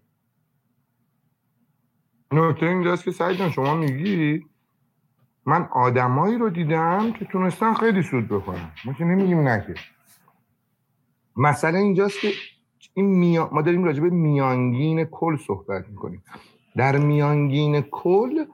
نکته 2.32 2.66
اینجاست 2.66 3.04
که 3.04 3.10
سعید 3.10 3.50
شما 3.50 3.74
میگی 3.74 4.49
من 5.46 5.68
آدمایی 5.72 6.38
رو 6.38 6.50
دیدم 6.50 7.12
که 7.12 7.24
تونستن 7.24 7.74
خیلی 7.74 8.02
سود 8.02 8.28
بکنن. 8.28 8.72
ما 8.84 8.92
که 8.92 9.04
نمیگیم 9.04 9.40
نه 9.40 9.64
که. 9.66 9.74
مسئله 11.36 11.78
اینجاست 11.78 12.20
که 12.20 12.32
این 12.94 13.06
میا... 13.06 13.50
ما 13.52 13.62
داریم 13.62 13.84
راجع 13.84 14.02
به 14.02 14.10
میانگین 14.10 15.04
کل 15.04 15.36
صحبت 15.36 15.88
می‌کنیم. 15.88 16.22
در 16.76 16.96
میانگین 16.96 17.80
کل 17.80 18.44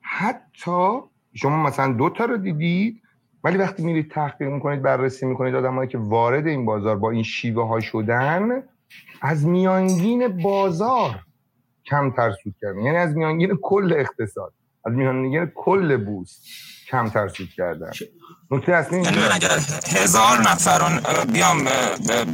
حتی 0.00 0.98
شما 1.34 1.62
مثلا 1.62 1.92
دو 1.92 2.10
تا 2.10 2.24
رو 2.24 2.36
دیدید 2.36 3.02
ولی 3.44 3.58
وقتی 3.58 3.84
میرید 3.84 4.10
تحقیق 4.10 4.48
می‌کنید 4.48 4.82
بررسی 4.82 5.26
می‌کنید 5.26 5.54
آدمایی 5.54 5.88
که 5.88 5.98
وارد 5.98 6.46
این 6.46 6.64
بازار 6.64 6.96
با 6.96 7.10
این 7.10 7.22
شیوه 7.22 7.68
ها 7.68 7.80
شدن 7.80 8.62
از 9.22 9.46
میانگین 9.46 10.28
بازار 10.42 11.20
کمتر 11.86 12.30
سود 12.30 12.54
کردن. 12.60 12.80
یعنی 12.80 12.96
از 12.96 13.16
میانگین 13.16 13.58
کل 13.62 13.94
اقتصاد. 13.96 14.52
از 14.88 14.94
میانگین 14.94 15.52
کل 15.54 15.96
بورس 15.96 16.38
کمتر 16.90 17.28
سود 17.28 17.48
کردن. 17.56 17.90
نکته 18.50 18.72
اصلی 18.74 19.02
یعنی. 19.02 19.18
اگر 19.32 19.58
هزار 19.96 20.38
نفر 20.40 20.78
رو 20.78 21.24
بیام 21.32 21.64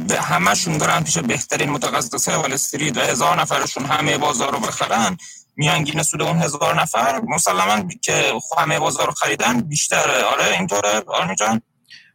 به- 0.07 0.21
همشون 0.21 0.77
برن 0.77 1.03
پیش 1.03 1.17
بهترین 1.17 1.69
متخصص 1.69 2.27
وال 2.27 2.53
استریت 2.53 2.97
و 2.97 3.01
هزار 3.01 3.41
نفرشون 3.41 3.85
همه 3.85 4.17
بازار 4.17 4.51
رو 4.51 4.59
بخرن 4.59 5.17
میانگین 5.55 6.03
سود 6.03 6.21
اون 6.21 6.37
هزار 6.37 6.81
نفر 6.81 7.21
مسلما 7.27 7.87
که 8.01 8.33
همه 8.57 8.79
بازار 8.79 9.05
رو 9.07 9.11
خریدن 9.13 9.61
بیشتره. 9.61 10.23
آره 10.23 10.57
اینطوره 10.59 11.01
آرمی 11.07 11.35
جان؟ 11.35 11.61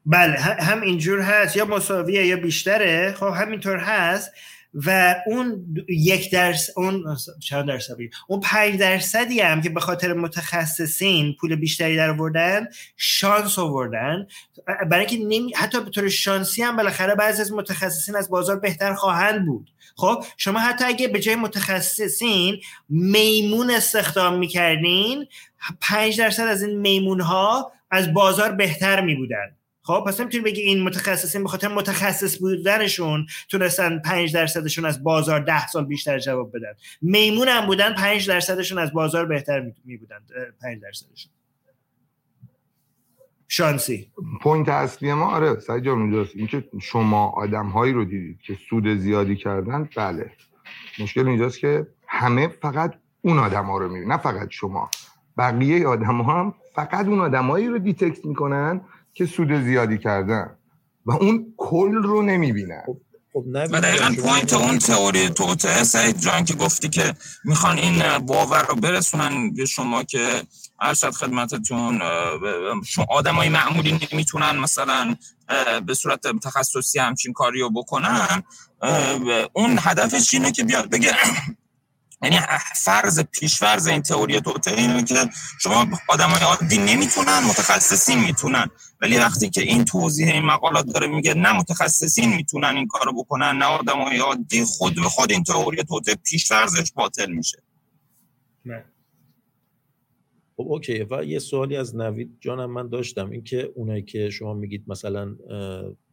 بله 0.07 0.41
هم 0.41 0.81
اینجور 0.83 1.20
هست 1.20 1.57
یا 1.57 1.65
مساویه 1.65 2.27
یا 2.27 2.36
بیشتره. 2.36 3.15
خب 3.20 3.27
همینطور 3.27 3.77
هست. 3.78 4.31
و 4.74 5.16
اون 5.26 5.66
یک 5.89 6.31
درصد 6.31 6.73
اون 6.76 7.16
چند 7.40 7.70
بگیم؟ 7.99 8.10
اون 8.28 8.40
پنج 8.40 8.78
درصدی 8.78 9.40
هم 9.40 9.60
که 9.60 9.70
به 9.70 9.81
خاطر 9.81 10.12
متخصصین 10.12 11.36
پول 11.40 11.57
بیشتری 11.57 11.97
در 11.97 12.10
آوردن 12.10 12.66
شانس 12.97 13.58
آوردن. 13.58 14.26
برای 14.90 15.07
اینکه 15.07 15.24
نمی... 15.24 15.52
حتی 15.57 15.81
به 15.81 15.90
طور 15.90 16.08
شانسی 16.08 16.62
هم 16.62 16.76
بالاخره 16.76 17.15
بعضی 17.15 17.42
از 17.42 17.52
متخصصین 17.52 18.16
از 18.16 18.31
بازار 18.31 18.58
بهتر 18.58 18.94
خواهند 18.94 19.47
بود. 19.47 19.70
خب 19.97 20.24
شما 20.36 20.58
حتی 20.58 20.84
اگه 20.84 21.08
به 21.08 21.20
جای 21.20 21.34
متخصصین 21.34 22.60
میمون 22.89 23.70
استخدام 23.70 24.39
می‌کردین 24.39 25.26
پنج 25.81 26.18
درصد 26.18 26.42
از 26.42 26.62
این 26.62 26.81
میمون 26.81 27.20
ها 27.20 27.73
از 27.90 28.12
بازار 28.15 28.52
بهتر 28.52 29.00
می 29.00 29.15
بودن 29.15 29.57
خب 29.91 30.05
پس 30.07 30.20
نمی‌تونی 30.20 30.44
بگی 30.44 30.60
این 30.60 30.83
متخصصین 30.83 31.43
به 31.43 31.49
خاطر 31.49 31.69
متخصص 31.69 32.39
بودنشون 32.39 33.27
تونستن 33.49 33.99
5 33.99 34.35
درصدشون 34.35 34.85
از 34.85 35.02
بازار 35.02 35.41
ده 35.41 35.67
سال 35.67 35.85
بیشتر 35.85 36.19
جواب 36.19 36.57
بدن. 36.57 36.73
میمون 37.02 37.49
هم 37.49 37.67
بودن 37.67 37.94
5 37.94 38.28
درصدشون 38.28 38.78
از 38.78 38.93
بازار 38.93 39.27
بهتر 39.27 39.73
می 39.85 39.97
بودن. 39.97 40.19
5 40.62 40.83
درصدشون. 40.83 41.33
شانسی. 43.49 44.10
point 44.43 44.69
اصلی 44.69 45.12
ما 45.12 45.31
آره 45.31 45.60
سعید 45.60 45.85
جان 45.85 45.99
اونجاست 45.99 46.31
اینکه 46.35 46.65
شما 46.81 47.28
آدم 47.28 47.67
هایی 47.67 47.93
رو 47.93 48.05
دیدید 48.05 48.41
که 48.41 48.59
سود 48.70 48.89
زیادی 48.89 49.36
کردن 49.36 49.89
بله. 49.97 50.31
مشکل 51.01 51.28
اینجاست 51.28 51.59
که 51.59 51.86
همه 52.07 52.49
فقط 52.49 52.94
اون 53.23 53.39
آدم 53.39 53.65
ها 53.65 53.78
رو 53.78 53.89
می‌بینن 53.89 54.12
نه 54.12 54.19
فقط 54.19 54.49
شما. 54.51 54.91
بقیه 55.39 55.86
آدم 55.86 56.20
ها 56.20 56.41
هم 56.41 56.55
فقط 56.75 57.07
اون 57.07 57.20
آدمایی 57.20 57.67
رو 57.67 57.78
detect 57.78 58.25
می‌کنن 58.27 58.81
که 59.15 59.27
سود 59.27 59.53
زیادی 59.53 59.99
کردن 59.99 60.57
و 61.07 61.13
اون 61.13 61.55
کل 61.57 61.95
رو 61.95 62.23
نمی‌بینن. 62.23 62.83
خب 63.33 63.45
و 63.55 63.81
دقیقا 63.81 64.15
point 64.23 64.52
اون 64.53 64.79
تئوری 64.79 65.29
توته 65.29 65.85
سعید 65.85 66.19
جان 66.19 66.45
که 66.45 66.55
گفتی 66.55 66.89
که 66.89 67.15
می‌خوان 67.45 67.79
این 67.79 68.19
باور 68.19 68.67
رو 68.67 68.75
برسونن 68.75 69.55
به 69.55 69.67
شما 69.67 70.03
که 70.03 70.43
ارشد 70.81 71.11
خدمتتون 71.11 72.03
آدم 73.09 73.35
های 73.35 73.49
معمولی 73.49 74.01
نمی‌تونن 74.13 74.57
مثلا 74.57 75.17
به 75.87 75.95
صورت 75.95 76.21
تخصصی 76.43 76.99
همچین 76.99 77.33
کاری 77.33 77.61
رو 77.61 77.71
بکنن 77.71 78.43
اون 79.53 79.79
هدفش 79.81 80.35
اینه 80.35 80.53
که 80.53 80.65
بیاد 80.65 80.91
بگه 80.91 81.13
یعنی 82.23 82.36
فرض 82.76 83.20
پیشفرض 83.20 83.86
این 83.86 84.02
تئوری 84.02 84.40
توته 84.40 84.70
اینه 84.70 85.05
که 85.05 85.15
شما 85.60 85.86
آدم 86.08 86.28
های 86.28 86.42
عادی 86.42 86.78
نمی‌تونن 86.78 87.39
متخصصین 87.49 88.18
می‌تونن. 88.18 88.70
ولی 89.00 89.18
وقتی 89.18 89.50
که 89.50 89.62
این 89.62 89.84
توضیح 89.84 90.32
این 90.32 90.44
مقالات 90.44 90.86
داره 90.86 91.07
میگه 91.07 91.34
نه 91.34 91.52
متخصصین 91.52 92.34
می‌تونن 92.34 92.76
این 92.76 92.86
کارو 92.86 93.12
بکنن 93.12 93.58
نه 93.58 93.65
آدم 93.65 93.99
های 94.02 94.18
عادی 94.18 94.65
خود 94.65 94.94
به 94.94 95.02
خود 95.02 95.32
این 95.32 95.42
تئوری 95.42 95.82
توته 95.82 96.15
پیشفرضش 96.15 96.92
باطل 96.92 97.32
میشه. 97.32 97.62
خب 100.57 100.66
اوکی. 100.68 101.07
و 101.10 101.24
یه 101.24 101.39
سوالی 101.39 101.76
از 101.76 101.97
نوید 101.97 102.36
جانم 102.40 102.70
من 102.70 102.89
داشتم. 102.89 103.31
اینکه 103.31 103.73
اونایی 103.74 104.02
که 104.02 104.31
شما 104.31 104.55
میگید 104.55 104.84
مثلا 104.86 105.36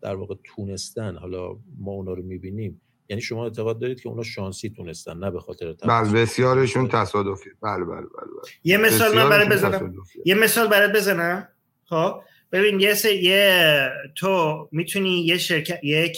در 0.02 0.16
واقع 0.16 0.36
تونستن 0.44 1.18
حالا 1.18 1.58
ما 1.78 1.92
اونا 1.92 2.14
رو 2.14 2.24
می‌بینیم. 2.24 2.82
یعنی 3.10 3.22
شما 3.22 3.44
اعتقاد 3.44 3.80
دارید 3.80 4.02
که 4.02 4.10
اونا 4.10 4.24
شانسی 4.24 4.70
تونستن 4.70 5.18
نه 5.18 5.32
به 5.32 5.40
خاطر 5.40 5.74
بله 5.74 6.12
بسیارشون 6.12 6.88
تصادفی. 6.88 7.50
بله 7.62 7.86
بله 7.86 7.86
بله, 7.86 8.02
بله. 8.02 8.52
یه 8.64 8.78
مثال 8.78 9.16
من 9.16 9.30
برای 9.30 9.50
بزنم. 9.50 9.72
تصادفی. 9.72 10.20
یه 10.26 10.36
مثال 10.36 10.68
برات 10.68 10.92
بزنم. 10.96 11.48
خب؟ 11.84 12.22
ببین 12.52 12.80
یه 12.80 12.94
سری 12.94 13.24
یه 13.24 13.90
تو 14.16 14.70
می‌تونی 14.72 15.26
یه 15.26 15.38
شرکت 15.38 15.80
یک 15.84 16.18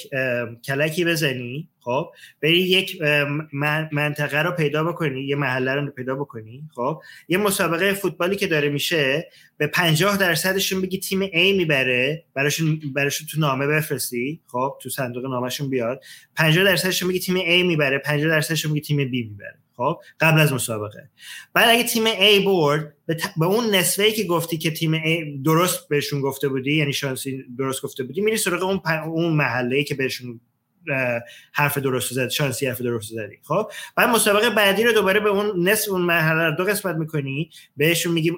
کلکی 0.65 1.05
بزنی 1.05 1.67
خب؟ 1.81 2.11
بری 2.41 2.59
یک 2.59 3.01
منطقه 3.91 4.41
رو 4.41 4.51
پیدا 4.51 4.83
بکنی 4.83 5.21
یه 5.21 5.35
محله 5.35 5.73
رو 5.73 5.91
پیدا 5.91 6.15
بکنی 6.15 6.63
خب؟ 6.75 7.01
یه 7.27 7.37
مسابقه 7.37 7.93
فوتبالی 7.93 8.35
که 8.35 8.47
داره 8.47 8.69
میشه 8.69 9.29
به 9.57 9.67
50 9.67 10.17
درصدشون 10.17 10.81
بگی 10.81 10.99
تیم 10.99 11.27
A 11.27 11.57
می‌بره 11.57 12.23
براشون 12.33 12.81
براشون 12.95 13.27
تو 13.31 13.39
نامه 13.39 13.67
بفرستی 13.67 14.41
خب؟ 14.47 14.77
تو 14.81 14.89
صندوق 14.89 15.25
نامشون 15.25 15.69
بیاد. 15.69 16.01
50 16.35 16.65
درصدشون 16.65 17.09
بگی 17.09 17.19
تیم 17.19 17.37
A 17.39 17.65
می‌بره 17.67 17.97
50 17.97 18.29
درصدشون 18.29 18.71
بگی 18.71 18.81
تیم 18.81 19.07
B 19.07 19.11
می‌بره. 19.11 19.55
خب 19.79 19.97
قبل 20.19 20.39
از 20.39 20.53
مسابقه. 20.53 21.09
بعد 21.53 21.69
اگه 21.69 21.83
تیم 21.83 22.05
A 22.05 22.45
برد 22.45 22.93
به, 23.05 23.13
ت- 23.13 23.33
به 23.37 23.45
اون 23.45 23.75
نصفه 23.75 24.11
که 24.11 24.23
گفتی 24.23 24.57
که 24.57 24.71
تیم 24.71 24.97
A 24.99 25.43
درست 25.45 25.87
بهشون 25.89 26.21
گفته 26.21 26.47
بودی 26.47 26.75
یعنی 26.75 26.93
شانسی 26.93 27.43
درست 27.57 27.81
گفته 27.81 28.03
بودی 28.03 28.21
میری 28.21 28.37
سراغ 28.37 28.63
اون 28.63 28.81
پ- 28.85 29.07
اون 29.07 29.33
محله 29.33 29.83
که 29.83 29.95
بهشون 29.95 30.39
حرف 31.53 31.77
درست 31.77 32.13
زد 32.13 32.29
شانسی 32.29 32.67
حرف 32.67 32.81
درست 32.81 33.13
زدی. 33.13 33.37
خب؟ 33.43 33.71
بعد 33.95 34.09
مسابقه 34.09 34.49
بعدی 34.49 34.83
رو 34.83 34.91
دوباره 34.91 35.19
به 35.19 35.29
اون 35.29 35.69
نصف 35.69 35.91
اون 35.91 36.01
مرحله 36.01 36.55
دو 36.55 36.63
قسمت 36.63 36.95
می‌کنی 36.95 37.49
بهشون 37.77 38.13
میگی 38.13 38.31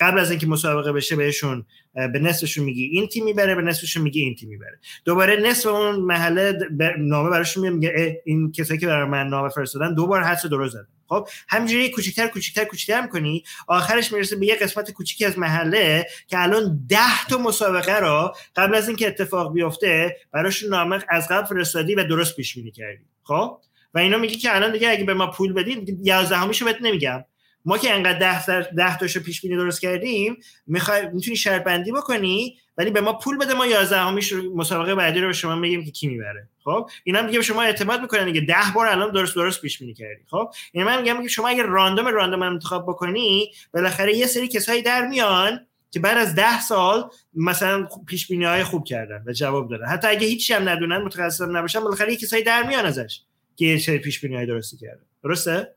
قبل 0.00 0.18
از 0.18 0.30
اینکه 0.30 0.46
مسابقه 0.46 0.92
بشه 0.92 1.16
بهشون 1.16 1.66
به 1.94 2.18
نصفشون 2.18 2.64
میگی 2.64 2.84
این 2.84 3.06
تیم 3.06 3.24
می‌بره 3.24 3.54
به 3.54 3.62
نصفشون 3.62 4.02
میگی 4.02 4.20
این 4.20 4.34
تیم 4.34 4.48
می‌بره. 4.48 4.78
دوباره 5.04 5.36
نصف 5.36 5.66
اون 5.66 5.96
محله 5.96 6.58
نامه 6.98 7.30
براشون 7.30 7.68
میگه 7.68 8.22
این 8.24 8.52
کسایی 8.52 8.80
که 8.80 8.86
برای 8.86 9.08
من 9.08 9.26
نامه 9.26 9.48
فرستادن 9.48 9.94
دو 9.94 10.06
بار 10.06 10.22
حدس 10.22 10.46
درست 10.46 10.72
زدن. 10.72 10.86
خب 11.08 11.28
همینجوری 11.48 11.90
کوچیکتر 11.90 12.26
کوچیکتر 12.26 12.64
کوچیکتر 12.64 13.00
می‌کنی. 13.00 13.44
آخرش 13.68 14.12
می‌رسه 14.12 14.36
به 14.36 14.46
یه 14.46 14.54
قسمت 14.54 14.90
کوچیکی 14.90 15.24
از 15.24 15.38
محله 15.38 16.06
که 16.28 16.42
الان 16.42 16.86
ده 16.88 17.26
تا 17.30 17.38
مسابقه 17.38 17.98
رو 17.98 18.34
قبل 18.56 18.74
از 18.74 18.88
اینکه 18.88 19.06
اتفاق 19.06 19.52
بیفته 19.52 20.16
براشون 20.32 20.70
نامه 20.70 21.04
از 21.08 21.28
قبل 21.28 21.46
فرستادی 21.46 21.94
و 21.94 22.04
درست 22.04 22.36
پیش 22.36 22.54
بینی 22.54 22.70
کردی. 22.70 23.04
خب؟ 23.22 23.58
و 23.94 23.98
اینا 23.98 24.18
میگی 24.18 24.36
که 24.36 24.56
الان 24.56 24.72
دیگه 24.72 24.90
اگه 24.90 25.04
به 25.04 25.14
ما 25.14 25.26
پول 25.26 25.52
بدین 25.52 25.84
دیگه 25.84 25.98
یازدهمیشو 26.02 26.64
بهت 26.64 26.78
نمیگم. 26.80 27.24
ما 27.64 27.78
که 27.78 27.94
انقدر 27.94 28.18
ده, 28.46 28.70
ده 28.70 28.98
تاشو 28.98 29.20
پیش 29.20 29.40
بینی 29.40 29.56
درست 29.56 29.80
کردیم 29.80 30.36
می‌خوای 30.66 31.08
می‌تونی 31.12 31.36
شرط 31.36 31.64
بندی 31.64 31.92
بکنی 31.92 32.58
ولی 32.78 32.90
به 32.90 33.00
ما 33.00 33.12
پول 33.12 33.38
بده 33.38 33.54
ما 33.54 33.66
11 33.66 34.00
رو 34.00 34.56
مسابقه 34.56 34.94
بعدی 34.94 35.20
رو 35.20 35.26
به 35.26 35.32
شما 35.32 35.54
میگیم 35.54 35.84
که 35.84 35.90
کی 35.90 36.06
می‌بره. 36.06 36.48
خب؟ 36.64 36.90
اینا 37.04 37.18
هم 37.18 37.26
دیگه 37.26 37.38
به 37.38 37.44
شما 37.44 37.62
اعتماد 37.62 38.00
می‌کنن 38.00 38.24
دیگه 38.24 38.40
10 38.40 38.54
بار 38.74 38.86
الان 38.86 39.12
درست 39.12 39.34
درست 39.34 39.62
پیش 39.62 39.78
بینی 39.78 39.94
کردی. 39.94 40.22
خب؟ 40.26 40.50
یعنی 40.74 40.88
من 40.88 41.02
میگم 41.02 41.22
که 41.22 41.28
شما 41.28 41.48
اگه 41.48 41.62
راندوم 41.62 42.06
راندوم 42.06 42.42
انتخاب 42.42 42.82
بکنی 42.82 43.52
بالاخره 43.74 44.16
یه 44.16 44.26
سری 44.26 44.48
کسایی 44.48 44.82
در 44.82 45.08
میان 45.08 45.66
که 45.90 46.00
بعد 46.00 46.18
از 46.18 46.34
ده 46.34 46.60
سال 46.60 47.10
مثلا 47.34 47.88
پیش 48.06 48.28
بینی 48.28 48.44
های 48.44 48.64
خوب 48.64 48.84
کردن 48.84 49.24
و 49.26 49.32
جواب 49.32 49.70
دادن. 49.70 49.86
حتی 49.86 50.08
اگه 50.08 50.26
هیچی 50.26 50.52
هم 50.52 50.68
ندونن 50.68 50.96
متخصص 50.96 51.40
نباشن 51.40 51.80
بالاخره 51.80 52.12
یه 52.12 52.18
کسایی 52.18 52.42
در 52.42 52.62
میان 52.62 52.86
ازش 52.86 53.20
که 53.56 53.66
یه 53.66 53.78
سری 53.78 53.98
پیش 53.98 54.20
بینی 54.20 54.36
های 54.36 54.46
درستی 54.46 54.76
کردن. 54.76 55.04
درسته؟ 55.24 55.74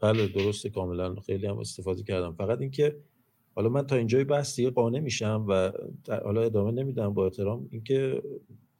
بله 0.00 0.26
درسته 0.26 0.70
کاملا. 0.70 1.14
خیلی 1.26 1.46
هم 1.46 1.58
استفاده 1.58 2.02
کردم. 2.02 2.34
فقط 2.34 2.60
اینکه 2.60 2.96
حالا 3.54 3.68
من 3.68 3.86
تا 3.86 3.96
اینجای 3.96 4.24
بحث 4.24 4.56
دیگه 4.56 4.70
قانع 4.70 4.98
میشم 5.00 5.46
و 5.48 5.72
حالا 6.24 6.42
ادامه 6.42 6.70
نمیدم 6.70 7.14
با 7.14 7.24
احترام. 7.24 7.68
اینکه 7.70 8.22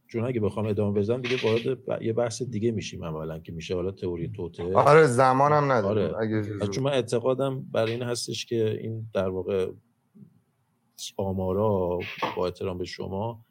چون 0.07 0.25
اگه 0.25 0.41
بخوام 0.41 0.67
ادامه 0.67 1.01
بدم 1.01 1.23
دیگه 1.23 1.37
وارد 1.45 1.85
ب- 1.85 2.03
یه 2.03 2.13
بحث 2.13 2.43
دیگه 2.43 2.71
میشیم 2.71 3.05
عملا 3.05 3.39
که 3.39 3.53
میشه. 3.53 3.75
حالا 3.75 3.91
تئوری 3.91 4.29
توته. 4.29 4.75
آره 4.77 5.07
زمانم 5.07 5.73
نداریم 5.73 6.15
آره. 6.15 6.67
چون 6.69 6.85
من 6.85 6.93
اعتقادم 6.93 7.63
بر 7.73 7.85
این 7.87 8.03
هستش 8.03 8.47
که 8.47 8.79
این 8.81 9.07
در 9.15 9.29
واقع 9.29 9.71
آمارا 11.17 11.99
با 12.37 12.47
احترام 12.47 12.79
به 12.79 12.85
شما 12.85 13.45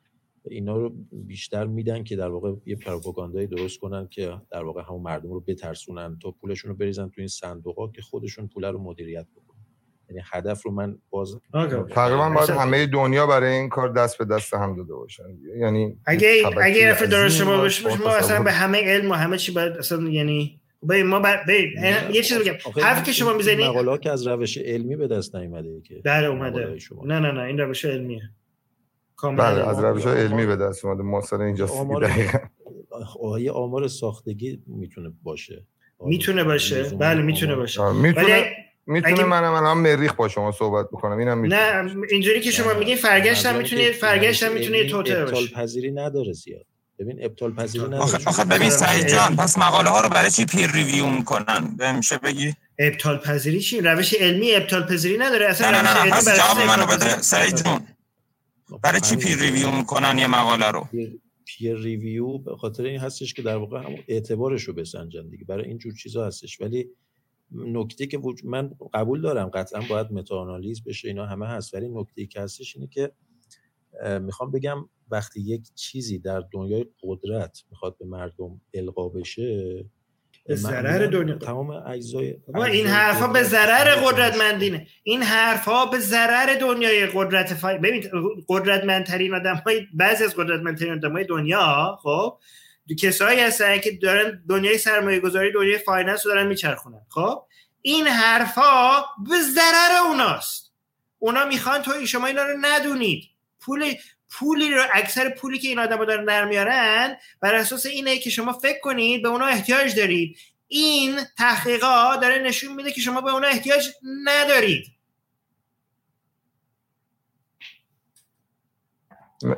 اینا 0.45 0.77
رو 0.77 0.93
بیشتر 1.11 1.66
میدن 1.67 2.03
که 2.03 2.16
در 2.16 2.30
واقع 2.30 2.53
یه 2.66 2.75
پروپاگاندایی 2.75 3.48
درست 3.48 3.80
کنن 3.80 4.08
که 4.08 4.41
در 4.51 4.64
واقع 4.64 4.82
همون 4.88 5.01
مردم 5.01 5.32
رو 5.32 5.40
بترسونن 5.40 6.17
تا 6.22 6.32
پولشون 6.32 6.72
رو 6.72 6.77
بریزن 6.77 7.08
تو 7.09 7.14
این 7.17 7.27
صندوق 7.27 7.80
ها 7.80 7.88
که 7.88 8.01
خودشون 8.01 8.48
پول 8.48 8.66
رو 8.66 8.80
مدیریت 8.80 9.27
بکنن. 9.35 9.50
یعنی 10.11 10.23
هدف 10.31 10.64
رو 10.64 10.72
من 10.72 10.98
باز 11.09 11.35
تقریبا 11.90 12.30
باید 12.30 12.49
همه 12.49 12.85
دنیا 12.85 13.27
برای 13.27 13.53
این 13.53 13.69
کار 13.69 13.90
دست 13.90 14.17
به 14.17 14.25
دست 14.25 14.53
هم 14.53 14.75
داده 14.75 14.93
باشن. 14.93 15.23
یعنی 15.57 15.98
اگه 16.06 16.43
اگه 16.61 16.88
حرف 16.88 17.03
درست 17.03 17.43
باشه 17.43 17.83
با 17.90 17.95
ما 17.95 18.09
اصلا 18.09 18.43
به 18.43 18.51
همه 18.51 18.83
علم 18.83 19.11
و 19.11 19.14
همه 19.14 19.38
چی 19.38 19.51
باید 19.51 19.72
اصلا 19.72 20.09
یعنی 20.09 20.61
ببین 20.90 21.07
ما 21.07 21.19
بر... 21.19 21.45
یه 22.14 22.22
چیز 22.23 22.38
بگم 22.38 22.53
این- 22.75 23.03
که 23.03 23.11
شما 23.11 23.33
می‌زنی 23.33 23.67
مقاله 23.67 23.91
ها 23.91 23.98
که 23.98 24.11
از 24.11 24.27
روش 24.27 24.57
علمی 24.57 24.95
به 24.95 25.07
دست 25.07 25.35
نیومده 25.35 25.81
که 25.81 26.01
در 26.03 26.25
اومده. 26.25 26.77
نه 27.06 27.19
نه 27.19 27.31
نه 27.31 27.41
این 27.41 27.57
روش 27.57 27.85
علمیه. 27.85 28.22
کاملا 29.15 29.43
بله 29.43 29.69
از. 29.69 29.83
روش 29.83 30.06
علمی 30.06 30.45
به 30.45 30.56
دست 30.56 30.85
اومده. 30.85 31.43
اینجا 31.43 31.67
آمار 31.67 32.07
دقیقا. 32.07 32.38
آه، 33.22 33.41
یه 33.41 33.51
آمار 33.51 33.88
ساختگی 33.88 34.64
می‌تونه 34.67 35.11
باشه. 35.23 35.65
می‌تونه 36.06 36.43
باشه. 36.43 36.80
لزوماً 36.80 36.99
بله 36.99 37.22
می‌تونه 37.22 37.56
باشه. 37.56 37.81
ولی 37.81 38.43
می‌تونه 38.85 39.13
اگه- 39.13 39.23
منم 39.23 39.53
الان 39.53 39.77
مریخ 39.77 40.13
با 40.13 40.27
شما 40.27 40.51
صحبت 40.51 40.85
بکنم. 40.85 41.17
اینم 41.17 41.37
می‌تونه 41.37 41.81
نه 41.81 41.95
اینجوری 42.11 42.41
که 42.41 42.51
شما 42.51 42.71
نه، 42.71 42.79
میگین 42.79 42.95
فرگشت 42.95 43.45
هم 43.45 43.55
منظورم 43.55 43.63
می‌تونه 43.63 43.85
که 43.85 43.91
فرگشت 43.91 44.43
هم 44.43 44.51
روش 44.51 44.59
می‌تونه 44.59 44.79
ابطال 44.79 45.31
باشه. 45.31 45.53
پذیری 45.55 45.91
نداره 45.91 46.33
زیاد. 46.33 46.65
ببین 46.99 47.25
ابطال 47.25 47.53
پذیری 47.53 47.85
نداره. 47.85 48.03
آخه, 48.03 48.17
آخه 48.25 48.45
ببین 48.45 48.69
سعید 48.69 49.07
جان. 49.07 49.35
پس 49.35 49.57
مقاله 49.57 49.89
ها 49.89 50.01
رو 50.01 50.09
برای 50.09 50.31
چی 50.31 50.45
پیر 50.45 50.71
ریویو 50.71 51.05
می‌کنن؟ 51.05 51.75
به 51.77 51.91
میشه 51.91 52.17
بگی؟ 52.17 52.53
ابطال 52.79 53.17
پذیری 53.17 53.59
چی؟ 53.59 53.81
روش 53.81 54.13
علمی 54.13 54.55
ابطال 54.55 54.83
پذیری 54.83 55.17
نداره. 55.17 55.45
اصلا 55.45 55.71
نه 55.71 55.81
نه 55.81 56.03
نه 56.03 56.11
پس 56.11 56.25
برای 56.25 56.39
جواب 56.39 56.67
منو 56.67 56.85
بده 56.85 57.21
سعید 57.21 57.55
جون. 57.55 57.87
برای 58.83 59.01
چی 59.01 59.15
peer 59.15 59.38
review 59.38 59.71
می‌کنن 59.71 60.17
یه 60.17 60.27
مقاله 60.27 60.71
رو؟ 60.71 60.87
peer, 61.45 61.77
review 61.77 62.38
به 62.37 62.55
خاطر 62.57 62.83
این 62.83 62.99
هستش 62.99 63.33
که 63.33 63.41
در 63.41 63.55
واقع 63.55 63.79
همون 63.79 64.03
اعتبارش 64.07 64.63
رو 64.63 64.73
بسنجن 64.73 65.29
دیگه. 65.29 65.45
برای 65.45 65.65
این 65.65 65.77
جور 65.77 65.93
چیزا 65.93 66.27
هستش. 66.27 66.61
ولی 66.61 66.87
نکته 67.51 68.07
که 68.07 68.19
من 68.43 68.71
قبول 68.93 69.21
دارم 69.21 69.49
قطعا 69.49 69.81
باید 69.89 70.11
متاآنالیز 70.11 70.83
بشه 70.83 71.07
اینا 71.07 71.25
همه 71.25 71.47
هست 71.47 71.73
ولی 71.73 71.89
نکته 71.89 72.25
که 72.25 72.41
هستش 72.41 72.75
اینه 72.75 72.88
که 72.88 73.11
می‌خوام 74.19 74.51
بگم 74.51 74.89
وقتی 75.11 75.41
یک 75.41 75.73
چیزی 75.75 76.19
در 76.19 76.43
دنیای 76.53 76.85
قدرت 77.03 77.63
می‌خواد 77.69 77.97
به 77.97 78.05
مردم 78.05 78.61
القا 78.73 79.09
بشه 79.09 79.85
ضرر 80.49 81.07
دنیا 81.07 81.35
تمام 81.35 81.69
اجزای 81.69 82.35
این 82.71 82.88
حرفا 82.88 83.27
به 83.27 83.43
ضرر 83.43 83.95
قدرتمندینه. 83.95 84.88
این 85.03 85.21
حرفا 85.21 85.85
به 85.85 85.99
ضرر 85.99 86.57
دنیای 86.61 87.07
قدرت 87.07 87.53
فا... 87.53 87.77
ببین 87.77 88.03
قدرتمندترین 88.49 89.33
آدم 89.33 89.55
های 89.55 89.88
بعضی 89.93 90.23
از 90.23 90.35
قدرتمندترین 90.35 90.93
آدم 90.93 91.11
های 91.11 91.23
دنیا 91.23 91.97
خب 92.03 92.38
کسایی 92.95 93.39
هستن 93.39 93.79
که 93.79 93.91
دارن 93.91 94.43
دنیای 94.49 94.77
سرمایه 94.77 95.19
گذاری 95.19 95.51
دنیای 95.51 95.77
finance 95.77 96.25
رو 96.25 96.31
دارن 96.31 96.47
میچرخونن. 96.47 97.01
خب؟ 97.09 97.43
این 97.81 98.07
حرفا 98.07 99.01
به 99.29 99.41
ضرر 99.41 100.07
اوناست. 100.07 100.73
اونا 101.19 101.45
می‌خوان 101.45 101.81
تو 101.81 102.05
شما 102.05 102.27
اینا 102.27 102.43
رو 102.43 102.57
ندونید. 102.61 103.23
پول 103.59 103.93
پولی 104.29 104.69
رو 104.69 104.83
اکثر 104.93 105.29
پولی 105.29 105.59
که 105.59 105.67
این 105.67 105.79
آدم 105.79 106.05
دارن 106.05 106.25
در 106.25 106.45
میارن 106.45 107.17
بر 107.41 107.55
اساس 107.55 107.85
اینه 107.85 108.17
که 108.17 108.29
شما 108.29 108.53
فکر 108.53 108.79
کنید 108.79 109.21
به 109.21 109.29
اونا 109.29 109.45
احتیاج 109.45 109.95
دارید. 109.95 110.37
این 110.67 111.19
تحقیقات 111.37 112.21
داره 112.21 112.39
نشون 112.39 112.73
میده 112.73 112.91
که 112.91 113.01
شما 113.01 113.21
به 113.21 113.31
اونا 113.31 113.47
احتیاج 113.47 113.89
ندارید. 114.25 114.85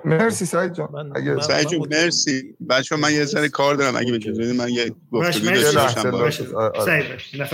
مرسی 0.06 0.46
سعید 0.46 0.74
جان. 0.74 1.12
اگه 1.16 1.42
سعید 1.42 1.68
جون 1.68 1.88
مرسی. 1.92 2.56
بچه 2.70 2.96
من 2.96 3.14
یه 3.14 3.26
ذره 3.26 3.50
کار 3.50 3.76
دارم. 3.76 3.96
اگه 3.96 4.12
بدید 4.12 4.56
من 4.56 4.70
یه 4.70 4.96
مرسی. 5.12 5.40
داشته 5.42 6.04
یه 6.06 6.12
باشم. 6.12 6.70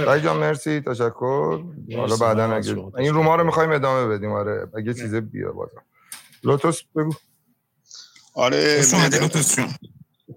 سعید 0.05 0.23
جان 0.23 0.37
مرسی. 0.37 0.81
تشکر. 0.81 1.59
حالا 1.95 2.15
بعدا 2.17 2.51
اگه 2.55 2.75
این 2.97 3.13
روما 3.13 3.35
رو. 3.35 3.43
می‌خوایم 3.43 3.71
ادامه 3.71 4.07
بدیم. 4.17 4.31
آره. 4.31 4.67
اگه 4.77 4.93
چیزی 4.93 5.21
بیا 5.21 5.51
بازم. 5.51 5.81
لوتوس 6.43 6.81
بگو. 6.95 7.13
آره 8.33 8.81
لوتوس 9.21 9.55
جون 9.55 9.69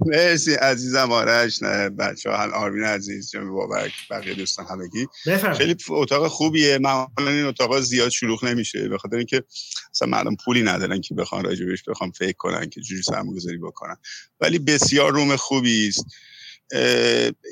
مرسی 0.01 0.55
عزیزم. 0.55 1.13
آرش 1.13 1.63
نه 1.63 1.91
بچه 1.91 2.31
ها 2.31 2.51
آرمین 2.51 2.85
عزیز 2.85 3.31
جنبی 3.31 3.51
بابک 3.51 3.93
بقیه 4.11 4.35
دوستان 4.35 4.67
همگی. 4.67 5.07
خیلی 5.57 5.77
اتاق 5.91 6.29
خوبیه. 6.29 6.79
معمولا 6.79 7.31
این 7.31 7.45
اتاق 7.45 7.81
زیاد 7.81 8.09
شلوغ 8.09 8.45
نمیشه. 8.45 8.89
به 8.89 8.99
خاطر 8.99 9.17
اینکه 9.17 9.45
اصلا 9.95 10.09
مردم 10.09 10.37
پولی 10.45 10.63
ندارن 10.63 11.01
که 11.01 11.15
بخوان 11.15 11.45
راجبش 11.45 11.83
بخوام 11.83 12.11
فکر 12.11 12.37
کنن 12.37 12.71
که 12.71 12.81
جوری 12.81 13.03
سرمایه‌گذاری 13.03 13.59
بکنن. 13.59 13.97
ولی 14.41 14.59
بسیار 14.59 15.13
روم 15.13 15.37
خوبی 15.37 15.89
است 15.89 16.05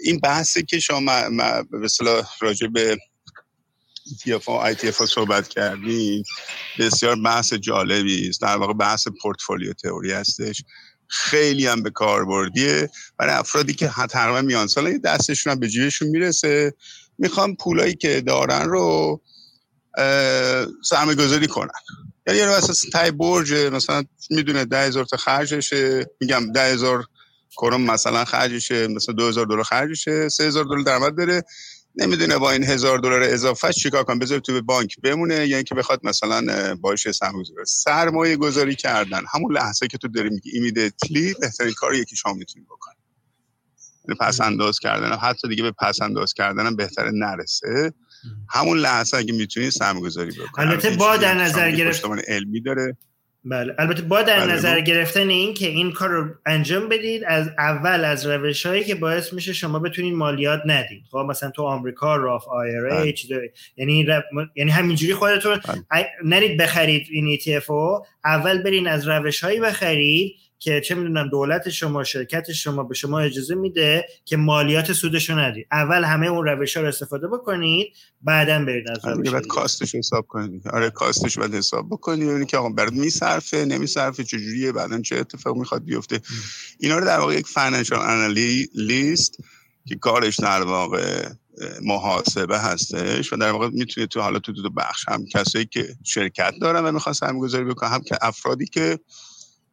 این 0.04 0.18
بحثی 0.22 0.62
که 0.62 0.78
شما 0.80 1.30
به 1.70 1.84
اصطلاح 1.84 2.28
راجع 2.40 2.66
به 2.66 2.98
ETF 4.10 4.48
و 4.48 4.74
ITF 4.74 5.04
صحبت 5.04 5.48
کردیم 5.48 6.22
بسیار 6.78 7.16
بحث 7.16 7.52
جالبی 7.52 8.28
است 8.28 8.40
در 8.40 8.56
واقع 8.56 8.72
بحث 8.72 9.08
پورتفولیو 9.22 9.72
تئوری 9.72 10.12
هستش. 10.12 10.64
خیلی 11.10 11.66
هم 11.66 11.82
به 11.82 11.90
کاربردیه 11.90 12.90
برای 13.18 13.34
افرادی 13.34 13.74
که 13.74 13.90
تقریبا 14.10 14.42
میان. 14.42 14.66
سال 14.66 14.98
دستشون 14.98 15.52
هم 15.52 15.60
به 15.60 15.68
جیبشون 15.68 16.08
می‌رسه. 16.08 16.74
می‌خوان 17.18 17.56
پولایی 17.56 17.94
که 17.94 18.20
دارن 18.20 18.68
رو 18.68 19.20
سرمایه 20.84 21.16
گذاری 21.18 21.46
کنن. 21.46 21.70
یعنی 22.26 22.38
یه 22.38 22.46
اساس 22.46 22.80
تای 22.92 23.10
برج 23.10 23.52
مثلا 23.52 24.04
می‌دونه 24.30 24.64
ده 24.64 24.86
هزار 24.86 25.04
تا 25.04 25.16
خرجشه. 25.16 26.06
میگم 26.20 26.52
ده 26.52 26.72
هزار 26.72 27.04
کرم 27.56 27.80
مثلا 27.80 28.24
خرجشه 28.24 28.88
مثلا 28.88 29.14
دو 29.14 29.28
هزار 29.28 29.46
دلار 29.46 29.62
خرجشه. 29.62 30.28
سه 30.28 30.44
هزار 30.44 30.64
دلار 30.64 30.82
درآمد 30.82 31.16
داره. 31.16 31.42
نمی‌دونه 31.96 32.38
با 32.38 32.50
این 32.52 32.64
هزار 32.64 32.98
دلار 32.98 33.22
اضافه 33.22 33.72
چیکار 33.72 34.04
کنه 34.04 34.18
بذاره 34.18 34.40
تو 34.40 34.62
بانک 34.62 35.00
بمونه 35.02 35.46
یا 35.46 35.56
اینکه 35.56 35.74
بخواد 35.74 36.00
مثلا 36.02 36.74
باش 36.74 37.10
سرمایه 37.10 37.44
سرمایه 37.66 38.36
گذاری 38.36 38.74
کردن. 38.74 39.22
همون 39.34 39.52
لحظه 39.52 39.86
که 39.86 39.98
تو 39.98 40.08
داری 40.08 40.30
میگی 40.30 40.50
immediately 40.50 41.34
بهترین 41.40 41.72
کار 41.72 41.94
یکی 41.94 42.16
شما 42.16 42.32
می‌تونی 42.32 42.64
بکنی. 42.64 42.94
یعنی 44.08 44.18
پس 44.20 44.40
انداز 44.40 44.78
کردن. 44.78 45.16
حتی 45.16 45.48
دیگه 45.48 45.62
به 45.62 45.70
پس 45.70 46.02
انداز 46.02 46.34
کردنم 46.34 46.76
بهتره 46.76 47.10
نرسه. 47.14 47.92
همون 48.48 48.78
لحظه 48.78 49.16
اگه 49.16 49.32
می‌تونی 49.32 49.70
سرمایه 49.70 50.04
گذاری 50.04 50.32
بکنی. 50.32 50.66
البته 50.66 50.90
با 50.90 51.16
در 51.16 51.34
نظر 51.34 51.70
گرفت 51.70 52.04
علمی 52.28 52.60
داره. 52.60 52.96
بله. 53.44 53.74
البته 53.78 54.02
با 54.02 54.22
در 54.22 54.40
بله، 54.40 54.52
نظر 54.52 54.74
با- 54.74 54.80
گرفتن 54.80 55.28
این 55.28 55.54
که 55.54 55.68
این 55.68 55.92
کار 55.92 56.08
رو 56.08 56.28
انجام 56.46 56.88
بدید 56.88 57.24
از 57.26 57.50
اول 57.58 58.04
از 58.04 58.26
روش 58.26 58.66
هایی 58.66 58.84
که 58.84 58.94
باعث 58.94 59.32
میشه 59.32 59.52
شما 59.52 59.78
بتونید 59.78 60.14
مالیات 60.14 60.60
ندید. 60.66 61.02
خب 61.10 61.18
مثلا 61.18 61.50
تو 61.50 61.62
آمریکا 61.62 62.16
Roth 62.16 62.48
I 62.48 62.68
بله. 62.80 63.14
یعنی 63.76 63.92
این 63.92 64.06
ر- 64.06 64.22
یعنی 64.56 64.70
همینجوری 64.70 65.14
خودتون 65.14 65.60
ا- 65.90 66.02
نرید 66.24 66.60
بخرید 66.60 67.06
این 67.10 67.36
ETF 67.38 67.64
رو 67.64 68.06
اول 68.24 68.62
برین 68.62 68.88
از 68.88 69.08
روش 69.08 69.44
هایی 69.44 69.60
بخرید 69.60 70.32
که 70.62 70.80
چه 70.80 70.94
می‌دونم 70.94 71.28
دولت 71.28 71.68
شما 71.68 72.04
شرکت 72.04 72.52
شما 72.52 72.82
به 72.82 72.94
شما 72.94 73.20
اجازه 73.20 73.54
میده 73.54 74.06
که 74.24 74.36
مالیات 74.36 74.92
سودش 74.92 75.30
رو 75.30 75.38
ندید 75.38 75.66
اول 75.72 76.04
همه 76.04 76.26
اون 76.26 76.44
روش 76.44 76.76
ها 76.76 76.82
رو 76.82 76.88
استفاده 76.88 77.28
بکنید 77.28 77.92
بعدا 78.22 78.64
برید 78.64 78.90
از 78.90 79.04
آره 79.04 79.30
بعد 79.30 79.46
کاستش 79.46 79.94
حساب 79.94 80.26
کنید. 80.26 80.68
آره 80.68 80.90
کاستش 80.90 81.38
باید 81.38 81.54
حساب 81.54 81.88
بکنی 81.90 82.26
ببینی 82.26 82.46
که 82.46 82.56
آقا 82.56 82.68
برات 82.68 82.92
میصرفه 82.92 83.64
نمیصرفه 83.64 84.24
چجوریه 84.24 84.72
بعدا 84.72 85.00
چه 85.00 85.16
اتفاق 85.16 85.56
می‌خواد 85.56 85.84
بیفته. 85.84 86.20
اینا 86.78 86.98
رو 86.98 87.04
در 87.04 87.18
واقع 87.18 87.34
یک 87.34 87.46
فاینانشال 87.46 88.00
انالیست 88.00 89.36
که 89.88 89.96
کارش 89.96 90.40
در 90.40 90.62
واقع 90.62 91.28
محاسبه 91.82 92.58
هستش 92.58 93.32
و 93.32 93.36
در 93.36 93.50
واقع 93.50 93.68
می‌تونه 93.68 94.06
تو 94.06 94.20
حالا 94.20 94.38
تو 94.38 94.52
دو 94.52 94.70
بخش 94.70 95.08
هم 95.08 95.26
کسایی 95.26 95.64
که 95.64 95.94
شرکت 96.04 96.54
دارن 96.60 96.84
و 96.84 96.92
می‌خوان 96.92 97.12
سرمایه 97.12 97.40
گذاری 97.42 97.64
بکنن 97.64 97.90
هم 97.90 98.00
که 98.00 98.18
افرادی 98.22 98.66
که 98.66 98.98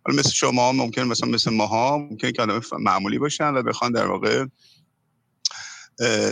حالا 0.08 0.20
مثل 0.20 0.30
شما 0.30 0.72
ممکن 0.72 1.04
مثلا 1.04 1.30
مثل 1.30 1.54
ماها 1.54 1.98
ممکن 1.98 2.32
که 2.32 2.42
آدم 2.42 2.62
معمولی 2.80 3.20
باشن 3.20 3.54
و 3.54 3.64
بخوان 3.64 3.92
در 3.92 4.06
واقع 4.08 4.46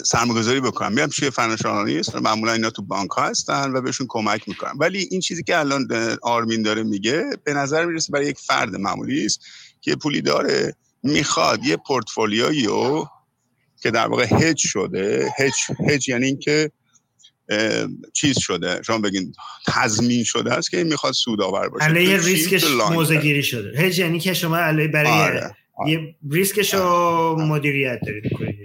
سرمایه 0.03 0.39
گذاری 0.39 0.59
بکنن. 0.59 0.93
میرم 0.93 1.07
فنانشال 1.07 1.71
آنالیست 1.71 2.15
معمولا 2.15 2.53
اینا 2.53 2.69
تو 2.69 2.81
بانک 2.81 3.09
ها 3.11 3.23
هستن 3.23 3.71
و 3.71 3.81
بهشون 3.81 4.07
کمک 4.09 4.49
می‌کنن. 4.49 4.71
ولی 4.79 5.07
این 5.11 5.21
چیزی 5.21 5.43
که 5.43 5.57
الان 5.57 5.87
آرمین 6.21 6.61
داره 6.61 6.83
میگه 6.83 7.29
به 7.43 7.53
نظر 7.53 7.85
می‌رسه 7.85 8.11
برای 8.11 8.27
یک 8.27 8.39
فرد 8.39 8.75
معمولی 8.75 9.25
است 9.25 9.39
که 9.81 9.95
پولی 9.95 10.21
داره 10.21 10.75
می‌خواد 11.03 11.63
یه 11.63 11.77
پورتفولیویی 11.77 12.67
که 13.81 13.91
در 13.91 14.07
واقع 14.07 14.27
هج 14.31 14.57
شده 14.57 15.33
هج 15.37 15.53
هج 15.89 16.09
یعنی 16.09 16.25
اینکه 16.25 16.71
چیز 18.14 18.40
شده 18.40 18.82
شما 18.85 18.98
بگین 18.98 19.33
تضمین 19.67 20.24
شده 20.24 20.53
است 20.53 20.72
که 20.72 20.77
این 20.77 20.88
می‌خواد 20.88 21.14
سودآور 21.14 21.69
باشه 21.69 21.85
علیه؟ 21.85 22.17
ریسکش 22.17 22.64
ترم. 22.64 23.22
گیری 23.22 23.43
شده 23.43 23.80
هج 23.80 23.99
یعنی 23.99 24.19
که 24.19 24.33
شما 24.33 24.57
علیه 24.57 24.88
برای 24.88 25.11
آره، 25.11 25.56
یه 25.88 26.15
ریسکش 26.32 26.74
رو 26.74 27.35
مدیریت 27.40 27.99
دارید 28.06 28.24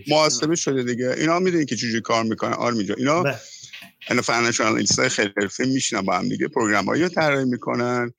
محاسبه 0.08 0.56
شده 0.56 0.82
دیگه 0.82 1.14
اینا 1.18 1.38
می‌دونی 1.38 1.64
که 1.64 1.76
چجوری 1.76 2.00
کار 2.00 2.24
می‌کنن 2.24 2.52
آرمی 2.52 2.84
جان 2.84 2.96
اینا 2.98 3.22
بله. 3.22 3.36
اینا 4.10 4.22
فاینانشال 4.22 4.66
آنالیست 4.66 5.08
خیلی 5.08 5.30
حرفه 5.36 5.64
میشنن 5.64 6.00
با 6.00 6.18
هم 6.18 6.28
دیگه 6.28 6.48
پروگرام 6.48 6.84
هایی 6.84 7.02
رو 7.02 7.08
طراحی 7.08 7.44
می‌کنن 7.44 8.12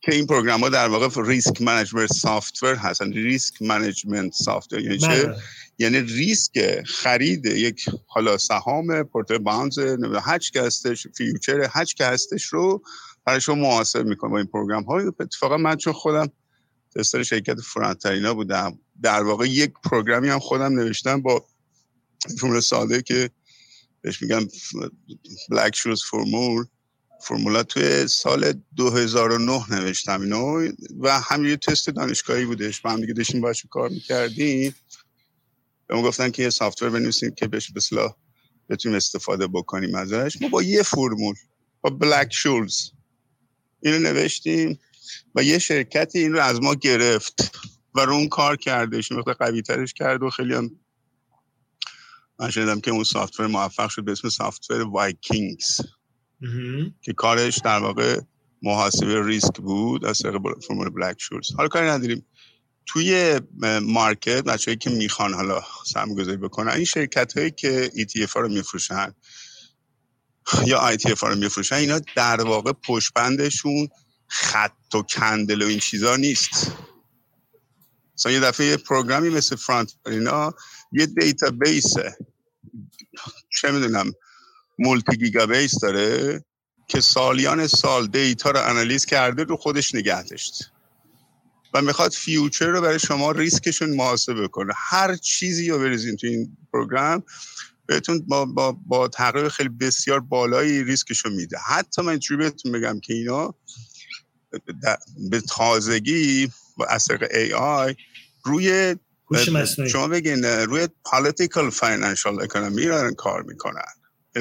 که 0.00 0.14
این 0.14 0.26
program 0.26 0.60
ها 0.60 0.68
در 0.68 0.88
واقع 0.88 1.08
risk 1.26 1.62
management 1.62 2.12
software 2.12 2.74
هستن 2.74 3.12
risk 3.12 3.62
management 3.62 4.32
software 4.32 4.80
یعنی 4.80 4.98
چه 4.98 5.06
بله. 5.06 5.36
یعنی 5.82 6.00
ریسک 6.00 6.82
خرید 6.86 7.46
یک 7.46 7.84
حالا 8.06 8.38
سهام 8.38 8.92
نمی‌دونم 8.92 10.22
هر 10.24 10.38
چی 10.38 10.50
که 10.50 10.62
هستش 10.62 11.06
future 11.06 11.60
هر 11.60 11.84
چی 11.84 11.94
که 11.94 12.04
هستش 12.04 12.44
رو 12.44 12.82
برای 13.24 13.40
شما 13.40 13.54
محاسبه 13.54 14.02
می‌کنه 14.02 14.30
با 14.30 14.38
این 14.38 14.46
program 14.46 14.82
های 14.82 15.06
اتفاقا 15.20 15.56
من 15.56 15.76
چون 15.76 15.92
خودم 15.92 16.28
tester 16.96 17.22
شرکت 17.22 17.60
فرانترینا 17.60 18.34
بودم 18.34 18.78
در 19.02 19.22
واقع 19.22 19.48
یک 19.48 19.72
program 19.84 20.23
ی 20.23 20.28
هم 20.28 20.38
خودم 20.38 20.80
نوشتم 20.80 21.22
با 21.22 21.44
فرمول 22.38 22.60
ساده 22.60 23.02
که 23.02 23.30
بهش 24.00 24.22
میگم 24.22 24.48
بلک 25.50 25.76
شوز 25.76 26.04
فرمول 26.10 26.64
فرمولا 27.20 27.62
توی 27.62 28.06
سال 28.08 28.52
2009 28.76 29.70
نوشتم 29.70 30.20
اینو 30.20 30.68
و 31.00 31.20
همین 31.20 31.50
یه 31.50 31.56
تست 31.56 31.90
دانشگاهی 31.90 32.44
بودش. 32.44 32.80
با 32.80 32.90
هم 32.90 33.00
دیگه 33.00 33.12
داشتیم 33.12 33.40
باش 33.40 33.66
کار 33.70 33.88
می‌کردیم. 33.88 34.74
به 35.92 35.98
ما 35.98 36.04
گفتن 36.04 36.30
که 36.30 36.42
یه 36.42 36.50
سافتور 36.50 36.90
بنویسیم 36.90 37.30
که 37.30 37.48
بهش 37.48 37.70
به 37.70 37.76
اصطلاح 37.76 38.16
بتونیم 38.68 38.96
استفاده 38.96 39.46
بکنیم 39.46 39.94
ازش. 39.94 40.42
ما 40.42 40.48
با 40.48 40.62
یه 40.62 40.82
فرمول 40.82 41.34
با 41.80 41.90
بلک 41.90 42.32
شولز 42.32 42.90
اینو 43.82 43.98
نوشتیم 43.98 44.78
و 45.34 45.42
یه 45.42 45.58
شرکتی 45.58 46.18
این 46.18 46.32
رو 46.32 46.40
از 46.40 46.62
ما 46.62 46.74
گرفت 46.74 47.58
و 47.94 48.00
رو 48.00 48.12
اون 48.12 48.28
کار 48.28 48.56
کردش 48.56 49.12
مقدار 49.12 49.34
قوی 49.34 49.62
ترش 49.62 49.92
کرد 49.92 50.22
و 50.22 50.30
خیلی 50.30 50.54
هم 50.54 50.70
من 52.38 52.50
شنیدم 52.50 52.80
که 52.80 52.90
اون 52.90 53.04
software 53.04 53.46
موفق 53.46 53.88
شد 53.88 54.04
به 54.04 54.12
اسم 54.12 54.28
software 54.28 54.82
Vikings 54.82 55.80
که 57.02 57.12
کارش 57.12 57.58
در 57.58 57.78
واقع 57.78 58.20
محاسبه 58.62 59.26
ریسک 59.26 59.60
بود 59.60 60.04
از 60.04 60.18
طریق 60.18 60.38
فرمول 60.68 60.88
Black-Scholes 60.88 61.52
حالا 61.56 61.68
کاری 61.68 61.86
نداریم. 61.86 62.26
توی 62.86 63.40
market 63.82 64.44
بچه‌هایی 64.44 64.76
که 64.76 64.90
می‌خوان 64.90 65.34
حالا 65.34 65.62
سرمایه 65.86 66.18
گذاری 66.22 66.36
بکنن 66.36 66.72
این 66.72 66.84
شرکت 66.84 67.38
هایی 67.38 67.50
که 67.50 67.90
ETF 67.96 68.30
ها 68.32 68.40
رو 68.40 68.48
میفروشن 68.48 69.14
یا 70.66 70.96
ITF 70.96 71.20
ها 71.20 71.28
رو 71.28 71.34
میفروشن 71.34 71.76
اینا 71.76 72.00
در 72.16 72.42
واقع 72.42 72.72
پشتبندشون 72.72 73.88
خط 74.26 74.94
و 74.94 75.02
candle 75.02 75.62
و 75.62 75.66
این 75.66 75.78
چیزا 75.78 76.16
نیست. 76.16 76.72
مثلا 78.18 78.32
یه 78.32 78.40
دفعه 78.40 78.66
یه 78.66 78.76
program 78.76 79.22
ی 79.22 79.28
مثل 79.28 79.56
فرانت 79.56 79.92
اینا 80.06 80.54
یه 80.92 81.06
database 81.06 81.94
چه 83.60 83.70
می‌دونم 83.70 84.12
multi 84.78 85.16
gigabyte 85.16 85.80
داره 85.80 86.44
که 86.88 87.00
سالیان 87.00 87.66
سال 87.66 88.06
data 88.06 88.50
رو 88.50 88.60
analyze 88.70 89.04
کرده 89.04 89.44
رو 89.44 89.56
خودش 89.56 89.94
نگه 89.94 90.22
داشته 90.22 90.64
و 91.74 91.82
می‌خواد 91.82 92.12
future 92.12 92.66
رو 92.66 92.80
برای 92.80 92.98
شما 92.98 93.30
ریسکشون 93.30 93.90
محاسبه 93.90 94.48
کنه. 94.48 94.72
هر 94.76 95.16
چیزی 95.16 95.68
رو 95.68 95.78
بریزین 95.78 96.16
تو 96.16 96.26
این 96.26 96.56
program 96.72 97.22
بهتون 97.86 98.24
با, 98.28 98.44
با, 98.44 98.72
با 98.72 99.08
تقریب 99.08 99.48
خیلی 99.48 99.68
بسیار 99.68 100.20
بالایی 100.20 100.84
ریسکشو 100.84 101.30
میده. 101.30 101.58
حتی 101.66 102.02
من 102.02 102.08
اینجوری 102.08 102.42
بهتون 102.42 102.72
بگم 102.72 103.00
که 103.00 103.14
اینا 103.14 103.54
به 105.30 105.40
تازگی 105.40 106.52
با 106.76 106.86
از 106.86 107.04
طریق 107.04 107.24
AI 107.24 107.94
روی 108.44 108.96
هوش 109.30 109.48
مصنوعی. 109.48 109.90
شما 109.90 110.08
بگین 110.08 110.44
روی 110.44 110.88
political 111.08 111.74
financial 111.74 112.46
economy 112.46 112.86
رو 112.86 113.14
کار 113.14 113.42
می‌کنن. 113.42 113.92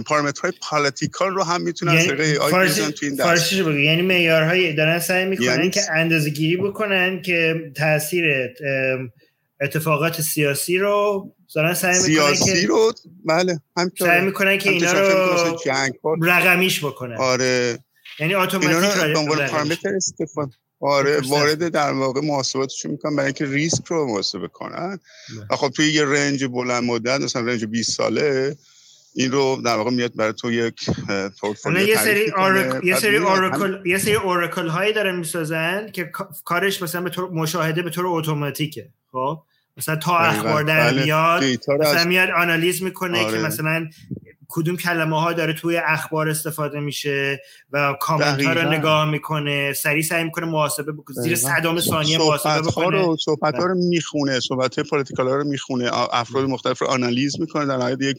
پارامترهای 0.06 0.54
پالیتیکال 0.62 1.32
رو 1.32 1.44
هم 1.44 1.62
می‌تونن 1.62 1.94
یعنی 1.94 2.36
AI 2.36 2.40
فارسی 2.40 2.82
بزنن 2.82 2.92
تو 2.92 3.06
این 3.06 3.16
دست 3.16 3.24
فارسیشو 3.24 3.70
بگو. 3.70 3.80
یعنی 3.80 4.02
معیارهای 4.02 4.74
دارن 4.74 5.00
سعی 5.00 5.26
می‌کنن 5.26 5.46
یعنی- 5.46 5.70
که 5.70 5.82
اندازه 5.92 6.30
گیری 6.30 6.58
بکنن 6.58 7.22
که 7.22 7.72
تاثیر 7.76 8.26
اتفاقات 9.62 10.22
سیاسی 10.22 10.78
رو 10.78 11.28
دارن 11.56 11.74
سعی 11.74 11.92
می‌کنن 11.94 12.06
سیاسی 12.06 12.62
که 12.62 12.68
رو؟ 12.68 12.94
بله 13.26 13.60
همینطوره. 13.78 14.12
سعی 14.12 14.22
می‌کنن 14.26 14.58
که 14.58 14.70
اینا 14.70 14.92
رو 14.94 15.58
جنگ 15.66 15.94
رقمیش 16.22 16.86
بکنن. 16.86 17.18
آره. 17.18 17.80
یعنی 18.20 18.36
اتوماتیک 18.36 18.92
رو 19.04 19.14
به 19.14 19.20
عنوان 19.20 19.38
رقمیش. 19.38 19.52
پارامتر 19.52 19.96
استفاده 19.96 20.52
آره. 20.84 21.22
وارد 21.28 21.68
در 21.68 21.92
واقع 21.92 22.22
محاسباتشون 22.22 22.92
می‌کنن 22.92 23.16
برای 23.16 23.26
اینکه 23.26 23.46
ریسک 23.46 23.86
رو 23.88 24.08
محاسبه 24.08 24.48
کنن. 24.48 25.00
و 25.50 25.56
خب 25.56 25.70
توی 25.70 25.94
یه 25.94 26.06
رنج 26.06 26.46
بلند 26.46 26.84
مدت 26.84 27.22
مثلا 27.22 27.42
رنج 27.42 27.66
20 27.66 27.92
ساله 27.92 28.56
این 29.16 29.32
رو 29.32 29.62
در 29.66 29.76
واقع 29.76 29.92
میاد 29.92 30.16
برای 30.16 30.34
تو 30.34 30.52
یک 30.52 30.90
پورتفولیو 31.42 31.88
یه 31.88 31.96
سری. 31.98 32.32
آرک... 32.32 32.84
یه 32.84 32.96
سری 32.96 33.16
هم- 33.16 33.26
اوراکل 33.26 33.80
یه 33.86 33.98
سری 33.98 34.16
اوراکل 34.16 34.68
هایی 34.68 34.94
دارن 34.94 35.16
می‌سازن 35.16 35.90
که 35.94 36.04
کا- 36.04 36.30
کارش 36.46 36.82
مثلا 36.82 37.02
به 37.02 37.10
طور 37.10 37.30
مشاهده 37.30 37.82
به 37.82 37.90
طور 37.90 38.08
اتوماتیکه 38.08 38.90
خب 39.12 39.44
مثلا 39.78 39.96
تا. 39.96 40.18
اخبار 40.18 40.64
در 40.64 40.92
بله. 40.92 41.04
میاد 41.04 41.44
مثلا 41.80 42.04
میاد 42.04 42.30
analyze 42.30 42.84
می‌کنه 42.84 43.26
آره. 43.26 43.38
که 43.38 43.44
مثلا 43.44 43.90
کدوم 44.54 44.78
کلمه 44.78 45.22
ها 45.22 45.34
داره 45.34 45.54
توی 45.54 45.78
اخبار 45.78 46.30
استفاده 46.30 46.80
میشه 46.80 47.42
و 47.72 47.94
کامنت 48.00 48.42
ها 48.42 48.54
رو. 48.54 48.70
نگاه 48.74 49.06
می‌کنه 49.10 49.74
سریع 49.74 50.04
سعی 50.04 50.24
می‌کنه 50.24 50.46
محاسبه 50.46 50.92
بکنه 50.92 51.22
زیر. 51.22 51.36
صدم 51.36 51.80
ثانیه 51.80 52.18
محاسبه 52.18 52.62
بکنه 52.62 52.86
رو 52.86 53.18
صحبت 53.18 53.56
ها 53.56 53.66
رو 53.66 53.76
می‌خونه 53.76 54.40
صحبت 54.40 54.76
های 54.80 54.90
political 54.90 55.28
ها 55.28 55.36
رو 55.36 55.44
می‌خونه 55.44 55.90
افراد 55.94 56.46
مختلف 56.46 56.82
رو 56.82 56.88
analyze 56.88 57.40
می‌کنه 57.40 57.66
در 57.66 57.78
نهایت 57.78 58.02
یک 58.02 58.18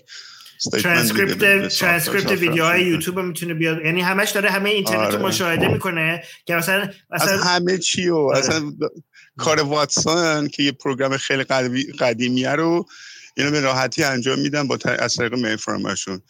ترانسکریپت 0.71 1.69
ترانسکریپت 1.69 2.31
ویدیوهای 2.31 2.85
یوتیوب 2.85 3.19
می‌تونه 3.19 3.55
بیاد. 3.55 3.85
یعنی 3.85 4.01
همش 4.01 4.31
داره 4.31 4.51
همه 4.51 4.71
اینترنت 4.71 5.15
رو 5.15 5.27
مشاهده 5.27 5.69
می‌کنه 5.69 6.23
که 6.47 6.55
مثلا 6.55 6.89
از 7.11 7.23
مثلا 7.23 7.39
همه 7.39 7.79
چی 7.79 8.09
و 8.09 8.17
آره. 8.17 8.39
اصلا 8.39 8.73
کار 9.37 9.61
واتسون 9.61 10.49
که 10.49 10.63
یه 10.63 10.73
پروگرام 10.73 11.17
خیلی 11.17 11.45
قدیمی- 11.45 11.93
قدیمیه 11.99 12.51
رو 12.51 12.87
اینو 13.37 13.51
به 13.51 13.61
راحتی 13.61 14.05
انجام 14.05 14.39
میدن 14.39 14.69
با 14.69 14.79
از 14.99 15.15
طریق 15.15 15.35
میفرماشون 15.35 16.23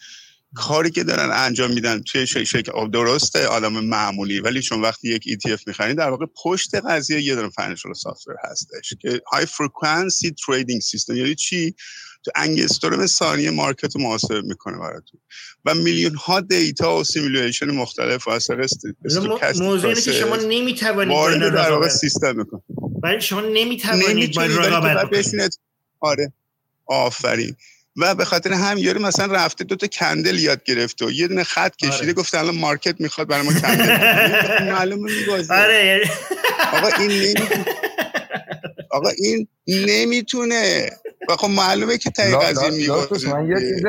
کاری 0.55 0.91
که 0.91 1.03
دارن 1.03 1.31
انجام 1.33 1.71
میدن 1.71 2.01
توی 2.01 2.27
شکل 2.27 2.43
شک... 2.43 2.65
درسته 2.91 3.47
آدم 3.47 3.73
معمولی 3.73 4.39
ولی 4.39 4.61
چون 4.61 4.81
وقتی 4.81 5.09
یک 5.09 5.23
ETF 5.23 5.67
می‌خرین 5.67 5.95
در 5.95 6.09
واقع 6.09 6.25
پشت 6.43 6.75
قضیه 6.75 7.21
یه 7.21 7.35
دونه 7.35 7.49
فاینانشال 7.49 7.93
سافتور 7.93 8.35
هستش 8.43 8.93
که 9.01 9.21
های 9.31 9.45
فرکانسی 9.45 10.35
تریدینگ 10.45 10.81
سیستم 10.81 11.15
یعنی 11.15 11.35
چی؟ 11.35 11.75
تو 12.25 12.31
انگستور 12.35 13.05
ثانیه 13.05 13.51
مارکت 13.51 13.95
رو 13.95 14.01
محاسبه 14.01 14.41
می‌کنه 14.41 14.77
براتون. 14.77 15.19
و 15.65 15.73
میلیون 15.73 16.15
ها 16.15 16.39
دیتا 16.39 16.97
و 16.97 17.03
سیمولیشن 17.03 17.71
مختلف 17.71 18.27
و 18.27 18.31
از 19.41 19.61
موضوع 19.61 19.89
اینه 19.89 20.01
که 20.01 20.11
شما 20.11 20.35
نمی‌توانید 20.35 21.13
وارد 21.13 21.53
در 21.53 21.71
واقع 21.71 21.87
سیستم 21.87 22.35
می‌کنه 22.35 22.61
ولی 23.03 23.21
شما 23.21 23.41
نمی‌توانید 23.41 24.35
با 24.35 24.43
رقابت 24.45 25.09
بکنید 25.09 25.59
آره. 25.99 26.33
آفرین. 26.85 27.55
و 27.97 28.15
به 28.15 28.25
خاطر 28.25 28.53
هم 28.53 28.77
یارو 28.77 29.01
مثلا 29.01 29.33
رفته 29.33 29.63
دو 29.63 29.75
تا 29.75 29.87
کندل 29.87 30.39
یاد 30.39 30.63
گرفته 30.63 31.05
و 31.05 31.11
یه 31.11 31.27
دونه 31.27 31.43
خط 31.43 31.75
کشیده 31.75 32.03
آره. 32.03 32.13
گفته 32.13 32.39
الان 32.39 32.55
مارکت 32.55 33.01
می‌خواد 33.01 33.27
برای 33.27 33.45
ما 33.45 33.59
کندل. 33.59 34.63
معلومه 34.73 35.11
میبازه 35.19 35.53
آره 35.53 35.85
یعنی- 35.85 36.11
آقا 36.73 36.87
این 36.87 37.11
نمی‌تونه 37.11 37.65
آقا 38.93 39.09
این 39.17 39.47
نمی‌تونه. 39.67 40.89
و 41.29 41.35
خب 41.35 41.49
معلومه 41.49 41.97
که 41.97 42.11
تایی 42.11 42.35
قضیه 42.35 42.91
من 43.33 43.47
یه 43.49 43.55
چیز 43.59 43.85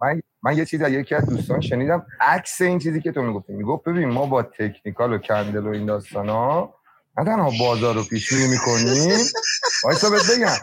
من 0.00 0.22
من 0.42 0.58
یه 0.58 0.64
چیز 0.64 0.82
از 0.82 0.92
یکی 0.92 1.14
از 1.14 1.26
دوستان 1.26 1.60
شنیدم. 1.60 2.06
عکس 2.20 2.60
این 2.60 2.78
چیزی 2.78 3.00
که 3.00 3.12
تو 3.12 3.22
می‌گفتی. 3.22 3.52
می‌گفت 3.52 3.84
ببین 3.84 4.08
ما 4.08 4.26
با 4.26 4.42
تکنیکال 4.42 5.12
و 5.12 5.18
کندل 5.18 5.66
و 5.66 5.68
این 5.68 5.86
داستانا 5.86 6.74
نه 7.18 7.24
تنها 7.24 7.52
بازار 7.60 7.94
رو 7.94 8.02
پیش 8.04 8.32
بینی 8.32 8.48
می‌کنیم. 8.48 9.18
وایسا 9.84 10.10
بهت 10.10 10.30
بگم. 10.36 10.56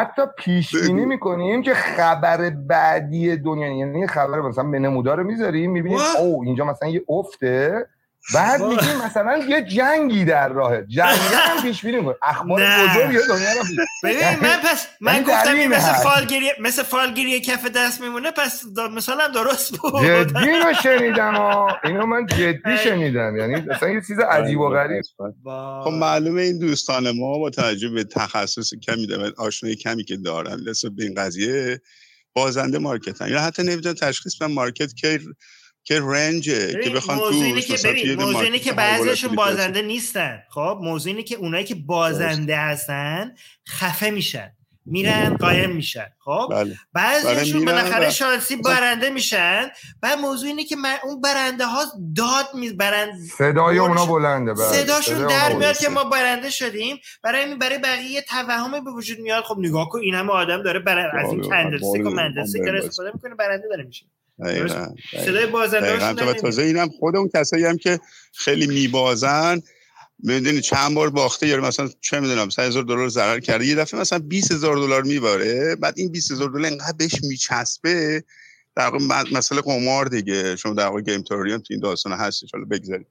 حتی 0.00 0.22
پیش 0.38 0.76
بینی 0.76 1.04
می‌کنیم 1.04 1.62
که 1.62 1.74
خبر 1.74 2.50
بعدی 2.50 3.36
دنیا 3.36 3.78
یعنی 3.78 4.06
خبر 4.06 4.40
مثلا 4.40 4.64
به 4.64 4.78
نمودار 4.78 5.22
می‌ذاریم 5.22 5.70
می‌بینیم. 5.70 5.98
او 6.18 6.42
اینجا 6.44 6.64
مثلا 6.64 6.88
یه 6.88 7.02
افته. 7.08 7.86
بعد. 8.34 8.62
میگیم 8.62 8.96
مثلا 9.06 9.38
یه 9.48 9.62
جنگی 9.62 10.24
در 10.24 10.48
راهه 10.48 10.86
جنگ 10.88 11.18
هم 11.32 11.62
پیش 11.62 11.84
بینی 11.84 11.96
می‌کنیم 11.96 12.16
اخبار. 12.22 12.60
بزرگ 12.60 13.26
دنیا 13.28 13.52
رو 13.52 13.64
ببین 14.04 14.18
یعنی- 14.18 14.36
من 14.42 14.56
پس 14.64 14.86
من 15.00 15.12
یعنی 15.12 15.24
گفتم 15.24 15.54
این 15.54 15.68
مثل. 15.68 15.92
فالگیری 15.92 16.50
مثل 16.60 16.82
فالگیری 16.82 17.40
کف 17.40 17.66
دست 17.70 18.00
میمونه 18.00 18.30
پس 18.30 18.64
مثالم 18.94 19.32
درست 19.32 19.76
بود 19.78 20.04
جدی 20.04 20.50
رو 20.50 20.74
شنیدم 20.82 21.34
ها 21.34 21.76
اینو 21.84 22.06
من 22.06 22.26
جدی. 22.26 22.78
شنیدم 22.84 23.36
یعنی 23.36 23.54
اصلا 23.70 23.88
یه 23.88 24.02
چیز 24.06 24.18
عجیب 24.18 24.60
و 24.60 24.68
غریب 24.70 25.02
خب 25.84 25.90
معلومه 25.90 26.42
این 26.42 26.58
دوستان 26.58 27.10
ما 27.10 27.38
با 27.38 27.50
توجه 27.50 27.88
به 27.88 28.04
تخصص 28.04 28.74
کمی 28.74 29.06
دارن 29.06 29.32
آشنایی 29.36 29.76
کمی 29.76 30.04
که 30.04 30.16
دارن 30.16 30.60
نسبت 30.68 30.92
به 30.92 31.04
این 31.04 31.14
قضیه 31.14 31.80
بازنده 32.32 32.78
مارکتن 32.78 33.28
یا 33.28 33.40
حتی 33.40 33.62
نمی‌دونن 33.62 33.94
تشخیص 33.94 34.36
بدن 34.42 34.52
مارکت 34.52 34.94
که 34.94 35.20
که 35.88 36.00
رنجه 36.00 36.80
که 36.84 36.90
بخوان 36.90 37.18
موضوع 37.18 37.44
اینه 37.44 37.62
توش 37.62 37.82
که 37.82 37.88
ببین 37.88 38.14
موضوع 38.22 38.40
اینه 38.40 38.58
که 38.58 38.72
بعضیشون 38.72 39.34
بازنده 39.34 39.82
نیستن. 39.82 40.42
خب 40.50 40.78
موضوع 40.82 41.10
اینه 41.12 41.22
که 41.22 41.36
اونایی 41.36 41.64
که 41.64 41.74
بازنده 41.74 42.56
هستن 42.56 43.34
خفه 43.68 44.10
میشن 44.10 44.52
میرن 44.86 45.36
قایم 45.36 45.70
میشن. 45.70 46.06
خب 46.18 46.48
بله. 46.50 46.76
بعضیشون 46.92 47.60
میرن 47.60 47.72
بالاخره 47.72 48.08
و- 48.08 48.10
شانسی 48.10 48.56
برنده 48.56 49.10
میشن. 49.10 49.68
بعد 50.02 50.18
موضوع 50.18 50.48
اینه 50.48 50.64
که 50.64 50.76
من 50.76 50.96
اون 51.04 51.20
برنده 51.20 51.66
ها 51.66 51.84
داد 52.16 52.46
می 52.54 52.70
برند 52.70 53.20
صدای 53.38 53.78
اونا 53.78 54.06
بلنده 54.06 54.54
بله. 54.54 54.64
صداشون 54.64 55.14
صدای 55.14 55.28
در 55.28 55.52
میاد. 55.52 55.78
که 55.78 55.88
ما 55.88 56.04
برنده 56.04 56.50
شدیم. 56.50 56.96
برای 57.22 57.44
این 57.44 57.58
برای 57.58 57.78
بقیه 57.78 58.22
توهمی 58.22 58.80
به 58.80 58.90
وجود 58.90 59.18
میاد. 59.18 59.44
خب 59.44 59.56
نگاه 59.58 59.88
کن 59.88 60.00
این 60.00 60.14
همه 60.14 60.32
آدم 60.32 60.62
داره 60.62 60.78
برن... 60.78 61.10
از 61.18 61.32
این 61.32 61.42
کندلستیک 61.42 62.06
و 62.06 62.20
آره، 62.20 62.32
داره. 62.64 62.78
استفاده 62.78 63.10
می‌کنه 63.14 63.34
برنده 63.34 63.68
داره 63.68 63.84
میشه. 63.84 64.06
دقیقاً، 64.44 64.94
صدای. 65.24 65.46
بازنده 65.46 66.12
دقیقاً. 66.12 66.32
تازه 66.32 66.62
اینم 66.62 66.88
خود 66.88 67.16
اون 67.16 67.30
کسایی 67.34 67.64
هم 67.64 67.78
که 67.78 68.00
خیلی 68.34 68.66
میبازن 68.66 69.62
می‌دونی 70.18 70.60
چند 70.60 70.94
بار 70.94 71.10
باخته 71.10 71.46
یا 71.46 71.60
مثلا 71.60 71.88
چه 72.00 72.20
می‌دونم 72.20 72.48
100 72.48 72.62
هزار 72.62 72.82
دلار 72.82 73.08
ضرر 73.08 73.40
کرده. 73.40 73.66
یه 73.66 73.74
دفعه 73.74 74.00
مثلا 74.00 74.18
20 74.18 74.52
هزار 74.52 74.76
دلار 74.76 75.02
میباره 75.02 75.76
بعد 75.76 75.94
این 75.96 76.12
20 76.12 76.32
هزار 76.32 76.48
دلار 76.50 76.66
انقدر 76.66 76.96
بهش 76.98 77.14
میچسبه 77.22 78.24
در 78.76 78.88
واقع 78.88 79.04
مسئله 79.32 79.60
قمار 79.60 80.06
دیگه. 80.06 80.56
شما 80.56 80.74
در 80.74 80.86
واقع 80.86 81.00
گیم 81.00 81.22
تئوری 81.22 81.58
تو 81.58 81.64
این 81.70 81.80
داستان 81.80 82.12
هستش 82.12 82.48
حالا 82.52 82.64
بگذاریم 82.64 83.06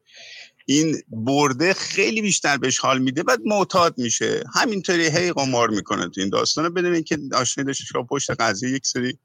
این 0.70 0.98
برده 1.08 1.74
خیلی 1.74 2.22
بیشتر 2.22 2.58
بهش 2.58 2.78
حال 2.78 3.00
میده 3.00 3.24
بعد 3.24 3.40
معتاد 3.46 3.98
میشه. 3.98 4.44
همینطوری 4.56 5.06
هی 5.08 5.32
قمار 5.34 5.70
می‌کنه 5.70 6.10
تو 6.10 6.22
این 6.22 6.30
داستان. 6.30 6.74
بدون 6.74 6.94
اینکه 6.94 7.18
آشنایی 7.34 7.66
داشته 7.68 7.84
شما 7.84 8.04
پشت 8.04 8.32
قضیه 8.32 8.70
یک 8.70 8.86
سری 8.86 9.18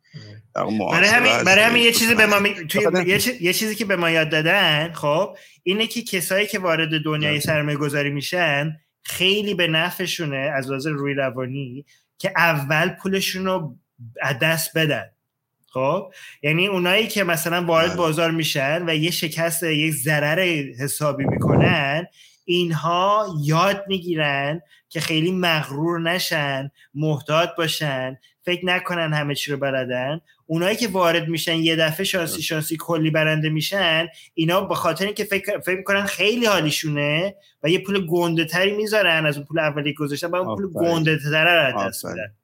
برای 0.93 1.09
همین. 1.09 1.45
برای 1.45 1.65
همین 1.65 1.83
یه 1.83 1.93
چیزی 1.93 2.15
به 2.15 2.27
ما 2.27 2.39
می- 2.39 2.67
توی 2.69 2.83
یه, 3.07 3.19
چی- 3.19 3.39
یه 3.41 3.53
چیزی 3.53 3.75
که 3.75 3.85
به 3.85 3.97
ما 3.97 4.11
یاد 4.11 4.31
دادن 4.31 4.93
خب 4.93 5.37
اینه 5.63 5.87
که 5.87 6.03
کسایی 6.03 6.47
که 6.47 6.59
وارد 6.59 7.03
دنیای 7.05 7.41
سرمایه 7.41 7.77
گذاری 7.77 8.11
میشن 8.11 8.77
خیلی 9.03 9.55
به 9.55 9.67
نفعشونه 9.67 10.37
از 10.37 10.69
لحاظ 10.69 10.87
روی 10.87 11.15
روانی 11.15 11.85
که 12.19 12.33
اول 12.37 12.89
پولشون 12.89 13.45
رو 13.45 13.77
از 14.23 14.37
دست 14.43 14.79
بدن. 14.79 15.12
خب 15.73 16.13
یعنی 16.43 16.67
اونایی 16.67 17.07
که 17.07 17.25
مثلا 17.25 17.65
وارد 17.65 17.97
بازار 17.97 18.31
میشن 18.31 18.85
و 18.89 18.95
یه 18.95 19.11
شکست 19.11 19.63
یک 19.63 19.95
ضرر 19.95 20.41
حسابی 20.81 21.25
می‌کنن 21.25 22.07
اینها 22.45 23.27
یاد 23.45 23.85
می‌گیرن 23.89 24.61
که 24.89 25.01
خیلی 25.01 25.33
مغرور 25.33 26.01
نشن 26.01 26.71
محتاط 26.95 27.49
باشن 27.59 28.19
فکر 28.45 28.67
نکنن 28.67 29.13
همه 29.13 29.35
چی 29.35 29.53
رو 29.53 29.57
بلدن 29.57 30.21
اونایی 30.47 30.77
که 30.77 30.89
وارد 30.89 31.29
میشن 31.29 31.57
یه 31.57 31.77
دفعه 31.77 32.05
شانسی 32.05 32.43
شانسی 32.43 32.77
کلی 32.77 33.11
برنده 33.11 33.49
میشن 33.49 34.09
اینا 34.35 34.61
به 34.61 34.75
خاطر 34.75 35.05
اینکه 35.05 35.25
فکر 35.25 35.59
فکر 35.59 35.77
می‌کنن 35.77 36.05
خیلی 36.05 36.47
حالیشونه 36.47 37.35
و 37.63 37.69
یه 37.69 37.79
پول 37.79 38.07
گنده 38.07 38.45
تری 38.45 38.77
می‌ذارن 38.77 39.27
از 39.27 39.37
اون 39.37 39.47
پول 39.47 39.59
اولی 39.59 39.93
که 39.93 39.99
گذاشتن 39.99 40.27
و 40.27 40.35
اون 40.35 40.57
پول. 40.57 40.73
گنده 40.73 41.19
تر 41.19 41.49
از 41.49 41.75
دست. 41.75 42.07
میدن 42.07 42.35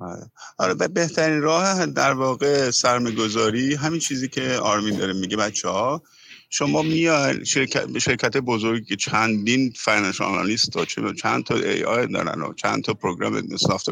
آره. 0.00 0.30
آره 0.58 0.74
به- 0.74 0.88
بهترین 0.88 1.42
راه 1.42 1.86
در 1.86 2.12
واقع 2.12 2.70
سرمایه‌گذاری 2.70 3.74
همین 3.74 4.00
چیزی 4.00 4.28
که 4.28 4.54
آرمین 4.62 4.98
داره 4.98 5.12
میگه 5.12 5.36
بچه 5.36 5.68
ها 5.68 6.02
شما 6.50 6.82
میان 6.82 7.44
شرکت 7.44 7.98
شرکت 7.98 8.36
بزرگی 8.36 8.84
که 8.86 8.96
چندین 8.96 9.72
financial 9.76 10.28
analyst 10.32 10.76
و 10.76 10.84
چند 11.14 11.44
تا 11.44 11.54
AI 11.56 12.06
دارن 12.06 12.42
و 12.42 12.54
چند 12.54 12.84
تا 12.84 12.94
program 12.94 13.56
soft 13.56 13.86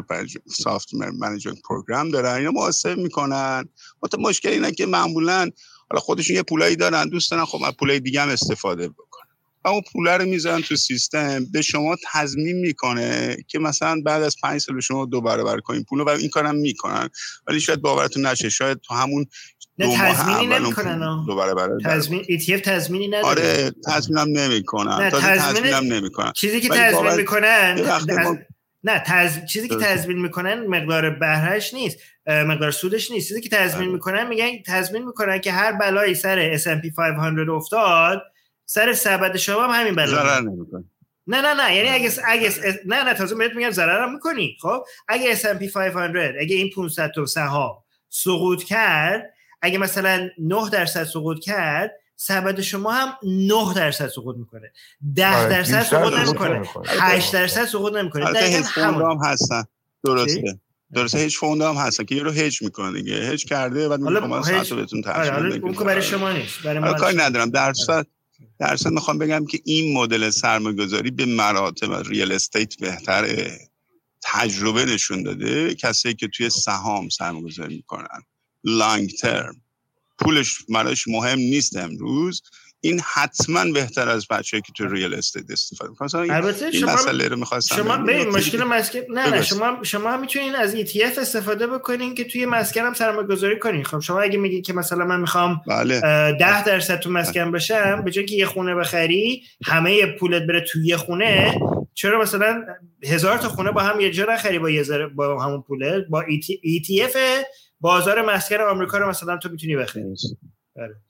soft 0.48 0.94
management 0.94 1.58
program 1.68 2.10
دارن 2.10 2.32
اینا 2.34 2.50
محاسبه 2.50 2.94
می‌کنن. 2.94 3.64
مشکل 4.18 4.48
اینه 4.48 4.72
که 4.72 4.86
معمولا 4.86 5.50
حالا 5.90 6.00
خودشون 6.00 6.36
یه 6.36 6.42
پولایی 6.42 6.76
دارن 6.76 7.08
دوست 7.08 7.30
دارن 7.30 7.44
خب 7.44 7.62
از 7.66 7.72
پولای 7.80 8.00
دیگه 8.00 8.22
هم 8.22 8.28
استفاده 8.28 8.88
بکنن. 8.88 9.23
و 9.23 9.23
اون 9.70 9.82
پوله 9.92 10.16
رو 10.16 10.24
می‌ذارن 10.24 10.60
تو 10.60 10.76
سیستم. 10.76 11.46
به 11.52 11.62
شما 11.62 11.96
تضمین 12.12 12.56
می‌کنه 12.56 13.36
که 13.48 13.58
مثلا 13.58 14.00
بعد 14.04 14.22
از 14.22 14.36
پنج 14.42 14.60
سال 14.60 14.74
به 14.74 14.80
شما 14.80 15.04
دو 15.04 15.20
برابر 15.20 15.60
کنین 15.60 15.84
پول 15.84 16.00
و 16.00 16.08
این 16.08 16.28
کارم 16.28 16.54
می‌کنن. 16.54 17.08
ولی 17.46 17.60
شاید 17.60 17.80
باورتون 17.80 18.26
نشه 18.26 18.48
شاید 18.48 18.78
تو 18.80 18.94
همون 18.94 19.26
نه 19.78 19.98
تضمینی 19.98 20.46
نمی‌کنن. 20.46 21.24
دو 21.26 21.36
برابر 21.36 21.68
تضمین 21.84 22.24
ETF 22.24 22.60
تضمینی 22.60 23.08
نداره. 23.08 23.26
آره 23.26 23.70
تضمینم 23.86 24.38
نمی‌کنن. 24.38 25.02
نه، 25.02 25.10
تضمینم 25.10 25.92
نمی‌کنن. 25.92 26.32
چیزی 26.32 26.60
که 26.60 26.68
تضمین 26.68 27.14
می‌کنن 27.14 27.80
نه 28.84 29.02
تز... 29.06 29.44
چیزی 29.46 29.68
که. 29.68 29.76
تضمین 29.76 30.22
می‌کنن 30.22 30.66
مقدار 30.66 31.10
بهرهش 31.10 31.74
نیست. 31.74 31.98
مقدار 32.26 32.70
سودش 32.70 33.10
نیست. 33.10 33.28
چیزی 33.28 33.40
که 33.40 33.48
تضمین 33.48 33.84
بله. 33.84 33.92
می‌کنن 33.92 34.28
میگن 34.28 34.62
تضمین 34.66 35.04
می‌کنن 35.04 35.40
که 35.40 35.52
هر 35.52 35.72
بلایی 35.72 36.14
سر 36.14 36.58
S&P 36.58 36.94
500 36.96 37.48
افتاد 37.50 38.22
سر 38.66 38.92
سبد 38.92 39.36
شما 39.36 39.64
هم 39.64 39.80
همین 39.80 39.94
بلا 39.94 40.40
نه 41.26 41.40
نه 41.40 41.54
نه. 41.54 41.76
یعنی 41.76 41.88
اگه 41.88 42.12
اگه 42.24 42.52
نه 42.86 43.04
نه 43.04 43.14
تازه 43.14 43.34
بهت 43.34 43.52
میگم 43.52 43.70
ضررم 43.70 44.12
می‌کنی. 44.12 44.56
خب؟ 44.60 44.84
اگه 45.08 45.36
S&P 45.36 45.72
500 45.74 46.34
اگه 46.40 46.56
این 46.56 46.70
500 46.76 47.10
تا 47.14 47.26
سهام 47.26 47.74
سقوط 48.10 48.62
کرد 48.62 49.34
اگه 49.62 49.78
مثلا 49.78 50.28
9 50.38 50.70
درصد 50.70 51.04
سقوط 51.04 51.38
کرد 51.40 51.92
سبد 52.16 52.60
شما 52.60 52.92
هم 52.92 53.08
9 53.22 53.74
درصد 53.76 54.08
سقوط 54.08 54.36
می‌کنه. 54.36 54.72
10 55.14 55.36
آره، 55.36 55.48
درصد 55.48 55.82
سقوط 55.82 56.12
نمی‌کنه. 56.12 56.56
نمی‌کنه. 56.56 56.86
8 57.00 57.32
درصد 57.32 57.64
سقوط 57.64 57.92
نمی‌کنه. 57.92 58.32
دقیقاً 58.32 58.62
فوند 58.62 58.94
همون. 58.94 59.10
هم 59.10 59.18
هستن. 59.26 59.64
درسته. 60.04 60.58
درسته 60.94 61.18
هیچ 61.18 61.38
فوند 61.38 61.62
هم 61.62 61.74
هستن 61.74 62.04
که 62.04 62.14
یه 62.14 62.22
رو 62.22 62.30
هج 62.30 62.62
می‌کنه 62.62 62.92
دیگه. 63.02 63.14
هج 63.14 63.44
کرده 63.44 63.88
بعد 63.88 64.00
میگه 64.00 64.12
حالا 64.12 64.26
من 64.26 64.42
ساعت 64.42 64.72
بهتون 64.72 65.04
آره 65.04 65.14
ترجمه 65.14 65.36
حالا 65.36 65.56
اون 65.62 65.74
که 65.74 65.84
برای 65.84 66.02
شما 66.02 66.32
نیست. 66.32 66.62
برای 66.62 66.78
ما 66.78 66.86
حالا 66.86 66.98
کاری. 66.98 67.16
ندارم. 67.16 67.50
درصد 67.50 68.06
درصد 68.58 68.90
می‌خوام 68.90 69.18
بگم 69.18 69.46
که 69.46 69.60
این 69.64 69.96
مدل 69.96 70.30
سرمایه 70.30 70.76
گذاری 70.76 71.10
به 71.10 71.26
مراتب 71.26 71.90
از 71.90 72.08
ریال 72.08 72.32
استیت 72.32 72.76
بهتره. 72.76 73.58
تجربه 74.22 74.84
نشون 74.84 75.22
داده 75.22 75.74
کسایی 75.74 76.14
که 76.14 76.28
توی 76.28 76.50
سهام 76.50 77.08
سرمایه 77.08 77.44
گذاری 77.44 77.76
می‌کنن. 77.76 78.22
لانگ 78.64 79.10
ترم 79.10 79.62
پولش 80.18 80.58
براش 80.68 81.08
مهم 81.08 81.38
نیست 81.38 81.76
امروز. 81.76 82.42
این 82.84 83.00
حتما 83.14 83.64
بهتر 83.72 84.08
از 84.08 84.26
بچه‌ای 84.28 84.60
که 84.60 84.72
تو 84.72 84.88
ریال 84.88 85.14
استیت 85.14 85.50
استفاده 85.50 85.90
می‌کنن 85.90 86.06
مثلا 86.06 86.22
این, 86.22 86.32
البته 86.32 86.64
این 86.64 86.80
شما 86.80 86.92
مسئله 86.92 87.28
رو 87.28 87.36
می‌خواستم 87.36 87.76
شما. 87.76 87.96
ببین 87.96 88.28
مشکل 88.28 88.64
مسکن 88.64 88.98
نه 89.10 89.30
نه. 89.30 89.42
شما 89.42 89.78
شما 89.82 90.10
هم 90.10 90.20
می‌تونین 90.20 90.54
از 90.54 90.76
ETF 90.76 91.18
استفاده 91.18 91.66
بکنین 91.66 92.14
که 92.14 92.24
توی 92.24 92.46
مسکن 92.46 92.80
هم 92.80 92.94
سرمایه 92.94 93.26
گذاری 93.26 93.58
کنین 93.58 93.84
خب 93.84 94.00
شما 94.00 94.20
اگه 94.20 94.38
میگید 94.38 94.64
که 94.64 94.72
مثلا 94.72 95.04
من 95.04 95.20
می‌خوام 95.20 95.60
بله 95.68 96.00
ده 96.40 96.64
درصد 96.64 96.98
تو 96.98 97.10
مسکن 97.10 97.52
باشم 97.52 98.02
به 98.04 98.10
جای 98.10 98.24
که 98.24 98.36
یه 98.36 98.46
خونه 98.46 98.74
بخری 98.74 99.42
همه 99.64 100.06
پولت 100.06 100.42
بره 100.42 100.60
توی 100.60 100.86
یه 100.86 100.96
خونه 100.96 101.60
چرا 101.94 102.20
مثلا 102.22 102.64
هزار 103.04 103.38
تا 103.38 103.48
خونه 103.48 103.70
با 103.70 103.80
هم 103.80 104.00
یه 104.00 104.10
جا 104.10 104.26
نخری 104.28 104.58
با 104.58 104.70
یه 104.70 104.84
با 105.14 105.42
همون 105.42 105.62
پوله 105.62 106.00
با 106.10 106.24
ETF 106.24 107.16
بازار 107.80 108.34
مسکن 108.34 108.60
آمریکا 108.60 108.98
رو 108.98 109.08
مثلا 109.08 109.36
تو 109.36 109.48
می‌تونی 109.48 109.76
بخری 109.76 110.02
بله. 110.02 110.14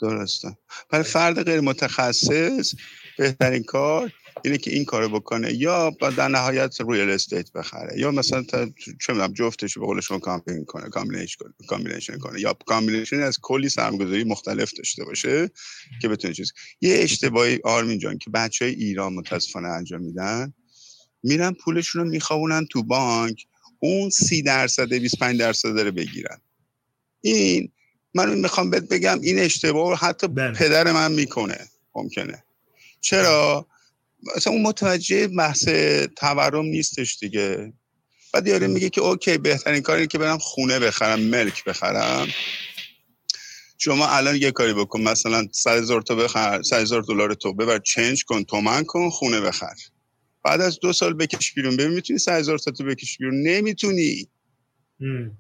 درسته. 0.01 0.59
برای 0.91 1.05
فرد 1.05 1.43
غیر 1.43 1.61
متخصص 1.61 2.75
بهترین 3.19 3.63
کار 3.63 4.13
اینه 4.45 4.59
که 4.59 4.71
این 4.71 4.85
کارو 4.85 5.09
بکنه. 5.09 5.53
یا 5.53 5.91
با 5.91 6.11
در 6.11 6.29
نهایت 6.29 6.81
real 6.81 7.11
estate 7.11 7.53
بخره. 7.53 7.99
یا 7.99 8.11
مثلا 8.11 8.43
تا 8.43 8.67
چه 9.01 9.13
می‌دونم 9.13 9.33
جفتش 9.33 9.79
به 9.79 9.87
قول 9.87 10.01
شما 10.01 10.19
combine 10.19 10.65
کنه 10.65 10.89
combination 10.89 11.37
کنه 11.39 11.53
combination 11.69 12.19
کنه. 12.19 12.41
یا 12.41 12.53
combination 12.67 13.21
از 13.21 13.39
کلی 13.43 13.69
سرمایه‌گذاری 13.69 14.25
مختلف 14.25 14.73
داشته 14.73 15.05
باشه 15.05 15.51
که 16.03 16.09
بتونه 16.09 16.35
چیز. 16.35 16.53
یه 16.81 16.99
اشتباهی 16.99 17.61
آرمین 17.65 17.99
جان 17.99 18.19
که 18.19 18.31
بچه 18.31 18.65
های 18.65 18.75
ایران 18.75 19.13
متاسفانه 19.13 19.69
انجام 19.69 20.01
میدن 20.01 20.53
میرن 21.23 21.53
پولشون 21.53 22.05
رو 22.05 22.11
میخوابونن 22.11 22.67
تو 22.67 22.83
بانک 22.83 23.47
اون 23.79 24.11
سی 24.11 24.43
درصد 24.43 24.95
25 24.95 25.39
درصد 25.41 25.75
داره 25.75 25.91
بگیرن. 25.91 26.41
این 27.21 27.73
من 28.15 28.35
می‌خوام 28.35 28.71
بهت 28.71 28.89
بگم 28.89 29.21
این 29.21 29.39
اشتباه 29.39 29.91
رو 29.91 29.97
حتی 29.97 30.29
پدر 30.29 30.93
من 30.93 31.13
می‌کنه. 31.13 31.69
ممکنه. 31.95 32.45
چرا؟ 33.01 33.67
مثلا 34.37 34.53
اون 34.53 34.63
متوجه 34.63 35.29
بحث 35.29 35.69
تورم 36.17 36.65
نیستش 36.65 37.19
دیگه. 37.19 37.73
بعد 38.33 38.47
یاره 38.47 38.67
میگه 38.67 38.91
که 38.91 39.01
اوکی 39.01 39.39
بهترین 39.39 39.83
کاری 39.83 39.99
اینه 39.99 40.09
که 40.09 40.19
برم 40.19 40.39
خونه 40.39 40.79
بخرم 40.79 41.21
ملک 41.21 41.65
بخرم. 41.65 42.29
شما 43.79 44.09
الان 44.09 44.37
یه 44.37 44.51
کاری 44.51 44.73
بکن 44.73 45.01
مثلا 45.01 45.49
100 45.53 45.79
هزار 45.79 46.03
تا 46.03 46.15
بخر 46.15 46.63
100 46.63 46.81
هزار 46.81 47.03
دلار 47.03 47.35
تو 47.35 47.53
ببر 47.53 47.79
چنج 47.79 48.25
کن 48.25 48.45
تومن 48.45 48.85
کن 48.85 49.11
خونه 49.11 49.41
بخر. 49.41 49.75
بعد 50.45 50.61
از 50.61 50.79
دو 50.81 50.93
سال 50.93 51.15
بکش 51.15 51.53
بیرون. 51.53 51.77
ببین 51.77 51.95
می‌تونی 51.95 52.19
100 52.19 52.39
هزار 52.39 52.59
تا 52.59 52.71
تو 52.71 52.85
بکش 52.85 53.19
بیرون؟ 53.19 53.43
نمی‌تونی. 53.43 54.29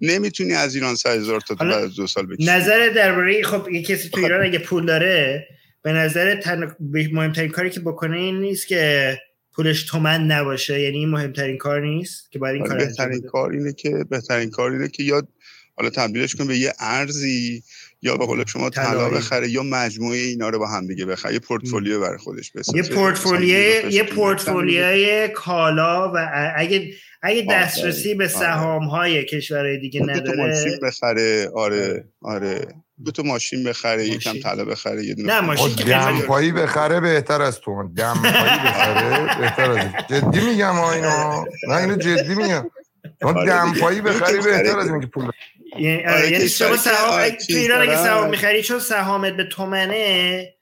نمی‌تونی 0.00 0.52
از 0.52 0.74
ایران 0.74 0.94
100 0.94 1.10
هزار 1.10 1.40
تا 1.40 1.54
بعد 1.54 1.72
از 1.72 1.94
دو 1.94 2.06
سال 2.06 2.26
بکشی. 2.26 2.50
نظر 2.50 2.88
درباره 2.88 3.42
خب 3.42 3.68
یه 3.72 3.82
کسی 3.82 4.08
تو 4.08 4.20
ایران 4.20 4.44
اگه 4.44 4.58
پول 4.58 4.86
داره 4.86 5.46
به 5.82 5.92
نظر 5.92 6.40
تن... 6.40 6.76
مهمترین 7.12 7.50
کاری 7.50 7.70
که 7.70 7.80
بکنه 7.80 8.16
این 8.16 8.40
نیست 8.40 8.66
که 8.66 9.18
پولش 9.52 9.82
تومن 9.82 10.26
نباشه. 10.26 10.80
یعنی 10.80 10.98
این 10.98 11.08
مهمترین 11.08 11.58
کار 11.58 11.80
نیست 11.80 12.32
که 12.32 12.38
باید 12.38 12.54
این 12.54 12.62
آره، 12.62 12.70
کار 12.70 12.86
بهترین 12.86 13.22
کار 13.22 13.52
اینه 13.52 13.72
که 13.72 14.04
بهترین 14.10 14.50
کار 14.50 14.70
اینه 14.70 14.88
که 14.88 15.02
یا 15.02 15.28
حالا 15.76 15.90
تبدیلش 15.90 16.34
کن 16.34 16.46
به 16.46 16.58
یه 16.58 16.72
ارزی 16.78 17.62
یا 18.04 18.16
به 18.16 18.26
قول 18.26 18.44
شما 18.46 18.70
طلا. 18.70 19.10
بخره 19.10 19.50
یا 19.50 19.62
مجموعه 19.62 20.18
اینا 20.18 20.48
رو 20.48 20.58
با 20.58 20.66
هم 20.66 20.86
دیگه 20.86 21.06
بخره. 21.06 21.32
یه 21.32 21.38
پورتفولیو 21.38 22.00
برای 22.00 22.18
خودش 22.18 22.52
بسازه. 22.52 22.78
یه 22.78 22.84
پورتفولیوی 22.84 23.78
مثلا 23.78 23.90
یه 23.90 24.02
پورتفولیوی 24.02 25.28
کالا 25.28 26.12
و 26.14 26.30
اگه 26.56 26.94
اگه 27.22 27.46
دسترسی 27.50 28.14
به 28.14 28.24
آره. 28.24 28.32
سهام 28.34 28.84
های 28.84 29.24
کشورهای 29.24 29.78
دیگه 29.78 30.00
دو 30.00 30.06
تا 30.06 30.32
ماشین 30.32 30.72
نداره 30.72 30.78
بخره. 30.82 31.50
آره. 31.54 32.04
آره. 32.22 32.66
دو 33.04 33.10
تا 33.10 33.22
ماشین 33.22 33.64
بخره 33.64 34.04
یکم 34.04 34.38
طلا 34.38 34.64
بخره 34.64 35.04
یه 35.04 35.14
دونه 35.14 35.34
نه، 35.34 35.40
ماشین. 35.40 35.74
که 35.74 35.84
دمپایی 35.84 36.52
بخره 36.52 37.00
بهتر 37.00 37.42
از 37.42 37.60
تو. 37.60 37.88
دمپایی 37.96 38.32
بخره 38.34 39.38
بهتر 39.40 39.70
از 39.70 39.86
جدی 40.10 40.40
میگم 40.46 40.80
اینو؟ 40.80 41.44
نه 41.68 41.76
اینو 41.76 41.96
جدی 41.96 42.34
میگم. 42.34 42.66
آره. 43.22 43.46
دمپایی 43.46 44.00
بخری 44.00 44.36
بهتر. 44.36 44.78
از 44.78 44.90
اینکه 44.90 45.06
پول 45.06 45.30
یعنی 45.78 46.06
آره، 46.06 46.30
یعنی 46.30 46.48
شما 46.48 46.70
که 46.70 46.76
سهام 46.76 47.10
آره، 47.10 47.30
تو 47.30 47.44
ایران 47.48 47.82
اگه. 47.82 47.96
سهام 48.04 48.30
می‌خری 48.30 48.62
چون 48.62 48.78
سهامت 48.78 49.36
به 49.36 49.44
تومنه 49.44 50.54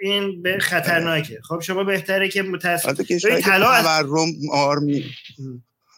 این 0.00 0.42
به 0.42 0.58
خطرناکه. 0.58 1.38
خب 1.48 1.60
شما 1.60 1.84
بهتره 1.84 2.28
که 2.28 2.42
متاسف 2.42 2.86
البته 2.86 3.04
کشوری 3.04 3.32
ببین 3.32 3.44
که 3.44 3.50
طلا 3.50 3.82
تورم 3.82 4.32
آرمی 4.52 5.04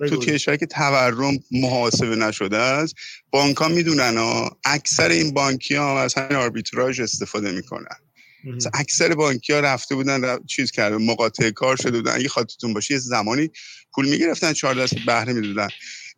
تو. 0.08 0.16
کشوری 0.16 0.58
که 0.58 0.66
تورم 0.66 1.38
محاسبه 1.50 2.16
نشده 2.16 2.56
است 2.56 2.94
بانک 3.30 3.56
ها 3.56 3.68
می‌دونن 3.68 4.16
ها. 4.16 4.58
اکثر 4.64 5.08
این 5.08 5.34
بانکی 5.34 5.74
ها 5.74 6.02
از 6.02 6.14
همین 6.14 6.36
آربیتراژ 6.36 7.00
استفاده 7.00 7.52
می‌کنن. 7.52 7.96
مثلا 8.44 8.70
اکثر 8.74 9.14
بانکی 9.14 9.52
ها 9.52 9.60
رفته 9.60 9.94
بودن 9.94 10.24
رفت- 10.24 10.46
چیز 10.46 10.70
کرده 10.70 10.96
مقاطع 10.96 11.50
کار 11.50 11.76
شده 11.76 11.90
بودن. 11.90 12.14
اگه 12.14 12.28
خاطرتون 12.28 12.74
باشه 12.74 12.94
یه 12.94 13.00
زمانی 13.00 13.50
پول 13.94 14.08
می‌گرفتن 14.08 14.52
4 14.52 14.74
درصد 14.74 14.96
بهره 15.06 15.32
می‌دادن. 15.32 15.68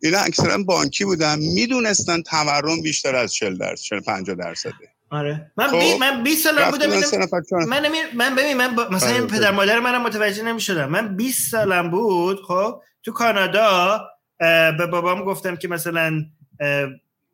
اینا 0.03 0.19
اکثرا 0.19 0.57
بانکی 0.63 1.05
بودن 1.05 1.39
می‌دونستن 1.39 2.21
تورم 2.21 2.81
بیشتر 2.81 3.15
از 3.15 3.33
40 3.33 3.57
درصد 3.57 3.83
40 3.83 3.99
50 3.99 4.35
درصده 4.35 4.73
آره 5.09 5.51
من 5.57 5.67
خب، 5.67 5.79
بی... 5.79 5.97
من 5.97 6.23
20 6.23 6.43
سالم 6.43 6.57
رفت 6.57 6.71
بودم 6.71 7.23
نفر. 7.23 7.41
من 7.67 7.85
نمی... 7.85 7.97
من 8.15 8.35
ببین 8.35 8.57
من 8.57 8.75
با... 8.75 8.87
مثلا 8.89 9.09
آره، 9.09 9.19
این 9.19 9.27
پدر. 9.27 9.51
مادر 9.51 9.79
منم 9.79 10.01
متوجه 10.01 10.43
نمی‌شدم 10.43 10.89
من 10.89 11.15
20 11.15 11.51
سالم 11.51 11.91
بود 11.91 12.41
خب 12.41 12.81
تو 13.03 13.11
کانادا 13.11 14.01
به 14.77 14.87
بابام 14.91 15.23
گفتم 15.23 15.55
که 15.55 15.67
مثلا 15.67 16.25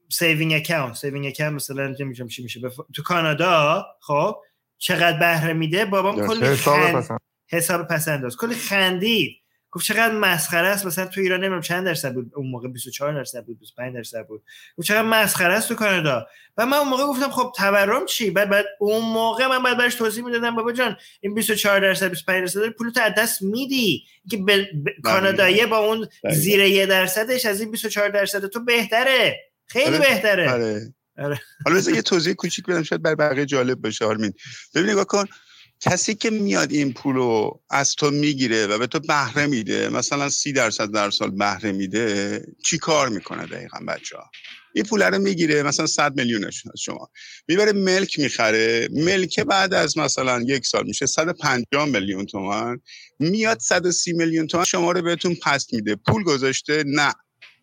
سیوینگ 0.09 0.53
اکاونت 0.53 0.95
سیوینگ 0.95 1.27
اکاونت 1.27 1.53
مثلا 1.53 1.95
نمی‌دونم 1.99 2.29
چی 2.29 2.43
میشه 2.43 2.59
بف... 2.59 2.75
تو 2.95 3.03
کانادا 3.03 3.85
خب 3.99 4.35
چقدر 4.77 5.19
بهره 5.19 5.53
میده 5.53 5.85
بابام. 5.85 6.27
کلی 6.27 6.45
حساب 6.45 6.75
خند... 6.75 6.95
پسند. 6.95 7.19
حساب 7.47 7.87
پسنداز 7.87 8.37
کلی 8.37 8.55
خندید 8.55 9.38
گفت 9.71 9.85
چقدر 9.85 10.11
مسخره 10.11 10.67
است. 10.67 10.85
مثلا 10.85 11.05
تو 11.05 11.21
ایران 11.21 11.39
نمی‌دونم 11.39 11.61
چند 11.61 11.85
درصد 11.85 12.13
بود. 12.13 12.31
اون 12.35 12.49
موقع 12.49 12.67
24 12.67 13.13
درصد 13.13 13.45
بود 13.45 13.59
25 13.59 13.95
درصد 13.95 14.27
بود. 14.27 14.43
گفت 14.77 14.87
چقدر 14.87 15.01
مسخره 15.01 15.53
است 15.53 15.69
تو 15.69 15.75
کانادا. 15.75 16.27
و 16.57 16.65
من 16.65 16.77
اون 16.77 16.89
موقع 16.89 17.03
گفتم 17.03 17.29
خب 17.29 17.51
تورم 17.57 18.05
چی؟ 18.05 18.31
بعد 18.31 18.49
بعد 18.49 18.65
اون 18.79 19.05
موقع 19.05 19.47
من 19.47 19.63
بعد 19.63 19.77
برش 19.77 19.95
توضیح 19.95 20.23
می‌دادم 20.23 20.55
بابا 20.55 20.71
جان 20.71 20.97
این 21.21 21.33
24 21.33 21.79
درصد 21.79 22.09
25 22.09 22.41
درصد 22.41 22.69
پول 22.69 22.89
تو 22.89 23.01
از 23.01 23.13
دست 23.17 23.41
میدی. 23.41 24.03
که 24.31 24.37
به 24.37 24.67
کانادایی 25.03 25.65
با 25.65 25.77
اون 25.77 26.07
دقیقاً. 26.23 26.39
زیر 26.39 26.59
یه 26.59 26.85
درصدش 26.85 27.45
از 27.45 27.61
این 27.61 27.71
24 27.71 28.09
درصد 28.09 28.45
تو 28.45 28.63
بهتره. 28.63 29.35
خیلی 29.65 29.95
آره. 29.95 29.99
بهتره. 29.99 30.51
آره. 30.51 30.93
آره. 31.17 31.41
حالا 31.65 31.79
یه 31.79 32.01
توضیح 32.01 32.33
کوچیک 32.33 32.65
بدم 32.65 32.83
شاید 32.83 33.01
بر 33.01 33.15
بقیه 33.15 33.45
جالب 33.45 33.81
باشه 33.81 34.05
آرمین. 34.05 34.33
ببین 34.75 34.89
نگاه 34.89 35.05
کن 35.05 35.25
کسی 35.81 36.15
که 36.15 36.29
میاد 36.29 36.71
این 36.71 36.93
پول 36.93 37.15
رو 37.15 37.61
از 37.69 37.95
تو 37.95 38.11
می‌گیره 38.11 38.67
و 38.67 38.77
به 38.77 38.87
تو 38.87 38.99
بهره 38.99 39.47
میده 39.47 39.89
مثلا 39.89 40.29
سی 40.29 40.53
درصد 40.53 40.91
در 40.91 41.09
سال 41.09 41.31
بهره 41.31 41.71
میده 41.71 42.41
چی 42.65 42.77
کار 42.77 43.09
می‌کنه 43.09 43.45
دقیقا 43.45 43.79
بچه 43.87 44.17
ها؟ 44.17 44.31
این 44.75 44.85
پول 44.85 45.01
رو 45.01 45.19
می‌گیره 45.19 45.63
مثلا 45.63 45.85
100 45.87 46.17
میلیونش 46.17 46.63
از 46.73 46.79
شما. 46.79 47.09
می‌بره 47.47 47.71
ملک 47.71 48.19
می‌خره 48.19 48.87
ملک 48.91 49.39
بعد 49.39 49.73
از 49.73 49.97
مثلا 49.97 50.41
یک 50.41 50.65
سال 50.65 50.85
میشه 50.87 51.05
150 51.05 51.85
میلیون 51.85 52.25
تومن 52.25 52.79
میاد 53.19 53.59
130 53.59 54.13
میلیون 54.13 54.47
تومن 54.47 54.63
شما 54.63 54.91
رو 54.91 55.01
بهتون 55.01 55.35
پس 55.35 55.73
میده. 55.73 55.95
پول 55.95 56.23
گذاشته 56.23 56.83
نه. 56.87 57.13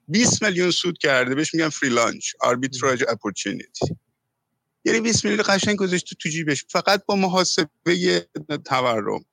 20 0.09 0.43
میلیون 0.43 0.71
سود 0.71 0.99
کرده 0.99 1.35
بهش 1.35 1.55
میگن 1.55 1.69
free 1.69 1.89
lunch 1.89 2.33
arbitrage 2.41 3.03
opportunity. 3.09 3.97
یعنی 4.87 5.01
20 5.01 5.25
میلیون 5.25 5.45
قشنگ 5.49 5.77
گذاشته 5.77 6.17
تو 6.21 6.29
جیبش. 6.29 6.65
فقط 6.69 7.07
با 7.07 7.17
محاسبه 7.17 8.27
تورم. 8.65 9.25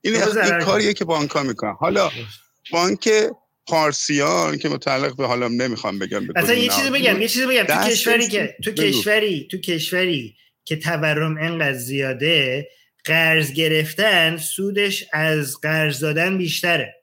این 0.00 0.16
این. 0.16 0.60
کاریه 0.60 0.94
که 0.94 1.04
بانک 1.04 1.30
ها 1.30 1.42
می‌کنن. 1.42 1.74
حالا 1.80 2.10
بانک 2.72 3.08
پارسیان 3.66 4.58
که 4.58 4.68
متعلق 4.68 5.16
به 5.16 5.26
حالا 5.26 5.48
نمی‌خوام 5.48 5.98
بگم 5.98 6.22
اصلا 6.36 6.54
یه 6.54 6.68
چیزی 6.68 6.90
بگم. 6.90 7.20
یه 7.20 7.28
چیزی 7.28 7.46
بگم. 7.46 7.64
تو 7.64 7.90
کشوری 7.90 8.28
که 8.28 8.56
تو 8.64 8.70
بگو. 8.70 8.82
کشوری 8.82 9.48
تو 9.50 9.58
کشوری 9.58 10.36
که 10.64 10.76
تورم 10.76 11.36
انقدر 11.40 11.78
زیاده 11.78 12.68
قرض 13.04 13.52
گرفتن 13.52 14.36
سودش 14.36 15.04
از 15.12 15.60
قرض 15.60 16.00
دادن 16.00 16.38
بیشتره. 16.38 16.94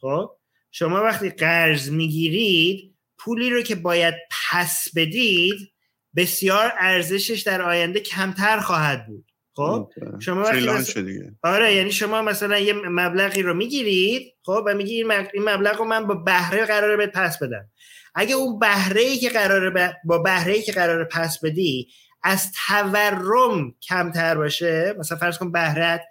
خب؟ 0.00 0.30
شما 0.70 1.02
وقتی 1.02 1.30
قرض 1.30 1.90
می‌گیرید 1.90 2.94
پولی 3.18 3.50
رو 3.50 3.62
که 3.62 3.74
باید 3.74 4.14
پس 4.50 4.88
بدید 4.96 5.72
بسیار 6.16 6.72
ارزشش 6.78 7.40
در 7.40 7.62
آینده 7.62 8.00
کمتر 8.00 8.60
خواهد 8.60 9.06
بود. 9.06 9.24
خب؟ 9.54 9.90
شما 10.20 10.40
مثلا- 10.40 11.02
دیگه. 11.02 11.32
آره 11.42 11.74
یعنی 11.74 11.92
شما 11.92 12.22
مثلا 12.22 12.58
یه 12.58 12.72
مبلغی 12.72 13.42
رو 13.42 13.54
می‌گیرید 13.54 14.34
خب؟ 14.42 14.64
و 14.66 14.74
میگی 14.74 14.94
این 14.94 15.06
مب- 15.06 15.30
این 15.34 15.48
مبلغ 15.48 15.78
رو 15.78 15.84
من 15.84 16.06
با 16.06 16.14
بهره 16.14 16.64
قراره 16.64 16.96
بهت 16.96 17.12
پس 17.12 17.38
بدم. 17.38 17.68
اگه 18.14 18.34
اون 18.34 18.58
بهره 18.58 19.00
ای 19.00 19.18
که 19.18 19.28
قراره 19.30 19.70
ب- 19.70 19.94
با 20.04 20.18
بهره 20.18 20.52
ای 20.52 20.62
که 20.62 20.72
قراره 20.72 21.04
پس 21.04 21.40
بدی 21.40 21.88
از 22.22 22.52
تورم 22.66 23.74
کمتر 23.88 24.34
باشه 24.34 24.94
مثلا 24.98 25.18
فرض 25.18 25.38
کن 25.38 25.52
بهرت 25.52 26.02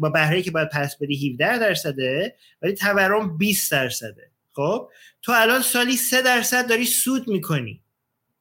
با 0.00 0.08
بهره 0.08 0.36
ای 0.36 0.42
که 0.42 0.50
باید 0.50 0.68
پس 0.68 0.96
بدی 1.00 1.30
17 1.30 1.58
درصده 1.58 2.36
ولی 2.62 2.72
تورم 2.72 3.38
20 3.38 3.72
درصده 3.72 4.30
خب؟ 4.52 4.88
تو 5.22 5.32
الان 5.32 5.62
سالی 5.62 5.96
3 5.96 6.22
درصد 6.22 6.68
داری 6.68 6.84
سود 6.84 7.28
می‌کنی 7.28 7.82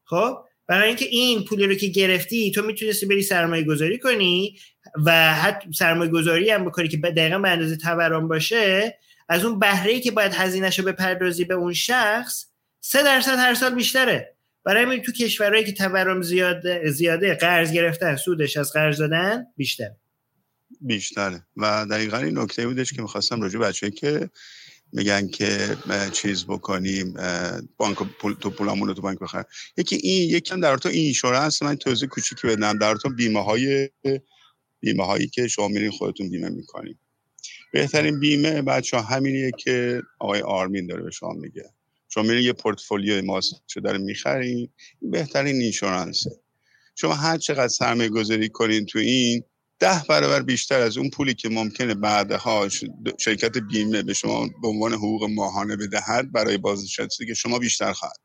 خب؟ 0.04 0.38
برای 0.72 0.88
اینکه 0.88 1.06
این 1.06 1.46
پولی 1.46 1.68
رو 1.68 1.76
که 1.76 1.88
گرفتی 1.88 2.52
تو 2.52 2.62
می‌تونستی 2.62 3.06
بری 3.06 3.22
سرمایه 3.22 3.64
گذاری 3.64 4.00
کنی 4.00 4.58
و 5.06 5.34
حتی 5.34 5.74
سرمایه 5.74 6.12
گذاری 6.12 6.50
هم 6.50 6.66
بکنی 6.66 6.88
که 6.88 6.98
دقیقا 6.98 7.40
به 7.40 7.50
اندازه 7.50 7.78
تورم 7.78 8.28
باشه 8.28 8.98
از 9.30 9.46
اون 9.46 9.60
بهره 9.60 10.00
که 10.00 10.12
باید 10.12 10.34
هزینهش 10.34 10.80
رو 10.80 10.86
بپردازی 10.86 11.46
به 11.46 11.54
اون 11.54 11.74
شخص 11.74 12.46
سه 12.80 13.04
درصد 13.04 13.38
هر 13.38 13.54
سال 13.54 13.76
بیشتره. 13.76 14.36
برای 14.64 14.84
همین 14.84 15.02
تو 15.02 15.12
کشورهایی 15.12 15.66
که 15.66 15.72
تورم 15.72 16.22
زیاده 16.22 16.92
زیاده 16.92 17.36
قرض 17.36 17.72
گرفتن 17.74 18.16
سودش 18.16 18.58
از 18.58 18.74
قرض 18.74 18.98
دادن 18.98 19.46
بیشتر 19.58 19.92
بیشتره. 20.82 21.44
و 21.58 21.86
دقیقا 21.90 22.18
این 22.18 22.38
نکته 22.38 22.68
بودش 22.68 22.94
که 22.94 23.02
می‌خواستم 23.02 23.42
راجع 23.42 23.60
بچه 23.60 23.92
که 23.92 24.30
میگن 24.94 25.28
که 25.28 25.78
چیز 26.12 26.46
بکنیم 26.46 27.14
بانک 27.78 27.98
پول 27.98 28.34
تو 28.34 28.50
پولامون 28.50 28.88
رو 28.88 28.94
تو 28.94 29.02
بانک 29.02 29.20
بخریم. 29.20 29.46
یکی 29.78 29.96
این 29.96 30.30
یکم 30.30 30.60
در 30.60 30.78
تو 30.78 30.90
اینشورنس 30.90 31.64
من 31.64 31.76
توضیح 31.76 32.10
کوچیکی 32.10 32.48
بدم. 32.48 32.78
در 32.78 32.96
تو 32.96 33.10
بیمه 33.10 33.44
های 33.44 33.90
بیمه 34.80 35.06
هایی 35.06 35.28
که 35.28 35.48
شما 35.48 35.68
میرین 35.68 35.92
خودتون 35.92 36.30
بیمه 36.30 36.50
می‌کنیم 36.50 37.00
بهترین 37.74 38.20
بیمه 38.20 38.62
بچه 38.62 38.98
ها 38.98 39.04
همینیه 39.04 39.52
که 39.58 40.02
آقای 40.20 40.42
آرمین 40.42 40.88
داره 40.88 41.04
به 41.04 41.12
شما 41.12 41.34
میگه. 41.34 41.70
شما 42.10 42.24
میرین 42.24 42.44
یه 42.44 42.54
پورتفولیو 42.54 43.26
ماست 43.26 43.64
داره 43.84 43.98
می‌خرین 43.98 44.70
بهترین 45.02 45.56
اینشورنسه. 45.56 46.32
شما 46.96 47.14
هر 47.14 47.38
چقدر 47.38 47.68
سرمایه 47.68 48.10
گذاری 48.10 48.50
کنین 48.50 48.86
تو 48.86 49.00
این 49.00 49.44
ده 49.82 50.04
برابر 50.10 50.44
بیشتر 50.44 50.82
از 50.82 50.98
اون 50.98 51.12
پولی 51.12 51.36
که 51.36 51.50
ممکنه 51.50 51.96
بعدها 51.96 52.70
شرکت 53.20 53.58
بیمه 53.58 54.04
به 54.04 54.14
شما 54.14 54.50
به 54.64 54.70
عنوان 54.70 54.94
حقوق 54.94 55.26
ماهانه 55.30 55.78
بدهد 55.78 56.34
برای 56.34 56.58
بازنشسته 56.60 57.28
که 57.28 57.36
شما 57.36 57.60
بیشتر 57.60 57.94
خواهد 57.94 58.18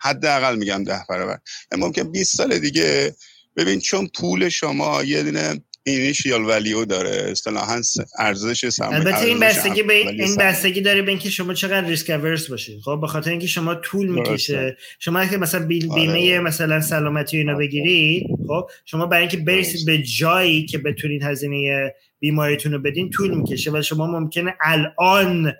حداقل 0.00 0.56
میگم 0.56 0.84
ده 0.84 1.06
برابر. 1.10 1.40
ممکن 1.72 2.12
20 2.12 2.36
سال 2.36 2.58
دیگه 2.58 3.16
ببین 3.56 3.80
چون 3.80 4.08
پول 4.08 4.50
شما 4.50 5.04
یه 5.04 5.24
دونه 5.24 5.64
اینیشیال 5.86 6.44
ولیو 6.44 6.84
داره. 6.84 7.30
اصطلاحا 7.30 7.80
ارزش 8.18 8.68
سرمایه 8.68 8.98
البته 8.98 9.24
این 9.24 9.40
بستگی 9.40 9.82
به 9.82 9.94
این 9.94 10.36
بستگی 10.36 10.80
داره 10.80 11.02
به 11.02 11.10
اینکه 11.10 11.30
شما 11.30 11.54
چقدر 11.54 11.88
ریسک 11.88 12.10
اورس 12.10 12.50
باشید 12.50 12.80
خب 12.80 12.98
به 13.00 13.06
خاطر 13.06 13.30
اینکه 13.30 13.46
شما 13.46 13.74
طول 13.74 14.08
می‌کشه. 14.08 14.76
شما 14.98 15.26
که 15.26 15.36
مثلا 15.36 15.66
بیمه 15.66 15.90
آره. 15.90 16.40
مثلا 16.40 16.80
سلامتی 16.80 17.36
اینا 17.36 17.54
بگیرید 17.54 18.26
خب 18.48 18.70
شما 18.84 19.06
برای 19.06 19.20
اینکه 19.20 19.36
برسید 19.36 19.86
به 19.86 19.98
جایی 19.98 20.66
که 20.66 20.78
بتونید 20.78 21.22
هزینه 21.22 21.92
بیماریتون 22.20 22.72
رو 22.72 22.78
بدین 22.78 23.10
طول 23.10 23.34
می‌کشه 23.34 23.70
و 23.70 23.82
شما 23.82 24.06
ممکنه 24.06 24.54
الان 24.60 25.52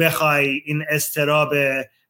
بخوای 0.00 0.62
این 0.64 0.82
استراب 0.90 1.54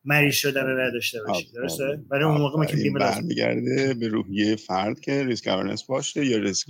مریض 0.04 0.34
شدن 0.34 0.66
رو 0.66 0.80
نداشته 0.80 1.18
باشید 1.28 1.48
درسته؟ 1.54 1.84
برای 2.10 2.24
اون 2.24 2.40
موقع 2.40 2.66
که 2.66 2.76
بیمه 2.76 2.98
برمیگرده 2.98 3.94
به 3.94 4.08
روحیه 4.08 4.56
فرد 4.56 5.00
که 5.00 5.24
ریسک 5.24 5.48
اورنس 5.48 5.84
باشه 5.84 6.26
یا 6.26 6.38
ریسک 6.38 6.66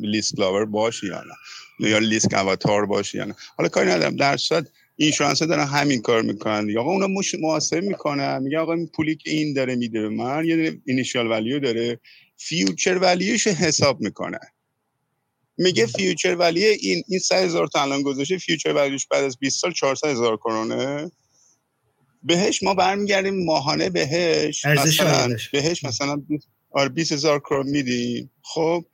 لیست 0.00 0.40
لاور 0.40 0.64
باشی 0.64 1.06
یا 1.06 1.22
نه؟ 1.22 1.88
یا 1.88 1.98
لیست 1.98 2.34
اواتار 2.34 2.86
باشی 2.86 3.18
یا 3.18 3.24
نه؟ 3.24 3.34
حالا 3.56 3.68
کاری 3.68 3.90
ندارم 3.90 4.16
در 4.16 4.36
صورت 4.36 4.68
اینشورنس 4.96 5.42
دارن 5.42 5.66
همین 5.66 6.02
کار 6.02 6.22
می‌کنن. 6.22 6.68
یا 6.68 6.80
آقا 6.80 6.90
اونا 6.90 7.08
محاسبه 7.40 7.80
می‌کنن 7.80 8.42
میگه 8.42 8.58
آقا 8.58 8.72
این 8.72 8.86
پولی 8.86 9.16
که 9.16 9.30
این 9.30 9.54
داره 9.54 9.76
میده 9.76 10.00
به 10.00 10.08
من 10.08 10.44
یه 10.44 10.80
اینیشیال 10.86 11.30
ولیو 11.30 11.58
داره. 11.58 12.00
future 12.36 12.98
value 12.98 13.32
ش 13.32 13.46
حساب 13.46 14.00
می‌کنه 14.00 14.38
میگه 15.58 15.86
future 15.86 16.36
value 16.36 16.64
این 16.64 17.02
این 17.08 17.18
100 17.18 17.36
هزار 17.36 17.66
تا 17.66 17.82
الان 17.82 18.02
گذاشته 18.02 18.38
future 18.38 18.72
value 18.72 18.96
ش 18.96 19.06
بعد 19.06 19.24
از 19.24 19.38
20 19.38 19.60
سال 19.60 19.72
400 19.72 20.08
هزار 20.08 20.36
کرونه. 20.36 21.10
بهش 22.22 22.62
ما 22.62 22.74
برمیگردیم 22.74 23.44
ماهانه 23.44 23.90
بهش 23.90 24.64
مثلا 24.66 25.36
بهش 25.52 25.84
مثلا 25.84 26.22
آره 26.70 26.88
20 26.88 27.12
هزار 27.12 27.38
کرون 27.38 27.66
میدیم. 27.66 28.30
خب 28.42 28.84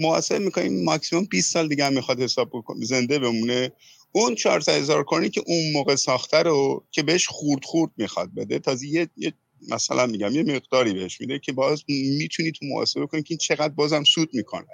محاسبه 0.00 0.38
می‌کنیم 0.38 0.84
ماکسیموم 0.84 1.24
20 1.24 1.52
سال 1.52 1.68
دیگه 1.68 1.84
هم 1.84 1.92
می‌خواد 1.92 2.20
حساب 2.20 2.48
بکنه 2.52 2.84
زنده 2.84 3.18
بمونه. 3.18 3.72
اون 4.12 4.34
400 4.34 4.72
هزار 4.72 5.04
کرونی 5.04 5.30
که 5.30 5.42
اون 5.46 5.72
موقع 5.72 5.94
ساخته 5.94 6.36
رو 6.36 6.84
که 6.90 7.02
بهش 7.02 7.26
خورد 7.26 7.64
خورد 7.64 7.90
می‌خواد 7.96 8.34
بده. 8.34 8.58
تازه 8.58 8.86
یه, 8.86 9.08
یه 9.16 9.32
مثلا 9.68 10.06
میگم 10.06 10.34
یه 10.34 10.42
مقداری 10.42 10.92
بهش 10.92 11.20
میده 11.20 11.38
که 11.38 11.52
باز 11.52 11.84
می‌تونی 12.18 12.52
تو 12.52 12.66
محاسبه 12.66 13.06
کنی 13.06 13.22
که 13.22 13.26
این 13.30 13.38
چقدر 13.38 13.74
بازم 13.74 14.04
سود 14.04 14.30
می‌کنه. 14.32 14.66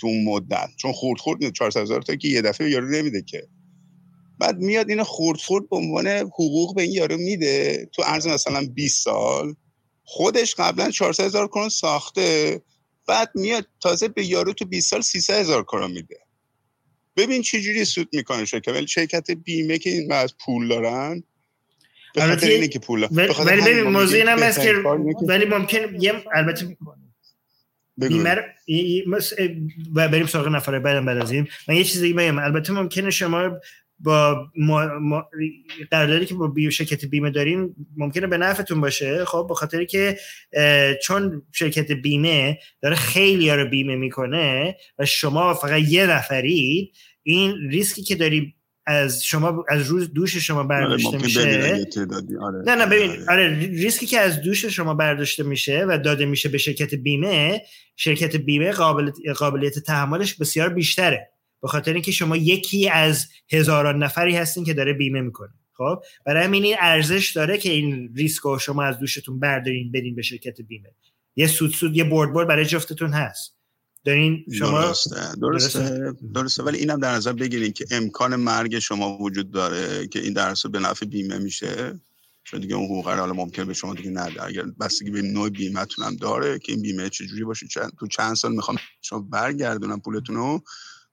تو 0.00 0.06
اون 0.06 0.24
مدت. 0.24 0.70
چون 0.76 0.92
خورد 0.92 1.20
خورد 1.20 1.52
400 1.52 1.80
هزار 1.80 2.02
تا 2.02 2.16
که 2.16 2.28
یه 2.28 2.42
دفعه 2.42 2.70
یارو 2.70 2.90
نمیده 2.90 3.22
که. 3.22 3.48
بعد 4.40 4.58
میاد 4.58 4.88
اینو 4.88 5.04
خورد 5.04 5.38
خورد 5.38 5.68
به 5.68 5.76
عنوان 5.76 6.06
حقوق 6.06 6.74
به 6.74 6.82
این 6.82 6.92
یارو 6.92 7.16
میده. 7.16 7.88
تو 7.92 8.02
عرض 8.02 8.26
مثلا 8.26 8.66
20 8.74 9.04
سال. 9.04 9.54
خودش 10.04 10.54
قبلا 10.54 10.90
400 10.90 11.24
هزار 11.24 11.48
کرون 11.48 11.68
ساخته. 11.68 12.62
بعد 13.06 13.30
میاد 13.34 13.66
تازه 13.80 14.08
به 14.08 14.26
یارو 14.26 14.52
تو 14.52 14.64
20 14.64 14.90
سال 14.90 15.00
300 15.00 15.34
هزار 15.34 15.62
کرون 15.62 15.90
میده. 15.90 16.18
ببین 17.16 17.42
چه 17.42 17.60
جوری 17.60 17.84
سود 17.84 18.08
می‌کنه 18.12 18.44
شرکت. 18.44 18.68
ولی 18.68 18.86
شرکت 18.86 19.30
بیمه 19.30 19.78
که 19.78 19.90
این 19.90 20.12
از 20.12 20.34
پول 20.44 20.68
دارن 20.68 21.22
به 22.14 22.20
خاطر 22.20 22.46
اینه 22.46 22.68
که 22.68 22.78
پول 22.78 23.08
ولی 23.46 23.60
ببین 23.60 23.82
موضوع 23.82 24.18
این 24.18 24.28
هم 24.28 24.38
هست 24.38 24.60
که 24.60 24.72
ولی 25.28 25.44
ممکن 25.44 26.00
یه 26.00 26.24
البته 26.34 26.76
بیمه 27.96 28.36
و 29.94 30.08
بریم 30.08 30.26
سراغ 30.26 30.48
نفره 30.48 30.78
بعدم 30.78 31.04
بعد 31.04 31.16
از 31.16 31.30
این. 31.30 31.48
من 31.68 31.76
یه 31.76 31.84
چیزی 31.84 32.12
بگم. 32.12 32.38
البته 32.38 32.72
ممکنه 32.72 33.10
شما 33.10 33.50
با 34.02 34.46
ما... 34.56 35.26
قراردادی 35.90 36.26
که 36.26 36.34
با. 36.34 36.70
شرکت 36.70 37.04
بیمه 37.04 37.30
دارین 37.30 37.74
ممکنه 37.96 38.26
به 38.26 38.38
نفعتون 38.38 38.80
باشه 38.80 39.24
خب 39.24 39.46
به 39.48 39.54
خاطر 39.54 39.84
که 39.84 40.18
چون 41.02 41.42
شرکت 41.52 41.92
بیمه 41.92 42.58
داره 42.82 42.94
خیلی 42.94 43.50
رو 43.50 43.68
بیمه 43.68 43.96
می‌کنه 43.96 44.76
و 44.98 45.04
شما 45.04 45.54
فقط 45.54 45.82
یه 45.88 46.06
نفرید 46.06 46.92
این 47.22 47.70
ریسکی 47.70 48.02
که 48.02 48.14
داری 48.14 48.54
از 48.86 49.24
شما 49.24 49.64
از 49.68 49.86
روز 49.86 50.12
دوش 50.12 50.36
شما 50.36 50.62
برداشته 50.62 51.18
میشه 51.18 51.40
آره. 52.40 52.62
نه 52.66 52.74
نه 52.74 52.86
ببین 52.86 53.10
آره 53.28 53.58
ریسکی 53.58 54.06
که 54.06 54.20
از 54.20 54.40
دوش 54.40 54.64
شما 54.64 54.94
برداشته 54.94 55.42
میشه 55.42 55.84
و 55.88 55.98
داده 55.98 56.26
میشه 56.26 56.48
به 56.48 56.58
شرکت 56.58 56.94
بیمه 56.94 57.62
شرکت 57.96 58.36
بیمه 58.36 58.72
قابلیت, 58.72 59.14
قابلیت 59.36 59.78
تحملش 59.78 60.34
بسیار 60.34 60.68
بیشتره 60.68 61.30
به 61.62 61.68
خاطر 61.68 61.92
اینکه 61.92 62.12
شما 62.12 62.36
یکی 62.36 62.88
از 62.88 63.26
هزاران 63.52 64.02
نفری 64.02 64.36
هستین 64.36 64.64
که 64.64 64.74
داره 64.74 64.92
بیمه 64.92 65.20
می‌کنه. 65.20 65.50
خب؟ 65.72 66.02
برای 66.26 66.44
همین 66.44 66.64
این 66.64 66.76
ارزش 66.80 67.30
داره 67.30 67.58
که 67.58 67.70
این 67.70 68.12
ریسک 68.14 68.42
رو 68.42 68.58
شما 68.58 68.82
از 68.82 68.98
دوشتون 68.98 69.40
بردارین 69.40 69.92
بدین 69.92 70.14
به 70.14 70.22
شرکت 70.22 70.60
بیمه. 70.60 70.88
یه 71.36 71.46
سود 71.46 71.70
سود 71.70 71.96
یه 71.96 72.04
برد 72.04 72.32
برد 72.32 72.48
برای 72.48 72.64
جفتتون 72.64 73.12
هست. 73.12 73.56
دارین 74.04 74.44
شما 74.58 74.80
درسته 74.80 75.16
درسته, 75.40 76.12
درسته. 76.34 76.62
ولی 76.62 76.78
اینم 76.78 77.00
در 77.00 77.12
نظر 77.12 77.32
بگیرین 77.32 77.72
که 77.72 77.84
امکان 77.90 78.36
مرگ 78.36 78.78
شما 78.78 79.18
وجود 79.18 79.50
داره 79.50 80.06
که 80.06 80.18
این 80.18 80.32
در 80.32 80.54
به 80.72 80.78
نفع 80.78 81.06
بیمه 81.06 81.38
میشه. 81.38 82.00
چون 82.44 82.60
دیگه 82.60 82.74
اون 82.74 82.84
حقوق 82.84 83.08
حالا 83.08 83.32
ممکن 83.32 83.64
به 83.64 83.74
شما 83.74 83.94
دیگه 83.94 84.10
نده. 84.10 84.44
اگر 84.44 84.62
بستگی 84.80 85.10
به 85.10 85.22
نوع 85.22 85.50
بیمهتون 85.50 86.04
هم 86.04 86.16
داره 86.16 86.58
که 86.58 86.72
این 86.72 86.82
بیمه 86.82 87.08
چجوری 87.08 87.44
باشه 87.44 87.66
چند 87.66 87.92
تو 87.98 88.06
چند 88.06 88.34
سال 88.34 88.52
می‌خوام 88.52 88.76
شما 89.02 89.18
برگردونم 89.18 90.00
پولتون 90.00 90.36
رو 90.36 90.62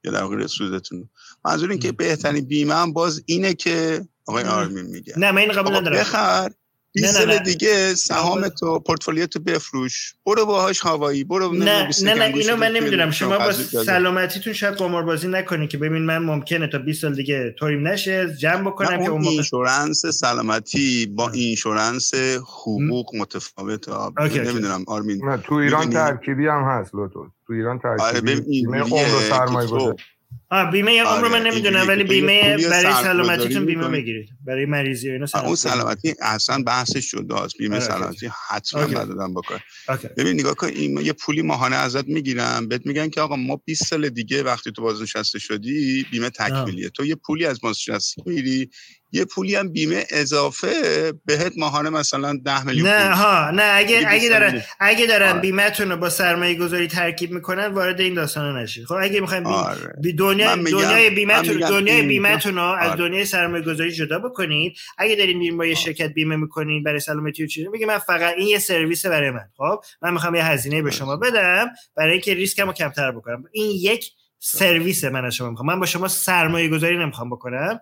یا 0.03 0.11
در 0.11 0.23
واقع 0.23 0.47
سودتون 0.47 1.09
منظور 1.45 1.69
این 1.69 1.79
که 1.79 1.91
بهترین 1.91 2.45
بیمه 2.45 2.73
هم 2.73 2.93
باز 2.93 3.23
اینه 3.25 3.53
که 3.53 4.05
آقای 4.25 4.43
آرمین 4.43 4.85
میگه. 4.85 5.13
نه 5.17 5.31
من 5.31 5.41
این 5.41 5.51
قبول 5.51 5.75
ندارم. 5.75 5.97
بخر. 5.99 6.51
20 6.93 7.13
سال 7.13 7.37
دیگه 7.37 7.95
سهام 7.95 8.47
تو 8.47 8.79
پورتفولیو 8.79 9.25
تو 9.25 9.39
بفروش. 9.39 10.13
برو 10.25 10.45
باهاش 10.45 10.85
هوایی 10.85 11.23
برو 11.23 11.53
نه 11.53 11.89
نه 12.03 12.13
نه 12.13 12.23
اینو 12.25 12.55
من 12.55 12.71
نمی‌دونم. 12.71 13.11
شما 13.11 13.37
با 13.37 13.51
سلامتیتون 13.51 14.53
شاید 14.53 14.73
قماربازی 14.73 15.27
نکنی 15.27 15.67
که 15.67 15.77
ببین 15.77 16.01
من 16.01 16.17
ممکنه 16.17 16.67
تا 16.67 16.77
20 16.77 17.01
سال 17.01 17.15
دیگه 17.15 17.55
طوریم 17.59 17.87
نشه 17.87 18.35
جمع 18.35 18.61
بکنم 18.69 19.03
که 19.03 19.09
اون 19.09 19.23
اینشورنس 19.23 20.05
سلامتی 20.05 21.05
با 21.05 21.29
اینشورنس 21.29 22.13
حقوق 22.41 23.15
متفاوته 23.15 23.91
نمی‌دونم 24.27 24.83
آرمین 24.87 25.25
نه 25.25 25.37
تو 25.37 25.55
ایران 25.55 25.89
ترکیبی 25.89 26.47
هم 26.47 26.63
هست 26.63 26.95
لوتو 26.95 27.27
تو 27.47 27.53
ایران 27.53 27.79
ترکیبی 27.79 28.09
آره 28.09 28.21
ببین 28.21 28.75
عمر 28.75 29.19
سرمایه 29.29 29.67
گذاری. 29.67 29.83
آه 29.83 29.95
بیمه 30.71 30.93
یا 30.93 31.09
عمر 31.09 31.27
من 31.27 31.43
نمی‌دونم 31.43 31.87
ولی 31.87 32.03
بیمه 32.03 32.57
برای 32.57 32.93
سلامتیتون 33.03 33.65
بیمه 33.65 33.87
بگیرید 33.87 34.29
برای 34.45 34.65
مریضی 34.65 35.09
و 35.09 35.11
اینا 35.11 35.25
اون 35.45 35.55
سلامتی. 35.55 36.15
اصلا 36.21 36.63
بحثش 36.63 37.05
شده 37.05 37.41
است 37.41 37.57
بیمه 37.57 37.79
سلامتی 37.79 38.29
حتما 38.47 38.87
بدادن 38.87 39.33
بکن 39.33 39.59
ببین 40.17 40.33
نگاه 40.39 40.55
کن 40.55 40.67
این 40.67 40.97
یه 40.97 41.13
پولی 41.13 41.41
ماهانه 41.41 41.75
ازت 41.75 42.07
می‌گیرم 42.07 42.67
بهت 42.67 42.85
میگن 42.85 43.09
که 43.09 43.21
آقا 43.21 43.35
ما 43.35 43.55
20 43.55 43.83
سال 43.83 44.09
دیگه 44.09 44.43
وقتی 44.43 44.71
تو 44.71 44.81
بازنشسته 44.81 45.39
شدی 45.39 46.05
بیمه 46.11 46.29
تکمیلیه. 46.29 46.89
تو 46.89 47.05
یه 47.05 47.15
پولی 47.15 47.45
از 47.45 47.61
بازنشستگی 47.61 48.23
می‌گیری 48.25 48.69
یه 49.11 49.25
پولی 49.25 49.55
هم 49.55 49.69
بیمه 49.69 50.05
اضافه 50.09 51.13
بهت 51.25 51.53
ماهانه 51.57 51.89
مثلا 51.89 52.39
10 52.45 52.65
میلیون 52.65 52.87
نه 52.87 53.15
ها 53.15 53.51
نه 53.51 53.63
اگه 53.75 54.03
اگه 54.07 54.29
دارن 54.29 54.63
اگه 54.79 55.05
دارن 55.05 55.39
بیمهتون 55.39 55.89
رو 55.89 55.97
با 55.97 56.09
سرمایه 56.09 56.55
گذاری 56.55 56.87
ترکیب 56.87 57.31
می‌کنن 57.31 57.65
وارد 57.65 58.01
این 58.01 58.13
داستانا 58.13 58.61
نشید 58.61 58.85
خب 58.85 58.95
اگه 59.01 59.21
می‌خوایم 59.21 59.45
آره. 59.45 59.93
دنیا 60.39 60.81
دنیای 60.81 61.09
بیمهتون 61.09 61.57
دنیای 61.57 62.01
بیمهتون 62.01 62.55
رو 62.55 62.61
از 62.61 62.89
آره. 62.89 62.99
دنیای 62.99 63.25
سرمایه 63.25 63.63
گذاری 63.63 63.91
جدا 63.91 64.19
بکنید. 64.19 64.77
اگه 64.97 65.15
دارین 65.15 65.37
میرین 65.37 65.57
با 65.57 65.65
یه 65.65 65.75
شرکت 65.75 66.13
بیمه 66.13 66.35
می‌کنین 66.35 66.83
برای 66.83 66.99
سلامتی 66.99 67.43
و 67.43 67.47
چیزی 67.47 67.67
میگه 67.67 67.85
من 67.85 67.97
فقط 67.97 68.35
این 68.37 68.47
یه 68.47 68.59
سرویس 68.59 69.05
برای 69.05 69.31
من 69.31 69.45
خب؟ 69.57 69.79
من 70.01 70.13
می‌خوام 70.13 70.35
یه 70.35 70.45
هزینه 70.45 70.81
به 70.81 70.91
شما 70.91 71.17
بدم 71.17 71.69
برای 71.95 72.11
اینکه 72.11 72.33
ریسکم 72.33 72.67
رو 72.67 72.73
کمتر 72.73 73.11
بکنم. 73.11 73.43
این 73.51 73.71
یک 73.79 74.11
سرویس 74.39 75.03
من 75.03 75.25
از 75.25 75.35
شما 75.35 75.49
می‌خوام. 75.49 75.67
من 75.67 75.79
با 75.79 75.85
شما 75.85 76.07
سرمایه 76.07 76.69
گذاری 76.69 76.97
نمی‌خوام 76.97 77.29
بکنم. 77.29 77.79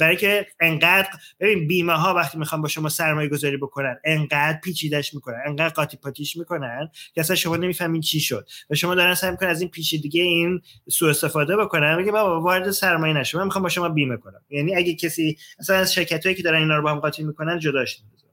برای 0.00 0.16
که 0.16 0.46
انقدر 0.60 1.08
ببین 1.40 1.66
بیمه 1.66 1.92
ها 1.92 2.14
وقتی 2.14 2.38
می‌خوام 2.38 2.62
با 2.62 2.68
شما 2.68 2.88
سرمایه 2.88 3.28
گذاری 3.28 3.56
بکنن 3.56 3.96
انقدر 4.04 4.58
پیچیدش 4.64 5.14
می‌کنن 5.14 5.38
انقدر 5.46 5.74
قاطی 5.74 5.96
پاتیش 5.96 6.36
می‌کنن 6.36 6.90
که 7.14 7.20
اصلا 7.20 7.36
شما 7.36 7.56
نمی‌فهمین 7.56 8.00
چی 8.00 8.20
شد. 8.20 8.48
و 8.70 8.74
شما 8.74 8.94
دارن 8.94 9.14
سعی 9.14 9.30
می‌کنن 9.30 9.48
از 9.48 9.60
این 9.60 9.70
پیچیدگی 9.70 10.20
این 10.20 10.60
سوء 10.88 11.10
استفاده 11.10 11.56
بکنن. 11.56 11.96
میگه 11.96 12.12
بابا 12.12 12.40
وارد 12.40 12.70
سرمایه 12.70 13.14
نشو. 13.14 13.38
من 13.38 13.44
می‌خوام 13.44 13.62
با 13.62 13.68
شما 13.68 13.88
بیمه 13.88 14.16
کنم. 14.16 14.40
یعنی 14.50 14.76
اگه 14.76 14.94
کسی 14.94 15.38
اصلا 15.58 15.76
از 15.76 15.94
شرکت 15.94 16.24
هایی 16.24 16.36
که 16.36 16.42
دارن 16.42 16.58
اینا 16.58 16.76
رو 16.76 16.82
با 16.82 16.90
هم 16.90 17.00
قاطی 17.00 17.24
می‌کنن 17.24 17.58
جداش 17.58 18.00
نمی‌ذارن. 18.00 18.32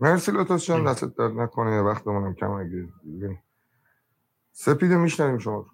مرسی 0.00 0.32
جان 0.66 0.84
دستت 0.84 1.16
درد 1.18 1.32
نکنه. 1.32 1.74
یه 1.74 1.80
وقتمونم 1.80 2.34
کم. 2.34 2.68
اگه 4.52 4.74
سپیده 4.74 4.96
میشنویم 4.96 5.38
شما 5.38 5.56
رو. 5.56 5.66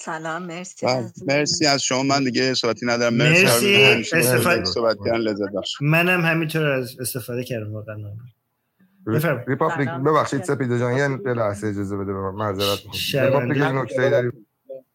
سلام 0.00 0.42
مرسی 0.42 0.86
بله، 0.86 1.12
مرسی 1.26 1.66
از 1.66 1.82
شما 1.82 2.02
من 2.02 2.24
دیگه 2.24 2.54
صحبتی 2.54 2.86
ندارم 2.86 3.14
مرسی, 3.14 3.86
مرسی. 3.96 4.16
استفاده- 4.16 4.64
صحبت 4.64 4.96
کردن 5.04 5.18
لذت 5.18 5.52
بخش 5.52 5.82
منم 5.82 6.20
همینطور 6.20 6.66
از 6.66 7.00
استفاده 7.00 7.44
کردم 7.44 7.72
واقعا. 7.74 7.96
ریپابلیک. 9.46 9.88
ببخشید 9.88 10.42
سپیده 10.44 10.78
جان 10.78 10.92
یه 10.92 11.08
لحظه 11.32 11.66
اجازه 11.66 11.96
بده 11.96 12.12
به 12.12 12.20
من 12.20 12.34
معذرت. 12.34 12.78
ریپابلیک 13.14 13.62
نکته 13.62 14.10
داری 14.10 14.30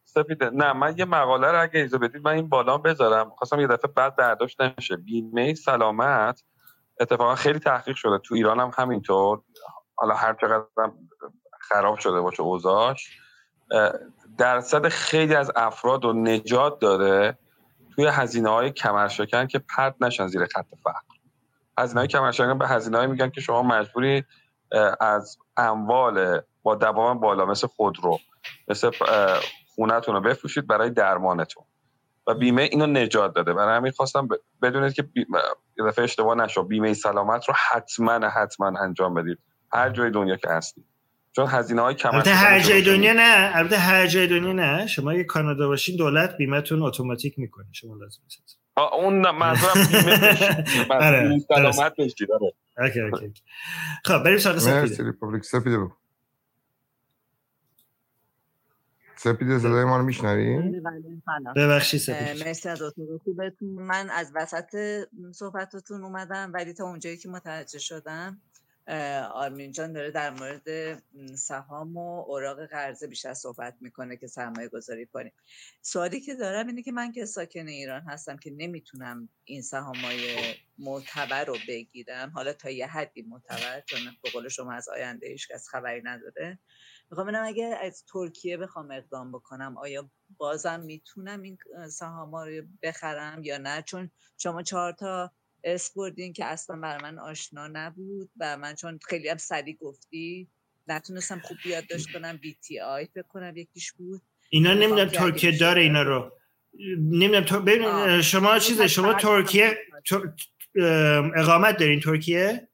سپیده 0.04 0.50
نه 0.50 0.72
من 0.72 0.94
یه 0.98 1.04
مقاله 1.04 1.46
رو 1.52 1.62
اگه 1.62 1.80
اجازه 1.80 1.98
بدید 1.98 2.22
من 2.22 2.30
این 2.32 2.48
بالا 2.48 2.78
بذارم 2.78 3.30
خواستم 3.30 3.60
یه 3.60 3.66
دفعه 3.66 3.90
بعد 3.96 4.16
برداشت 4.16 4.60
نشه 4.60 4.96
بیمه 4.96 5.54
سلامت 5.54 6.42
اتفاقا 7.00 7.34
خیلی 7.34 7.58
تحقیق 7.58 7.96
شده 7.96 8.18
تو 8.18 8.34
ایران 8.34 8.60
هم 8.60 8.70
همینطور 8.78 9.42
حالا 9.94 10.14
هر 10.14 10.36
چقدر 10.40 10.64
خراب 11.68 11.98
شده 11.98 12.20
باشه 12.20 12.42
اوضاعش 12.42 13.18
اه، 13.70 13.92
درصد 14.38 14.88
خیلی 14.88 15.34
از 15.34 15.52
افراد 15.56 16.04
رو 16.04 16.12
نجات 16.12 16.78
داده 16.78 17.38
توی 17.94 18.06
هزینه 18.06 18.48
های 18.48 18.70
کمرشکن 18.70 19.46
که 19.46 19.58
پرت 19.58 19.94
نشن 20.00 20.26
زیر 20.26 20.46
خط 20.54 20.66
فقر. 20.84 21.00
هزینه 21.78 22.00
های 22.00 22.08
کمرشکن 22.08 22.58
به 22.58 22.68
هزینه 22.68 23.06
میگن 23.06 23.30
که 23.30 23.40
شما 23.40 23.62
مجبوری 23.62 24.24
از 25.00 25.38
اموال 25.56 26.40
با 26.62 26.74
دوام 26.74 27.20
بالا 27.20 27.46
مثل 27.46 27.66
خودرو 27.66 28.18
مثل 28.68 28.90
اه، 29.08 29.40
خونتون 29.74 30.14
رو 30.14 30.20
بفروشید 30.20 30.66
برای 30.66 30.90
درمانتون. 30.90 31.64
و 32.26 32.34
بیمه 32.34 32.62
اینو 32.62 32.86
نجات 32.86 33.34
داده. 33.34 33.52
برای 33.52 33.76
همین 33.76 33.92
خواستم 33.92 34.28
بدونید 34.62 34.92
که 34.92 35.08
دفعه 35.88 36.04
اشتباه 36.04 36.34
نشو 36.34 36.62
بیمه 36.62 36.94
سلامت 36.94 37.48
رو 37.48 37.54
حتما 37.70 38.28
حتما 38.28 38.66
انجام 38.66 39.14
بدید. 39.14 39.38
هر 39.72 39.90
جای 39.90 40.10
دنیا 40.10 40.36
که 40.36 40.48
هستید. 40.48 40.84
چون 41.36 41.46
هزینه 41.48 41.82
های 41.82 41.94
کم 41.94 42.10
البته 42.14 42.30
هر 42.30 42.60
جای 42.60 42.82
دنیا 42.82 43.12
نه 43.12 43.50
البته 43.54 43.76
هر 43.76 44.06
جای 44.06 44.26
دنیا 44.26 44.52
نه. 44.52 44.86
شما 44.86 45.10
اگه 45.10 45.24
کانادا 45.24 45.68
باشین 45.68 45.96
دولت 45.96 46.36
بیمهتون 46.36 46.82
اتوماتیک 46.82 47.38
می‌کنه. 47.38 47.66
شما 47.72 47.94
لازم 47.94 48.20
نیست. 48.24 48.58
اون 48.92 49.30
منظورم 49.30 49.74
بیمه 49.92 50.94
آره،. 50.94 51.38
سلامت 51.48 51.96
بشید 51.98 52.28
آره. 52.32 52.52
OK 52.78 53.00
OK 53.00 53.32
خب 54.04 54.22
بریم 54.22 54.38
سراغ 54.38 54.54
مرسی 54.54 54.94
سپیده 54.94 55.10
ریپابلیک. 55.10 55.44
سپیده 55.44 55.78
بگو. 55.78 55.92
سپیده 59.16 59.58
صدای 59.58 59.84
ما 59.84 59.96
رو 59.96 60.04
میشنوی؟ 60.04 60.58
بله، 60.58 60.80
بله،. 60.80 61.66
ببخشید 61.66 62.00
سپیده. 62.00 62.44
مرسی 62.46 62.68
از 62.68 62.82
اتاق 62.82 63.04
خوبتون؟ 63.24 63.68
من 63.68 64.10
از 64.10 64.32
وسط 64.34 64.76
صحبتتون 65.32 66.04
اومدم 66.04 66.50
ولی 66.54 66.72
تا 66.72 66.84
اونجایی 66.84 67.16
که 67.16 67.28
متوجه 67.28 67.78
شدم 67.78 68.40
آرمین 69.32 69.72
جان 69.72 69.92
داره 69.92 70.10
در 70.10 70.30
مورد 70.30 70.98
سهام 71.36 71.96
و 71.96 72.24
اوراق 72.28 72.66
قرضه 72.66 73.06
بیشتر 73.06 73.34
صحبت 73.34 73.76
می‌کنه 73.80 74.16
که 74.16 74.26
سرمایه 74.26 74.68
گذاری 74.68 75.06
کنیم. 75.06 75.32
سوالی 75.82 76.20
که 76.20 76.34
دارم 76.34 76.66
اینه 76.66 76.82
که 76.82 76.92
من 76.92 77.12
که 77.12 77.24
ساکن 77.24 77.68
ایران 77.68 78.02
هستم 78.02 78.36
که 78.36 78.50
نمی‌تونم 78.50 79.28
این 79.44 79.62
سهام 79.62 79.96
های 79.96 80.54
معتبر 80.78 81.44
رو 81.44 81.56
بگیرم. 81.68 82.30
حالا 82.30 82.52
تا 82.52 82.70
یه 82.70 82.86
حدی 82.86 83.22
معتبر 83.22 83.80
چون 83.80 84.00
به 84.22 84.30
قول 84.30 84.48
شما 84.48 84.72
از 84.72 84.88
آینده 84.88 85.28
هیچ 85.28 85.48
کس 85.48 85.68
خبری 85.68 86.02
نداره. 86.04 86.58
می‌خوام 87.10 87.26
ببینم 87.26 87.44
اگه 87.44 87.78
از 87.82 88.04
ترکیه 88.12 88.56
بخوام 88.56 88.90
اقدام 88.90 89.32
بکنم 89.32 89.76
آیا 89.76 90.10
بازم 90.36 90.80
می‌تونم 90.80 91.42
این 91.42 91.58
سهام 91.90 92.30
ها 92.30 92.44
رو 92.44 92.62
بخرم 92.82 93.44
یا 93.44 93.58
نه؟ 93.58 93.82
چون 93.82 94.10
شما 94.38 94.62
چهار 94.62 94.92
تا 94.92 95.32
اس 95.66 95.92
بردین 95.96 96.32
که 96.32 96.44
اصلا 96.44 96.76
برای 96.76 97.02
من 97.02 97.18
آشنا 97.18 97.66
نبود 97.66 98.30
و 98.40 98.56
من 98.56 98.74
چون 98.74 98.98
خیلی 99.08 99.28
هم 99.28 99.36
سریع 99.36 99.76
گفتی 99.80 100.48
نتونستم 100.88 101.38
خوب 101.38 101.56
یادداشت 101.64 102.12
کنم 102.12 102.36
بی 102.36 102.54
تی 102.54 102.80
آی 102.80 103.06
فکر 103.06 103.22
کنم 103.22 103.56
یکیش 103.56 103.92
بود. 103.92 104.22
اینا 104.50 104.74
نمی‌دونم 104.74 105.08
ترکیه 105.08 105.58
داره 105.58 105.82
اینا 105.82 106.02
رو. 106.02 106.32
نمی‌دونم 106.98 107.44
تو 107.44 107.60
ببین. 107.60 108.20
شما 108.20 108.58
چیزه 108.58 108.88
شما 108.88 109.14
ترکیه 109.14 109.78
تر- 110.06 110.32
ام، 110.82 111.32
اقامت 111.36 111.76
دارین 111.76 112.00
ترکیه؟ 112.00 112.68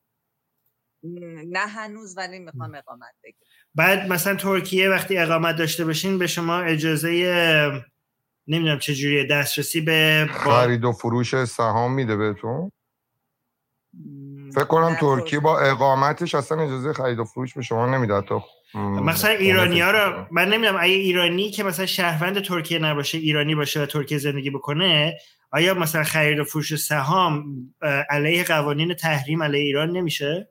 نه 1.53 1.67
هنوز 1.67 2.19
ولی 2.19 2.39
می‌خوام 2.39 2.75
اقامت 2.75 3.15
بگیرم. 3.25 3.51
بعد 3.75 4.09
مثلا 4.09 4.35
ترکیه 4.35 4.89
وقتی 4.89 5.19
اقامت 5.19 5.57
داشته 5.57 5.85
باشین 5.85 6.19
به 6.19 6.27
شما 6.27 6.61
اجازه 6.61 7.11
نمی‌دونم 8.47 8.79
چجوریه 8.79 9.27
دسترسی 9.27 9.81
به 9.81 10.29
با... 10.29 10.35
خرید 10.35 10.85
و 10.85 10.93
فروش 10.93 11.45
سهام 11.45 11.95
میده 11.95 12.17
بهتون؟ 12.17 12.73
فکر 14.55 14.64
کنم 14.64 14.97
ترکیه 15.00 15.40
با 15.40 15.60
اقامتش 15.60 16.34
اصلا 16.34 16.62
اجازه 16.62 16.92
خرید 16.92 17.18
و 17.18 17.24
فروش 17.24 17.55
به 17.55 17.62
شما 17.62 17.86
نمیده 17.86 18.14
م، 18.74 18.78
مثلا 18.78 19.31
ایرانی 19.31 19.81
ها 19.81 19.90
رو 19.90 20.08
می‌کنم. 20.08 20.28
من 20.31 20.48
نمی‌دونم 20.48 20.78
اگه 20.81 20.92
ایرانی 20.94 21.50
که 21.50 21.64
مثلا 21.64 21.86
شهروند 21.86 22.44
ترکیه 22.44 22.78
نباشه 22.78 23.18
ایرانی 23.18 23.55
باشه 23.55 23.82
و 23.82 23.86
ترکیه 23.86 24.18
زندگی 24.18 24.50
بکنه 24.50 25.18
آیا 25.50 25.74
مثلا 25.74 26.02
خرید 26.05 26.39
و 26.39 26.44
فروش 26.44 26.76
سهام 26.76 27.44
علیه 28.10 28.44
قوانین 28.44 28.94
تحریم 28.94 29.42
علیه 29.42 29.60
ایران 29.60 29.90
نمیشه 29.90 30.48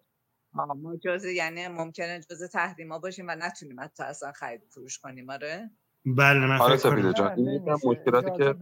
ما 0.53 0.95
جزء 1.03 1.27
یعنی 1.29 1.67
ممکنه 1.67 2.21
جزء 2.29 2.47
تحریما 2.47 2.99
باشیم 2.99 3.25
و 3.27 3.35
نتونیم 3.35 3.79
حتی 3.79 4.03
اصلا 4.03 4.31
خرید 4.31 4.61
و 4.63 4.65
فروش 4.73 4.99
کنیم 4.99 5.29
آره 5.29 5.69
بله 6.05 6.39
من 6.39 6.57
آره 6.57 6.77
فکر 6.77 6.89
سپیده 6.89 7.01
کنم 7.01 7.13
جان 7.13 7.31
این 7.37 7.49
یکم 7.49 7.71
نمیشه. 7.71 7.87
مشکلاتی 7.87 8.37
که. 8.37 8.55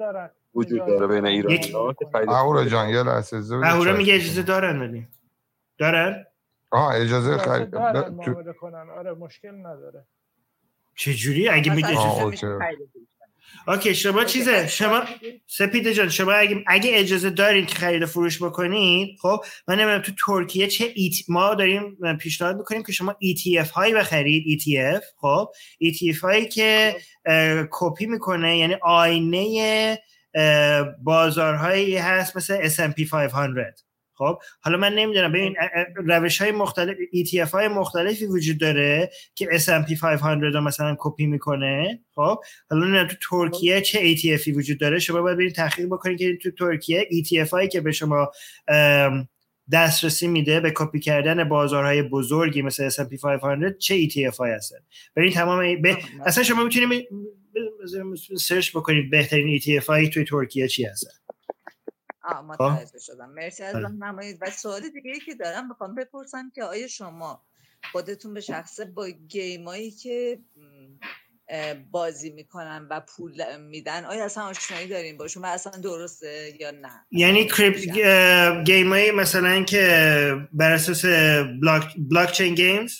وجود 0.55 0.79
داره 0.87 1.07
بین 1.21 1.25
که 1.93 2.05
خرید 2.13 2.27
و 2.27 2.31
اهورا 2.31 2.59
فروش 2.59 2.71
جان 2.71 2.89
یه 2.89 3.03
لحظه 3.03 3.55
اهورا. 3.55 3.97
میگه 3.97 4.15
اجازه 4.15 4.41
دارن 4.41 4.79
ولی 4.81 5.07
دارن؟ 5.79 6.25
آها 6.71 6.91
اجازه 6.91 7.29
اجازه 7.31 7.37
خرید. 7.37 7.69
دارن 7.69 8.01
تو- 8.03 8.11
معامله 8.11 8.53
کنن. 8.53 8.89
آره 8.97 9.13
مشکل 9.13 9.51
نداره. 9.51 10.05
چجوری؟ 10.95 11.49
اگه 11.49 11.75
میگه 11.75 11.97
آه، 11.97 12.23
اوکی. 13.67 13.95
شما 13.95 14.23
چیزه؟ 14.23 14.67
شما 14.67 15.03
سپیده 15.47 15.93
جان 15.93 16.09
شما 16.09 16.31
اگه, 16.31 16.63
اگه 16.67 16.91
اجازه 16.93 17.29
دارین 17.29 17.65
که 17.65 17.75
خرید 17.75 18.03
و 18.03 18.05
فروش 18.05 18.43
بکنید 18.43 19.17
خب 19.21 19.41
من 19.67 19.75
نمی‌دونم 19.75 20.01
تو 20.01 20.11
ترکیه 20.25 20.67
چه 20.67 20.91
ایت 20.95 21.13
ما 21.27 21.55
داریم 21.55 21.97
پیشنهاد 22.19 22.57
می‌کنیم 22.57 22.83
که 22.83 22.91
شما 22.91 23.15
ETF 23.23 23.69
هایی 23.69 23.93
بخرید 23.93 24.61
ETF 24.61 25.03
خب. 25.17 25.49
ETF 25.83 26.19
هایی 26.19 26.47
که 26.47 26.95
اه، 27.25 27.67
کپی 27.71 28.05
می‌کنه 28.05 28.57
یعنی 28.57 28.75
آینه 28.81 29.99
بازارهایی 31.03 31.97
هست 31.97 32.37
مثل 32.37 32.69
S&P 32.69 33.09
500 33.11 33.88
خب 34.19 34.39
حالا 34.61 34.77
من 34.77 34.93
نمی‌دونم 34.93 35.31
ببین 35.31 35.55
روش 35.95 36.41
های 36.41 36.51
مختلف 36.51 36.97
ETF 37.15 37.51
های 37.51 37.67
مختلفی 37.67 38.25
وجود 38.25 38.59
داره 38.59 39.11
که 39.35 39.45
S&P 39.45 39.99
500 40.01 40.25
رو 40.43 40.61
مثلا 40.61 40.95
کپی 40.99 41.25
می‌کنه 41.25 41.99
خب 42.15 42.37
حالا 42.69 42.85
نمی‌دونم 42.85 43.07
تو 43.07 43.15
ترکیه 43.29 43.81
چه 43.81 44.15
ETFی 44.15 44.57
وجود 44.57 44.79
داره 44.79 44.99
شما 44.99 45.21
باید 45.21 45.37
برید 45.37 45.55
تحقیق 45.55 45.85
بکنید 45.85 46.19
که 46.19 46.37
تو 46.43 46.51
ترکیه 46.51 47.07
ETF 47.11 47.49
هایی 47.49 47.67
که 47.67 47.81
به 47.81 47.91
شما 47.91 48.31
دسترسی 49.71 50.27
میده 50.27 50.59
به 50.59 50.71
کپی 50.75 50.99
کردن 50.99 51.49
بازارهای 51.49 52.01
بزرگی 52.01 52.61
مثل 52.61 52.89
S&P 52.89 53.21
500 53.21 53.77
چه 53.77 54.07
ETF 54.07 54.35
هایی 54.37 54.53
هستن 54.53 54.77
برید 55.15 55.33
تمام 55.33 55.81
به... 55.81 55.97
اصلا 56.25 56.43
شما 56.43 56.63
می‌تونید 56.63 57.07
سرچ 58.37 58.71
بکنید 58.71 59.09
بهترین 59.09 59.59
ETF 59.59 59.85
هایی 59.85 60.09
توی 60.09 60.23
ترکیه 60.23 60.67
چی 60.67 60.83
هستن 60.83 61.18
متوجه 62.33 62.99
شدم. 62.99 63.29
مرسی 63.29 63.63
از 63.63 63.75
راهنمایی 63.75 64.33
و 64.41 64.49
سوال 64.49 64.89
دیگه 64.89 65.19
که 65.25 65.35
دارم 65.35 65.67
می‌خوام 65.67 65.95
بپرسم 65.95 66.51
که 66.55 66.63
آیا 66.63 66.87
شما 66.87 67.43
خودتون 67.91 68.33
به 68.33 68.41
شخصه 68.41 68.85
با 68.85 69.09
game 69.09 69.64
ایی 69.64 69.91
که 69.91 70.39
بازی 71.91 72.29
می‌کنن 72.29 72.87
و 72.89 72.99
پول 72.99 73.57
میدن 73.57 74.05
آیا 74.05 74.25
اصلا 74.25 74.43
آشنایی 74.43 74.87
داریم 74.87 75.17
باشون 75.17 75.43
و 75.43 75.47
اصلا 75.47 75.71
درسته 75.81 76.57
یا 76.59 76.71
نه؟ 76.71 77.05
یعنی 77.11 77.45
crypto 77.45 77.75
game 78.65 78.89
های 78.89 79.11
مثلا 79.11 79.63
که 79.63 80.35
بر 80.53 80.71
اساس 80.71 81.05
block 81.61 81.95
blockchain 81.97 82.55
games 82.55 82.93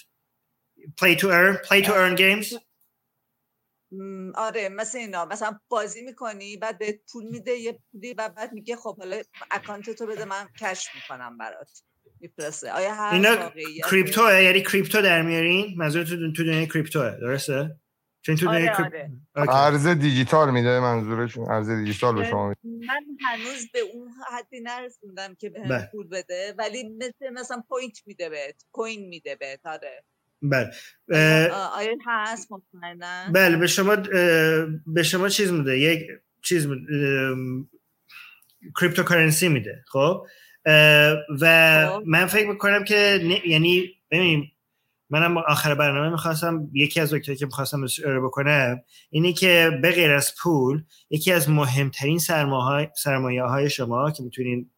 to 0.97 1.27
earn 1.27 1.55
play 1.67 1.81
to 1.85 1.91
earn 1.91 2.15
games 2.15 2.53
م، 2.53 2.57
آره 4.35 4.69
مثل 4.69 4.97
اینا. 4.97 5.25
مثلا 5.25 5.59
بازی 5.69 6.01
می‌کنی 6.01 6.57
بعد 6.57 6.77
بهت 6.77 6.99
پول 7.11 7.23
میده 7.25 7.51
یه 7.51 7.79
پولی 7.91 8.13
و 8.13 8.29
بعد 8.29 8.53
میگه 8.53 8.75
خب 8.75 8.97
حالا 8.97 9.21
account 9.51 9.89
تو 9.89 10.05
بده 10.05 10.25
من 10.25 10.47
cash 10.61 10.87
می‌کنم 10.95 11.37
برات. 11.37 11.83
میفرسته. 12.19 12.71
آیا 12.71 12.93
هر 12.93 13.13
اینا 13.13 13.51
crypto 13.89 14.36
ه 14.36 14.43
یعنی 14.43 14.61
crypto 14.61 15.01
در 15.01 15.21
میارین؟ 15.21 15.77
منظور 15.77 16.03
تو 16.03 16.31
تو 16.31 16.43
دنیای 16.43 16.67
crypto 16.67 17.10
ه 17.10 17.17
درسته؟ 17.21 17.79
چون 18.21 18.35
تو 18.35 18.45
دنیای 18.45 18.69
آره 18.69 19.11
آره. 19.35 19.55
ارز 19.55 19.87
دیجیتال 19.87 20.51
میده 20.51 20.79
منظورشون 20.79 21.51
ارز 21.51 21.69
دیجیتال 21.69 22.15
به 22.15 22.25
شما 22.29 22.47
میده. 22.47 22.59
من 22.87 23.05
هنوز 23.25 23.71
به 23.73 23.79
اون 23.79 24.11
حدی 24.31 24.59
نرسوندم 24.59 25.35
که 25.35 25.49
بهم 25.49 25.69
بله. 25.69 25.89
پول 25.91 26.07
بده 26.07 26.55
ولی 26.57 26.83
مثل 26.83 27.33
مثلا 27.33 27.63
point 27.69 27.97
میده 28.05 28.29
بهت 28.29 28.65
coin 28.71 29.07
میده 29.09 29.35
بهت 29.35 29.65
آره. 29.65 30.03
بله. 30.41 30.71
آیا, 31.75 31.95
هست؟ 32.05 32.51
مطمئنا 32.51 33.31
بله 33.33 33.57
به 33.57 33.67
شما 33.67 33.95
به 34.85 35.03
شما 35.03 35.29
چیز 35.29 35.51
میده 35.51 35.79
یک 35.79 36.07
چیز 36.43 36.67
کریپتوکارنسی 38.79 39.47
میده 39.47 39.83
خب؟ 39.87 40.25
و 41.41 41.85
خب. 41.89 42.03
من 42.05 42.25
فکر 42.25 42.47
می‌کنم 42.47 42.83
که 42.83 43.19
یعنی 43.45 43.89
ببین 44.11 44.47
منم 45.09 45.37
آخر 45.37 45.75
برنامه 45.75 46.09
می‌خواستم 46.09 46.69
یکی 46.73 46.99
از 46.99 47.13
نکته 47.13 47.35
که 47.35 47.45
می‌خواستم 47.45 47.83
اشاره 47.83 48.19
بکنم 48.19 48.81
اینه 49.09 49.33
که 49.33 49.79
به 49.81 49.91
غیر 49.91 50.11
از 50.11 50.33
پول 50.41 50.83
یکی 51.09 51.31
از 51.31 51.49
مهمترین 51.49 52.19
سرمایه 52.95 53.43
های 53.43 53.69
شما 53.69 54.11
که 54.11 54.23
می‌تونین 54.23 54.71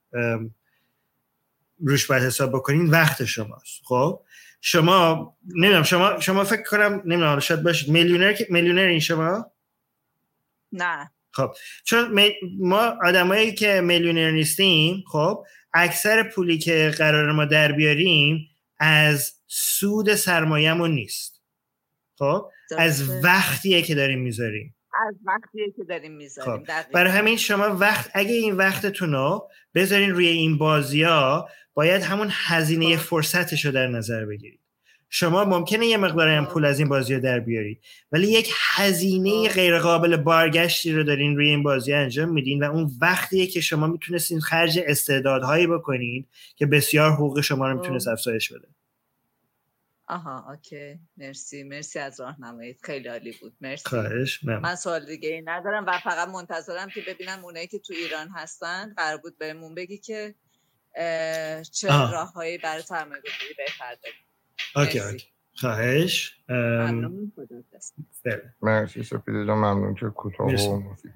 روش 1.82 2.06
باید 2.06 2.24
حساب 2.24 2.50
بکنین 2.52 2.90
وقت 2.90 3.26
شماست. 3.26 3.82
خب؟ 3.84 4.22
شما 4.62 5.34
نمی‌دونم 5.56 5.84
شما 5.84 6.20
شما 6.20 6.44
فکر 6.44 6.64
کنم 6.64 7.02
نمی‌دونم 7.06 7.40
شاید 7.40 7.64
باشید. 7.64 7.90
میلیونر 7.90 8.34
که- 8.34 8.48
میلیونر 8.50 8.82
این 8.82 9.00
شما؟ 9.00 9.52
نه. 10.72 11.12
خب. 11.32 11.52
چون 11.84 12.14
می- 12.14 12.36
ما 12.60 12.94
آدمایی 13.06 13.54
که 13.54 13.82
میلیونر 13.82 14.32
نیستیم 14.32 15.04
خب 15.12 15.46
اکثر 15.74 16.24
پولی 16.24 16.58
که 16.58 16.94
قرار 16.98 17.32
ما 17.32 17.46
در 17.46 17.72
بیاریم 17.72 18.48
از 18.80 19.34
سود 19.48 20.16
سرمایهمون 20.16 20.92
نیست. 20.92 21.42
خب؟ 22.16 22.50
از. 22.78 23.10
وقتیه 23.24 23.82
که 23.82 23.96
داریم 23.96 24.20
می‌ذاریم. 24.20 24.76
از 25.08 25.16
وقتیه 25.26 25.72
که 25.78 25.84
داریم 25.84 26.12
می‌ذاریم 26.12 26.66
خب 26.66 26.92
برای 26.94 27.12
همین 27.12 27.38
شما 27.38 27.76
وقت 27.76 28.12
اگه 28.14 28.34
این 28.34 28.56
وقتتون 28.56 29.12
رو 29.12 29.50
بذارین 29.76 30.12
روی 30.12 30.28
این 30.28 30.58
بازی 30.58 31.04
ها 31.04 31.50
باید 31.74 32.02
همون 32.02 32.28
هزینه 32.32 32.98
فرصتش 32.98 33.66
رو 33.66 33.72
در 33.72 33.88
نظر 33.88 34.26
بگیرید. 34.26 34.60
شما 35.14 35.46
ممکنه 35.46 35.86
یه 35.86 35.98
مقدار 35.98 36.28
هم 36.28 36.46
پول 36.46 36.66
از 36.66 36.80
این 36.80 36.90
بازی 36.90 37.14
ها 37.14 37.20
در 37.20 37.40
بیارید 37.40 37.82
ولی 38.12 38.28
یک 38.28 38.54
هزینه 38.76 39.50
غیر 39.50 39.80
قابل 39.80 40.18
بارگشتی 40.18 40.94
رو 40.94 41.04
دارین 41.04 41.36
روی 41.36 41.50
این 41.50 41.64
بازی 41.64 41.94
انجام 41.94 42.30
میدین 42.30 42.64
و 42.64 42.72
اون 42.72 42.92
وقتیه 43.02 43.48
که 43.48 43.62
شما 43.62 43.88
می‌تونستین 43.88 44.40
خرج 44.40 44.80
استعدادهایی 44.88 45.68
بکنید 45.68 46.28
که 46.56 46.66
بسیار 46.66 47.12
حقوق 47.12 47.42
شما 47.42 47.70
رو 47.70 47.78
می‌تونست 47.78 48.08
افزایش 48.08 48.54
بده. 48.54 48.68
آها 50.12 50.52
اوکی 50.52 51.00
مرسی 51.18 51.64
مرسی 51.64 52.00
از 52.00 52.20
راهنماییت 52.20 52.78
خیلی 52.86 53.08
عالی 53.08 53.36
بود 53.42 53.56
مرسی 53.62 53.90
خواهش 53.90 54.44
ممنون. 54.44 54.62
من 54.62 54.76
سوال 54.76 55.06
دیگه 55.06 55.30
ای 55.30 55.42
ندارم 55.42 55.86
و 55.88 56.00
فقط 56.04 56.28
منتظرم 56.28 56.90
که 56.90 57.02
ببینم 57.08 57.46
اونایی 57.46 57.68
که 57.68 57.80
تو 57.80 57.94
ایران 57.94 58.30
هستن 58.30 58.94
قرار 58.98 59.18
بود 59.18 59.38
بهمون 59.38 59.76
بگی 59.76 59.98
که 59.98 60.36
چه. 61.72 61.88
راههایی 61.88 62.58
برای 62.58 62.82
سرمایه 62.82 63.22
گذاری 63.22 63.54
بهتر 63.58 63.96
داریم 64.04 64.20
اوکی. 64.76 65.00
اوکی 65.00 65.28
خواهش 65.56 66.38
ام، 66.50 66.56
ممنون. 66.58 67.32
بله. 68.26 68.54
مرسی 68.62 69.04
سپیده 69.04 69.46
جان 69.46 69.58
ممنون 69.58 69.96
که 69.96 70.06
کوتاه. 70.06 70.48
و 70.48 70.80
مفید 70.80 71.14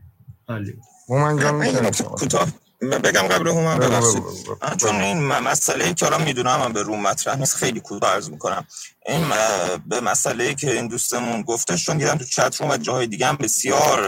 عالی 0.48 0.82
مومن 1.10 1.38
جان 1.40 1.92
شما. 1.92 2.10
کوتاه 2.10 2.48
بگم 2.90 3.22
قبل 3.22 3.44
بگو، 3.44 3.62
ببخشید. 3.62 4.24
چون 4.78 4.96
این 4.96 5.18
مسئله 5.26 5.94
که 5.94 6.06
الان 6.06 6.24
می‌دونم 6.24 6.60
من 6.60 6.74
به 6.74 6.82
روم 6.82 7.02
مطرح 7.02 7.36
نیست 7.36 7.56
خیلی 7.56 7.80
کوتاه 7.80 8.14
عرض 8.14 8.30
می‌کنم. 8.30 8.68
این 9.08 9.26
به 9.86 10.02
مسئله 10.02 10.54
که 10.54 10.72
این 10.72 10.88
دوستمون 10.88 11.42
گفتش 11.42 11.86
چون 11.86 11.98
دیدم 11.98 12.16
تو 12.16 12.26
چت 12.26 12.62
روم 12.62 12.70
و 12.70 12.78
جاهای 12.78 13.08
دیگه 13.08 13.28
هم 13.28 13.36
بسیار 13.36 14.00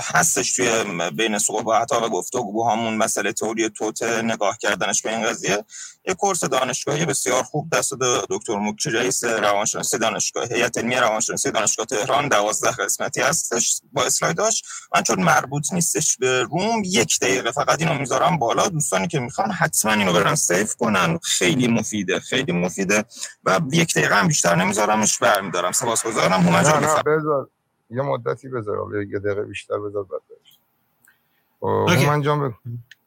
هستش 0.00 0.52
توی 0.52 0.84
بین 1.16 1.38
صحبت 1.38 1.92
ها 1.92 2.06
و 2.06 2.08
گفتگوهامون 2.08 2.96
مسئله 2.96 3.32
تئوری 3.32 3.70
توته 3.70 4.22
نگاه 4.22 4.58
کردنش 4.58 5.02
به 5.02 5.16
این 5.16 5.26
قضیه. 5.26 5.64
یه 6.08 6.14
کورس 6.14 6.44
دانشگاهی 6.44 7.06
بسیار 7.06 7.42
خوب 7.42 7.76
دست 7.76 7.94
دکتر 8.30 8.56
موکچی 8.56 8.90
رئیس 8.90 9.24
روانشناسی 9.24 9.98
دانشگاه 9.98 10.46
هیئت 10.48 10.78
علمی 10.78 10.96
روانشناسی 10.96 11.50
دانشگاه 11.50 11.86
تهران 11.86 12.28
12 12.28 12.70
قسمتی 12.70 13.20
هستش 13.20 13.80
با 13.92 14.04
اسلایداش. 14.04 14.62
من 14.94 15.02
چون 15.02 15.22
مربوط 15.22 15.72
نیستش 15.72 16.16
به 16.16 16.42
روم 16.42 16.82
یک 16.84 17.18
دقیقه 17.20 17.50
فقط 17.52 17.82
اینو 17.82 17.94
می‌ذارم 17.94 18.38
بالا. 18.38 18.68
دوستانی 18.68 19.08
که 19.08 19.20
می‌خوان 19.20 19.50
حتما 19.50 19.92
اینو 19.92 20.12
برن 20.12 20.34
سیف 20.34 20.74
کنن. 20.74 21.18
خیلی 21.22 21.68
مفیده 21.68 22.20
خیلی 22.20 22.52
مفیده. 22.52 23.04
و 23.44 23.60
یک 23.72 23.94
دقیقه 23.94 24.09
هم 24.14 24.28
بیشتر 24.28 24.54
نمیذارمش 24.54 25.18
برمیدارم. 25.18 25.72
سپاسگزارم. 25.72 26.32
هومن 26.32 26.58
نه 26.58 26.64
جان 26.64 26.84
نه. 26.84 27.02
بذار. 27.02 27.48
یه 27.90 28.02
مدتی 28.02 28.48
بذار. 28.48 29.04
یه 29.04 29.18
دقیقه 29.18 29.42
بیشتر 29.42 29.78
بذار 29.78 30.04
بعد 30.04 30.20
اوکی. 31.60 32.04
هومن 32.04 32.22
جان 32.22 32.54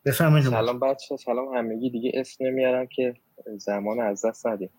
بفرمایید. 0.06 0.49
سلام 0.49 0.80
بچه 0.80 1.17
سلام 1.17 1.57
همگی. 1.57 1.90
دیگه 1.90 2.11
اسم 2.14 2.45
نمیارم 2.45 2.88
که 2.88 3.15
زمان 3.57 3.99
از 3.99 4.25
دست 4.25 4.48
ندیم 4.48 4.69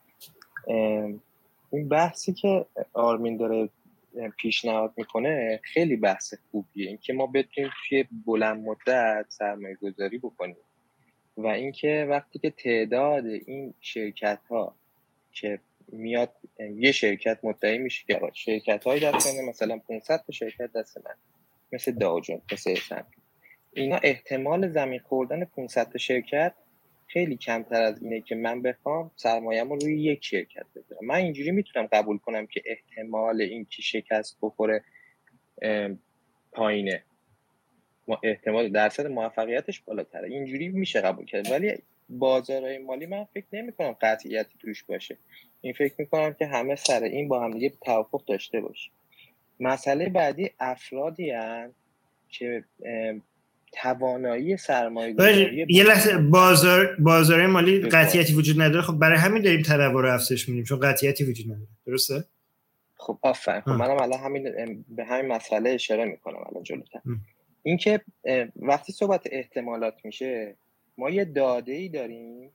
این 1.70 1.88
بحثی 1.88 2.32
که 2.32 2.66
آرمین 2.92 3.36
داره 3.36 3.68
پیشنهاد 4.36 4.92
می‌کنه 4.96 5.60
خیلی 5.62 5.96
بحث 5.96 6.34
خوبیه. 6.50 6.88
اینکه 6.88 7.12
ما 7.12 7.26
بتونیم 7.26 7.70
توی 7.88 8.04
بلند 8.26 8.64
مدت 8.64 9.26
سرمایه 9.28 9.74
گذاری 9.82 10.18
بکنیم 10.18 10.56
و 11.36 11.46
اینکه 11.46 12.06
وقتی 12.10 12.38
که 12.38 12.50
تعداد 12.50 13.26
این 13.26 13.74
شرکت 13.80 14.38
ها 14.50 14.74
که 15.32 15.60
میاد 15.88 16.32
یه 16.76 16.92
شرکت 16.92 17.38
مدعی 17.42 17.78
میشه 17.78 18.04
که 18.06 18.20
شرکت 18.34 18.84
های 18.84 19.00
دست 19.00 19.26
منه 19.26 19.48
مثلا 19.48 19.78
500 19.78 20.22
تا 20.26 20.32
شرکت 20.32 20.72
دست 20.72 20.98
من. 20.98 21.14
مثل 21.72 21.92
داوجون 21.92 22.42
مثل 22.52 22.74
S&P 22.74 23.04
اینا 23.72 23.96
احتمال 24.02 24.68
زمین 24.68 25.00
خوردن 25.00 25.44
500 25.44 25.88
تا 25.92 25.98
شرکت 25.98 26.54
خیلی 27.06 27.36
کمتر 27.36 27.82
از 27.82 28.02
اینه 28.02 28.20
که 28.20 28.34
من 28.34 28.62
بخوام 28.62 29.10
سرمایه‌مو 29.16 29.74
رو 29.74 29.80
روی 29.80 30.02
یک 30.02 30.24
شرکت 30.24 30.66
بذارم. 30.76 31.06
من 31.06 31.14
اینجوری 31.14 31.50
می‌تونم 31.50 31.86
قبول 31.92 32.18
کنم 32.18 32.46
که 32.46 32.62
احتمال 32.66 33.40
این 33.40 33.66
که 33.70 33.82
شکست 33.82 34.38
بخوره 34.42 34.84
پایینه. 36.52 37.04
ما- 38.08 38.20
احتمال 38.22 38.68
درصد 38.68 39.06
موفقیتش 39.06 39.80
بالاتره. 39.80 40.28
اینجوری 40.28 40.68
میشه 40.68 41.00
قبول 41.00 41.24
کرد. 41.26 41.50
ولی 41.50 41.72
بازارهای 42.08 42.78
مالی 42.78 43.06
من 43.06 43.24
فکر 43.24 43.46
نمی 43.52 43.72
کنم 43.72 43.96
قطعیتی 44.00 44.58
توش 44.58 44.84
باشه. 44.84 45.16
این 45.64 45.72
فکر 45.72 45.94
می‌کنم 45.98 46.34
که 46.34 46.46
همه 46.46 46.74
سر 46.74 47.02
این 47.02 47.28
با 47.28 47.44
هم 47.44 47.50
دیگه 47.50 47.72
توافق 47.80 48.24
داشته 48.24 48.60
باشه 48.60 48.90
مسئله 49.60 50.08
بعدی 50.08 50.50
افرادی 50.60 51.30
هن 51.30 51.72
که 52.28 52.64
توانایی 53.72 54.56
سرمایه 54.56 55.14
یه 55.68 55.84
لحظه 55.84 56.18
بازار 56.18 56.96
بازار 56.96 57.46
مالی 57.46 57.80
قطعیتی 57.80 58.34
وجود 58.34 58.60
نداره. 58.62 58.82
خب 58.82 58.98
برای 58.98 59.18
همین 59.18 59.42
داریم 59.42 59.62
تنوع 59.62 60.02
رو 60.02 60.14
افزایش 60.14 60.48
میدیم 60.48 60.64
چون 60.64 60.80
قطعیتی 60.80 61.24
وجود 61.24 61.46
نداره. 61.46 61.68
درسته؟ 61.86 62.24
خب 62.96 63.18
آفرین. 63.22 63.60
خب. 63.60 63.70
منم 63.70 64.02
الان 64.02 64.20
همین 64.20 64.44
به 64.88 65.04
همین 65.04 65.32
مسئله 65.32 65.70
اشاره 65.70 66.04
می‌کنم 66.04 66.44
الان 66.50 66.62
جلوتر. 66.62 67.00
اینکه 67.62 68.00
وقتی 68.56 68.92
صحبت 68.92 69.22
احتمالات 69.32 69.94
میشه 70.04 70.56
ما 70.98 71.10
یه 71.10 71.24
داده 71.24 71.72
ای 71.72 71.88
داریم 71.88 72.50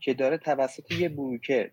که 0.00 0.14
داره 0.14 0.38
توسط 0.38 0.92
یه 0.92 1.08
بروکر 1.08 1.70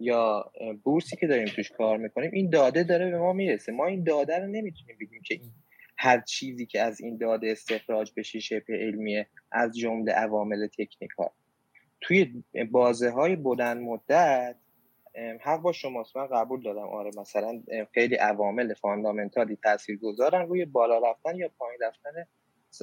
یا 0.00 0.52
بورسی 0.84 1.16
که 1.16 1.26
داریم 1.26 1.46
توش 1.46 1.70
کار 1.70 1.96
می‌کنیم 1.96 2.30
این 2.32 2.50
داده 2.50 2.84
داره 2.84 3.10
به 3.10 3.18
ما 3.18 3.32
می‌رسه. 3.32 3.72
ما 3.72 3.86
این 3.86 4.04
داده 4.04 4.38
رو 4.38 4.46
نمی‌تونیم 4.46 4.96
بگیم 5.00 5.22
که 5.22 5.34
این 5.34 5.52
هر 5.98 6.20
چیزی 6.20 6.66
که 6.66 6.80
از 6.80 7.00
این 7.00 7.16
داده 7.16 7.50
استخراج 7.50 8.12
بشه 8.16 8.40
شبه 8.40 8.74
علمیه 8.74 9.26
از 9.52 9.76
جمله 9.78 10.12
عوامل 10.12 10.66
تکنیکال. 10.66 11.28
توی 12.00 12.44
بازه 12.70 13.10
های 13.10 13.36
بلند 13.36 13.82
مدت 13.82 14.56
حق 15.40 15.60
با 15.60 15.72
شماست. 15.72 16.16
من 16.16 16.26
قبول 16.26 16.62
دارم 16.62 16.88
آره 16.88 17.10
مثلا 17.18 17.62
خیلی 17.94 18.14
عوامل 18.14 18.74
فاندامنتالی 18.74 19.56
تاثیر 19.62 19.98
گذارن 19.98 20.48
روی 20.48 20.64
بالا 20.64 21.10
رفتن 21.10 21.36
یا 21.36 21.50
پایین 21.58 21.80
رفتن 21.82 22.26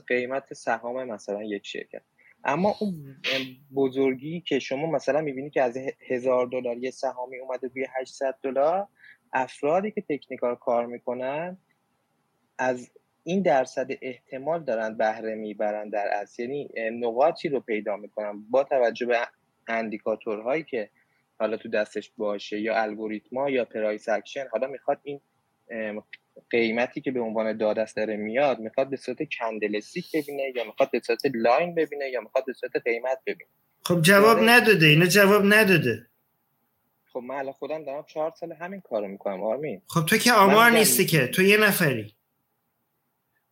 قیمت 0.08 0.54
سهام 0.54 1.04
مثلا 1.04 1.44
یک 1.44 1.66
شرکت. 1.66 2.02
اما 2.44 2.76
اون 2.82 3.16
بزرگی 3.76 4.42
که 4.42 4.60
شما 4.60 4.92
مثلا 4.92 5.22
می‌بینی 5.22 5.50
که 5.50 5.62
از 5.62 5.78
هزار 6.10 6.48
دلار 6.48 6.78
یه 6.78 6.92
سهامی 6.92 7.40
اومده 7.40 7.68
روی 7.68 7.86
800 8.00 8.36
دلار 8.44 8.88
افرادی 9.34 9.92
که 9.92 10.02
technical 10.02 10.56
کار 10.56 10.86
می‌کنن 10.86 11.58
از 12.58 12.92
این 13.24 13.42
درصد 13.42 13.88
احتمال 14.02 14.64
دارن 14.64 14.98
بهره 14.98 15.36
می‌برن 15.36 15.90
در 15.90 16.08
اصل. 16.08 16.44
یعنی 16.44 16.70
نقاطی 16.92 17.50
رو 17.50 17.60
پیدا 17.60 17.98
می‌کنن 17.98 18.44
با 18.50 18.64
توجه 18.64 19.06
به 19.06 19.18
indicator 19.68 20.40
هایی 20.40 20.64
که 20.64 20.90
حالا 21.40 21.58
تو 21.58 21.70
دستش 21.70 22.12
باشه 22.18 22.62
یا 22.62 22.76
الگوریتما 22.82 23.50
یا 23.50 23.66
price 23.66 24.10
action. 24.10 24.46
حالا 24.52 24.68
می‌خواد 24.68 25.00
این 25.04 25.22
قیمتی 26.50 27.02
که 27.02 27.12
به 27.12 27.20
عنوان 27.20 27.58
داده 27.58 27.81
ست 27.81 27.96
داره 27.96 28.18
میاد 28.18 28.60
می‌خواد 28.60 28.90
به 28.90 28.98
صورت 28.98 29.18
candlestick 29.40 30.06
ببینه 30.14 30.44
یا 30.56 30.64
می‌خواد 30.64 30.92
به 30.92 31.00
صورت 31.00 31.20
line 31.34 31.76
ببینه 31.76 32.10
یا 32.10 32.22
می‌خواد 32.22 32.46
به 32.46 32.54
صورت 32.54 32.72
قیمت 32.86 33.18
ببینه. 33.28 33.50
خب 33.84 34.02
جواب 34.02 34.40
نداده 34.42 34.86
اینا 34.86 35.06
جواب 35.06 35.42
نداده. 35.46 36.08
خب 37.06 37.20
من 37.20 37.36
الان 37.36 37.54
خودم 37.54 37.84
دارم 37.84 38.04
چهار 38.08 38.34
سال 38.40 38.54
همین 38.54 38.82
کارو 38.82 39.08
می‌کنم 39.08 39.44
آرمین. 39.44 39.82
خب 39.88 40.06
تو 40.06 40.18
که 40.18 40.34
آمار 40.34 40.72
نیستی 40.72 41.06
که 41.06 41.28
تو 41.28 41.42
یه 41.42 41.58
نفری. 41.58 42.14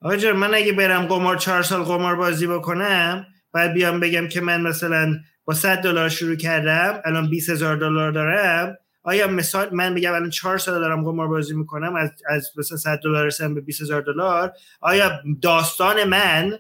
آقا 0.02 0.16
جان 0.16 0.36
من 0.36 0.56
اگه 0.56 0.74
برم 0.74 1.06
قمار 1.06 1.38
چهار 1.38 1.64
سال 1.64 1.84
قمار 1.84 2.16
بازی 2.16 2.48
بکنم 2.48 3.28
بعد 3.54 3.74
بیام 3.74 4.00
بگم 4.00 4.28
که 4.28 4.42
من 4.42 4.62
مثلا 4.62 5.16
با 5.46 5.54
100 5.54 5.82
دلار 5.82 6.10
شروع 6.10 6.36
کردم 6.36 7.02
الان 7.06 7.30
20 7.30 7.50
هزار 7.50 7.76
دلار 7.76 8.12
دارم 8.12 8.78
آیا 9.04 9.28
مثال 9.28 9.76
من 9.76 9.96
بگم 9.96 10.14
الان 10.14 10.30
چهار 10.30 10.58
سال 10.58 10.80
دارم 10.80 11.04
قمار 11.04 11.28
بازی 11.28 11.56
می‌کنم 11.56 11.96
از 11.96 12.12
از 12.30 12.52
مثلا 12.58 12.78
100 12.78 13.00
دلار 13.04 13.26
رسیدم 13.26 13.56
به 13.56 13.62
20 13.62 13.82
هزار 13.82 14.02
دلار 14.02 14.54
آیا 14.82 15.12
داستان 15.42 16.04
من 16.04 16.60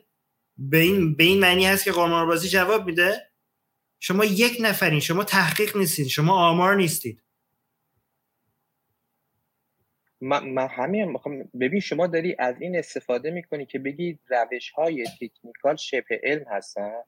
به 0.58 0.78
این 0.78 1.16
به 1.16 1.24
این 1.24 1.40
معنی 1.40 1.66
هست 1.66 1.84
که 1.84 1.92
قمار 1.92 2.26
بازی 2.26 2.50
جواب 2.50 2.86
میده؟ 2.86 3.32
شما 4.00 4.26
یک 4.26 4.58
نفرین 4.62 5.00
شما 5.00 5.24
تحقیق 5.24 5.78
نیستید 5.78 6.08
شما 6.08 6.50
آمار 6.50 6.76
نیستید. 6.76 7.24
من, 10.22 10.50
من 10.50 10.68
همین 10.68 11.06
می‌خوام 11.06 11.50
ببین 11.60 11.80
شما 11.80 12.08
داری 12.08 12.36
از 12.40 12.56
این 12.62 12.78
استفاده 12.78 13.32
می‌کنی 13.32 13.66
که 13.66 13.80
بگی 13.80 14.20
روش 14.30 14.70
های 14.70 15.06
تکنیکال 15.22 15.76
شبه 15.76 16.22
علم 16.24 16.46
هستن؟ 16.52 17.02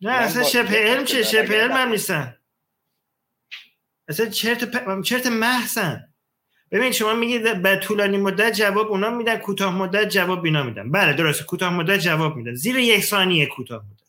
نه 0.00 0.12
اصلا 0.12 0.42
شبه 0.42 0.76
علم 0.76 1.04
چه 1.04 1.22
شبه 1.22 1.54
علم 1.54 1.72
هم 1.72 1.88
نیستن. 1.88 2.41
اصلا 4.12 4.26
چرت 4.26 4.64
پ... 4.64 5.02
چرت 5.02 5.26
محسن 5.26 6.08
ببین 6.70 6.92
شما 6.92 7.14
میگید 7.14 7.62
به 7.62 7.76
طولانی 7.76 8.16
مدت 8.18 8.52
جواب 8.52 8.86
اونا 8.90 9.10
میدن 9.10 9.36
کوتاه 9.36 9.74
مدت 9.76 10.08
جواب 10.08 10.44
اینا 10.44 10.62
میدن. 10.62 10.90
بله 10.90 11.12
درسته 11.12 11.44
کوتاه 11.44 11.74
مدت 11.74 11.98
جواب 11.98 12.36
میدن. 12.36 12.54
زیر 12.54 12.76
یک 12.78 13.04
ثانیه 13.04 13.46
کوتاه 13.46 13.84
مدت. 13.84 14.08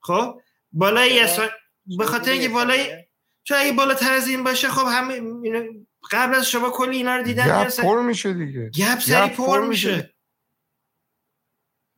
خب؟ 0.00 0.40
بالای 0.72 1.14
یه 1.14 1.26
ثانیه 1.26 1.52
به 1.98 2.04
خاطر 2.04 2.30
اینکه 2.30 2.48
بالای 2.48 3.04
چون 3.44 3.56
اگه 3.58 3.72
بالاتر 3.72 4.12
از 4.12 4.28
این 4.28 4.44
باشه 4.44 4.68
خب 4.68 4.86
همه 4.88 5.14
اینا- 5.14 5.84
قبل 6.10 6.34
از 6.34 6.50
شما 6.50 6.70
کلی 6.70 6.96
اینا 6.96 7.16
رو 7.16 7.22
دیدن 7.22 7.46
گپ 7.46 7.58
می‌رسن. 7.58 7.82
پر 7.82 8.02
میشه 8.02 8.32
دیگه. 8.34 8.70
گپ 8.70 8.98
سری 8.98 9.28
گپ 9.28 9.36
پر 9.36 9.66
میشه. 9.66 10.14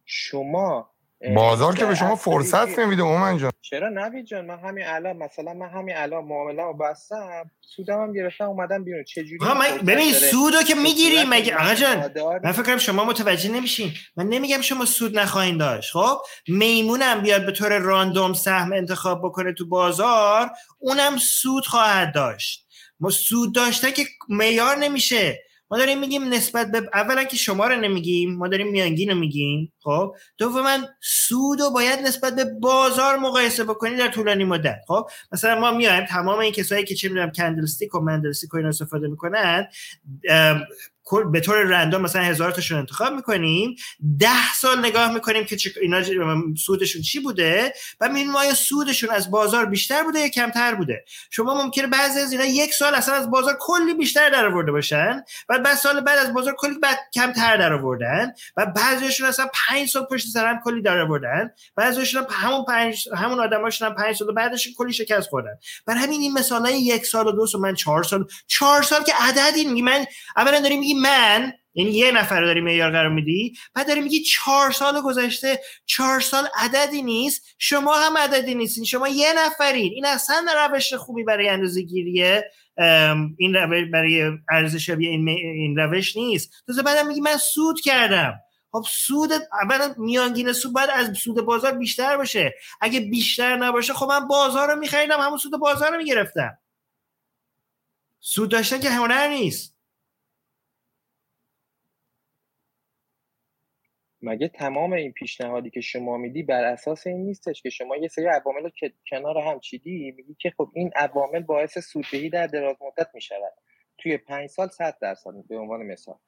شما 0.04 0.95
بازار 1.34 1.74
که 1.74 1.86
به 1.86 1.94
شما 1.94 2.16
فرصت 2.16 2.78
نمیده 2.78 3.02
اومن 3.02 3.38
جان. 3.38 3.52
چرا 3.62 3.88
نوید 3.88 4.26
جان 4.26 4.44
من 4.44 4.58
همین 4.58 4.84
الان 4.86 5.16
مثلا 5.16 5.54
من 5.54 5.68
همین 5.68 5.96
الان 5.96 6.24
معامله 6.24 6.62
رو 6.62 6.74
بستم 6.74 7.50
سودم 7.76 8.02
هم 8.02 8.12
گرفتم 8.12 8.44
اومدم 8.44 8.84
بیرون. 8.84 9.04
چجوری 9.04 9.38
آقا 9.40 9.54
من 9.54 9.78
ببین 9.86 10.12
سودو 10.12 10.62
که 10.62 10.74
می‌گیری 10.74 11.24
مگه 11.28 11.56
آقا 11.56 11.74
جان 11.74 12.12
من 12.44 12.52
فکر 12.52 12.62
کنم 12.62 12.78
شما 12.78 13.04
متوجه 13.04 13.50
نمیشین. 13.50 13.92
من 14.16 14.28
نمیگم 14.28 14.60
شما 14.60 14.84
سود 14.84 15.18
نخواهید 15.18 15.58
داشت. 15.58 15.92
خب 15.92 16.18
میمونم 16.48 17.22
بیاد 17.22 17.46
به 17.46 17.52
طور 17.52 17.78
راندوم 17.78 18.32
سهم 18.32 18.72
انتخاب 18.72 19.20
بکنه 19.24 19.52
تو 19.52 19.68
بازار 19.68 20.50
اونم 20.78 21.16
سود 21.16 21.66
خواهد 21.66 22.14
داشت. 22.14 22.66
ما 23.00 23.10
سود 23.10 23.54
داشته 23.54 23.92
که 23.92 24.04
معیار 24.28 24.76
نمیشه. 24.76 25.45
ما 25.70 25.78
داریم 25.78 26.00
میگیم 26.00 26.34
نسبت 26.34 26.70
به 26.70 26.90
اولا 26.94 27.24
که 27.24 27.36
شما 27.36 27.66
رو 27.66 27.76
نمیگیم 27.76 28.34
ما 28.34 28.48
داریم 28.48 28.70
میانگین 28.70 29.10
رو 29.10 29.16
میگیم 29.16 29.72
خب؟ 29.80 30.14
دوما 30.38 30.78
سود 31.00 31.60
رو 31.60 31.70
باید 31.70 31.98
نسبت 32.00 32.36
به 32.36 32.44
بازار 32.44 33.16
مقایسه 33.16 33.64
بکنی 33.64 33.96
در 33.96 34.08
طولانی 34.08 34.44
مدت 34.44 34.78
خب؟ 34.86 35.06
مثلا 35.32 35.60
ما 35.60 35.70
میایم 35.70 36.04
تمام 36.04 36.38
این 36.38 36.52
کسایی 36.52 36.84
که 36.84 36.94
چه 36.94 37.08
می‌دونم 37.08 37.30
کندلستیک 37.30 37.94
و 37.94 38.00
مندلستیک 38.00 38.54
و 38.54 38.56
اینا 38.56 38.68
استفاده 38.68 39.08
می‌کنن 39.08 39.68
به 41.32 41.40
طور 41.40 41.56
رندوم 41.56 42.00
مثلا 42.00 42.22
هزار 42.22 42.50
تاشون 42.50 42.78
انتخاب 42.78 43.12
می‌کنیم 43.12 43.76
ده 44.18 44.54
سال 44.54 44.78
نگاه 44.78 45.14
می‌کنیم 45.14 45.44
که 45.44 45.56
اینا 45.80 46.02
سودشون 46.54 47.02
چی 47.02 47.20
بوده؟ 47.20 47.72
و 48.00 48.08
می‌بینیم 48.08 48.36
آیا 48.36 48.54
سودشون 48.54 49.10
از 49.10 49.30
بازار 49.30 49.66
بیشتر 49.66 50.02
بوده 50.02 50.20
یا 50.20 50.28
کمتر 50.28 50.74
بوده؟ 50.74 51.04
شما 51.30 51.62
ممکنه 51.64 51.86
بعضی 51.86 52.20
از 52.20 52.32
اینا 52.32 52.44
یک 52.44 52.74
سال 52.74 52.94
اصلا 52.94 53.14
از 53.14 53.30
بازار 53.30 53.56
کلی 53.60 53.94
بیشتر 53.94 54.30
در 54.30 54.46
آورده 54.46 54.72
باشن 54.72 55.22
و 55.48 55.58
بعد 55.58 55.76
سال 55.76 56.00
بعد 56.00 56.18
از 56.18 56.34
بازار 56.34 56.54
کلی 56.58 56.78
بعد 56.78 56.98
کمتر 57.14 57.56
در 57.56 57.72
آوردن 57.72 58.32
و 58.56 58.66
بعضیشون 58.66 59.28
اصلا 59.28 59.46
پنج 59.68 59.88
سال 59.88 60.04
پشت 60.04 60.28
سر 60.28 60.46
هم 60.46 60.60
کلی 60.64 60.82
در 60.82 60.98
آوردن 60.98 61.50
بعضیشون 61.76 62.22
هم 62.22 62.28
همون 62.30 62.64
پنج 62.64 63.08
همون 63.16 63.40
آدماشون 63.40 63.88
هم 63.88 63.94
پنج 63.94 64.16
سال 64.16 64.34
بعدش 64.34 64.68
کلی 64.78 64.92
شکست 64.92 65.28
خوردن. 65.28 65.58
برای 65.86 66.00
همین 66.00 66.20
این 66.20 66.32
مثال 66.32 66.70
یک 66.70 67.06
سال 67.06 67.26
و 67.26 67.32
دو 67.32 67.46
سال 67.46 67.60
من 67.60 67.74
چهار 67.74 68.02
سال 68.02 68.26
چهار 68.46 68.82
سال 68.82 69.02
که 69.02 69.12
عددی 69.20 69.82
من 69.82 70.04
اولا 70.36 70.60
داری 70.60 70.76
میگی 70.76 70.95
من 71.00 71.52
یعنی 71.74 71.90
یه 71.90 72.10
نفر 72.10 72.40
رو 72.40 72.46
داری 72.46 72.60
معیار 72.60 72.90
قرار 72.90 73.08
میدی 73.08 73.54
بعد 73.74 73.88
داری 73.88 74.00
میگی 74.00 74.20
چهار 74.20 74.72
سال 74.72 75.00
گذشته 75.00 75.60
چهار 75.86 76.20
سال 76.20 76.48
عددی 76.54 77.02
نیست 77.02 77.42
شما 77.58 77.94
هم 77.94 78.18
عددی 78.18 78.54
نیستین 78.54 78.84
شما 78.84 79.08
یه 79.08 79.32
نفرین. 79.32 79.92
این 79.92 80.06
اصلا 80.06 80.46
روش 80.66 80.94
خوبی 80.94 81.24
برای 81.24 81.48
اندازه 81.48 81.82
گیریه 81.82 82.44
این 83.38 83.54
روش 83.54 83.84
برای 83.92 84.30
ارزش 84.50 84.90
این, 84.90 85.28
این 85.28 85.76
روش 85.76 86.16
نیست. 86.16 86.50
تازه 86.66 86.82
بعدم 86.82 87.06
میگی 87.06 87.20
من 87.20 87.36
سود 87.36 87.80
کردم. 87.80 88.34
خب 88.72 88.84
سود 88.88 89.32
اولا 89.62 89.94
میانگین 89.98 90.52
سود 90.52 90.72
باید 90.72 90.90
از 90.90 91.18
سود 91.18 91.40
بازار 91.40 91.72
بیشتر 91.72 92.16
باشه. 92.16 92.54
اگه 92.80 93.00
بیشتر 93.00 93.56
نباشه 93.56 93.94
خب 93.94 94.06
من 94.06 94.28
بازار 94.28 94.72
رو 94.72 94.78
میخریدم 94.78 95.20
همون 95.20 95.38
سود 95.38 95.52
بازار 95.60 95.90
رو 95.90 95.96
می‌گرفتم. 95.96 96.58
سود 98.20 98.50
داشتن 98.50 98.80
که 98.80 98.90
هنر 98.90 99.28
نیست. 99.28 99.75
مگه 104.26 104.48
تمام 104.48 104.92
این 104.92 105.12
پیشنهادی 105.12 105.70
که 105.70 105.80
شما 105.80 106.16
میدی 106.16 106.42
بر 106.42 106.64
اساس 106.64 107.06
این 107.06 107.24
نیستش 107.24 107.62
که 107.62 107.70
شما 107.70 107.96
یه 107.96 108.08
سری 108.08 108.26
عوامل 108.26 108.62
رو 108.62 108.70
کنار 109.10 109.38
هم 109.38 109.60
چیدی 109.60 110.14
میگی 110.16 110.36
که 110.38 110.52
خب 110.56 110.70
این 110.74 110.90
عوامل 110.96 111.40
باعث 111.40 111.78
سوددهی 111.78 112.30
در 112.30 112.46
دراز 112.46 112.76
مدت 112.80 113.08
می‌شود. 113.14 113.52
توی 113.98 114.16
پنج 114.16 114.50
سال 114.50 114.68
صد 114.68 114.96
درصد 115.02 115.30
به 115.48 115.56
عنوان 115.56 115.82
مثال. 115.82 116.18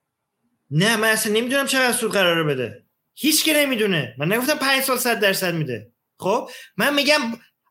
نه 0.70 0.96
من 0.96 1.08
اصلا 1.08 1.32
نمی‌دونم 1.32 1.66
چقدر 1.66 1.92
سود 1.92 2.12
قراره 2.12 2.42
بده. 2.42 2.84
هیچ 3.14 3.44
که 3.44 3.52
نمی‌دونه. 3.52 4.14
من 4.18 4.32
نگفتم 4.32 4.58
پنج 4.58 4.82
سال 4.82 4.96
صد 4.96 5.20
درصد 5.20 5.54
میده. 5.54 5.92
خب؟ 6.18 6.50
من 6.76 6.94
میگم 6.94 7.20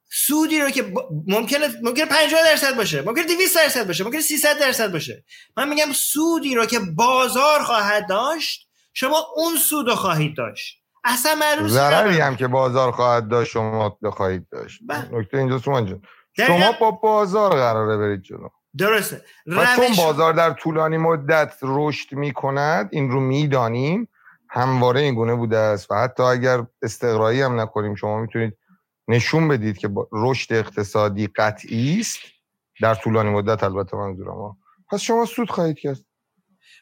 سودی 0.09 0.59
رو 0.59 0.69
که 0.69 0.83
ممکنه 1.27 1.67
ممکنه 1.83 2.05
50 2.05 2.43
درصد 2.43 2.75
باشه 2.75 3.01
ممکنه 3.01 3.23
200 3.23 3.55
درصد 3.55 3.87
باشه 3.87 4.03
ممکنه 4.03 4.21
300 4.21 4.59
درصد 4.59 4.91
باشه. 4.91 5.23
من 5.57 5.69
میگم 5.69 5.91
سودی 5.93 6.55
رو 6.55 6.65
که 6.65 6.79
بازار 6.95 7.63
خواهد 7.63 8.09
داشت 8.09 8.66
شما 8.99 9.17
اون 9.35 9.55
سود 9.55 9.87
رو 9.87 9.95
خواهید 9.95 10.37
داشت. 10.37 10.83
اصلا 11.03 11.35
معلوم 11.35 11.67
ضرری 11.67 12.19
هم 12.19 12.35
که 12.35 12.47
بازار 12.47 12.91
خواهد 12.91 13.27
داشت 13.27 13.51
شما 13.51 13.97
خواهید 14.11 14.49
داشت. 14.49 14.81
نکته 15.11 15.37
اینجا 15.37 15.57
سومن 15.57 15.85
جان. 15.85 16.01
شما 16.33 16.71
با 16.79 16.91
بازار 16.91 17.55
قراره 17.55 17.97
برید 17.97 18.21
جلو. 18.21 18.49
درسته. 18.77 19.21
و 19.47 19.65
چون 19.75 19.87
بازار 19.97 20.33
در 20.33 20.53
طولانی 20.53 20.97
مدت 20.97 21.53
رشد 21.61 22.13
می‌کند 22.13 22.89
این 22.91 23.11
رو 23.11 23.19
می‌دانیم. 23.19 24.07
همواره 24.49 25.01
این 25.01 25.15
گونه 25.15 25.35
بوده 25.35 25.57
است. 25.57 25.91
و 25.91 25.95
حتی 25.95 26.23
اگر 26.23 26.65
استقرایی 26.81 27.41
هم 27.41 27.61
نکنیم 27.61 27.95
شما 27.95 28.21
می‌تونید 28.21 28.57
نشون 29.07 29.47
بدید 29.47 29.77
که 29.77 29.89
رشد 30.11 30.53
اقتصادی 30.53 31.27
قطعی 31.27 31.99
است. 31.99 32.19
در 32.81 32.95
طولانی 32.95 33.29
مدت 33.29 33.63
البته 33.63 33.97
منظورم 33.97 34.57
پس 34.91 34.99
شما 34.99 35.25
سود 35.25 35.51
خواهید 35.51 35.79
کرد. 35.79 35.97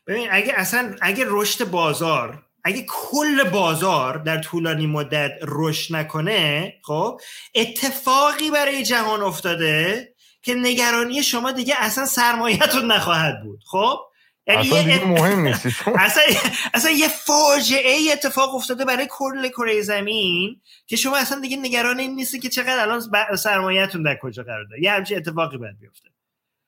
ببین 0.08 0.28
اگه 0.32 0.54
اصلا 0.56 0.96
اگه 1.02 1.26
رشد 1.28 1.70
بازار 1.70 2.44
اگه 2.64 2.86
کل 2.90 3.44
بازار 3.44 4.18
در 4.18 4.38
طولانی 4.42 4.88
مدت 4.88 5.32
رشد 5.42 5.96
نکنه 5.96 6.74
خب 6.84 7.22
اتفاقی 7.56 8.52
برای 8.52 8.84
جهان 8.84 9.22
افتاده 9.22 10.10
که 10.42 10.56
نگرانی 10.56 11.24
شما 11.24 11.52
دیگه 11.52 11.76
اصلا 11.78 12.06
سرمایهتون 12.06 12.92
نخواهد 12.92 13.44
بود. 13.44 13.60
خب؟ 13.68 13.98
یعنی 14.48 14.68
اصلا 14.68 14.82
دیگه 14.82 15.06
مهم 15.06 15.40
نیست. 15.40 15.66
اصلا 15.88 16.24
اصلا 16.74 16.92
یه 16.92 17.08
فاجعه 17.08 17.92
ای 17.92 18.12
اتفاق 18.12 18.56
افتاده 18.56 18.86
برای 18.86 19.08
کل 19.10 19.48
کره 19.48 19.82
زمین 19.82 20.62
که 20.88 20.96
شما 20.96 21.18
اصلا 21.18 21.40
دیگه 21.40 21.58
نگران 21.58 22.00
این 22.00 22.16
نیستی 22.16 22.40
که 22.40 22.50
چقدر 22.50 22.80
الان 22.80 23.02
سرمایهتون 23.38 24.04
در 24.04 24.18
کجا 24.22 24.44
قرار 24.44 24.64
داره. 24.64 24.84
یه 24.84 24.92
همچین 24.92 25.18
اتفاقی 25.18 25.58
باید 25.58 25.80
بیفته. 25.80 26.10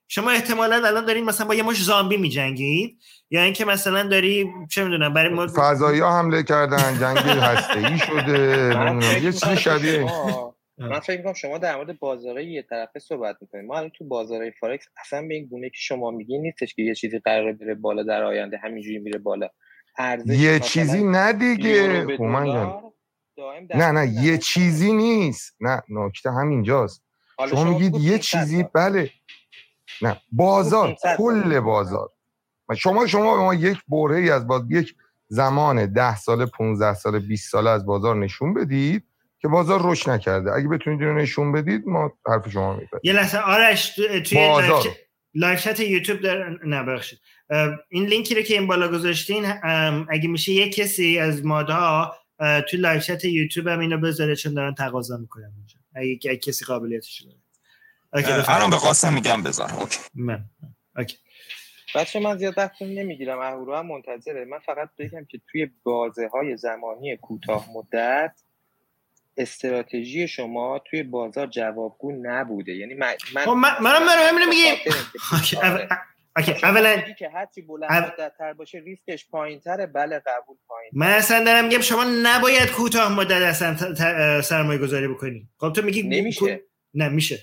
شما 0.08 0.32
احتمالا 0.32 0.76
الان 0.88 1.06
دارین 1.06 1.26
مثلا 1.26 1.48
با 1.48 1.56
یه 1.56 1.64
مش 1.64 1.84
زامبی 1.84 2.18
میجنگید. 2.18 3.00
یا 3.32 3.42
اینکه 3.42 3.66
مثلا 3.66 4.04
داری 4.04 4.50
چه 4.72 4.84
می‌دونم 4.84 5.14
برای 5.14 5.34
ما 5.34 5.48
فضایی 5.48 6.00
ها 6.00 6.20
حمله 6.20 6.44
کردن 6.44 7.00
جنگ 7.00 7.18
هسته 7.18 7.78
ای 7.78 7.98
شده 7.98 8.74
نمی‌دونم 8.76 9.24
یه 9.24 9.32
چیزی 9.32 9.58
شبیه 9.58 10.06
من 10.78 11.00
فکر 11.00 11.18
می‌کنم 11.18 11.34
شما 11.34 11.58
در 11.58 11.76
مورد 11.76 12.00
بازارهای 12.00 12.52
یه 12.52 12.62
طرفه 12.62 13.00
صحبت 13.00 13.38
می‌کنید. 13.42 13.66
ما 13.66 13.78
الان 13.78 13.90
تو 13.90 14.06
بازارهای 14.06 14.52
فارکس 14.52 14.86
اصلا 15.06 15.28
به 15.28 15.34
این 15.34 15.46
گونه 15.46 15.70
که 15.70 15.78
شما 15.78 16.12
میگی 16.12 16.38
نیستش 16.38 16.74
که 16.74 16.82
یه 16.82 16.96
چیزی 16.96 17.20
قراره 17.20 17.54
بره 17.54 17.76
بالا 17.76 18.04
در 18.04 18.24
آینده 18.24 18.58
همینجوری 18.64 19.00
میره 19.00 19.20
بالا. 19.20 19.50
ارزش 19.98 20.40
یه 20.40 20.60
چیزی 20.60 21.04
نه 21.04 21.34
دیگه 21.34 22.06
نه 23.76 23.92
نه 23.92 24.08
یه 24.24 24.38
چیزی 24.38 24.94
نیست. 24.94 25.56
نه 25.60 25.82
نکته 25.90 26.32
همینجاست. 26.32 27.04
شما 27.50 27.64
میگید 27.64 27.96
یه 27.96 28.20
چیزی 28.20 28.66
بله. 28.74 29.10
نه. 30.02 30.22
بازار 30.32 30.96
کل 31.18 31.60
بازار. 31.60 32.10
شما 32.78 33.08
شما 33.08 33.38
به 33.38 33.42
ما 33.44 33.54
یک 33.54 33.78
بره 33.88 34.34
از 34.34 34.48
باز 34.48 34.62
یک 34.70 34.96
زمان 35.28 35.86
ده 35.94 36.16
سال 36.18 36.46
15 36.46 36.94
سال 36.94 37.20
20 37.20 37.52
ساله 37.52 37.70
از 37.70 37.86
بازار 37.86 38.16
نشون 38.16 38.54
بدید 38.54 39.04
که 39.40 39.48
بازار 39.48 39.80
رشد 39.92 40.10
نکرده. 40.10 40.54
اگه 40.54 40.68
بتونید 40.68 41.02
اینو 41.02 41.14
نشون 41.14 41.52
بدید 41.52 41.88
ما 41.88 42.12
حرف 42.28 42.50
شما 42.50 42.72
میپذیریم 42.74 43.00
یه 43.04 43.14
لحظه 43.14 43.38
آرش 43.38 43.90
تو- 43.96 44.20
توی 44.20 44.48
بازار. 44.48 44.84
live 45.34 45.68
chat- 45.68 45.80
یوتیوب 45.80 46.22
در 46.22 46.58
اه، 47.50 47.70
این 47.90 48.06
لینکی 48.06 48.36
رو 48.36 48.42
که 48.42 48.54
این 48.54 48.68
بالا 48.68 48.88
گذاشتین 48.88 49.46
اگه 50.10 50.28
میشه 50.30 50.52
یه 50.52 50.70
کسی 50.70 51.20
از 51.20 51.46
مادا 51.46 52.12
توی 52.70 52.80
live 52.80 53.04
chat 53.06 53.26
یوتیوب 53.26 53.68
هم 53.68 53.80
اینو 53.80 53.98
بذاره 53.98 54.36
چون 54.36 54.54
دارن 54.54 54.74
تقاضا 54.74 55.18
می‌کنن 55.18 55.52
اگه 55.96 56.38
کسی 56.38 56.66
قابلیتش 56.66 57.22
داره. 57.22 57.38
الان 58.14 58.70
به 58.70 58.76
قاسم 58.78 59.14
میگم 59.14 59.44
بذار. 59.44 59.74
OK. 59.74 60.00
من 60.16 60.44
OK. 60.98 61.18
بچه 61.96 62.20
من 62.20 62.38
زیاد 62.38 62.58
وقتتون 62.58 62.88
نمی‌گیرم 62.88 63.40
اهورا 63.40 63.76
هم 63.76 63.86
منتظره. 63.88 64.46
من 64.46 64.60
فقط 64.60 64.90
بگم 64.98 65.26
که 65.26 65.42
توی 65.52 65.70
بازه 65.84 66.28
های 66.34 66.58
زمانی 66.58 67.18
کوتاه 67.18 67.66
مدت 67.74 68.32
استراتژی 69.38 70.28
شما 70.28 70.80
توی 70.80 71.04
بازار 71.04 71.48
جوابگو 71.48 72.12
نبوده. 72.22 72.76
یعنی 72.76 72.94
من 72.94 73.14
من 73.36 73.42
خب، 73.46 73.50
من- 73.52 73.78
منم 73.82 74.06
منم 74.06 74.28
همینو 74.30 74.46
میگم 74.50 74.76
OK، 75.34 75.58
اول- 75.58 75.66
آره. 75.72 75.88
OK 76.38 76.52
اولا 76.66 76.98
که 77.20 77.30
هرچی 77.30 77.62
بلند 77.62 77.92
مدت‌تر 77.92 78.54
باشه 78.54 78.78
ریسکش 78.80 79.30
پایینتره. 79.30 79.86
بله 79.86 80.20
قبول 80.20 80.58
پایین. 80.68 80.92
من 80.96 81.08
اصلا 81.08 81.44
دارم 81.44 81.66
میگم 81.66 81.82
شما 81.82 82.04
نباید 82.24 82.72
کوتاه 82.72 83.14
مدت 83.14 83.32
اصلا 83.42 84.42
سرمایه 84.42 84.80
گذاری 84.80 85.08
بکنی. 85.08 85.50
خب 85.58 85.74
تو 85.74 85.82
میگی 85.82 86.04
نمیشه. 86.04 86.62
نه 86.94 87.10
میشه. 87.10 87.40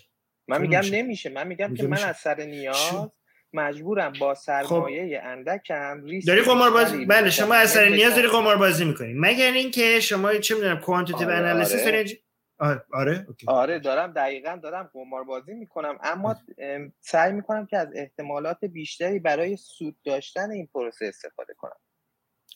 من 0.48 0.60
میگم 0.60 0.78
میشه. 0.78 1.02
نمیشه 1.02 1.30
من 1.30 1.46
میگم 1.46 1.74
که 1.74 1.86
من. 1.86 2.04
از 2.04 2.16
سر 2.16 2.40
نیاز 2.44 3.10
مجبورم 3.52 4.12
با 4.20 4.34
سرمایه 4.34 5.20
اندکم 5.22 6.04
ریسک 6.04 6.26
داری 6.26 6.40
قمار 6.40 6.70
بازی 6.70 6.96
بیشتری 6.96 7.06
بله 7.20 7.30
شما 7.30 7.54
از 7.54 7.70
سر 7.70 7.88
نیاز 7.88 8.14
داری 8.14 8.26
بشم. 8.26 8.36
قمار 8.36 8.56
بازی 8.56 8.84
می‌کنی 8.84 9.12
مگر 9.16 9.52
اینکه 9.52 10.00
شما 10.00 10.34
چه 10.34 10.54
می‌دونم 10.54 10.80
quantitative 10.80 11.28
آره، 11.28 11.36
analysis 11.36 11.82
آره. 11.82 11.92
داری 11.92 12.18
آره 12.58 12.84
آره 12.92 13.24
OK. 13.28 13.46
آره 13.48 13.78
دارم 13.78 14.12
دقیقا 14.12 14.56
دارم 14.62 14.90
قمار 14.94 15.24
بازی 15.24 15.54
می‌کنم 15.54 15.98
اما 16.02 16.36
ام، 16.58 16.92
سعی 17.00 17.32
می‌کنم 17.32 17.66
که 17.66 17.78
از 17.78 17.88
احتمالات 17.94 18.64
بیشتری 18.64 19.18
برای 19.18 19.56
سود 19.56 19.96
داشتن 20.04 20.50
این 20.50 20.68
پروسه 20.74 21.06
استفاده 21.06 21.54
کنم 21.54 21.76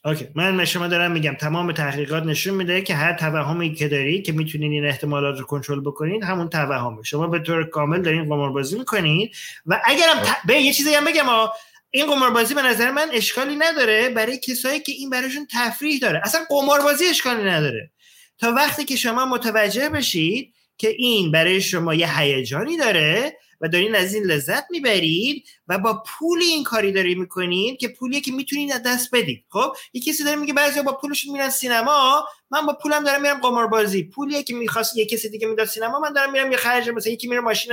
OK. 0.05 0.29
من 0.35 0.57
به 0.57 0.65
شما 0.65 0.89
دارم 0.89 1.13
میگم 1.13 1.35
تمام 1.35 1.73
تحقیقات 1.73 2.23
نشون 2.23 2.55
میده 2.55 2.83
که 2.83 2.95
هر 2.95 3.13
توهمی 3.13 3.75
که 3.75 3.89
داری 3.89 4.23
که 4.23 4.33
می‌تونین 4.33 4.73
این 4.73 4.87
احتمالات 4.87 5.39
رو 5.39 5.45
کنترل 5.45 5.81
بکنین 5.81 6.23
همون 6.23 6.49
توهمه. 6.49 7.03
شما 7.03 7.27
به 7.27 7.39
طور 7.39 7.65
کامل 7.65 8.03
دارین 8.03 8.25
قمار 8.25 8.53
بازی 8.53 8.79
می‌کنین 8.79 9.29
و 9.67 9.81
اگرم 9.85 10.23
ت... 10.23 10.47
به 10.47 10.55
یه 10.55 10.73
چیزی 10.73 10.95
هم 10.95 11.05
بگم 11.05 11.27
ها 11.27 11.55
این 11.91 12.07
قماربازی 12.07 12.55
به 12.55 12.63
نظر 12.63 12.91
من 12.91 13.09
اشکالی 13.13 13.57
نداره 13.57 14.09
برای 14.09 14.39
کسایی 14.39 14.81
که 14.81 14.93
این 14.93 15.11
براشون 15.11 15.47
تفریح 15.53 15.99
داره. 15.99 16.21
اصلا 16.25 16.41
قماربازی 16.49 17.05
اشکالی 17.05 17.43
نداره. 17.43 17.91
تا 18.39 18.53
وقتی 18.53 18.85
که 18.85 18.97
شما 18.97 19.27
متوجه 19.27 19.89
بشید 19.89 20.55
که 20.79 20.89
این 20.89 21.31
برای 21.31 21.61
شما 21.61 21.95
یه 21.95 22.19
هیجانی 22.19 22.77
داره 22.77 23.37
و 23.61 23.69
دارین 23.69 23.95
از 23.95 24.15
این 24.15 24.25
لذت 24.25 24.65
می‌برید 24.71 25.45
و 25.69 25.79
با 25.79 26.03
پول 26.07 26.39
این 26.43 26.65
کاری 26.65 26.93
داری 26.93 27.15
می‌کنید 27.15 27.79
که 27.79 27.89
پولیه 27.89 28.21
که 28.21 28.33
می‌تونید 28.33 28.73
از 28.73 28.83
دست 28.83 29.09
بدید. 29.13 29.45
خب؟ 29.49 29.73
یه 29.93 30.03
کسی 30.03 30.25
داره 30.25 30.37
میگه 30.37 30.53
بعضیا 30.53 30.83
با 30.83 30.93
پولشون 30.93 31.33
میرن 31.33 31.51
سینما 31.51 32.25
من 32.51 32.67
با 32.67 32.79
پولم 32.83 33.05
دارم 33.05 33.23
میرم 33.23 33.41
قماربازی. 33.41 34.05
پولیه 34.05 34.43
که 34.43 34.55
می‌خواست 34.55 34.97
یه 34.97 35.07
کسی 35.07 35.29
دیگه 35.29 35.47
می‌داد 35.47 35.67
سینما 35.67 35.99
من 35.99 36.13
دارم 36.13 36.33
میرم 36.33 36.51
یه 36.51 36.57
خرج 36.57 36.89
مثلا 36.89 37.13
یکی 37.13 37.29
میره 37.29 37.41
ماشین 37.41 37.73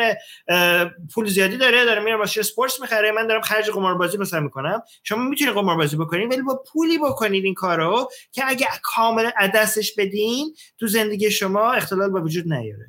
پول 1.14 1.28
زیادی 1.28 1.58
داره 1.58 1.86
داره 1.86 2.04
میره 2.04 2.16
ماشین 2.16 2.42
اسپورتس 2.42 2.82
می‌خره 2.82 3.12
من 3.12 3.28
دارم 3.28 3.42
خرج 3.42 3.70
قماربازی 3.70 4.18
مثلا 4.18 4.40
می‌کنم. 4.40 4.82
شما 5.04 5.24
می‌تونید 5.24 5.54
قماربازی 5.54 5.96
بکنید 5.96 6.32
ولی 6.32 6.42
با 6.42 6.64
پولی 6.74 6.98
بکنید 6.98 7.46
این 7.46 7.54
کارو 7.54 8.10
که 8.32 8.44
اگه 8.48 8.68
کامل 8.84 9.30
از 9.38 9.50
دستش 9.56 9.96
بدین 9.98 10.56
تو 10.80 10.88
زندگی 10.88 11.32
شما 11.32 11.74
اختلال 11.74 12.12
به 12.12 12.22
وجود 12.22 12.54
نیاره. 12.54 12.86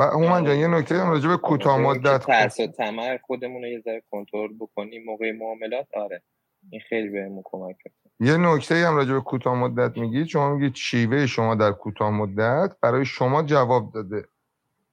هومن 0.00 0.44
جان 0.44 0.56
یه 0.56 0.66
نکته 0.66 0.94
هم 0.94 1.10
راجع 1.10 1.28
به 1.28 1.36
کوتاه 1.36 1.78
مدت 1.78 2.26
ترس 2.26 2.60
و 2.60 2.66
طمع 2.66 3.18
خودمون 3.26 3.62
رو 3.62 3.68
یه 3.68 3.80
ذره 3.80 4.02
کنترل 4.10 4.52
بکنیم 4.60 5.04
موقع 5.04 5.32
معاملات 5.32 5.86
آره. 5.96 6.22
این 6.70 6.80
خیلی 6.88 7.08
بهمون 7.08 7.42
کمک 7.44 7.76
می‌کنه. 7.84 8.30
یه 8.30 8.36
نکته 8.36 8.74
هم 8.86 8.96
راجع 8.96 9.12
به 9.12 9.20
کوتاه 9.20 9.54
مدت 9.54 9.98
میگید 9.98 10.26
شما 10.26 10.54
میگید 10.54 10.74
شیوه 10.74 11.26
شما 11.26 11.54
در 11.54 11.72
کوتاه 11.72 12.10
مدت 12.10 12.76
برای 12.82 13.04
شما 13.04 13.42
جواب 13.42 13.92
داده. 13.92 14.24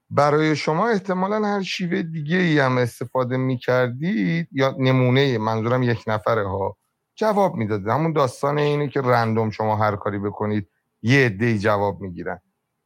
برای 0.10 0.56
شما 0.56 0.88
احتمالا 0.90 1.48
هر 1.48 1.62
شیوه 1.62 2.02
دیگه 2.02 2.38
ای 2.38 2.60
هم 2.60 2.78
استفاده 2.78 3.38
می‌کردید 3.38 4.48
یا 4.52 4.76
نمونه 4.80 5.38
منظورم 5.38 5.84
یک 5.84 6.04
نفره 6.08 6.48
ها 6.48 6.78
جواب 7.16 7.56
می‌داده 7.56 7.94
همون 7.94 8.14
داستان 8.14 8.60
اینه 8.60 8.88
که 8.88 9.02
رندوم 9.02 9.50
شما 9.50 9.76
هر 9.76 9.95
کاری 9.95 10.20
بکنید 10.20 10.70
یه 11.02 11.26
عده 11.26 11.58
جواب 11.58 12.02
می‌گیرن. 12.02 12.42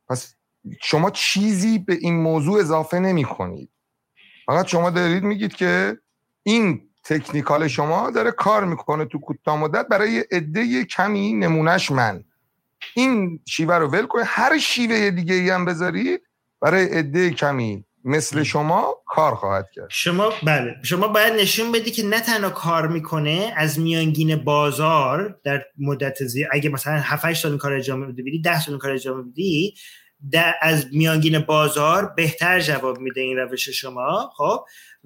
پس 0.08 0.35
شما 0.84 1.10
چیزی 1.12 1.80
به 1.80 1.94
این 1.94 2.16
موضوع 2.22 2.60
اضافه 2.60 3.00
نمی 3.00 3.24
کنید 3.24 3.70
فقط 4.46 4.68
شما 4.68 4.90
دارید 4.90 5.24
میگید 5.24 5.54
که 5.54 5.98
این 6.44 6.82
تکنیکال 7.04 7.68
شما 7.68 8.12
داره 8.12 8.32
کار 8.32 8.66
می‌کنه 8.66 9.06
تو 9.06 9.20
کوتاه 9.20 9.58
مدت 9.58 9.88
برای 9.88 10.20
عده 10.32 10.86
کمی 10.86 11.34
نمونهش 11.34 11.92
من. 11.92 12.24
این 12.96 13.40
شیوه 13.48 13.76
رو 13.76 13.88
ول 13.88 14.06
کنید. 14.06 14.26
هر 14.28 14.58
شیوه 14.58 15.12
دیگه 15.12 15.34
ای 15.34 15.50
هم 15.50 15.66
بذارید 15.66 16.22
برای 16.62 16.86
عده 16.86 17.30
کمی 17.30 17.86
مثل 18.04 18.44
شما 18.44 18.96
کار 19.06 19.36
خواهد 19.36 19.66
کرد. 19.74 19.88
شما 19.90 20.34
بله. 20.44 20.76
شما 20.84 21.08
باید 21.08 21.34
نشون 21.34 21.72
بدی 21.72 21.92
که 21.92 22.04
نه 22.04 22.20
تنها 22.20 22.50
کار 22.50 22.88
می‌کنه 22.88 23.54
از 23.58 23.80
میانگین 23.80 24.36
بازار 24.36 25.40
در 25.44 25.62
مدت 25.78 26.24
زی 26.24 26.46
اگه 26.52 26.70
مثلا 26.70 27.00
7 27.00 27.26
8 27.26 27.44
سال 27.44 27.58
کار 27.58 27.74
انجام 27.74 28.12
بدی 28.12 28.42
10 28.42 28.60
سال 28.60 28.78
کار 28.78 28.92
انجام 28.92 29.32
بدی 29.32 29.74
در 30.31 30.56
از 30.61 30.88
میانگین 30.91 31.39
بازار 31.39 32.14
بهتر 32.17 32.59
جواب 32.59 32.99
میده 32.99 33.22
این 33.22 33.38
روش 33.38 33.69
شما 33.69 34.31
خب؟ 34.38 34.65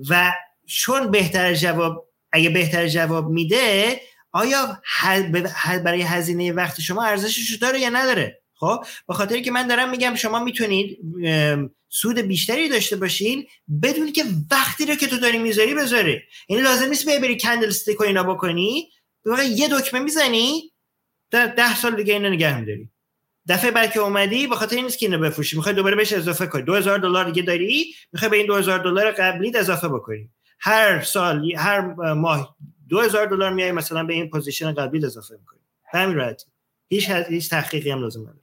و 0.10 0.34
چون 0.68 1.12
بهتر 1.12 1.54
جواب 1.54 2.10
اگه 2.32 2.50
بهتر 2.50 2.88
جواب 2.88 3.30
میده 3.30 4.00
آیا 4.32 4.82
برای 5.86 6.02
هزینه 6.02 6.52
وقت 6.52 6.82
شما 6.82 7.04
ارزشش 7.04 7.56
داره 7.56 7.80
یا 7.80 7.90
نداره؟ 7.90 8.42
خب؟ 8.54 8.86
به 9.08 9.14
خاطر 9.14 9.40
که 9.40 9.52
من 9.52 9.68
دارم 9.68 9.90
میگم 9.90 10.16
شما 10.16 10.44
می‌تونید 10.44 10.98
سود 11.90 12.20
بیشتری 12.20 12.70
داشته 12.70 12.96
باشین 12.96 13.48
بدون 13.84 14.12
که 14.12 14.24
وقتی 14.52 14.86
رو 14.86 14.96
که 14.96 15.08
تو 15.08 15.18
داری 15.18 15.38
می‌ذاری 15.38 15.76
بذاری. 15.76 16.22
یعنی 16.50 16.64
لازم 16.64 16.90
نیست 16.90 17.06
بری 17.06 17.38
کندل 17.38 17.68
استیک 17.68 18.00
و 18.00 18.04
اینا 18.04 18.24
بکنی. 18.24 18.90
یه 19.56 19.68
دکمه 19.72 20.00
می‌زنی 20.00 20.74
در 21.32 21.48
ده 21.48 21.76
سال 21.76 21.96
دیگه 21.96 22.14
اینو 22.14 22.30
نگه 22.30 22.60
میداری. 22.60 22.90
دفعه 23.50 23.72
بعد 23.72 23.92
که 23.92 24.00
اومدی 24.00 24.48
به 24.48 24.56
خاطر 24.56 24.76
این 24.76 24.86
نیست 24.86 25.00
که 25.00 25.06
اینو 25.06 25.20
بفروشی. 25.20 25.56
می‌خوای 25.58 25.76
دوباره 25.76 25.96
بهش 25.96 26.14
اضافه 26.14 26.48
کنی. 26.48 26.62
2000 26.62 27.00
دلار 27.00 27.26
دیگه 27.26 27.42
داری؟ 27.42 27.94
می‌خوای 28.14 28.32
به 28.32 28.38
این 28.38 28.48
2000 28.48 28.80
دلار 28.80 29.12
قبلیت 29.12 29.56
اضافه 29.56 29.88
بکنی. 29.88 30.30
هر 30.60 31.02
سال 31.02 31.52
هر 31.58 31.82
ماه 32.14 32.56
2000 32.90 33.26
دلار 33.26 33.54
میای 33.54 33.72
مثلا 33.72 34.04
به 34.04 34.14
این 34.14 34.30
position 34.30 34.74
قبلی 34.74 35.06
اضافه 35.06 35.36
می‌کنی. 35.40 35.60
به 35.94 36.00
همین 36.00 36.16
راحتی. 36.16 36.46
هیچ 36.88 37.10
هیچ 37.10 37.50
تحقیقی 37.50 37.92
هم 37.92 38.02
لازم 38.02 38.22
نداره. 38.22 38.38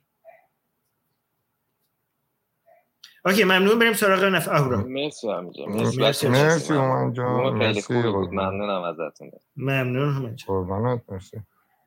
OK 3.25 3.44
ممنون. 3.45 3.79
بریم 3.79 3.93
سراغ 3.93 4.25
نفر 4.25 4.55
اهورا 4.55 4.77
مرسی 4.77 5.27
مرسی. 5.67 6.29
مرسی 6.29 6.75
هومن 6.75 7.12
جان. 7.12 7.53
مرسی. 7.53 7.93
ممنونم 7.93 8.83
ازتون. 8.83 9.31
ممنون 9.57 10.15
همه 10.15 10.37
قربانت 10.47 11.03
مرسی. 11.09 11.41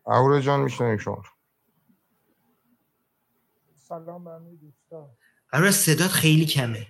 اهورا 0.08 0.40
جان 0.40 0.60
میشنویم 0.60 0.98
شما. 0.98 1.24
سلام 3.94 4.24
به 4.24 4.32
همه 4.32 4.56
دوستان. 4.56 5.10
اهورا 5.52 5.72
صدات 5.72 6.08
خیلی 6.08 6.46
کمه. 6.46 6.88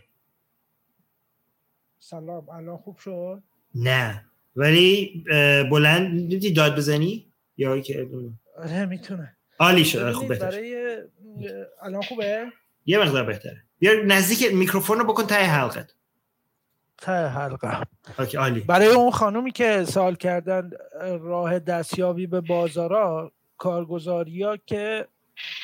سلام. 2.00 2.50
الان 2.50 2.78
خوب 2.78 2.98
شد؟ 2.98 3.44
نه. 3.76 4.26
ولی 4.56 5.24
بلند 5.72 6.30
دیدی 6.30 6.54
داد 6.54 6.76
بزنی؟ 6.76 7.34
یا 7.58 7.80
که 7.80 8.08
آره 8.58 8.86
می‌تونه. 8.86 9.36
عالی 9.60 9.86
شد. 9.86 9.98
ببینید، 10.00 10.16
خوب 10.16 10.28
بهتر. 10.28 10.46
برای 10.52 10.98
الان 11.82 12.02
خوبه؟ 12.02 12.46
یه 12.86 13.00
مقدار 13.00 13.24
بهتره. 13.24 13.64
بیا 13.80 13.92
نزدیک 14.06 14.54
میکروفون 14.54 15.00
رو 15.00 15.06
بکن 15.06 15.24
ته 15.24 15.36
حلقت. 15.36 15.94
ته 16.98 17.28
حلقه. 17.28 17.88
اوکی 18.20 18.38
عالی. 18.38 18.60
برای 18.60 18.88
اون 18.88 19.12
خانومی 19.12 19.52
که 19.52 19.86
سوال 19.86 20.16
کردن 20.16 20.72
راه 21.02 21.60
دستیابی 21.60 22.28
به 22.28 22.42
بازارا 22.42 23.32
کارگزاری 23.58 24.44
ها 24.44 24.58
که 24.58 25.08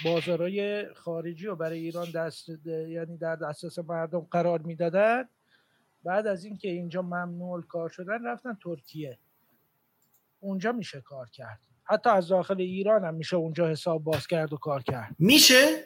بازارهای 0.06 0.86
خارجی 0.94 1.46
رو 1.46 1.56
برای 1.56 1.80
ایران 1.80 2.12
دست 2.12 2.50
یعنی 2.68 3.18
در 3.18 3.36
دسترس 3.36 3.80
مردم 3.80 4.28
قرار 4.32 4.60
می‌دادن. 4.60 5.24
بعد 6.04 6.28
از 6.28 6.46
اینکه 6.46 6.70
اینجا 6.70 7.02
ممنوع 7.02 7.62
کار 7.62 7.90
شدن 7.90 8.26
رفتن 8.26 8.58
ترکیه. 8.64 9.18
اونجا 10.40 10.72
میشه 10.72 11.02
کار 11.02 11.30
کرد. 11.30 11.60
حتی 11.84 12.10
از 12.10 12.28
داخل 12.28 12.62
ایران 12.62 13.06
هم 13.06 13.16
میشه 13.16 13.36
اونجا 13.36 13.70
حساب 13.70 14.04
باز 14.04 14.28
کرد 14.28 14.54
و 14.54 14.58
کار 14.58 14.84
کرد. 14.84 15.16
میشه؟ 15.20 15.86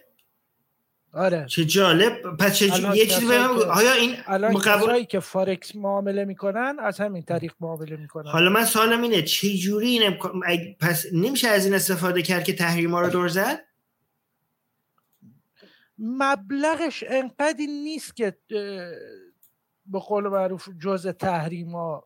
آره. 1.13 1.45
چه 1.45 1.65
جالب. 1.65 2.37
پس 2.37 2.55
چه 2.55 2.73
الان 2.73 2.95
یه 2.95 3.05
چیزی 3.05 3.33
آیا 3.33 3.93
این 3.93 4.15
الان 4.25 4.53
قبول 4.53 4.87
کسایی 4.87 5.05
که 5.05 5.19
فارکس 5.19 5.75
معامله 5.75 6.25
می‌کنن 6.25 6.75
از 6.79 6.99
همین 6.99 7.23
طریق 7.23 7.53
معامله 7.59 7.95
می‌کنن. 7.97 8.31
حالا 8.31 8.49
من 8.49 8.65
سوالم 8.65 9.01
اینه 9.01 9.21
چه 9.21 9.57
جوری 9.57 9.87
این 9.87 10.03
امکان- 10.07 10.41
پس 10.79 11.05
نمیشه 11.13 11.47
از 11.47 11.65
این 11.65 11.73
استفاده 11.73 12.21
کرد 12.21 12.43
که 12.43 12.53
تحریما 12.53 13.01
رو 13.01 13.09
دور 13.09 13.27
زد؟ 13.27 13.59
مبلغش 15.97 17.03
انقدی 17.07 17.67
نیست 17.67 18.15
که 18.15 18.37
به 19.85 19.99
قول 19.99 20.27
معروف 20.27 20.69
جز 20.83 21.07
تحریما 21.07 22.03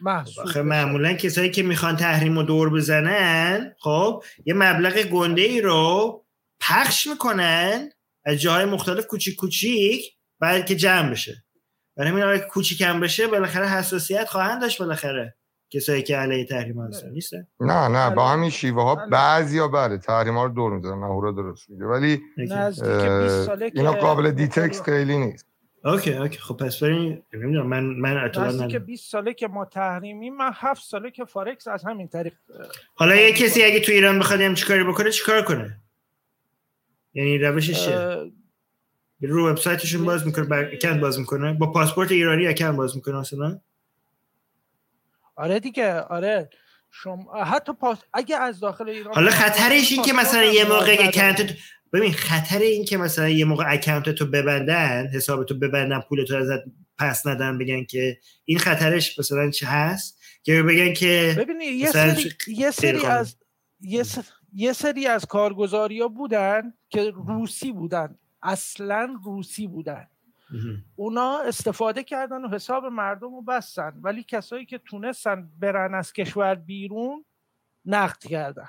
محسوب 0.00 0.44
آخه 0.44 0.62
بشه. 0.62 0.68
معمولا 0.68 1.12
کسایی 1.12 1.50
که 1.50 1.62
می‌خوان 1.62 1.96
تحریم 1.96 2.38
رو 2.38 2.42
دور 2.42 2.70
بزنن 2.70 3.74
خب 3.78 4.24
یه 4.44 4.54
مبلغ 4.54 5.02
گنده 5.02 5.42
ای 5.42 5.60
رو 5.60 6.24
پخش 6.60 7.06
می‌کنن 7.06 7.90
از 8.24 8.36
جاهای 8.36 8.64
مختلف 8.64 9.06
کوچیک 9.06 9.36
کوچیک 9.36 10.16
بعد 10.40 10.66
که 10.66 10.76
جمع 10.76 11.10
بشه 11.10 11.44
برای 11.96 12.10
همین 12.10 12.24
اگه 12.24 12.46
کوچیکم 12.50 13.00
بشه 13.00 13.26
بالاخره 13.26 13.68
حساسیت 13.68 14.28
خواهند 14.28 14.60
داشت 14.60 14.78
بالاخره 14.78 15.36
کسایی 15.70 16.02
که 16.02 16.16
علیه 16.16 16.44
تحریم 16.44 16.80
هستن. 16.80 17.10
نیستن؟ 17.10 17.46
نه 17.60 17.88
نه 17.88 18.10
با 18.10 18.22
الان- 18.22 18.38
همین 18.38 18.50
شیوه 18.50 18.82
ها 18.82 18.94
بعضی 19.10 19.58
ها 19.58 19.68
بله 19.68 19.98
تحریم 19.98 20.34
ها 20.34 20.44
رو 20.44 20.52
دور 20.52 20.72
می‌زنن 20.76 20.98
نه 20.98 21.32
درست 21.32 21.70
میگه. 21.70 21.84
ولی 21.84 22.20
نزدیک 22.38 22.88
اه، 22.90 23.22
20 23.22 23.44
ساله 23.46 23.70
که 23.70 23.78
اینا 23.78 23.92
قابل 23.92 24.30
detect 24.30 24.82
خیلی 24.82 25.18
نیست. 25.18 25.46
OK 25.84 26.14
OK. 26.14 26.38
خب 26.38 26.56
پس 26.56 26.80
بریم 26.82 27.22
نمی‌دونم 27.34 27.66
من 27.66 27.84
من 27.84 28.16
اطلاع 28.24 28.52
ندارم. 28.52 28.78
20 28.84 29.10
ساله 29.10 29.34
که 29.34 29.48
ما 29.48 29.64
تحریمیم 29.64 30.36
من 30.36 30.50
هفت 30.54 30.82
ساله 30.84 31.10
که 31.10 31.24
فارکس 31.24 31.68
از 31.68 31.84
همین 31.84 32.08
طریق 32.08 32.32
حالا 32.94 33.14
یه 33.16 33.32
کسی 33.32 33.64
اگه 33.64 33.80
تو 33.80 33.92
ایران 33.92 34.18
بخواد 34.18 34.40
هم 34.40 34.54
چیکاری 34.54 34.84
بکنه 34.84 35.10
چیکار 35.10 35.42
کنه؟ 35.42 35.76
یعنی 37.14 37.38
روشش 37.38 37.84
چیه؟ 37.84 38.30
رو 39.20 39.50
وبسایتشون 39.50 40.04
باز 40.04 40.26
می‌کنه 40.26 40.44
بر 40.44 40.70
account 40.72 41.00
باز 41.00 41.18
می‌کنه؟ 41.18 41.52
با 41.52 41.72
پاسپورت 41.72 42.12
ایرانی 42.12 42.46
account 42.46 42.76
باز 42.76 42.96
می‌کنه 42.96 43.18
مثلا؟ 43.20 43.60
آره 45.36 45.60
دیگه 45.60 46.00
آره 46.00 46.50
شما 46.90 47.44
حتی 47.44 47.72
پاس 47.72 47.98
اگه 48.12 48.36
از 48.36 48.60
داخل 48.60 48.88
ایران 48.88 49.14
حالا 49.14 49.30
خطرش 49.30 49.92
این 49.92 50.02
که 50.02 50.12
مثلا 50.12 50.44
یه 50.44 50.64
موقع 50.64 50.96
اکانت 51.00 51.42
تو- 51.46 51.54
ببین 51.92 52.12
خطر 52.12 52.58
این 52.58 52.84
که 52.84 52.96
مثلا 52.96 53.28
یه 53.28 53.44
موقع 53.44 53.64
اکانت 53.68 54.08
تو 54.10 54.26
ببندن 54.26 55.06
حساب 55.14 55.44
تو 55.44 55.58
ببندن 55.58 56.00
پول 56.08 56.24
تو 56.24 56.36
ازت 56.36 56.60
پس 56.98 57.26
ندن 57.26 57.58
بگن 57.58 57.84
که 57.84 58.18
این 58.44 58.58
خطرش 58.58 59.18
مثلا 59.18 59.50
چه 59.50 59.66
هست 59.66 60.20
که 60.42 60.62
بگن 60.62 60.92
که 60.92 61.34
ببینی 61.38 61.64
یه 61.64 61.90
سری 61.90 62.32
یه 62.46 62.70
سری. 62.70 63.06
از 63.06 63.36
یه, 63.80 64.02
س- 64.02 64.18
یه 64.52 64.72
سری 64.72 65.06
از 65.06 65.26
کارگزاری 65.26 66.00
ها 66.00 66.08
بودن 66.08 66.62
که 66.90 67.10
روسی 67.10 67.72
بودن 67.72 68.18
اصلا 68.42 69.16
روسی 69.24 69.66
بودن. 69.66 70.06
اونا 70.96 71.38
استفاده 71.38 72.04
کردن 72.04 72.44
و 72.44 72.48
حساب 72.48 72.84
مردم 72.84 73.34
رو 73.34 73.42
بستن. 73.42 73.92
ولی 74.02 74.22
کسایی 74.22 74.66
که 74.66 74.78
تونستن 74.78 75.48
برن 75.58 75.94
از 75.94 76.12
کشور 76.12 76.54
بیرون 76.54 77.24
نقد 77.84 78.18
کردن. 78.18 78.68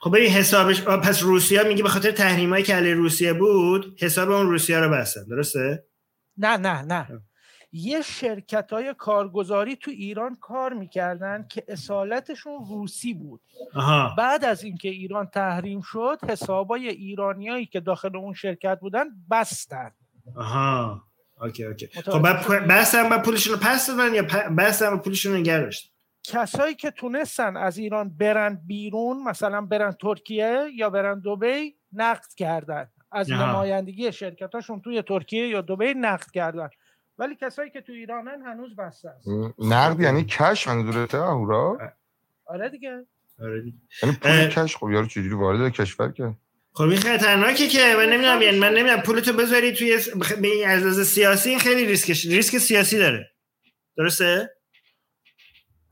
خب 0.00 0.10
ببین 0.10 0.30
حسابش 0.30 0.82
پس 0.82 1.22
روسیه 1.22 1.62
میگه 1.62 1.82
به 1.82 1.88
خاطر 1.88 2.10
تحریمایی 2.10 2.64
که 2.64 2.74
علیه 2.74 2.94
روسیه 2.94 3.32
بود 3.32 3.96
حساب 4.00 4.30
اون 4.30 4.46
روسیه 4.46 4.78
رو 4.78 4.90
بستن. 4.90 5.24
درسته؟ 5.24 5.84
نه 6.38 6.56
نه 6.56 6.82
نه. 6.82 7.20
یه 7.72 8.02
شرکت 8.02 8.72
های 8.72 8.94
کارگزاری 8.94 9.76
تو 9.76 9.90
ایران 9.90 10.34
کار 10.34 10.72
می‌کردن 10.72 11.46
که 11.50 11.64
اصالتشون 11.68 12.64
روسی 12.68 13.14
بود. 13.14 13.40
آها. 13.74 14.14
بعد 14.18 14.44
از 14.44 14.64
اینکه 14.64 14.88
ایران 14.88 15.26
تحریم 15.26 15.80
شد 15.80 16.18
حسابای 16.28 16.88
ایرانیایی 16.88 17.66
که 17.66 17.80
داخل 17.80 18.16
اون 18.16 18.34
شرکت 18.34 18.80
بودن 18.80 19.04
بستن. 19.30 19.90
آها 20.36 21.02
OK 21.40 21.64
OK 21.64 21.86
خب 21.86 22.18
بعد؟ 22.18 22.66
بستن 22.68 23.08
بعد 23.08 23.22
پولشون 23.22 23.52
رو 23.52 23.58
پس 23.62 23.86
دادن 23.86 24.14
یا 24.14 24.22
بستن 24.58 24.92
و 24.92 24.96
پولشون 24.96 25.32
رو 25.32 25.38
نگه 25.38 25.58
داشتن 25.58 25.90
کسایی 26.24 26.74
که 26.74 26.90
تونستن 26.90 27.56
از 27.56 27.78
ایران 27.78 28.16
برن 28.16 28.60
بیرون 28.66 29.22
مثلا 29.22 29.60
برن 29.60 29.92
ترکیه 29.92 30.66
یا 30.74 30.90
برن 30.90 31.20
دبی 31.20 31.76
نقد 31.92 32.34
کردن 32.36 32.90
از 33.12 33.32
آها. 33.32 33.50
نمایندگی 33.50 34.12
شرکتاشون 34.12 34.80
توی 34.80 35.02
ترکیه 35.02 35.48
یا 35.48 35.60
دبی 35.60 35.94
نقد 35.94 36.30
کردن 36.30 36.68
ولی 37.18 37.36
کسایی 37.36 37.70
که 37.70 37.80
تو 37.80 37.92
ایرانن 37.92 38.42
هنوز 38.42 38.76
بسته 38.76 39.08
است 39.08 39.28
نقد 39.58 40.00
یعنی 40.00 40.24
cash 40.24 40.68
منظورته 40.68 41.18
اهورا 41.18 41.78
آره 42.46 42.68
دیگه 42.68 43.06
آره 43.42 43.62
دیگه. 43.62 43.78
یعنی. 44.02 44.16
پول 44.16 44.48
cash 44.48 44.76
خب 44.76 44.90
یارو 44.90 45.06
چجوری 45.06 45.34
وارد 45.34 45.72
کشور 45.72 46.12
کرد 46.12 46.36
خب 46.76 46.82
این 46.82 47.00
خطرناکه 47.00 47.68
که 47.68 47.94
من 47.96 48.06
نمی‌دونم 48.08 48.42
یعنی 48.42 48.58
من 48.58 48.74
نمی‌دونم 48.74 49.02
پولتو 49.02 49.32
بذاری 49.32 49.72
توی 49.72 49.92
این 50.42 50.68
از 50.68 50.82
لحاظ 50.82 51.00
سیاسی 51.08 51.50
این 51.50 51.58
خیلی 51.58 51.86
ریسکش 51.86 52.24
ریسک 52.26 52.58
سیاسی 52.58 52.98
داره. 52.98 53.30
درسته؟ 53.96 54.50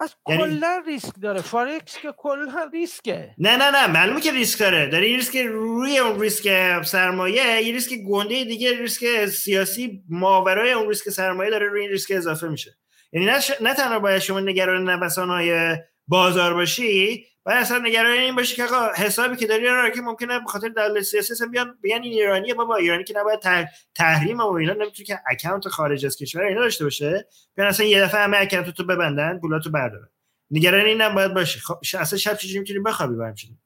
از 0.00 0.14
یعنی- 0.28 0.42
کلا 0.42 0.82
ریسک 0.86 1.12
داره. 1.22 1.40
فارکس 1.40 1.98
که 1.98 2.14
کلا 2.16 2.70
ریسکه. 2.72 3.34
نه 3.38 3.56
نه 3.56 3.70
نه 3.70 3.86
معلومه 3.86 4.20
که 4.20 4.32
ریسک 4.32 4.58
داره. 4.58 4.86
داره 4.86 5.10
یه 5.10 5.16
ریسک 5.16 5.36
روی 5.36 5.98
اون 5.98 6.20
ریسک 6.20 6.82
سرمایه 6.82 7.62
یه 7.62 7.72
ریسک 7.72 7.90
گنده 8.08 8.44
دیگه 8.44 8.78
ریسک 8.80 9.26
سیاسی 9.26 10.02
ماورای 10.08 10.72
اون 10.72 10.88
ریسک 10.88 11.08
سرمایه 11.10 11.50
داره 11.50 11.68
روی 11.68 11.80
این 11.80 11.90
ریسک 11.90 12.12
اضافه 12.16 12.48
میشه. 12.48 12.70
یعنی 13.12 13.26
نه, 13.26 13.40
ش... 13.40 13.50
نه 13.60 13.74
تنها 13.74 13.98
باید 13.98 14.18
شما 14.18 14.40
نگران 14.40 14.90
نوسانهای 14.90 15.76
بازار 16.06 16.54
باشی 16.54 17.26
باید 17.44 17.58
اصلا 17.58 17.78
نگران 17.78 18.18
این 18.18 18.36
باشی 18.36 18.56
که 18.56 18.64
آقا 18.64 18.88
حسابی 18.96 19.36
که 19.36 19.46
داری 19.46 19.66
رو 19.66 19.90
که 19.90 20.00
ممکنه 20.00 20.38
به 20.38 20.46
خاطر 20.46 20.68
دلایل 20.68 21.02
سیاسی 21.02 21.32
اصلا 21.32 21.48
بیان 21.48 21.78
بگن 21.84 22.02
این 22.02 22.12
ایرانیه 22.12 22.54
بابا 22.54 22.76
ایرانی 22.76 23.04
که 23.04 23.14
نباید 23.16 23.40
تح... 23.40 23.64
تحریم 23.94 24.40
و 24.40 24.52
اینا 24.52 24.72
نمی‌تونه 24.72 25.06
که 25.06 25.20
اکانت 25.30 25.68
خارج 25.68 26.06
از 26.06 26.16
کشور 26.16 26.42
اینا 26.42 26.60
داشته 26.60 26.84
باشه. 26.84 27.26
بیان 27.54 27.68
اصلا 27.68 27.86
یه 27.86 28.00
دفعه 28.00 28.20
همه 28.20 28.36
اکانت 28.40 28.70
تو 28.70 28.84
ببندن 28.86 29.38
پولاتو 29.38 29.70
بردارن. 29.70 30.08
نگران 30.50 30.86
این 30.86 31.00
هم 31.00 31.14
باید 31.14 31.34
باشی. 31.34 31.60
خب 31.60 31.78
اصلا 31.98 32.18
شب 32.18 32.34
چجوری 32.34 32.58
می‌تونی 32.58 32.78
بخوابی 32.78 33.14
همچین 33.24 33.58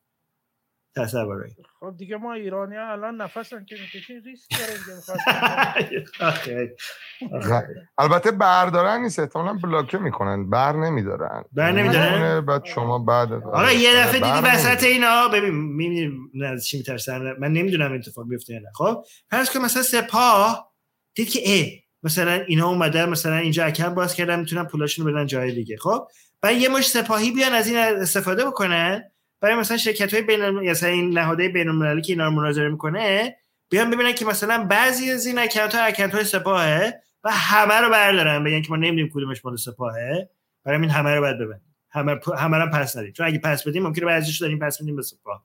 تصوری 0.97 1.51
خب 1.81 1.95
دیگه 1.99 2.17
ما 2.17 2.33
ایرانی 2.33 2.77
ها 2.77 2.93
الان 2.93 3.17
نفسم 3.17 3.65
که 3.65 3.77
می‌کشیم 3.81 4.23
ریسک 4.25 4.53
می‌خواستیم. 4.97 6.05
آخه. 6.21 6.77
البته 7.99 8.31
بردارن 8.31 9.03
نیست 9.03 9.19
احتمالا 9.19 9.53
بلاکه 9.53 9.99
می‌کنن 9.99 10.51
بر 10.51 10.73
نمیدارن 10.73 11.45
بر 11.53 11.73
نمی‌دارن؟ 11.73 12.13
می‌مونه، 12.13 12.41
بعد 12.41 12.65
شما 12.65 12.99
بعد 12.99 13.33
آقا 13.33 13.73
یه 13.73 13.97
دفعه 13.97 14.21
بر 14.21 14.35
دیدی 14.35 14.49
وسط 14.49 14.67
نمی‌دارن. 14.67 14.93
اینا 14.93 15.29
ببین 15.29 15.55
می‌بینی 15.55 16.13
نه 16.35 16.47
از 16.47 16.67
چی 16.67 16.77
میترسن 16.77 17.37
من 17.39 17.53
نمی‌دونم 17.53 17.93
اتفاق 17.93 18.29
بیفته 18.29 18.55
یا 18.55 18.61
نه 18.61 18.71
خب 18.75 19.05
فرض 19.31 19.51
کن 19.51 19.61
مثلا 19.61 19.83
سپاه 19.83 20.73
دید 21.15 21.31
که 21.31 21.51
ای 21.51 21.83
مثلا 22.03 22.33
اینا 22.33 22.69
اومدن 22.69 23.09
مثلا 23.09 23.37
اینجا 23.37 23.65
اکم 23.65 23.95
باز 23.95 24.15
کردن 24.15 24.41
می‌تونن 24.41 24.65
پولاشون 24.65 25.07
رو 25.07 25.13
بدن 25.13 25.27
جای 25.27 25.53
دیگه 25.53 25.77
خب 25.77 26.09
بعد 26.41 26.57
یه 26.57 26.69
مش 26.69 26.89
سپاهی 26.89 27.31
بیان 27.33 27.53
از 27.53 27.67
این 27.67 27.77
استفاده 27.77 28.45
بکنن 28.45 29.03
برای 29.41 29.55
مثلا 29.55 29.77
شرکت 29.77 30.15
های 30.15 30.23
بین 30.23 30.51
مثلا 30.51 30.89
این 30.89 31.19
نهادهای 31.19 31.49
بین 31.49 31.69
المللی 31.69 32.03
که 32.03 32.13
اینا 32.13 32.25
رو 32.25 32.31
مناظره 32.31 32.69
می‌کنه 32.69 33.37
بیان 33.69 33.91
ببینن 33.91 34.13
که 34.13 34.25
مثلا 34.25 34.65
بعضی 34.65 35.11
از 35.11 35.27
این 35.27 35.39
اکانت 35.39 35.75
ها 35.75 35.83
اکانت 35.83 36.15
های 36.15 36.25
سپاهه 36.25 36.95
و 37.25 37.31
همه 37.33 37.75
رو 37.75 37.91
بردارن. 37.91 38.45
بگن 38.45 38.63
که 38.63 38.71
ما 38.71 38.77
نمی‌دونیم 38.77 39.11
کدومش 39.15 39.45
مال 39.45 39.57
سپاهه. 39.57 40.31
برای 40.65 40.81
این 40.81 40.91
همه 40.91 41.15
رو 41.15 41.21
باید 41.21 41.39
ببندیم. 41.39 41.77
همه 41.91 42.21
همه 42.39 42.57
رو 42.59 42.67
پس 42.67 42.97
ندیم. 42.97 43.13
چون 43.13 43.27
اگه 43.27 43.39
پس 43.39 43.69
بدیم 43.69 43.83
ممکنه 43.83 44.07
بعضیش 44.07 44.41
داریم 44.41 44.59
پس 44.59 44.83
بدیم 44.83 44.97
به 44.97 45.03
سپاه. 45.03 45.45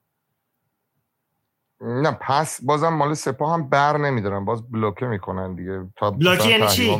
نه 1.84 2.10
پس 2.20 2.60
بازم 2.62 2.88
مال 2.88 3.14
سپاه 3.14 3.52
هم 3.54 3.68
بر 3.68 3.96
نمیدارن. 3.96 4.44
باز 4.44 4.70
بلوکه 4.70 5.06
می‌کنن 5.06 5.54
دیگه. 5.54 5.80
تا 5.96 6.10
بلوکه 6.10 6.48
یعنی 6.48 6.66
چی؟ 6.66 6.98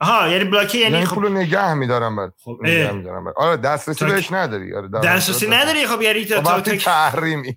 آها 0.00 0.28
یعنی 0.28 0.44
بلاکه 0.44 0.78
یعنی 0.78 0.94
یعنی 0.94 1.06
خب 1.06 1.14
پولو 1.14 1.28
نگه 1.28 1.74
میدارن 1.74 2.16
بعد 2.16 2.32
نگه 2.62 2.86
اه. 2.88 2.92
میدارن 2.92 3.24
بعد 3.24 3.34
آره 3.36 3.56
دسترسی 3.56 4.04
تا- 4.04 4.12
بهش 4.12 4.32
نداری. 4.32 4.74
آره 4.74 4.88
دسترسی 4.88 5.48
نداری؟ 5.48 5.86
خب 5.86 6.02
یعنی 6.02 6.24
تا 6.24 6.42
وقتی 6.42 6.76
تحریمی. 6.76 7.56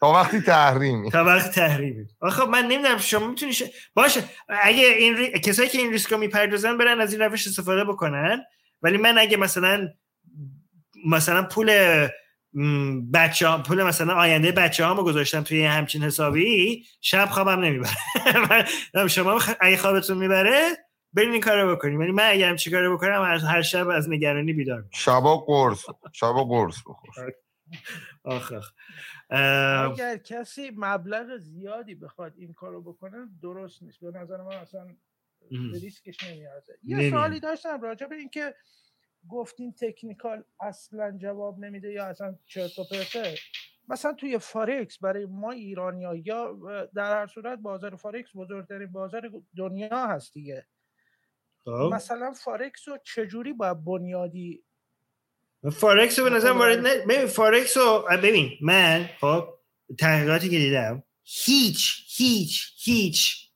تا 0.00 0.12
وقتی 0.12 0.40
تحریمی. 0.40 1.10
تا 1.10 1.24
وقت 1.24 1.50
تحریمی. 1.54 2.06
آخه 2.20 2.44
من 2.44 2.64
نمی‌دونم 2.66 2.98
شما 2.98 3.26
می‌تونی 3.26 3.52
ش... 3.52 3.62
باشه 3.94 4.22
اگه 4.48 4.86
این 4.86 5.16
ری... 5.16 5.30
کسایی 5.40 5.68
که 5.68 5.78
این 5.78 5.92
ریسک 5.92 6.12
رو 6.12 6.18
می‌پردازن 6.18 6.78
برن 6.78 7.00
از 7.00 7.12
این 7.12 7.22
روش 7.22 7.46
استفاده 7.46 7.84
بکنن 7.84 8.38
ولی 8.82 8.96
من 8.98 9.18
اگه 9.18 9.36
مثلا 9.36 9.88
مثلا 11.06 11.42
پول 11.42 11.70
بچه 13.14 13.48
ها 13.48 13.62
پول 13.62 13.82
مثلا 13.82 14.14
آینده 14.14 14.52
بچه 14.52 14.84
هامو 14.84 15.02
گذاشتم 15.02 15.42
توی 15.42 15.64
همچین 15.64 16.02
حسابی 16.02 16.84
شب 17.00 17.28
خوابم 17.30 17.60
نمی‌بره. 17.60 17.90
من- 18.94 19.08
شما 19.08 19.40
اگه 19.60 19.76
خوابتون 19.76 20.18
می‌بره 20.18 20.70
برین 21.12 21.32
این 21.32 21.40
کارو 21.40 21.76
بکنیم 21.76 21.98
ولی 22.00 22.12
من 22.12 22.30
اگه 22.30 22.46
همچین 22.46 22.72
کارو 22.72 22.96
بکنم 22.96 23.22
هر, 23.22 23.38
هر 23.38 23.62
شب 23.62 23.88
از 23.88 24.08
نگرانی 24.08 24.52
بیدار 24.52 24.80
میشم. 24.80 25.00
شبا 25.00 25.36
قرص. 25.36 25.84
شبا 26.12 26.44
قرص 26.44 26.78
بخور. 26.80 27.32
آخ 28.24 28.52
آخ. 28.52 28.70
ام، 29.30 29.90
اگر 29.92 30.16
کسی 30.16 30.72
مبلغ 30.76 31.36
زیادی 31.36 31.94
بخواد 31.94 32.32
این 32.36 32.52
کارو 32.52 32.82
بکنه 32.82 33.28
درست 33.42 33.82
نیست. 33.82 34.00
به 34.00 34.18
نظر 34.18 34.36
من 34.42 34.56
اصلا 34.56 34.86
ریسکش 35.82 36.24
نمیارزه. 36.24 36.78
یه. 36.84 37.10
سوالی 37.10 37.40
داشتم 37.40 37.80
راجع 37.80 38.06
به 38.06 38.16
اینکه 38.16 38.54
گفتین 39.28 39.72
تکنیکال 39.72 40.44
اصلا 40.60 41.18
جواب 41.18 41.58
نمیده 41.58 41.92
یا 41.92 42.06
اصلا 42.06 42.34
چرت 42.46 42.78
و 42.78 42.84
پرته؟ 42.84 43.34
مثلا 43.88 44.12
توی 44.12 44.38
فارکس 44.38 44.98
برای 44.98 45.26
ما 45.26 45.50
ایرانی 45.50 46.22
یا 46.24 46.58
در 46.94 47.20
هر 47.20 47.26
صورت 47.26 47.58
بازار 47.58 47.96
فارکس 47.96 48.28
بزرگترین 48.34 48.92
بازار 48.92 49.30
دنیا 49.56 50.06
هست 50.06 50.34
دیگه. 50.34 50.66
خب. 51.64 51.90
مثلا 51.94 52.32
فارکس 52.32 52.88
رو 52.88 52.98
چجوری 53.04 53.52
باید 53.52 53.84
بنیادی؟ 53.84 54.64
فارکس 55.72 56.18
رو 56.18 56.24
به 56.24 56.30
نظر 56.30 56.50
وارد 56.50 56.78
نه 56.78 57.06
ببین 57.06 57.26
فارکس 57.26 57.76
رو 57.76 58.04
ببین 58.22 58.50
من 58.60 59.10
خب 59.20 59.48
تحقیقاتی 59.98 60.48
که 60.48 60.58
دیدم 60.58 61.02
هیچ 61.24 62.04
هیچ 62.16 62.72
هیچ 62.84 63.50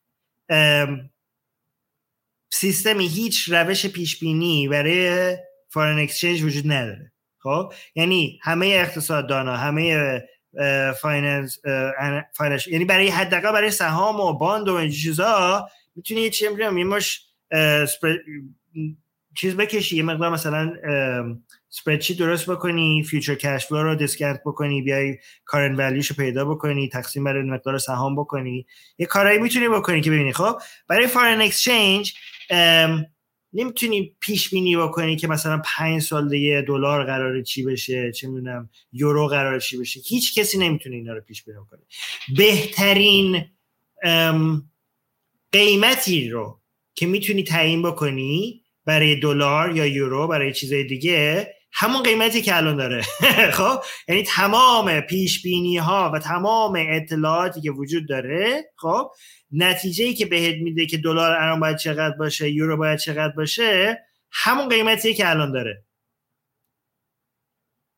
سیستمی 2.53 3.07
هیچ 3.07 3.49
روش 3.49 3.87
پیش 3.87 4.21
بینی 4.21 4.69
برای 4.69 5.37
foreign 5.75 5.99
exchange 5.99 6.43
وجود 6.43 6.73
نداره. 6.73 7.13
خب؟ 7.39 7.73
یعنی 7.95 8.39
همه 8.43 8.67
اقتصاددانا 8.67 9.57
همه 9.57 10.23
finance 11.01 11.59
یعنی 12.67 12.85
برای 12.85 13.09
حداقل 13.09 13.53
برای 13.53 13.71
سهام 13.71 14.21
و 14.21 14.33
bond 14.33 14.69
و 14.69 14.75
این 14.75 14.91
چیزا 14.91 15.69
می‌تونی 15.97 16.21
یه 16.21 16.31
چی 16.31 16.49
میگم 16.49 16.79
یه 16.79 16.85
مش 16.85 17.21
چیز 19.37 19.57
بکشی 19.57 19.97
یه 19.97 20.03
مقدار 20.03 20.31
مثلا 20.31 20.73
spreadsheet 21.69 22.11
ی 22.11 22.15
درست 22.15 22.51
بکنی 22.51 23.05
future 23.11 23.35
cash 23.35 23.67
flow 23.67 23.83
رو 23.83 23.95
discount 23.95 24.41
بکنی 24.47 24.83
بیای 24.83 25.19
current 25.45 25.75
value 25.75 25.98
ش 25.98 26.07
رو 26.07 26.17
پیدا 26.17 26.45
بکنی 26.45 26.89
تقسیم 26.89 27.25
بر 27.25 27.43
مقدار 27.43 27.79
سهام 27.79 28.17
بکنی 28.17 28.67
یه 28.99 29.07
کارایی 29.07 29.39
می‌تونی 29.39 29.69
بکنی 29.69 30.01
که 30.01 30.11
ببینی. 30.11 30.33
خب؟ 30.33 30.61
برای 30.89 31.07
foreign 31.07 31.41
exchange 31.41 32.15
نمی‌تونی 33.55 34.17
پیش 34.21 34.51
بینی 34.51 34.77
بکنی 34.77 35.17
که 35.17 35.29
مثلا 35.29 35.63
پنج 35.65 36.03
سال 36.03 36.29
دیگه 36.29 36.65
دلار 36.69 37.05
قراره 37.05 37.43
چی 37.43 37.63
بشه 37.63 38.13
چه 38.13 38.29
می‌دونم 38.29 38.71
یورو 38.93 39.27
قراره 39.27 39.61
چی 39.61 39.79
بشه. 39.79 40.01
هیچ 40.07 40.39
کسی 40.39 40.59
نمی‌تونه 40.59 40.97
اینا 40.97 41.13
رو 41.13 41.21
پیش 41.21 41.43
بینی 41.43 41.59
کنه 41.71 41.83
بهترین 42.37 43.45
قیمتی 45.53 46.29
رو 46.29 46.61
که 46.95 47.07
می‌تونی 47.07 47.43
تعیین 47.43 47.83
بکنی 47.83 48.61
برای 48.85 49.17
دلار 49.17 49.77
یا 49.77 49.87
یورو 49.87 50.29
برای 50.29 50.53
چیزای 50.53 50.85
دیگه 50.85 51.54
همون 51.77 52.03
قیمتی 52.03 52.43
که 52.43 52.57
الان 52.57 52.77
داره. 52.77 53.03
خب؟ 53.59 53.83
یعنی 54.09 54.23
تمام 54.23 55.01
پیش 55.01 55.43
بینی 55.43 55.77
ها 55.77 56.11
و 56.15 56.19
تمام 56.19 56.87
اطلاعاتی 56.89 57.61
که 57.61 57.71
وجود 57.71 58.09
داره 58.09 58.65
خب؟ 58.77 59.11
نتیجه 59.53 60.05
ای 60.05 60.15
که 60.15 60.27
بهت 60.27 60.55
میده 60.55 60.87
که 60.87 60.99
دلار 60.99 61.33
الان 61.33 61.61
باید 61.61 61.77
چقدر 61.77 62.17
باشه 62.17 62.51
یورو 62.51 62.77
باید 62.77 62.99
چقدر 62.99 63.35
باشه 63.37 64.05
همون 64.31 64.69
قیمتی 64.69 65.15
که 65.15 65.31
الان 65.31 65.53
داره. 65.53 65.85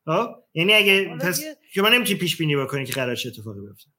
خب؟ 0.06 0.28
یعنی 0.54 0.74
اگه 0.74 1.16
پس 1.16 1.42
شما 1.74 1.88
نمی‌تونی 1.88 2.18
پیش 2.18 2.36
بینی 2.36 2.56
بکنی 2.56 2.84
که 2.84 2.92
قرار 2.92 3.16
چه 3.16 3.28
اتفاقی 3.28 3.60
بیفته. 3.60 3.90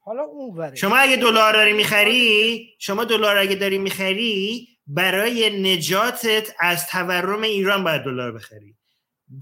حالا 0.00 0.22
اون 0.22 0.74
شما 0.74 0.96
اگه 0.96 1.16
دلار 1.16 1.52
داری 1.52 1.72
می‌خری 1.72 2.68
شما 2.78 3.04
دلار 3.04 3.36
اگه 3.36 3.54
داری 3.54 3.78
می‌خری 3.78 4.68
برای 4.86 5.62
نجاتت 5.62 6.54
از 6.60 6.86
تورم 6.86 7.42
ایران 7.42 7.84
باید 7.84 8.02
دلار 8.02 8.32
بخری. 8.32 8.76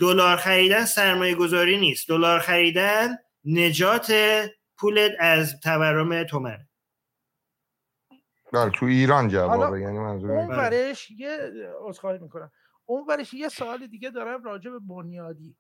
دلار 0.00 0.36
خریدن 0.36 0.84
سرمایه 0.84 1.34
گذاری 1.34 1.80
نیست. 1.80 2.08
دلار 2.08 2.40
خریدن 2.40 3.16
نجات 3.44 4.12
پولت 4.78 5.12
از 5.18 5.60
تورم 5.60 6.24
تومن 6.24 6.58
بله 8.52 8.70
تو 8.70 8.86
ایران 8.86 9.28
جوابه 9.28 9.80
یعنی 9.80 9.98
منظور 9.98 10.30
اون 10.30 10.40
اینه. 10.40 10.56
ورش 10.56 11.10
یه 11.10 11.52
عذرخواهی 11.80 12.18
می‌کنم. 12.18 12.50
اون 12.84 13.06
ورش 13.08 13.34
یه 13.34 13.48
سوال 13.48 13.86
دیگه 13.86 14.10
دارم 14.10 14.42
راجع 14.42 14.70
به 14.70 14.78
بنیادی. 14.78 15.56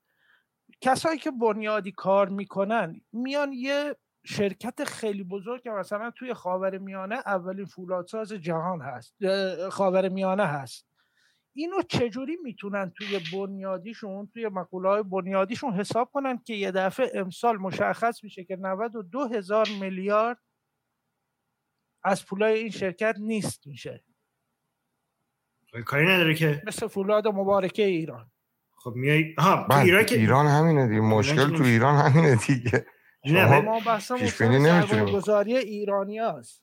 کسایی 0.80 1.18
که 1.18 1.30
بنیادی 1.30 1.92
کار 1.92 2.28
می‌کنن 2.28 3.00
میان 3.12 3.52
یه 3.52 3.96
شرکت 4.24 4.84
خیلی 4.84 5.24
بزرگ 5.24 5.62
که 5.62 5.70
مثلا 5.70 6.10
توی 6.10 6.34
خاور 6.34 6.78
میانه 6.78 7.14
اولین 7.14 7.64
فولادساز 7.64 8.32
جهان 8.32 8.80
هست 8.80 9.14
خاور 9.68 10.08
میانه 10.08 10.46
هست. 10.46 10.86
اینو 11.52 11.82
چجوری 11.82 12.36
می‌تونن 12.42 12.92
توی 12.96 13.20
بنیادیشون 13.32 14.26
توی 14.26 14.48
مقوله 14.48 14.88
های 14.88 15.02
بنیادیشون 15.02 15.72
حساب 15.72 16.10
کنن 16.12 16.38
که 16.38 16.54
یه 16.54 16.70
دفعه 16.70 17.10
امسال 17.14 17.56
مشخص 17.56 18.24
میشه 18.24 18.44
که 18.44 18.56
92 18.56 19.28
هزار 19.28 19.68
میلیارد 19.80 20.38
از 22.02 22.26
پولای 22.26 22.58
این 22.58 22.70
شرکت 22.70 23.16
نیست 23.18 23.66
میشه؟ 23.66 24.04
کاری 25.86 26.06
نداره 26.06 26.34
که. 26.34 26.62
مثل 26.66 26.86
فولاد 26.86 27.28
مبارکه 27.28 27.82
ایران. 27.82 28.30
خب 28.76 28.92
میای 28.94 29.34
بله، 29.68 29.78
ایران 29.78 30.04
که 30.04 30.14
ایران 30.14 30.46
همینه 30.46 30.88
دیگه 30.88 31.00
مشکل 31.00 31.56
تو. 31.56 31.62
ایران 31.62 31.94
همینه 31.94 32.36
دیگه. 32.36 32.86
نه، 33.24 33.60
ما 33.60 33.80
بحثمون 33.80 34.26
سرمایه. 34.26 35.12
گذاری 35.12 35.56
ایرانی 35.56 36.18
هست 36.18 36.62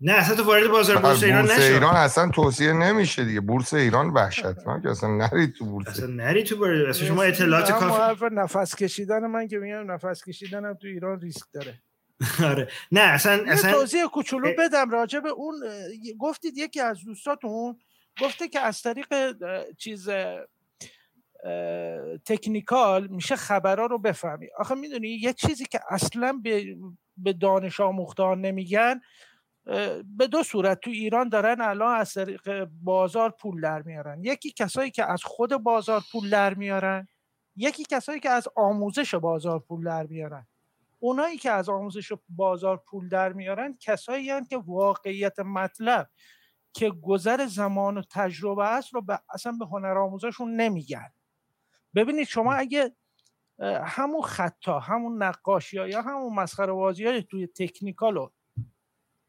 نه 0.00 0.12
اصلا 0.12 0.36
تو 0.36 0.42
وارد 0.42 0.68
بازار 0.68 0.96
بورس 0.96 1.22
ایران 1.22 1.46
بورس 1.46 1.58
نشو. 1.58 1.72
ایران 1.72 1.96
اصلا 1.96 2.28
توصیه 2.28 2.72
نمیشه 2.72 3.24
دیگه. 3.24 3.40
بورس 3.40 3.74
ایران 3.74 4.10
وحشتناک 4.10 4.86
اصلا 4.86 5.16
نرید 5.16 5.54
تو 5.54 5.64
بورس. 5.64 5.88
اصلا 5.88 6.06
نری 6.06 6.42
تو 6.42 6.56
بورس. 6.56 6.96
اصلا 6.96 7.08
شما 7.08 7.22
اطلاعات 7.22 7.70
کافی 7.70 8.02
حرف 8.02 8.22
نفس 8.32 8.76
کشیدن 8.76 9.26
من 9.26 9.48
که 9.48 9.58
میگم 9.58 9.92
نفس 9.92 10.24
کشیدنم 10.24 10.74
تو 10.74 10.86
ایران 10.86 11.20
ریسک 11.20 11.46
داره. 11.52 11.82
آره. 12.50 12.68
نه 12.92 13.00
اصلا 13.00 13.36
یه 13.36 13.52
اصلا 13.52 13.72
توضیح 13.72 14.06
کوچولو 14.06 14.52
بدم 14.58 14.90
راجع 14.90 15.20
به 15.20 15.28
اون 15.28 15.54
گفتید 16.18 16.58
یکی 16.58 16.80
از 16.80 17.04
دوستاتون 17.04 17.78
گفته 18.22 18.48
که 18.48 18.60
از 18.60 18.82
طریق 18.82 19.06
چیز 19.78 20.08
تکنیکال 22.26 23.06
میشه 23.06 23.36
خبرها 23.36 23.86
رو 23.86 23.98
بفهمی. 23.98 24.48
آخه 24.58 24.74
می‌دونی 24.74 25.08
یه 25.08 25.32
چیزی 25.32 25.64
که 25.64 25.80
اصلا 25.88 26.40
به, 26.42 26.76
به 27.16 27.32
دانش 27.32 27.80
آموختان 27.80 28.40
نمیگن 28.40 29.00
به 30.16 30.26
دو 30.30 30.42
صورت. 30.42 30.80
تو 30.80 30.90
ایران 30.90 31.28
دارن 31.28 31.60
الان 31.60 31.96
از 31.96 32.14
طریق 32.14 32.68
بازار 32.82 33.30
پول 33.30 33.60
در 33.60 33.82
میارن. 33.82 34.24
یکی 34.24 34.52
کسایی 34.52 34.90
که 34.90 35.10
از 35.10 35.24
خود 35.24 35.56
بازار 35.56 36.02
پول 36.12 36.30
در 36.30 36.54
میارن 36.54 37.08
یکی 37.56 37.84
کسایی 37.84 38.20
که 38.20 38.30
از 38.30 38.48
آموزش 38.56 39.14
بازار 39.14 39.58
پول 39.58 39.84
در 39.84 40.06
میارن. 40.06 40.46
اونایی 40.98 41.38
که 41.38 41.50
از 41.50 41.68
آموزش 41.68 42.12
بازار 42.28 42.76
پول 42.76 43.08
در 43.08 43.32
میارن 43.32 43.76
کسایی 43.80 44.30
هستند 44.30 44.48
که 44.48 44.56
واقعیت 44.56 45.38
مطلب 45.38 46.10
که 46.72 46.90
گذر 46.90 47.46
زمان 47.46 47.98
و 47.98 48.02
تجربه 48.10 48.68
است 48.68 48.94
رو 48.94 49.02
به 49.02 49.20
اصلا 49.34 49.52
به 49.52 49.66
هنر 49.66 49.98
آموزشون 49.98 50.56
نمیگن. 50.56 51.12
ببینید 51.94 52.26
شما 52.26 52.52
اگه 52.52 52.96
همون 53.84 54.22
خطا 54.22 54.78
همون 54.78 55.22
نقاشی 55.22 55.78
ها 55.78 55.88
یا 55.88 56.02
همون 56.02 56.34
مسخره 56.34 56.72
بازی 56.72 57.06
های 57.06 57.22
توی 57.22 57.46
تکنیکال 57.46 58.14
رو 58.14 58.32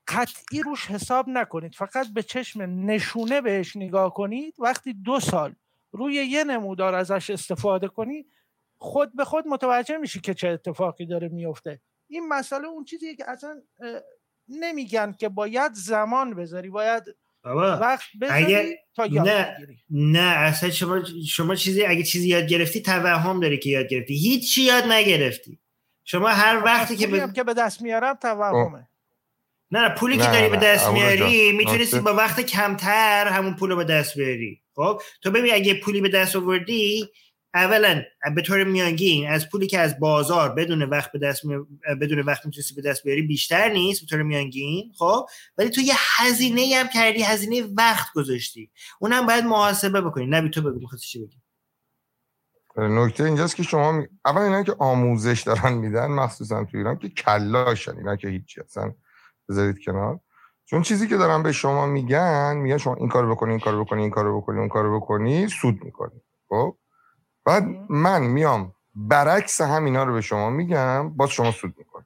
قطعی 0.08 0.62
روش 0.62 0.88
حساب 0.88 1.30
نکنید. 1.30 1.76
فقط 1.76 2.08
به 2.14 2.24
چشم 2.24 2.62
نشونه 2.62 3.42
بهش 3.42 3.76
نگاه 3.76 4.14
کنید. 4.14 4.56
وقتی 4.60 4.94
دو 4.94 5.20
سال 5.20 5.56
روی 5.92 6.14
یه 6.14 6.44
نمودار 6.44 6.96
ازش 6.96 7.30
استفاده 7.30 7.88
کنی 7.88 8.26
خود 8.78 9.16
به 9.16 9.26
خود 9.26 9.48
متوجه 9.48 9.98
میشی 9.98 10.20
که 10.20 10.34
چه 10.34 10.48
اتفاقی 10.48 11.06
داره 11.06 11.28
میفته. 11.28 11.82
این 12.08 12.28
مسئله 12.28 12.68
اون 12.68 12.86
چیزیه 12.86 13.16
که 13.16 13.30
اصلا 13.30 13.62
نمیگن 14.48 15.12
که 15.12 15.30
باید 15.30 15.74
زمان 15.74 16.34
بذاری 16.34 16.70
باید 16.70 17.04
بابا 17.44 17.78
وقت 17.78 18.02
اگه 18.30 18.80
تا 18.96 19.06
یاد 19.06 19.28
نه 19.28 19.56
بگیری. 19.58 19.78
نه 19.90 20.20
اصلا 20.20 20.70
شما 20.70 21.02
شما 21.30 21.56
چیزی 21.56 21.86
اگه 21.86 22.04
چیزی 22.04 22.28
یاد 22.28 22.48
گرفتی 22.48 22.82
توهم 22.82 23.40
داری 23.40 23.58
که 23.60 23.70
یاد 23.70 23.88
گرفتی. 23.88 24.14
هیچ 24.14 24.58
یاد 24.58 24.84
نگرفتی. 24.84 25.60
شما 26.04 26.30
هر 26.30 26.62
وقتی 26.66 26.96
که 26.96 27.08
هم 27.08 27.34
که 27.34 27.44
به 27.44 27.54
دست 27.54 27.82
میارم 27.82 28.16
توهمه. 28.16 28.88
نه 29.72 29.82
نه 29.82 29.90
پولی 29.90 30.18
که 30.18 30.24
نه، 30.24 30.32
داری 30.32 30.50
به 30.50 30.58
دست 30.58 30.88
میاری 30.88 31.52
می‌تونستی 31.52 32.00
با 32.00 32.14
وقت 32.14 32.42
کمتر 32.42 33.28
همون 33.28 33.56
پول 33.56 33.70
رو 33.70 33.76
به 33.76 33.84
دست 33.84 34.18
بیاری. 34.18 34.62
خب؟ 34.76 35.02
تو 35.22 35.32
ببین 35.32 35.54
اگه 35.54 35.74
پولی 35.74 36.02
به 36.02 36.10
دست 36.10 36.36
آوردی 36.36 37.10
اولا 37.54 38.02
به 38.36 38.42
طور 38.42 38.64
میانگین 38.64 39.30
از 39.30 39.50
پولی 39.50 39.68
که 39.68 39.80
از 39.80 40.00
بازار 40.00 40.50
بدون 40.50 40.84
وقت 40.84 41.12
به 41.12 41.20
دست 41.20 41.46
می... 41.46 41.66
بدون 42.02 42.20
وقت 42.20 42.46
می‌تونستی 42.46 42.76
به 42.76 42.82
دست 42.82 43.04
بیاری 43.04 43.22
بیشتر 43.22 43.70
نیست 43.70 44.02
به 44.02 44.08
طور 44.08 44.24
میانگین 44.24 44.92
خب؟ 44.98 45.26
ولی 45.58 45.70
تو 45.70 45.82
یه 45.82 45.94
هزینه 45.98 46.76
هم 46.76 46.88
کردی 46.94 47.24
هزینه 47.24 47.68
وقت 47.78 48.14
گذاشتی. 48.14 48.72
اونم 49.00 49.26
باید 49.26 49.44
محاسبه 49.44 50.02
بکنی. 50.02 50.26
نبی 50.26 50.50
تو 50.50 50.62
بگو 50.62 50.80
می‌خواستی 50.80 51.08
چی 51.08 51.26
بگی؟ 51.26 51.38
نکته 52.78 53.24
اینجاست 53.24 53.56
که 53.56 53.64
شما 53.64 53.92
می... 53.92 54.08
اول 54.26 54.42
اینا 54.42 54.64
که 54.64 54.76
آموزش 54.80 55.42
دارن 55.42 55.74
میدن 55.74 56.08
مخصوصا 56.08 56.64
تو 56.64 56.78
ایران 56.78 56.98
که 56.98 57.10
کلاشن 57.10 57.98
اینا 57.98 58.16
که 58.16 58.28
هیچی 58.28 58.62
اصلا 58.62 58.94
بذارید 59.50 59.84
کنار. 59.86 60.20
چون 60.66 60.82
چیزی 60.82 61.08
که 61.08 61.18
دارن 61.18 61.44
به 61.44 61.52
شما 61.52 61.86
میگن 61.86 62.58
میگن 62.58 62.78
شما 62.78 62.96
این 62.96 63.10
کارو 63.10 63.36
بکنی 63.36 63.52
این 63.52 63.60
کارو 63.60 63.86
بکنی 63.86 64.02
این 64.02 64.12
کارو 64.12 64.42
بکنی 64.42 64.60
اون 64.60 64.70
کارو 64.70 65.00
بکنی 65.00 65.48
سود 65.48 65.84
می‌کنی. 65.84 66.22
خب؟ 66.50 66.78
بعد 67.46 67.64
من 67.90 68.22
میام 68.22 68.76
برعکس 68.96 69.62
همینا 69.62 70.04
رو 70.04 70.14
به 70.14 70.22
شما 70.22 70.50
میگم 70.50 71.10
باز 71.10 71.30
شما 71.30 71.52
سود 71.52 71.76
می‌کنی. 71.78 72.06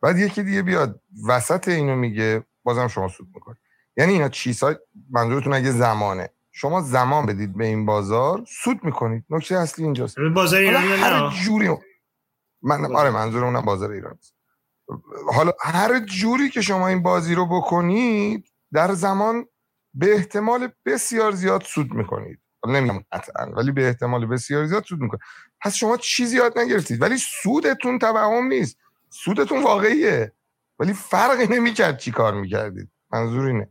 بعد 0.00 0.18
یکی 0.18 0.42
دیگه 0.42 0.62
بیاد 0.62 1.00
وسط 1.28 1.68
اینو 1.68 1.96
میگه 1.96 2.44
بازم 2.62 2.88
شما 2.88 3.08
سود 3.08 3.28
می‌کنی. 3.34 3.56
یعنی 3.96 4.12
اینا 4.12 4.28
چیزها 4.28 4.74
منظورتون 5.10 5.52
اگه 5.52 5.70
زمانه. 5.70 6.30
شما 6.50 6.80
زمان 6.80 7.26
بدید 7.26 7.56
به 7.56 7.66
این 7.66 7.86
بازار 7.86 8.44
سود 8.48 8.84
می‌کنید. 8.84 9.24
نکته 9.30 9.58
اصلی 9.58 9.84
اینجاست. 9.84 10.16
بازار 10.34 10.64
حالا 10.64 10.78
ایران 10.78 10.98
هر 10.98 11.30
جوری 11.30 11.76
من 12.62 12.96
آره 12.96 13.10
منظور 13.10 13.44
اونم 13.44 13.60
بازار 13.60 13.90
ایران 13.90 14.14
است. 14.18 14.34
حالا 15.34 15.52
هر 15.60 16.00
جوری 16.00 16.48
که 16.48 16.60
شما 16.60 16.88
این 16.88 17.02
بازی 17.02 17.34
رو 17.34 17.46
بکنید 17.46 18.52
در 18.72 18.92
زمان 18.92 19.46
به 19.94 20.14
احتمال 20.14 20.68
بسیار 20.86 21.32
زیاد 21.32 21.62
سود 21.62 21.92
می‌کنید. 21.92 22.41
نمیگم 22.70 23.04
قطعا 23.12 23.46
ولی 23.46 23.72
به 23.72 23.86
احتمال 23.86 24.26
بسیار 24.26 24.66
زیاد 24.66 24.84
سود 24.84 25.00
می‌کنید 25.00 25.22
پس 25.60 25.74
شما 25.74 25.96
چیزی 25.96 26.36
یاد 26.36 26.58
نگرفتید. 26.58 27.02
ولی 27.02 27.18
سودتون 27.42 27.98
توهم 27.98 28.46
نیست. 28.46 28.78
سودتون 29.10 29.62
واقعیه. 29.62 30.32
ولی 30.78 30.92
فرقی 30.92 31.46
نمی‌کرد 31.46 31.98
چی 31.98 32.10
کار 32.10 32.34
می‌کردید. 32.34 32.88
منظور 33.12 33.46
اینه. 33.46 33.68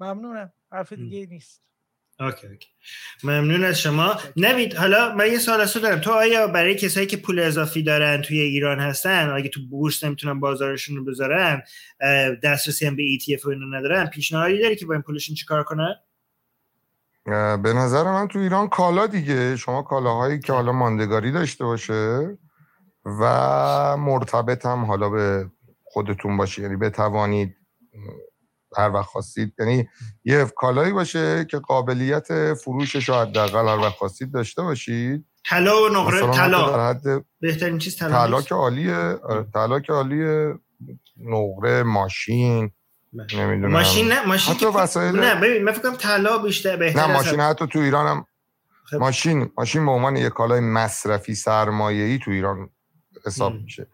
ممنونم. 0.00 0.52
حرف 0.72 0.92
دیگه 0.92 1.26
نیست. 1.26 1.62
OK 2.20 2.46
OK. 2.46 2.68
ممنون 3.24 3.64
از 3.64 3.80
شما. 3.80 4.20
نوید 4.36 4.74
حالا 4.74 5.14
من 5.14 5.32
یه 5.32 5.38
سوال 5.38 5.60
از 5.60 5.72
تو 5.72 5.80
دارم. 5.80 6.00
تو 6.00 6.10
آیا 6.10 6.46
برای 6.46 6.74
کسایی 6.74 7.06
که 7.06 7.16
پول 7.16 7.38
اضافی 7.38 7.82
دارن 7.82 8.22
توی 8.22 8.40
ایران 8.40 8.80
هستن 8.80 9.30
اگه 9.30 9.48
تو 9.48 9.60
بورس 9.70 10.04
نمی‌تونن 10.04 10.40
بازارشون 10.40 10.96
رو 10.96 11.04
بذارن 11.04 11.62
دسترسی 12.42 12.86
هم 12.86 12.96
به 12.96 13.02
ETF 13.02 13.44
و 13.44 13.48
اینو 13.48 13.78
ندارن 13.78 14.06
پیشنهادی 14.06 14.58
داری 14.58 14.76
که 14.76 14.86
با 14.86 14.92
این 14.94 15.02
پولشون 15.02 15.34
چیکار 15.34 15.64
کنن؟ 15.64 15.94
به 17.62 17.72
نظر 17.72 18.04
من 18.04 18.28
تو 18.28 18.38
ایران 18.38 18.68
کالا 18.68 19.06
دیگه. 19.06 19.56
شما 19.56 19.82
کالاهایی 19.82 20.38
که 20.38 20.52
حالا 20.52 20.72
ماندگاری 20.72 21.32
داشته 21.32 21.64
باشه 21.64 22.38
و 23.04 23.96
مرتبط 23.96 24.66
هم 24.66 24.84
حالا 24.84 25.08
به 25.08 25.50
خودتون 25.84 26.36
باشه. 26.36 26.62
یعنی 26.62 26.76
بتوانید 26.76 27.56
هر 28.76 28.90
وقت 28.90 29.06
خواستید. 29.06 29.54
یعنی 29.58 29.88
یه 30.24 30.44
کالایی 30.56 30.92
باشه 30.92 31.44
که 31.44 31.58
قابلیت 31.58 32.54
فروشش 32.54 33.08
رو 33.08 33.14
حداقل 33.14 33.68
هر 33.68 33.78
وقت 33.78 33.96
خواستید 33.96 34.32
داشته 34.32 34.62
باشید. 34.62 35.26
طلا 35.48 35.82
و 35.84 35.88
نقره 35.88 36.30
طلا. 36.30 36.88
حد 36.88 37.24
بهترین 37.40 37.78
چیز 37.78 37.96
طلا؟ 37.96 38.42
که 38.42 38.54
عالیه 38.54 39.18
طلا 39.54 39.80
که 39.80 39.92
عالیه 39.92 40.54
نقره 41.16 41.82
ماشین. 41.82 42.70
نمی‌دونم. 43.34 43.72
ماشین 43.72 44.08
نه 44.08 44.26
ماشین 44.26 44.54
حتی 44.54 44.66
وسایل 44.66 45.16
نه 45.20 45.34
ببین 45.34 45.64
من 45.64 45.72
فکر 45.72 45.82
کنم 45.82 45.96
طلا 45.96 46.38
بیشتر 46.38 46.76
بهتر 46.76 47.00
نه 47.06 47.12
ماشین 47.12 47.40
حتی 47.40 47.66
تو 47.66 47.78
ایران 47.78 48.06
هم 48.06 48.26
خب. 48.90 48.96
ماشین 48.96 49.52
ماشین 49.58 49.84
به 49.86 49.90
عنوان 49.90 50.16
یک 50.16 50.32
کالای 50.32 50.60
مصرفی 50.60 51.34
سرمایه‌ای 51.34 52.18
تو 52.18 52.30
ایران 52.30 52.70
حساب 53.26 53.54
میشه. 53.54 53.86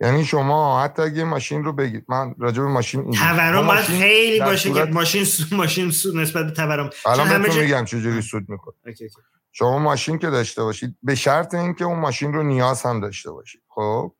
یعنی 0.00 0.24
شما 0.24 0.82
حتی 0.82 1.02
اگه 1.02 1.24
ماشین 1.24 1.64
رو 1.64 1.72
بگید 1.72 2.04
من 2.08 2.34
راجع 2.38 2.62
به 2.62 2.68
ماشین 2.68 3.10
تورم 3.10 3.66
باید 3.66 3.80
ماشین 3.80 4.00
خیلی 4.00 4.40
باشه 4.40 4.68
که 4.68 4.74
صورت- 4.74 4.88
ماشین 4.92 5.24
سود 5.24 5.56
ماشین 5.56 5.90
سود 5.90 6.18
نسبت 6.18 6.44
به 6.46 6.50
تورم. 6.50 6.90
الان 7.06 7.26
همه 7.26 7.38
بهتون 7.38 7.54
جا- 7.56 7.62
میگم 7.62 7.84
چجوری 7.84 8.22
سود 8.22 8.48
می‌کنه 8.48 8.74
OK، 8.86 9.04
OK. 9.04 9.16
شما 9.52 9.78
ماشین 9.78 10.18
که 10.18 10.30
داشته 10.30 10.62
باشید 10.62 10.96
به 11.02 11.14
شرط 11.14 11.54
اینکه 11.54 11.84
اون 11.84 11.98
ماشین 11.98 12.32
رو 12.32 12.42
نیاز 12.42 12.82
هم 12.82 13.00
داشته 13.00 13.30
باشید. 13.30 13.62
خب؟ 13.68 14.12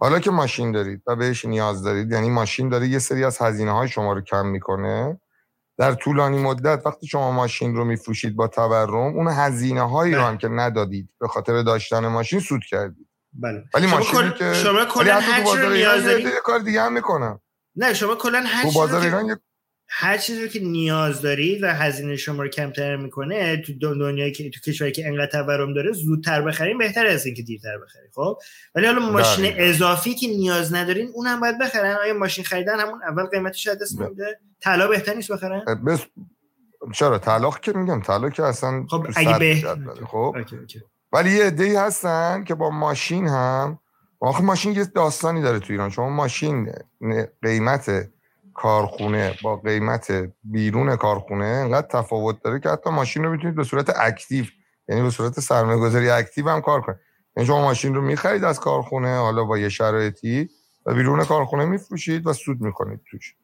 حالا 0.00 0.18
که 0.18 0.30
ماشین 0.30 0.72
دارید 0.72 1.02
و 1.06 1.16
بهش 1.16 1.44
نیاز 1.44 1.82
دارید 1.82 2.12
یعنی 2.12 2.30
ماشین 2.30 2.68
داره 2.68 2.88
یه 2.88 2.98
سری 2.98 3.24
از 3.24 3.38
هزینه 3.42 3.72
های 3.72 3.88
شما 3.88 4.12
رو 4.12 4.20
کم 4.20 4.46
می‌کنه. 4.46 5.20
در 5.78 5.94
طولانی 5.94 6.38
مدت 6.38 6.86
وقتی 6.86 7.06
شما 7.06 7.30
ماشین 7.30 7.76
رو 7.76 7.84
میفروشید 7.84 8.36
با 8.36 8.48
تورم 8.48 8.94
اون 8.94 9.28
هزینه 9.28 9.82
هایی 9.82 10.14
رو 10.14 10.22
هم 10.22 10.38
که 10.38 10.48
ندادید 10.48 11.08
به 11.20 11.28
خاطر 11.28 11.62
داشتن 11.62 12.06
ماشین 12.06 12.40
سود 12.40 12.60
کردید. 12.70 13.08
بله. 13.32 13.64
ولی 13.74 13.88
شما 13.88 13.98
ماشینی 13.98 14.30
کل- 14.30 14.38
که 14.38 14.54
شما 14.54 14.84
کلا 14.84 15.20
هر 15.20 15.44
چی 15.44 15.68
نیاز 15.68 16.04
دارید 16.04 16.28
کار 16.44 16.58
دیگه 16.58 16.82
هم 16.82 16.92
می‌کنن. 16.92 17.38
نه 17.76 17.94
شما 17.94 18.14
کلا 18.14 18.42
هر 18.46 18.62
تو 18.62 18.72
بازار 18.72 19.00
ایران 19.02 19.40
هر 19.92 20.18
چیزی 20.18 20.42
رو 20.42 20.48
که 20.48 20.60
نیاز 20.60 21.22
دارید 21.22 21.62
و 21.62 21.66
هزینه 21.66 22.16
شما 22.16 22.42
رو 22.42 22.48
کمتر 22.48 22.96
می‌کنه 22.96 23.56
تو 23.56 23.72
دن- 23.72 23.98
دنیایی 23.98 24.32
که 24.32 24.50
تو 24.50 24.60
کشوری 24.60 24.92
که 24.92 25.06
انقدر 25.06 25.26
تورم 25.26 25.74
داره 25.74 25.92
زودتر 25.92 26.42
بخرین 26.42 26.78
بهتر 26.78 27.06
از 27.06 27.26
اینکه 27.26 27.42
دیرتر 27.42 27.78
بخرین 27.78 28.10
خب؟ 28.14 28.38
ولی 28.74 28.86
حالا 28.86 28.98
ماشین 29.10 29.44
دقیقاً. 29.44 29.64
اضافی 29.64 30.14
که 30.14 30.28
نیاز 30.28 30.74
ندارین 30.74 31.10
اونم 31.14 31.40
باید 31.40 31.58
بخرن. 31.58 31.96
آیا 31.96 32.14
ماشین 32.14 32.44
خریدن 32.44 32.80
همون 32.80 33.02
اول 33.02 33.26
قیمتش 33.26 33.66
از 33.66 33.78
دست 33.82 34.00
نمیده 34.00 34.40
طلا 34.60 34.88
بهتر 34.88 35.14
نیست 35.14 35.32
بخرن؟ 35.32 35.64
بس 35.86 36.00
چرا؟ 36.94 37.18
طلا 37.18 37.60
که 37.60 37.72
میگم 37.72 38.02
طلا 38.02 38.32
که 38.32 38.42
اصلا 38.42 38.86
خب 38.90 39.06
اگه 39.16 39.38
به 39.38 39.54
خب؟ 40.06 40.16
OK، 40.36 40.56
OK. 40.56 40.80
ولی 41.12 41.32
یه 41.32 41.44
عده‌ای 41.44 41.76
هستن 41.76 42.44
که 42.44 42.54
با 42.54 42.70
ماشین 42.70 43.28
هم 43.28 43.78
آخه 44.20 44.42
ماشین 44.42 44.72
یه 44.72 44.84
داستانی 44.84 45.42
داره 45.42 45.58
تو 45.58 45.72
ایران. 45.72 45.90
شما 45.90 46.08
ماشین 46.08 46.72
قیمت 47.42 48.08
کارخونه 48.62 49.34
با 49.42 49.56
قیمت 49.56 50.12
بیرون 50.44 50.96
کارخونه 50.96 51.44
انقدر 51.44 51.86
تفاوت 51.86 52.42
داره 52.42 52.60
که 52.60 52.68
حتی 52.68 52.90
ماشین 52.90 53.24
رو 53.24 53.30
می‌تونید 53.30 53.56
به 53.56 53.64
صورت 53.64 53.96
active 53.96 54.44
یعنی 54.88 55.02
به 55.02 55.10
صورت 55.10 55.40
سرمایه 55.40 55.78
گذاری 55.78 56.10
active 56.10 56.48
هم 56.48 56.60
کار 56.60 56.80
کنید. 56.80 56.98
یعنی 57.36 57.46
شما 57.46 57.62
ماشین 57.62 57.94
رو 57.94 58.02
می‌خرید 58.02 58.44
از 58.44 58.60
کارخونه 58.60 59.16
حالا 59.16 59.44
با 59.44 59.58
یه 59.58 59.68
شرایطی 59.68 60.48
و 60.86 60.94
بیرون 60.94 61.24
کارخونه 61.24 61.64
میفروشید 61.64 62.26
و 62.26 62.32
سود 62.32 62.60
می‌کنید 62.60 63.00
توش. 63.10 63.34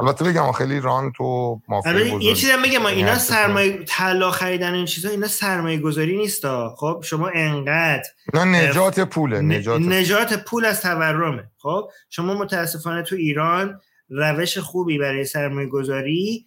البته 0.00 0.24
بگم 0.24 0.52
خیلی 0.52 0.80
رانت 0.80 1.20
و 1.20 1.60
مافیا 1.68 2.18
یه 2.18 2.34
چیزی 2.34 2.52
هم 2.52 2.62
بگم 2.62 2.72
یعنی 2.72 2.86
اینا 2.86 3.10
هر 3.10 3.18
سرمایه 3.18 3.84
طلا 3.84 4.30
خریدن 4.30 4.74
این 4.74 4.84
چیزا 4.84 5.08
اینا 5.08 5.26
سرمایه 5.26 5.78
گذاری 5.78 6.16
نیست 6.16 6.42
خب 6.76 7.00
شما 7.04 7.30
انقدر 7.34 8.02
اینا 8.32 8.44
نجات 8.44 9.00
پوله 9.00 9.40
نجات 9.40 9.80
نجات 9.80 10.44
پول 10.44 10.64
از 10.64 10.82
تورمه. 10.82 11.44
خب 11.58 11.90
شما 12.10 12.34
متاسفانه 12.34 13.02
تو 13.02 13.16
ایران 13.16 13.80
روش 14.08 14.58
خوبی 14.58 14.98
برای 14.98 15.24
سرمایه 15.24 15.68
گذاری 15.68 16.46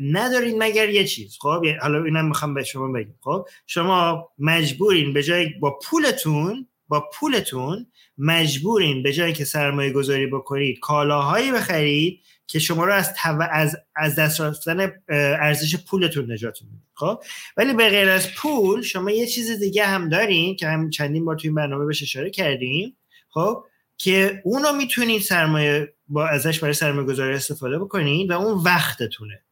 ندارین 0.00 0.62
مگر 0.62 0.88
یه 0.88 1.04
چیز 1.04 1.38
خب؟ 1.40 1.66
حالا 1.80 2.04
اینم 2.04 2.28
می‌خوام 2.28 2.54
به 2.54 2.64
شما 2.64 2.92
بگم 2.92 3.14
خب؟ 3.20 3.46
شما 3.66 4.28
مجبورین 4.38 5.12
به 5.12 5.22
جای 5.22 5.48
با 5.60 5.78
پولتون 5.78 6.66
با 6.88 7.08
پولتون 7.14 7.86
مجبورین 8.18 9.02
به 9.02 9.12
جای 9.12 9.32
که 9.32 9.44
سرمایه 9.44 9.92
گذاری 9.92 10.26
بکنید 10.26 10.78
کالاهایی 10.78 11.52
بخرید 11.52 12.20
که 12.46 12.58
شما 12.58 12.84
رو 12.84 12.92
از 12.92 13.14
تو... 13.14 13.48
از 13.52 13.76
از 13.96 14.16
دست 14.16 14.40
رفتن 14.40 14.92
ارزش 15.08 15.76
پولتون 15.76 16.32
نجات 16.32 16.62
میده 16.62 16.76
خب؟ 16.94 17.22
ولی 17.56 17.72
به 17.72 17.88
غیر 17.88 18.08
از 18.08 18.34
پول 18.34 18.82
شما 18.82 19.10
یه 19.10 19.26
چیز 19.26 19.50
دیگه 19.50 19.86
هم 19.86 20.08
دارین 20.08 20.56
که 20.56 20.66
هم 20.66 20.90
چندین 20.90 21.24
بار 21.24 21.36
توی 21.36 21.50
برنامه 21.50 21.86
بهش 21.86 22.02
اشاره 22.02 22.30
کردیم 22.30 22.96
خب؟ 23.28 23.64
که 23.98 24.42
اونو 24.44 24.72
می‌تونید 24.72 25.22
سرمایه 25.22 25.95
با 26.08 26.28
ازش 26.28 26.58
برای 26.58 26.74
سرمایه 26.74 27.06
گذاری 27.06 27.34
استفاده 27.34 27.78
بکنید 27.78 28.30
و 28.30 28.40
اون 28.40 28.62
وقتتونه. 28.62 29.42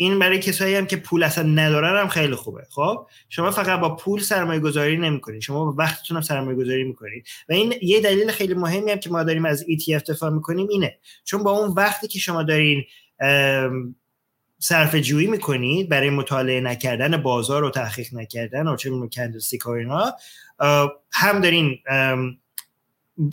این 0.00 0.18
برای 0.18 0.38
کسایی 0.38 0.74
هم 0.74 0.86
که 0.86 0.96
پول 0.96 1.22
اصلا 1.22 1.44
ندارن 1.44 2.00
هم 2.00 2.08
خیلی 2.08 2.34
خوبه. 2.34 2.66
خب؟ 2.70 3.06
شما 3.28 3.50
فقط 3.50 3.80
با 3.80 3.96
پول 3.96 4.20
سرمایه 4.20 4.60
گذاری 4.60 4.96
نمی‌کنید 4.96 5.42
شما 5.42 5.64
با 5.64 5.74
وقتتون 5.78 6.16
هم 6.16 6.22
سرمایه 6.22 6.56
گذاری 6.56 6.84
می‌کنید. 6.84 7.26
و 7.48 7.52
این 7.52 7.74
یه 7.82 8.00
دلیل 8.00 8.30
خیلی 8.30 8.54
مهمی 8.54 8.90
هم 8.90 8.98
که 8.98 9.10
ما 9.10 9.22
داریم 9.22 9.44
از 9.44 9.64
ETF 9.64 10.02
دفاع 10.08 10.30
می‌کنیم 10.30 10.68
اینه. 10.70 10.98
چون 11.24 11.42
با 11.42 11.50
اون 11.50 11.74
وقتی 11.74 12.08
که 12.08 12.18
شما 12.18 12.42
دارین 12.42 12.84
صرف 14.58 14.94
جویی 14.94 15.26
می‌کنید 15.26 15.88
برای 15.88 16.10
مطالعه 16.10 16.60
نکردن 16.60 17.16
بازار 17.16 17.64
و 17.64 17.70
تحقیق 17.70 18.14
نکردن 18.14 18.66
و 18.66 18.76
چه 18.76 18.90
می‌دونم 18.90 19.08
کندلستیک 19.08 19.60
هم 21.12 21.40
دارین 21.40 21.78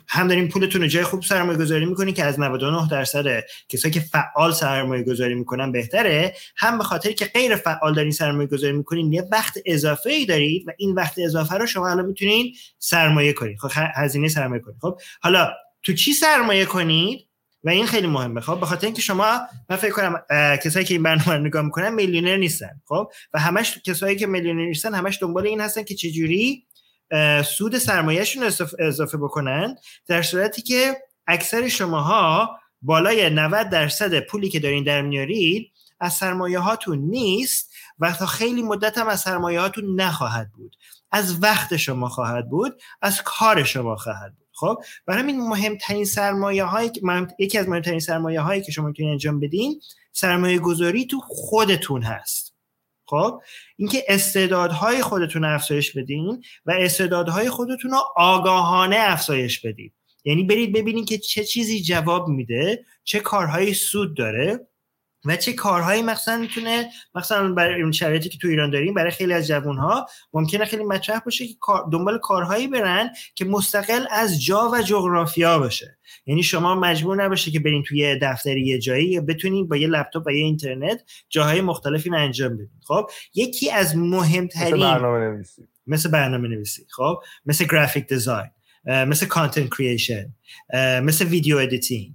هم 0.07 0.27
دارین 0.27 0.47
پولتون 0.49 0.81
رو 0.81 0.87
جای 0.87 1.03
خوب 1.03 1.23
سرمایه 1.23 1.57
گذاری 1.57 1.85
می‌کنید 1.85 2.15
که 2.15 2.23
از 2.23 2.39
99 2.39 2.87
درصد 2.91 3.43
کسایی 3.69 3.93
که 3.93 3.99
فعال 3.99 4.51
سرمایه 4.51 5.03
گذاری 5.03 5.35
می‌کنن 5.35 5.71
بهتره. 5.71 6.33
هم 6.57 6.77
به 6.77 6.83
خاطر 6.83 7.11
که 7.11 7.25
غیر 7.25 7.55
فعال 7.55 7.93
دارین 7.93 8.11
سرمایه 8.11 8.47
گذاری 8.47 8.73
می‌کنین 8.73 9.13
یه 9.13 9.23
وقت 9.31 9.57
اضافه 9.65 10.09
ای 10.09 10.25
دارید 10.25 10.67
و 10.67 10.71
این 10.77 10.93
وقت 10.93 11.19
اضافه 11.19 11.55
رو 11.55 11.65
شما 11.65 11.89
الان 11.89 12.05
می‌تونین 12.05 12.53
سرمایه 12.79 13.33
کنید 13.33 13.59
خب 13.59 13.69
هزینه 13.95 14.27
سرمایه 14.27 14.61
کنید 14.61 14.77
خب 14.81 14.99
حالا 15.21 15.51
تو 15.83 15.93
چی 15.93 16.13
سرمایه 16.13 16.65
کنید؟ 16.65 17.27
و 17.63 17.69
این 17.69 17.85
خیلی 17.85 18.07
مهمه. 18.07 18.41
خب 18.41 18.59
به 18.59 18.65
خاطر 18.65 18.87
اینکه 18.87 19.01
شما 19.01 19.39
من 19.69 19.75
فکر 19.75 19.91
کنم 19.91 20.21
کسایی 20.63 20.85
که 20.85 20.93
این 20.93 21.03
برنامه 21.03 21.33
رو 21.37 21.43
نگاه 21.43 21.61
می‌کنن 21.61 21.93
میلیونر 21.93 22.35
نیستن. 22.37 22.81
خب 22.85 23.11
و 23.33 23.39
همش 23.39 23.77
کسایی 23.85 24.15
که 24.15 24.27
میلیونر 24.27 24.65
نیستن 24.65 24.93
همش 24.93 25.17
دنبال 25.21 25.47
این 25.47 25.61
هستن 25.61 25.83
که 25.83 25.95
چجوری 25.95 26.65
سود 27.45 27.77
سرمایهشون 27.77 28.43
اضافه 28.79 29.17
بکنن 29.17 29.75
در 30.07 30.21
صورتی 30.21 30.61
که 30.61 30.97
اکثر 31.27 31.67
شماها 31.67 32.59
بالای 32.81 33.29
90 33.29 33.69
درصد 33.69 34.19
پولی 34.19 34.49
که 34.49 34.59
دارین 34.59 34.83
در 34.83 35.01
میارید 35.01 35.71
از 35.99 36.13
سرمایه 36.13 36.59
هاتون 36.59 36.99
نیست 36.99 37.73
و 37.99 38.11
تا 38.11 38.25
خیلی 38.25 38.61
مدت 38.61 38.97
هم 38.97 39.07
از 39.07 39.19
سرمایه 39.19 39.59
هاتون 39.59 40.01
نخواهد 40.01 40.51
بود. 40.51 40.75
از 41.11 41.43
وقت 41.43 41.77
شما 41.77 42.09
خواهد 42.09 42.49
بود 42.49 42.81
از 43.01 43.21
کار 43.21 43.63
شما 43.63 43.95
خواهد 43.95 44.35
بود. 44.35 44.47
خب؟ 44.53 44.77
برای 45.05 45.19
همین 45.21 45.47
مهمترین 45.47 46.05
سرمایه 46.05 46.63
مهم- 47.03 47.27
یکی 47.39 47.57
از 47.57 47.69
مهمترین 47.69 47.99
سرمایه 47.99 48.41
هایی 48.41 48.61
که 48.61 48.71
شما 48.71 48.87
می‌تونید 48.87 49.11
انجام 49.11 49.39
بدین 49.39 49.81
سرمایه 50.11 50.59
گذاری 50.59 51.05
تو 51.05 51.19
خودتون 51.27 52.01
هست. 52.01 52.44
خب؟ 53.07 53.41
اینکه 53.77 54.03
استعدادهای 54.07 55.01
خودتون 55.01 55.45
افزایش 55.45 55.97
بدین 55.97 56.43
و 56.65 56.71
استعدادهای 56.71 57.49
خودتون 57.49 57.91
رو 57.91 57.97
آگاهانه 58.15 58.95
افزایش 58.99 59.59
بدین. 59.59 59.91
یعنی 60.25 60.43
برید 60.43 60.73
ببینید 60.73 61.07
که 61.09 61.17
چه 61.17 61.43
چیزی 61.43 61.81
جواب 61.81 62.27
میده 62.27 62.85
چه 63.03 63.19
کارهایی 63.19 63.73
سود 63.73 64.17
داره. 64.17 64.67
و 65.25 65.35
چه 65.35 65.53
کارهایی 65.53 66.01
مثلا 66.01 66.37
می‌تونه 66.37 66.89
مثلا 67.15 67.53
برای 67.53 67.81
این 67.81 67.91
شرایطی 67.91 68.29
که 68.29 68.37
تو 68.37 68.47
ایران 68.47 68.69
داریم 68.69 68.93
برای 68.93 69.11
خیلی 69.11 69.33
از 69.33 69.47
جوانها 69.47 70.07
ممکنه 70.33 70.65
خیلی 70.65 70.83
مطرح 70.83 71.19
باشه 71.19 71.47
که 71.47 71.53
دنبال 71.91 72.19
کارهایی 72.19 72.67
برن 72.67 73.09
که 73.35 73.45
مستقل 73.45 74.05
از 74.11 74.43
جا 74.43 74.69
و 74.73 74.81
جغرافیا 74.81 75.59
باشه. 75.59 75.97
یعنی 76.25 76.43
شما 76.43 76.75
مجبور 76.75 77.23
نباشه 77.23 77.51
که 77.51 77.59
برین 77.59 77.83
توی 77.83 77.99
یه 77.99 78.19
دفتری 78.21 78.67
یه 78.67 78.79
جایی 78.79 79.07
یا 79.07 79.21
بتونین 79.21 79.67
با 79.67 79.77
یه 79.77 79.87
لپتاپ 79.87 80.27
و 80.27 80.31
یه 80.31 80.43
اینترنت 80.43 81.01
جاهای 81.29 81.61
مختلفی 81.61 82.09
رو 82.09 82.17
انجام 82.17 82.53
بدین. 82.53 82.69
خب؟ 82.87 83.09
یکی 83.35 83.71
از 83.71 83.97
مهمترین 83.97 84.73
مثل 84.73 84.79
برنامه 84.79 85.19
نویسی 85.19 85.61
مثل 85.87 86.11
برنامه 86.11 86.47
نویسی 86.47 86.85
خب؟ 86.89 87.19
مثل 87.45 87.65
graphic 87.65 88.07
design. 88.07 88.49
مثل 88.85 89.25
content 89.25 89.69
creation 89.69 90.33
مثل 91.03 91.25
video 91.25 91.57
editing. 91.57 92.13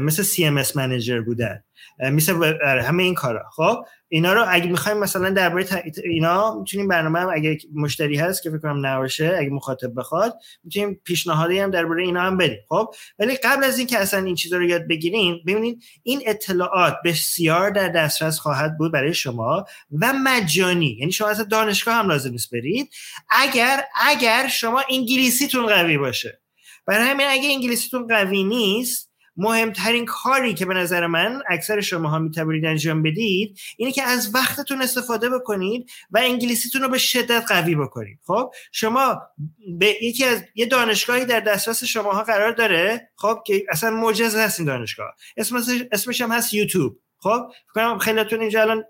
مثل 0.00 0.22
سی 0.22 0.44
ام 0.44 0.56
اس 0.56 0.76
منیجر 0.76 1.20
بودن. 1.20 1.62
مثل 2.02 2.54
همه 2.62 3.02
این 3.02 3.14
کارا. 3.14 3.44
خب 3.56 3.84
اینا 4.08 4.32
رو 4.32 4.44
اگه 4.48 4.66
می‌خوایم 4.66 4.98
مثلا 4.98 5.30
درباره 5.30 5.66
اینا 6.04 6.58
می‌تونیم 6.58 6.88
برنامه 6.88 7.20
هم 7.20 7.30
اگه 7.34 7.58
مشتری 7.74 8.16
هست 8.16 8.42
که 8.42 8.50
فکر 8.50 8.58
کنم 8.58 8.86
نباشه 8.86 9.36
اگه 9.38 9.50
مخاطب 9.50 9.92
بخواد 9.96 10.34
می‌تونیم 10.64 11.00
پیشنهادی 11.04 11.58
هم 11.58 11.70
درباره 11.70 12.02
اینا 12.02 12.20
هم 12.20 12.36
بدیم. 12.36 12.58
خب 12.68 12.94
ولی 13.18 13.36
قبل 13.36 13.64
از 13.64 13.78
اینکه 13.78 13.98
اصلا 13.98 14.24
این 14.24 14.34
چیزا 14.34 14.56
رو 14.56 14.68
یاد 14.68 14.88
بگیریم 14.88 15.40
ببینید 15.46 15.82
این 16.02 16.22
اطلاعات 16.26 16.96
بسیار 17.04 17.70
در 17.70 17.88
دسترس 17.88 18.38
خواهد 18.38 18.78
بود 18.78 18.92
برای 18.92 19.14
شما 19.14 19.64
و 20.00 20.12
مجانی. 20.12 20.96
یعنی 21.00 21.12
شما 21.12 21.28
اصلا 21.28 21.44
دانشگاه 21.44 21.94
هم 21.94 22.08
لازم 22.08 22.30
نیست 22.30 22.50
برید. 22.50 22.90
اگر 23.30 23.84
اگر 24.06 24.48
شما 24.48 24.82
انگلیسیتون 24.90 25.66
قوی 25.66 25.98
باشه. 25.98 26.40
برای 26.86 27.08
همین 27.08 27.26
اگه 27.30 27.48
انگلیسیتون 27.48 28.06
قوی 28.06 28.44
نیست 28.44 29.09
مهمترین 29.40 30.04
کاری 30.04 30.54
که 30.54 30.66
به 30.66 30.74
نظر 30.74 31.06
من 31.06 31.42
اکثر 31.48 31.80
شما 31.80 32.08
ها 32.08 32.18
می‌توانید 32.18 32.64
انجام 32.64 33.02
بدید 33.02 33.58
اینه 33.76 33.92
که 33.92 34.02
از 34.02 34.34
وقتتون 34.34 34.82
استفاده 34.82 35.30
بکنید 35.30 35.90
و 36.10 36.18
انگلیسیتون 36.18 36.82
رو 36.82 36.88
به 36.88 36.98
شدت 36.98 37.44
قوی 37.48 37.74
بکنید. 37.74 38.18
خب 38.26 38.52
شما 38.72 39.22
به 39.78 40.04
یکی 40.04 40.24
از 40.24 40.42
یه 40.54 40.66
دانشگاهی 40.66 41.24
در 41.24 41.40
دسترس 41.40 41.84
شما 41.84 42.12
ها 42.12 42.22
قرار 42.22 42.52
داره 42.52 43.10
خب 43.16 43.38
که 43.46 43.64
اصلا 43.68 43.90
معجزه 43.90 44.40
هست 44.40 44.60
این 44.60 44.66
دانشگاه. 44.66 45.14
اسمش 45.36 45.62
اسمش 45.92 46.20
هم 46.20 46.32
هست 46.32 46.54
یوتیوب. 46.54 46.98
خب 47.22 47.40
کنم 47.74 47.98
خیلیتون 47.98 48.40
اینجا 48.40 48.60
الان 48.60 48.84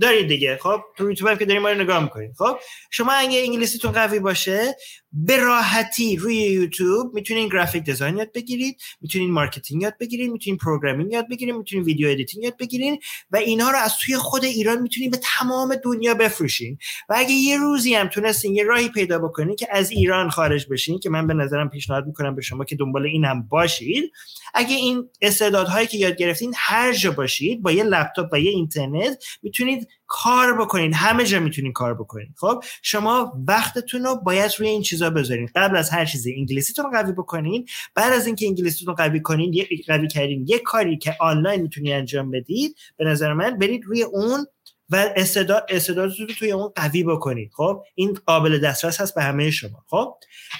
دارید 0.00 0.28
دیگه. 0.28 0.58
خب 0.62 0.80
تو 0.96 1.08
یوتیوب 1.08 1.38
که 1.38 1.44
داریم 1.44 1.62
ما 1.62 1.70
رو 1.70 1.80
نگاه 1.80 2.02
می‌کنید. 2.02 2.34
خب 2.38 2.58
شما 2.90 3.12
اگه 3.12 3.40
انگلیسیتون 3.40 3.92
قوی 3.92 4.18
باشه 4.18 4.76
به 5.12 5.36
راحتی 5.36 6.16
روی 6.16 6.36
یوتیوب 6.36 7.14
می‌تونین 7.14 7.48
graphic 7.48 7.82
design 7.82 8.16
یاد 8.16 8.32
بگیرید 8.32 8.80
می‌تونین 9.00 9.30
marketing 9.30 9.82
یاد 9.82 9.94
بگیرید 10.00 10.30
می‌تونین 10.30 10.58
programming 10.58 11.12
یاد 11.12 11.28
بگیرید 11.28 11.54
می‌تونین 11.54 11.84
video 11.84 12.08
editing 12.08 12.44
یاد 12.44 12.56
بگیرید 12.56 13.00
و 13.30 13.36
اینا 13.36 13.70
رو 13.70 13.78
از 13.78 13.92
توی 13.96 14.16
خود 14.16 14.44
ایران 14.44 14.82
می‌تونین 14.82 15.10
به 15.10 15.18
تمام 15.38 15.74
دنیا 15.84 16.14
بفروشین. 16.14 16.78
و 17.08 17.14
اگه 17.18 17.32
یه 17.32 17.56
روزی 17.58 17.94
هم 17.94 18.08
تونستین 18.08 18.54
یه 18.54 18.64
راهی 18.64 18.88
پیدا 18.88 19.18
بکنین 19.18 19.56
که 19.56 19.68
از 19.70 19.90
ایران 19.90 20.30
خارج 20.30 20.66
بشین 20.70 20.98
که 20.98 21.10
من 21.10 21.26
به 21.26 21.34
نظرم 21.34 21.70
پیشنهاد 21.70 22.06
می‌کنم 22.06 22.34
به 22.34 22.42
شما 22.42 22.64
که 22.64 22.76
دنبال 22.76 23.06
اینم 23.06 23.42
باشید 23.42 24.12
اگه 24.54 24.76
این 24.76 25.08
استعدادهایی 25.22 25.86
که 25.86 25.98
یاد 25.98 26.16
گرفتین 26.16 26.54
هر 26.56 26.92
جا 26.92 27.10
باشید 27.10 27.62
با 27.62 27.72
یه 27.72 27.84
لپتاپ 27.84 28.28
و 28.32 28.40
یه 28.40 28.50
اینترنت 28.50 29.24
می‌تونید 29.42 29.88
کار 30.08 30.60
بکنید 30.60 30.94
همه 30.94 31.24
جا 31.24 31.40
می‌تونید 31.40 31.72
کار 31.72 31.94
بکنید 31.94 32.34
خب 32.36 32.64
شما 32.82 33.32
وقتتون 33.48 34.04
رو 34.04 34.16
باید 34.16 34.50
روی 34.58 34.68
این 34.68 34.82
چیزا 34.82 35.10
بذارین. 35.10 35.48
قبل 35.54 35.76
از 35.76 35.90
هر 35.90 36.04
چیزی 36.04 36.34
انگلیسیتون 36.34 36.84
رو 36.84 36.90
قوی 36.90 37.12
بکنین. 37.12 37.66
بعد 37.94 38.12
از 38.12 38.26
اینکه 38.26 38.46
انگلیسیتون 38.46 38.94
قوی 38.94 39.20
کنین 39.20 39.52
یه 39.52 39.68
قوی 39.86 40.08
کردین 40.08 40.44
یه 40.48 40.58
کاری 40.58 40.98
که 40.98 41.16
آنلاین 41.20 41.62
می‌تونید 41.62 41.92
انجام 41.92 42.30
بدید 42.30 42.76
به 42.96 43.04
نظر 43.04 43.32
من 43.32 43.58
برید 43.58 43.84
روی 43.84 44.02
اون 44.02 44.46
و 44.90 45.12
استعداد 45.16 45.66
استعدادتون 45.68 46.28
رو 46.28 46.34
توی 46.34 46.52
اون 46.52 46.68
قوی 46.76 47.04
بکنید. 47.04 47.50
خب 47.56 47.82
این 47.94 48.18
قابل 48.26 48.58
دسترس 48.58 49.00
هست 49.00 49.14
به 49.14 49.22
همه 49.22 49.50
شما. 49.50 49.84
خب 49.86 50.14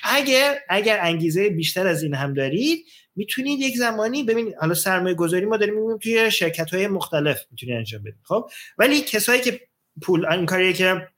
اگر 0.04 0.58
اگر 0.68 0.98
انگیزه 1.02 1.48
بیشتر 1.48 1.86
از 1.86 2.02
این 2.02 2.14
هم 2.14 2.34
دارید 2.34 2.86
می‌تونید 3.18 3.60
یک 3.60 3.76
زمانی 3.76 4.22
ببینید 4.22 4.54
حالا 4.54 4.74
سرمایه 4.74 5.14
گذاری 5.14 5.46
ما 5.46 5.56
داریم 5.56 5.74
می‌بینیم 5.74 5.98
توی 5.98 6.30
شرکت 6.30 6.74
های 6.74 6.86
مختلف 6.86 7.44
می‌تونید 7.50 7.76
انجام 7.76 8.00
بدید 8.00 8.20
خب؟ 8.22 8.50
ولی 8.78 9.00
کسایی 9.00 9.40
که 9.40 9.60
پول 10.02 10.26
این 10.26 10.46
کاریه 10.46 10.72
که 10.72 11.08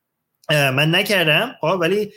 من 0.51 0.95
نکردم 0.95 1.55
خب؟ 1.61 1.79
ولی 1.81 2.13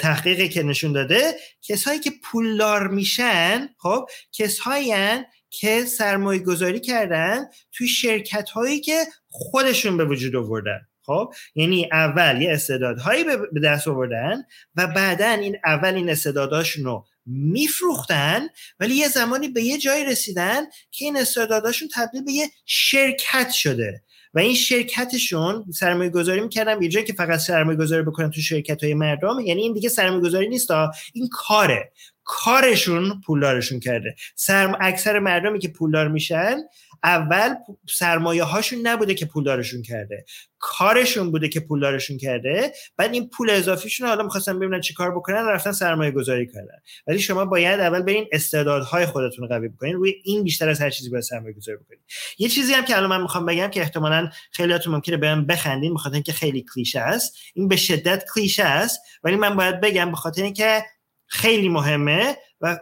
تحقیقی 0.00 0.48
که 0.48 0.62
نشون 0.62 0.92
داده 0.92 1.34
کسایی 1.62 2.00
که 2.00 2.10
پولدار 2.24 2.88
میشن 2.88 3.68
خب؟ 3.78 4.06
کسایی 4.32 4.94
که 5.50 5.84
سرمایه 5.84 6.42
گذاری 6.42 6.80
کردن 6.80 7.44
توی 7.72 7.88
شرکت 7.88 8.50
هایی 8.50 8.80
که 8.80 8.98
خودشون 9.28 9.96
به 9.96 10.04
وجود 10.04 10.36
آوردن 10.36 10.80
خب؟ 11.02 11.32
یعنی 11.54 11.88
اول 11.92 12.42
یه 12.42 12.52
استعدادهایی 12.52 13.24
به 13.52 13.60
دست 13.64 13.88
آوردن 13.88 14.42
و 14.76 14.86
بعدا 14.86 15.28
این 15.30 15.56
اول 15.64 15.94
این 15.94 16.10
استعداداشون 16.10 16.84
رو 16.84 17.06
میفروختن 17.26 18.48
ولی 18.80 18.94
یه 18.94 19.08
زمانی 19.08 19.48
به 19.48 19.62
یه 19.62 19.78
جایی 19.78 20.04
رسیدن 20.04 20.62
که 20.90 21.04
این 21.04 21.16
استعداداشون 21.16 21.88
تبدیل 21.94 22.24
به 22.24 22.32
یه 22.32 22.50
شرکت 22.66 23.50
شده. 23.50 24.02
و 24.34 24.38
این 24.38 24.54
شرکتشون 24.54 25.64
سرمایه 25.74 26.10
گذاری 26.10 26.40
می‌کردن 26.40 26.88
جایی 26.88 27.06
که 27.06 27.12
فقط 27.12 27.38
سرمایه 27.38 27.78
گذاری 27.78 28.02
بکنن 28.02 28.30
تو 28.30 28.40
شرکت 28.40 28.84
های 28.84 28.94
مردم. 28.94 29.40
یعنی 29.40 29.62
این 29.62 29.72
دیگه 29.72 29.88
سرمایه 29.88 30.22
گذاری 30.22 30.48
نیست 30.48 30.70
این 31.14 31.28
کاره. 31.32 31.92
کارشون 32.24 33.20
پولدارشون 33.26 33.80
کرده. 33.80 34.14
سرم... 34.34 34.76
اکثر 34.80 35.18
مردمی 35.18 35.58
که 35.58 35.68
پولدار 35.68 36.08
میشن 36.08 36.56
اول 37.06 37.54
سرمایه 37.88 38.42
هاشون 38.42 38.86
نبوده 38.86 39.14
که 39.14 39.26
پولدارشون 39.26 39.82
کرده. 39.82 40.24
کارشون 40.58 41.30
بوده 41.30 41.48
که 41.48 41.60
پولدارشون 41.60 42.18
کرده. 42.18 42.72
بعد 42.96 43.12
این 43.12 43.28
پول 43.28 43.50
اضافیشون 43.50 44.08
حالا 44.08 44.22
می‌خواستن 44.22 44.58
ببینن 44.58 44.80
چی 44.80 44.94
کار 44.94 45.16
بکنن 45.16 45.46
رفتن 45.46 45.72
سرمایه 45.72 46.10
گذاری 46.10 46.46
کردن. 46.46 46.78
ولی 47.06 47.18
شما 47.18 47.44
باید 47.44 47.80
اول 47.80 48.02
برین 48.02 48.26
استعدادهای 48.32 49.06
خودتون 49.06 49.48
رو 49.48 49.54
قوی 49.54 49.68
بکنین 49.68 49.94
روی 49.94 50.14
این 50.24 50.44
بیشتر 50.44 50.68
از 50.68 50.80
هر 50.80 50.90
چیزی 50.90 51.10
باید 51.10 51.22
سرمایه 51.22 51.54
گذاری 51.54 51.78
بکنین. 51.78 52.00
یه 52.38 52.48
چیزی 52.48 52.72
هم 52.72 52.84
که 52.84 52.96
الان 52.96 53.10
من 53.10 53.22
می‌خوام 53.22 53.46
بگم 53.46 53.68
که 53.68 53.80
احتمالا 53.80 54.30
خیلیاتون 54.52 54.94
ممکنه 54.94 55.16
بهم 55.16 55.46
بخندین 55.46 55.94
بخاطر 55.94 56.14
اینکه 56.14 56.32
خیلی 56.32 56.64
کلیشه 56.74 57.00
است. 57.00 57.36
این 57.54 57.68
به 57.68 57.76
شدت 57.76 58.24
کلیشه 58.34 58.64
است 58.64 59.00
ولی 59.22 59.36
من 59.36 59.56
باید 59.56 59.80
بگم 59.80 60.10
به 60.10 60.16
خاطر 60.16 60.42
اینکه 60.42 60.84
خیلی 61.26 61.68
مهمه 61.68 62.36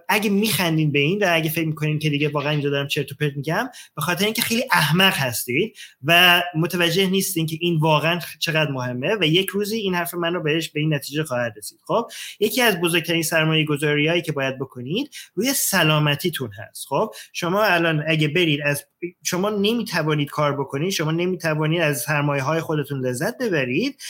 اگه 0.08 0.30
میخندین 0.30 0.92
به 0.92 0.98
این 0.98 1.24
و 1.24 1.26
اگه 1.30 1.50
فکر 1.50 1.66
می‌کنین 1.66 1.98
که 1.98 2.10
دیگه 2.10 2.28
واقعا 2.28 2.50
اینجا 2.50 2.70
دارم 2.70 2.88
چرت 2.88 3.12
و 3.12 3.14
پرت 3.20 3.36
میگم 3.36 3.68
به 3.96 4.02
خاطر 4.02 4.24
اینکه 4.24 4.42
خیلی 4.42 4.64
احمق 4.72 5.14
هستید 5.14 5.76
و 6.04 6.42
متوجه 6.56 7.06
نیستین 7.06 7.46
که 7.46 7.56
این 7.60 7.78
واقعا 7.80 8.20
چقدر 8.38 8.70
مهمه 8.70 9.16
و 9.20 9.24
یک 9.24 9.48
روزی 9.48 9.76
این 9.76 9.94
حرف 9.94 10.14
من 10.14 10.34
رو 10.34 10.42
بهش 10.42 10.68
به 10.68 10.80
این 10.80 10.94
نتیجه 10.94 11.24
خواهد 11.24 11.54
رسید. 11.56 11.78
خب 11.86 12.10
یکی 12.40 12.62
از 12.62 12.80
بزرگترین 12.80 13.22
سرمایه 13.22 13.64
گذاریایی 13.64 14.22
که 14.22 14.32
باید 14.32 14.58
بکنید 14.58 15.10
روی 15.34 15.52
سلامتیتون 15.54 16.50
هست. 16.52 16.86
خب 16.88 17.14
شما 17.32 17.62
الان 17.62 18.04
اگه 18.08 18.28
برید 18.28 18.60
از 18.64 18.84
شما 19.22 19.50
نمی‌توانید 19.50 20.30
کار 20.30 20.60
بکنید 20.60 20.90
شما 20.90 21.10
نمی‌توانید 21.10 21.80
از 21.80 22.00
سرمایه 22.00 22.42
های 22.42 22.60
خودتون 22.60 23.06
لذت 23.06 23.38
ببرید 23.38 24.00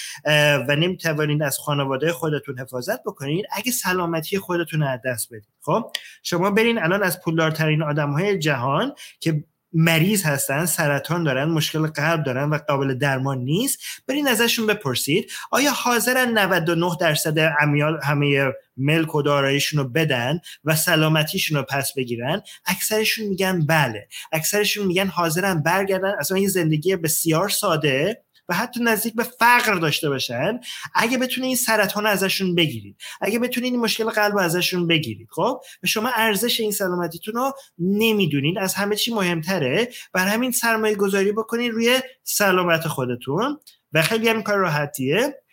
و 0.68 0.76
نمی‌توانید 0.76 1.42
از 1.42 1.58
خانواده 1.58 2.12
خودتون 2.12 2.58
حفاظت 2.58 3.02
بکنید 3.06 3.44
اگه 3.52 3.72
سلامتی 3.72 4.38
خودتون 4.38 4.82
از 4.82 5.00
دست 5.04 5.28
بدید. 5.32 5.54
خب 5.64 5.90
شما 6.22 6.50
برین 6.50 6.82
الان 6.82 7.02
از 7.02 7.20
پولدارترین 7.20 7.82
آدم 7.82 8.10
های 8.10 8.38
جهان 8.38 8.92
که 9.20 9.44
مریض 9.74 10.22
هستن 10.22 10.64
سرطان 10.66 11.24
دارن 11.24 11.44
مشکل 11.44 11.86
قلب 11.86 12.24
دارن 12.24 12.50
و 12.50 12.58
قابل 12.68 12.94
درمان 12.94 13.38
نیست 13.38 13.78
برین 14.08 14.28
ازشون 14.28 14.66
بپرسید 14.66 15.30
آیا 15.50 15.72
حاضرن 15.72 16.38
99 16.38 16.90
درصد 17.00 17.54
امیال 17.60 18.00
همه 18.02 18.52
ملک 18.76 19.14
و 19.14 19.22
داراییشون 19.22 19.78
رو 19.78 19.88
بدن 19.88 20.40
و 20.64 20.76
سلامتیشون 20.76 21.58
رو 21.58 21.64
پس 21.68 21.94
بگیرن؟ 21.96 22.42
اکثرشون 22.66 23.26
میگن 23.26 23.66
بله. 23.66 24.08
اکثرشون 24.32 24.86
میگن 24.86 25.06
حاضرن 25.06 25.62
برگردن. 25.62 26.14
اصلا 26.18 26.36
این 26.36 26.48
زندگی 26.48 26.96
بسیار 26.96 27.48
ساده. 27.48 28.24
و 28.48 28.54
حتی 28.54 28.84
نزدیک 28.84 29.14
به 29.14 29.22
فقر 29.22 29.74
داشته 29.74 30.08
باشن 30.08 30.60
اگه 30.94 31.18
بتونه 31.18 31.46
این 31.46 31.56
سرطان 31.56 32.06
ازشون 32.06 32.54
بگیرید. 32.54 32.96
اگه 33.20 33.38
بتونید 33.38 33.72
این 33.72 33.82
مشکل 33.82 34.10
قلب 34.10 34.38
ازشون 34.38 34.86
بگیرید. 34.86 35.28
خب؟ 35.30 35.60
به 35.80 35.88
شما 35.88 36.10
ارزش 36.14 36.60
این 36.60 36.72
سلامتیتون 36.72 37.34
رو 37.34 37.52
نمی‌دونید 37.78 38.58
از 38.58 38.74
همه 38.74 38.96
چی 38.96 39.14
مهمتره. 39.14 39.88
بر 40.12 40.26
همین 40.26 40.50
سرمایه 40.50 40.94
گذاری 40.94 41.32
بکنید 41.32 41.72
روی 41.72 42.00
سلامت 42.22 42.88
خودتون. 42.88 43.58
و 43.92 44.02
خیلی 44.02 44.28
هم 44.28 44.42
کار 44.42 44.56
راحتیه. 44.58 45.43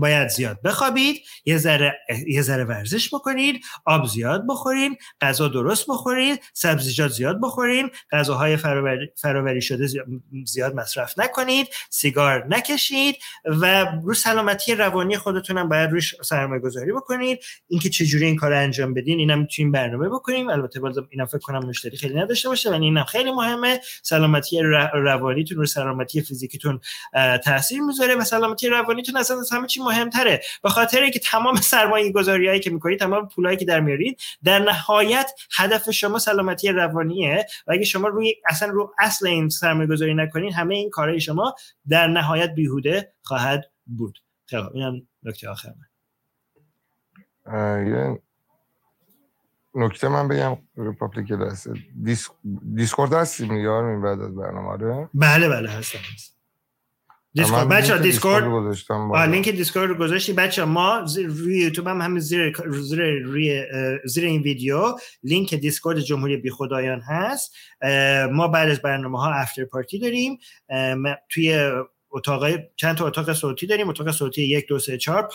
باید 0.00 0.28
زیاد 0.28 0.62
بخوابید 0.62 1.22
یه 1.44 1.58
ذره 1.58 1.98
یه 2.28 2.42
ذره 2.42 2.64
ورزش 2.64 3.14
بکنید 3.14 3.60
آب 3.84 4.06
زیاد 4.06 4.46
بخورین 4.48 4.96
غذا 5.20 5.48
درست 5.48 5.86
بخورید 5.88 6.40
سبزیجات 6.52 7.10
زیاد 7.10 7.40
بخورین 7.40 7.90
غذاهای 8.12 8.56
فراوری, 8.56 9.62
شده 9.62 9.86
زیاد 10.46 10.74
مصرف 10.74 11.18
نکنید 11.18 11.68
سیگار 11.90 12.46
نکشید 12.48 13.16
و 13.44 13.86
رو 14.04 14.14
سلامتی 14.14 14.74
روانی 14.74 15.16
خودتونم 15.16 15.68
باید 15.68 15.90
روش 15.90 16.14
سرمایه 16.22 16.60
گذاری 16.60 16.92
بکنید. 16.92 17.38
اینکه 17.68 17.90
چجوری 17.90 18.26
این 18.26 18.36
کار 18.36 18.52
انجام 18.52 18.94
بدین 18.94 19.18
اینم 19.18 19.38
می‌تونیم 19.38 19.72
برنامه 19.72 20.08
بکنیم. 20.08 20.48
البته 20.48 20.80
باز 20.80 20.98
اینم 21.10 21.26
فکر 21.26 21.38
کنم 21.38 21.68
مشتری 21.68 21.96
خیلی 21.96 22.14
نداشته 22.14 22.48
باشه 22.48 22.70
ولی 22.70 22.84
اینم 22.84 23.04
خیلی 23.04 23.32
مهمه. 23.32 23.80
سلامتی 24.02 24.60
روانیتون 24.94 25.58
رو 25.58 25.66
سلامتی 25.66 26.22
فیزیکیتون 26.22 26.80
تاثیر 27.44 27.80
می‌ذاره 27.80 28.14
و 28.14 28.24
سلامتی 28.24 28.68
روانیتون 28.68 29.16
اصلا 29.16 29.38
از 29.40 29.52
همه 29.52 29.66
چی 29.66 29.80
مهمتره. 29.88 30.40
به 30.62 30.68
خاطر 30.68 31.00
اینکه 31.00 31.18
تمام 31.18 31.56
سرمایه 31.72 32.12
گذاریایی 32.12 32.60
که 32.60 32.70
می‌کنید 32.70 32.98
تمام 32.98 33.28
پولایی 33.28 33.56
که 33.56 33.64
در 33.64 33.80
میارید 33.80 34.20
در 34.44 34.58
نهایت 34.58 35.30
هدف 35.56 35.90
شما 35.90 36.18
سلامتی 36.18 36.68
روانیه 36.68 37.46
و 37.66 37.72
اگه 37.72 37.84
شما 37.84 38.08
روی 38.08 38.34
اصلا 38.48 38.68
رو 38.68 38.94
اصل 38.98 39.26
این 39.26 39.48
سرمایه 39.48 39.88
گذاری 39.88 40.14
نکنید 40.14 40.52
همه 40.52 40.74
این 40.74 40.90
کارهای 40.90 41.20
شما 41.20 41.54
در 41.88 42.06
نهایت 42.06 42.54
بیهوده 42.54 43.12
خواهد 43.22 43.70
بود. 43.86 44.18
خب 44.46 44.70
اینم 44.74 45.02
نکته 45.22 45.48
آخر 45.48 45.68
من. 45.68 45.88
نکته 49.74 50.08
من 50.08 50.28
بگم 50.28 50.56
رپابلیک 50.76 51.32
دسته 51.32 51.72
دیس... 52.02 52.28
دیسکورد 52.74 53.12
هستیم 53.12 53.56
یار 53.56 53.84
این 53.84 54.02
بعد 54.02 54.20
از 54.20 54.36
برنامه؟ 54.36 54.76
رو 54.76 55.08
بله 55.14 55.48
بله 55.48 55.70
هستم. 55.70 55.98
دیسکورد 57.34 57.68
بچه 57.68 57.98
دیسکورد 57.98 58.44
گذاشتم 58.44 59.16
لینک 59.30 59.48
دیسکورد 59.48 59.88
رو 59.88 59.94
گذاشتی. 59.94 60.32
بچه 60.32 60.64
ما 60.64 61.04
روی 61.28 61.58
یوتیوب 61.58 61.86
هم 61.86 62.00
همین 62.00 62.18
زیر 62.20 62.52
زیر 62.80 63.66
زیر 64.04 64.24
این 64.24 64.42
ویدیو 64.42 64.94
لینک 65.22 65.54
دیسکورد 65.54 66.00
جمهوری 66.00 66.36
بی 66.36 66.50
خدایان 66.50 67.00
هست 67.00 67.56
ما 68.32 68.48
بعد 68.48 68.70
از 68.70 68.82
برنامه 68.82 69.20
ها 69.20 69.32
after 69.32 69.64
party 69.64 69.98
داریم 69.98 70.38
توی 71.28 71.70
اتاق 72.10 72.46
چند 72.76 72.96
تا 72.96 73.06
اتاق 73.06 73.32
صوتی 73.32 73.66
داریم. 73.66 73.88
اتاق 73.88 74.10
صوتی 74.10 74.42
یک 74.42 74.68
دو 74.68 74.78
سه 74.78 74.98
چهار. 74.98 75.28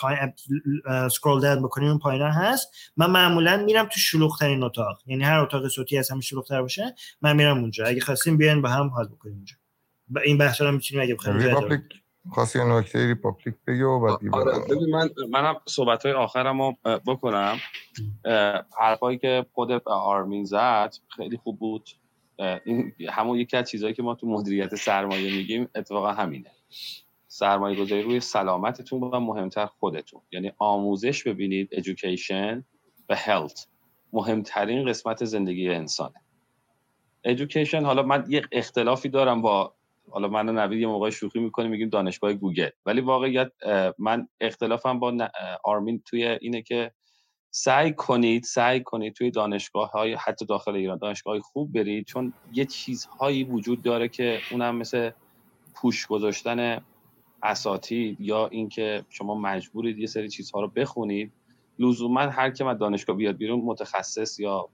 scroll 1.10 1.40
down 1.40 1.62
بکنیم 1.62 1.88
اون 1.88 1.98
پایین 1.98 2.22
هست. 2.22 2.70
من 2.96 3.10
معمولا 3.10 3.56
میرم 3.56 3.84
تو 3.84 4.00
شلوغ 4.00 4.38
ترین 4.38 4.62
اتاق. 4.62 4.98
یعنی 5.06 5.24
هر 5.24 5.38
اتاق 5.38 5.68
صوتی 5.68 5.98
از 5.98 6.10
همه 6.10 6.20
شلوغ 6.20 6.48
تر 6.48 6.62
باشه 6.62 6.94
من 7.22 7.36
میرم 7.36 7.58
اونجا. 7.58 7.84
اگه 7.86 8.00
خواستیم 8.00 8.36
بیاین 8.36 8.62
با 8.62 8.68
هم 8.68 8.88
حال 8.88 9.08
بکنیم 9.08 9.34
اونجا. 9.34 9.56
این 10.24 10.38
بحث 10.38 10.60
رو 10.60 10.72
می‌تونیم 10.72 11.04
اگه 11.04 11.14
بخوایم 11.14 11.38
ریپابلیک 11.38 11.80
خواستی 12.30 12.58
نکته 12.64 13.06
Republic 13.06 13.54
بگی 13.66 13.82
و 13.82 14.00
بعد 14.00 14.18
آره 14.32 14.58
ببین 14.58 14.90
من 14.90 15.10
منم 15.30 15.56
صحبت 15.66 16.06
های 16.06 16.14
آخرم 16.14 16.62
رو 16.62 16.76
بکنم. 17.06 17.56
حرفایی 18.78 19.18
که 19.18 19.46
خود 19.52 19.70
آرمین 19.86 20.44
زد 20.44 20.94
خیلی 21.16 21.36
خوب 21.36 21.58
بود. 21.58 21.90
این 22.64 22.92
همون 23.08 23.38
یکی 23.38 23.56
از 23.56 23.70
چیزهایی 23.70 23.94
که 23.94 24.02
ما 24.02 24.14
تو 24.14 24.26
مدیریت 24.26 24.74
سرمایه 24.74 25.36
میگیم 25.36 25.68
اتفاقا 25.74 26.12
همینه. 26.12 26.50
سرمایه 27.28 27.80
گذاری 27.80 28.02
روی 28.02 28.20
سلامتتون 28.20 29.00
و 29.00 29.20
مهمتر 29.20 29.66
خودتون. 29.66 30.20
یعنی 30.32 30.52
آموزش 30.58 31.22
ببینید 31.22 31.68
education 31.74 32.62
و 33.08 33.16
health. 33.16 33.66
مهمترین 34.12 34.88
قسمت 34.88 35.24
زندگی 35.24 35.68
انسانه. 35.68 36.20
education 37.28 37.74
حالا 37.74 38.02
من 38.02 38.24
یک 38.28 38.46
اختلافی 38.52 39.08
دارم 39.08 39.42
با 39.42 39.74
حالا 40.10 40.28
من 40.28 40.58
نوید 40.58 40.80
یه 40.80 40.86
موقع 40.86 41.10
شوخی 41.10 41.38
می‌کنیم 41.40 41.70
میگیم 41.70 41.88
دانشگاه 41.88 42.32
گوگل. 42.32 42.68
ولی 42.86 43.00
واقعیت 43.00 43.52
من 43.98 44.28
اختلافم 44.40 44.98
با 44.98 45.28
آرمین 45.64 46.02
توی 46.06 46.24
اینه 46.24 46.62
که 46.62 46.92
سعی 47.50 47.92
کنید 47.92 48.42
سعی 48.42 48.82
کنید 48.82 49.14
توی 49.14 49.30
دانشگاه 49.30 49.90
های 49.90 50.14
حتی 50.14 50.46
داخل 50.46 50.74
ایران 50.74 50.98
دانشگاه 50.98 51.40
خوب 51.40 51.72
برید 51.72 52.06
چون 52.06 52.32
یه 52.52 52.64
چیزهایی 52.64 53.44
وجود 53.44 53.82
داره 53.82 54.08
که 54.08 54.40
اونم 54.50 54.76
مثل 54.76 55.10
پوش 55.74 56.06
گذاشتن 56.06 56.84
اساتید 57.42 58.20
یا 58.20 58.46
اینکه 58.46 59.04
شما 59.08 59.34
مجبورید 59.34 59.98
یه 59.98 60.06
سری 60.06 60.28
چیزها 60.28 60.60
رو 60.60 60.68
بخونید 60.68 61.32
لزوما 61.78 62.20
هر 62.20 62.50
که 62.50 62.64
من 62.64 62.76
دانشگاه 62.76 63.16
بیاد 63.16 63.36
بیرون 63.36 63.60
متخصص 63.60 64.40
یا 64.40 64.68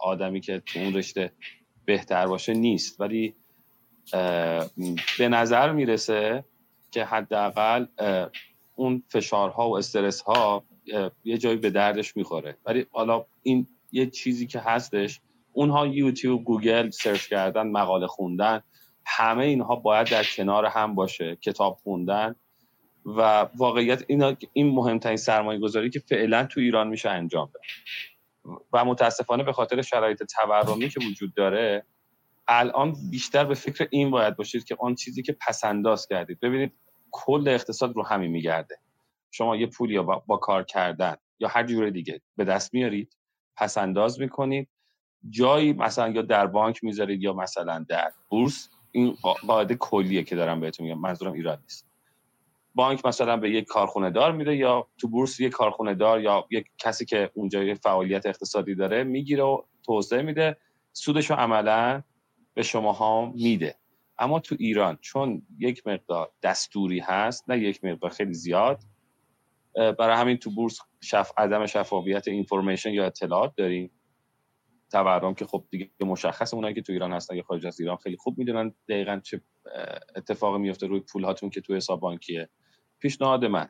آدمی 0.00 0.40
که 0.40 0.62
تو 0.66 0.78
اون 0.78 0.94
رشته 0.94 1.32
بهتر 1.84 2.26
باشه 2.26 2.54
نیست. 2.54 3.00
ولی 3.00 3.34
به 5.18 5.28
نظر 5.28 5.72
می‌رسه 5.72 6.44
که 6.90 7.04
حداقل 7.04 7.86
اون 8.74 9.02
فشارها 9.08 9.70
و 9.70 9.76
استرس 9.76 10.20
ها 10.20 10.64
یه 11.24 11.38
جایی 11.38 11.56
به 11.56 11.70
دردش 11.70 12.16
می‌خوره. 12.16 12.56
ولی 12.66 12.86
حالا 12.92 13.24
این 13.42 13.66
یه 13.92 14.06
چیزی 14.06 14.46
که 14.46 14.60
هستش 14.60 15.20
اونها 15.52 15.86
یوتیوب 15.86 16.44
گوگل 16.44 16.90
سرچ 16.90 17.26
کردن 17.28 17.66
مقاله 17.66 18.06
خوندن 18.06 18.62
همه 19.06 19.44
اینها 19.44 19.76
باید 19.76 20.10
در 20.10 20.24
کنار 20.36 20.66
هم 20.66 20.94
باشه 20.94 21.36
کتاب 21.36 21.78
خوندن. 21.82 22.34
و 23.04 23.48
واقعیت 23.56 24.04
اینا 24.06 24.36
این 24.52 24.74
مهمترین 24.74 25.16
سرمایه 25.16 25.60
گذاری 25.60 25.90
که 25.90 26.00
فعلا 26.00 26.44
تو 26.44 26.60
ایران 26.60 26.88
میشه 26.88 27.10
انجام 27.10 27.50
داد. 27.54 27.62
و 28.72 28.84
متاسفانه 28.84 29.42
به 29.42 29.52
خاطر 29.52 29.82
شرایط 29.82 30.22
تورمی 30.22 30.88
که 30.88 31.00
وجود 31.10 31.34
داره 31.34 31.86
الان 32.48 32.96
بیشتر 33.10 33.44
به 33.44 33.54
فکر 33.54 33.88
این 33.90 34.10
باید 34.10 34.36
باشید 34.36 34.64
که 34.64 34.76
آن 34.80 34.94
چیزی 34.94 35.22
که 35.22 35.36
پسنداز 35.48 36.06
کردید. 36.06 36.40
ببینید 36.40 36.72
کل 37.10 37.48
اقتصاد 37.48 37.96
رو 37.96 38.02
همین 38.02 38.30
میگرده. 38.30 38.78
شما 39.30 39.56
یه 39.56 39.66
پول 39.66 39.90
یا 39.90 40.02
با, 40.02 40.22
با 40.26 40.36
کار 40.36 40.62
کردن 40.64 41.16
یا 41.38 41.48
هر 41.48 41.66
جور 41.66 41.90
دیگه 41.90 42.20
به 42.36 42.44
دست 42.44 42.74
میارید 42.74 43.16
پسنداز 43.56 44.20
می‌کنید. 44.20 44.68
جایی 45.30 45.72
مثلا 45.72 46.08
یا 46.08 46.22
در 46.22 46.46
بانک 46.46 46.84
می‌ذارید 46.84 47.22
یا 47.22 47.32
مثلا 47.32 47.84
در 47.88 48.12
بورس 48.28 48.68
این 48.92 49.16
قاعده 49.46 49.74
کلیه 49.74 50.22
که 50.22 50.36
دارم 50.36 50.60
بهتون 50.60 50.86
میگم 50.86 51.00
منظورم 51.00 51.32
ایران 51.32 51.58
نیست. 51.62 51.86
بانک 52.74 53.06
مثلا 53.06 53.36
به 53.36 53.50
یک 53.50 53.64
کارخونه 53.64 54.10
دار 54.10 54.32
میده 54.32 54.56
یا 54.56 54.86
تو 54.98 55.08
بورس 55.08 55.40
یک 55.40 55.52
کارخونه 55.52 55.94
دار 55.94 56.20
یا 56.20 56.46
یک 56.50 56.66
کسی 56.78 57.04
که 57.04 57.30
اونجا 57.34 57.62
یک 57.62 57.78
فعالیت 57.78 58.26
اقتصادی 58.26 58.74
داره 58.74 59.04
می‌گیره 59.04 59.42
و 59.42 59.62
توسعه 59.86 60.22
میده. 60.22 60.56
سودش 60.92 61.30
رو 61.30 61.36
عملا 61.36 62.02
به 62.54 62.62
شما 62.62 62.92
ها 62.92 63.32
میده. 63.36 63.74
اما 64.18 64.40
تو 64.40 64.56
ایران 64.58 64.98
چون 65.00 65.42
یک 65.58 65.86
مقدار 65.86 66.32
دستوری 66.42 66.98
هست 66.98 67.50
نه 67.50 67.58
یک 67.58 67.84
مقدار 67.84 68.10
خیلی 68.10 68.34
زیاد 68.34 68.82
برای 69.74 70.16
همین 70.16 70.36
تو 70.36 70.50
بورس 70.50 70.78
شف... 71.02 71.32
عدم 71.36 71.66
شفافیت 71.66 72.28
اینفورمیشن 72.28 72.92
یا 72.92 73.06
اطلاعات 73.06 73.52
داریم. 73.56 73.90
تورم 74.90 75.34
که 75.34 75.46
خب 75.46 75.64
دیگه 75.70 75.90
مشخص 76.00 76.54
اونایی 76.54 76.74
که 76.74 76.82
تو 76.82 76.92
ایران 76.92 77.12
هستن 77.12 77.36
یا 77.36 77.42
خارج 77.42 77.66
از 77.66 77.80
ایران 77.80 77.96
خیلی 77.96 78.16
خوب 78.16 78.38
می‌دونن 78.38 78.74
دقیقا 78.88 79.20
چه 79.24 79.40
اتفاقی 80.16 80.58
میفته 80.58 80.86
روی 80.86 81.00
پول 81.00 81.24
هاتون 81.24 81.50
که 81.50 81.60
تو 81.60 81.74
حساب 81.74 82.00
بانکیه 82.00 82.48
پیشنهاد 82.98 83.44
من 83.44 83.68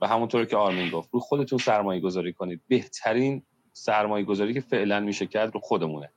و 0.00 0.06
همونطور 0.06 0.44
که 0.44 0.56
آرمین 0.56 0.90
گفت 0.90 1.08
رو 1.12 1.20
خودتون 1.20 1.58
سرمایه 1.58 2.00
گذاری 2.00 2.32
کنید. 2.32 2.62
بهترین 2.68 3.42
سرمایه 3.72 4.24
گذاری 4.24 4.54
که 4.54 4.60
فعلا 4.60 5.00
میشه 5.00 5.26
کرد 5.26 5.54
رو 5.54 5.60
خودمونه. 5.60 6.12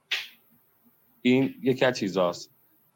این 1.22 1.56
یکی 1.61 1.85
از 1.85 1.99
چیزاست. 1.99 2.51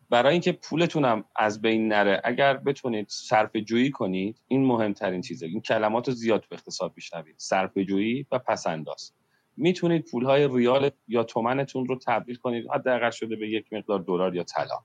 برای 0.10 0.32
اینکه 0.32 0.52
پولتونم 0.52 1.26
از 1.35 1.61
بین 1.61 1.88
نره 1.88 2.22
اگر 2.24 2.58
بتونید 2.58 3.06
صرف 3.10 3.56
جویی 3.56 3.92
کنید 3.92 4.42
این 4.48 4.66
مهمترین 4.66 5.22
چیزه. 5.22 5.45
این 5.45 5.61
کلمات 5.61 6.08
رو 6.08 6.14
زیاد 6.14 6.42
تو 6.42 6.56
اقتصاد 6.56 6.93
میشنوید. 6.95 7.35
صرف 7.38 7.77
جویی 7.77 8.26
و 8.32 8.40
پسنداز. 8.40 9.11
می‌تونید 9.58 10.11
پولهای 10.11 10.48
ریال 10.52 10.90
یا 11.08 11.24
تومنتون 11.24 11.85
رو 11.85 12.00
تبدیل 12.06 12.35
کنید 12.35 12.68
حداقل 12.74 13.10
شده 13.10 13.35
به 13.35 13.50
یک 13.50 13.74
مقدار 13.74 14.00
دلار 14.00 14.35
یا 14.35 14.43
طلا. 14.43 14.80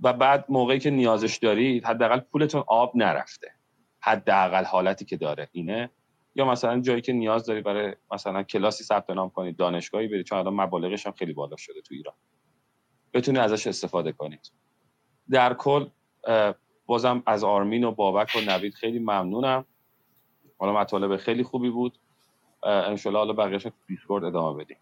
و 0.00 0.12
بعد 0.12 0.44
موقعی 0.48 0.78
که 0.78 0.90
نیازش 0.90 1.36
دارید 1.36 1.84
حداقل 1.84 2.20
پولتون 2.20 2.64
آب 2.66 2.96
نرفته. 2.96 3.50
حداقل 4.00 4.64
حالتی 4.64 5.04
که 5.04 5.16
داره 5.16 5.48
اینه. 5.52 5.90
یا 6.36 6.44
مثلا 6.44 6.80
جایی 6.80 7.00
که 7.00 7.12
نیاز 7.12 7.46
داری 7.46 7.60
برای 7.60 7.94
مثلا 8.12 8.42
کلاسی 8.42 8.84
ثبت 8.84 9.10
نام 9.10 9.30
کنید 9.30 9.56
دانشگاهی 9.56 10.08
برید 10.08 10.26
چون 10.26 10.38
الان 10.38 10.54
مبالغش 10.54 11.06
هم 11.06 11.12
خیلی 11.12 11.32
بالا 11.32 11.56
شده 11.56 11.80
تو 11.80 11.94
ایران. 11.94 12.14
بتونید 13.14 13.40
ازش 13.40 13.66
استفاده 13.66 14.12
کنید 14.12 14.52
در 15.30 15.54
کل 15.54 15.86
بازم 16.86 17.22
از 17.26 17.44
آرمین 17.44 17.84
و 17.84 17.90
بابک 17.90 18.36
و 18.36 18.40
نوید 18.40 18.74
خیلی 18.74 18.98
ممنونم. 18.98 19.64
حالا 20.58 20.72
مطالب 20.72 21.16
خیلی 21.16 21.42
خوبی 21.42 21.70
بود. 21.70 21.98
انشالله 22.62 23.18
حالا 23.18 23.32
بقیهش 23.32 23.66
دیسکورد 23.86 24.24
ادامه 24.24 24.64
بدیم. 24.64 24.76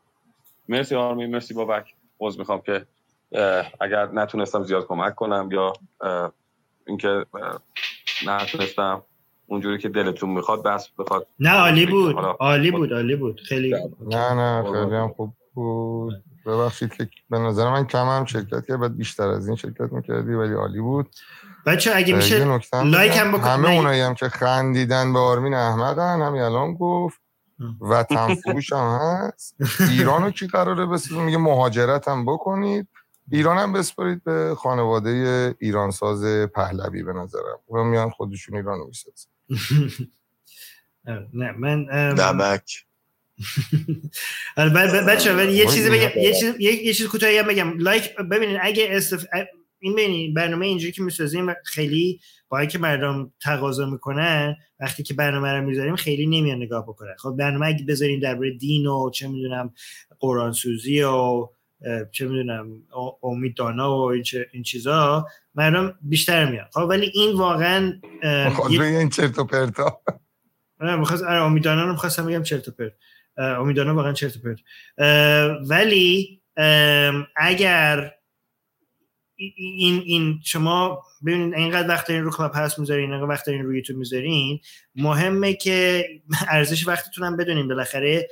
مرسی 0.69 0.95
آرمین 0.95 1.31
مرسی 1.31 1.55
بابک. 1.55 1.95
باز 2.19 2.39
می‌خوام 2.39 2.61
که 2.61 2.87
اگر 3.81 4.07
نتونستم 4.07 4.63
زیاد 4.63 4.87
کمک 4.87 5.15
کنم 5.15 5.49
یا 5.53 5.73
اینکه 6.87 7.27
نتونستم 8.27 9.03
اونجوری 9.47 9.79
که 9.79 9.89
دلتون 9.89 10.31
می‌خواد 10.31 10.63
بس 10.63 10.89
بخواد. 10.99 11.27
نه 11.41 11.51
عالی 11.51 11.87
بود. 11.87 12.17
عالی 12.41 12.71
بود 12.71 12.93
عالی 12.93 13.17
بود. 13.17 13.41
خیلی 13.41 13.75
نه 14.07 14.35
نه 14.35 14.63
خیلی 14.73 14.97
هم 14.97 15.09
خوب 15.17 15.33
بود. 15.55 16.15
ببخشید 16.47 16.95
که 16.95 17.09
به 17.31 17.39
نظر 17.39 17.71
من 17.71 17.87
کم 17.87 18.07
هم 18.07 18.25
شرکت 18.25 18.67
کرد 18.67 18.81
بعد 18.81 18.97
بیشتر 18.97 19.29
از 19.29 19.49
این 19.49 19.57
شرکت 19.57 19.93
می‌کردی 19.93 20.35
ولی 20.35 20.55
عالی 20.55 20.81
بود. 20.81 21.09
بچه 21.67 21.93
اگه 21.95 22.15
میشه 22.15 22.45
لایک. 22.85 23.17
هم 23.17 23.33
بکن. 23.33 23.45
همه. 23.45 23.71
اونایی 23.71 24.01
هم 24.01 24.15
که 24.15 24.29
خندیدن 24.29 25.13
به 25.13 25.19
آرمین 25.19 25.55
احمدن 25.55 26.23
همین 26.23 26.43
الان 26.43 26.75
گفت. 26.75 27.21
وطن 27.81 28.35
فروش 28.35 28.73
هم 28.73 28.99
هست. 29.01 29.57
ایرانو 29.91 30.31
کی 30.31 30.47
قراره 30.47 30.87
بسازه 30.87 31.21
میگه 31.21 31.39
مهاجرت 31.39 32.09
هم 32.09 32.25
بکنید. 32.25 32.89
ایران 33.31 33.59
هم 33.59 33.73
بسپارید 33.73 34.25
به 34.25 34.55
خانواده 34.59 35.55
ایرانساز 35.59 36.47
پهلوی 36.55 37.03
به 37.03 37.13
نظرم. 37.13 37.59
اونا 37.67 37.85
میان 37.85 38.11
خودشون 38.11 38.57
ایرانو 38.57 38.87
می‌سازن. 38.87 39.31
آره، 41.09 41.29
نه 41.41 41.53
من 41.53 41.87
آره، 44.57 44.71
ب- 44.71 45.11
بچه 45.11 45.37
ولی 45.37 45.53
یه 45.53 45.65
وای، 45.65 45.75
چیزی 45.75 45.91
بگم 45.91 46.09
یه. 46.17 46.35
چیز 46.35 46.55
یه, 46.59 46.95
چیز 46.95 47.07
کوتاهی 47.07 47.39
هم 47.39 47.47
بگم. 47.47 47.79
لایک 47.79 48.17
ببینید 48.17 48.59
اگه 48.63 48.87
استف... 48.91 49.25
این 49.79 49.93
ببینید 49.93 50.35
برنامه 50.35 50.67
اینجوری 50.67 50.93
که 50.93 51.03
می‌سازیم 51.03 51.55
خیلی 51.65 52.21
با 52.49 52.59
اینکه 52.59 52.79
مردم 52.79 53.33
تقاضا 53.43 53.87
می‌کنن 53.87 54.57
وقتی 54.81 55.03
که 55.03 55.15
برنامه 55.15 55.53
رو 55.53 55.67
می‌ذاریم 55.67 55.97
خیلی 55.97 56.27
نمیان 56.27 56.63
نگاه 56.63 56.83
بکنن. 56.83 57.15
خب 57.19 57.31
برنامه 57.39 57.67
اگه 57.67 57.85
بذاریم 57.85 58.21
درباره 58.21 58.59
دین 58.59 58.87
و 58.87 59.11
چه 59.11 59.29
می‌دونم 59.29 59.73
قرآن 60.21 60.53
سوزی 60.53 61.03
و 61.03 61.49
چه 62.13 62.29
می‌دونم 62.29 62.83
امید 63.23 63.57
دانا 63.57 63.97
و 63.99 64.01
این, 64.11 64.25
این 64.53 64.63
چیزا 64.63 65.27
مردم 65.55 65.99
بیشتر 66.03 66.51
میان. 66.51 66.67
خب 66.73 66.81
ولی 66.81 67.11
این 67.15 67.37
واقعا 67.37 68.01
خود 68.55 68.73
یه- 68.73 68.83
این 68.83 69.09
چرت 69.09 69.39
و 69.39 69.45
پرتا 69.45 70.01
آره 70.81 70.97
می‌خواست 70.97 71.23
آره 71.23 71.41
رو 71.65 71.93
می‌خواستم 71.93 72.27
بگم 72.27 72.43
چرت 72.43 72.69
و 72.69 72.71
پرت. 72.71 72.93
اه، 73.37 73.47
امیدوارا 73.61 73.95
واقعا 73.95 74.13
چرت 74.13 74.37
و 74.37 74.41
پرت. 74.41 74.59
ولی 75.69 76.41
اگر 77.37 78.13
ای- 79.37 79.55
این 79.57 80.03
این 80.05 80.41
شما 80.45 81.03
ببینید 81.27 81.55
اینقدر 81.55 81.89
وقت 81.89 82.09
دارین 82.09 82.25
رو 82.25 82.31
کلاب 82.31 82.53
هاوس 82.55 82.79
می‌ذارین 82.79 83.13
اینقدر 83.13 83.29
وقت 83.31 83.47
دارین 83.47 83.65
رو 83.65 83.75
یوتیوب 83.75 83.99
می‌ذارین 83.99 84.61
مهمه 84.95 85.55
که 85.55 86.05
ارزش 86.49 86.89
وقتتون 86.89 87.27
هم 87.27 87.37
بدونین. 87.37 87.69
بالاخره 87.69 88.29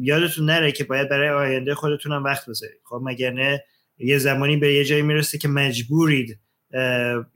یادتون 0.00 0.46
نره 0.46 0.72
که 0.72 0.84
باید 0.84 1.08
برای 1.08 1.28
آینده 1.28 1.74
خودتون 1.74 2.12
هم 2.12 2.24
وقت 2.24 2.48
بذارید. 2.48 2.80
خب 2.84 3.00
مگر 3.04 3.30
نه 3.30 3.64
یه 3.98 4.18
زمانی 4.18 4.56
به 4.56 4.74
یه 4.74 4.84
جایی 4.84 5.02
می‌رسه 5.02 5.38
که 5.38 5.48
مجبورید 5.48 6.38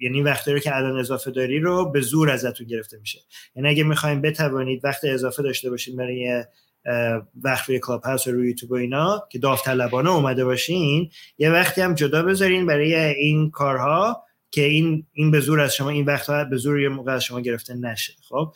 یعنی 0.00 0.22
وقتی 0.22 0.52
رو 0.52 0.58
که 0.58 0.76
الان 0.76 0.98
اضافه 0.98 1.30
داری 1.30 1.60
رو 1.60 1.90
به 1.90 2.00
زور 2.00 2.30
ازتون 2.30 2.66
گرفته 2.66 2.98
میشه. 2.98 3.18
یعنی 3.56 3.68
اگه 3.68 3.84
می‌خوایم 3.84 4.20
بتوانید 4.20 4.84
وقت 4.84 5.04
اضافه 5.04 5.42
داشته 5.42 5.70
باشین 5.70 5.96
برای 5.96 6.44
وقت 7.42 7.68
روی 7.68 7.78
کلاب 7.78 8.02
هاوس 8.02 8.26
و 8.26 8.30
روی 8.30 8.48
یوتیوب 8.48 8.72
و 8.72 8.74
اینا 8.74 9.28
که 9.30 9.38
داوطلبانه 9.38 10.10
اومده 10.10 10.44
باشین 10.44 11.10
یه 11.38 11.50
وقتی 11.50 11.80
هم 11.80 11.94
جدا 11.94 12.22
بذارین 12.22 12.66
برای 12.66 12.94
این 12.94 13.50
کارها 13.50 14.24
که 14.50 14.62
این 14.62 15.06
این 15.12 15.30
به 15.30 15.40
زور 15.40 15.60
از 15.60 15.74
شما 15.74 15.90
این 15.90 16.04
وقت 16.04 16.48
به 16.50 16.56
زور 16.56 16.80
یه 16.80 16.88
موقع 16.88 17.12
از 17.12 17.24
شما 17.24 17.40
گرفته 17.40 17.74
نشه. 17.74 18.12
خب 18.28 18.54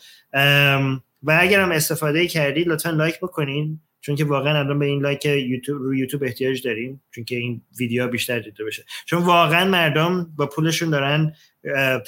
و 1.23 1.37
اگر 1.41 1.61
هم 1.61 1.71
استفاده 1.71 2.27
کردید 2.27 2.67
لطفا 2.67 2.89
لایک 2.89 3.17
بکنین 3.17 3.79
چون 4.01 4.15
که 4.15 4.25
واقعا 4.25 4.59
الان 4.59 4.79
به 4.79 4.85
این 4.85 5.01
لایک 5.01 5.25
یوتیوب 5.25 5.81
روی 5.81 5.99
یوتیوب 5.99 6.23
احتیاج 6.23 6.63
داریم 6.63 7.01
چون 7.11 7.23
که 7.23 7.35
این 7.35 7.61
ویدیو 7.79 8.07
بیشتر 8.07 8.39
دیده 8.39 8.63
بشه. 8.63 8.85
چون 9.05 9.23
واقعا 9.23 9.65
مردم 9.65 10.33
با 10.35 10.45
پولشون 10.45 10.89
دارن 10.89 11.33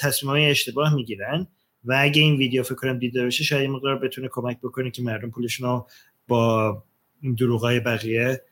تصمیم 0.00 0.50
اشتباه 0.50 0.94
می‌گیرن 0.94 1.46
و 1.84 1.96
اگه 1.98 2.22
این 2.22 2.36
ویدیو 2.36 2.62
فکر 2.62 2.74
کنم 2.74 2.98
دیده 2.98 3.26
بشه 3.26 3.44
شاید 3.44 3.70
مقدار 3.70 3.98
بتونه 3.98 4.28
کمک 4.32 4.58
بکنه 4.58 4.90
که 4.90 5.02
مردم 5.02 5.30
پولشون 5.30 5.68
رو 5.68 5.86
با 6.28 6.82
این 7.20 7.34
دروغای 7.34 7.80
بقیه 7.80 8.42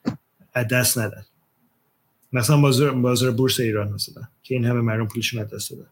دست 0.70 0.98
ندن. 0.98 1.24
مثلا 2.32 2.60
بازار, 2.60 2.92
بازار 2.92 3.30
بورس 3.30 3.60
ایران 3.60 3.92
مثلا 3.92 4.22
که 4.42 4.54
این 4.54 4.64
همه 4.64 4.80
مردم 4.80 5.06
پولشون 5.06 5.40
از 5.40 5.54
دست 5.54 5.70
دادن. 5.70 5.86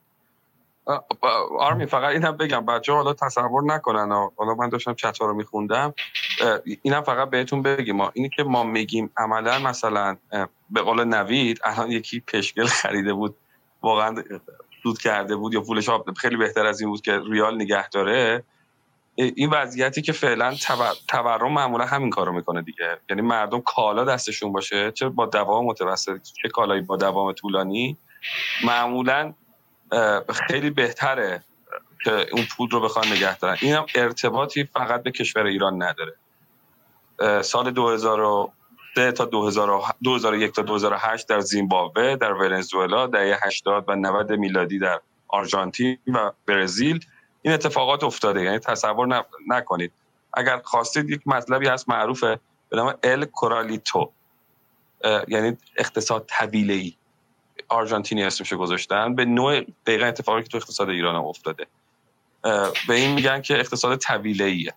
آرمی 1.58 1.86
فقط 1.86 2.12
اینم 2.12 2.36
بگم 2.36 2.66
بچه 2.66 2.92
حالا 2.92 3.12
تصور 3.12 3.62
نکنن. 3.62 4.30
حالا 4.36 4.54
من 4.58 4.68
داشتم 4.68 4.94
چت 4.94 5.20
رو 5.20 5.34
میخوندم. 5.34 5.94
اینم 6.82 7.02
فقط 7.02 7.30
بهتون 7.30 7.62
بگیم 7.62 8.00
اینی 8.00 8.28
که 8.36 8.44
ما 8.44 8.64
میگیم 8.64 9.10
عملا 9.16 9.58
مثلا 9.58 10.16
به 10.70 10.82
قول 10.82 11.04
نوید 11.04 11.60
الان 11.64 11.90
یکی 11.90 12.20
پشگل 12.20 12.66
خریده 12.66 13.12
بود 13.12 13.36
واقعا 13.82 14.22
سود 14.82 14.98
کرده 14.98 15.36
بود 15.36 15.54
یا 15.54 15.60
پولش 15.60 15.90
خیلی 16.16 16.36
بهتر 16.36 16.66
از 16.66 16.80
این 16.80 16.90
بود 16.90 17.00
که 17.00 17.20
ریال 17.30 17.54
نگه 17.54 17.88
داره. 17.88 18.44
این 19.14 19.50
وضعیتی 19.50 20.02
که 20.02 20.12
فعلا 20.12 20.54
تور- 20.54 20.96
تورم 21.08 21.52
معمولا 21.52 21.84
همین 21.86 22.10
کارو 22.10 22.32
می‌کنه 22.32 22.62
دیگه. 22.62 22.98
یعنی 23.10 23.22
مردم 23.22 23.60
کالا 23.60 24.04
دستشون 24.04 24.52
باشه 24.52 24.92
چه 24.92 25.08
با 25.08 25.26
دوام 25.26 25.64
متوسط 25.64 26.22
چه 26.42 26.48
کالایی 26.48 26.82
با 26.82 26.96
دوام 26.96 27.32
طولانی. 27.32 27.98
معمولا 28.64 29.34
خیلی 30.48 30.70
بهتره 30.70 31.42
که 32.04 32.26
اون 32.32 32.44
پول 32.56 32.70
رو 32.70 32.80
بخوان 32.80 33.06
نگه 33.06 33.38
دارن. 33.38 33.56
این 33.60 33.74
هم 33.74 33.86
ارتباطی 33.94 34.64
فقط 34.64 35.02
به 35.02 35.10
کشور 35.10 35.46
ایران 35.46 35.82
نداره. 35.82 36.14
سال 37.42 37.70
2003 37.70 39.12
تا 39.12 39.24
2000 39.24 39.82
2001 40.04 40.52
تا 40.52 40.62
2008 40.62 41.28
در 41.28 41.40
زیمبابوه 41.40 42.16
در 42.16 42.32
ونزوئلا 42.32 43.06
دهه 43.06 43.38
80 43.42 43.84
و 43.88 43.96
90 43.96 44.32
میلادی 44.32 44.78
در 44.78 45.00
آرژانتین 45.28 45.98
و 46.06 46.32
برزیل. 46.46 47.04
این 47.42 47.54
اتفاقات 47.54 48.04
افتاده 48.04 48.42
یعنی 48.42 48.58
تصور 48.58 49.24
نکنید. 49.48 49.92
اگر 50.34 50.60
خواستید 50.64 51.10
یک 51.10 51.20
مطلبی 51.26 51.68
هست 51.68 51.88
معروفه 51.88 52.40
به 52.68 52.76
نام 52.76 52.94
ال 53.02 53.24
کورالیتو 53.24 54.12
یعنی 55.28 55.56
اقتصاد 55.76 56.26
طویله 56.38 56.74
ای 56.74 56.94
آرژانتینی 57.68 58.24
اسمش 58.24 58.52
گذاشتن. 58.52 59.14
به 59.14 59.24
نوع 59.24 59.60
دقیقا 59.86 60.06
اتفاقی 60.06 60.42
که 60.42 60.48
تو 60.48 60.56
اقتصاد 60.56 60.88
ایران 60.88 61.14
هم 61.14 61.24
افتاده. 61.24 61.66
به 62.88 62.94
این 62.94 63.14
میگن 63.14 63.42
که 63.42 63.54
اقتصاد 63.54 63.98
طویله 63.98 64.44
ایه 64.44 64.74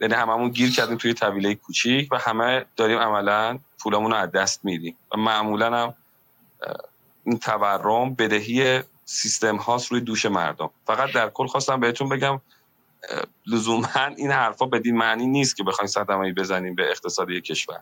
یعنی 0.00 0.14
هممون 0.14 0.48
گیر 0.48 0.72
کردیم 0.72 0.96
توی 0.96 1.14
طویله 1.14 1.54
کوچیک 1.54 2.12
و 2.12 2.18
همه 2.18 2.64
داریم 2.76 2.98
عملا 2.98 3.58
پولمون 3.78 4.10
رو 4.10 4.16
از 4.16 4.32
دست 4.32 4.64
میدیم. 4.64 4.96
و 5.14 5.18
معمولا 5.18 5.76
هم 5.76 5.94
این 7.24 7.38
تورم 7.38 8.14
بدهی 8.14 8.82
سیستم 9.04 9.56
هاست 9.56 9.92
روی 9.92 10.00
دوش 10.00 10.26
مردم. 10.26 10.70
فقط 10.86 11.12
در 11.12 11.28
کل 11.28 11.46
خواستم 11.46 11.80
بهتون 11.80 12.08
بگم 12.08 12.40
لزوما 13.46 13.88
این 14.16 14.30
حرفا 14.30 14.66
بدین 14.66 14.96
معنی 14.96 15.26
نیست 15.26 15.56
که 15.56 15.64
بخوایم 15.64 15.86
صدمه 15.86 16.32
بزنیم 16.32 16.74
به 16.74 16.90
اقتصاد 16.90 17.30
یک 17.30 17.44
کشور. 17.44 17.80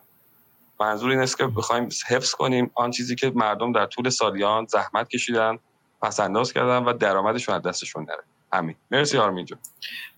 منظور 0.81 1.11
این 1.11 1.21
است 1.21 1.39
که 1.39 1.47
بخوایم 1.47 1.89
حفظ 2.09 2.31
کنیم 2.31 2.71
آن 2.75 2.91
چیزی 2.91 3.15
که 3.15 3.33
مردم 3.35 3.73
در 3.73 3.87
طول 3.87 4.09
سالیان 4.11 4.67
زحمت 4.67 5.09
کشیدن 5.09 5.59
پس 6.03 6.21
انداز 6.21 6.53
کردن 6.53 6.85
و 6.85 6.93
درآمدشون 6.93 7.55
از 7.55 7.63
دستشون 7.63 8.03
نره. 8.09 8.23
همین 8.53 8.75
مرسی 8.91 9.19
آرمین 9.19 9.45
جون 9.45 9.59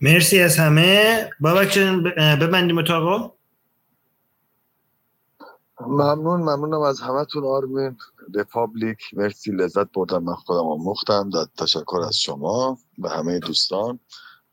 مرسی 0.01 0.41
از 0.41 0.57
همه. 0.59 1.31
بابک 1.41 1.69
جان 1.73 2.03
ب- 2.03 2.07
اه، 2.17 2.37
ببندیم 2.37 2.79
اتاقو 2.79 3.29
ممنون 5.81 6.41
ممنونم 6.41 6.81
از 6.81 7.01
همتون 7.01 7.45
آرمین. 7.45 7.97
رپابلیک 8.35 8.99
مرسی 9.13 9.51
لذت 9.51 9.93
بردم. 9.93 10.23
من 10.23 10.35
خودم 10.35 10.61
آموختم. 10.67 11.31
در 11.31 11.45
تشکر 11.59 12.01
از 12.09 12.17
شما 12.17 12.79
و 12.99 13.09
همه 13.09 13.39
دوستان. 13.39 13.99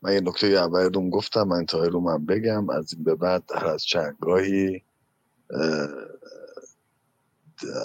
من 0.02 0.12
یه 0.12 0.20
نکته 0.20 0.46
اول 0.46 0.92
room 0.94 1.10
گفتم 1.10 1.42
من 1.42 1.56
انتهای 1.56 1.88
room 1.88 2.08
هم 2.08 2.26
بگم. 2.26 2.70
از 2.70 2.94
این 2.94 3.04
به 3.04 3.14
بعد 3.14 3.42
هر 3.54 3.66
از 3.66 3.84
چندگاهی 3.84 4.74
اه، 4.74 4.80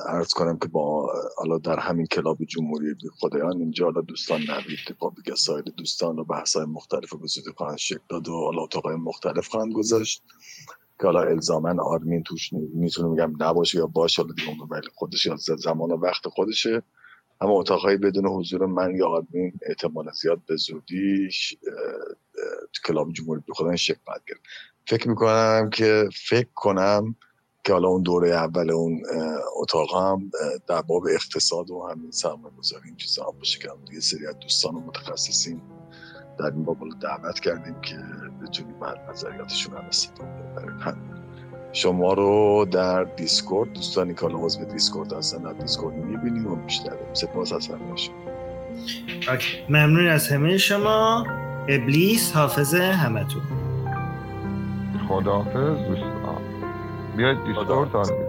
عرض 0.07 0.29
کنم 0.33 0.57
که 0.57 0.67
با 0.67 1.13
حالا 1.37 1.57
در 1.57 1.79
همین 1.79 2.05
club 2.05 2.43
جمهوری 2.43 2.95
خدایان 3.19 3.57
اینجا 3.57 3.85
حالا 3.85 4.01
دوستان 4.01 4.41
نوید 4.41 4.79
رپابلیک 4.89 5.33
سایر 5.35 5.63
دوستان 5.77 6.19
و 6.19 6.23
بحث 6.23 6.55
های 6.55 6.65
مختلف 6.65 7.13
به 7.13 7.17
وجود 7.17 7.43
خواهند 7.57 7.77
شکل 7.77 8.01
داد 8.09 8.27
و 8.29 8.31
حالا 8.31 8.61
اتاقای 8.61 8.95
مختلف 8.95 9.47
خواهند 9.47 9.73
گذاشت 9.73 10.23
که 10.99 11.07
حالا 11.07 11.21
الزامن 11.21 11.79
آرمین 11.79 12.23
توش 12.23 12.53
می‌تونه 12.53 13.09
میگم 13.09 13.33
نباشه 13.39 13.77
یا 13.77 13.87
باشه 13.87 14.21
حالا 14.21 14.33
دیگه 14.33 14.63
ولی 14.69 14.87
خودش 14.95 15.25
یا 15.25 15.35
زمان 15.35 15.91
و 15.91 15.97
وقت 15.97 16.27
خودشه. 16.27 16.83
اما 17.41 17.53
اتاقهایی 17.53 17.97
بدون 17.97 18.27
حضور 18.27 18.65
من 18.65 18.95
یا 18.95 19.07
آرمین 19.07 19.53
احتمال 19.61 20.11
زیاد 20.21 20.41
به 20.45 20.55
تو 22.73 22.81
club 22.85 23.13
جمهوری 23.13 23.41
خدایان 23.49 23.75
شکل 23.75 23.99
فکر 24.87 25.09
می‌کنم 25.09 25.69
که 25.73 26.09
فکر 26.29 26.49
کنم 26.55 27.15
که 27.63 27.73
حالا 27.73 27.87
اون 27.87 28.01
دوره 28.01 28.29
اول 28.29 28.71
اون 28.71 29.03
اتاق 29.55 29.95
هم 29.95 30.31
در 30.67 30.81
باب 30.81 31.03
اقتصاد 31.13 31.71
و 31.71 31.87
همین 31.91 32.11
سرمایه 32.11 32.55
گذاری 32.57 32.83
این 32.85 32.95
چیزا 32.95 33.23
هم 33.23 33.37
باشه 33.37 33.59
که 33.59 33.69
یه 33.93 33.99
سری 33.99 34.27
از 34.27 34.39
دوستان 34.39 34.75
و 34.75 34.79
متخصصین 34.79 35.61
در 36.39 36.45
این 36.45 36.65
باب 36.65 36.77
دعوت 37.01 37.39
کردیم 37.39 37.81
که 37.81 37.95
بتونیم 38.41 38.83
از 38.83 38.95
نظریاتشون 39.09 39.77
هم 39.77 39.85
استفاده 39.85 40.29
ببریم. 40.29 40.79
همین. 40.79 41.11
شما 41.73 42.13
رو 42.13 42.65
در 42.71 43.03
دیسکورد 43.03 43.73
دوستانی 43.73 44.13
که 44.13 44.21
حالا 44.21 44.39
عضو 44.39 44.65
دیسکورد 44.65 45.13
هستن 45.13 45.43
در 45.43 45.53
دیسکورد 45.53 45.95
می‌بینیم 45.95 46.47
و 46.47 46.55
میشنویم 46.55 47.13
سپاس 47.13 47.53
از 47.53 47.67
همه 47.67 47.95
شما 47.95 48.15
okay. 49.31 49.57
ممنون 49.69 50.07
از 50.07 50.27
همه 50.27 50.57
شما. 50.57 51.25
ابلیس 51.69 52.31
حافظ 52.31 52.73
همتون. 52.73 53.41
خداحافظ 55.09 55.87
دوستان. 55.87 56.20
بیاید 57.17 57.43
دیسکورد 57.43 57.95
آرمین 57.95 58.27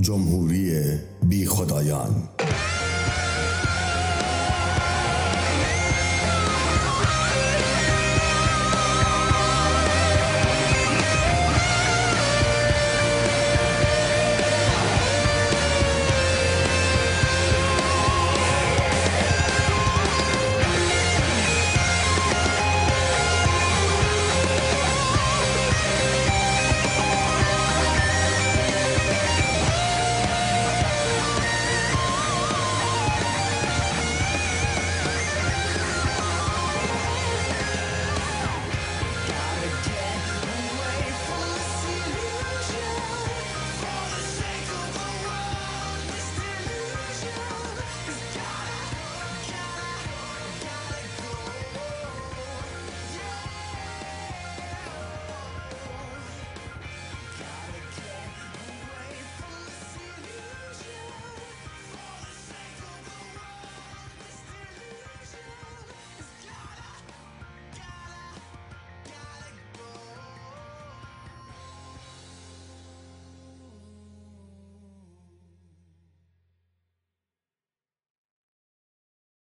جمهوری 0.00 0.98
بی 1.28 1.46
خدایان 1.46 2.10